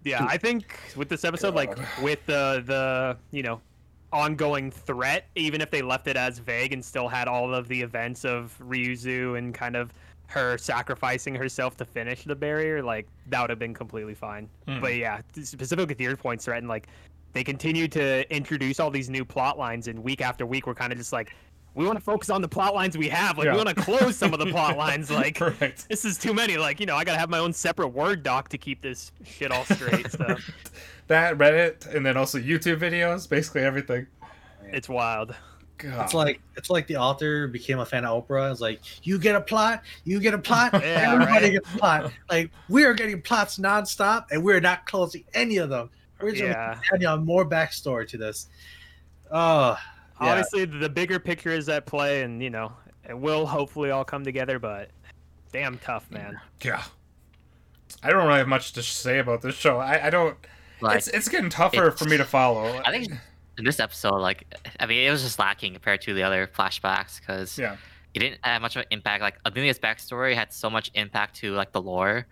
Yeah, 0.04 0.26
I 0.30 0.36
think 0.38 0.78
with 0.98 1.08
this 1.08 1.24
episode, 1.24 1.56
like 1.56 1.78
with 2.02 2.26
the 2.26 2.62
the 2.66 3.18
you 3.32 3.44
know 3.44 3.62
ongoing 4.14 4.72
threat, 4.72 5.28
even 5.36 5.62
if 5.62 5.72
they 5.72 5.82
left 5.82 6.08
it 6.08 6.16
as 6.18 6.40
vague 6.40 6.74
and 6.74 6.84
still 6.84 7.08
had 7.08 7.28
all 7.28 7.54
of 7.54 7.68
the 7.68 7.82
events 7.82 8.24
of 8.26 8.58
Ryuzu 8.64 9.38
and 9.38 9.54
kind 9.54 9.76
of 9.76 9.94
her 10.28 10.58
sacrificing 10.58 11.36
herself 11.36 11.78
to 11.78 11.86
finish 11.86 12.24
the 12.24 12.36
barrier, 12.36 12.82
like 12.82 13.08
that 13.28 13.42
would 13.42 13.50
have 13.50 13.60
been 13.60 13.74
completely 13.74 14.16
fine. 14.16 14.50
Hmm. 14.68 14.80
But 14.82 14.96
yeah, 14.96 15.22
specifically 15.44 15.86
with 15.86 16.02
your 16.02 16.16
points, 16.18 16.46
threat 16.46 16.60
and 16.60 16.68
like 16.68 16.88
they 17.34 17.44
continue 17.44 17.88
to 17.90 18.34
introduce 18.34 18.80
all 18.80 18.90
these 18.90 19.10
new 19.10 19.26
plot 19.26 19.58
lines, 19.58 19.88
and 19.90 20.00
week 20.02 20.22
after 20.22 20.46
week, 20.46 20.68
we're 20.68 20.74
kind 20.74 20.94
of 20.94 20.98
just 20.98 21.12
like, 21.12 21.36
we 21.74 21.86
want 21.86 21.98
to 21.98 22.04
focus 22.04 22.30
on 22.30 22.42
the 22.42 22.48
plot 22.48 22.74
lines 22.74 22.98
we 22.98 23.10
have. 23.10 23.38
Like 23.38 23.46
Yeah. 23.46 23.52
we 23.52 23.58
want 23.58 23.70
to 23.70 23.76
close 23.76 24.16
some 24.16 24.34
of 24.34 24.40
the 24.40 24.46
plot 24.46 24.78
lines. 24.78 25.12
Like 25.16 25.42
right. 25.42 25.86
this 25.90 26.06
is 26.06 26.18
too 26.18 26.34
many. 26.34 26.56
Like 26.56 26.80
you 26.80 26.86
know, 26.86 26.96
I 26.96 27.04
gotta 27.04 27.20
have 27.20 27.30
my 27.30 27.40
own 27.40 27.52
separate 27.52 27.90
word 27.90 28.24
doc 28.24 28.48
to 28.50 28.58
keep 28.58 28.82
this 28.82 29.12
shit 29.26 29.52
all 29.52 29.66
straight. 29.66 30.10
So 30.10 30.38
that 31.08 31.38
Reddit 31.38 31.94
and 31.94 32.06
then 32.06 32.18
also 32.18 32.38
YouTube 32.40 32.80
videos, 32.80 33.28
basically 33.30 33.62
everything. 33.62 34.08
it's 34.72 34.90
wild. 34.90 35.36
God. 35.78 36.06
It's 36.06 36.14
like 36.14 36.40
it's 36.56 36.70
like 36.70 36.88
the 36.88 36.96
author 36.96 37.48
became 37.50 37.80
a 37.80 37.86
fan 37.86 38.06
of 38.06 38.26
Oprah. 38.28 38.50
It's 38.52 38.62
like 38.62 38.80
you 39.06 39.20
get 39.20 39.36
a 39.36 39.42
plot, 39.42 39.84
you 40.06 40.20
get 40.22 40.34
a 40.34 40.38
plot, 40.38 40.72
Yeah, 40.82 41.14
everybody 41.14 41.46
right. 41.48 41.52
gets 41.54 41.74
a 41.74 41.78
plot. 41.78 42.12
Like 42.30 42.50
we 42.70 42.86
are 42.86 42.94
getting 42.94 43.22
plots 43.22 43.58
nonstop, 43.60 44.28
and 44.32 44.42
we're 44.44 44.62
not 44.62 44.86
closing 44.86 45.26
any 45.34 45.58
of 45.58 45.70
them. 45.70 45.90
We're 46.22 46.32
just 46.32 46.44
Yeah. 46.44 46.80
adding 46.94 47.06
on 47.08 47.26
more 47.26 47.46
backstory 47.48 48.08
to 48.08 48.18
this. 48.18 48.48
Oh, 49.32 49.78
Yeah. 50.22 50.28
Obviously, 50.30 50.64
the 50.64 50.88
bigger 50.88 51.20
picture 51.20 51.52
is 51.52 51.68
at 51.68 51.86
play, 51.86 52.22
and 52.22 52.42
you 52.42 52.50
know, 52.50 52.72
it 53.08 53.18
will 53.18 53.46
hopefully 53.46 53.92
all 53.92 54.06
come 54.06 54.24
together. 54.24 54.60
But 54.60 54.92
damn 55.52 55.78
tough, 55.80 56.10
man. 56.10 56.40
yeah. 56.64 56.84
I 58.02 58.10
don't 58.12 58.26
really 58.26 58.38
have 58.40 58.48
much 58.48 58.72
to 58.74 58.82
say 58.84 59.20
about 59.20 59.42
this 59.42 59.56
show. 59.56 59.78
I, 59.80 60.08
I 60.08 60.10
don't. 60.10 60.38
Like 60.82 60.98
it's 60.98 61.08
it's 61.08 61.30
getting 61.30 61.50
tougher 61.50 61.88
it's- 61.88 62.00
for 62.00 62.06
me 62.10 62.18
to 62.18 62.26
follow. 62.26 62.82
I 62.86 62.92
think 62.92 63.12
in 63.58 63.64
this 63.64 63.80
episode, 63.80 64.20
like, 64.20 64.44
I 64.80 64.86
mean, 64.86 65.08
it 65.08 65.12
was 65.12 65.24
just 65.24 65.40
lacking 65.40 65.74
compared 65.74 66.02
to 66.02 66.14
the 66.14 66.24
other 66.24 66.46
flashbacks 66.48 67.20
because 67.20 67.58
Yeah. 67.58 67.78
it 68.14 68.20
didn't 68.20 68.40
have 68.44 68.62
much 68.62 68.76
of 68.76 68.82
an 68.82 68.88
impact. 68.92 69.22
Like 69.22 69.38
Emilia's 69.46 69.80
backstory 69.80 70.36
had 70.36 70.52
so 70.52 70.70
much 70.70 70.92
impact 70.94 71.38
to 71.38 71.54
like 71.54 71.72
the 71.72 71.82
lore, 71.82 72.28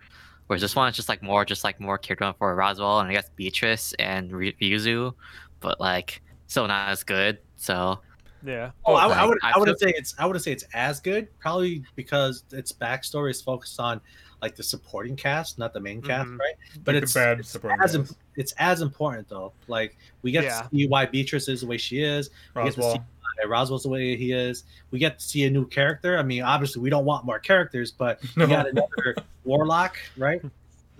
whereas 0.46 0.60
this 0.60 0.76
one 0.76 0.88
is 0.90 0.96
just 0.96 1.08
like 1.08 1.22
more, 1.22 1.44
just 1.46 1.64
like 1.64 1.80
more 1.80 1.96
character 1.96 2.24
development 2.26 2.38
for 2.38 2.56
Roswaal 2.56 3.00
and 3.00 3.08
I 3.08 3.12
guess 3.14 3.30
Beatrice 3.36 3.94
and 3.98 4.30
Ry- 4.32 4.54
Ryuzu, 4.60 5.14
but 5.60 5.80
like 5.80 6.20
still 6.46 6.68
not 6.68 6.90
as 6.90 7.02
good. 7.04 7.38
So 7.56 8.00
Yeah. 8.44 8.72
Oh, 8.84 8.92
I, 8.94 9.06
I 9.06 9.24
would 9.24 9.38
I 9.42 9.52
I 9.54 9.58
wouldn't 9.58 9.78
say 9.80 9.94
it's 9.96 10.14
I 10.18 10.26
wouldn't 10.26 10.44
say 10.44 10.52
it's 10.52 10.64
as 10.74 11.00
good. 11.00 11.28
Probably 11.38 11.82
because 11.96 12.44
its 12.52 12.70
backstory 12.72 13.30
is 13.30 13.40
focused 13.40 13.80
on 13.80 14.02
like 14.44 14.54
the 14.54 14.62
supporting 14.62 15.16
cast, 15.16 15.58
not 15.58 15.72
the 15.72 15.80
main 15.80 16.02
cast, 16.02 16.28
Mhm. 16.28 16.38
right? 16.38 16.54
But 16.84 16.94
Like 16.96 17.04
it's 17.04 17.14
bad 17.14 17.40
it's 17.40 17.48
supporting 17.48 17.80
as 17.82 17.96
cast. 17.96 18.10
im- 18.10 18.16
it's 18.36 18.52
as 18.58 18.82
important 18.82 19.26
though. 19.30 19.54
Like 19.68 19.96
we 20.20 20.32
get 20.32 20.44
Yeah. 20.44 20.60
to 20.62 20.68
see 20.70 20.86
why 20.86 21.06
Beatrice 21.06 21.48
is 21.48 21.62
the 21.62 21.66
way 21.66 21.78
she 21.78 22.02
is. 22.02 22.28
We 22.54 22.64
get 22.64 22.74
to 22.74 22.82
see 22.82 22.86
Roswaal. 22.88 23.04
why 23.38 23.44
Roswaal's 23.46 23.84
the 23.84 23.88
way 23.88 24.16
he 24.16 24.32
is. 24.32 24.64
We 24.90 24.98
get 24.98 25.18
to 25.18 25.24
see 25.24 25.44
a 25.44 25.50
new 25.50 25.66
character. 25.66 26.18
I 26.18 26.22
mean, 26.22 26.42
obviously 26.42 26.82
we 26.82 26.90
don't 26.90 27.06
want 27.06 27.24
more 27.24 27.38
characters, 27.38 27.90
but 27.90 28.20
No. 28.36 28.44
we 28.44 28.50
got 28.50 28.68
another 28.68 29.16
warlock, 29.44 29.96
right? 30.18 30.42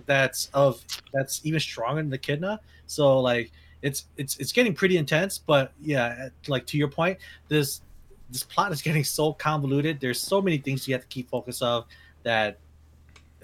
That's 0.07 0.49
of 0.55 0.83
that's 1.13 1.43
even 1.45 1.61
stronger 1.61 2.03
than 2.03 2.13
Echidna. 2.15 2.61
So 2.87 3.21
like 3.21 3.53
it's 3.83 4.07
it's 4.17 4.39
it's 4.39 4.53
getting 4.53 4.75
pretty 4.75 4.97
intense. 4.97 5.37
But 5.37 5.73
yeah, 5.83 6.31
like 6.49 6.65
to 6.69 6.79
your 6.79 6.89
point, 6.89 7.19
this 7.49 7.83
this 8.31 8.43
plot 8.43 8.73
is 8.73 8.81
getting 8.89 9.05
so 9.05 9.35
convoluted. 9.35 10.01
There's 10.01 10.19
so 10.19 10.41
many 10.41 10.57
things 10.57 10.89
you 10.89 10.95
have 10.95 11.03
to 11.03 11.09
keep 11.09 11.29
focus 11.29 11.61
of 11.61 11.85
that 12.23 12.57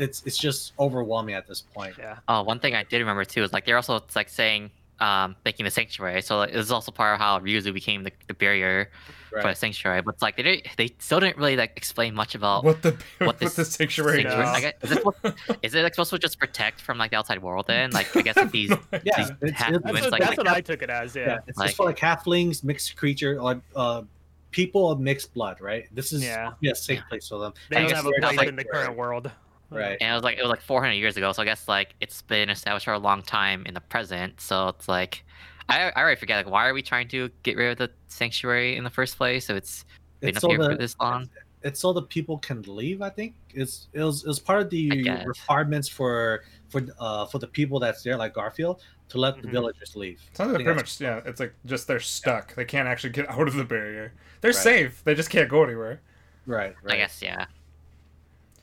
it's 0.00 0.22
it's 0.26 0.38
just 0.38 0.72
overwhelming 0.78 1.34
at 1.34 1.46
this 1.46 1.60
point. 1.60 1.94
Yeah. 1.98 2.18
Oh, 2.28 2.42
one 2.42 2.58
thing 2.60 2.74
I 2.74 2.84
did 2.84 2.98
remember 2.98 3.24
too 3.24 3.42
is 3.42 3.52
like 3.52 3.64
they're 3.66 3.76
also 3.76 3.96
it's 3.96 4.16
like 4.16 4.28
saying 4.28 4.70
um 5.00 5.36
making 5.44 5.64
the 5.64 5.70
sanctuary. 5.70 6.20
So 6.22 6.38
like, 6.38 6.52
this 6.52 6.62
is 6.66 6.72
also 6.72 6.92
part 6.92 7.14
of 7.14 7.20
how 7.20 7.38
Ryuzu 7.40 7.72
became 7.72 8.02
the, 8.04 8.12
the 8.26 8.34
barrier 8.34 8.90
for 9.30 9.42
the 9.44 9.54
sanctuary. 9.54 10.02
But 10.02 10.14
it's 10.14 10.22
like 10.22 10.36
they 10.36 10.42
didn't, 10.42 10.66
they 10.76 10.90
still 10.98 11.20
didn't 11.20 11.38
really 11.38 11.56
like 11.56 11.72
explain 11.76 12.14
much 12.14 12.34
about 12.34 12.64
what 12.64 12.82
the 12.82 12.90
what 13.18 13.26
what 13.26 13.38
the 13.38 13.48
sanctuary 13.64 14.22
sanctuary- 14.22 14.22
does. 14.24 14.34
No. 14.34 14.44
I 14.52 14.60
guess, 14.60 14.72
is, 14.82 14.90
it, 14.92 14.94
supposed- 14.96 15.38
is 15.62 15.74
it 15.74 15.82
like 15.82 15.94
supposed 15.94 16.10
to 16.10 16.18
just 16.18 16.38
protect 16.38 16.80
from 16.82 16.98
like 16.98 17.12
the 17.12 17.16
outside 17.16 17.42
world 17.42 17.66
then? 17.66 17.90
Like 17.92 18.14
I 18.16 18.22
guess 18.22 18.36
if 18.46 18.50
these 18.52 18.70
Yeah, 18.70 18.76
these 19.16 19.30
it's- 19.30 19.52
half 19.52 19.68
it's- 19.70 19.82
That's 19.82 19.86
humans 19.86 20.02
what, 20.02 20.12
like, 20.12 20.20
that's 20.20 20.30
like 20.36 20.38
what 20.38 20.48
I 20.48 20.60
took 20.60 20.82
it 20.82 20.90
as. 20.90 21.16
Yeah, 21.16 21.26
Yeah. 21.26 21.38
it's 21.46 21.56
Like- 21.58 21.68
just 21.68 21.76
for 21.78 21.86
like 21.86 21.98
halflings, 21.98 22.62
mixed 22.64 22.96
creature, 22.96 23.40
like 23.40 23.58
uh, 23.76 24.02
people 24.50 24.90
of 24.90 25.00
mixed 25.00 25.32
blood, 25.32 25.60
right? 25.62 25.86
This 25.94 26.12
is 26.12 26.22
Yeah. 26.24 26.50
yeah, 26.60 26.72
a 26.72 26.74
safe 26.74 26.98
Yeah. 26.98 27.04
place 27.08 27.28
for 27.28 27.38
them. 27.38 27.54
They 27.70 27.76
I 27.76 27.82
don't 27.82 27.92
have 27.94 28.04
a 28.04 28.08
it's 28.10 28.18
place 28.26 28.36
like- 28.36 28.48
in 28.48 28.56
the 28.56 28.64
current 28.64 28.96
world. 28.96 29.30
Right. 29.70 29.96
and 30.00 30.10
it 30.10 30.14
was 30.14 30.22
like 30.24 30.38
it 30.38 30.42
was 30.42 30.50
like 30.50 30.60
400 30.60 30.94
years 30.94 31.16
ago. 31.16 31.32
So 31.32 31.42
I 31.42 31.44
guess 31.44 31.68
like 31.68 31.94
it's 32.00 32.22
been 32.22 32.50
established 32.50 32.84
for 32.86 32.92
a 32.94 32.98
long 32.98 33.22
time 33.22 33.64
in 33.66 33.74
the 33.74 33.80
present. 33.80 34.40
So 34.40 34.68
it's 34.68 34.88
like 34.88 35.24
I 35.68 35.90
I 35.90 36.00
already 36.02 36.18
forget 36.18 36.44
like 36.44 36.52
why 36.52 36.68
are 36.68 36.74
we 36.74 36.82
trying 36.82 37.08
to 37.08 37.30
get 37.42 37.56
rid 37.56 37.72
of 37.72 37.78
the 37.78 37.90
sanctuary 38.08 38.76
in 38.76 38.84
the 38.84 38.90
first 38.90 39.16
place? 39.16 39.46
So 39.46 39.54
it's 39.56 39.84
been 40.20 40.30
It's 40.30 40.38
up 40.38 40.42
so 40.42 40.48
here 40.50 40.58
for 40.70 40.76
this 40.76 40.96
long. 40.98 41.28
it's 41.62 41.78
so 41.80 41.92
the 41.92 42.02
people 42.02 42.38
can 42.38 42.62
leave. 42.62 43.00
I 43.02 43.10
think 43.10 43.34
it's 43.54 43.88
it 43.92 44.02
was, 44.02 44.24
it 44.24 44.28
was 44.28 44.38
part 44.40 44.60
of 44.62 44.70
the 44.70 44.90
requirements 45.26 45.88
for 45.88 46.42
for 46.68 46.82
uh 46.98 47.26
for 47.26 47.38
the 47.38 47.46
people 47.46 47.78
that's 47.78 48.02
there, 48.02 48.16
like 48.16 48.34
Garfiel, 48.34 48.80
to 49.10 49.18
let 49.18 49.40
the 49.40 49.48
Mhm. 49.48 49.52
villagers 49.52 49.94
leave. 49.96 50.20
Sounds 50.34 50.48
I 50.48 50.52
like 50.52 50.56
think 50.58 50.66
pretty 50.66 50.78
that's- 50.78 51.00
much 51.00 51.24
yeah. 51.24 51.30
It's 51.30 51.40
like 51.40 51.54
just 51.66 51.86
they're 51.86 52.00
stuck. 52.00 52.54
They 52.54 52.64
can't 52.64 52.88
actually 52.88 53.10
get 53.10 53.30
out 53.34 53.46
of 53.46 53.54
the 53.54 53.64
barrier. 53.64 54.12
They're 54.40 54.50
Right. 54.50 54.56
safe. 54.62 55.04
They 55.04 55.14
just 55.14 55.30
can't 55.30 55.48
go 55.48 55.62
anywhere. 55.64 56.00
Right. 56.46 56.74
Right. 56.82 56.94
I 56.94 56.96
guess 56.96 57.20
yeah. 57.22 57.46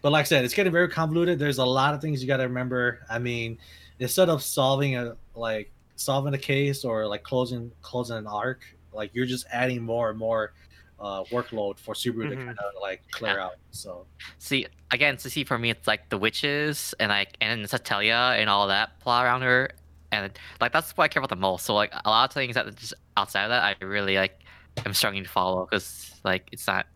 But 0.02 0.12
like 0.12 0.22
I 0.22 0.24
said, 0.26 0.46
it's 0.46 0.54
getting 0.54 0.72
very 0.72 0.90
convoluted. 0.90 1.40
There's 1.40 1.58
a 1.58 1.66
lot 1.66 1.94
of 1.94 2.02
things 2.02 2.22
you 2.22 2.28
got 2.28 2.38
to 2.38 2.44
remember. 2.44 3.00
I 3.10 3.20
mean, 3.20 3.58
instead 4.00 4.30
of 4.30 4.42
solving 4.44 4.96
a 4.96 5.16
like 5.36 5.72
solving 5.96 6.34
a 6.34 6.38
case 6.38 6.86
or 6.86 7.08
like 7.08 7.24
closing 7.24 7.72
closing 7.82 8.18
an 8.18 8.28
arc, 8.28 8.62
like 8.94 9.12
you're 9.14 9.26
just 9.26 9.46
adding 9.52 9.82
more 9.82 10.10
and 10.10 10.20
more 10.20 10.54
uh, 11.00 11.24
workload 11.26 11.78
for 11.78 11.94
Subaru 11.94 12.28
to 12.30 12.36
Mhm. 12.36 12.46
kind 12.46 12.58
of 12.60 12.82
like 12.82 13.04
clear 13.12 13.38
Yeah. 13.38 13.46
out. 13.46 13.56
So 13.72 14.06
See, 14.40 14.66
again, 14.92 15.18
to 15.18 15.30
see 15.30 15.44
for 15.44 15.58
me, 15.58 15.70
it's 15.70 15.88
like 15.88 16.10
the 16.10 16.18
witches 16.18 16.96
and 17.00 17.10
like 17.10 17.38
and 17.42 17.66
Satella 17.66 18.38
and 18.40 18.50
all 18.50 18.68
that 18.68 19.00
plot 19.00 19.26
around 19.26 19.42
her, 19.44 19.70
and 20.12 20.32
like 20.62 20.72
that's 20.74 20.96
what 20.98 21.04
I 21.06 21.08
care 21.08 21.20
about 21.22 21.30
the 21.30 21.36
most. 21.36 21.66
So 21.66 21.76
like 21.76 21.92
a 21.94 22.10
lot 22.10 22.30
of 22.30 22.34
things 22.34 22.56
that 22.56 22.74
just 22.76 22.94
outside 23.16 23.44
of 23.44 23.50
that, 23.50 23.64
I 23.64 23.86
really 23.86 24.16
like 24.16 24.40
I'm 24.86 24.94
struggling 24.94 25.24
to 25.24 25.30
follow 25.30 25.66
because 25.66 26.20
like 26.24 26.48
it's 26.52 26.66
not 26.68 26.88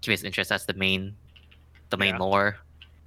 keeping 0.00 0.24
interest. 0.24 0.48
That's 0.50 0.64
the 0.66 0.74
main, 0.74 1.14
the 1.92 1.96
main 1.96 2.14
Yeah. 2.14 2.20
lore. 2.22 2.56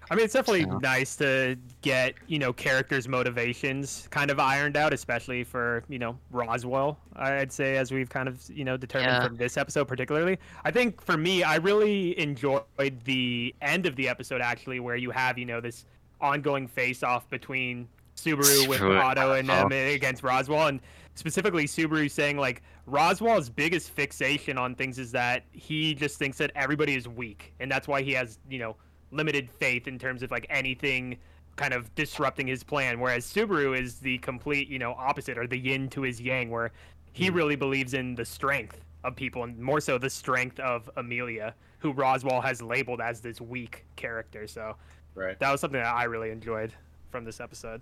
I 0.10 0.14
mean, 0.14 0.24
it's 0.26 0.34
definitely 0.36 0.66
So- 0.66 0.78
nice 0.78 1.16
to 1.18 1.58
get 1.82 2.14
you 2.28 2.38
know 2.40 2.54
characters' 2.54 3.08
motivations 3.08 4.08
kind 4.12 4.30
of 4.30 4.40
ironed 4.40 4.78
out, 4.78 4.94
especially 4.94 5.44
for 5.44 5.84
you 5.90 5.98
know 6.00 6.18
Roswaal. 6.32 6.96
I'd 7.16 7.52
say 7.52 7.78
as 7.78 7.92
we've 7.92 8.10
kind 8.10 8.28
of 8.30 8.40
you 8.50 8.64
know 8.66 8.78
determined 8.78 9.12
Yeah. 9.12 9.28
from 9.28 9.36
this 9.38 9.58
episode 9.58 9.88
particularly. 9.88 10.38
I 10.64 10.72
think 10.72 11.02
for 11.02 11.18
me, 11.18 11.44
I 11.44 11.56
really 11.56 12.18
enjoyed 12.20 12.64
the 13.04 13.54
end 13.62 13.86
of 13.88 13.96
the 13.96 14.08
episode 14.08 14.42
actually, 14.42 14.80
where 14.80 14.96
you 14.96 15.10
have 15.12 15.38
you 15.40 15.46
know 15.46 15.60
this 15.60 15.86
ongoing 16.22 16.68
face-off 16.68 17.30
between 17.30 17.88
Subaru 18.16 18.68
with 18.68 18.82
Otto 18.82 19.34
and 19.34 19.50
um, 19.52 19.72
oh. 19.72 19.76
against 19.76 20.22
Roswaal, 20.22 20.70
and 20.70 20.80
specifically 21.16 21.66
Subaru 21.66 22.10
saying 22.10 22.38
like 22.38 22.62
Roswaal's 22.88 23.50
biggest 23.50 23.92
fixation 23.92 24.58
on 24.58 24.76
things 24.76 25.00
is 25.00 25.12
that 25.12 25.44
he 25.52 25.96
just 25.96 26.18
thinks 26.20 26.38
that 26.38 26.52
everybody 26.56 26.96
is 26.96 27.08
weak, 27.08 27.54
and 27.60 27.72
that's 27.72 27.88
why 27.88 28.02
he 28.02 28.12
has 28.14 28.40
you 28.50 28.60
know 28.60 28.76
limited 29.12 29.50
faith 29.50 29.88
in 29.88 29.98
terms 29.98 30.22
of 30.24 30.32
like 30.32 30.46
anything 30.50 31.18
kind 31.56 31.74
of 31.74 31.94
disrupting 31.96 32.48
his 32.48 32.64
plan. 32.64 33.00
Whereas 33.00 33.26
Subaru 33.26 33.80
is 33.80 34.00
the 34.00 34.18
complete 34.20 34.68
you 34.68 34.80
know 34.80 34.94
opposite 34.94 35.38
or 35.38 35.48
the 35.48 35.58
yin 35.58 35.90
to 35.90 36.02
his 36.02 36.22
yang, 36.22 36.52
where 36.52 36.72
he 37.14 37.28
hmm. 37.28 37.36
really 37.36 37.56
believes 37.56 37.94
in 37.94 38.16
the 38.16 38.26
strength 38.26 38.82
of 39.04 39.16
people 39.16 39.44
and 39.44 39.58
more 39.60 39.80
so 39.80 39.98
the 39.98 40.10
strength 40.10 40.60
of 40.60 40.90
Emilia, 40.98 41.56
who 41.80 41.94
Roswaal 41.94 42.44
has 42.44 42.62
labeled 42.62 43.02
as 43.02 43.22
this 43.22 43.40
weak 43.40 43.86
character. 43.96 44.48
So 44.48 44.76
right. 45.14 45.40
that 45.40 45.52
was 45.52 45.62
something 45.62 45.80
that 45.80 45.94
I 45.94 46.04
really 46.06 46.32
enjoyed 46.32 46.74
from 47.12 47.24
this 47.24 47.40
episode. 47.40 47.82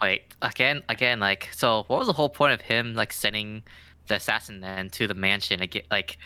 Wait, 0.00 0.22
again, 0.42 0.82
again, 0.88 1.20
like, 1.20 1.48
so 1.54 1.84
what 1.88 1.98
was 1.98 2.06
the 2.06 2.12
whole 2.12 2.28
point 2.28 2.52
of 2.52 2.60
him 2.60 2.94
like 2.94 3.12
sending 3.12 3.62
the 4.08 4.16
assassin 4.16 4.60
then 4.60 4.90
to 4.90 5.06
the 5.06 5.14
mansion 5.14 5.62
again? 5.62 5.82
Like, 5.90 6.18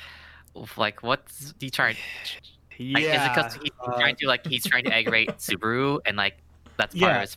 like 0.76 1.02
what's 1.02 1.54
he 1.60 1.70
trying? 1.70 1.96
Like, 2.94 3.04
is 3.12 3.24
it 3.26 3.32
because 3.34 3.54
he's 3.54 3.72
Uh, 3.86 3.98
trying 4.00 4.16
to 4.16 4.26
like 4.28 4.46
he's 4.46 4.64
trying 4.66 4.84
to 4.84 4.92
aggravate 4.92 5.30
Subaru 5.38 6.00
and 6.06 6.16
like 6.16 6.34
that's 6.78 6.94
part 6.94 7.12
Yeah. 7.12 7.16
of 7.16 7.20
his 7.22 7.36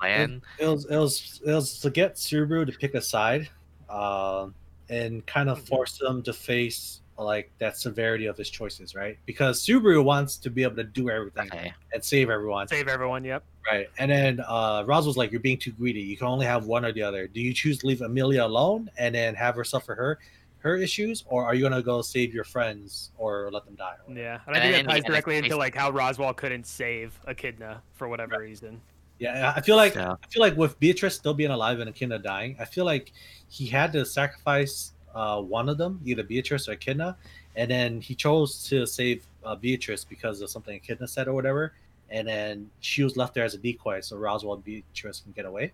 plan? 0.00 0.42
It, 0.58 0.64
it 0.64 0.66
was 0.68 0.84
it 0.86 0.96
was 0.96 1.40
it 1.46 1.52
was 1.52 1.80
to 1.80 1.90
get 1.90 2.16
Subaru 2.16 2.66
to 2.66 2.72
pick 2.78 2.94
a 2.94 3.00
side, 3.02 3.50
um, 3.88 4.54
and 4.88 5.24
kind 5.26 5.48
of 5.50 5.58
Mhm. 5.58 5.66
force 5.68 5.98
them 5.98 6.22
to 6.24 6.32
face 6.32 7.01
like 7.24 7.50
that 7.58 7.76
severity 7.76 8.26
of 8.26 8.36
his 8.36 8.50
choices, 8.50 8.94
right? 8.94 9.18
Because 9.26 9.64
Subaru 9.64 10.04
wants 10.04 10.36
to 10.36 10.50
be 10.50 10.62
able 10.62 10.76
to 10.76 10.84
do 10.84 11.10
everything 11.10 11.48
Okay. 11.52 11.72
and 11.92 12.02
save 12.04 12.30
everyone, 12.30 12.68
Save 12.68 12.88
everyone. 12.88 13.24
Yep. 13.24 13.42
right? 13.70 13.88
And 13.98 14.10
then 14.10 14.40
uh, 14.46 14.84
Roz 14.86 15.06
was 15.06 15.16
like, 15.16 15.30
"You're 15.30 15.40
being 15.40 15.58
too 15.58 15.72
greedy. 15.72 16.00
You 16.00 16.16
can 16.16 16.26
only 16.26 16.46
have 16.46 16.66
one 16.66 16.84
or 16.84 16.92
the 16.92 17.02
other. 17.02 17.26
Do 17.26 17.40
you 17.40 17.52
choose 17.54 17.78
to 17.78 17.86
leave 17.86 18.00
Emilia 18.02 18.44
alone 18.44 18.90
and 18.98 19.14
then 19.14 19.34
have 19.34 19.54
her 19.56 19.64
suffer 19.64 19.94
her 19.94 20.18
her 20.58 20.76
issues, 20.76 21.24
or 21.26 21.44
are 21.44 21.54
you 21.56 21.62
gonna 21.62 21.82
go 21.82 22.02
save 22.02 22.32
your 22.32 22.44
friends 22.44 23.10
or 23.18 23.50
let 23.52 23.64
them 23.64 23.74
die?" 23.74 23.94
Yeah, 24.08 24.38
and 24.46 24.56
I 24.56 24.60
think 24.60 24.74
then 24.74 24.86
that 24.86 24.92
ties 24.92 25.04
directly 25.04 25.36
into 25.36 25.56
like 25.56 25.74
how 25.74 25.90
Roswaal 25.90 26.36
couldn't 26.36 26.66
save 26.66 27.18
Echidna 27.26 27.82
for 27.94 28.08
whatever 28.08 28.38
reason. 28.38 28.80
Yeah, 29.18 29.52
I 29.54 29.60
feel 29.60 29.76
like 29.76 29.94
So- 29.94 30.18
I 30.20 30.26
feel 30.28 30.40
like 30.42 30.56
with 30.56 30.78
Beatrice 30.80 31.14
still 31.14 31.34
being 31.34 31.50
alive 31.52 31.78
and 31.78 31.88
Echidna 31.88 32.18
dying, 32.18 32.56
I 32.58 32.64
feel 32.64 32.84
like 32.84 33.12
he 33.48 33.66
had 33.66 33.92
to 33.92 34.04
sacrifice 34.04 34.92
uh, 35.14 35.40
one 35.40 35.68
of 35.68 35.78
them, 35.78 36.00
either 36.04 36.22
Beatrice 36.22 36.68
or 36.68 36.72
Echidna, 36.72 37.16
and 37.56 37.70
then 37.70 38.00
he 38.00 38.14
chose 38.14 38.66
to 38.68 38.86
save 38.86 39.24
uh, 39.44 39.54
Beatrice 39.54 40.04
because 40.04 40.40
of 40.40 40.50
something 40.50 40.76
Echidna 40.76 41.06
said 41.08 41.28
or 41.28 41.34
whatever, 41.34 41.72
and 42.10 42.26
then 42.28 42.70
she 42.80 43.02
was 43.02 43.16
left 43.16 43.34
there 43.34 43.44
as 43.44 43.54
a 43.54 43.58
decoy, 43.58 44.00
so 44.00 44.16
Roswaal 44.16 44.54
and 44.54 44.64
Beatrice 44.64 45.20
can 45.20 45.32
get 45.32 45.44
away. 45.44 45.72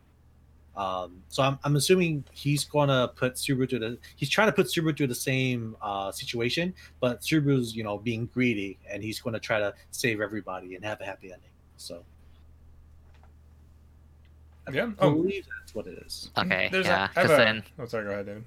Um, 0.77 1.21
so 1.29 1.43
I'm, 1.43 1.59
I'm 1.65 1.75
assuming 1.75 2.23
he's 2.33 2.65
gonna 2.65 3.11
put 3.17 3.35
Subaru 3.35 3.69
through 3.69 3.81
the 3.81 3.99
he's 4.15 4.29
trying 4.31 4.47
to 4.47 4.53
put 4.53 4.67
Subaru 4.67 4.97
through 4.97 5.09
the 5.09 5.15
same 5.15 5.77
uh, 5.83 6.13
situation, 6.13 6.73
but 7.01 7.21
Subaru's 7.23 7.75
you 7.75 7.83
know 7.83 7.99
being 7.99 8.27
greedy 8.33 8.79
and 8.89 9.03
he's 9.03 9.19
gonna 9.21 9.41
try 9.41 9.59
to 9.59 9.75
save 9.91 10.21
everybody 10.21 10.77
and 10.77 10.85
have 10.85 11.01
a 11.01 11.05
happy 11.05 11.33
ending. 11.33 11.51
So 11.79 12.05
Yeah. 14.73 14.91
I 15.01 15.07
Oh, 15.07 15.15
believe 15.15 15.47
that's 15.61 15.75
what 15.75 15.89
it 15.89 15.99
is. 16.07 16.31
Okay, 16.39 16.69
there's 16.71 16.87
yeah, 16.87 16.93
a, 16.93 16.97
I 16.97 17.07
have 17.07 17.15
because 17.15 17.31
a, 17.33 17.37
then 17.37 17.63
Oh, 17.81 17.85
sorry. 17.87 18.05
Go 18.05 18.11
ahead, 18.13 18.27
David. 18.27 18.45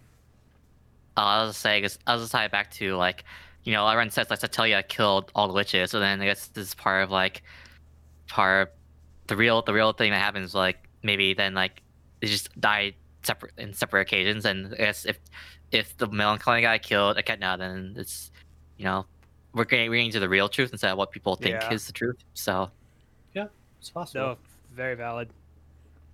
Uh, 1.17 1.21
I 1.21 1.41
was 1.43 1.51
just 1.51 1.61
saying, 1.61 1.85
I 2.07 2.13
was 2.13 2.23
just 2.23 2.31
tie 2.31 2.45
it 2.45 2.51
back 2.51 2.71
to 2.71 2.95
like, 2.95 3.23
you 3.63 3.73
know, 3.73 3.87
everyone 3.87 4.09
says 4.11 4.29
like 4.29 4.39
Satella 4.39 4.87
killed 4.87 5.31
all 5.35 5.47
the 5.47 5.53
witches, 5.53 5.91
so 5.91 5.99
then 5.99 6.21
I 6.21 6.25
guess 6.25 6.47
this 6.47 6.69
is 6.69 6.73
part 6.75 7.03
of 7.03 7.11
like, 7.11 7.43
part 8.27 8.67
of 8.69 8.73
the 9.27 9.35
real 9.35 9.61
the 9.61 9.73
real 9.73 9.91
thing 9.93 10.11
that 10.11 10.19
happens 10.21 10.53
like 10.55 10.77
maybe 11.03 11.33
then 11.33 11.53
like 11.53 11.81
they 12.21 12.27
just 12.27 12.59
died 12.59 12.95
separate 13.23 13.51
in 13.57 13.73
separate 13.73 14.01
occasions, 14.01 14.45
and 14.45 14.73
I 14.73 14.77
guess 14.77 15.05
if 15.05 15.19
if 15.71 15.95
the 15.97 16.07
melancholy 16.07 16.61
guy 16.61 16.77
killed 16.77 17.17
Echidna, 17.17 17.57
then 17.59 17.93
it's 17.97 18.31
you 18.77 18.85
know 18.85 19.05
we're 19.53 19.65
getting 19.65 19.89
we're 19.89 19.97
getting 19.97 20.11
to 20.13 20.19
the 20.21 20.29
real 20.29 20.47
truth 20.49 20.71
instead 20.71 20.91
of 20.91 20.97
what 20.97 21.11
people 21.11 21.35
think 21.35 21.55
Yeah. 21.55 21.73
is 21.73 21.85
the 21.87 21.93
truth. 21.93 22.17
So 22.33 22.71
yeah, 23.33 23.47
It's 23.79 23.89
possible. 23.89 24.21
No, 24.25 24.37
very 24.73 24.95
valid. 24.95 25.29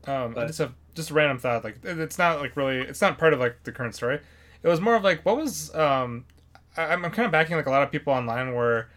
Um, 0.05 0.31
I 0.31 0.33
But- 0.33 0.47
just 0.47 0.59
have 0.59 0.73
just 0.95 1.11
a 1.11 1.13
random 1.13 1.37
thought. 1.37 1.63
Like, 1.63 1.77
it's 1.83 2.17
not 2.17 2.39
like 2.39 2.57
really, 2.57 2.79
it's 2.79 3.01
not 3.01 3.17
part 3.19 3.33
of 3.33 3.39
like 3.39 3.63
the 3.63 3.71
current 3.71 3.93
story. 3.95 4.19
It 4.63 4.67
was 4.67 4.81
more 4.81 4.95
of 4.95 5.03
like, 5.03 5.25
what 5.25 5.37
was 5.37 5.73
um, 5.75 6.25
I, 6.77 6.85
I'm 6.93 7.01
kind 7.03 7.25
of 7.25 7.31
backing 7.31 7.57
like 7.57 7.65
a 7.65 7.71
lot 7.71 7.83
of 7.83 7.91
people 7.91 8.13
online 8.13 8.53
where 8.53 8.89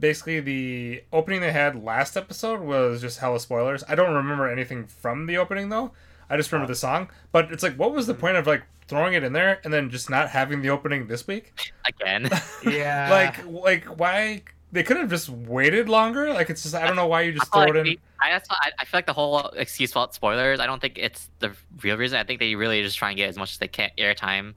basically 0.00 0.40
the 0.40 1.02
opening 1.12 1.40
they 1.40 1.52
had 1.52 1.82
last 1.82 2.16
episode 2.16 2.60
was 2.60 3.00
just 3.00 3.18
hella 3.18 3.38
spoilers. 3.38 3.84
I 3.88 3.94
don't 3.94 4.14
remember 4.14 4.48
anything 4.50 4.86
from 4.86 5.26
the 5.26 5.36
opening 5.36 5.68
though. 5.68 5.92
I 6.28 6.36
just 6.36 6.50
remember 6.50 6.72
the 6.72 6.76
song. 6.76 7.10
But 7.32 7.52
it's 7.52 7.62
like, 7.62 7.76
what 7.76 7.92
was 7.92 8.06
the 8.06 8.14
point 8.14 8.36
of 8.36 8.46
like 8.46 8.62
throwing 8.88 9.14
it 9.14 9.22
in 9.22 9.32
there 9.32 9.60
and 9.64 9.72
then 9.72 9.90
just 9.90 10.10
not 10.10 10.30
having 10.30 10.62
the 10.62 10.70
opening 10.70 11.06
this 11.06 11.26
week? 11.26 11.72
again, 11.86 12.28
Yeah. 12.64 13.08
like, 13.10 13.46
like 13.46 13.84
why? 13.98 14.42
They 14.72 14.82
could 14.82 14.96
have 14.96 15.08
just 15.08 15.28
waited 15.28 15.88
longer. 15.88 16.34
Like, 16.34 16.50
it's 16.50 16.64
just 16.64 16.74
I 16.74 16.86
don't 16.86 16.96
know 16.96 17.06
why 17.06 17.22
you 17.22 17.32
just 17.32 17.46
I 17.54 17.64
throw 17.64 17.72
feel 17.72 17.86
it 17.86 17.88
in. 17.88 17.96
I, 18.20 18.30
that's 18.30 18.50
why 18.50 18.56
I, 18.60 18.70
I 18.80 18.84
feel 18.84 18.98
like 18.98 19.06
the 19.06 19.12
whole 19.12 19.38
excuse 19.50 19.92
about 19.92 20.12
spoilers. 20.12 20.58
I 20.58 20.66
don't 20.66 20.80
think 20.82 20.98
it's 20.98 21.30
the 21.38 21.52
real 21.82 21.96
reason. 21.96 22.18
I 22.18 22.24
think 22.24 22.40
they 22.40 22.54
really 22.56 22.82
just 22.82 22.98
try 22.98 23.10
and 23.10 23.16
get 23.16 23.28
as 23.28 23.38
much 23.38 23.52
as 23.52 23.58
they 23.58 23.68
can 23.68 23.90
airtime. 23.96 24.54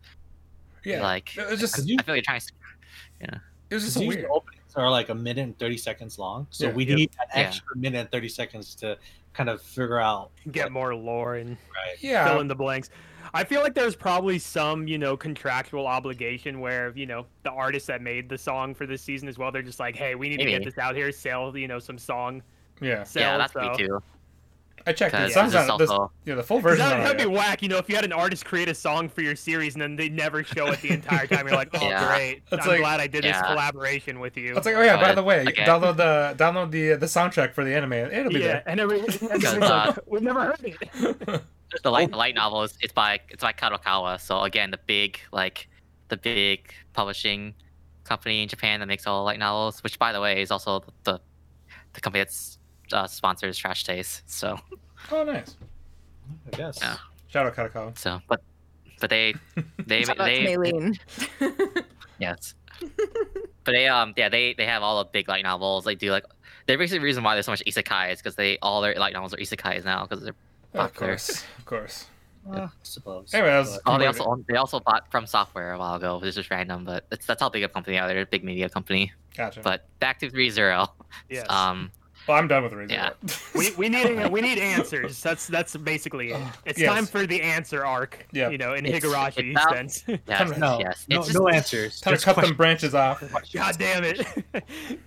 Yeah, 0.85 1.01
Like 1.03 1.35
it 1.38 1.49
was 1.49 1.60
just 1.60 1.76
Cause 1.76 1.85
I 1.85 1.88
you- 1.88 1.97
feel 2.03 2.15
like 2.15 2.26
you're 2.27 2.39
trying 2.39 2.39
to. 2.41 3.41
it 3.69 3.73
was 3.76 3.84
just 3.84 3.95
so 3.97 4.06
weird. 4.06 4.26
openings 4.31 4.56
are 4.76 4.89
like 4.89 5.10
a 5.10 5.15
minute 5.15 5.41
and 5.43 5.57
30 5.60 5.77
seconds 5.77 6.18
long. 6.19 6.47
So 6.51 6.68
Yeah. 6.68 6.73
we 6.73 6.85
Yep. 6.85 6.97
need 6.97 7.10
an 7.19 7.27
Yeah. 7.41 7.47
extra 7.47 7.77
minute 7.77 7.99
and 7.99 8.11
30 8.11 8.30
seconds 8.30 8.76
to 8.76 8.97
kind 9.34 9.49
of 9.49 9.61
figure 9.61 9.99
out. 9.99 10.31
get 10.51 10.65
what- 10.65 10.72
more 10.72 10.95
lore 10.95 11.35
and 11.35 11.49
right. 11.51 11.95
Yeah, 12.01 12.27
fill 12.30 12.39
in 12.41 12.47
the 12.47 12.56
blanks. 12.56 12.89
I 13.34 13.43
feel 13.43 13.61
like 13.61 13.76
there's 13.76 13.95
probably 13.95 14.39
some, 14.39 14.88
you 14.88 14.97
know, 14.97 15.15
contractual 15.15 15.85
obligation 15.85 16.60
where, 16.61 16.91
you 16.95 17.06
know, 17.06 17.27
the 17.43 17.51
artists 17.51 17.85
that 17.88 18.01
made 18.01 18.27
the 18.27 18.38
song 18.39 18.73
for 18.73 18.88
this 18.88 19.03
season 19.03 19.27
as 19.27 19.38
well, 19.38 19.51
they're 19.51 19.61
just 19.61 19.80
like, 19.80 19.95
hey, 19.95 20.15
we 20.15 20.30
need 20.30 20.38
to 20.38 20.45
get 20.45 20.64
this 20.64 20.77
out 20.80 20.95
here, 20.95 21.11
sell, 21.11 21.56
you 21.56 21.68
know, 21.68 21.77
some 21.80 21.97
song. 21.99 22.41
yeah. 22.81 23.03
Sell, 23.03 23.22
yeah, 23.23 23.38
that's 23.38 23.53
so. 23.53 23.61
me 23.61 23.77
too. 23.77 24.01
I 24.88 24.93
checked. 24.93 25.14
It 25.15 25.18
Because 25.27 25.34
sounds 25.34 25.53
it's 25.56 25.69
on 25.69 25.77
this, 25.80 25.91
yeah, 26.26 26.35
the 26.35 26.43
full 26.43 26.60
version. 26.60 26.80
That, 26.85 26.97
on 26.97 27.03
that'd 27.03 27.18
be 27.18 27.26
whack, 27.26 27.61
you 27.61 27.69
know, 27.69 27.77
if 27.77 27.89
you 27.89 27.95
had 27.95 28.06
an 28.06 28.11
artist 28.14 28.45
create 28.45 28.69
a 28.69 28.73
song 28.76 29.10
for 29.10 29.22
your 29.22 29.35
series 29.35 29.76
and 29.76 29.81
then 29.81 29.95
they 29.95 30.10
never 30.10 30.43
show 30.43 30.68
it 30.68 30.81
the 30.81 30.91
entire 30.91 31.27
time. 31.27 31.47
You're 31.47 31.56
like, 31.56 31.69
oh, 31.73 31.81
Yeah. 31.88 32.07
great. 32.07 32.41
It's 32.51 32.64
I'm 32.65 32.69
like- 32.69 32.80
glad 32.80 32.99
I 32.99 33.07
did 33.07 33.23
this 33.23 33.38
collaboration 33.41 34.19
with 34.19 34.38
you. 34.38 34.56
It's 34.56 34.65
like, 34.65 34.76
oh 34.76 34.81
yeah, 34.81 34.99
by 34.99 35.14
the 35.15 35.23
way, 35.23 35.41
again- 35.45 35.68
download 35.68 35.97
the 35.97 36.35
download 36.38 36.72
the 36.72 36.95
the 36.95 37.06
soundtrack 37.06 37.53
for 37.53 37.64
the 37.64 37.76
anime. 37.76 37.93
It'll 37.93 38.31
be 38.31 38.39
there." 38.39 38.64
yeah, 38.65 38.72
and 38.72 38.80
every, 38.80 38.99
everybody's 39.01 39.43
uh, 39.43 39.95
we've 40.06 40.22
never 40.22 40.43
heard 40.45 40.60
it. 40.64 41.41
the 41.84 41.91
light 41.91 42.11
the 42.11 42.18
light 42.18 42.35
novel 42.35 42.64
is 42.64 42.77
it's 42.81 42.93
by 42.93 43.19
it's 43.30 43.41
by 43.43 43.53
Kadokawa. 43.53 44.19
So 44.22 44.41
again, 44.41 44.72
the 44.72 44.80
big 44.85 45.19
like 45.31 45.68
the 46.10 46.18
big 46.18 46.73
publishing 46.93 47.53
company 48.03 48.41
in 48.41 48.49
Japan 48.49 48.80
that 48.80 48.88
makes 48.88 49.06
all 49.07 49.19
the 49.22 49.26
light 49.26 49.39
novels, 49.39 49.84
which 49.84 49.97
by 49.99 50.11
the 50.11 50.22
way 50.22 50.41
is 50.41 50.51
also 50.51 50.84
the 51.03 51.19
the 51.93 52.01
company 52.01 52.22
that's 52.23 52.59
uh, 52.93 53.07
sponsors 53.07 53.57
Trash 53.57 53.83
Taste. 53.83 54.29
So 54.29 54.59
oh, 55.11 55.23
nice. 55.23 55.55
I 56.53 56.57
guess. 56.57 56.79
Yeah. 56.81 56.97
Shout 57.27 57.45
out 57.45 57.55
Kadokawa. 57.55 57.97
so 57.97 58.21
but 58.27 58.41
but 58.99 59.09
they 59.09 59.33
they 59.85 60.03
Shout 60.03 60.19
out 60.19 60.25
to 60.25 60.31
they 60.31 60.45
Maylene. 60.45 60.99
yes. 62.19 62.53
but 63.63 63.71
they 63.71 63.87
um 63.87 64.13
yeah 64.17 64.29
they 64.29 64.53
they 64.53 64.65
have 64.65 64.83
all 64.83 64.99
the 65.03 65.09
big 65.11 65.27
light 65.27 65.43
novels. 65.43 65.85
They 65.85 65.95
do 65.95 66.11
like 66.11 66.25
they're 66.65 66.77
basically 66.77 66.99
the 66.99 67.05
reason 67.05 67.23
why 67.23 67.35
there's 67.35 67.45
so 67.45 67.51
much 67.51 67.63
isekai 67.65 68.13
is 68.13 68.19
because 68.19 68.35
they 68.35 68.57
all 68.61 68.81
their 68.81 68.95
light 68.95 69.13
novels 69.13 69.33
are 69.33 69.37
isekais 69.37 69.83
now 69.85 70.05
because 70.05 70.23
they're 70.23 70.35
of 70.73 70.93
course, 70.93 71.43
of 71.57 71.65
course. 71.65 72.05
Uh, 72.49 72.61
I 72.61 72.69
suppose. 72.83 73.33
Anyway, 73.33 73.49
that 73.49 73.59
was- 73.59 73.79
Oh, 73.85 73.99
they 73.99 74.07
also 74.07 74.23
own, 74.23 74.45
they 74.47 74.55
also 74.55 74.79
bought 74.79 75.11
FromSoftware 75.11 75.75
a 75.75 75.77
while 75.77 75.95
ago, 75.95 76.17
which 76.17 76.29
is 76.29 76.35
just 76.35 76.49
random, 76.49 76.85
but 76.85 77.05
it's, 77.11 77.25
that's 77.25 77.41
how 77.41 77.49
big 77.49 77.63
a 77.63 77.67
company 77.69 77.97
they 77.97 77.99
are. 77.99 78.07
They're 78.07 78.21
a 78.21 78.25
big 78.25 78.43
media 78.45 78.69
company. 78.69 79.11
Gotcha. 79.35 79.59
But 79.61 79.85
back 79.99 80.19
to 80.19 80.29
ReZero. 80.31 80.87
Yes. 81.29 81.47
Um, 81.49 81.91
Well, 82.27 82.37
I'm 82.37 82.47
done 82.47 82.63
with 82.63 82.73
ReZero. 82.73 82.91
Yeah. 82.91 83.09
We, 83.55 83.71
we 83.75 83.89
need 83.89 84.29
we 84.31 84.41
need 84.41 84.59
answers. 84.59 85.21
That's 85.21 85.47
that's 85.47 85.75
basically 85.77 86.31
it. 86.31 86.41
It's 86.65 86.79
Yes. 86.79 86.93
time 86.93 87.05
for 87.05 87.25
the 87.25 87.41
answer 87.41 87.85
arc. 87.85 88.25
Yeah. 88.31 88.49
You 88.49 88.57
know, 88.57 88.73
in 88.73 88.85
It's- 88.85 89.03
Higurashi 89.03 89.51
it's 89.51 89.59
out- 89.59 89.73
sense. 89.73 90.03
Yes, 90.27 90.57
No, 90.57 90.79
yes. 90.79 91.05
no, 91.09 91.17
just, 91.17 91.33
no 91.33 91.47
answers. 91.47 91.99
Time 91.99 92.11
to 92.11 92.15
Just 92.15 92.25
cut 92.25 92.35
them 92.45 92.55
branches 92.55 92.93
off. 92.93 93.23
God 93.53 93.75
damn 93.79 94.03
it. 94.03 94.25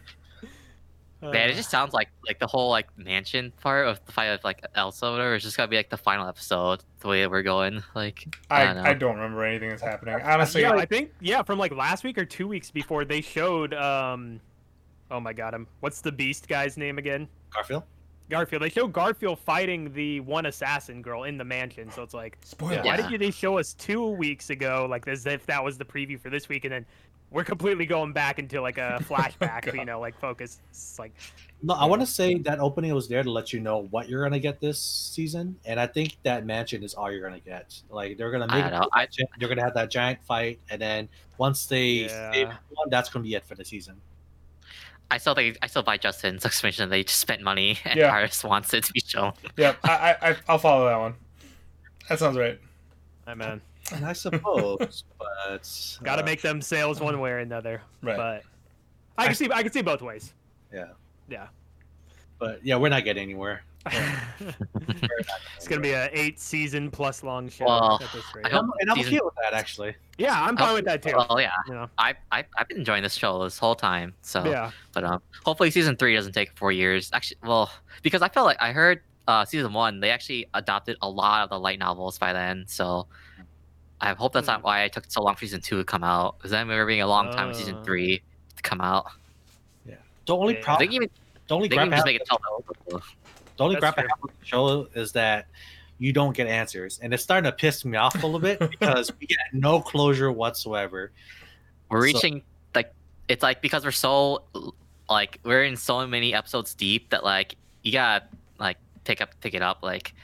Man, 1.22 1.50
it 1.50 1.54
just 1.54 1.70
sounds 1.70 1.92
like 1.94 2.08
like 2.26 2.40
the 2.40 2.48
whole 2.48 2.68
like 2.68 2.88
mansion 2.98 3.52
part 3.60 3.86
of 3.86 4.04
the 4.06 4.10
fight 4.10 4.26
of 4.26 4.42
like 4.42 4.60
Elsa 4.74 5.06
or 5.06 5.12
whatever 5.12 5.34
is 5.36 5.44
just 5.44 5.56
gonna 5.56 5.68
be 5.68 5.76
like 5.76 5.88
the 5.88 5.96
final 5.96 6.26
episode. 6.26 6.82
The 6.98 7.06
way 7.08 7.20
that 7.20 7.30
we're 7.30 7.44
going, 7.44 7.80
like 7.94 8.26
I, 8.50 8.62
I, 8.62 8.64
don't 8.64 8.76
know. 8.76 8.82
I 8.90 8.94
don't 8.94 9.14
remember 9.14 9.44
anything 9.44 9.68
that's 9.68 9.82
happening. 9.82 10.16
Honestly, 10.20 10.62
yeah, 10.62 10.72
I 10.72 10.84
think 10.84 11.12
yeah, 11.20 11.42
from 11.44 11.60
like 11.60 11.70
last 11.72 12.02
week 12.02 12.18
or 12.18 12.24
two 12.24 12.48
weeks 12.48 12.72
before 12.72 13.04
they 13.04 13.20
showed 13.20 13.72
um 13.72 14.40
oh 15.12 15.20
my 15.20 15.32
god, 15.32 15.54
um 15.54 15.68
what's 15.80 16.00
the 16.00 16.10
beast 16.10 16.48
guy's 16.48 16.76
name 16.76 16.98
again? 16.98 17.28
Garfiel. 17.54 17.84
Garfiel. 18.30 18.60
They 18.60 18.70
show 18.70 18.88
Garfiel 18.88 19.36
fighting 19.38 19.92
the 19.92 20.20
one 20.20 20.46
assassin 20.46 21.02
girl 21.02 21.24
in 21.24 21.36
the 21.36 21.44
mansion. 21.44 21.90
So 21.90 22.02
it's 22.02 22.14
like, 22.14 22.38
spoiler. 22.42 22.82
why 22.82 22.96
Yeah. 22.98 23.08
did 23.10 23.20
they 23.20 23.30
show 23.30 23.58
us 23.58 23.74
two 23.74 24.06
weeks 24.08 24.48
ago, 24.50 24.86
like 24.88 25.06
as 25.06 25.26
if 25.26 25.44
that 25.46 25.62
was 25.62 25.76
the 25.76 25.84
preview 25.84 26.18
for 26.18 26.30
this 26.30 26.48
week, 26.48 26.64
and 26.64 26.72
then 26.72 26.86
we're 27.30 27.44
completely 27.44 27.84
going 27.84 28.12
back 28.12 28.38
into 28.38 28.60
like 28.62 28.78
a 28.78 28.98
flashback, 29.08 29.72
you 29.74 29.84
know, 29.84 30.00
like 30.00 30.18
focus. 30.18 30.60
It's 30.70 30.98
like, 30.98 31.12
No, 31.62 31.74
I 31.74 31.84
want 31.84 32.00
to 32.00 32.06
say 32.06 32.34
that 32.38 32.58
opening 32.58 32.94
was 32.94 33.06
there 33.08 33.22
to 33.22 33.30
let 33.30 33.52
you 33.52 33.60
know 33.60 33.86
what 33.90 34.08
you're 34.08 34.22
gonna 34.22 34.38
get 34.38 34.60
this 34.60 34.80
season, 34.80 35.56
and 35.66 35.78
I 35.78 35.86
think 35.86 36.16
that 36.22 36.46
mansion 36.46 36.82
is 36.82 36.94
all 36.94 37.10
you're 37.12 37.26
gonna 37.26 37.40
get. 37.40 37.74
Like 37.90 38.16
they're 38.16 38.30
gonna 38.30 38.46
make 38.48 38.62
don't 38.70 38.80
know. 38.80 38.88
I, 38.94 39.08
you're 39.38 39.48
gonna 39.50 39.64
have 39.64 39.74
that 39.74 39.90
giant 39.90 40.22
fight, 40.24 40.58
and 40.70 40.80
then 40.80 41.08
once 41.36 41.66
they 41.66 41.84
Yeah. 42.06 42.32
save 42.32 42.42
everyone, 42.46 42.88
that's 42.90 43.10
gonna 43.10 43.24
be 43.24 43.34
it 43.34 43.44
for 43.44 43.56
the 43.56 43.64
season. 43.64 44.00
I 45.12 45.18
still 45.18 45.34
think 45.34 45.58
I 45.62 45.66
still 45.66 45.82
buy 45.82 45.98
Justin's 45.98 46.44
explanation. 46.46 46.88
They 46.88 47.04
just 47.04 47.20
spent 47.20 47.42
money 47.42 47.78
and 47.84 47.98
Yeah. 47.98 48.08
artist 48.10 48.42
wants 48.44 48.72
it 48.74 48.84
to 48.84 48.92
be 48.92 49.00
shown. 49.06 49.34
Yep, 49.56 49.76
I, 49.84 49.90
I, 50.22 50.30
I- 50.30 50.36
I'll 50.48 50.58
follow 50.58 50.86
that 50.88 50.96
one. 50.98 51.14
That 52.08 52.18
sounds 52.18 52.36
right. 52.38 52.58
I 53.26 53.34
man, 53.34 53.60
And 53.94 54.04
I 54.04 54.14
suppose, 54.14 55.04
but 55.18 55.98
got 56.02 56.16
to 56.16 56.22
uh, 56.22 56.24
make 56.24 56.40
them 56.42 56.60
sales 56.60 57.00
one 57.00 57.20
way 57.20 57.30
or 57.30 57.38
another. 57.38 57.82
Right. 58.02 58.16
But 58.16 58.42
I 59.16 59.26
can 59.26 59.34
see, 59.36 59.48
I 59.52 59.62
can 59.62 59.70
see 59.70 59.82
both 59.82 60.02
ways. 60.02 60.32
Yeah. 60.72 60.88
Yeah. 61.28 61.46
But 62.38 62.64
yeah, 62.64 62.76
we're 62.76 62.88
not 62.88 63.04
getting 63.04 63.22
anywhere. 63.22 63.62
it's 65.56 65.68
gonna 65.68 65.80
be 65.80 65.92
an 65.92 66.08
eight 66.12 66.38
season 66.40 66.90
plus 66.90 67.22
long 67.22 67.48
show 67.48 67.64
Well, 67.66 67.98
at 68.02 68.12
this 68.12 68.24
rate. 68.34 68.46
I 68.46 68.48
And 68.48 68.58
I'm, 68.58 68.64
hope 68.66 68.74
and 68.80 68.90
I'm 68.90 68.96
season- 68.98 69.14
okay 69.14 69.20
with 69.24 69.34
that 69.42 69.52
actually. 69.54 69.94
Yeah, 70.18 70.40
I'm 70.40 70.56
fine 70.56 70.74
with 70.74 70.84
that 70.84 71.02
too. 71.02 71.14
Well, 71.16 71.40
yeah, 71.40 71.50
You 71.66 71.74
know, 71.74 71.88
I, 71.98 72.14
I 72.30 72.44
I've 72.58 72.68
been 72.68 72.78
enjoying 72.78 73.02
this 73.02 73.14
show 73.14 73.42
this 73.44 73.58
whole 73.58 73.74
time. 73.74 74.14
So, 74.22 74.44
yeah. 74.44 74.70
but 74.92 75.04
um, 75.04 75.22
hopefully 75.44 75.70
season 75.70 75.96
three 75.96 76.14
doesn't 76.14 76.32
take 76.32 76.56
four 76.56 76.70
years. 76.70 77.10
Actually, 77.12 77.38
well, 77.42 77.70
because 78.02 78.22
I 78.22 78.28
felt 78.28 78.46
like 78.46 78.58
I 78.60 78.72
heard 78.72 79.00
uh 79.28 79.44
season 79.44 79.72
one 79.72 80.00
they 80.00 80.10
actually 80.10 80.46
adopted 80.54 80.96
a 81.00 81.08
lot 81.08 81.44
of 81.44 81.50
the 81.50 81.58
light 81.58 81.78
novels 81.78 82.18
by 82.18 82.32
then. 82.32 82.64
So, 82.68 83.06
I 84.00 84.12
hope 84.14 84.32
that's 84.32 84.46
Hmm. 84.46 84.52
not 84.54 84.62
why 84.64 84.82
it 84.82 84.92
took 84.92 85.04
so 85.08 85.22
long 85.22 85.34
for 85.34 85.40
season 85.40 85.60
two 85.60 85.78
to 85.78 85.84
come 85.84 86.04
out. 86.04 86.38
Because 86.38 86.50
then 86.50 86.68
we 86.68 86.74
were 86.76 86.86
being 86.86 87.02
a 87.02 87.06
long 87.06 87.32
time 87.32 87.48
with 87.48 87.56
season 87.56 87.76
Uh. 87.76 87.82
three 87.84 88.22
to 88.56 88.62
come 88.62 88.80
out. 88.80 89.06
Yeah, 89.86 89.94
the 90.26 90.36
only 90.36 90.54
Yeah. 90.54 90.60
I 90.60 90.62
problem, 90.62 90.78
think 90.88 90.92
even 90.94 91.10
the 91.48 91.54
only 91.56 91.68
they 91.68 91.76
crap 91.76 91.86
can 91.88 91.92
just 91.92 92.02
I 92.06 92.10
make 92.12 92.20
it 92.20 92.26
tell. 92.26 93.02
The 93.56 93.64
only 93.64 93.74
That's 93.76 93.82
crap 93.94 93.98
I 93.98 94.02
true. 94.02 94.08
have 94.10 94.22
with 94.22 94.38
the 94.40 94.46
show 94.46 94.88
is 94.94 95.12
that 95.12 95.46
you 95.98 96.12
don't 96.12 96.34
get 96.36 96.46
answers, 96.48 96.98
and 97.02 97.12
it's 97.14 97.22
starting 97.22 97.48
to 97.50 97.56
piss 97.56 97.84
me 97.84 97.96
off 97.96 98.14
a 98.22 98.26
little 98.26 98.40
bit 98.40 98.58
because 98.70 99.12
we 99.20 99.26
get 99.26 99.38
no 99.52 99.80
closure 99.80 100.32
whatsoever. 100.32 101.12
We're 101.88 102.00
So- 102.08 102.14
reaching 102.14 102.42
like 102.74 102.92
it's 103.28 103.42
like 103.42 103.62
because 103.62 103.84
we're 103.84 103.90
so 103.92 104.44
like 105.08 105.38
we're 105.44 105.64
in 105.64 105.76
so 105.76 106.06
many 106.06 106.34
episodes 106.34 106.74
deep 106.74 107.10
that 107.10 107.22
like 107.24 107.56
you 107.82 107.92
gotta 107.92 108.24
like 108.58 108.78
pick 109.04 109.20
up 109.20 109.30
pick 109.40 109.54
it 109.54 109.62
up 109.62 109.78
like 109.82 110.14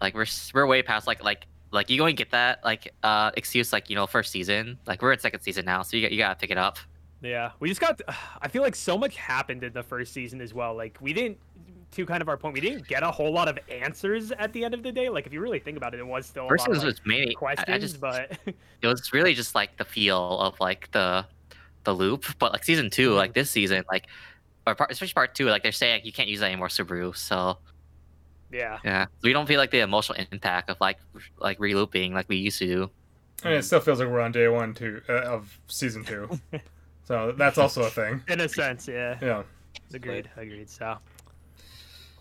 like 0.00 0.14
we're 0.14 0.26
we're 0.54 0.66
way 0.66 0.82
past 0.82 1.06
like 1.06 1.22
like 1.24 1.46
like 1.70 1.88
you 1.88 1.96
going 1.96 2.14
to 2.14 2.20
get 2.20 2.30
that 2.32 2.62
like 2.64 2.92
uh 3.02 3.30
excuse 3.36 3.72
like 3.72 3.88
you 3.88 3.96
know 3.96 4.06
first 4.06 4.30
season 4.30 4.76
like 4.86 5.00
we're 5.00 5.12
in 5.12 5.18
second 5.18 5.40
season 5.40 5.64
now 5.64 5.80
so 5.82 5.96
you 5.96 6.02
got 6.02 6.12
you 6.12 6.18
gotta 6.18 6.34
pick 6.38 6.50
it 6.50 6.58
up 6.58 6.78
Yeah, 7.22 7.52
we 7.60 7.68
just 7.68 7.80
got. 7.80 8.00
I 8.42 8.48
feel 8.48 8.62
like 8.62 8.74
so 8.74 8.98
much 8.98 9.16
happened 9.16 9.62
in 9.62 9.72
the 9.72 9.82
first 9.84 10.12
season 10.12 10.40
as 10.40 10.52
well. 10.52 10.74
Like 10.74 10.98
we 11.00 11.12
didn't, 11.12 11.38
to 11.92 12.06
kind 12.06 12.20
of 12.22 12.28
our 12.28 12.36
point, 12.36 12.54
we 12.54 12.60
didn't 12.60 12.86
get 12.88 13.02
a 13.02 13.10
whole 13.10 13.32
lot 13.32 13.48
of 13.48 13.58
answers 13.70 14.32
at 14.32 14.52
the 14.52 14.64
end 14.64 14.74
of 14.74 14.82
the 14.82 14.92
day. 14.92 15.08
Like 15.08 15.26
if 15.26 15.32
you 15.32 15.40
really 15.40 15.58
think 15.58 15.76
about 15.76 15.94
it, 15.94 16.00
it 16.00 16.06
was 16.06 16.26
still 16.26 16.46
a 16.46 16.48
first 16.48 16.68
lot 16.68 16.70
of, 16.70 16.76
season 16.76 16.88
like, 16.88 16.96
was 16.98 17.06
mainly 17.06 17.30
I, 17.30 17.34
questions, 17.34 17.68
I 17.68 17.78
just 17.78 18.00
but 18.00 18.38
it 18.46 18.86
was 18.86 19.12
really 19.12 19.34
just 19.34 19.54
like 19.54 19.76
the 19.76 19.84
feel 19.84 20.38
of 20.40 20.58
like 20.60 20.90
the 20.92 21.24
the 21.84 21.92
loop 21.92 22.26
but 22.38 22.52
like 22.52 22.62
season 22.64 22.88
two 22.90 23.08
Mm-hmm. 23.10 23.16
like 23.16 23.34
this 23.34 23.50
season 23.50 23.82
like 23.90 24.06
or 24.66 24.74
part, 24.76 24.92
especially 24.92 25.14
part 25.14 25.34
two 25.34 25.46
like 25.46 25.64
they're 25.64 25.72
saying 25.72 26.02
you 26.04 26.12
can't 26.12 26.28
use 26.28 26.38
that 26.38 26.46
anymore 26.46 26.68
Subaru 26.68 27.16
so 27.16 27.58
yeah, 28.52 28.78
yeah 28.84 29.06
we 29.22 29.32
don't 29.32 29.46
feel 29.46 29.58
like 29.58 29.72
the 29.72 29.80
emotional 29.80 30.24
impact 30.30 30.70
of 30.70 30.80
like 30.80 30.98
like 31.38 31.58
relooping 31.58 32.12
like 32.12 32.28
we 32.28 32.36
used 32.36 32.58
to 32.60 32.66
do 32.66 32.90
I 33.44 33.48
mean, 33.48 33.56
it 33.58 33.62
still 33.64 33.80
feels 33.80 33.98
like 33.98 34.08
we're 34.08 34.20
on 34.20 34.30
day 34.30 34.46
one 34.46 34.74
two 34.74 35.02
uh, 35.08 35.22
of 35.22 35.58
season 35.66 36.04
two, 36.04 36.28
so 37.04 37.32
that's 37.36 37.58
also 37.58 37.82
a 37.82 37.90
thing. 37.90 38.22
in 38.28 38.40
a 38.40 38.48
sense, 38.48 38.86
yeah. 38.86 39.18
Yeah. 39.20 39.42
Agreed, 39.92 40.30
agreed. 40.36 40.70
So 40.70 40.96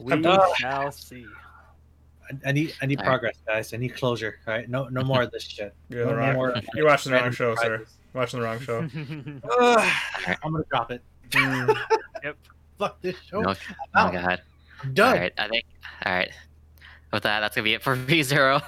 we 0.02 0.24
shall 0.58 0.92
see. 0.92 1.26
I, 2.30 2.50
I 2.50 2.52
need 2.52 2.74
I 2.82 2.86
need 2.86 3.00
Alright. 3.00 3.10
progress, 3.10 3.38
guys. 3.46 3.74
I 3.74 3.78
need 3.78 3.96
closure. 3.96 4.40
All 4.48 4.54
right, 4.54 4.70
no 4.70 4.88
no 4.90 5.04
more 5.04 5.24
of 5.24 5.32
this 5.32 5.44
shit. 5.44 5.74
You're, 5.90 6.06
the 6.06 6.12
No 6.12 6.18
wrong, 6.18 6.34
more 6.34 6.56
you're 6.76 6.86
watching 6.86 7.12
the 7.12 7.16
wrong 7.16 7.24
random 7.26 7.36
show, 7.36 7.56
sir. 7.56 7.62
surprises. 7.64 7.98
Watching 8.14 8.40
the 8.40 8.46
wrong 8.46 8.60
show. 8.60 8.80
Ugh, 9.60 9.92
I'm 10.44 10.52
gonna 10.52 10.64
drop 10.70 10.92
it. 10.92 11.02
Mm. 11.30 11.78
Fuck 12.78 13.02
this 13.02 13.16
show. 13.30 13.42
No, 13.42 13.50
oh 13.52 13.74
out. 13.96 14.14
my 14.14 14.22
god 14.22 14.42
I'm 14.84 14.94
done. 14.94 15.14
All 15.14 15.20
right, 15.22 15.34
I 15.38 15.48
think. 15.48 15.66
All 16.06 16.12
right, 16.14 16.32
with 17.14 17.24
that, 17.24 17.40
that's 17.40 17.56
gonna 17.56 17.64
be 17.64 17.74
it 17.74 17.84
for 17.84 17.96
ReZero. 17.96 18.64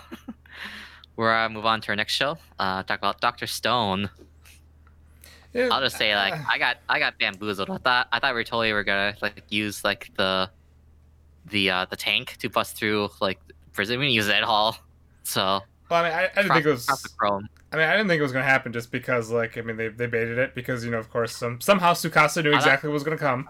We're 1.15 1.33
uh, 1.35 1.49
move 1.49 1.65
on 1.65 1.81
to 1.81 1.89
our 1.89 1.95
next 1.95 2.13
show. 2.13 2.37
Uh, 2.57 2.83
talk 2.83 2.99
about 2.99 3.21
Doctor 3.21 3.47
Stone. 3.47 4.09
Yeah, 5.53 5.69
I'll 5.71 5.81
just 5.81 5.97
say 5.97 6.15
like 6.15 6.33
uh, 6.33 6.43
I 6.51 6.57
got 6.57 6.77
I 6.89 6.99
got 6.99 7.19
bamboozled. 7.19 7.69
I 7.69 7.77
thought 7.77 8.07
I 8.11 8.19
thought 8.19 8.33
we 8.33 8.39
were 8.39 8.43
totally 8.43 8.73
were 8.73 8.83
gonna 8.83 9.15
like 9.21 9.43
use 9.49 9.83
like 9.83 10.09
the 10.15 10.49
the 11.49 11.69
uh 11.69 11.85
the 11.89 11.95
tank 11.95 12.37
to 12.39 12.49
bust 12.49 12.75
through 12.75 13.09
like 13.21 13.39
prison. 13.73 13.99
We 13.99 14.05
didn't 14.05 14.15
use 14.15 14.27
it 14.27 14.35
at 14.35 14.43
all. 14.43 14.77
So 15.23 15.61
well, 15.89 16.03
I 16.03 16.09
mean, 16.09 16.13
I, 16.17 16.23
I 16.23 16.27
didn't 16.27 16.45
cross, 16.47 16.55
think 16.55 16.65
it 16.65 16.69
was. 16.69 16.89
I 17.71 17.75
mean, 17.77 17.87
I 17.87 17.91
didn't 17.93 18.07
think 18.07 18.19
it 18.19 18.23
was 18.23 18.31
gonna 18.31 18.45
happen 18.45 18.71
just 18.71 18.91
because, 18.91 19.29
like, 19.31 19.57
I 19.57 19.61
mean, 19.61 19.77
they, 19.77 19.87
they 19.89 20.05
baited 20.05 20.37
it 20.37 20.55
because 20.55 20.85
you 20.85 20.91
know, 20.91 20.97
of 20.99 21.09
course, 21.09 21.35
some 21.35 21.59
somehow 21.59 21.93
Tsukasa 21.93 22.43
knew 22.43 22.53
exactly 22.53 22.89
what 22.89 22.93
was 22.93 23.03
gonna 23.03 23.17
come. 23.17 23.49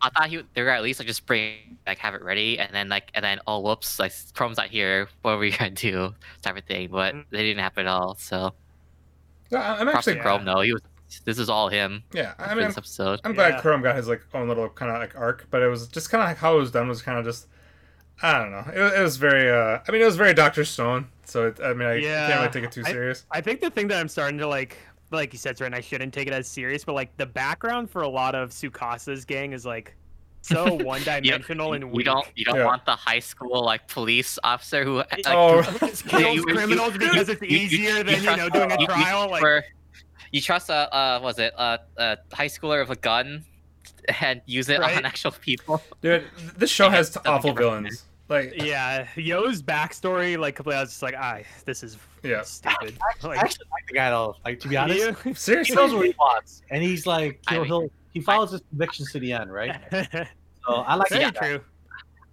I 0.00 0.10
thought 0.10 0.28
he 0.28 0.42
they 0.54 0.62
were 0.62 0.70
at 0.70 0.82
least 0.82 1.00
like 1.00 1.08
just 1.08 1.26
bring 1.26 1.76
like 1.86 1.98
have 1.98 2.14
it 2.14 2.22
ready 2.22 2.58
and 2.58 2.72
then 2.72 2.88
like 2.88 3.10
and 3.14 3.24
then 3.24 3.40
oh 3.48 3.58
whoops 3.60 3.98
like 3.98 4.12
chrome's 4.34 4.56
not 4.56 4.68
here. 4.68 5.08
What 5.22 5.32
are 5.32 5.38
we 5.38 5.50
gonna 5.58 5.70
do? 5.70 6.14
Type 6.42 6.56
of 6.56 6.64
thing. 6.64 6.88
But 6.90 7.14
Mm. 7.14 7.24
they 7.30 7.42
didn't 7.42 7.60
happen 7.60 7.86
at 7.86 7.90
all. 7.90 8.14
So 8.14 8.54
No, 9.50 9.58
I'm 9.58 9.88
actually, 9.88 10.14
to 10.14 10.20
Chrome 10.20 10.44
though. 10.44 10.60
He 10.60 10.72
was. 10.72 10.82
This 11.24 11.38
is 11.38 11.48
all 11.48 11.68
him 11.68 12.02
yeah. 12.12 12.34
I 12.38 12.48
for 12.50 12.54
mean, 12.56 12.66
this 12.66 12.76
I'm, 12.76 12.80
episode. 12.80 13.20
I'm 13.24 13.32
glad 13.34 13.54
Yeah. 13.54 13.60
Chrome 13.60 13.82
got 13.82 13.96
his 13.96 14.08
like 14.08 14.22
own 14.34 14.48
little 14.48 14.68
kind 14.68 14.90
of 14.92 14.98
like 14.98 15.16
arc, 15.18 15.46
but 15.50 15.62
it 15.62 15.68
was 15.68 15.88
just 15.88 16.10
kind 16.10 16.22
of 16.22 16.28
like 16.28 16.36
how 16.38 16.56
it 16.56 16.60
was 16.60 16.70
done 16.70 16.88
was 16.88 17.00
kind 17.02 17.18
of 17.18 17.24
just, 17.24 17.46
I 18.22 18.38
don't 18.38 18.50
know. 18.50 18.64
It, 18.74 18.78
was- 18.80 18.92
it 18.94 19.00
was 19.02 19.16
very, 19.16 19.50
uh, 19.50 19.78
I 19.86 19.92
mean, 19.92 20.02
it 20.02 20.04
was 20.06 20.16
very 20.16 20.34
Doctor 20.34 20.64
Stone. 20.64 21.08
So 21.24 21.46
it, 21.48 21.60
I 21.62 21.72
mean, 21.74 21.88
I 21.88 22.00
can't 22.00 22.40
really 22.40 22.52
take 22.52 22.64
it 22.64 22.72
too 22.72 22.82
I- 22.86 22.90
serious. 22.90 23.24
I 23.30 23.40
think 23.40 23.60
the 23.60 23.70
thing 23.70 23.88
that 23.88 23.98
I'm 23.98 24.08
starting 24.08 24.38
to 24.38 24.46
like, 24.46 24.76
like 25.10 25.32
you 25.32 25.38
said, 25.38 25.56
Sren, 25.56 25.74
I 25.74 25.80
shouldn't 25.80 26.12
take 26.12 26.26
it 26.26 26.34
as 26.34 26.46
serious, 26.48 26.84
but 26.84 26.92
like 26.94 27.16
the 27.16 27.26
background 27.26 27.90
for 27.90 28.02
a 28.02 28.08
lot 28.08 28.34
of 28.34 28.50
Tsukasa's 28.50 29.24
gang 29.24 29.52
is 29.54 29.64
like 29.64 29.94
so 30.42 30.74
one 30.84 31.02
dimensional 31.02 31.72
and 31.72 31.84
you 31.84 31.88
weak. 31.90 32.04
don't 32.06 32.26
you 32.34 32.44
don't 32.44 32.56
Yeah. 32.56 32.64
want 32.66 32.84
the 32.84 32.94
high 32.94 33.18
school 33.18 33.64
like 33.64 33.88
police 33.88 34.38
officer 34.44 34.84
who 34.84 34.96
like, 34.98 35.22
Oh. 35.26 35.62
kills 35.80 36.04
you- 36.12 36.34
you- 36.34 36.44
criminals 36.44 36.92
you- 36.92 36.98
because 37.00 37.28
it's 37.30 37.40
you- 37.42 37.48
you- 37.48 37.58
easier 37.58 37.96
you 37.98 38.02
than 38.04 38.14
you, 38.16 38.22
trust- 38.22 38.38
know 38.38 38.48
doing 38.50 38.70
a 38.70 38.74
you- 38.74 38.80
you- 38.80 38.86
trial. 38.86 39.30
Like 39.30 39.40
for- 39.40 39.64
you 40.32 40.40
trust 40.40 40.68
a 40.70 40.94
uh 40.94 41.20
was 41.22 41.38
it 41.38 41.52
a, 41.56 41.78
a 41.96 42.18
high 42.32 42.46
schooler 42.48 42.80
with 42.86 42.96
a 42.98 43.00
gun 43.00 43.44
and 44.20 44.40
use 44.46 44.68
it 44.68 44.78
Right. 44.80 44.96
on 44.96 45.04
actual 45.04 45.30
people 45.32 45.82
Dude, 46.02 46.24
this 46.56 46.70
show 46.70 46.88
has 46.90 47.10
Doesn't 47.10 47.26
awful 47.26 47.52
villains. 47.52 48.04
Like, 48.28 48.52
yeah, 48.62 49.08
Yo's 49.16 49.62
backstory, 49.62 50.36
like 50.38 50.54
completely, 50.56 50.76
I 50.76 50.80
was 50.82 50.90
just 50.90 51.02
like, 51.02 51.14
ah, 51.18 51.38
this 51.64 51.82
is 51.82 51.96
Yeah. 52.22 52.42
stupid. 52.42 52.94
I 53.22 53.26
Like, 53.26 53.38
actually 53.38 53.64
like 53.72 53.86
the 53.88 53.94
guy 53.94 54.10
though. 54.10 54.36
Like 54.44 54.60
to 54.60 54.68
be 54.68 54.76
honest, 54.76 54.98
you- 55.00 55.16
he 55.24 55.34
seriously, 55.48 55.74
knows 55.76 55.94
what 55.94 56.04
he 56.06 56.14
wants, 56.18 56.60
and 56.70 56.82
he's 56.82 57.06
like 57.06 57.40
he'll, 57.48 57.60
mean- 57.60 57.66
he'll 57.68 57.90
he 58.12 58.20
follows 58.20 58.50
his 58.52 58.60
convictions 58.68 59.12
to 59.12 59.20
the 59.20 59.32
end, 59.32 59.50
right? 59.52 59.74
So 60.66 60.74
I 60.74 60.96
like 60.96 61.08
that 61.08 61.34
true. 61.36 61.60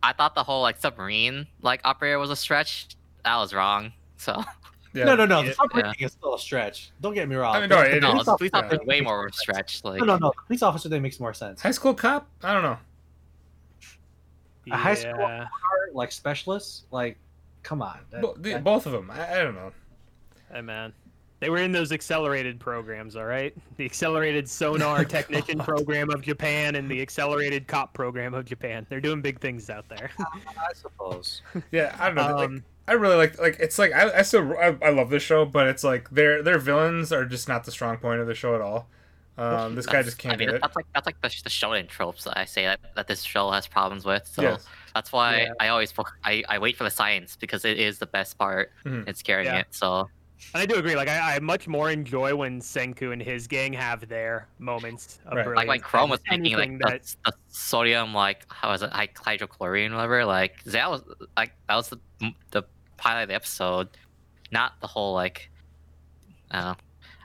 i 0.03 0.11
thought 0.11 0.35
the 0.35 0.43
whole 0.43 0.61
like 0.61 0.75
submarine 0.81 1.47
like 1.61 1.79
operator 1.85 2.19
was 2.19 2.29
a 2.31 2.35
stretch 2.35 2.87
that 3.23 3.37
was 3.37 3.53
wrong 3.53 3.93
so 4.17 4.43
yeah. 4.95 5.03
No, 5.05 5.15
no, 5.15 5.25
no. 5.25 5.41
Yeah. 5.41 5.49
The 5.49 5.53
submarine 5.55 5.93
thing 5.93 6.05
is 6.05 6.11
still 6.13 6.33
a 6.35 6.39
stretch. 6.39 6.91
Don't 7.01 7.13
get 7.13 7.27
me 7.29 7.35
wrong. 7.35 7.55
I 7.55 7.59
mean, 7.61 7.69
no, 7.69 7.81
it 7.81 8.01
no 8.01 8.19
is. 8.19 8.25
the 8.25 8.35
police 8.37 8.51
yeah. 8.53 8.59
officer 8.61 8.79
way 8.85 9.01
more 9.01 9.25
of 9.27 9.31
a 9.33 9.35
stretch 9.35 9.83
like 9.83 9.99
No, 9.99 10.05
no, 10.05 10.17
no. 10.17 10.29
The 10.35 10.41
police 10.47 10.63
officer 10.63 10.89
thing 10.89 11.01
makes 11.01 11.19
more 11.19 11.33
sense. 11.33 11.61
High 11.61 11.71
school 11.71 11.93
cop? 11.93 12.27
I 12.43 12.53
don't 12.53 12.63
know. 12.63 12.77
A 14.71 14.77
high 14.77 14.95
school- 14.95 15.13
Yeah. 15.19 15.47
Like 15.93 16.11
specialists, 16.11 16.85
like, 16.91 17.17
come 17.63 17.81
on. 17.81 17.99
That- 18.09 18.21
Bo- 18.21 18.33
the, 18.35 18.53
that- 18.53 18.63
both 18.63 18.85
of 18.85 18.91
them. 18.91 19.11
I, 19.11 19.39
I 19.39 19.43
don't 19.43 19.55
know. 19.55 19.71
Hey 20.51 20.61
man, 20.61 20.93
They 21.39 21.49
were 21.49 21.57
in 21.57 21.71
those 21.71 21.91
accelerated 21.91 22.59
programs, 22.59 23.15
all 23.15 23.25
right? 23.25 23.53
The 23.77 23.85
accelerated 23.85 24.49
sonar 24.49 25.03
technician 25.05 25.59
program 25.59 26.09
of 26.09 26.21
Japan 26.21 26.75
and 26.75 26.89
the 26.89 27.01
accelerated 27.01 27.67
cop 27.67 27.93
program 27.93 28.33
of 28.33 28.45
Japan. 28.45 28.85
They're 28.89 29.01
doing 29.01 29.21
big 29.21 29.39
things 29.39 29.69
out 29.69 29.87
there. 29.89 30.11
I 30.19 30.73
suppose. 30.73 31.41
Yeah, 31.71 31.95
I 31.99 32.07
don't 32.07 32.15
know. 32.15 32.35
like, 32.35 32.49
Um, 32.49 32.63
I 32.87 32.93
really 32.93 33.15
like 33.15 33.39
like 33.39 33.57
it's 33.59 33.79
like 33.79 33.93
I, 33.93 34.19
I 34.19 34.21
still 34.21 34.55
I, 34.57 34.75
I 34.81 34.89
love 34.91 35.09
this 35.09 35.23
show, 35.23 35.45
but 35.45 35.67
it's 35.67 35.83
like 35.83 36.09
their 36.11 36.43
their 36.43 36.59
villains 36.59 37.11
are 37.11 37.25
just 37.25 37.47
not 37.47 37.63
the 37.63 37.71
strong 37.71 37.97
point 37.97 38.19
of 38.21 38.27
the 38.27 38.35
show 38.35 38.53
at 38.55 38.61
all. 38.61 38.87
Um, 39.37 39.75
this 39.75 39.85
guy 39.85 40.01
just 40.01 40.17
can't 40.17 40.35
I 40.35 40.37
mean, 40.37 40.47
do 40.49 40.55
it. 40.55 40.61
that's 40.61 40.75
like 40.77 40.85
that's 40.93 41.05
like 41.05 41.19
the, 41.21 41.27
the 41.43 41.49
shonen 41.49 41.87
tropes 41.89 42.23
that 42.23 42.37
I 42.39 42.45
say 42.45 42.63
that, 42.65 42.79
that 42.95 43.07
this 43.07 43.21
show 43.21 43.51
has 43.51 43.67
problems 43.67 44.05
with. 44.05 44.25
So 44.27 44.43
Yes. 44.43 44.65
that's 44.93 45.11
why 45.11 45.41
Yeah. 45.41 45.53
I 45.59 45.67
always 45.69 45.91
fo- 45.91 46.05
I, 46.23 46.43
I 46.47 46.57
wait 46.59 46.77
for 46.77 46.85
the 46.85 46.89
science 46.91 47.35
because 47.35 47.65
it 47.65 47.77
is 47.77 47.99
the 47.99 48.05
best 48.05 48.37
part. 48.37 48.71
Mhm. 48.85 49.09
It's 49.09 49.21
carrying 49.21 49.47
Yeah. 49.53 49.59
it. 49.61 49.67
So 49.71 50.09
And 50.53 50.61
I 50.61 50.65
do 50.65 50.75
agree. 50.75 50.95
Like 50.95 51.09
I, 51.09 51.35
I 51.35 51.39
much 51.39 51.67
more 51.67 51.91
enjoy 51.91 52.33
when 52.33 52.61
Senku 52.61 53.11
and 53.11 53.21
his 53.21 53.45
gang 53.47 53.73
have 53.73 54.07
their 54.07 54.47
moments 54.59 55.19
of 55.25 55.37
Right. 55.37 55.47
like 55.57 55.67
when 55.67 55.79
Chrome 55.81 56.09
was 56.11 56.21
and 56.29 56.41
making 56.43 56.57
like 56.57 56.67
anything 56.69 56.99
the, 57.25 57.31
the 57.31 57.33
sodium 57.49 58.13
like 58.13 58.45
how 58.49 58.69
was 58.71 58.83
it 58.83 58.91
like 58.93 59.15
hydrochlorine 59.15 59.91
whatever 59.93 60.23
like 60.23 60.63
that 60.65 60.89
was 60.89 61.01
like 61.35 61.51
that 61.67 61.75
was 61.75 61.89
the 61.89 61.99
the 62.51 62.63
pilot 63.05 63.23
of 63.23 63.27
the 63.29 63.35
episode, 63.35 63.89
not 64.51 64.79
the 64.81 64.87
whole 64.87 65.13
like. 65.13 65.49
I 66.51 66.55
don't 66.61 66.65
know. 66.71 66.75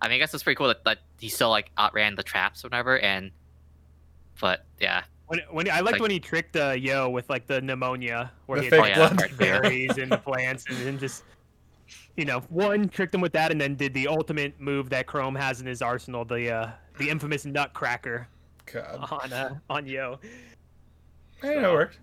I 0.02 0.09
mean, 0.09 0.15
I 0.16 0.19
guess 0.19 0.32
it's 0.35 0.43
pretty 0.43 0.57
cool 0.57 0.69
that, 0.69 0.85
that 0.85 0.98
he 1.19 1.28
still 1.28 1.51
like 1.51 1.70
outran 1.78 2.15
the 2.16 2.23
traps 2.23 2.65
or 2.65 2.69
whatever, 2.69 2.98
and 2.98 3.31
but 4.40 4.65
yeah, 4.81 5.02
When, 5.27 5.40
when 5.51 5.70
I 5.70 5.81
liked 5.81 5.93
Like- 5.93 6.01
when 6.01 6.11
he 6.11 6.19
tricked 6.20 6.57
uh, 6.57 6.70
Yo 6.70 7.11
with 7.11 7.28
like 7.28 7.47
the 7.47 7.61
pneumonia, 7.61 8.32
where 8.47 8.59
The 8.59 8.65
he 8.65 8.70
fake 8.70 8.85
had 8.86 8.94
blood. 8.97 9.16
like, 9.20 9.36
berries 9.36 9.98
and 9.98 10.11
the 10.11 10.16
plants, 10.28 10.65
and 10.69 10.77
then 10.78 10.98
just 10.98 11.24
you 12.16 12.24
know, 12.24 12.40
one 12.48 12.89
tricked 12.89 13.15
him 13.15 13.20
with 13.20 13.32
that, 13.32 13.51
and 13.52 13.61
then 13.61 13.74
did 13.74 13.93
the 13.94 14.07
ultimate 14.09 14.59
move 14.61 14.89
that 14.90 15.07
Chrome 15.07 15.35
has 15.35 15.61
in 15.61 15.66
his 15.66 15.82
arsenal, 15.82 16.24
the 16.24 16.51
uh, 16.51 16.70
the 16.98 17.09
infamous 17.11 17.44
Nutcracker 17.44 18.27
God, 18.66 19.09
on 19.11 19.32
uh, 19.32 19.55
on 19.69 19.86
Yo. 19.86 20.19
hey, 21.43 21.59
it 21.59 21.62
worked. 21.62 21.98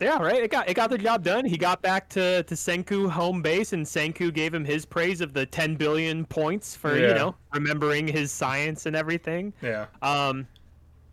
Yeah, 0.00 0.18
right. 0.18 0.42
It 0.42 0.50
got 0.50 0.68
it 0.68 0.74
got 0.74 0.88
the 0.90 0.96
job 0.98 1.22
done. 1.22 1.44
He 1.44 1.56
got 1.58 1.82
back 1.82 2.08
to 2.10 2.42
to 2.44 2.54
Senku 2.54 3.08
home 3.10 3.42
base, 3.42 3.72
and 3.74 3.84
Senku 3.84 4.32
gave 4.32 4.54
him 4.54 4.64
his 4.64 4.86
praise 4.86 5.20
of 5.20 5.34
the 5.34 5.44
10 5.44 5.76
billion 5.76 6.24
points 6.24 6.74
for 6.74 6.96
Yeah. 6.98 7.08
you 7.08 7.14
know 7.14 7.34
remembering 7.52 8.08
his 8.08 8.32
science 8.32 8.86
and 8.86 8.96
everything. 8.96 9.52
Yeah, 9.60 9.86
Um, 10.02 10.46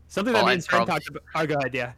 something 0.08 0.34
that 0.34 0.44
Oh, 0.44 0.46
me 0.46 0.52
and 0.54 0.58
and 0.60 0.64
Sven 0.64 0.78
Chrome- 0.78 0.88
talked 0.88 1.10
about. 1.10 1.24
Oh, 1.36 1.46
go 1.46 1.56
ahead. 1.56 1.74
Yeah. 1.74 1.92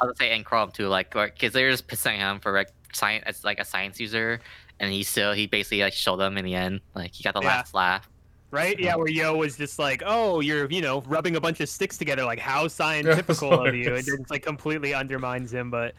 I 0.00 0.06
would 0.06 0.18
say 0.18 0.32
and 0.34 0.44
Chrome 0.44 0.72
too, 0.72 0.88
like 0.88 1.12
because 1.12 1.52
they're 1.52 1.70
just 1.70 1.86
pissing 1.86 2.16
him 2.16 2.40
for 2.40 2.52
like 2.52 2.70
science 2.92 3.22
as 3.26 3.44
like 3.44 3.60
a 3.60 3.64
science 3.64 4.00
user, 4.00 4.40
and 4.80 4.92
he 4.92 5.04
still 5.04 5.32
he 5.32 5.46
basically 5.46 5.80
like 5.82 5.92
showed 5.92 6.16
them 6.16 6.36
in 6.36 6.44
the 6.44 6.56
end, 6.56 6.80
like 6.96 7.14
he 7.14 7.22
got 7.22 7.34
the 7.34 7.40
Yeah. 7.40 7.46
last 7.48 7.72
laugh. 7.72 8.08
Right? 8.50 8.78
Yeah, 8.78 8.96
where 8.96 9.08
Yo 9.08 9.34
was 9.36 9.56
just 9.56 9.78
like, 9.78 10.02
"Oh, 10.04 10.40
you're, 10.40 10.66
you 10.70 10.82
know, 10.82 11.00
rubbing 11.06 11.36
a 11.36 11.40
bunch 11.40 11.60
of 11.60 11.70
sticks 11.70 11.96
together. 11.96 12.22
Like, 12.24 12.38
how 12.38 12.68
scientifical 12.68 13.50
of 13.66 13.74
you?" 13.74 13.80
It 13.82 13.84
hilarious. 13.84 14.06
just 14.06 14.30
like 14.30 14.42
completely 14.42 14.92
undermines 14.92 15.54
him. 15.54 15.70
But 15.70 15.94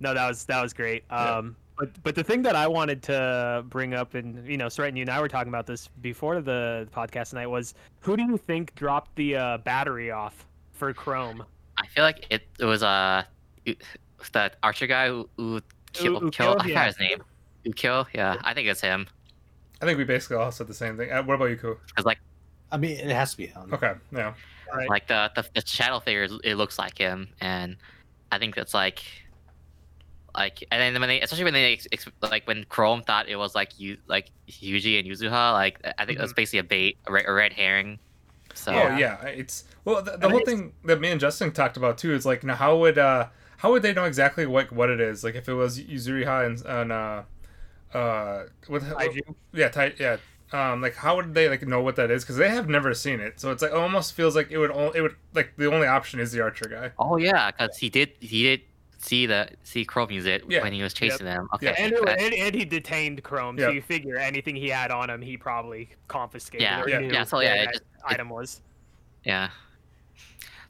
no, 0.00 0.14
that 0.14 0.28
was 0.28 0.44
that 0.44 0.62
was 0.62 0.72
great. 0.72 1.04
Yeah. 1.10 1.36
Um, 1.38 1.56
but 1.78 1.90
but 2.02 2.14
the 2.14 2.24
thing 2.24 2.42
that 2.42 2.56
I 2.56 2.66
wanted 2.66 3.02
to 3.04 3.64
bring 3.68 3.92
up, 3.94 4.14
and 4.14 4.46
you 4.46 4.56
know, 4.56 4.68
Stratton, 4.68 4.96
you 4.96 5.02
and 5.02 5.10
I 5.10 5.20
were 5.20 5.28
talking 5.28 5.50
about 5.50 5.66
this 5.66 5.88
before 6.00 6.40
the 6.40 6.88
podcast 6.94 7.30
tonight, 7.30 7.48
was 7.48 7.74
who 8.00 8.16
do 8.16 8.22
you 8.22 8.38
think 8.38 8.74
dropped 8.74 9.14
the 9.16 9.36
uh, 9.36 9.58
battery 9.58 10.10
off 10.10 10.46
for 10.72 10.92
Chrome? 10.94 11.44
I 11.76 11.86
feel 11.86 12.04
like 12.04 12.26
it, 12.30 12.42
it 12.58 12.64
was 12.64 12.82
uh 12.82 13.22
U- 13.66 13.76
that 14.32 14.56
Archer 14.62 14.86
guy 14.86 15.08
who, 15.08 15.28
who 15.36 15.60
killed, 15.92 16.22
Ukyo, 16.22 16.32
killed 16.32 16.56
I 16.60 16.66
yeah. 16.66 16.68
forgot 16.68 16.86
his 16.86 16.98
name. 17.00 17.22
Ukyo, 17.66 18.06
yeah, 18.14 18.36
I 18.42 18.54
think 18.54 18.68
it's 18.68 18.80
him. 18.80 19.06
I 19.82 19.84
think 19.84 19.98
we 19.98 20.04
basically 20.04 20.36
all 20.36 20.50
said 20.50 20.68
the 20.68 20.74
same 20.74 20.96
thing. 20.96 21.12
Uh, 21.12 21.22
what 21.22 21.34
about 21.34 21.46
you, 21.46 21.56
Ku? 21.56 21.76
Cause 21.94 22.06
like 22.06 22.18
I 22.72 22.78
mean, 22.78 22.92
it 22.92 23.10
has 23.10 23.32
to 23.32 23.36
be 23.36 23.46
him. 23.46 23.72
Okay, 23.72 23.92
yeah, 24.12 24.32
Right. 24.74 24.88
like 24.88 25.06
the, 25.08 25.30
the 25.34 25.44
the 25.54 25.66
shadow 25.66 26.00
figure, 26.00 26.26
it 26.42 26.54
looks 26.54 26.78
like 26.78 26.96
him, 26.96 27.28
and 27.40 27.76
I 28.32 28.38
think 28.38 28.54
that's 28.54 28.72
like 28.74 29.04
like 30.36 30.64
and 30.70 30.94
then 30.94 31.00
when 31.00 31.08
they 31.08 31.20
especially 31.20 31.44
when 31.44 31.54
they 31.54 31.72
ex, 31.72 31.86
ex, 31.92 32.06
like 32.22 32.46
when 32.46 32.64
Chrome 32.64 33.02
thought 33.02 33.28
it 33.28 33.36
was 33.36 33.54
like 33.54 33.78
you 33.78 33.98
like 34.06 34.30
Yuji 34.48 34.98
and 34.98 35.08
Yuzuriha, 35.08 35.52
like 35.52 35.80
I 35.98 36.04
think 36.04 36.18
that's 36.18 36.32
basically 36.32 36.58
a 36.60 36.64
bait, 36.64 36.98
a 37.06 37.12
red, 37.12 37.24
a 37.26 37.32
red 37.32 37.52
herring. 37.52 37.98
So 38.54 38.72
Oh 38.72 38.96
yeah, 38.96 39.22
it's 39.24 39.64
well 39.84 40.02
the, 40.02 40.16
the 40.16 40.28
whole 40.28 40.40
thing 40.40 40.72
that 40.84 41.00
me 41.00 41.10
and 41.10 41.20
Justin 41.20 41.52
talked 41.52 41.76
about 41.76 41.98
too 41.98 42.12
is 42.12 42.26
like 42.26 42.44
now 42.44 42.54
how 42.54 42.76
would 42.76 42.98
uh 42.98 43.28
how 43.58 43.72
would 43.72 43.82
they 43.82 43.92
know 43.92 44.04
exactly 44.04 44.46
what 44.46 44.72
what 44.72 44.90
it 44.90 45.00
is? 45.00 45.24
Like 45.24 45.34
if 45.34 45.48
it 45.48 45.54
was 45.54 45.80
Yuzuriha 45.80 46.46
and, 46.46 46.64
and 46.66 46.92
uh 46.92 47.22
uh 47.96 48.44
what 48.66 48.82
Kaiju? 48.82 49.34
yeah 49.52 49.68
tai, 49.68 49.94
yeah 49.98 50.18
um 50.52 50.80
like 50.82 50.96
how 50.96 51.16
would 51.16 51.34
they 51.34 51.48
like 51.48 51.66
know 51.66 51.82
what 51.82 51.96
that 51.96 52.10
is? 52.10 52.24
Because 52.24 52.36
they 52.36 52.48
have 52.50 52.68
never 52.68 52.94
seen 52.94 53.20
it. 53.20 53.40
So 53.40 53.50
it's 53.52 53.62
like 53.62 53.72
it 53.72 53.76
almost 53.76 54.12
feels 54.14 54.36
like 54.36 54.50
it 54.50 54.58
would 54.58 54.70
only 54.70 54.98
it 54.98 55.02
would 55.02 55.16
like 55.34 55.56
the 55.56 55.72
only 55.72 55.86
option 55.86 56.20
is 56.20 56.32
the 56.32 56.40
archer 56.42 56.68
guy. 56.68 56.92
Oh 56.98 57.16
yeah, 57.16 57.50
because 57.50 57.76
he 57.78 57.88
did 57.90 58.12
he 58.20 58.42
did 58.44 58.62
see 58.98 59.26
the 59.26 59.48
see 59.62 59.84
Chrome 59.84 60.10
use 60.10 60.26
it 60.26 60.42
Yeah. 60.48 60.62
when 60.62 60.72
he 60.72 60.82
was 60.82 60.94
chasing 60.94 61.26
them. 61.26 61.48
Okay, 61.54 61.66
Yeah. 61.66 61.74
And, 61.78 61.92
it- 61.92 62.08
and, 62.20 62.34
and 62.34 62.54
he 62.54 62.64
detained 62.64 63.22
Chrome, 63.22 63.58
so 63.58 63.70
you 63.70 63.82
figure 63.82 64.16
anything 64.16 64.56
he 64.56 64.68
had 64.68 64.90
on 64.90 65.10
him, 65.10 65.20
he 65.22 65.36
probably 65.36 65.90
confiscated. 66.08 66.62
Yeah, 66.62 66.82
or 66.82 66.88
yeah, 66.88 66.98
knew 67.00 67.12
yeah, 67.12 67.24
so, 67.24 67.40
yeah, 67.40 67.54
it 67.54 67.64
that 67.66 67.72
just- 67.74 67.82
it- 67.84 67.88
item 68.06 68.28
was. 68.28 68.60
Yeah. 69.24 69.50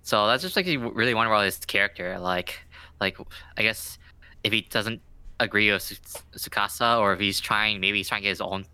So 0.02 0.26
that's 0.26 0.42
just 0.42 0.56
like 0.56 0.66
you 0.66 0.90
really 0.92 1.14
wonder 1.14 1.32
about 1.32 1.44
his 1.44 1.58
character. 1.58 2.18
Like, 2.18 2.60
like 3.00 3.18
I 3.56 3.62
guess 3.62 3.98
if 4.44 4.52
he 4.52 4.62
doesn't 4.62 5.00
agree 5.40 5.70
with 5.72 5.82
Su- 5.82 5.96
Tsukasa, 6.36 6.98
or 7.00 7.12
if 7.12 7.20
he's 7.20 7.40
trying, 7.40 7.80
maybe 7.80 7.98
he's 7.98 8.08
trying 8.08 8.20
to 8.20 8.24
get 8.24 8.30
his 8.30 8.40
own. 8.40 8.64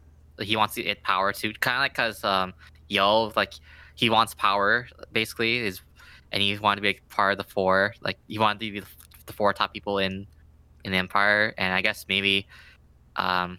He 0.41 0.57
wants 0.57 0.75
to 0.75 0.83
get 0.83 1.03
power 1.03 1.33
too, 1.33 1.53
kind 1.55 1.77
of 1.77 1.81
like 1.81 1.93
because 1.93 2.23
um, 2.25 2.53
Yo, 2.89 3.33
like 3.37 3.55
he 3.95 4.11
wants 4.11 4.35
power 4.35 4.87
basically 5.13 5.59
is, 5.59 5.81
and 6.33 6.43
he 6.43 6.57
wanted 6.59 6.77
to 6.77 6.83
be 6.83 6.89
a 6.91 7.15
part 7.15 7.33
of 7.33 7.39
the 7.39 7.51
four. 7.51 7.95
Like 8.03 8.19
he 8.29 8.39
wanted 8.39 8.61
to 8.67 8.71
be 8.73 8.81
the, 8.81 8.87
the 9.27 9.33
four 9.33 9.53
top 9.53 9.73
people 9.73 9.99
in 9.99 10.27
in 10.85 10.93
the 10.93 10.99
empire, 10.99 11.55
and 11.59 11.73
I 11.73 11.81
guess 11.81 12.07
maybe, 12.09 12.47
um, 13.17 13.59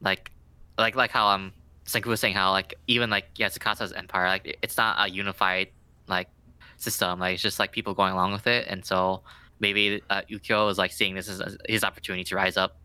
like, 0.00 0.30
like 0.78 0.96
like 0.96 1.10
how 1.10 1.26
um 1.28 1.52
Senku 1.84 2.06
was 2.06 2.20
saying 2.20 2.34
how 2.34 2.52
like 2.52 2.74
even 2.86 3.10
like 3.10 3.26
yeah 3.36 3.48
Tsukasa's 3.48 3.92
empire 3.92 4.26
like 4.28 4.56
it's 4.62 4.76
not 4.76 4.96
a 4.98 5.10
unified 5.10 5.68
like 6.08 6.28
system 6.76 7.20
like 7.20 7.34
it's 7.34 7.42
just 7.42 7.58
like 7.58 7.72
people 7.72 7.94
going 7.94 8.12
along 8.12 8.32
with 8.32 8.46
it 8.46 8.66
and 8.68 8.84
so 8.84 9.22
maybe 9.60 10.02
uh, 10.10 10.22
Ukyo 10.30 10.70
is 10.70 10.78
like 10.78 10.92
seeing 10.92 11.14
this 11.14 11.28
as 11.28 11.56
his 11.68 11.84
opportunity 11.84 12.24
to 12.24 12.36
rise 12.36 12.56
up 12.56 12.76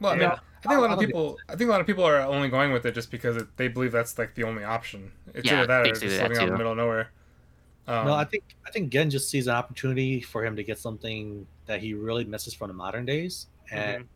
well 0.00 0.12
I 0.12 0.16
mean 0.16 0.22
Yeah. 0.28 0.38
I 0.64 0.68
think 0.68 0.78
a 0.78 0.82
lot 0.82 0.90
of 0.92 0.98
people 1.00 1.36
I 1.48 1.56
think 1.56 1.68
a 1.68 1.72
lot 1.72 1.80
of 1.80 1.86
people 1.86 2.04
are 2.04 2.18
only 2.20 2.48
going 2.48 2.72
with 2.72 2.86
it 2.86 2.94
just 2.94 3.10
because 3.10 3.36
it, 3.36 3.56
they 3.56 3.68
believe 3.68 3.90
that's 3.92 4.18
like 4.18 4.34
the 4.34 4.44
only 4.44 4.64
option 4.64 5.10
it's 5.34 5.46
Yeah, 5.46 5.58
either 5.58 5.66
that 5.66 5.80
or 5.82 5.84
basically 5.84 6.08
just 6.08 6.22
living 6.22 6.38
out 6.38 6.44
in 6.44 6.50
the 6.50 6.52
too. 6.52 6.58
middle 6.58 6.72
of 6.72 6.78
nowhere 6.78 7.10
um, 7.86 8.06
no, 8.06 8.14
I 8.14 8.24
think 8.24 8.44
I 8.66 8.70
think 8.70 8.90
Gen 8.92 9.10
just 9.10 9.28
sees 9.30 9.46
an 9.46 9.54
opportunity 9.54 10.20
for 10.20 10.44
him 10.44 10.56
to 10.56 10.62
get 10.64 10.78
something 10.78 11.46
that 11.66 11.80
he 11.80 11.94
really 11.94 12.24
misses 12.24 12.54
from 12.54 12.68
the 12.68 12.74
modern 12.74 13.04
days, 13.04 13.48
and 13.70 14.08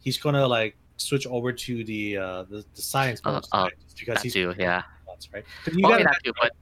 he's 0.00 0.18
gonna 0.18 0.46
like 0.46 0.76
switch 0.96 1.26
over 1.26 1.52
to 1.52 1.84
the 1.84 2.16
uh 2.16 2.42
the, 2.44 2.64
the 2.74 2.82
science 2.82 3.20
Uh, 3.24 3.30
uh, 3.30 3.40
side, 3.42 3.72
because 3.98 4.22
he's 4.22 4.32
too 4.32 4.54
yeah 4.58 4.82
nuts, 5.08 5.28
right? 5.32 5.44
'Cause 5.64 5.74
you 5.74 5.82
well, 5.82 5.98
gotta 6.02 6.16
too 6.24 6.32
but 6.40 6.52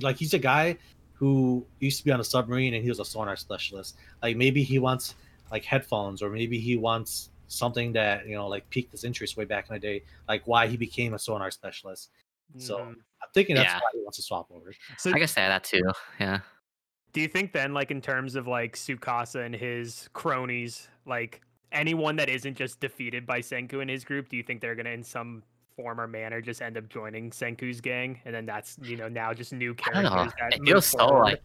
like 0.00 0.16
he's 0.16 0.34
a 0.34 0.38
guy 0.38 0.76
who 1.14 1.64
used 1.80 1.98
to 1.98 2.04
be 2.04 2.10
on 2.10 2.20
a 2.20 2.24
submarine 2.24 2.74
and 2.74 2.82
he 2.82 2.88
was 2.88 2.98
a 2.98 3.04
sonar 3.04 3.36
specialist. 3.36 3.96
Like 4.22 4.36
maybe 4.36 4.62
he 4.62 4.78
wants 4.78 5.14
like 5.50 5.64
headphones 5.64 6.22
or 6.22 6.30
maybe 6.30 6.58
he 6.58 6.76
wants 6.76 7.30
something 7.48 7.92
that 7.92 8.26
you 8.26 8.34
know 8.34 8.48
like 8.48 8.68
piqued 8.70 8.90
his 8.92 9.04
interest 9.04 9.36
way 9.36 9.44
back 9.44 9.68
in 9.68 9.74
the 9.74 9.78
day, 9.80 10.02
like 10.28 10.46
why 10.46 10.66
he 10.66 10.76
became 10.76 11.14
a 11.14 11.18
sonar 11.18 11.50
specialist. 11.50 12.10
So 12.58 12.78
Mhm. 12.78 12.88
I'm 13.22 13.28
thinking 13.34 13.56
that's 13.56 13.66
Yeah. 13.72 13.78
why 13.78 13.90
he 13.94 14.00
wants 14.00 14.16
to 14.16 14.22
swap 14.22 14.46
over. 14.50 14.72
So 14.98 15.10
I 15.10 15.18
guess 15.18 15.34
yeah 15.36 15.48
that 15.48 15.64
too 15.64 15.82
yeah 16.20 16.40
Do 17.12 17.20
you 17.20 17.28
think 17.28 17.52
then, 17.52 17.74
like 17.74 17.90
in 17.90 18.00
terms 18.00 18.36
of 18.36 18.46
like 18.46 18.74
Tsukasa 18.74 19.44
and 19.44 19.54
his 19.54 20.08
cronies, 20.14 20.88
like 21.04 21.42
anyone 21.70 22.16
that 22.16 22.28
isn't 22.30 22.56
just 22.56 22.80
defeated 22.80 23.26
by 23.26 23.40
Senku 23.40 23.80
and 23.82 23.90
his 23.90 24.02
group, 24.04 24.28
do 24.30 24.36
you 24.36 24.42
think 24.42 24.60
they're 24.62 24.74
gonna 24.74 24.90
in 24.90 25.02
some 25.02 25.42
form 25.76 26.00
or 26.00 26.06
manner 26.06 26.40
just 26.40 26.60
end 26.62 26.76
up 26.76 26.88
joining 26.88 27.30
Senku's 27.30 27.80
gang, 27.80 28.20
and 28.24 28.34
then 28.34 28.46
that's 28.46 28.78
you 28.82 28.96
know 28.96 29.08
now 29.08 29.32
just 29.34 29.52
new 29.52 29.72
I 29.72 29.92
don't 29.92 30.04
characters 30.04 30.12
know 30.26 30.32
that 30.40 30.54
it 30.54 30.60
move 30.60 30.68
feels 30.68 30.86
so 30.86 30.98
forward? 30.98 31.24
like 31.24 31.42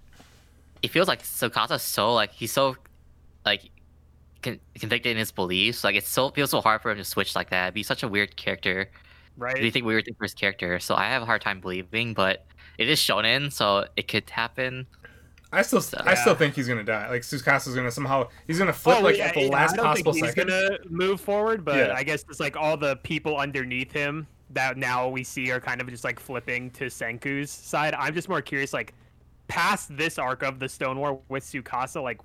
it 0.82 0.88
feels 0.92 1.08
like 1.08 1.22
Tsukasa's 1.24 1.82
so 1.82 2.14
like 2.14 2.32
he's 2.32 2.52
so 2.52 2.76
like 3.46 3.70
con- 4.42 4.60
convicted 4.80 5.12
in 5.14 5.18
his 5.18 5.32
beliefs 5.32 5.84
like 5.84 5.96
it's 5.96 6.08
so 6.10 6.30
feels 6.30 6.52
so 6.52 6.62
hard 6.62 6.82
for 6.82 6.92
him 6.92 6.98
to 6.98 7.04
switch 7.04 7.36
like 7.36 7.50
that 7.50 7.66
It'd 7.66 7.74
be 7.74 7.84
such 7.84 8.04
a 8.04 8.08
weird 8.08 8.36
character 8.38 8.90
right? 9.38 9.55
do 9.55 9.64
you 9.65 9.72
think 9.72 9.85
we 9.85 9.93
were 9.93 10.01
for 10.18 10.23
his 10.26 10.34
character 10.34 10.80
so 10.80 10.95
I 10.95 11.05
have 11.05 11.22
a 11.22 11.26
hard 11.26 11.41
time 11.41 11.61
believing 11.61 12.14
but 12.14 12.45
it 12.77 12.89
is 12.89 12.99
shonen 12.99 13.51
so 13.51 13.85
it 13.95 14.07
could 14.07 14.30
happen 14.30 14.88
I 15.51 15.61
still 15.61 15.81
I 16.05 16.15
still 16.15 16.35
think 16.35 16.55
he's 16.55 16.68
gonna 16.68 16.84
die 16.84 17.09
like 17.09 17.22
Tsukasa's 17.22 17.73
gonna 17.73 17.89
somehow 17.91 18.27
he's 18.47 18.59
gonna 18.59 18.73
flip 18.73 18.97
Oh, 18.99 19.01
like 19.01 19.18
yeah, 19.18 19.27
at 19.27 19.34
the 19.34 19.43
yeah, 19.43 19.49
last 19.49 19.73
I 19.73 19.76
don't 19.77 19.85
possible 19.85 20.11
think 20.14 20.26
he's 20.26 20.35
second 20.35 20.49
gonna 20.49 20.77
move 20.89 21.22
forward, 21.22 21.64
but 21.64 21.76
Yeah. 21.88 21.93
I 21.95 22.03
guess 22.03 22.26
it's 22.30 22.41
like 22.41 22.57
all 22.57 22.76
the 22.76 22.97
people 22.97 23.38
underneath 23.38 23.91
him 23.91 24.27
that 24.49 24.76
now 24.77 25.07
we 25.07 25.23
see 25.23 25.49
are 25.51 25.61
kind 25.61 25.80
of 25.80 25.88
just 25.89 26.03
like 26.03 26.19
flipping 26.19 26.69
to 26.72 26.85
Senku's 26.85 27.49
side. 27.49 27.93
I'm 27.93 28.14
just 28.14 28.27
more 28.27 28.41
curious, 28.41 28.73
like 28.73 28.93
past 29.47 29.95
this 29.95 30.18
arc 30.19 30.43
of 30.43 30.59
the 30.59 30.68
Stone 30.68 30.99
War 30.99 31.19
with 31.30 31.45
Tsukasa, 31.45 32.03
like 32.03 32.19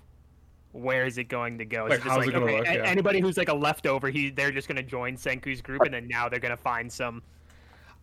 where 0.73 1.05
is 1.07 1.19
it 1.19 1.25
going 1.25 1.59
to 1.59 1.65
go? 1.65 1.85
Like, 1.85 2.01
it 2.01 2.05
just 2.05 2.17
like 2.17 2.29
it 2.29 2.35
okay, 2.35 2.57
look? 2.59 2.65
Yeah. 2.67 2.73
anybody 2.85 3.21
who's 3.21 3.37
like 3.37 3.49
a 3.49 3.55
leftover, 3.55 4.09
he 4.11 4.31
they're 4.31 4.51
just 4.53 4.69
gonna 4.69 4.83
join 4.83 5.17
Senku's 5.17 5.61
group, 5.61 5.83
and 5.83 5.93
then 5.95 6.09
now 6.09 6.29
they're 6.29 6.41
gonna 6.41 6.57
find 6.57 6.91
some 6.91 7.23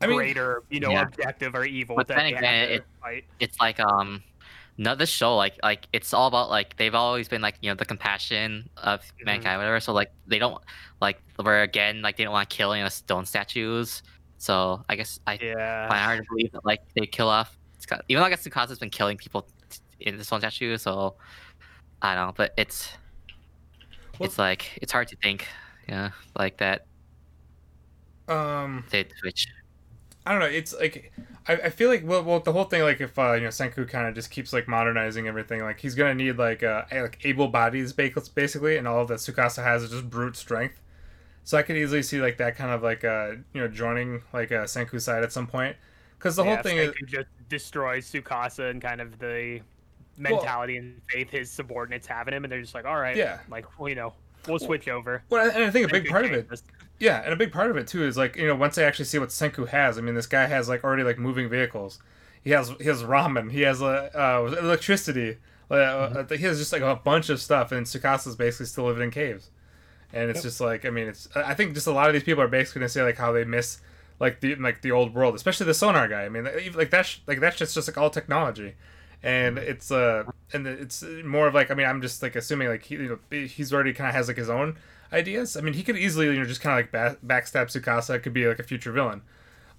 I 0.01 0.07
mean- 0.07 0.15
greater, 0.17 0.63
you 0.69 0.79
know, 0.79 0.91
Yeah. 0.91 1.01
objective 1.03 1.55
or 1.55 1.65
evil 1.65 1.95
But 1.95 2.07
then 2.07 2.25
again, 2.27 2.69
it- 2.69 2.85
fight. 3.01 3.25
it's 3.39 3.59
like 3.59 3.79
um 3.79 4.23
no 4.77 4.95
this 4.95 5.09
show 5.09 5.35
like 5.35 5.55
like 5.61 5.87
it's 5.91 6.13
all 6.13 6.27
about 6.27 6.49
like 6.49 6.77
they've 6.77 6.95
always 6.95 7.27
been 7.27 7.41
like 7.41 7.55
you 7.61 7.69
know 7.69 7.75
the 7.75 7.83
compassion 7.83 8.69
of 8.77 9.01
Mm-hmm. 9.01 9.25
mankind 9.25 9.57
whatever 9.57 9.81
so 9.81 9.91
like 9.91 10.09
they 10.25 10.39
don't 10.39 10.63
like 11.01 11.21
where 11.35 11.63
again 11.63 12.01
like 12.01 12.15
they 12.15 12.23
don't 12.23 12.31
want 12.31 12.49
to 12.49 12.55
kill 12.55 12.73
you 12.77 12.81
know 12.83 12.87
stone 12.87 13.25
statues 13.25 14.03
so 14.37 14.81
i 14.87 14.95
guess 14.95 15.19
i 15.27 15.37
Yeah. 15.41 15.89
find 15.89 15.99
it 15.99 16.03
hard 16.05 16.17
to 16.19 16.25
believe 16.29 16.51
that 16.53 16.63
like 16.63 16.79
they 16.95 17.05
kill 17.05 17.27
off 17.27 17.57
even 18.07 18.21
though 18.21 18.25
i 18.25 18.29
guess 18.29 18.47
Tsukasa's 18.47 18.79
been 18.79 18.89
killing 18.89 19.17
people 19.17 19.45
in 19.99 20.15
the 20.17 20.23
stone 20.23 20.39
statue 20.39 20.77
so 20.77 21.15
i 22.01 22.15
don't 22.15 22.27
know 22.27 22.33
but 22.35 22.53
it's 22.57 22.97
Well- 24.19 24.29
it's 24.29 24.37
like 24.37 24.77
it's 24.81 24.91
hard 24.91 25.07
to 25.09 25.15
think 25.17 25.47
yeah 25.87 26.11
like 26.37 26.57
that 26.57 26.85
Um, 28.27 28.85
they 28.89 29.07
switch 29.19 29.47
I 30.25 30.31
don't 30.31 30.41
know. 30.41 30.47
It's 30.47 30.73
like 30.73 31.11
I, 31.47 31.53
I 31.53 31.69
feel 31.69 31.89
like 31.89 32.03
well, 32.05 32.23
well, 32.23 32.39
the 32.39 32.51
whole 32.53 32.65
thing 32.65 32.83
like 32.83 33.01
if 33.01 33.17
uh, 33.17 33.33
you 33.33 33.41
know 33.41 33.47
Senku 33.49 33.87
kind 33.87 34.07
of 34.07 34.13
just 34.15 34.29
keeps 34.29 34.53
like 34.53 34.67
modernizing 34.67 35.27
everything, 35.27 35.61
like 35.61 35.79
he's 35.79 35.95
gonna 35.95 36.13
need 36.13 36.33
like 36.37 36.61
uh 36.63 36.83
like 36.91 37.19
able 37.25 37.47
bodies 37.47 37.93
basically, 37.93 38.77
and 38.77 38.87
all 38.87 39.05
that 39.05 39.15
Tsukasa 39.19 39.63
has 39.63 39.83
is 39.83 39.91
just 39.91 40.09
brute 40.09 40.35
strength. 40.35 40.81
So 41.45 41.57
I 41.57 41.63
could 41.63 41.77
easily 41.77 42.03
see 42.03 42.21
like 42.21 42.37
that 42.39 42.55
kind 42.57 42.71
of 42.71 42.83
like 42.83 43.03
uh 43.05 43.33
you 43.53 43.61
know 43.61 43.67
joining 43.69 44.23
like 44.33 44.51
uh, 44.51 44.65
Senku's 44.65 45.05
side 45.05 45.23
at 45.23 45.33
some 45.33 45.47
point, 45.47 45.77
because 46.17 46.35
the 46.37 46.43
yeah, 46.43 46.45
whole 46.45 46.57
thing 46.57 46.77
is 46.79 46.93
just 47.05 47.29
destroys 47.49 48.11
Tsukasa 48.11 48.71
and 48.71 48.81
kind 48.81 49.01
of 49.01 49.19
the 49.19 49.61
mentality 50.19 50.77
and 50.77 51.01
faith 51.09 51.29
his 51.29 51.49
subordinates 51.49 52.07
have 52.07 52.27
in 52.27 52.33
him, 52.33 52.43
and 52.43 52.51
they're 52.51 52.61
just 52.61 52.75
like, 52.75 52.85
all 52.85 52.99
right, 52.99 53.15
Yeah. 53.15 53.39
like 53.49 53.79
well, 53.79 53.89
you 53.89 53.95
know, 53.95 54.13
we'll 54.47 54.59
switch 54.59 54.87
over. 54.87 55.23
well, 55.29 55.49
and 55.49 55.63
I 55.63 55.71
think 55.71 55.87
a 55.87 55.91
big 55.91 56.07
part 56.07 56.25
of 56.25 56.31
it. 56.31 56.47
Yeah, 56.99 57.21
and 57.23 57.31
a 57.31 57.37
big 57.37 57.53
part 57.53 57.71
of 57.71 57.77
it 57.77 57.87
too 57.87 58.03
is 58.05 58.17
like 58.17 58.35
you 58.35 58.45
know 58.45 58.55
once 58.55 58.75
they 58.75 58.83
actually 58.83 59.05
see 59.05 59.19
what 59.19 59.29
Senku 59.29 59.67
has. 59.69 59.97
I 59.97 60.01
mean, 60.01 60.15
this 60.15 60.27
guy 60.27 60.45
has 60.45 60.67
like 60.67 60.83
already 60.83 61.03
like 61.03 61.17
moving 61.17 61.49
vehicles. 61.49 61.99
He 62.43 62.51
has 62.51 62.71
he 62.79 62.85
has 62.85 63.03
ramen. 63.03 63.51
He 63.51 63.61
has 63.61 63.81
uh, 63.81 64.09
uh 64.13 64.55
electricity. 64.59 65.37
Uh, 65.71 65.75
uh, 65.75 66.27
he 66.27 66.37
has 66.39 66.57
just 66.57 66.73
like 66.73 66.81
a 66.81 66.95
bunch 66.95 67.29
of 67.29 67.39
stuff, 67.39 67.71
and 67.71 67.85
Tsukasa's 67.85 68.35
basically 68.35 68.65
still 68.65 68.85
living 68.85 69.03
in 69.03 69.11
caves. 69.11 69.51
And 70.11 70.29
it's 70.31 70.41
just 70.41 70.59
like 70.59 70.85
I 70.85 70.89
mean, 70.89 71.07
it's 71.07 71.29
I 71.35 71.53
think 71.53 71.73
just 71.73 71.87
a 71.87 71.91
lot 71.91 72.07
of 72.07 72.13
these 72.13 72.23
people 72.23 72.43
are 72.43 72.47
basically 72.47 72.79
gonna 72.81 72.89
say 72.89 73.03
like 73.03 73.17
how 73.17 73.31
they 73.31 73.45
miss 73.45 73.79
like 74.19 74.41
the 74.41 74.55
like 74.55 74.81
the 74.81 74.91
old 74.91 75.13
world, 75.13 75.35
especially 75.35 75.67
the 75.67 75.73
sonar 75.73 76.07
guy. 76.07 76.25
I 76.25 76.29
mean, 76.29 76.47
like 76.73 76.89
that's 76.89 77.21
like 77.27 77.39
that's 77.39 77.57
just 77.57 77.75
just 77.75 77.87
like 77.87 77.97
all 77.97 78.09
technology, 78.09 78.75
and 79.21 79.57
it's 79.57 79.91
uh 79.91 80.23
and 80.53 80.65
it's 80.65 81.03
more 81.25 81.47
of 81.47 81.53
like 81.53 81.71
I 81.71 81.73
mean 81.73 81.87
I'm 81.87 82.01
just 82.01 82.21
like 82.23 82.35
assuming 82.35 82.69
like 82.69 82.83
he 82.83 82.95
you 82.95 83.19
know 83.31 83.37
he's 83.45 83.73
already 83.73 83.93
kind 83.93 84.09
of 84.09 84.15
has 84.15 84.27
like 84.27 84.37
his 84.37 84.49
own 84.49 84.77
ideas. 85.11 85.57
I 85.57 85.61
mean, 85.61 85.73
he 85.73 85.83
could 85.83 85.97
easily, 85.97 86.27
you 86.27 86.39
know, 86.39 86.45
just 86.45 86.61
kind 86.61 86.79
of 86.79 86.85
like 86.85 86.91
back, 86.91 87.17
backstab 87.25 87.67
Tsukasa 87.67 88.21
could 88.21 88.33
be 88.33 88.47
like 88.47 88.59
a 88.59 88.63
future 88.63 88.91
villain, 88.91 89.21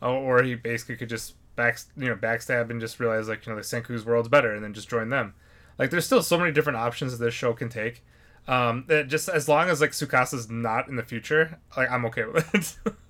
uh, 0.03 0.11
or 0.11 0.43
he 0.43 0.55
basically 0.55 0.97
could 0.97 1.09
just 1.09 1.35
back, 1.57 1.79
you 1.97 2.09
know, 2.09 2.17
backstab 2.17 2.71
and 2.71 2.81
just 2.81 3.01
realize 3.01 3.29
like 3.29 3.47
you 3.47 3.53
know 3.53 3.57
the 3.57 3.63
Senku's 3.63 4.05
world's 4.05 4.29
better, 4.29 4.55
and 4.55 4.65
then 4.65 4.75
just 4.75 4.89
join 4.89 5.09
them. 5.09 5.35
Like, 5.79 5.91
there's 5.91 6.05
still 6.05 6.23
so 6.23 6.39
many 6.39 6.53
different 6.53 6.77
options 6.77 7.17
that 7.17 7.25
this 7.25 7.35
show 7.35 7.55
can 7.55 7.71
take. 7.71 8.05
Um, 8.47 8.85
that 8.89 9.09
just 9.09 9.29
as 9.29 9.49
long 9.49 9.69
as 9.69 9.81
like 9.81 9.93
Tsukasa's 9.93 10.51
not 10.51 10.89
in 10.89 10.97
the 10.97 11.03
future, 11.03 11.59
like 11.77 11.91
I'm 11.91 12.05
okay 12.07 12.25
with 12.25 12.55
it. 12.55 12.93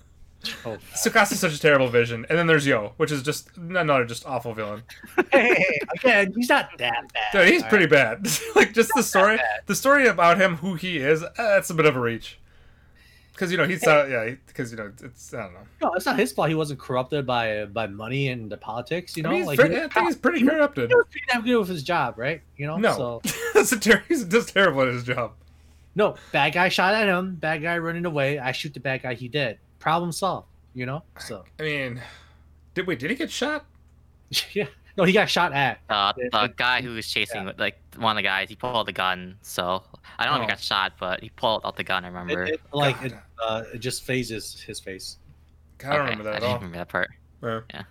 Oh, 0.65 0.79
Tsukasa's 0.95 1.39
such 1.41 1.55
a 1.55 1.61
terrible 1.61 1.89
vision, 1.89 2.25
and 2.31 2.39
then 2.39 2.47
there's 2.47 2.67
Yo, 2.67 2.93
which 2.97 3.13
is 3.13 3.23
just 3.23 3.51
another 3.57 4.05
just 4.05 4.25
awful 4.27 4.55
villain. 4.55 4.83
hey, 5.33 5.55
hey, 5.55 5.79
again, 5.97 6.33
he's 6.37 6.49
not 6.49 6.71
that 6.79 7.13
bad. 7.13 7.33
Dude, 7.33 7.49
he's 7.53 7.63
all 7.63 7.69
pretty 7.69 7.85
right? 7.87 8.23
bad. 8.23 8.29
like 8.57 8.73
just 8.73 8.91
the 8.95 9.03
story, 9.03 9.39
the 9.67 9.75
story 9.75 10.07
about 10.07 10.41
him, 10.41 10.57
who 10.57 10.75
he 10.75 10.97
is, 10.99 11.23
uh, 11.23 11.29
that's 11.37 11.69
a 11.71 11.75
bit 11.75 11.85
of 11.87 11.95
a 11.97 12.01
reach. 12.01 12.39
Because 13.33 13.53
you 13.53 13.57
know 13.59 13.65
he's 13.67 13.87
uh, 13.87 14.07
yeah, 14.11 14.35
because 14.47 14.71
you 14.71 14.77
know 14.77 14.93
it's 15.03 15.33
I 15.33 15.45
don't 15.45 15.55
know. 15.55 15.61
No, 15.83 15.93
it's 15.95 16.05
not 16.05 16.19
his 16.19 16.31
fault. 16.33 16.49
He 16.51 16.55
wasn't 16.55 16.79
corrupted 16.81 17.27
by 17.27 17.65
by 17.67 17.87
money 17.87 18.29
and 18.29 18.51
the 18.51 18.57
politics. 18.59 19.17
You 19.17 19.23
know, 19.23 19.31
I 19.31 19.33
mean, 19.33 19.41
he's 19.41 19.47
like 19.47 19.59
pretty, 19.59 19.75
he, 19.77 19.81
I 19.83 19.89
think 19.89 20.07
he's 20.09 20.17
pretty 20.17 20.41
he- 20.41 20.47
corrupted. 20.47 20.91
he 20.91 20.95
was 20.95 21.07
pretty 21.11 21.27
damn 21.31 21.43
good 21.43 21.59
with 21.59 21.69
his 21.69 21.83
job, 21.83 22.19
right? 22.19 22.43
You 22.59 22.67
know, 22.67 22.77
No, 22.77 22.93
So 22.97 23.23
that's 23.55 23.73
a 23.73 23.81
ter- 23.81 24.03
he's 24.09 24.25
just 24.25 24.51
terrible 24.53 24.83
at 24.83 24.89
his 24.89 25.05
job. 25.05 25.33
no, 25.95 26.17
bad 26.33 26.53
guy 26.53 26.69
shot 26.69 26.93
at 26.93 27.09
him. 27.09 27.35
Bad 27.37 27.63
guy 27.63 27.79
running 27.79 28.05
away. 28.05 28.39
I 28.39 28.53
shoot 28.53 28.75
the 28.75 28.81
bad 28.81 29.03
guy. 29.03 29.15
He 29.15 29.29
dead. 29.29 29.59
Problem 29.81 30.13
solved. 30.13 30.47
You 30.75 30.87
know. 30.87 31.03
So 31.19 31.45
I 31.59 31.63
mean, 31.65 32.01
did 32.75 32.87
wait? 32.87 33.01
Did 33.01 33.11
he 33.11 33.17
get 33.17 33.31
shot? 33.31 33.67
yeah. 34.53 34.67
No, 34.97 35.05
he 35.05 35.13
got 35.13 35.29
shot 35.29 35.53
at. 35.53 35.81
Uh, 35.89 36.13
It- 36.17 36.31
the 36.33 36.45
it- 36.45 36.57
guy 36.57 36.81
who 36.83 36.91
was 36.95 37.09
chasing, 37.09 37.45
with 37.47 37.59
like 37.59 37.81
one 37.97 38.13
of 38.13 38.17
the 38.17 38.23
guys, 38.23 38.49
he 38.49 38.55
pulled 38.57 38.77
out 38.77 38.87
the 38.87 38.93
gun. 38.93 39.37
So 39.43 39.83
I 40.19 40.25
don't 40.25 40.35
know 40.35 40.41
if 40.41 40.43
Oh. 40.43 40.47
he 40.47 40.49
got 40.53 40.61
shot, 40.61 40.93
but 41.01 41.21
he 41.23 41.31
pulled 41.31 41.65
out 41.67 41.77
the 41.77 41.83
gun. 41.85 42.05
I 42.05 42.09
remember. 42.09 42.45
it, 42.45 42.61
like 42.73 43.01
it, 43.03 43.15
uh, 43.43 43.65
it 43.75 43.79
just 43.79 44.05
phases 44.05 44.61
his 44.61 44.79
face. 44.79 45.17
I 45.81 45.85
don't 45.85 45.93
Okay, 45.93 46.01
remember 46.03 46.25
that 46.25 46.31
I 46.33 46.37
at 46.37 46.41
didn't 46.41 46.51
all. 46.53 46.59
remember 46.59 46.79
that 46.79 46.89
part. 46.89 47.11
Yeah. 47.43 47.61
Yeah. 47.73 47.83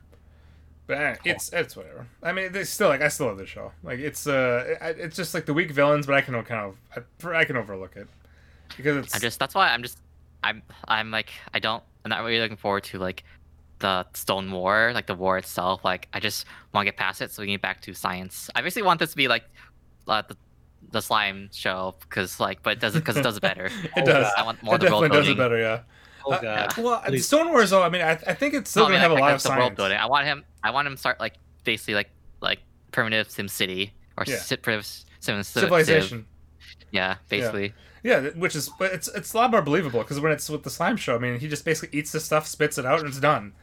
But 0.88 0.98
eh, 0.98 1.16
it's 1.26 1.52
it's 1.54 1.76
whatever. 1.76 2.08
I 2.24 2.32
mean, 2.32 2.52
they 2.52 2.64
still 2.64 2.88
like 2.90 3.02
I 3.02 3.08
still 3.10 3.28
love 3.28 3.38
the 3.38 3.46
show. 3.46 3.72
Like 3.84 4.00
it's 4.00 4.26
uh, 4.28 4.76
I- 4.82 4.90
it's 4.90 5.16
just 5.16 5.34
like 5.34 5.46
the 5.46 5.54
weak 5.54 5.72
villains, 5.72 6.06
but 6.06 6.16
I 6.16 6.22
can 6.22 6.34
kind 6.44 6.74
of 6.96 7.04
I, 7.26 7.40
I 7.40 7.46
can 7.46 7.58
overlook 7.58 7.96
it 7.96 8.08
because 8.78 8.98
it's 9.06 9.16
I 9.16 9.20
just 9.20 9.40
that's 9.40 9.54
why 9.56 9.70
I'm 9.70 9.82
just 9.84 9.98
I'm 10.44 10.62
I'm 10.88 11.12
like 11.12 11.32
I 11.54 11.60
don't 11.60 11.84
I'm 12.06 12.10
not 12.10 12.24
really 12.24 12.40
looking 12.40 12.58
forward 12.58 12.84
to 12.86 13.00
like 13.00 13.24
the 13.80 14.06
Stone 14.14 14.52
War, 14.52 14.92
like 14.94 15.08
the 15.08 15.16
war 15.16 15.38
itself. 15.38 15.84
Like 15.86 16.08
I 16.14 16.20
just 16.20 16.46
want 16.74 16.86
to 16.86 16.92
get 16.92 16.98
past 16.98 17.22
it 17.22 17.32
so 17.32 17.42
we 17.42 17.48
can 17.48 17.54
get 17.56 17.62
back 17.62 17.82
to 17.84 17.94
science. 17.94 18.50
I 18.56 18.62
basically 18.62 18.84
want 18.84 19.00
this 19.00 19.12
to 19.12 19.18
be 19.18 19.28
like 19.28 19.44
uh, 20.08 20.22
the 20.28 20.36
the 20.92 21.02
slime 21.02 21.50
show 21.54 21.96
because 22.02 22.40
like, 22.40 22.64
but 22.64 22.74
it 22.74 22.80
does 22.80 22.96
it 22.96 23.00
because 23.00 23.18
it 23.18 23.22
does 23.22 23.38
it 23.38 23.42
better. 23.42 23.66
it 23.98 24.06
does. 24.06 24.32
I 24.38 24.44
want 24.44 24.62
more 24.64 24.76
It 24.76 24.84
of 24.84 24.90
the 24.90 24.92
world 24.96 25.04
definitely 25.04 25.20
does 25.20 25.30
it 25.30 25.38
better. 25.38 25.58
Yeah. 25.60 25.82
Oh 26.26 26.34
Uh, 26.34 26.42
god. 26.42 26.78
Well, 26.78 27.02
Please. 27.06 27.26
Stone 27.28 27.50
Wars 27.50 27.70
though. 27.70 27.84
I 27.84 27.90
mean, 27.90 28.02
I, 28.02 28.12
I 28.12 28.34
think 28.34 28.54
it's 28.54 28.70
still 28.70 28.84
No, 28.84 28.88
gonna 28.90 28.96
mean, 28.96 29.02
have 29.02 29.12
a 29.12 29.22
lot 29.22 29.34
of 29.34 29.44
the 29.44 29.50
world 29.50 29.60
science. 29.62 29.76
building. 29.78 29.98
I 29.98 30.06
want 30.06 30.26
him. 30.26 30.44
I 30.64 30.72
want 30.72 30.88
him 30.88 30.94
to 30.94 30.98
start 31.00 31.20
like 31.20 31.36
basically 31.64 31.96
like 31.96 32.10
like 32.42 32.60
primitive 32.92 33.30
Sim 33.30 33.48
City 33.48 33.94
or 34.18 34.24
Yeah. 34.28 34.38
Sim, 34.38 34.58
primitive 34.62 34.86
Sim, 34.86 35.44
Civ- 35.44 35.46
Civilization. 35.46 36.26
Yeah, 36.92 37.16
basically. 37.30 37.68
Yeah, 37.68 37.72
th- 38.04 38.36
which 38.36 38.56
is 38.56 38.70
but 38.80 38.94
it's 38.94 39.08
it's 39.10 39.34
a 39.34 39.38
lot 39.38 39.52
more 39.52 39.62
believable 39.62 40.00
because 40.02 40.20
when 40.20 40.32
it's 40.32 40.50
with 40.50 40.64
the 40.64 40.70
slime 40.70 40.98
show, 40.98 41.16
I 41.16 41.20
mean, 41.20 41.40
he 41.40 41.48
just 41.48 41.66
basically 41.66 41.98
eats 41.98 42.12
the 42.12 42.20
stuff, 42.20 42.48
spits 42.48 42.78
it 42.78 42.86
out, 42.86 43.00
and 43.00 43.08
it's 43.08 43.20
done. 43.20 43.54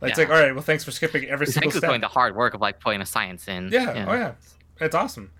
Like 0.00 0.10
it's 0.10 0.18
like, 0.18 0.28
all 0.28 0.34
right, 0.34 0.52
well, 0.54 0.62
thanks 0.62 0.84
for 0.84 0.90
skipping 0.90 1.24
every 1.24 1.46
single 1.46 1.70
Senku's 1.70 1.78
step. 1.78 1.88
going 1.88 2.00
the 2.02 2.08
hard 2.08 2.36
work 2.36 2.54
of 2.54 2.60
like 2.60 2.80
putting 2.80 3.00
the 3.00 3.06
science 3.06 3.48
in. 3.48 3.70
yeah, 3.72 4.04
oh 4.08 4.12
yeah, 4.12 4.32
it's 4.80 4.94
awesome. 4.94 5.30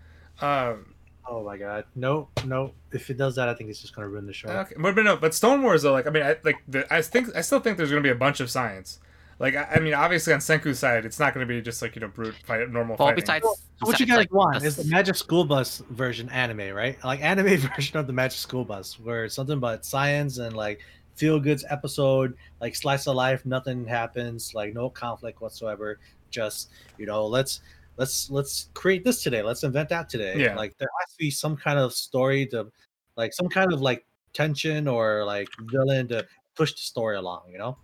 Um, 0.40 0.94
Oh 1.28 1.42
my 1.42 1.56
god. 1.56 1.84
No, 1.94 2.28
no. 2.44 2.72
If 2.92 3.10
it 3.10 3.16
does 3.16 3.34
that, 3.34 3.48
I 3.48 3.54
think 3.54 3.68
it's 3.70 3.80
just 3.80 3.94
gonna 3.94 4.08
ruin 4.08 4.26
the 4.26 4.32
show. 4.32 4.48
okay, 4.48 4.76
but, 4.78 4.94
but 4.94 5.02
no, 5.02 5.16
but 5.16 5.34
Stone 5.34 5.62
Wars 5.62 5.82
though, 5.82 5.92
like 5.92 6.06
I 6.06 6.10
mean, 6.10 6.22
I 6.22 6.36
like 6.44 6.58
the, 6.68 6.92
I 6.92 7.02
think 7.02 7.34
I 7.34 7.40
still 7.40 7.58
think 7.60 7.76
there's 7.76 7.90
gonna 7.90 8.00
be 8.00 8.10
a 8.10 8.14
bunch 8.14 8.40
of 8.40 8.50
science. 8.50 9.00
Like 9.38 9.54
I, 9.54 9.64
I 9.74 9.80
mean, 9.80 9.92
obviously 9.92 10.32
on 10.32 10.40
Senku's 10.40 10.78
side, 10.78 11.04
it's 11.04 11.18
not 11.18 11.34
gonna 11.34 11.46
be 11.46 11.60
just 11.60 11.82
like 11.82 11.94
you 11.94 12.00
know 12.00 12.08
brute 12.08 12.34
fight, 12.46 12.70
normal 12.70 12.96
Well, 12.98 13.08
fighting. 13.08 13.22
besides, 13.22 13.44
What 13.80 14.00
you 14.00 14.06
besides, 14.06 14.10
guys 14.10 14.16
like, 14.18 14.32
want 14.32 14.60
the 14.60 14.66
is 14.66 14.76
the 14.76 14.84
Magic 14.84 15.14
School 15.14 15.44
Bus 15.44 15.82
version 15.90 16.28
anime, 16.30 16.74
right? 16.74 17.02
Like 17.04 17.20
anime 17.22 17.56
version 17.76 17.98
of 17.98 18.06
the 18.06 18.12
Magic 18.14 18.38
School 18.38 18.64
Bus, 18.64 18.98
where 18.98 19.26
it's 19.26 19.34
something 19.34 19.60
but 19.60 19.84
science 19.84 20.38
and 20.38 20.56
like 20.56 20.80
feel 21.16 21.38
goods 21.38 21.64
episode, 21.68 22.34
like 22.60 22.74
slice 22.74 23.06
of 23.06 23.14
life, 23.16 23.44
nothing 23.44 23.84
happens, 23.84 24.54
like 24.54 24.72
no 24.74 24.88
conflict 24.88 25.40
whatsoever. 25.42 25.98
Just 26.30 26.70
you 26.96 27.04
know, 27.04 27.26
let's 27.26 27.60
let's 27.98 28.30
let's 28.30 28.70
create 28.72 29.04
this 29.04 29.22
today. 29.22 29.42
Let's 29.42 29.64
invent 29.64 29.90
that 29.90 30.08
today. 30.08 30.34
Yeah. 30.38 30.56
Like 30.56 30.76
there 30.78 30.88
has 31.00 31.12
to 31.12 31.18
be 31.18 31.30
some 31.30 31.56
kind 31.56 31.78
of 31.78 31.92
story 31.92 32.46
to, 32.46 32.70
like 33.16 33.34
some 33.34 33.48
kind 33.48 33.72
of 33.72 33.82
like 33.82 34.06
tension 34.32 34.88
or 34.88 35.24
like 35.24 35.48
villain 35.70 36.08
to 36.08 36.26
push 36.54 36.72
the 36.72 36.80
story 36.80 37.16
along. 37.16 37.42
You 37.50 37.58
know. 37.58 37.76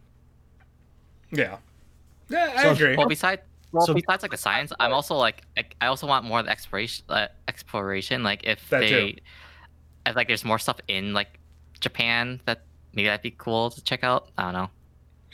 Yeah, 1.32 1.56
yeah, 2.28 2.52
I 2.56 2.62
So- 2.62 2.70
agree. 2.72 2.96
Well, 2.96 3.08
besides, 3.08 3.42
well, 3.72 3.86
So- 3.86 3.94
besides 3.94 4.22
like 4.22 4.30
the 4.30 4.36
science, 4.36 4.72
I'm 4.78 4.92
also 4.92 5.14
like 5.16 5.42
I, 5.56 5.64
I 5.80 5.86
also 5.86 6.06
want 6.06 6.24
more 6.24 6.38
of 6.40 6.44
the 6.46 6.52
exploration. 6.52 7.04
Uh, 7.08 7.26
exploration, 7.48 8.22
like 8.22 8.42
if 8.44 8.68
That 8.68 8.80
they, 8.80 8.90
too. 8.90 9.18
if 10.06 10.14
like 10.16 10.28
there's 10.28 10.44
more 10.44 10.58
stuff 10.58 10.78
in 10.88 11.12
like 11.14 11.38
Japan 11.80 12.40
that 12.44 12.62
maybe 12.92 13.08
that'd 13.08 13.22
be 13.22 13.34
cool 13.36 13.70
to 13.70 13.82
check 13.82 14.04
out. 14.04 14.28
I 14.38 14.42
don't 14.44 14.52
know. 14.52 14.70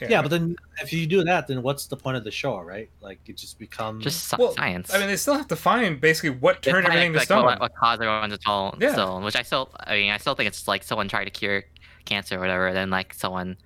Yeah. 0.00 0.22
but 0.22 0.28
then 0.30 0.54
if 0.80 0.92
you 0.92 1.08
do 1.08 1.24
that, 1.24 1.48
then 1.48 1.60
what's 1.60 1.86
the 1.86 1.96
point 1.96 2.16
of 2.16 2.22
the 2.22 2.30
show, 2.30 2.60
right? 2.60 2.88
Like 3.00 3.18
it 3.26 3.36
just 3.36 3.58
becomes 3.58 4.04
Just 4.04 4.28
sci- 4.30 4.36
Well, 4.38 4.52
science. 4.54 4.94
I 4.94 4.98
mean, 4.98 5.08
they 5.08 5.16
still 5.16 5.34
have 5.34 5.48
to 5.48 5.56
find 5.56 6.00
basically 6.00 6.30
what 6.30 6.58
It's 6.58 6.66
turned 6.68 6.84
kinda 6.86 6.90
everything 6.90 7.12
to 7.14 7.18
like 7.18 7.24
stone. 7.26 7.44
What, 7.44 7.58
what 7.58 7.74
caused 7.74 8.00
everyone 8.00 8.30
to 8.30 8.36
stone, 8.36 8.78
Yeah. 8.80 8.92
stone, 8.92 9.24
which 9.24 9.34
I 9.34 9.42
still, 9.42 9.72
I 9.80 9.96
mean, 9.96 10.12
I 10.12 10.18
still 10.18 10.36
think 10.36 10.46
it's 10.46 10.68
like 10.68 10.84
someone 10.84 11.08
tried 11.08 11.24
to 11.24 11.30
cure 11.30 11.64
cancer 12.04 12.36
or 12.36 12.38
whatever, 12.38 12.72
then 12.72 12.90
like 12.90 13.12
someone, 13.12 13.56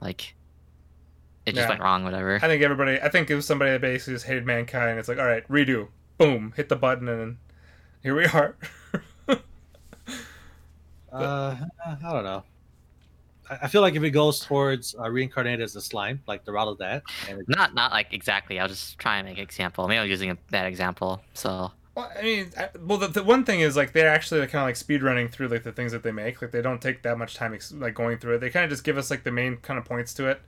like, 0.00 0.34
it 1.46 1.54
just 1.54 1.64
Yeah. 1.64 1.68
went 1.70 1.80
wrong, 1.80 2.04
whatever. 2.04 2.36
I 2.36 2.46
think 2.48 2.62
everybody. 2.62 3.00
I 3.00 3.08
think 3.08 3.30
it 3.30 3.34
was 3.34 3.46
somebody 3.46 3.70
that 3.70 3.80
basically 3.80 4.14
just 4.14 4.26
hated 4.26 4.44
mankind. 4.44 4.98
It's 4.98 5.08
like, 5.08 5.18
all 5.18 5.26
right, 5.26 5.46
redo, 5.48 5.88
boom, 6.18 6.52
hit 6.56 6.68
the 6.68 6.76
button, 6.76 7.08
and 7.08 7.36
here 8.02 8.14
we 8.14 8.26
are. 8.26 8.56
Uh, 11.12 11.56
I 11.86 12.12
don't 12.12 12.24
know. 12.24 12.42
I 13.48 13.58
I 13.62 13.68
feel 13.68 13.80
like 13.80 13.94
if 13.94 14.02
it 14.02 14.10
goes 14.10 14.40
towards 14.40 14.94
uh, 14.98 15.08
reincarnated 15.08 15.62
as 15.62 15.74
a 15.76 15.80
slime, 15.80 16.20
like 16.26 16.44
the 16.44 16.52
route 16.52 16.68
of 16.68 16.78
that, 16.78 17.04
and 17.28 17.42
Not, 17.48 17.74
not 17.74 17.90
like 17.92 18.12
exactly. 18.12 18.58
I'll 18.60 18.68
just 18.68 18.98
try 18.98 19.16
and 19.18 19.26
make 19.26 19.38
an 19.38 19.44
example. 19.44 19.86
Maybe 19.88 19.98
I'm 20.00 20.08
using 20.10 20.30
a 20.30 20.34
bad 20.50 20.66
example. 20.66 21.22
So 21.32 21.70
well, 21.94 22.12
I 22.18 22.22
mean, 22.22 22.50
I, 22.58 22.68
well, 22.84 22.98
the, 22.98 23.08
the 23.08 23.22
one 23.22 23.44
thing 23.44 23.60
is 23.60 23.76
like 23.76 23.92
they're 23.92 24.08
actually 24.08 24.40
kind 24.40 24.56
of 24.62 24.66
like 24.66 24.76
speed 24.76 25.02
running 25.02 25.28
through 25.28 25.48
like 25.48 25.62
the 25.62 25.72
things 25.72 25.92
that 25.92 26.02
they 26.02 26.12
make. 26.12 26.42
Like 26.42 26.50
they 26.50 26.60
don't 26.60 26.82
take 26.82 27.02
that 27.04 27.16
much 27.16 27.34
time 27.36 27.54
ex- 27.54 27.72
like 27.72 27.94
going 27.94 28.18
through 28.18 28.34
it. 28.34 28.38
They 28.40 28.50
kind 28.50 28.64
of 28.64 28.70
just 28.70 28.84
give 28.84 28.98
us 28.98 29.10
like 29.10 29.22
the 29.24 29.32
main 29.32 29.56
kind 29.58 29.78
of 29.78 29.84
points 29.86 30.12
to 30.14 30.28
it, 30.28 30.42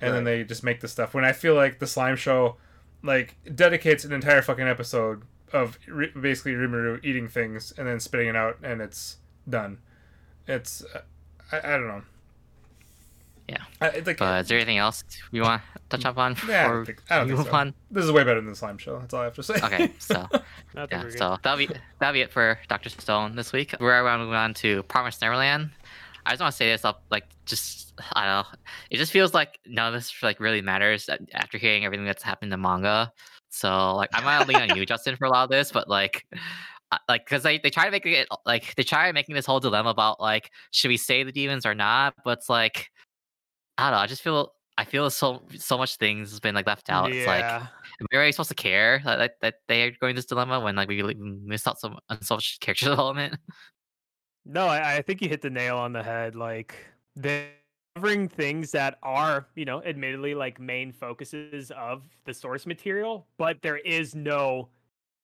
and 0.00 0.14
then 0.14 0.24
they 0.24 0.44
just 0.44 0.62
make 0.62 0.80
the 0.80 0.88
stuff. 0.88 1.14
When 1.14 1.24
I 1.24 1.32
feel 1.32 1.54
like 1.54 1.78
the 1.78 1.86
slime 1.86 2.16
show, 2.16 2.56
like 3.02 3.36
dedicates 3.54 4.04
an 4.04 4.12
entire 4.12 4.42
fucking 4.42 4.66
episode 4.66 5.22
of 5.52 5.78
re- 5.86 6.12
basically 6.20 6.52
Rimuru 6.52 7.02
eating 7.04 7.28
things 7.28 7.72
and 7.76 7.86
then 7.86 8.00
spitting 8.00 8.28
it 8.28 8.36
out, 8.36 8.58
and 8.62 8.80
it's 8.80 9.18
done. 9.48 9.78
It's 10.46 10.84
uh, 10.94 11.02
I, 11.52 11.58
I 11.58 11.76
don't 11.76 11.88
know. 11.88 12.02
Yeah. 13.48 13.62
I, 13.80 13.90
like, 13.98 14.16
But 14.16 14.42
is 14.42 14.48
there 14.48 14.58
anything 14.58 14.78
else 14.78 15.04
we 15.30 15.40
want 15.40 15.60
to 15.62 15.80
touch 15.90 16.06
up 16.06 16.16
on 16.16 16.36
yeah, 16.48 16.64
I 16.64 16.68
don't 16.68 16.84
think, 16.86 17.02
I 17.10 17.18
don't 17.18 17.28
think 17.28 17.46
so. 17.46 17.54
on? 17.54 17.74
This 17.90 18.04
is 18.04 18.12
way 18.12 18.24
better 18.24 18.40
than 18.40 18.48
the 18.48 18.56
slime 18.56 18.78
show. 18.78 18.98
That's 18.98 19.12
all 19.12 19.20
I 19.20 19.24
have 19.24 19.34
to 19.34 19.42
say. 19.42 19.54
Okay, 19.62 19.92
so 19.98 20.26
yeah, 20.74 21.04
so 21.10 21.36
that'll 21.42 21.58
be 21.58 21.68
that'll 21.98 22.14
be 22.14 22.22
it 22.22 22.32
for 22.32 22.58
Doctor 22.68 22.88
Stone 22.88 23.36
this 23.36 23.52
week. 23.52 23.74
We're 23.78 24.02
going 24.02 24.18
to 24.18 24.24
move 24.24 24.34
on 24.34 24.54
to 24.54 24.82
Promised 24.84 25.20
Neverland. 25.20 25.70
I 26.26 26.30
just 26.30 26.40
want 26.40 26.52
to 26.52 26.56
say 26.56 26.70
this 26.70 26.84
up, 26.84 27.04
like, 27.10 27.24
just 27.46 27.92
I 28.12 28.24
don't 28.24 28.52
know. 28.52 28.58
It 28.90 28.96
just 28.96 29.12
feels 29.12 29.34
like 29.34 29.58
none 29.66 29.88
of 29.88 29.94
this 29.94 30.22
like 30.22 30.40
really 30.40 30.62
matters 30.62 31.08
after 31.32 31.58
hearing 31.58 31.84
everything 31.84 32.06
that's 32.06 32.22
happened 32.22 32.52
in 32.52 32.60
the 32.60 32.68
manga. 32.68 33.12
So 33.50 33.94
like, 33.94 34.10
I 34.14 34.20
might 34.20 34.40
lean 34.40 34.60
on 34.60 34.70
you, 34.70 34.84
Justin, 34.86 35.16
for 35.16 35.26
a 35.26 35.30
lot 35.30 35.44
of 35.44 35.50
this, 35.50 35.70
but 35.70 35.88
like, 35.88 36.24
like, 37.08 37.24
because 37.24 37.42
they 37.42 37.58
they 37.58 37.70
try 37.70 37.84
to 37.84 37.90
make 37.90 38.06
it 38.06 38.28
like 38.46 38.74
they 38.76 38.82
try 38.82 39.10
making 39.12 39.34
this 39.34 39.46
whole 39.46 39.60
dilemma 39.60 39.90
about 39.90 40.20
like, 40.20 40.50
should 40.70 40.88
we 40.88 40.96
say 40.96 41.22
the 41.24 41.32
demons 41.32 41.66
or 41.66 41.74
not? 41.74 42.14
But 42.24 42.38
it's 42.38 42.48
like, 42.48 42.88
I 43.78 43.90
don't 43.90 43.98
know. 43.98 44.02
I 44.02 44.06
just 44.06 44.22
feel 44.22 44.52
I 44.76 44.84
feel 44.84 45.08
so 45.10 45.42
so 45.56 45.78
much 45.78 45.96
things 45.96 46.30
has 46.30 46.40
been 46.40 46.54
like 46.54 46.66
left 46.66 46.90
out. 46.90 47.12
It's 47.12 47.26
like 47.26 47.44
Yeah. 47.44 47.66
am 48.00 48.06
I 48.12 48.16
really 48.16 48.32
supposed 48.32 48.48
to 48.50 48.54
care 48.54 49.00
that, 49.04 49.18
that, 49.18 49.32
that 49.40 49.54
they 49.68 49.82
are 49.84 49.92
going 50.00 50.16
this 50.16 50.26
dilemma 50.26 50.60
when 50.60 50.76
like 50.76 50.88
we 50.88 51.00
really 51.00 51.14
missed 51.14 51.68
out 51.68 51.78
some 51.78 51.98
on 52.08 52.22
so 52.22 52.36
much 52.36 52.58
character 52.60 52.86
development? 52.90 53.36
No, 54.46 54.66
I, 54.66 54.96
I 54.96 55.02
think 55.02 55.22
you 55.22 55.28
hit 55.28 55.42
the 55.42 55.50
nail 55.50 55.76
on 55.76 55.92
the 55.92 56.02
head. 56.02 56.34
Like 56.36 56.76
they're 57.16 57.48
covering 57.94 58.28
things 58.28 58.70
that 58.72 58.98
are, 59.02 59.46
you 59.54 59.64
know, 59.64 59.82
admittedly 59.82 60.34
like 60.34 60.60
main 60.60 60.92
focuses 60.92 61.70
of 61.72 62.02
the 62.24 62.34
source 62.34 62.66
material, 62.66 63.26
but 63.38 63.62
there 63.62 63.78
is 63.78 64.14
no, 64.14 64.68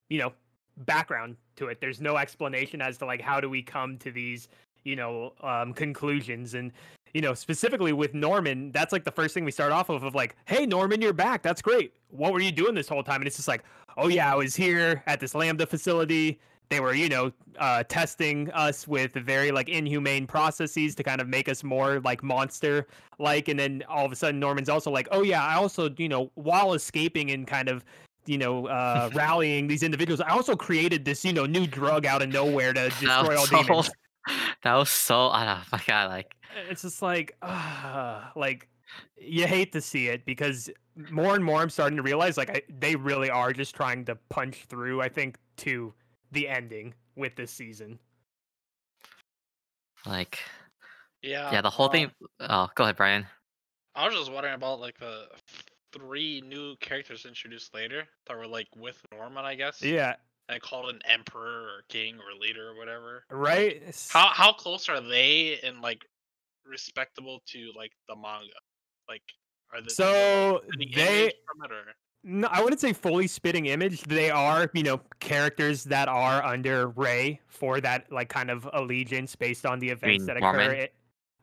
you 0.08 0.18
know, 0.18 0.32
background 0.78 1.36
to 1.56 1.66
it. 1.66 1.80
There's 1.80 2.00
no 2.00 2.16
explanation 2.16 2.80
as 2.80 2.96
to 2.98 3.06
like 3.06 3.20
how 3.20 3.40
do 3.40 3.50
we 3.50 3.62
come 3.62 3.98
to 3.98 4.10
these, 4.10 4.48
you 4.84 4.96
know, 4.96 5.34
um, 5.42 5.72
conclusions 5.74 6.54
and. 6.54 6.72
You 7.12 7.22
know, 7.22 7.34
specifically 7.34 7.92
with 7.92 8.14
Norman, 8.14 8.70
that's 8.70 8.92
like 8.92 9.02
the 9.02 9.10
first 9.10 9.34
thing 9.34 9.44
we 9.44 9.50
start 9.50 9.72
off 9.72 9.88
of, 9.88 10.04
of 10.04 10.14
like, 10.14 10.36
hey, 10.44 10.64
Norman, 10.64 11.02
you're 11.02 11.12
back. 11.12 11.42
That's 11.42 11.60
great. 11.60 11.92
What 12.10 12.32
were 12.32 12.38
you 12.38 12.52
doing 12.52 12.72
this 12.72 12.86
whole 12.88 13.02
time? 13.02 13.16
And 13.16 13.26
it's 13.26 13.34
just 13.34 13.48
like, 13.48 13.64
oh, 13.96 14.06
yeah, 14.06 14.32
I 14.32 14.36
was 14.36 14.54
here 14.54 15.02
at 15.08 15.18
this 15.18 15.34
Lambda 15.34 15.66
facility 15.66 16.38
they 16.70 16.80
were 16.80 16.94
you 16.94 17.08
know 17.08 17.30
uh, 17.58 17.82
testing 17.84 18.50
us 18.52 18.88
with 18.88 19.12
very 19.12 19.50
like 19.50 19.68
inhumane 19.68 20.26
processes 20.26 20.94
to 20.94 21.02
kind 21.02 21.20
of 21.20 21.28
make 21.28 21.48
us 21.48 21.62
more 21.62 22.00
like 22.00 22.22
monster 22.22 22.86
like 23.18 23.48
and 23.48 23.58
then 23.58 23.82
all 23.88 24.06
of 24.06 24.12
a 24.12 24.16
sudden 24.16 24.40
norman's 24.40 24.68
also 24.68 24.90
like 24.90 25.08
oh 25.10 25.22
yeah 25.22 25.44
i 25.44 25.54
also 25.54 25.90
you 25.98 26.08
know 26.08 26.30
while 26.34 26.72
escaping 26.72 27.32
and 27.32 27.46
kind 27.46 27.68
of 27.68 27.84
you 28.26 28.38
know 28.38 28.66
uh, 28.66 29.10
rallying 29.14 29.66
these 29.66 29.82
individuals 29.82 30.20
i 30.20 30.30
also 30.30 30.56
created 30.56 31.04
this 31.04 31.24
you 31.24 31.32
know 31.32 31.44
new 31.44 31.66
drug 31.66 32.06
out 32.06 32.22
of 32.22 32.28
nowhere 32.30 32.72
to 32.72 32.88
destroy 32.88 33.36
all 33.36 33.46
so, 33.46 33.62
demons. 33.62 33.90
that 34.62 34.74
was 34.74 34.88
so 34.88 35.16
oh 35.16 35.62
my 35.72 35.80
god, 35.86 36.10
like 36.10 36.34
it's 36.68 36.82
just 36.82 37.02
like 37.02 37.36
uh, 37.42 38.22
like 38.36 38.68
you 39.18 39.46
hate 39.46 39.72
to 39.72 39.80
see 39.80 40.08
it 40.08 40.24
because 40.24 40.70
more 41.10 41.34
and 41.34 41.44
more 41.44 41.62
i'm 41.62 41.70
starting 41.70 41.96
to 41.96 42.02
realize 42.02 42.36
like 42.36 42.50
I, 42.50 42.62
they 42.80 42.96
really 42.96 43.30
are 43.30 43.52
just 43.52 43.74
trying 43.74 44.04
to 44.06 44.16
punch 44.28 44.64
through 44.68 45.00
i 45.00 45.08
think 45.08 45.38
to 45.58 45.94
the 46.32 46.48
ending 46.48 46.94
with 47.16 47.34
this 47.36 47.50
season 47.50 47.98
like 50.06 50.38
Yeah. 51.22 51.52
yeah, 51.52 51.60
the 51.60 51.70
whole 51.70 51.86
um, 51.86 51.92
thing. 51.92 52.10
Oh, 52.40 52.68
go 52.74 52.84
ahead, 52.84 52.96
Brian. 52.96 53.26
I 53.94 54.06
was 54.06 54.14
just 54.14 54.32
wondering 54.32 54.54
about 54.54 54.80
like 54.80 54.98
the 54.98 55.26
three 55.92 56.40
new 56.46 56.76
characters 56.76 57.26
introduced 57.26 57.74
later 57.74 58.04
that 58.26 58.36
were 58.36 58.46
like 58.46 58.68
with 58.76 59.00
Norman, 59.12 59.44
I 59.44 59.54
guess. 59.56 59.82
yeah 59.82 60.14
And 60.48 60.60
called 60.62 60.88
an 60.90 61.00
emperor 61.04 61.62
or 61.64 61.82
king 61.88 62.16
or 62.16 62.38
leader 62.40 62.70
or 62.70 62.76
whatever. 62.76 63.24
right 63.30 63.76
It's- 63.76 64.08
How 64.10 64.28
how 64.28 64.52
close 64.52 64.88
are 64.88 65.00
they 65.00 65.58
and 65.64 65.80
like 65.82 66.02
respectable 66.64 67.42
to 67.48 67.72
like 67.76 67.92
the 68.08 68.14
manga? 68.16 68.52
Like 69.08 69.22
are 69.74 69.82
they 69.82 69.88
So 69.88 70.60
spitting 70.68 70.92
they, 70.94 71.32
image 72.24 72.30
from 72.30 72.40
it 72.40 72.40
or 72.40 72.40
no, 72.40 72.48
I 72.48 72.62
wouldn't 72.62 72.80
say 72.80 72.92
fully 72.92 73.26
spitting 73.26 73.66
image. 73.66 74.02
They 74.02 74.30
are, 74.30 74.70
you 74.74 74.82
know, 74.82 75.00
characters 75.20 75.84
that 75.84 76.08
are 76.08 76.44
under 76.44 76.88
Ray 76.88 77.40
for 77.46 77.80
that 77.80 78.12
like 78.12 78.28
kind 78.28 78.50
of 78.50 78.68
allegiance 78.72 79.36
based 79.36 79.66
on 79.66 79.78
the 79.78 79.88
events 79.88 80.26
that 80.26 80.40
Norman? 80.40 80.60
occur. 80.60 80.74
It, 80.74 80.94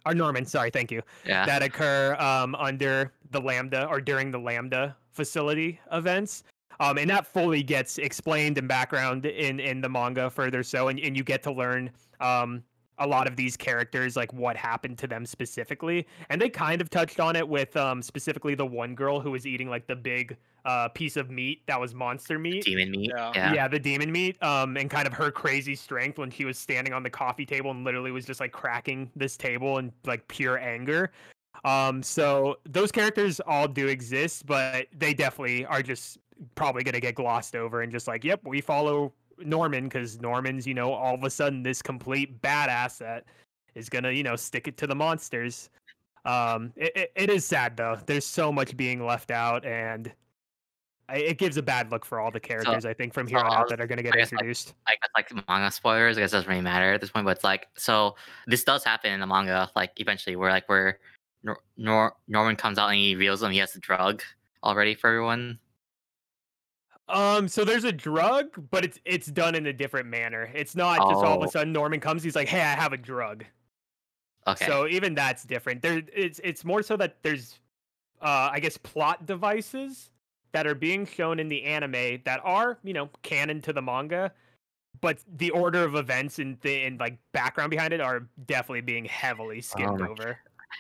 or 0.06 0.14
Norman, 0.14 0.46
sorry, 0.46 0.70
thank 0.70 0.92
you. 0.92 1.02
Yeah, 1.26 1.46
That 1.46 1.64
occur 1.64 2.16
um 2.20 2.56
under 2.56 3.14
the 3.32 3.42
Lambda 3.42 3.88
or 3.88 4.02
during 4.02 4.32
the 4.32 4.40
Lambda 4.40 4.96
facility 5.12 5.80
events. 5.92 6.44
Um, 6.80 6.98
and 6.98 7.10
that 7.10 7.26
fully 7.26 7.64
gets 7.64 7.98
explained 7.98 8.58
in 8.58 8.68
background 8.68 9.26
in 9.26 9.60
in 9.60 9.82
the 9.82 9.90
manga 9.90 10.30
further 10.30 10.64
so, 10.64 10.90
and, 10.90 11.00
and 11.00 11.18
you 11.18 11.24
get 11.24 11.44
to 11.44 11.52
learn 11.52 11.90
um 12.20 12.64
a 13.00 13.08
lot 13.08 13.28
of 13.28 13.36
these 13.36 13.56
characters 13.56 14.16
like 14.16 14.32
what 14.34 14.56
happened 14.56 14.98
to 14.98 15.08
them 15.08 15.26
specifically 15.26 16.08
and 16.30 16.42
they 16.42 16.50
kind 16.50 16.82
of 16.82 16.90
touched 16.90 17.20
on 17.20 17.36
it 17.36 17.48
with 17.48 17.76
um 17.78 18.02
specifically 18.02 18.56
the 18.56 18.66
one 18.66 18.96
girl 18.96 19.20
who 19.20 19.32
was 19.32 19.46
eating 19.46 19.70
like 19.70 19.86
the 19.88 19.96
big 19.96 20.36
uh 20.66 20.88
piece 20.90 21.16
of 21.16 21.30
meat 21.30 21.62
that 21.68 21.80
was 21.80 21.94
monster 21.94 22.40
meat 22.40 22.64
demon 22.64 22.92
meat. 22.92 23.12
Yeah. 23.16 23.32
Yeah, 23.36 23.54
yeah. 23.54 23.68
the 23.68 23.80
demon 23.80 24.12
meat 24.12 24.42
um 24.44 24.78
and 24.78 24.90
kind 24.90 25.08
of 25.08 25.14
her 25.14 25.32
crazy 25.32 25.76
strength 25.76 26.18
when 26.18 26.32
she 26.32 26.46
was 26.46 26.58
standing 26.58 26.94
on 26.94 27.04
the 27.04 27.10
coffee 27.10 27.46
table 27.46 27.72
and 27.72 27.84
literally 27.84 28.12
was 28.12 28.26
just 28.26 28.40
like 28.40 28.52
cracking 28.52 29.12
this 29.16 29.38
table 29.38 29.78
in 29.78 29.92
like 30.06 30.28
pure 30.28 30.58
anger 30.58 31.12
um 31.66 32.02
so 32.02 32.58
those 32.66 32.92
characters 32.92 33.40
all 33.46 33.68
do 33.68 33.88
exist 33.88 34.46
but 34.46 34.88
they 34.98 35.14
definitely 35.14 35.66
are 35.66 35.82
just 35.82 36.18
probably 36.56 36.84
going 36.84 36.94
to 36.94 37.02
get 37.02 37.16
glossed 37.16 37.56
over 37.56 37.82
and 37.82 37.92
just 37.92 38.08
like 38.08 38.24
yep 38.24 38.40
we 38.44 38.62
follow 38.62 39.12
norman 39.40 39.86
because 39.86 40.20
norman's 40.20 40.66
you 40.66 40.74
know 40.74 40.92
all 40.94 41.14
of 41.16 41.24
a 41.24 41.30
sudden 41.30 41.64
this 41.64 41.82
complete 41.82 42.42
badass 42.42 42.98
that 42.98 43.26
is 43.76 43.90
gonna 43.90 44.12
you 44.12 44.24
know 44.24 44.36
stick 44.36 44.68
it 44.68 44.78
to 44.78 44.88
the 44.88 44.96
monsters 44.96 45.70
um 46.26 46.74
it, 46.76 46.92
it, 46.96 47.12
it 47.16 47.30
is 47.30 47.46
sad 47.46 47.78
though 47.78 47.98
there's 48.06 48.26
so 48.26 48.52
much 48.52 48.76
being 48.76 49.06
left 49.06 49.32
out 49.32 49.66
and 49.66 50.12
I- 51.10 51.18
it 51.18 51.38
gives 51.38 51.58
a 51.58 51.62
bad 51.62 51.92
look 51.92 52.04
for 52.04 52.20
all 52.20 52.32
the 52.32 52.40
characters 52.40 52.86
i 52.86 52.94
think 52.94 53.14
from 53.14 53.28
here 53.28 53.40
so 53.40 53.46
on 53.46 53.54
out 53.54 53.70
that 53.70 53.80
are 53.80 53.88
to 53.88 53.96
get 54.04 54.14
I 54.14 54.18
guess, 54.18 54.32
introduced 54.32 54.74
like 54.88 55.00
like 55.16 55.48
manga 55.48 55.72
spoilers. 55.72 56.18
I 56.18 56.22
guess 56.22 56.32
it 56.32 56.38
doesn't 56.38 56.50
really 56.50 56.62
matter 56.62 56.94
at 56.94 57.02
this 57.02 57.12
point. 57.12 57.26
But 57.26 57.38
it's 57.38 57.44
like 57.44 57.68
so 57.78 58.16
this 58.48 58.64
does 58.64 58.84
happen 58.84 59.12
in 59.12 59.20
the 59.20 59.28
manga. 59.28 59.70
Like 59.76 59.92
eventually, 59.98 60.36
where 60.36 60.50
like 60.50 60.68
where 60.68 61.00
Nor- 61.44 61.62
Nor- 61.78 62.16
Norman 62.28 62.56
comes 62.56 62.78
out 62.78 62.88
and 62.88 62.98
he 62.98 63.14
reveals 63.16 63.42
him 63.44 63.52
he 63.52 63.60
has 63.60 63.72
the 63.74 63.80
drug 63.80 64.24
already 64.64 64.96
for 64.96 65.08
everyone. 65.10 65.60
Um, 67.10 67.48
so 67.48 67.64
there's 67.64 67.84
a 67.86 67.92
drug, 67.92 68.70
but 68.70 68.84
it's 68.84 69.00
it's 69.06 69.28
done 69.28 69.56
in 69.56 69.66
a 69.68 69.74
different 69.74 70.08
manner. 70.10 70.52
It's 70.54 70.76
not 70.76 70.98
just 71.10 71.24
all 71.24 71.38
of 71.38 71.42
Oh. 71.42 71.46
a 71.46 71.48
sudden 71.50 71.72
Norman 71.72 72.00
comes, 72.00 72.22
he's 72.24 72.36
like, 72.36 72.48
"Hey, 72.50 72.60
I 72.62 72.76
have 72.76 72.92
a 72.94 72.98
drug." 72.98 73.46
Okay. 74.46 74.66
So 74.66 74.88
even 74.88 75.16
that's 75.16 75.44
different. 75.44 75.82
There, 75.82 76.02
it's 76.14 76.40
it's 76.44 76.64
more 76.66 76.82
so 76.84 76.98
that 76.98 77.22
there's, 77.22 77.60
uh, 78.22 78.50
I 78.52 78.60
guess, 78.60 78.78
plot 78.78 79.26
devices 79.26 80.12
that 80.54 80.66
are 80.68 80.76
being 80.76 81.06
shown 81.06 81.40
in 81.40 81.48
the 81.50 81.64
anime 81.64 82.22
that 82.26 82.42
are, 82.44 82.78
you 82.84 82.94
know, 82.94 83.10
canon 83.22 83.62
to 83.62 83.74
the 83.74 83.82
manga, 83.82 84.32
but 85.02 85.20
the 85.38 85.50
order 85.52 85.84
of 85.84 85.96
events 85.96 86.40
and 86.40 86.60
the 86.62 86.84
and 86.84 87.00
like 87.00 87.18
background 87.34 87.70
behind 87.72 87.94
it 87.94 88.02
are 88.02 88.28
definitely 88.46 88.82
being 88.82 89.06
heavily 89.06 89.62
skimmed 89.62 90.00
my 90.00 90.08
over. 90.08 90.40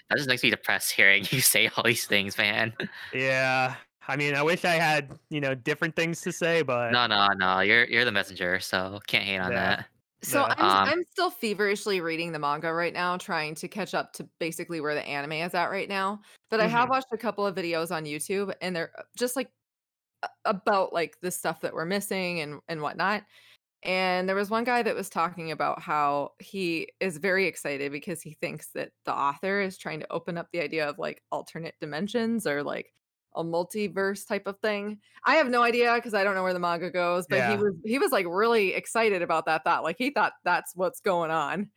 that 0.09 0.15
just 0.17 0.27
makes 0.29 0.43
me 0.43 0.49
depressed 0.49 0.91
hearing 0.91 1.25
you 1.31 1.41
say 1.41 1.69
all 1.75 1.83
these 1.83 2.05
things, 2.05 2.37
man. 2.37 2.73
Yeah, 3.13 3.75
I 4.07 4.15
mean, 4.15 4.35
I 4.35 4.43
wish 4.43 4.65
I 4.65 4.75
had 4.75 5.19
you 5.29 5.41
know 5.41 5.55
different 5.55 5.95
things 5.95 6.21
to 6.21 6.31
say, 6.31 6.61
but 6.61 6.99
no, 6.99 7.07
no, 7.07 7.27
no. 7.35 7.59
You're 7.61 7.85
you're 7.85 8.05
the 8.05 8.11
messenger, 8.11 8.59
so 8.59 8.99
can't 9.07 9.25
hate 9.25 9.39
on 9.39 9.53
Yeah. 9.53 9.55
that. 9.55 9.89
So 10.23 10.47
Yeah. 10.47 10.55
I'm, 10.57 10.71
Um, 10.87 10.95
I'm 10.99 11.03
still 11.03 11.29
feverishly 11.29 12.01
reading 12.01 12.31
the 12.31 12.39
manga 12.39 12.73
right 12.73 12.93
now, 12.93 13.17
trying 13.17 13.53
to 13.55 13.67
catch 13.67 13.93
up 13.93 14.13
to 14.13 14.27
basically 14.39 14.81
where 14.81 14.95
the 14.95 15.05
anime 15.07 15.33
is 15.33 15.53
at 15.53 15.67
right 15.69 15.87
now. 15.87 16.21
But 16.49 16.59
I 16.59 16.65
Mm-hmm. 16.65 16.67
have 16.67 16.89
watched 16.89 17.11
a 17.11 17.17
couple 17.17 17.45
of 17.45 17.55
videos 17.55 17.91
on 17.95 18.05
YouTube, 18.05 18.53
and 18.61 18.75
they're 18.75 18.91
uh, 18.97 19.03
just 19.15 19.35
like 19.35 19.51
about 20.45 20.93
like 20.93 21.19
the 21.21 21.31
stuff 21.31 21.61
that 21.61 21.73
we're 21.73 21.85
missing 21.85 22.41
and 22.41 22.61
and 22.69 22.81
whatnot. 22.81 23.25
And 23.83 24.29
there 24.29 24.35
was 24.37 24.49
one 24.51 24.65
guy 24.65 24.83
that 24.83 24.95
was 24.95 25.09
talking 25.09 25.51
about 25.51 25.81
how 25.81 26.33
he 26.39 26.89
is 27.01 27.17
very 27.17 27.45
excited 27.47 27.91
because 27.91 28.21
he 28.21 28.33
thinks 28.35 28.71
that 28.73 28.93
the 29.05 29.13
author 29.13 29.61
is 29.61 29.77
trying 29.77 30.01
to 30.01 30.11
open 30.13 30.37
up 30.37 30.49
the 30.53 30.61
idea 30.61 30.89
of 30.89 30.99
like 30.99 31.23
alternate 31.31 31.75
dimensions 31.81 32.47
or 32.47 32.63
like 32.63 32.93
a 33.37 33.43
multiverse 33.43 34.27
type 34.27 34.47
of 34.47 34.59
thing. 34.59 34.99
I 35.25 35.35
have 35.35 35.49
no 35.49 35.63
idea 35.63 35.93
because 35.95 36.13
I 36.13 36.23
don't 36.23 36.35
know 36.35 36.43
where 36.43 36.53
the 36.53 36.59
manga 36.59 36.89
goes, 36.91 37.25
but 37.29 37.37
Yeah. 37.37 37.51
he 37.51 37.57
was 37.57 37.73
he 37.85 37.99
was 37.99 38.11
like 38.11 38.25
really 38.27 38.73
excited 38.73 39.21
about 39.21 39.45
that 39.45 39.63
thought. 39.63 39.83
Like 39.83 39.95
he 39.97 40.09
thought 40.09 40.33
that's 40.43 40.75
what's 40.75 40.99
going 40.99 41.31
on. 41.31 41.69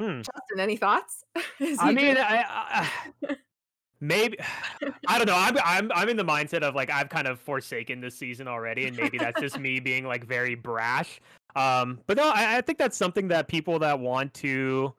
Hmm. 0.00 0.18
Justin, 0.18 0.58
any 0.58 0.76
thoughts? 0.76 1.24
I 1.78 1.92
mean, 1.92 2.16
I, 2.18 2.44
I 2.48 3.36
maybe 4.00 4.38
I 5.08 5.16
don't 5.16 5.26
know. 5.26 5.36
I'm 5.36 5.56
I'm 5.64 5.92
I'm 5.94 6.08
in 6.08 6.16
the 6.16 6.24
mindset 6.24 6.62
of 6.62 6.74
like 6.74 6.90
I've 6.90 7.08
kind 7.08 7.26
of 7.26 7.40
forsaken 7.40 8.00
this 8.00 8.16
season 8.16 8.48
already, 8.48 8.86
and 8.86 8.96
maybe 8.96 9.16
that's 9.18 9.40
just 9.40 9.58
me 9.58 9.80
being 9.80 10.04
like 10.04 10.24
very 10.26 10.54
brash. 10.54 11.20
Um, 11.54 12.00
but 12.06 12.16
no, 12.16 12.30
I, 12.30 12.58
I 12.58 12.60
think 12.62 12.78
that's 12.78 12.96
something 12.96 13.28
that 13.28 13.46
people 13.46 13.78
that 13.80 13.98
want 14.00 14.32
to, 14.34 14.94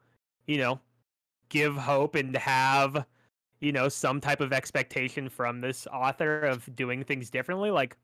you 0.48 0.58
know, 0.58 0.80
give 1.50 1.76
hope 1.76 2.16
and 2.16 2.36
have, 2.38 3.06
you 3.64 3.72
know, 3.72 3.88
some 3.88 4.20
type 4.20 4.42
of 4.42 4.52
expectation 4.52 5.30
from 5.30 5.62
this 5.62 5.88
author 5.88 6.42
of 6.42 6.70
doing 6.76 7.02
things 7.02 7.30
differently. 7.30 7.72
Like, 7.72 7.96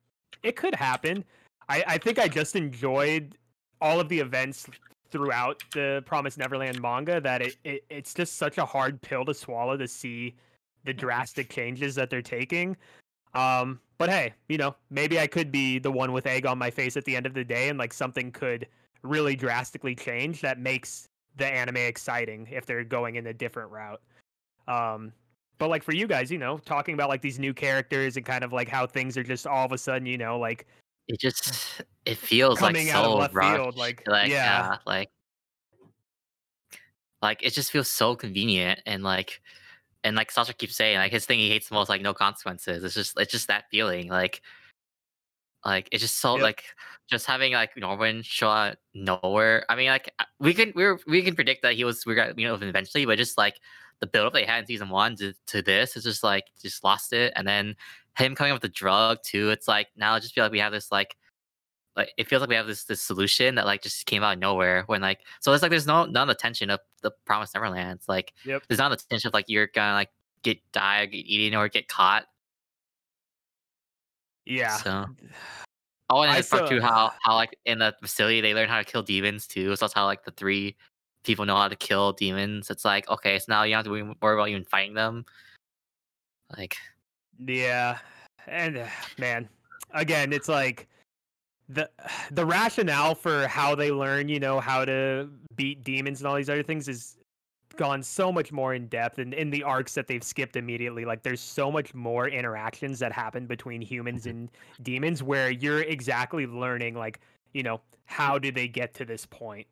it 0.42 0.56
could 0.56 0.74
happen. 0.74 1.26
I, 1.68 1.84
I 1.86 1.98
think 1.98 2.18
I 2.18 2.30
just 2.30 2.56
enjoyed 2.56 3.38
all 3.82 4.00
of 4.00 4.08
the 4.08 4.20
events 4.20 4.68
throughout 5.12 5.62
the 5.74 6.02
Promise 6.06 6.38
Neverland 6.38 6.82
manga 6.82 7.20
that 7.20 7.42
it, 7.42 7.58
it 7.66 7.84
it's 7.90 8.14
just 8.14 8.38
such 8.38 8.58
a 8.58 8.66
hard 8.66 9.02
pill 9.02 9.26
to 9.26 9.34
swallow 9.34 9.76
to 9.76 9.88
see 9.88 10.34
the 10.86 10.94
drastic 10.94 11.50
changes 11.50 11.94
that 11.96 12.10
they're 12.10 12.22
taking. 12.22 12.78
Um, 13.34 13.82
but 13.98 14.10
hey, 14.10 14.34
you 14.48 14.58
know, 14.58 14.76
maybe 14.90 15.20
I 15.20 15.28
could 15.28 15.52
be 15.52 15.78
the 15.78 15.92
one 15.92 16.14
with 16.14 16.26
egg 16.26 16.46
on 16.46 16.58
my 16.58 16.72
face 16.72 16.96
at 16.96 17.04
the 17.04 17.18
end 17.18 17.26
of 17.26 17.34
the 17.34 17.44
day, 17.44 17.68
and 17.68 17.78
like 17.78 17.94
something 17.94 18.32
could 18.32 18.66
really 19.04 19.36
drastically 19.36 19.94
change 19.94 20.40
that 20.40 20.58
makes 20.58 21.10
the 21.36 21.46
anime 21.46 21.78
exciting 21.78 22.48
if 22.50 22.66
they're 22.66 22.86
going 22.86 23.18
in 23.18 23.28
a 23.28 23.34
different 23.34 23.72
route. 23.72 24.02
Um, 24.70 25.12
but 25.60 25.70
like 25.70 25.84
for 25.84 25.94
you 25.94 26.08
guys, 26.08 26.32
you 26.32 26.38
know, 26.40 26.58
talking 26.58 26.94
about 26.96 27.10
like 27.10 27.22
these 27.22 27.38
new 27.38 27.54
characters 27.54 28.18
and 28.18 28.26
kind 28.26 28.44
of 28.44 28.52
like 28.54 28.68
how 28.70 28.88
things 28.88 29.18
are 29.18 29.24
just 29.24 29.46
all 29.46 29.66
of 29.66 29.72
a 29.72 29.78
sudden, 29.78 30.06
you 30.08 30.18
know, 30.18 30.40
like 30.40 30.66
It 31.08 31.20
just 31.20 31.84
it 32.06 32.18
feels 32.18 32.62
like 32.62 32.74
Coming 32.74 32.90
out 32.90 33.06
of 33.06 33.32
so 33.32 33.34
rushed. 33.34 33.56
field, 33.58 33.78
like, 33.78 34.04
like 34.08 34.30
yeah. 34.30 34.70
yeah, 34.72 34.78
like 34.88 35.10
like 37.22 37.44
it 37.44 37.54
just 37.54 37.72
feels 37.72 37.90
so 37.90 38.16
convenient 38.16 38.80
and 38.86 39.04
like 39.04 39.42
and 40.06 40.16
like 40.16 40.32
Sasha 40.32 40.54
keeps 40.54 40.76
saying, 40.78 40.98
like 40.98 41.12
his 41.12 41.26
thing 41.26 41.40
he 41.40 41.50
hates 41.50 41.68
the 41.68 41.76
most, 41.76 41.90
like 41.90 42.02
no 42.02 42.14
consequences. 42.14 42.84
It's 42.84 42.96
just 42.96 43.20
it's 43.20 43.32
just 43.32 43.48
that 43.48 43.66
feeling, 43.70 44.08
like 44.08 44.42
like 45.66 45.90
it's 45.92 46.02
just 46.02 46.20
so 46.20 46.36
Yep. 46.36 46.44
like 46.44 46.64
just 47.10 47.26
having 47.26 47.52
like 47.54 47.76
Norman 47.76 48.22
show 48.22 48.50
out 48.50 48.78
nowhere. 48.94 49.66
I 49.70 49.76
mean, 49.76 49.90
like 49.90 50.14
we 50.40 50.54
can 50.54 50.72
we 50.76 50.86
were 50.86 51.00
we 51.06 51.22
can 51.22 51.36
predict 51.36 51.64
that 51.64 51.74
he 51.74 51.84
was 51.84 52.06
we 52.06 52.16
got 52.16 52.40
you 52.40 52.48
know 52.48 52.56
eventually, 52.56 53.06
but 53.06 53.18
just 53.18 53.38
like 53.38 53.60
the 54.00 54.08
build 54.08 54.28
up 54.28 54.34
they 54.34 54.46
had 54.46 54.60
in 54.62 54.66
season 54.66 54.90
one 54.90 55.16
to, 55.18 55.34
to 55.48 55.62
this 55.62 55.96
is 55.98 56.04
just 56.04 56.24
like 56.24 56.46
just 56.62 56.84
lost 56.84 57.14
it, 57.14 57.34
and 57.36 57.48
then 57.48 57.76
him 58.18 58.36
coming 58.36 58.52
up 58.52 58.56
with 58.56 58.62
the 58.72 58.76
drug 58.78 59.20
too. 59.24 59.50
It's 59.52 59.68
like 59.68 59.88
now 59.96 60.14
I 60.14 60.20
just 60.20 60.34
feel 60.34 60.44
like 60.44 60.52
we 60.52 60.60
have 60.60 60.72
this 60.72 60.92
like 60.92 61.16
like 61.96 62.12
it 62.18 62.28
feels 62.28 62.40
like 62.42 62.50
we 62.50 62.56
have 62.56 62.68
this 62.68 62.84
this 62.86 63.02
solution 63.02 63.56
that 63.56 63.66
like 63.66 63.82
just 63.82 64.06
came 64.06 64.24
out 64.24 64.34
of 64.34 64.40
nowhere 64.40 64.84
when 64.88 65.02
like 65.02 65.20
so 65.42 65.52
it's 65.54 65.62
like 65.62 65.70
there's 65.72 65.88
no 65.88 66.06
none 66.06 66.30
of 66.30 66.36
the 66.38 66.40
tension 66.42 66.70
of 66.70 66.80
the 67.02 67.12
Promised 67.26 67.54
Neverland. 67.56 67.98
It's 68.00 68.08
like 68.10 68.34
Yep. 68.46 68.64
there's 68.68 68.80
not 68.80 68.90
the 68.90 68.98
tension 69.10 69.28
of 69.28 69.34
like 69.34 69.46
you're 69.48 69.68
gonna 69.68 69.94
like 69.94 70.10
get 70.44 70.60
die 70.72 71.02
or 71.02 71.06
get 71.08 71.18
eaten 71.18 71.58
or 71.58 71.68
get 71.68 71.88
caught. 71.88 72.26
yeah. 74.46 74.78
So 74.78 75.06
oh, 76.10 76.22
and 76.22 76.32
I 76.32 76.38
too 76.38 76.44
saw- 76.44 76.80
how 76.82 77.12
how 77.22 77.36
like 77.36 77.58
in 77.66 77.80
the 77.80 77.94
facility 78.02 78.42
they 78.42 78.54
learn 78.54 78.70
how 78.70 78.78
to 78.80 78.86
kill 78.86 79.04
demons 79.04 79.48
too. 79.48 79.76
So 79.76 79.86
that's 79.86 79.94
how 79.94 80.06
like 80.06 80.24
the 80.24 80.32
three 80.32 80.76
people 81.24 81.46
know 81.46 81.56
how 81.56 81.68
to 81.68 81.76
kill 81.76 82.14
demons. 82.14 82.70
It's 82.70 82.86
like 82.86 83.10
okay, 83.10 83.40
so 83.40 83.46
now 83.50 83.64
you 83.64 83.74
don't 83.74 83.86
have 83.86 83.86
to 83.86 84.16
worry 84.22 84.36
about 84.36 84.50
even 84.50 84.66
fighting 84.66 84.94
them. 84.94 85.26
Like 86.58 86.76
Yeah, 87.38 88.00
and 88.48 88.78
uh, 88.78 88.88
man, 89.18 89.48
again, 89.94 90.34
it's 90.34 90.50
like 90.50 90.88
the 91.68 91.90
the 92.32 92.46
rationale 92.46 93.16
for 93.16 93.48
how 93.48 93.76
they 93.76 93.92
learn, 93.92 94.30
you 94.30 94.40
know, 94.40 94.60
how 94.60 94.86
to 94.86 95.30
beat 95.56 95.84
demons 95.84 96.22
and 96.22 96.28
all 96.28 96.36
these 96.36 96.50
other 96.50 96.64
things 96.64 96.88
is 96.88 97.18
gone 97.78 98.04
so 98.04 98.32
much 98.32 98.52
more 98.52 98.74
in 98.74 98.88
depth 98.88 99.20
and 99.20 99.34
in 99.34 99.50
the 99.50 99.64
arcs 99.64 99.94
that 99.94 100.08
they've 100.08 100.24
skipped 100.24 100.56
immediately 100.58 101.06
like 101.06 101.24
there's 101.24 101.40
so 101.40 101.72
much 101.72 101.94
more 101.94 102.28
interactions 102.28 103.00
that 103.00 103.12
happen 103.12 103.46
between 103.46 103.80
humans 103.80 104.26
and 104.26 104.50
demons 104.82 105.24
where 105.24 105.50
you're 105.50 105.84
exactly 105.84 106.46
learning 106.46 106.94
like 106.94 107.22
you 107.54 107.64
know 107.64 107.80
how 108.06 108.38
do 108.38 108.52
they 108.52 108.68
get 108.68 108.94
to 108.94 109.06
this 109.06 109.26
point 109.26 109.66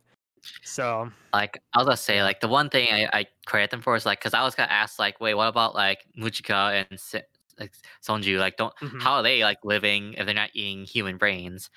so 0.63 1.09
like 1.33 1.61
I 1.73 1.79
was 1.79 1.85
gonna 1.85 1.97
say 1.97 2.23
like 2.23 2.39
the 2.39 2.47
one 2.47 2.69
thing 2.69 2.87
I, 2.91 3.07
I 3.19 3.25
credit 3.45 3.71
them 3.71 3.81
for 3.81 3.95
is 3.95 4.05
like 4.05 4.19
because 4.19 4.33
I 4.33 4.43
was 4.43 4.55
gonna 4.55 4.71
ask 4.71 4.99
like 4.99 5.19
wait 5.21 5.33
what 5.35 5.47
about 5.47 5.75
like 5.75 5.99
Mujika 6.17 6.85
and 6.89 6.99
Se- 6.99 7.23
like 7.59 7.73
Sonju 8.05 8.39
like 8.39 8.57
don't 8.57 8.73
Mhm. 8.81 9.01
how 9.01 9.13
are 9.15 9.23
they 9.23 9.43
like 9.43 9.59
living 9.63 10.13
if 10.13 10.25
they're 10.25 10.35
not 10.35 10.51
eating 10.53 10.85
human 10.85 11.17
brains? 11.17 11.69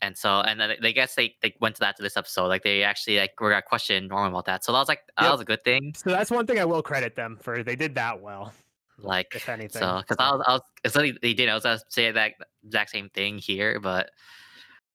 And 0.00 0.16
so 0.18 0.40
and 0.40 0.60
then 0.60 0.76
they 0.82 0.92
guess 0.92 1.14
they, 1.14 1.34
they 1.40 1.54
went 1.60 1.76
to 1.76 1.80
that 1.80 1.96
to 1.96 2.02
this 2.02 2.16
episode 2.16 2.48
like 2.48 2.62
they 2.62 2.82
actually 2.82 3.18
like 3.18 3.40
were 3.40 3.50
gonna 3.50 3.62
question 3.62 4.06
Norman 4.08 4.32
about 4.32 4.44
that. 4.46 4.62
So 4.64 4.72
that 4.72 4.78
was 4.78 4.88
like 4.88 5.00
that 5.18 5.30
was 5.30 5.40
a 5.40 5.44
good 5.46 5.64
thing. 5.64 5.94
So 5.96 6.10
that's 6.10 6.30
one 6.30 6.46
thing 6.46 6.58
i 6.58 6.64
will 6.64 6.82
credit 6.82 7.16
them 7.16 7.38
for 7.40 7.62
they 7.62 7.76
did 7.76 7.94
that 7.94 8.20
well 8.20 8.52
like 8.98 9.34
if 9.34 9.48
anything. 9.48 9.80
so 9.82 10.00
because 10.00 10.16
I 10.18 10.30
was 10.30 10.44
I 10.46 10.52
was 10.52 10.62
it's 10.84 10.94
like 10.94 11.20
they 11.20 11.34
did 11.34 11.48
I 11.48 11.54
was 11.54 11.62
gonna 11.64 11.80
say 11.88 12.10
that 12.12 12.34
exact 12.64 12.90
same 12.90 13.08
thing 13.10 13.38
here 13.38 13.80
but 13.80 14.10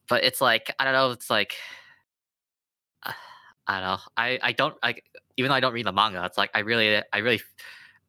but 0.07 0.23
it's 0.23 0.41
like 0.41 0.73
I 0.79 0.83
don't 0.85 0.93
know 0.93 1.11
it's 1.11 1.29
like 1.29 1.53
uh, 1.53 1.55
I 3.67 3.79
don't 3.79 3.81
know 3.81 3.97
I 4.17 4.39
I 4.41 4.51
don't 4.51 4.75
like 4.81 5.03
even 5.37 5.49
though 5.49 5.55
I 5.55 5.59
don't 5.59 5.73
read 5.73 5.85
the 5.85 5.91
manga 5.91 6.25
it's 6.25 6.37
like 6.37 6.49
I 6.53 6.59
really 6.59 7.01
I 7.13 7.17
really 7.19 7.41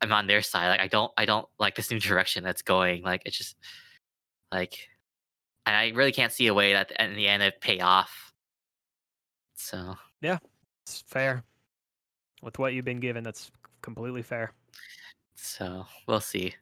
am 0.03 0.13
on 0.13 0.27
their 0.27 0.43
side. 0.43 0.69
Like 0.69 0.81
I 0.81 0.89
don't 0.89 1.13
I 1.17 1.25
don't 1.25 1.47
like 1.59 1.75
this 1.75 1.91
new 1.91 2.01
direction 2.01 2.45
that's 2.45 2.63
going. 2.63 3.03
Like 3.03 3.23
it's 3.25 3.37
just 3.37 3.57
like 4.53 4.89
and 5.67 5.77
I 5.77 5.91
really 5.91 6.13
can't 6.13 6.33
see 6.33 6.47
a 6.47 6.55
way 6.55 6.73
that 6.73 6.93
in 6.99 7.15
the 7.15 7.29
end 7.29 7.43
it 7.43 7.61
pay 7.61 7.81
off. 7.81 8.33
So. 9.55 9.97
Yeah, 10.23 10.39
it's 10.85 11.03
fair. 11.07 11.45
With 12.43 12.59
what 12.59 12.73
you've 12.73 12.85
been 12.85 13.01
given 13.01 13.23
that's 13.25 13.51
completely 13.83 14.23
fair. 14.23 14.53
So 15.37 15.87
we'll 16.07 16.21
see. 16.21 16.55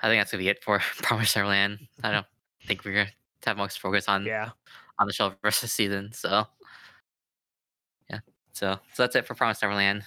I 0.00 0.06
think 0.08 0.20
that's 0.20 0.30
gonna 0.30 0.42
be 0.42 0.48
it 0.48 0.62
for 0.62 0.78
Promised 1.02 1.36
Neverland. 1.36 1.78
I 2.02 2.12
don't 2.12 2.26
think 2.66 2.84
we're 2.84 2.92
gonna 2.94 3.10
have 3.44 3.56
much 3.56 3.78
focus 3.78 4.08
on. 4.08 4.24
Yeah 4.24 4.50
on 4.98 5.06
the 5.06 5.12
show 5.12 5.32
versus 5.42 5.72
season. 5.78 6.12
So 6.12 6.46
yeah, 8.10 8.20
so 8.52 8.78
so 8.94 9.02
that's 9.02 9.16
it 9.16 9.26
for 9.26 9.34
Promise 9.34 9.62
Neverland. 9.62 10.04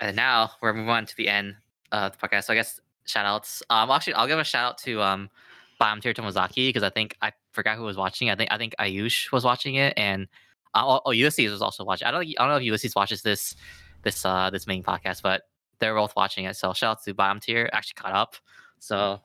And 0.00 0.16
now 0.16 0.50
we're 0.60 0.72
moving 0.72 0.90
on 0.90 1.06
to 1.06 1.16
the 1.16 1.28
end 1.28 1.54
of 1.92 2.12
the 2.12 2.18
podcast. 2.18 2.44
So 2.44 2.52
I 2.52 2.56
guess 2.56 2.80
shout 3.06 3.26
outs. 3.26 3.62
Um, 3.70 3.90
actually, 3.90 4.14
I'll 4.14 4.26
give 4.26 4.38
a 4.38 4.44
shout 4.44 4.64
out 4.64 4.78
to 4.78 5.00
um, 5.00 5.30
Bottom 5.78 6.00
Tier 6.00 6.14
Tomozaki 6.14 6.68
because 6.68 6.82
I 6.82 6.90
think 6.90 7.16
I 7.22 7.32
forgot 7.52 7.76
who 7.76 7.84
was 7.84 7.96
watching. 7.96 8.30
I 8.30 8.36
think 8.36 8.50
I 8.52 8.58
think 8.58 8.74
Ayush 8.78 9.32
was 9.32 9.44
watching 9.44 9.76
it, 9.76 9.94
and 9.96 10.28
uh, 10.74 10.82
oh, 10.84 11.00
oh, 11.06 11.10
Ulysses 11.10 11.50
was 11.50 11.62
also 11.62 11.84
watching. 11.84 12.06
I 12.06 12.10
don't 12.10 12.26
I 12.26 12.32
don't 12.38 12.48
know 12.48 12.56
if 12.56 12.62
Ulysses 12.62 12.94
watches 12.94 13.22
this 13.22 13.54
this 14.02 14.24
uh 14.24 14.50
this 14.50 14.66
main 14.66 14.82
podcast, 14.82 15.22
but 15.22 15.42
they're 15.78 15.94
both 15.94 16.14
watching 16.16 16.44
it. 16.44 16.56
So 16.56 16.72
shout 16.72 16.98
out 16.98 17.04
to 17.04 17.14
Bottom 17.14 17.40
Tier. 17.40 17.68
Actually 17.72 17.94
caught 17.94 18.14
up. 18.14 18.36
So 18.78 19.20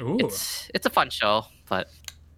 Ooh. 0.00 0.16
it's 0.18 0.70
it's 0.74 0.86
a 0.86 0.90
fun 0.90 1.10
show, 1.10 1.44
but 1.68 1.88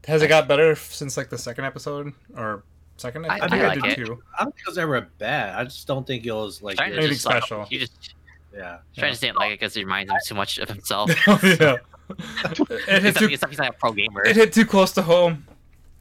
Has 0.07 0.23
it 0.23 0.28
got 0.28 0.47
better 0.49 0.74
since 0.77 1.16
like 1.16 1.28
the 1.31 1.39
second 1.39 1.65
episode 1.65 2.12
or 2.37 2.62
second? 2.97 3.27
I- 3.27 3.37
I, 3.37 3.41
think 3.41 3.53
I 3.53 3.59
I, 3.61 3.66
like 3.74 3.83
did 3.83 3.93
it. 3.99 4.07
too. 4.07 4.23
I 4.39 4.45
don't 4.45 4.53
think 4.55 4.66
it 4.66 4.70
was 4.70 4.78
ever 4.78 5.01
bad. 5.19 5.55
I 5.59 5.65
just 5.65 5.87
don't 5.87 6.07
think 6.07 6.24
it 6.27 6.33
was 6.33 6.62
like 6.62 6.77
trying 6.77 6.91
to 6.91 6.95
your- 6.95 7.01
Anything 7.05 7.15
just, 7.16 7.27
like, 7.27 7.43
special. 7.43 7.66
you 7.70 7.78
just 7.81 8.15
yeah. 8.55 8.78
trying 8.97 9.12
to 9.12 9.19
say 9.19 9.28
it 9.28 9.37
like 9.37 9.53
it 9.53 9.61
because 9.61 9.77
it 9.77 9.81
reminds 9.81 10.11
him 10.12 10.19
too 10.24 10.35
much 10.35 10.59
of 10.59 10.69
himself. 10.69 11.11
Oh, 11.27 11.41
yeah. 11.43 11.77
It 12.09 12.69
hit 12.69 12.89
Except, 12.89 13.19
too. 13.19 13.24
except 13.27 13.51
he's 13.51 13.59
not 13.59 13.70
a 13.70 13.73
pro 13.73 13.91
gamer. 13.93 14.24
It 14.24 14.37
hit 14.37 14.53
too 14.53 14.65
close 14.65 14.93
to 14.93 15.03
home. 15.03 15.45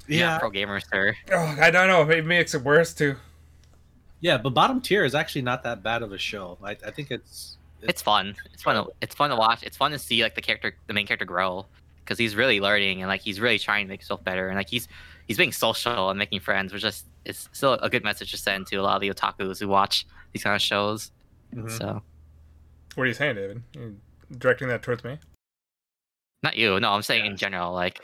yeah, 0.08 0.20
Yeah, 0.34 0.38
pro 0.40 0.52
gamer, 0.52 0.80
sir. 0.80 1.16
Oh, 1.32 1.58
I 1.60 1.72
don't 1.72 1.88
know. 1.88 2.08
It 2.12 2.26
makes 2.28 2.54
it 2.54 2.62
worse 2.62 2.94
too. 2.94 3.16
yeah, 4.22 4.38
but 4.38 4.52
bottom 4.52 4.82
tier 4.82 5.04
is 5.04 5.16
actually 5.16 5.42
not 5.42 5.64
that 5.64 5.82
bad 5.82 6.04
of 6.04 6.12
a 6.12 6.18
show. 6.20 6.60
I, 6.64 6.72
I 6.86 6.92
think 6.92 7.10
it's 7.10 7.58
It's 7.82 8.04
fun. 8.04 8.36
It's 8.54 8.62
fun. 8.62 8.76
To, 8.86 8.92
it's 9.02 9.16
fun 9.16 9.32
to 9.32 9.36
watch. 9.36 9.64
It's 9.64 9.78
fun 9.78 9.90
to 9.92 10.00
see 10.00 10.22
like 10.22 10.36
the 10.36 10.42
character, 10.42 10.76
the 10.86 10.94
main 10.94 11.08
character, 11.08 11.26
grow 11.26 11.66
because 12.06 12.18
he's 12.20 12.36
really 12.36 12.62
learning 12.62 13.02
and 13.02 13.10
like 13.10 13.22
he's 13.22 13.42
really 13.42 13.60
trying 13.60 13.86
to 13.86 13.90
make 13.90 14.00
himself 14.02 14.24
better 14.24 14.48
and 14.48 14.56
like 14.58 14.70
he's 14.70 14.88
he's 15.28 15.38
being 15.38 15.52
social 15.52 16.10
and 16.12 16.18
making 16.20 16.40
friends, 16.40 16.72
which 16.72 16.84
is 16.84 17.04
it's 17.26 17.50
still 17.52 17.74
a 17.74 17.90
good 17.90 18.04
message 18.04 18.30
to 18.32 18.38
send 18.38 18.68
to 18.68 18.76
a 18.78 18.84
lot 18.84 18.96
of 18.96 19.02
the 19.02 19.10
otakus 19.10 19.60
who 19.60 19.68
watch 19.68 20.06
these 20.32 20.44
kind 20.44 20.56
of 20.56 20.62
shows. 20.62 21.12
Mhm. 21.54 21.72
So 21.78 22.02
What 22.96 23.04
are 23.04 23.08
you 23.08 23.14
saying, 23.14 23.36
David? 23.36 23.64
You 23.76 23.98
directing 24.38 24.68
that 24.70 24.82
towards 24.84 25.04
me? 25.04 25.18
not 26.44 26.56
you, 26.56 26.80
no, 26.80 26.92
I'm 26.92 27.02
saying 27.02 27.26
in 27.26 27.38
general, 27.38 27.74
like 27.74 28.00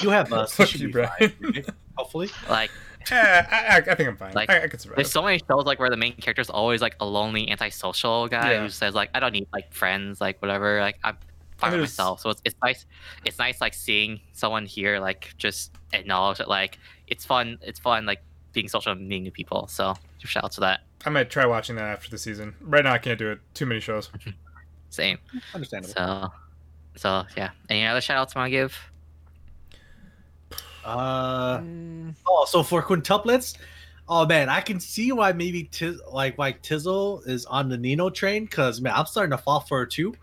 you 0.00 0.10
have 0.10 0.28
Fuck 0.28 0.50
should 0.68 0.92
be 0.92 1.04
fine, 1.04 1.64
hopefully. 1.96 2.28
like 2.48 2.70
Eh, 3.10 3.16
I, 3.50 3.56
I, 3.66 3.76
I 3.76 3.94
think 3.96 4.08
I'm 4.08 4.16
fine. 4.16 4.32
Like, 4.32 4.48
I, 4.48 4.62
I 4.62 4.66
could 4.66 4.80
survive. 4.80 4.96
There's 4.96 5.12
so 5.12 5.20
many 5.22 5.38
shows 5.38 5.66
like 5.66 5.78
where 5.78 5.90
the 5.90 5.96
main 5.96 6.14
character 6.14 6.40
is 6.40 6.48
always 6.48 6.80
like 6.80 6.96
a 7.00 7.04
lonely 7.04 7.50
antisocial 7.50 8.28
guy 8.28 8.52
Yeah. 8.52 8.62
who 8.62 8.70
says 8.70 8.94
like 8.94 9.10
I 9.12 9.20
don't 9.20 9.32
need 9.32 9.46
like 9.52 9.74
friends 9.74 10.22
like 10.22 10.40
whatever 10.40 10.80
like 10.80 10.96
I'm 11.04 11.18
fine 11.64 11.72
with 11.72 11.80
myself. 11.80 12.20
So 12.20 12.30
it's, 12.30 12.42
it's 12.44 12.56
nice. 12.62 12.86
It's 13.24 13.38
nice 13.38 13.60
like 13.60 13.74
seeing 13.74 14.20
someone 14.32 14.66
here 14.66 14.98
like 14.98 15.34
just 15.36 15.72
acknowledge 15.92 16.38
that 16.38 16.48
like 16.48 16.78
it's 17.06 17.24
fun. 17.24 17.58
It's 17.62 17.78
fun 17.78 18.06
like 18.06 18.22
being 18.52 18.68
social 18.68 18.92
and 18.92 19.08
meeting 19.08 19.24
new 19.24 19.30
people. 19.30 19.66
So 19.68 19.94
just 20.18 20.32
shout 20.32 20.44
out 20.44 20.52
to 20.52 20.60
that. 20.60 20.80
I 21.06 21.10
might 21.10 21.30
try 21.30 21.44
watching 21.44 21.76
that 21.76 21.84
after 21.84 22.10
the 22.10 22.18
season. 22.18 22.54
Right 22.60 22.84
now, 22.84 22.92
I 22.92 22.98
can't 22.98 23.18
do 23.18 23.30
it. 23.30 23.40
Too 23.52 23.66
many 23.66 23.80
shows. 23.80 24.10
Same. 24.90 25.18
Understandable. 25.54 25.94
So 25.94 26.32
so 26.96 27.24
yeah. 27.36 27.50
Any 27.68 27.86
other 27.86 28.00
shout 28.00 28.18
outs 28.18 28.34
want 28.34 28.46
to 28.46 28.50
give? 28.50 28.78
Uh 30.84 31.58
Mm, 31.58 32.14
oh, 32.26 32.46
so 32.48 32.62
for 32.62 32.82
quintuplets, 32.82 33.56
oh 34.08 34.26
man, 34.26 34.48
I 34.48 34.60
can 34.60 34.78
see 34.78 35.12
why 35.12 35.32
maybe 35.32 35.64
Tiz 35.64 36.00
like 36.10 36.36
why 36.38 36.52
Tizzle 36.52 37.26
is 37.26 37.46
on 37.46 37.68
the 37.68 37.76
Nino 37.78 38.10
train 38.10 38.44
because 38.44 38.80
man, 38.80 38.92
I'm 38.94 39.06
starting 39.06 39.36
to 39.36 39.42
fall 39.42 39.60
for 39.60 39.78
her 39.78 39.86
too. 39.86 40.14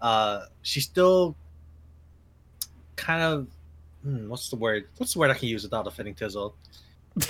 Uh, 0.00 0.46
she's 0.62 0.84
still 0.84 1.36
kind 2.96 3.22
of 3.22 3.46
hmm, 4.02 4.28
what's 4.28 4.48
the 4.50 4.56
word? 4.56 4.88
What's 4.96 5.12
the 5.14 5.18
word 5.18 5.30
I 5.30 5.34
can 5.34 5.48
use 5.48 5.62
without 5.62 5.86
offending 5.86 6.14
Tizzle? 6.14 6.54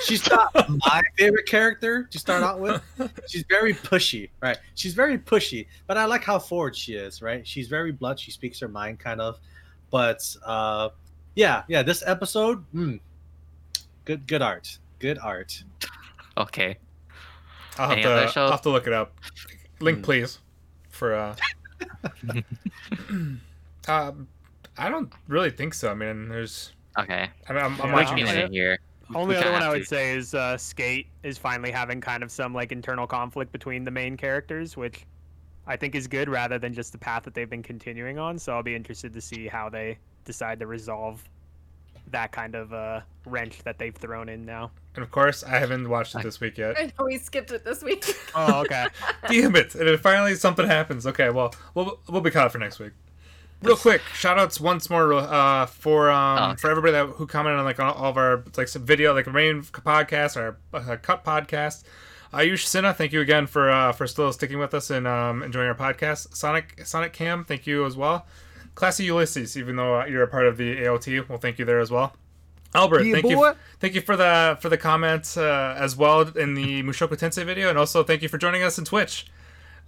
she's 0.04 0.28
not 0.28 0.52
my 0.86 1.00
favorite 1.16 1.46
character 1.46 2.04
to 2.04 2.18
start 2.18 2.42
out 2.42 2.60
with. 2.60 2.82
She's 3.26 3.44
very 3.48 3.72
pushy, 3.74 4.28
right? 4.40 4.58
She's 4.74 4.94
very 4.94 5.18
pushy, 5.18 5.66
but 5.86 5.96
I 5.96 6.04
like 6.04 6.22
how 6.22 6.38
forward 6.38 6.76
she 6.76 6.94
is, 6.94 7.22
right? 7.22 7.46
She's 7.46 7.66
very 7.66 7.90
blunt. 7.92 8.20
She 8.20 8.30
speaks 8.30 8.60
her 8.60 8.68
mind, 8.68 8.98
kind 9.00 9.20
of. 9.20 9.38
But 9.90 10.22
uh, 10.44 10.90
yeah, 11.34 11.62
yeah. 11.66 11.82
This 11.82 12.02
episode, 12.06 12.64
mm, 12.74 13.00
good, 14.04 14.26
good 14.26 14.42
art, 14.42 14.78
good 14.98 15.18
art. 15.18 15.64
Okay. 16.36 16.76
I'll 17.78 17.88
have, 17.88 17.98
Any 17.98 18.02
to. 18.32 18.40
I'll 18.40 18.50
have 18.50 18.62
to 18.62 18.70
look 18.70 18.86
it 18.86 18.92
up. 18.92 19.18
Link, 19.80 19.98
Hmm. 19.98 20.04
please, 20.04 20.38
for. 20.90 21.14
uh 21.14 21.34
um, 23.88 24.28
I 24.78 24.88
don't 24.88 25.12
really 25.28 25.50
think 25.50 25.74
so. 25.74 25.90
I 25.90 25.94
mean, 25.94 26.28
there's. 26.28 26.72
Okay. 26.98 27.28
I 27.48 27.52
mean, 27.52 27.62
I'm, 27.62 27.80
I'm 27.80 27.88
Yeah. 27.88 27.94
watching 27.94 28.16
Which 28.18 28.28
I'll- 28.28 28.44
in 28.46 28.52
here? 28.52 28.78
Only 29.12 29.34
other 29.34 29.42
kinda 29.46 29.58
one 29.58 29.62
I 29.64 29.70
would 29.70 29.80
to- 29.80 29.84
say 29.86 30.12
is 30.14 30.34
uh, 30.34 30.56
Skate 30.56 31.08
is 31.24 31.36
finally 31.36 31.72
having 31.72 32.00
kind 32.00 32.22
of 32.22 32.30
some 32.30 32.54
like 32.54 32.70
internal 32.70 33.08
conflict 33.08 33.50
between 33.50 33.84
the 33.84 33.90
main 33.90 34.16
characters, 34.16 34.76
which 34.76 35.04
I 35.66 35.76
think 35.76 35.96
is 35.96 36.06
good 36.06 36.28
rather 36.28 36.60
than 36.60 36.72
just 36.72 36.92
the 36.92 36.98
path 36.98 37.24
that 37.24 37.34
they've 37.34 37.50
been 37.50 37.62
continuing 37.62 38.20
on. 38.20 38.38
So 38.38 38.52
I'll 38.54 38.62
be 38.62 38.76
interested 38.76 39.12
to 39.14 39.20
see 39.20 39.48
how 39.48 39.68
they 39.68 39.98
decide 40.24 40.60
to 40.60 40.68
resolve 40.68 41.28
that 42.12 42.32
kind 42.32 42.54
of 42.54 42.72
uh, 42.72 43.00
wrench 43.26 43.62
that 43.64 43.78
they've 43.78 43.94
thrown 43.94 44.28
in 44.28 44.44
now. 44.44 44.70
And 44.96 45.04
of 45.04 45.10
course, 45.10 45.44
I 45.44 45.58
haven't 45.58 45.88
watched 45.88 46.14
it 46.16 46.22
this 46.22 46.40
week 46.40 46.58
yet. 46.58 46.76
I 46.78 46.86
know 46.98 47.04
we 47.06 47.18
skipped 47.18 47.52
it 47.52 47.64
this 47.64 47.82
week. 47.82 48.04
Oh, 48.34 48.60
okay. 48.60 48.86
Damn 49.28 49.56
it! 49.56 49.74
And 49.74 49.88
then 49.88 49.98
finally 49.98 50.34
something 50.36 50.66
happens. 50.66 51.04
Okay, 51.06 51.30
well, 51.30 51.52
we'll 51.74 51.98
we'll 52.08 52.20
be 52.20 52.30
caught 52.30 52.46
up 52.46 52.52
for 52.52 52.58
next 52.58 52.78
week. 52.78 52.92
Real 53.62 53.76
quick, 53.76 54.00
shout 54.14 54.38
outs 54.38 54.60
once 54.60 54.88
more 54.88 55.12
uh, 55.12 55.66
for 55.66 56.10
um, 56.10 56.38
Oh, 56.38 56.44
okay. 56.52 56.60
for 56.60 56.70
everybody 56.70 56.92
that 56.92 57.06
who 57.06 57.26
commented 57.26 57.58
on 57.58 57.64
like 57.64 57.78
on 57.80 57.88
all 57.92 58.10
of 58.10 58.16
our 58.16 58.44
like 58.56 58.68
some 58.68 58.84
video 58.86 59.12
like 59.12 59.26
main 59.26 59.62
podcast 59.62 60.36
our 60.36 60.56
uh, 60.72 60.96
cut 61.02 61.24
podcast. 61.24 61.82
Ayush 62.32 62.64
Sinha, 62.64 62.94
thank 62.94 63.12
you 63.12 63.20
again 63.20 63.46
for 63.48 63.68
uh, 63.70 63.90
for 63.92 64.06
still 64.06 64.32
sticking 64.32 64.58
with 64.60 64.72
us 64.72 64.88
and 64.90 65.06
um, 65.08 65.42
enjoying 65.42 65.66
our 65.68 65.74
podcast. 65.74 66.34
Sonic 66.36 66.80
Sonic 66.86 67.12
Cam, 67.12 67.44
thank 67.44 67.66
you 67.66 67.84
as 67.84 67.96
well. 67.96 68.26
Classy 68.80 69.04
Ulysses, 69.04 69.56
even 69.58 69.76
though 69.76 70.04
you're 70.06 70.22
a 70.22 70.26
part 70.26 70.46
of 70.46 70.56
the 70.56 70.74
AOT, 70.78 71.28
well, 71.28 71.38
thank 71.38 71.58
you 71.58 71.64
there 71.66 71.80
as 71.80 71.90
well. 71.90 72.14
Albert, 72.74 73.02
Yeah, 73.04 73.12
thank 73.14 73.24
boy. 73.26 73.48
you, 73.48 73.54
thank 73.78 73.94
you 73.94 74.00
for 74.00 74.16
the 74.16 74.56
for 74.60 74.68
the 74.70 74.78
comments 74.78 75.36
uh, 75.36 75.74
as 75.78 75.96
well 75.96 76.22
in 76.22 76.54
the 76.54 76.82
Mushoku 76.88 77.16
Tensei 77.18 77.44
video, 77.44 77.68
and 77.68 77.76
also 77.76 78.02
thank 78.02 78.22
you 78.22 78.28
for 78.28 78.38
joining 78.38 78.62
us 78.62 78.78
in 78.78 78.84
Twitch. 78.86 79.26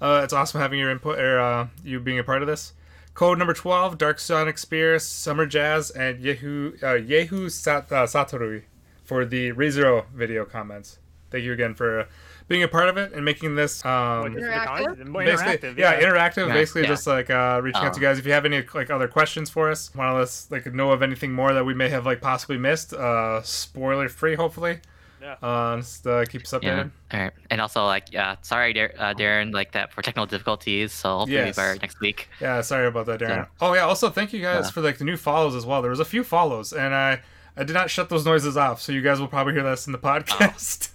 Uh, 0.00 0.20
it's 0.24 0.32
awesome 0.32 0.60
having 0.60 0.78
your 0.78 0.90
input 0.90 1.18
or 1.18 1.40
uh, 1.40 1.68
you 1.82 2.00
being 2.00 2.18
a 2.18 2.24
part 2.24 2.42
of 2.42 2.48
this. 2.48 2.74
Code 3.14 3.38
number 3.38 3.54
twelve: 3.54 3.96
Dark 3.98 4.18
Sonic 4.18 4.58
Spear, 4.58 4.98
Summer 4.98 5.46
Jazz, 5.46 5.90
and 5.90 6.22
Yehu 6.22 6.82
uh, 6.82 6.86
Yehu 7.00 7.50
Sat- 7.50 7.90
uh, 7.92 8.04
Satoru 8.06 8.62
for 9.04 9.24
the 9.24 9.52
ReZero 9.52 10.06
video 10.12 10.44
comments. 10.44 10.98
Thank 11.30 11.44
you 11.44 11.52
again 11.52 11.74
for 11.74 12.00
uh, 12.00 12.04
being 12.52 12.62
a 12.62 12.68
part 12.68 12.88
of 12.88 12.96
it 12.98 13.12
and 13.14 13.24
making 13.24 13.54
this 13.56 13.84
um, 13.84 14.20
What, 14.20 14.32
just 14.34 14.44
the 14.44 14.50
Interactive? 14.52 15.06
more 15.08 15.24
basically, 15.24 15.56
interactive, 15.70 15.78
yeah, 15.78 16.00
interactive. 16.00 16.46
Yeah, 16.48 16.52
basically, 16.54 16.82
yeah. 16.82 16.88
just 16.88 17.06
like 17.06 17.30
uh, 17.30 17.60
reaching 17.62 17.82
out 17.82 17.94
to 17.94 17.98
Oh. 17.98 18.02
you 18.02 18.06
guys. 18.08 18.18
If 18.18 18.26
you 18.26 18.32
have 18.32 18.44
any 18.44 18.62
like 18.74 18.90
other 18.90 19.08
questions 19.08 19.48
for 19.50 19.70
us, 19.70 19.92
want 19.94 20.10
to 20.10 20.14
let 20.18 20.46
like 20.64 20.74
know 20.74 20.90
of 20.92 21.02
anything 21.02 21.32
more 21.32 21.52
that 21.54 21.64
we 21.64 21.74
may 21.74 21.88
have 21.88 22.04
like 22.06 22.20
possibly 22.20 22.58
missed, 22.58 22.92
uh, 22.92 23.42
spoiler 23.42 24.08
free, 24.08 24.34
hopefully. 24.34 24.80
Yeah. 25.22 25.36
Uh, 25.40 25.76
just 25.76 26.04
uh, 26.06 26.24
keep 26.24 26.42
us 26.42 26.50
updated. 26.52 26.90
Yeah. 27.10 27.16
All 27.18 27.20
right. 27.20 27.32
And 27.48 27.60
also, 27.60 27.84
like, 27.86 28.12
yeah, 28.12 28.34
sorry, 28.42 28.72
Dar- 28.72 28.92
uh, 28.98 29.14
Darren, 29.14 29.52
like 29.54 29.70
that 29.72 29.92
for 29.92 30.02
technical 30.02 30.26
difficulties. 30.26 30.92
So 30.92 31.18
hopefully 31.18 31.36
Yes. 31.36 31.56
we'll 31.56 31.64
be 31.66 31.68
better 31.68 31.80
next 31.80 32.00
week. 32.00 32.28
Yeah, 32.40 32.60
sorry 32.60 32.88
about 32.88 33.06
that, 33.06 33.20
Darren. 33.20 33.28
Yeah. 33.28 33.44
Oh 33.60 33.72
yeah, 33.72 33.82
also 33.82 34.10
thank 34.10 34.32
you 34.32 34.42
guys 34.42 34.64
Yeah. 34.66 34.70
for 34.72 34.80
like 34.80 34.98
the 34.98 35.04
new 35.04 35.16
follows 35.16 35.54
as 35.54 35.64
well. 35.64 35.80
There 35.80 35.90
was 35.92 36.00
a 36.00 36.04
few 36.04 36.24
follows, 36.24 36.72
and 36.72 36.92
I 36.92 37.20
I 37.56 37.64
did 37.64 37.74
not 37.74 37.90
shut 37.90 38.08
those 38.08 38.24
noises 38.24 38.56
off, 38.56 38.80
so 38.80 38.92
you 38.92 39.02
guys 39.02 39.20
will 39.20 39.28
probably 39.28 39.52
hear 39.52 39.62
this 39.62 39.86
in 39.86 39.92
the 39.92 39.98
oh. 39.98 40.02
podcast. 40.02 40.88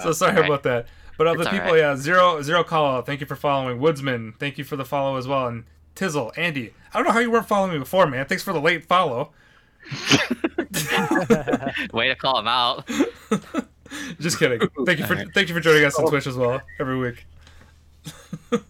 so 0.02 0.12
sorry 0.12 0.32
Alright. 0.32 0.48
about 0.48 0.62
that. 0.64 0.86
But 1.16 1.28
other 1.28 1.42
It's 1.42 1.50
people, 1.50 1.66
alright. 1.68 1.80
yeah, 1.80 1.96
zero 1.96 2.42
zero 2.42 2.64
call 2.64 2.96
out. 2.96 3.06
Thank 3.06 3.20
you 3.20 3.26
for 3.26 3.36
following. 3.36 3.78
Woodsman, 3.78 4.34
thank 4.38 4.58
you 4.58 4.64
for 4.64 4.76
the 4.76 4.84
follow 4.84 5.16
as 5.16 5.28
well, 5.28 5.46
and 5.46 5.64
Tizzle, 5.94 6.32
Andy. 6.36 6.72
I 6.92 6.98
don't 6.98 7.06
know 7.06 7.12
how 7.12 7.20
you 7.20 7.30
weren't 7.30 7.46
following 7.46 7.72
me 7.72 7.78
before, 7.78 8.06
man. 8.06 8.26
Thanks 8.26 8.42
for 8.42 8.52
the 8.52 8.60
late 8.60 8.84
follow. 8.84 9.30
Way 11.92 12.08
to 12.08 12.16
call 12.16 12.40
him 12.40 12.48
out. 12.48 12.88
Just 14.18 14.38
kidding. 14.38 14.60
Thank 14.84 14.98
you 14.98 15.06
for 15.06 15.14
Alright. 15.14 15.28
thank 15.34 15.48
you 15.48 15.54
for 15.54 15.60
joining 15.60 15.84
us 15.84 15.94
on 15.96 16.08
Twitch 16.08 16.26
as 16.26 16.36
well 16.36 16.60
every 16.80 16.98
week. 16.98 17.26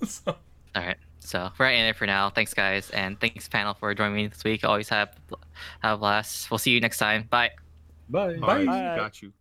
So- 0.04 0.36
All 0.74 0.82
right. 0.82 0.96
So 1.24 1.50
we're 1.58 1.70
in 1.70 1.86
it 1.86 1.96
for 1.96 2.06
now. 2.06 2.30
Thanks, 2.30 2.52
guys, 2.54 2.90
and 2.90 3.18
thanks, 3.18 3.48
panel, 3.48 3.74
for 3.74 3.94
joining 3.94 4.16
me 4.16 4.26
this 4.26 4.44
week. 4.44 4.64
Always 4.64 4.88
have 4.90 5.16
have 5.80 5.94
a 5.94 5.98
blast. 5.98 6.50
We'll 6.50 6.58
see 6.58 6.70
you 6.70 6.80
next 6.80 6.98
time. 6.98 7.24
Bye. 7.30 7.50
Bye. 8.08 8.36
Bye. 8.36 8.64
Got 8.64 9.22
you. 9.22 9.32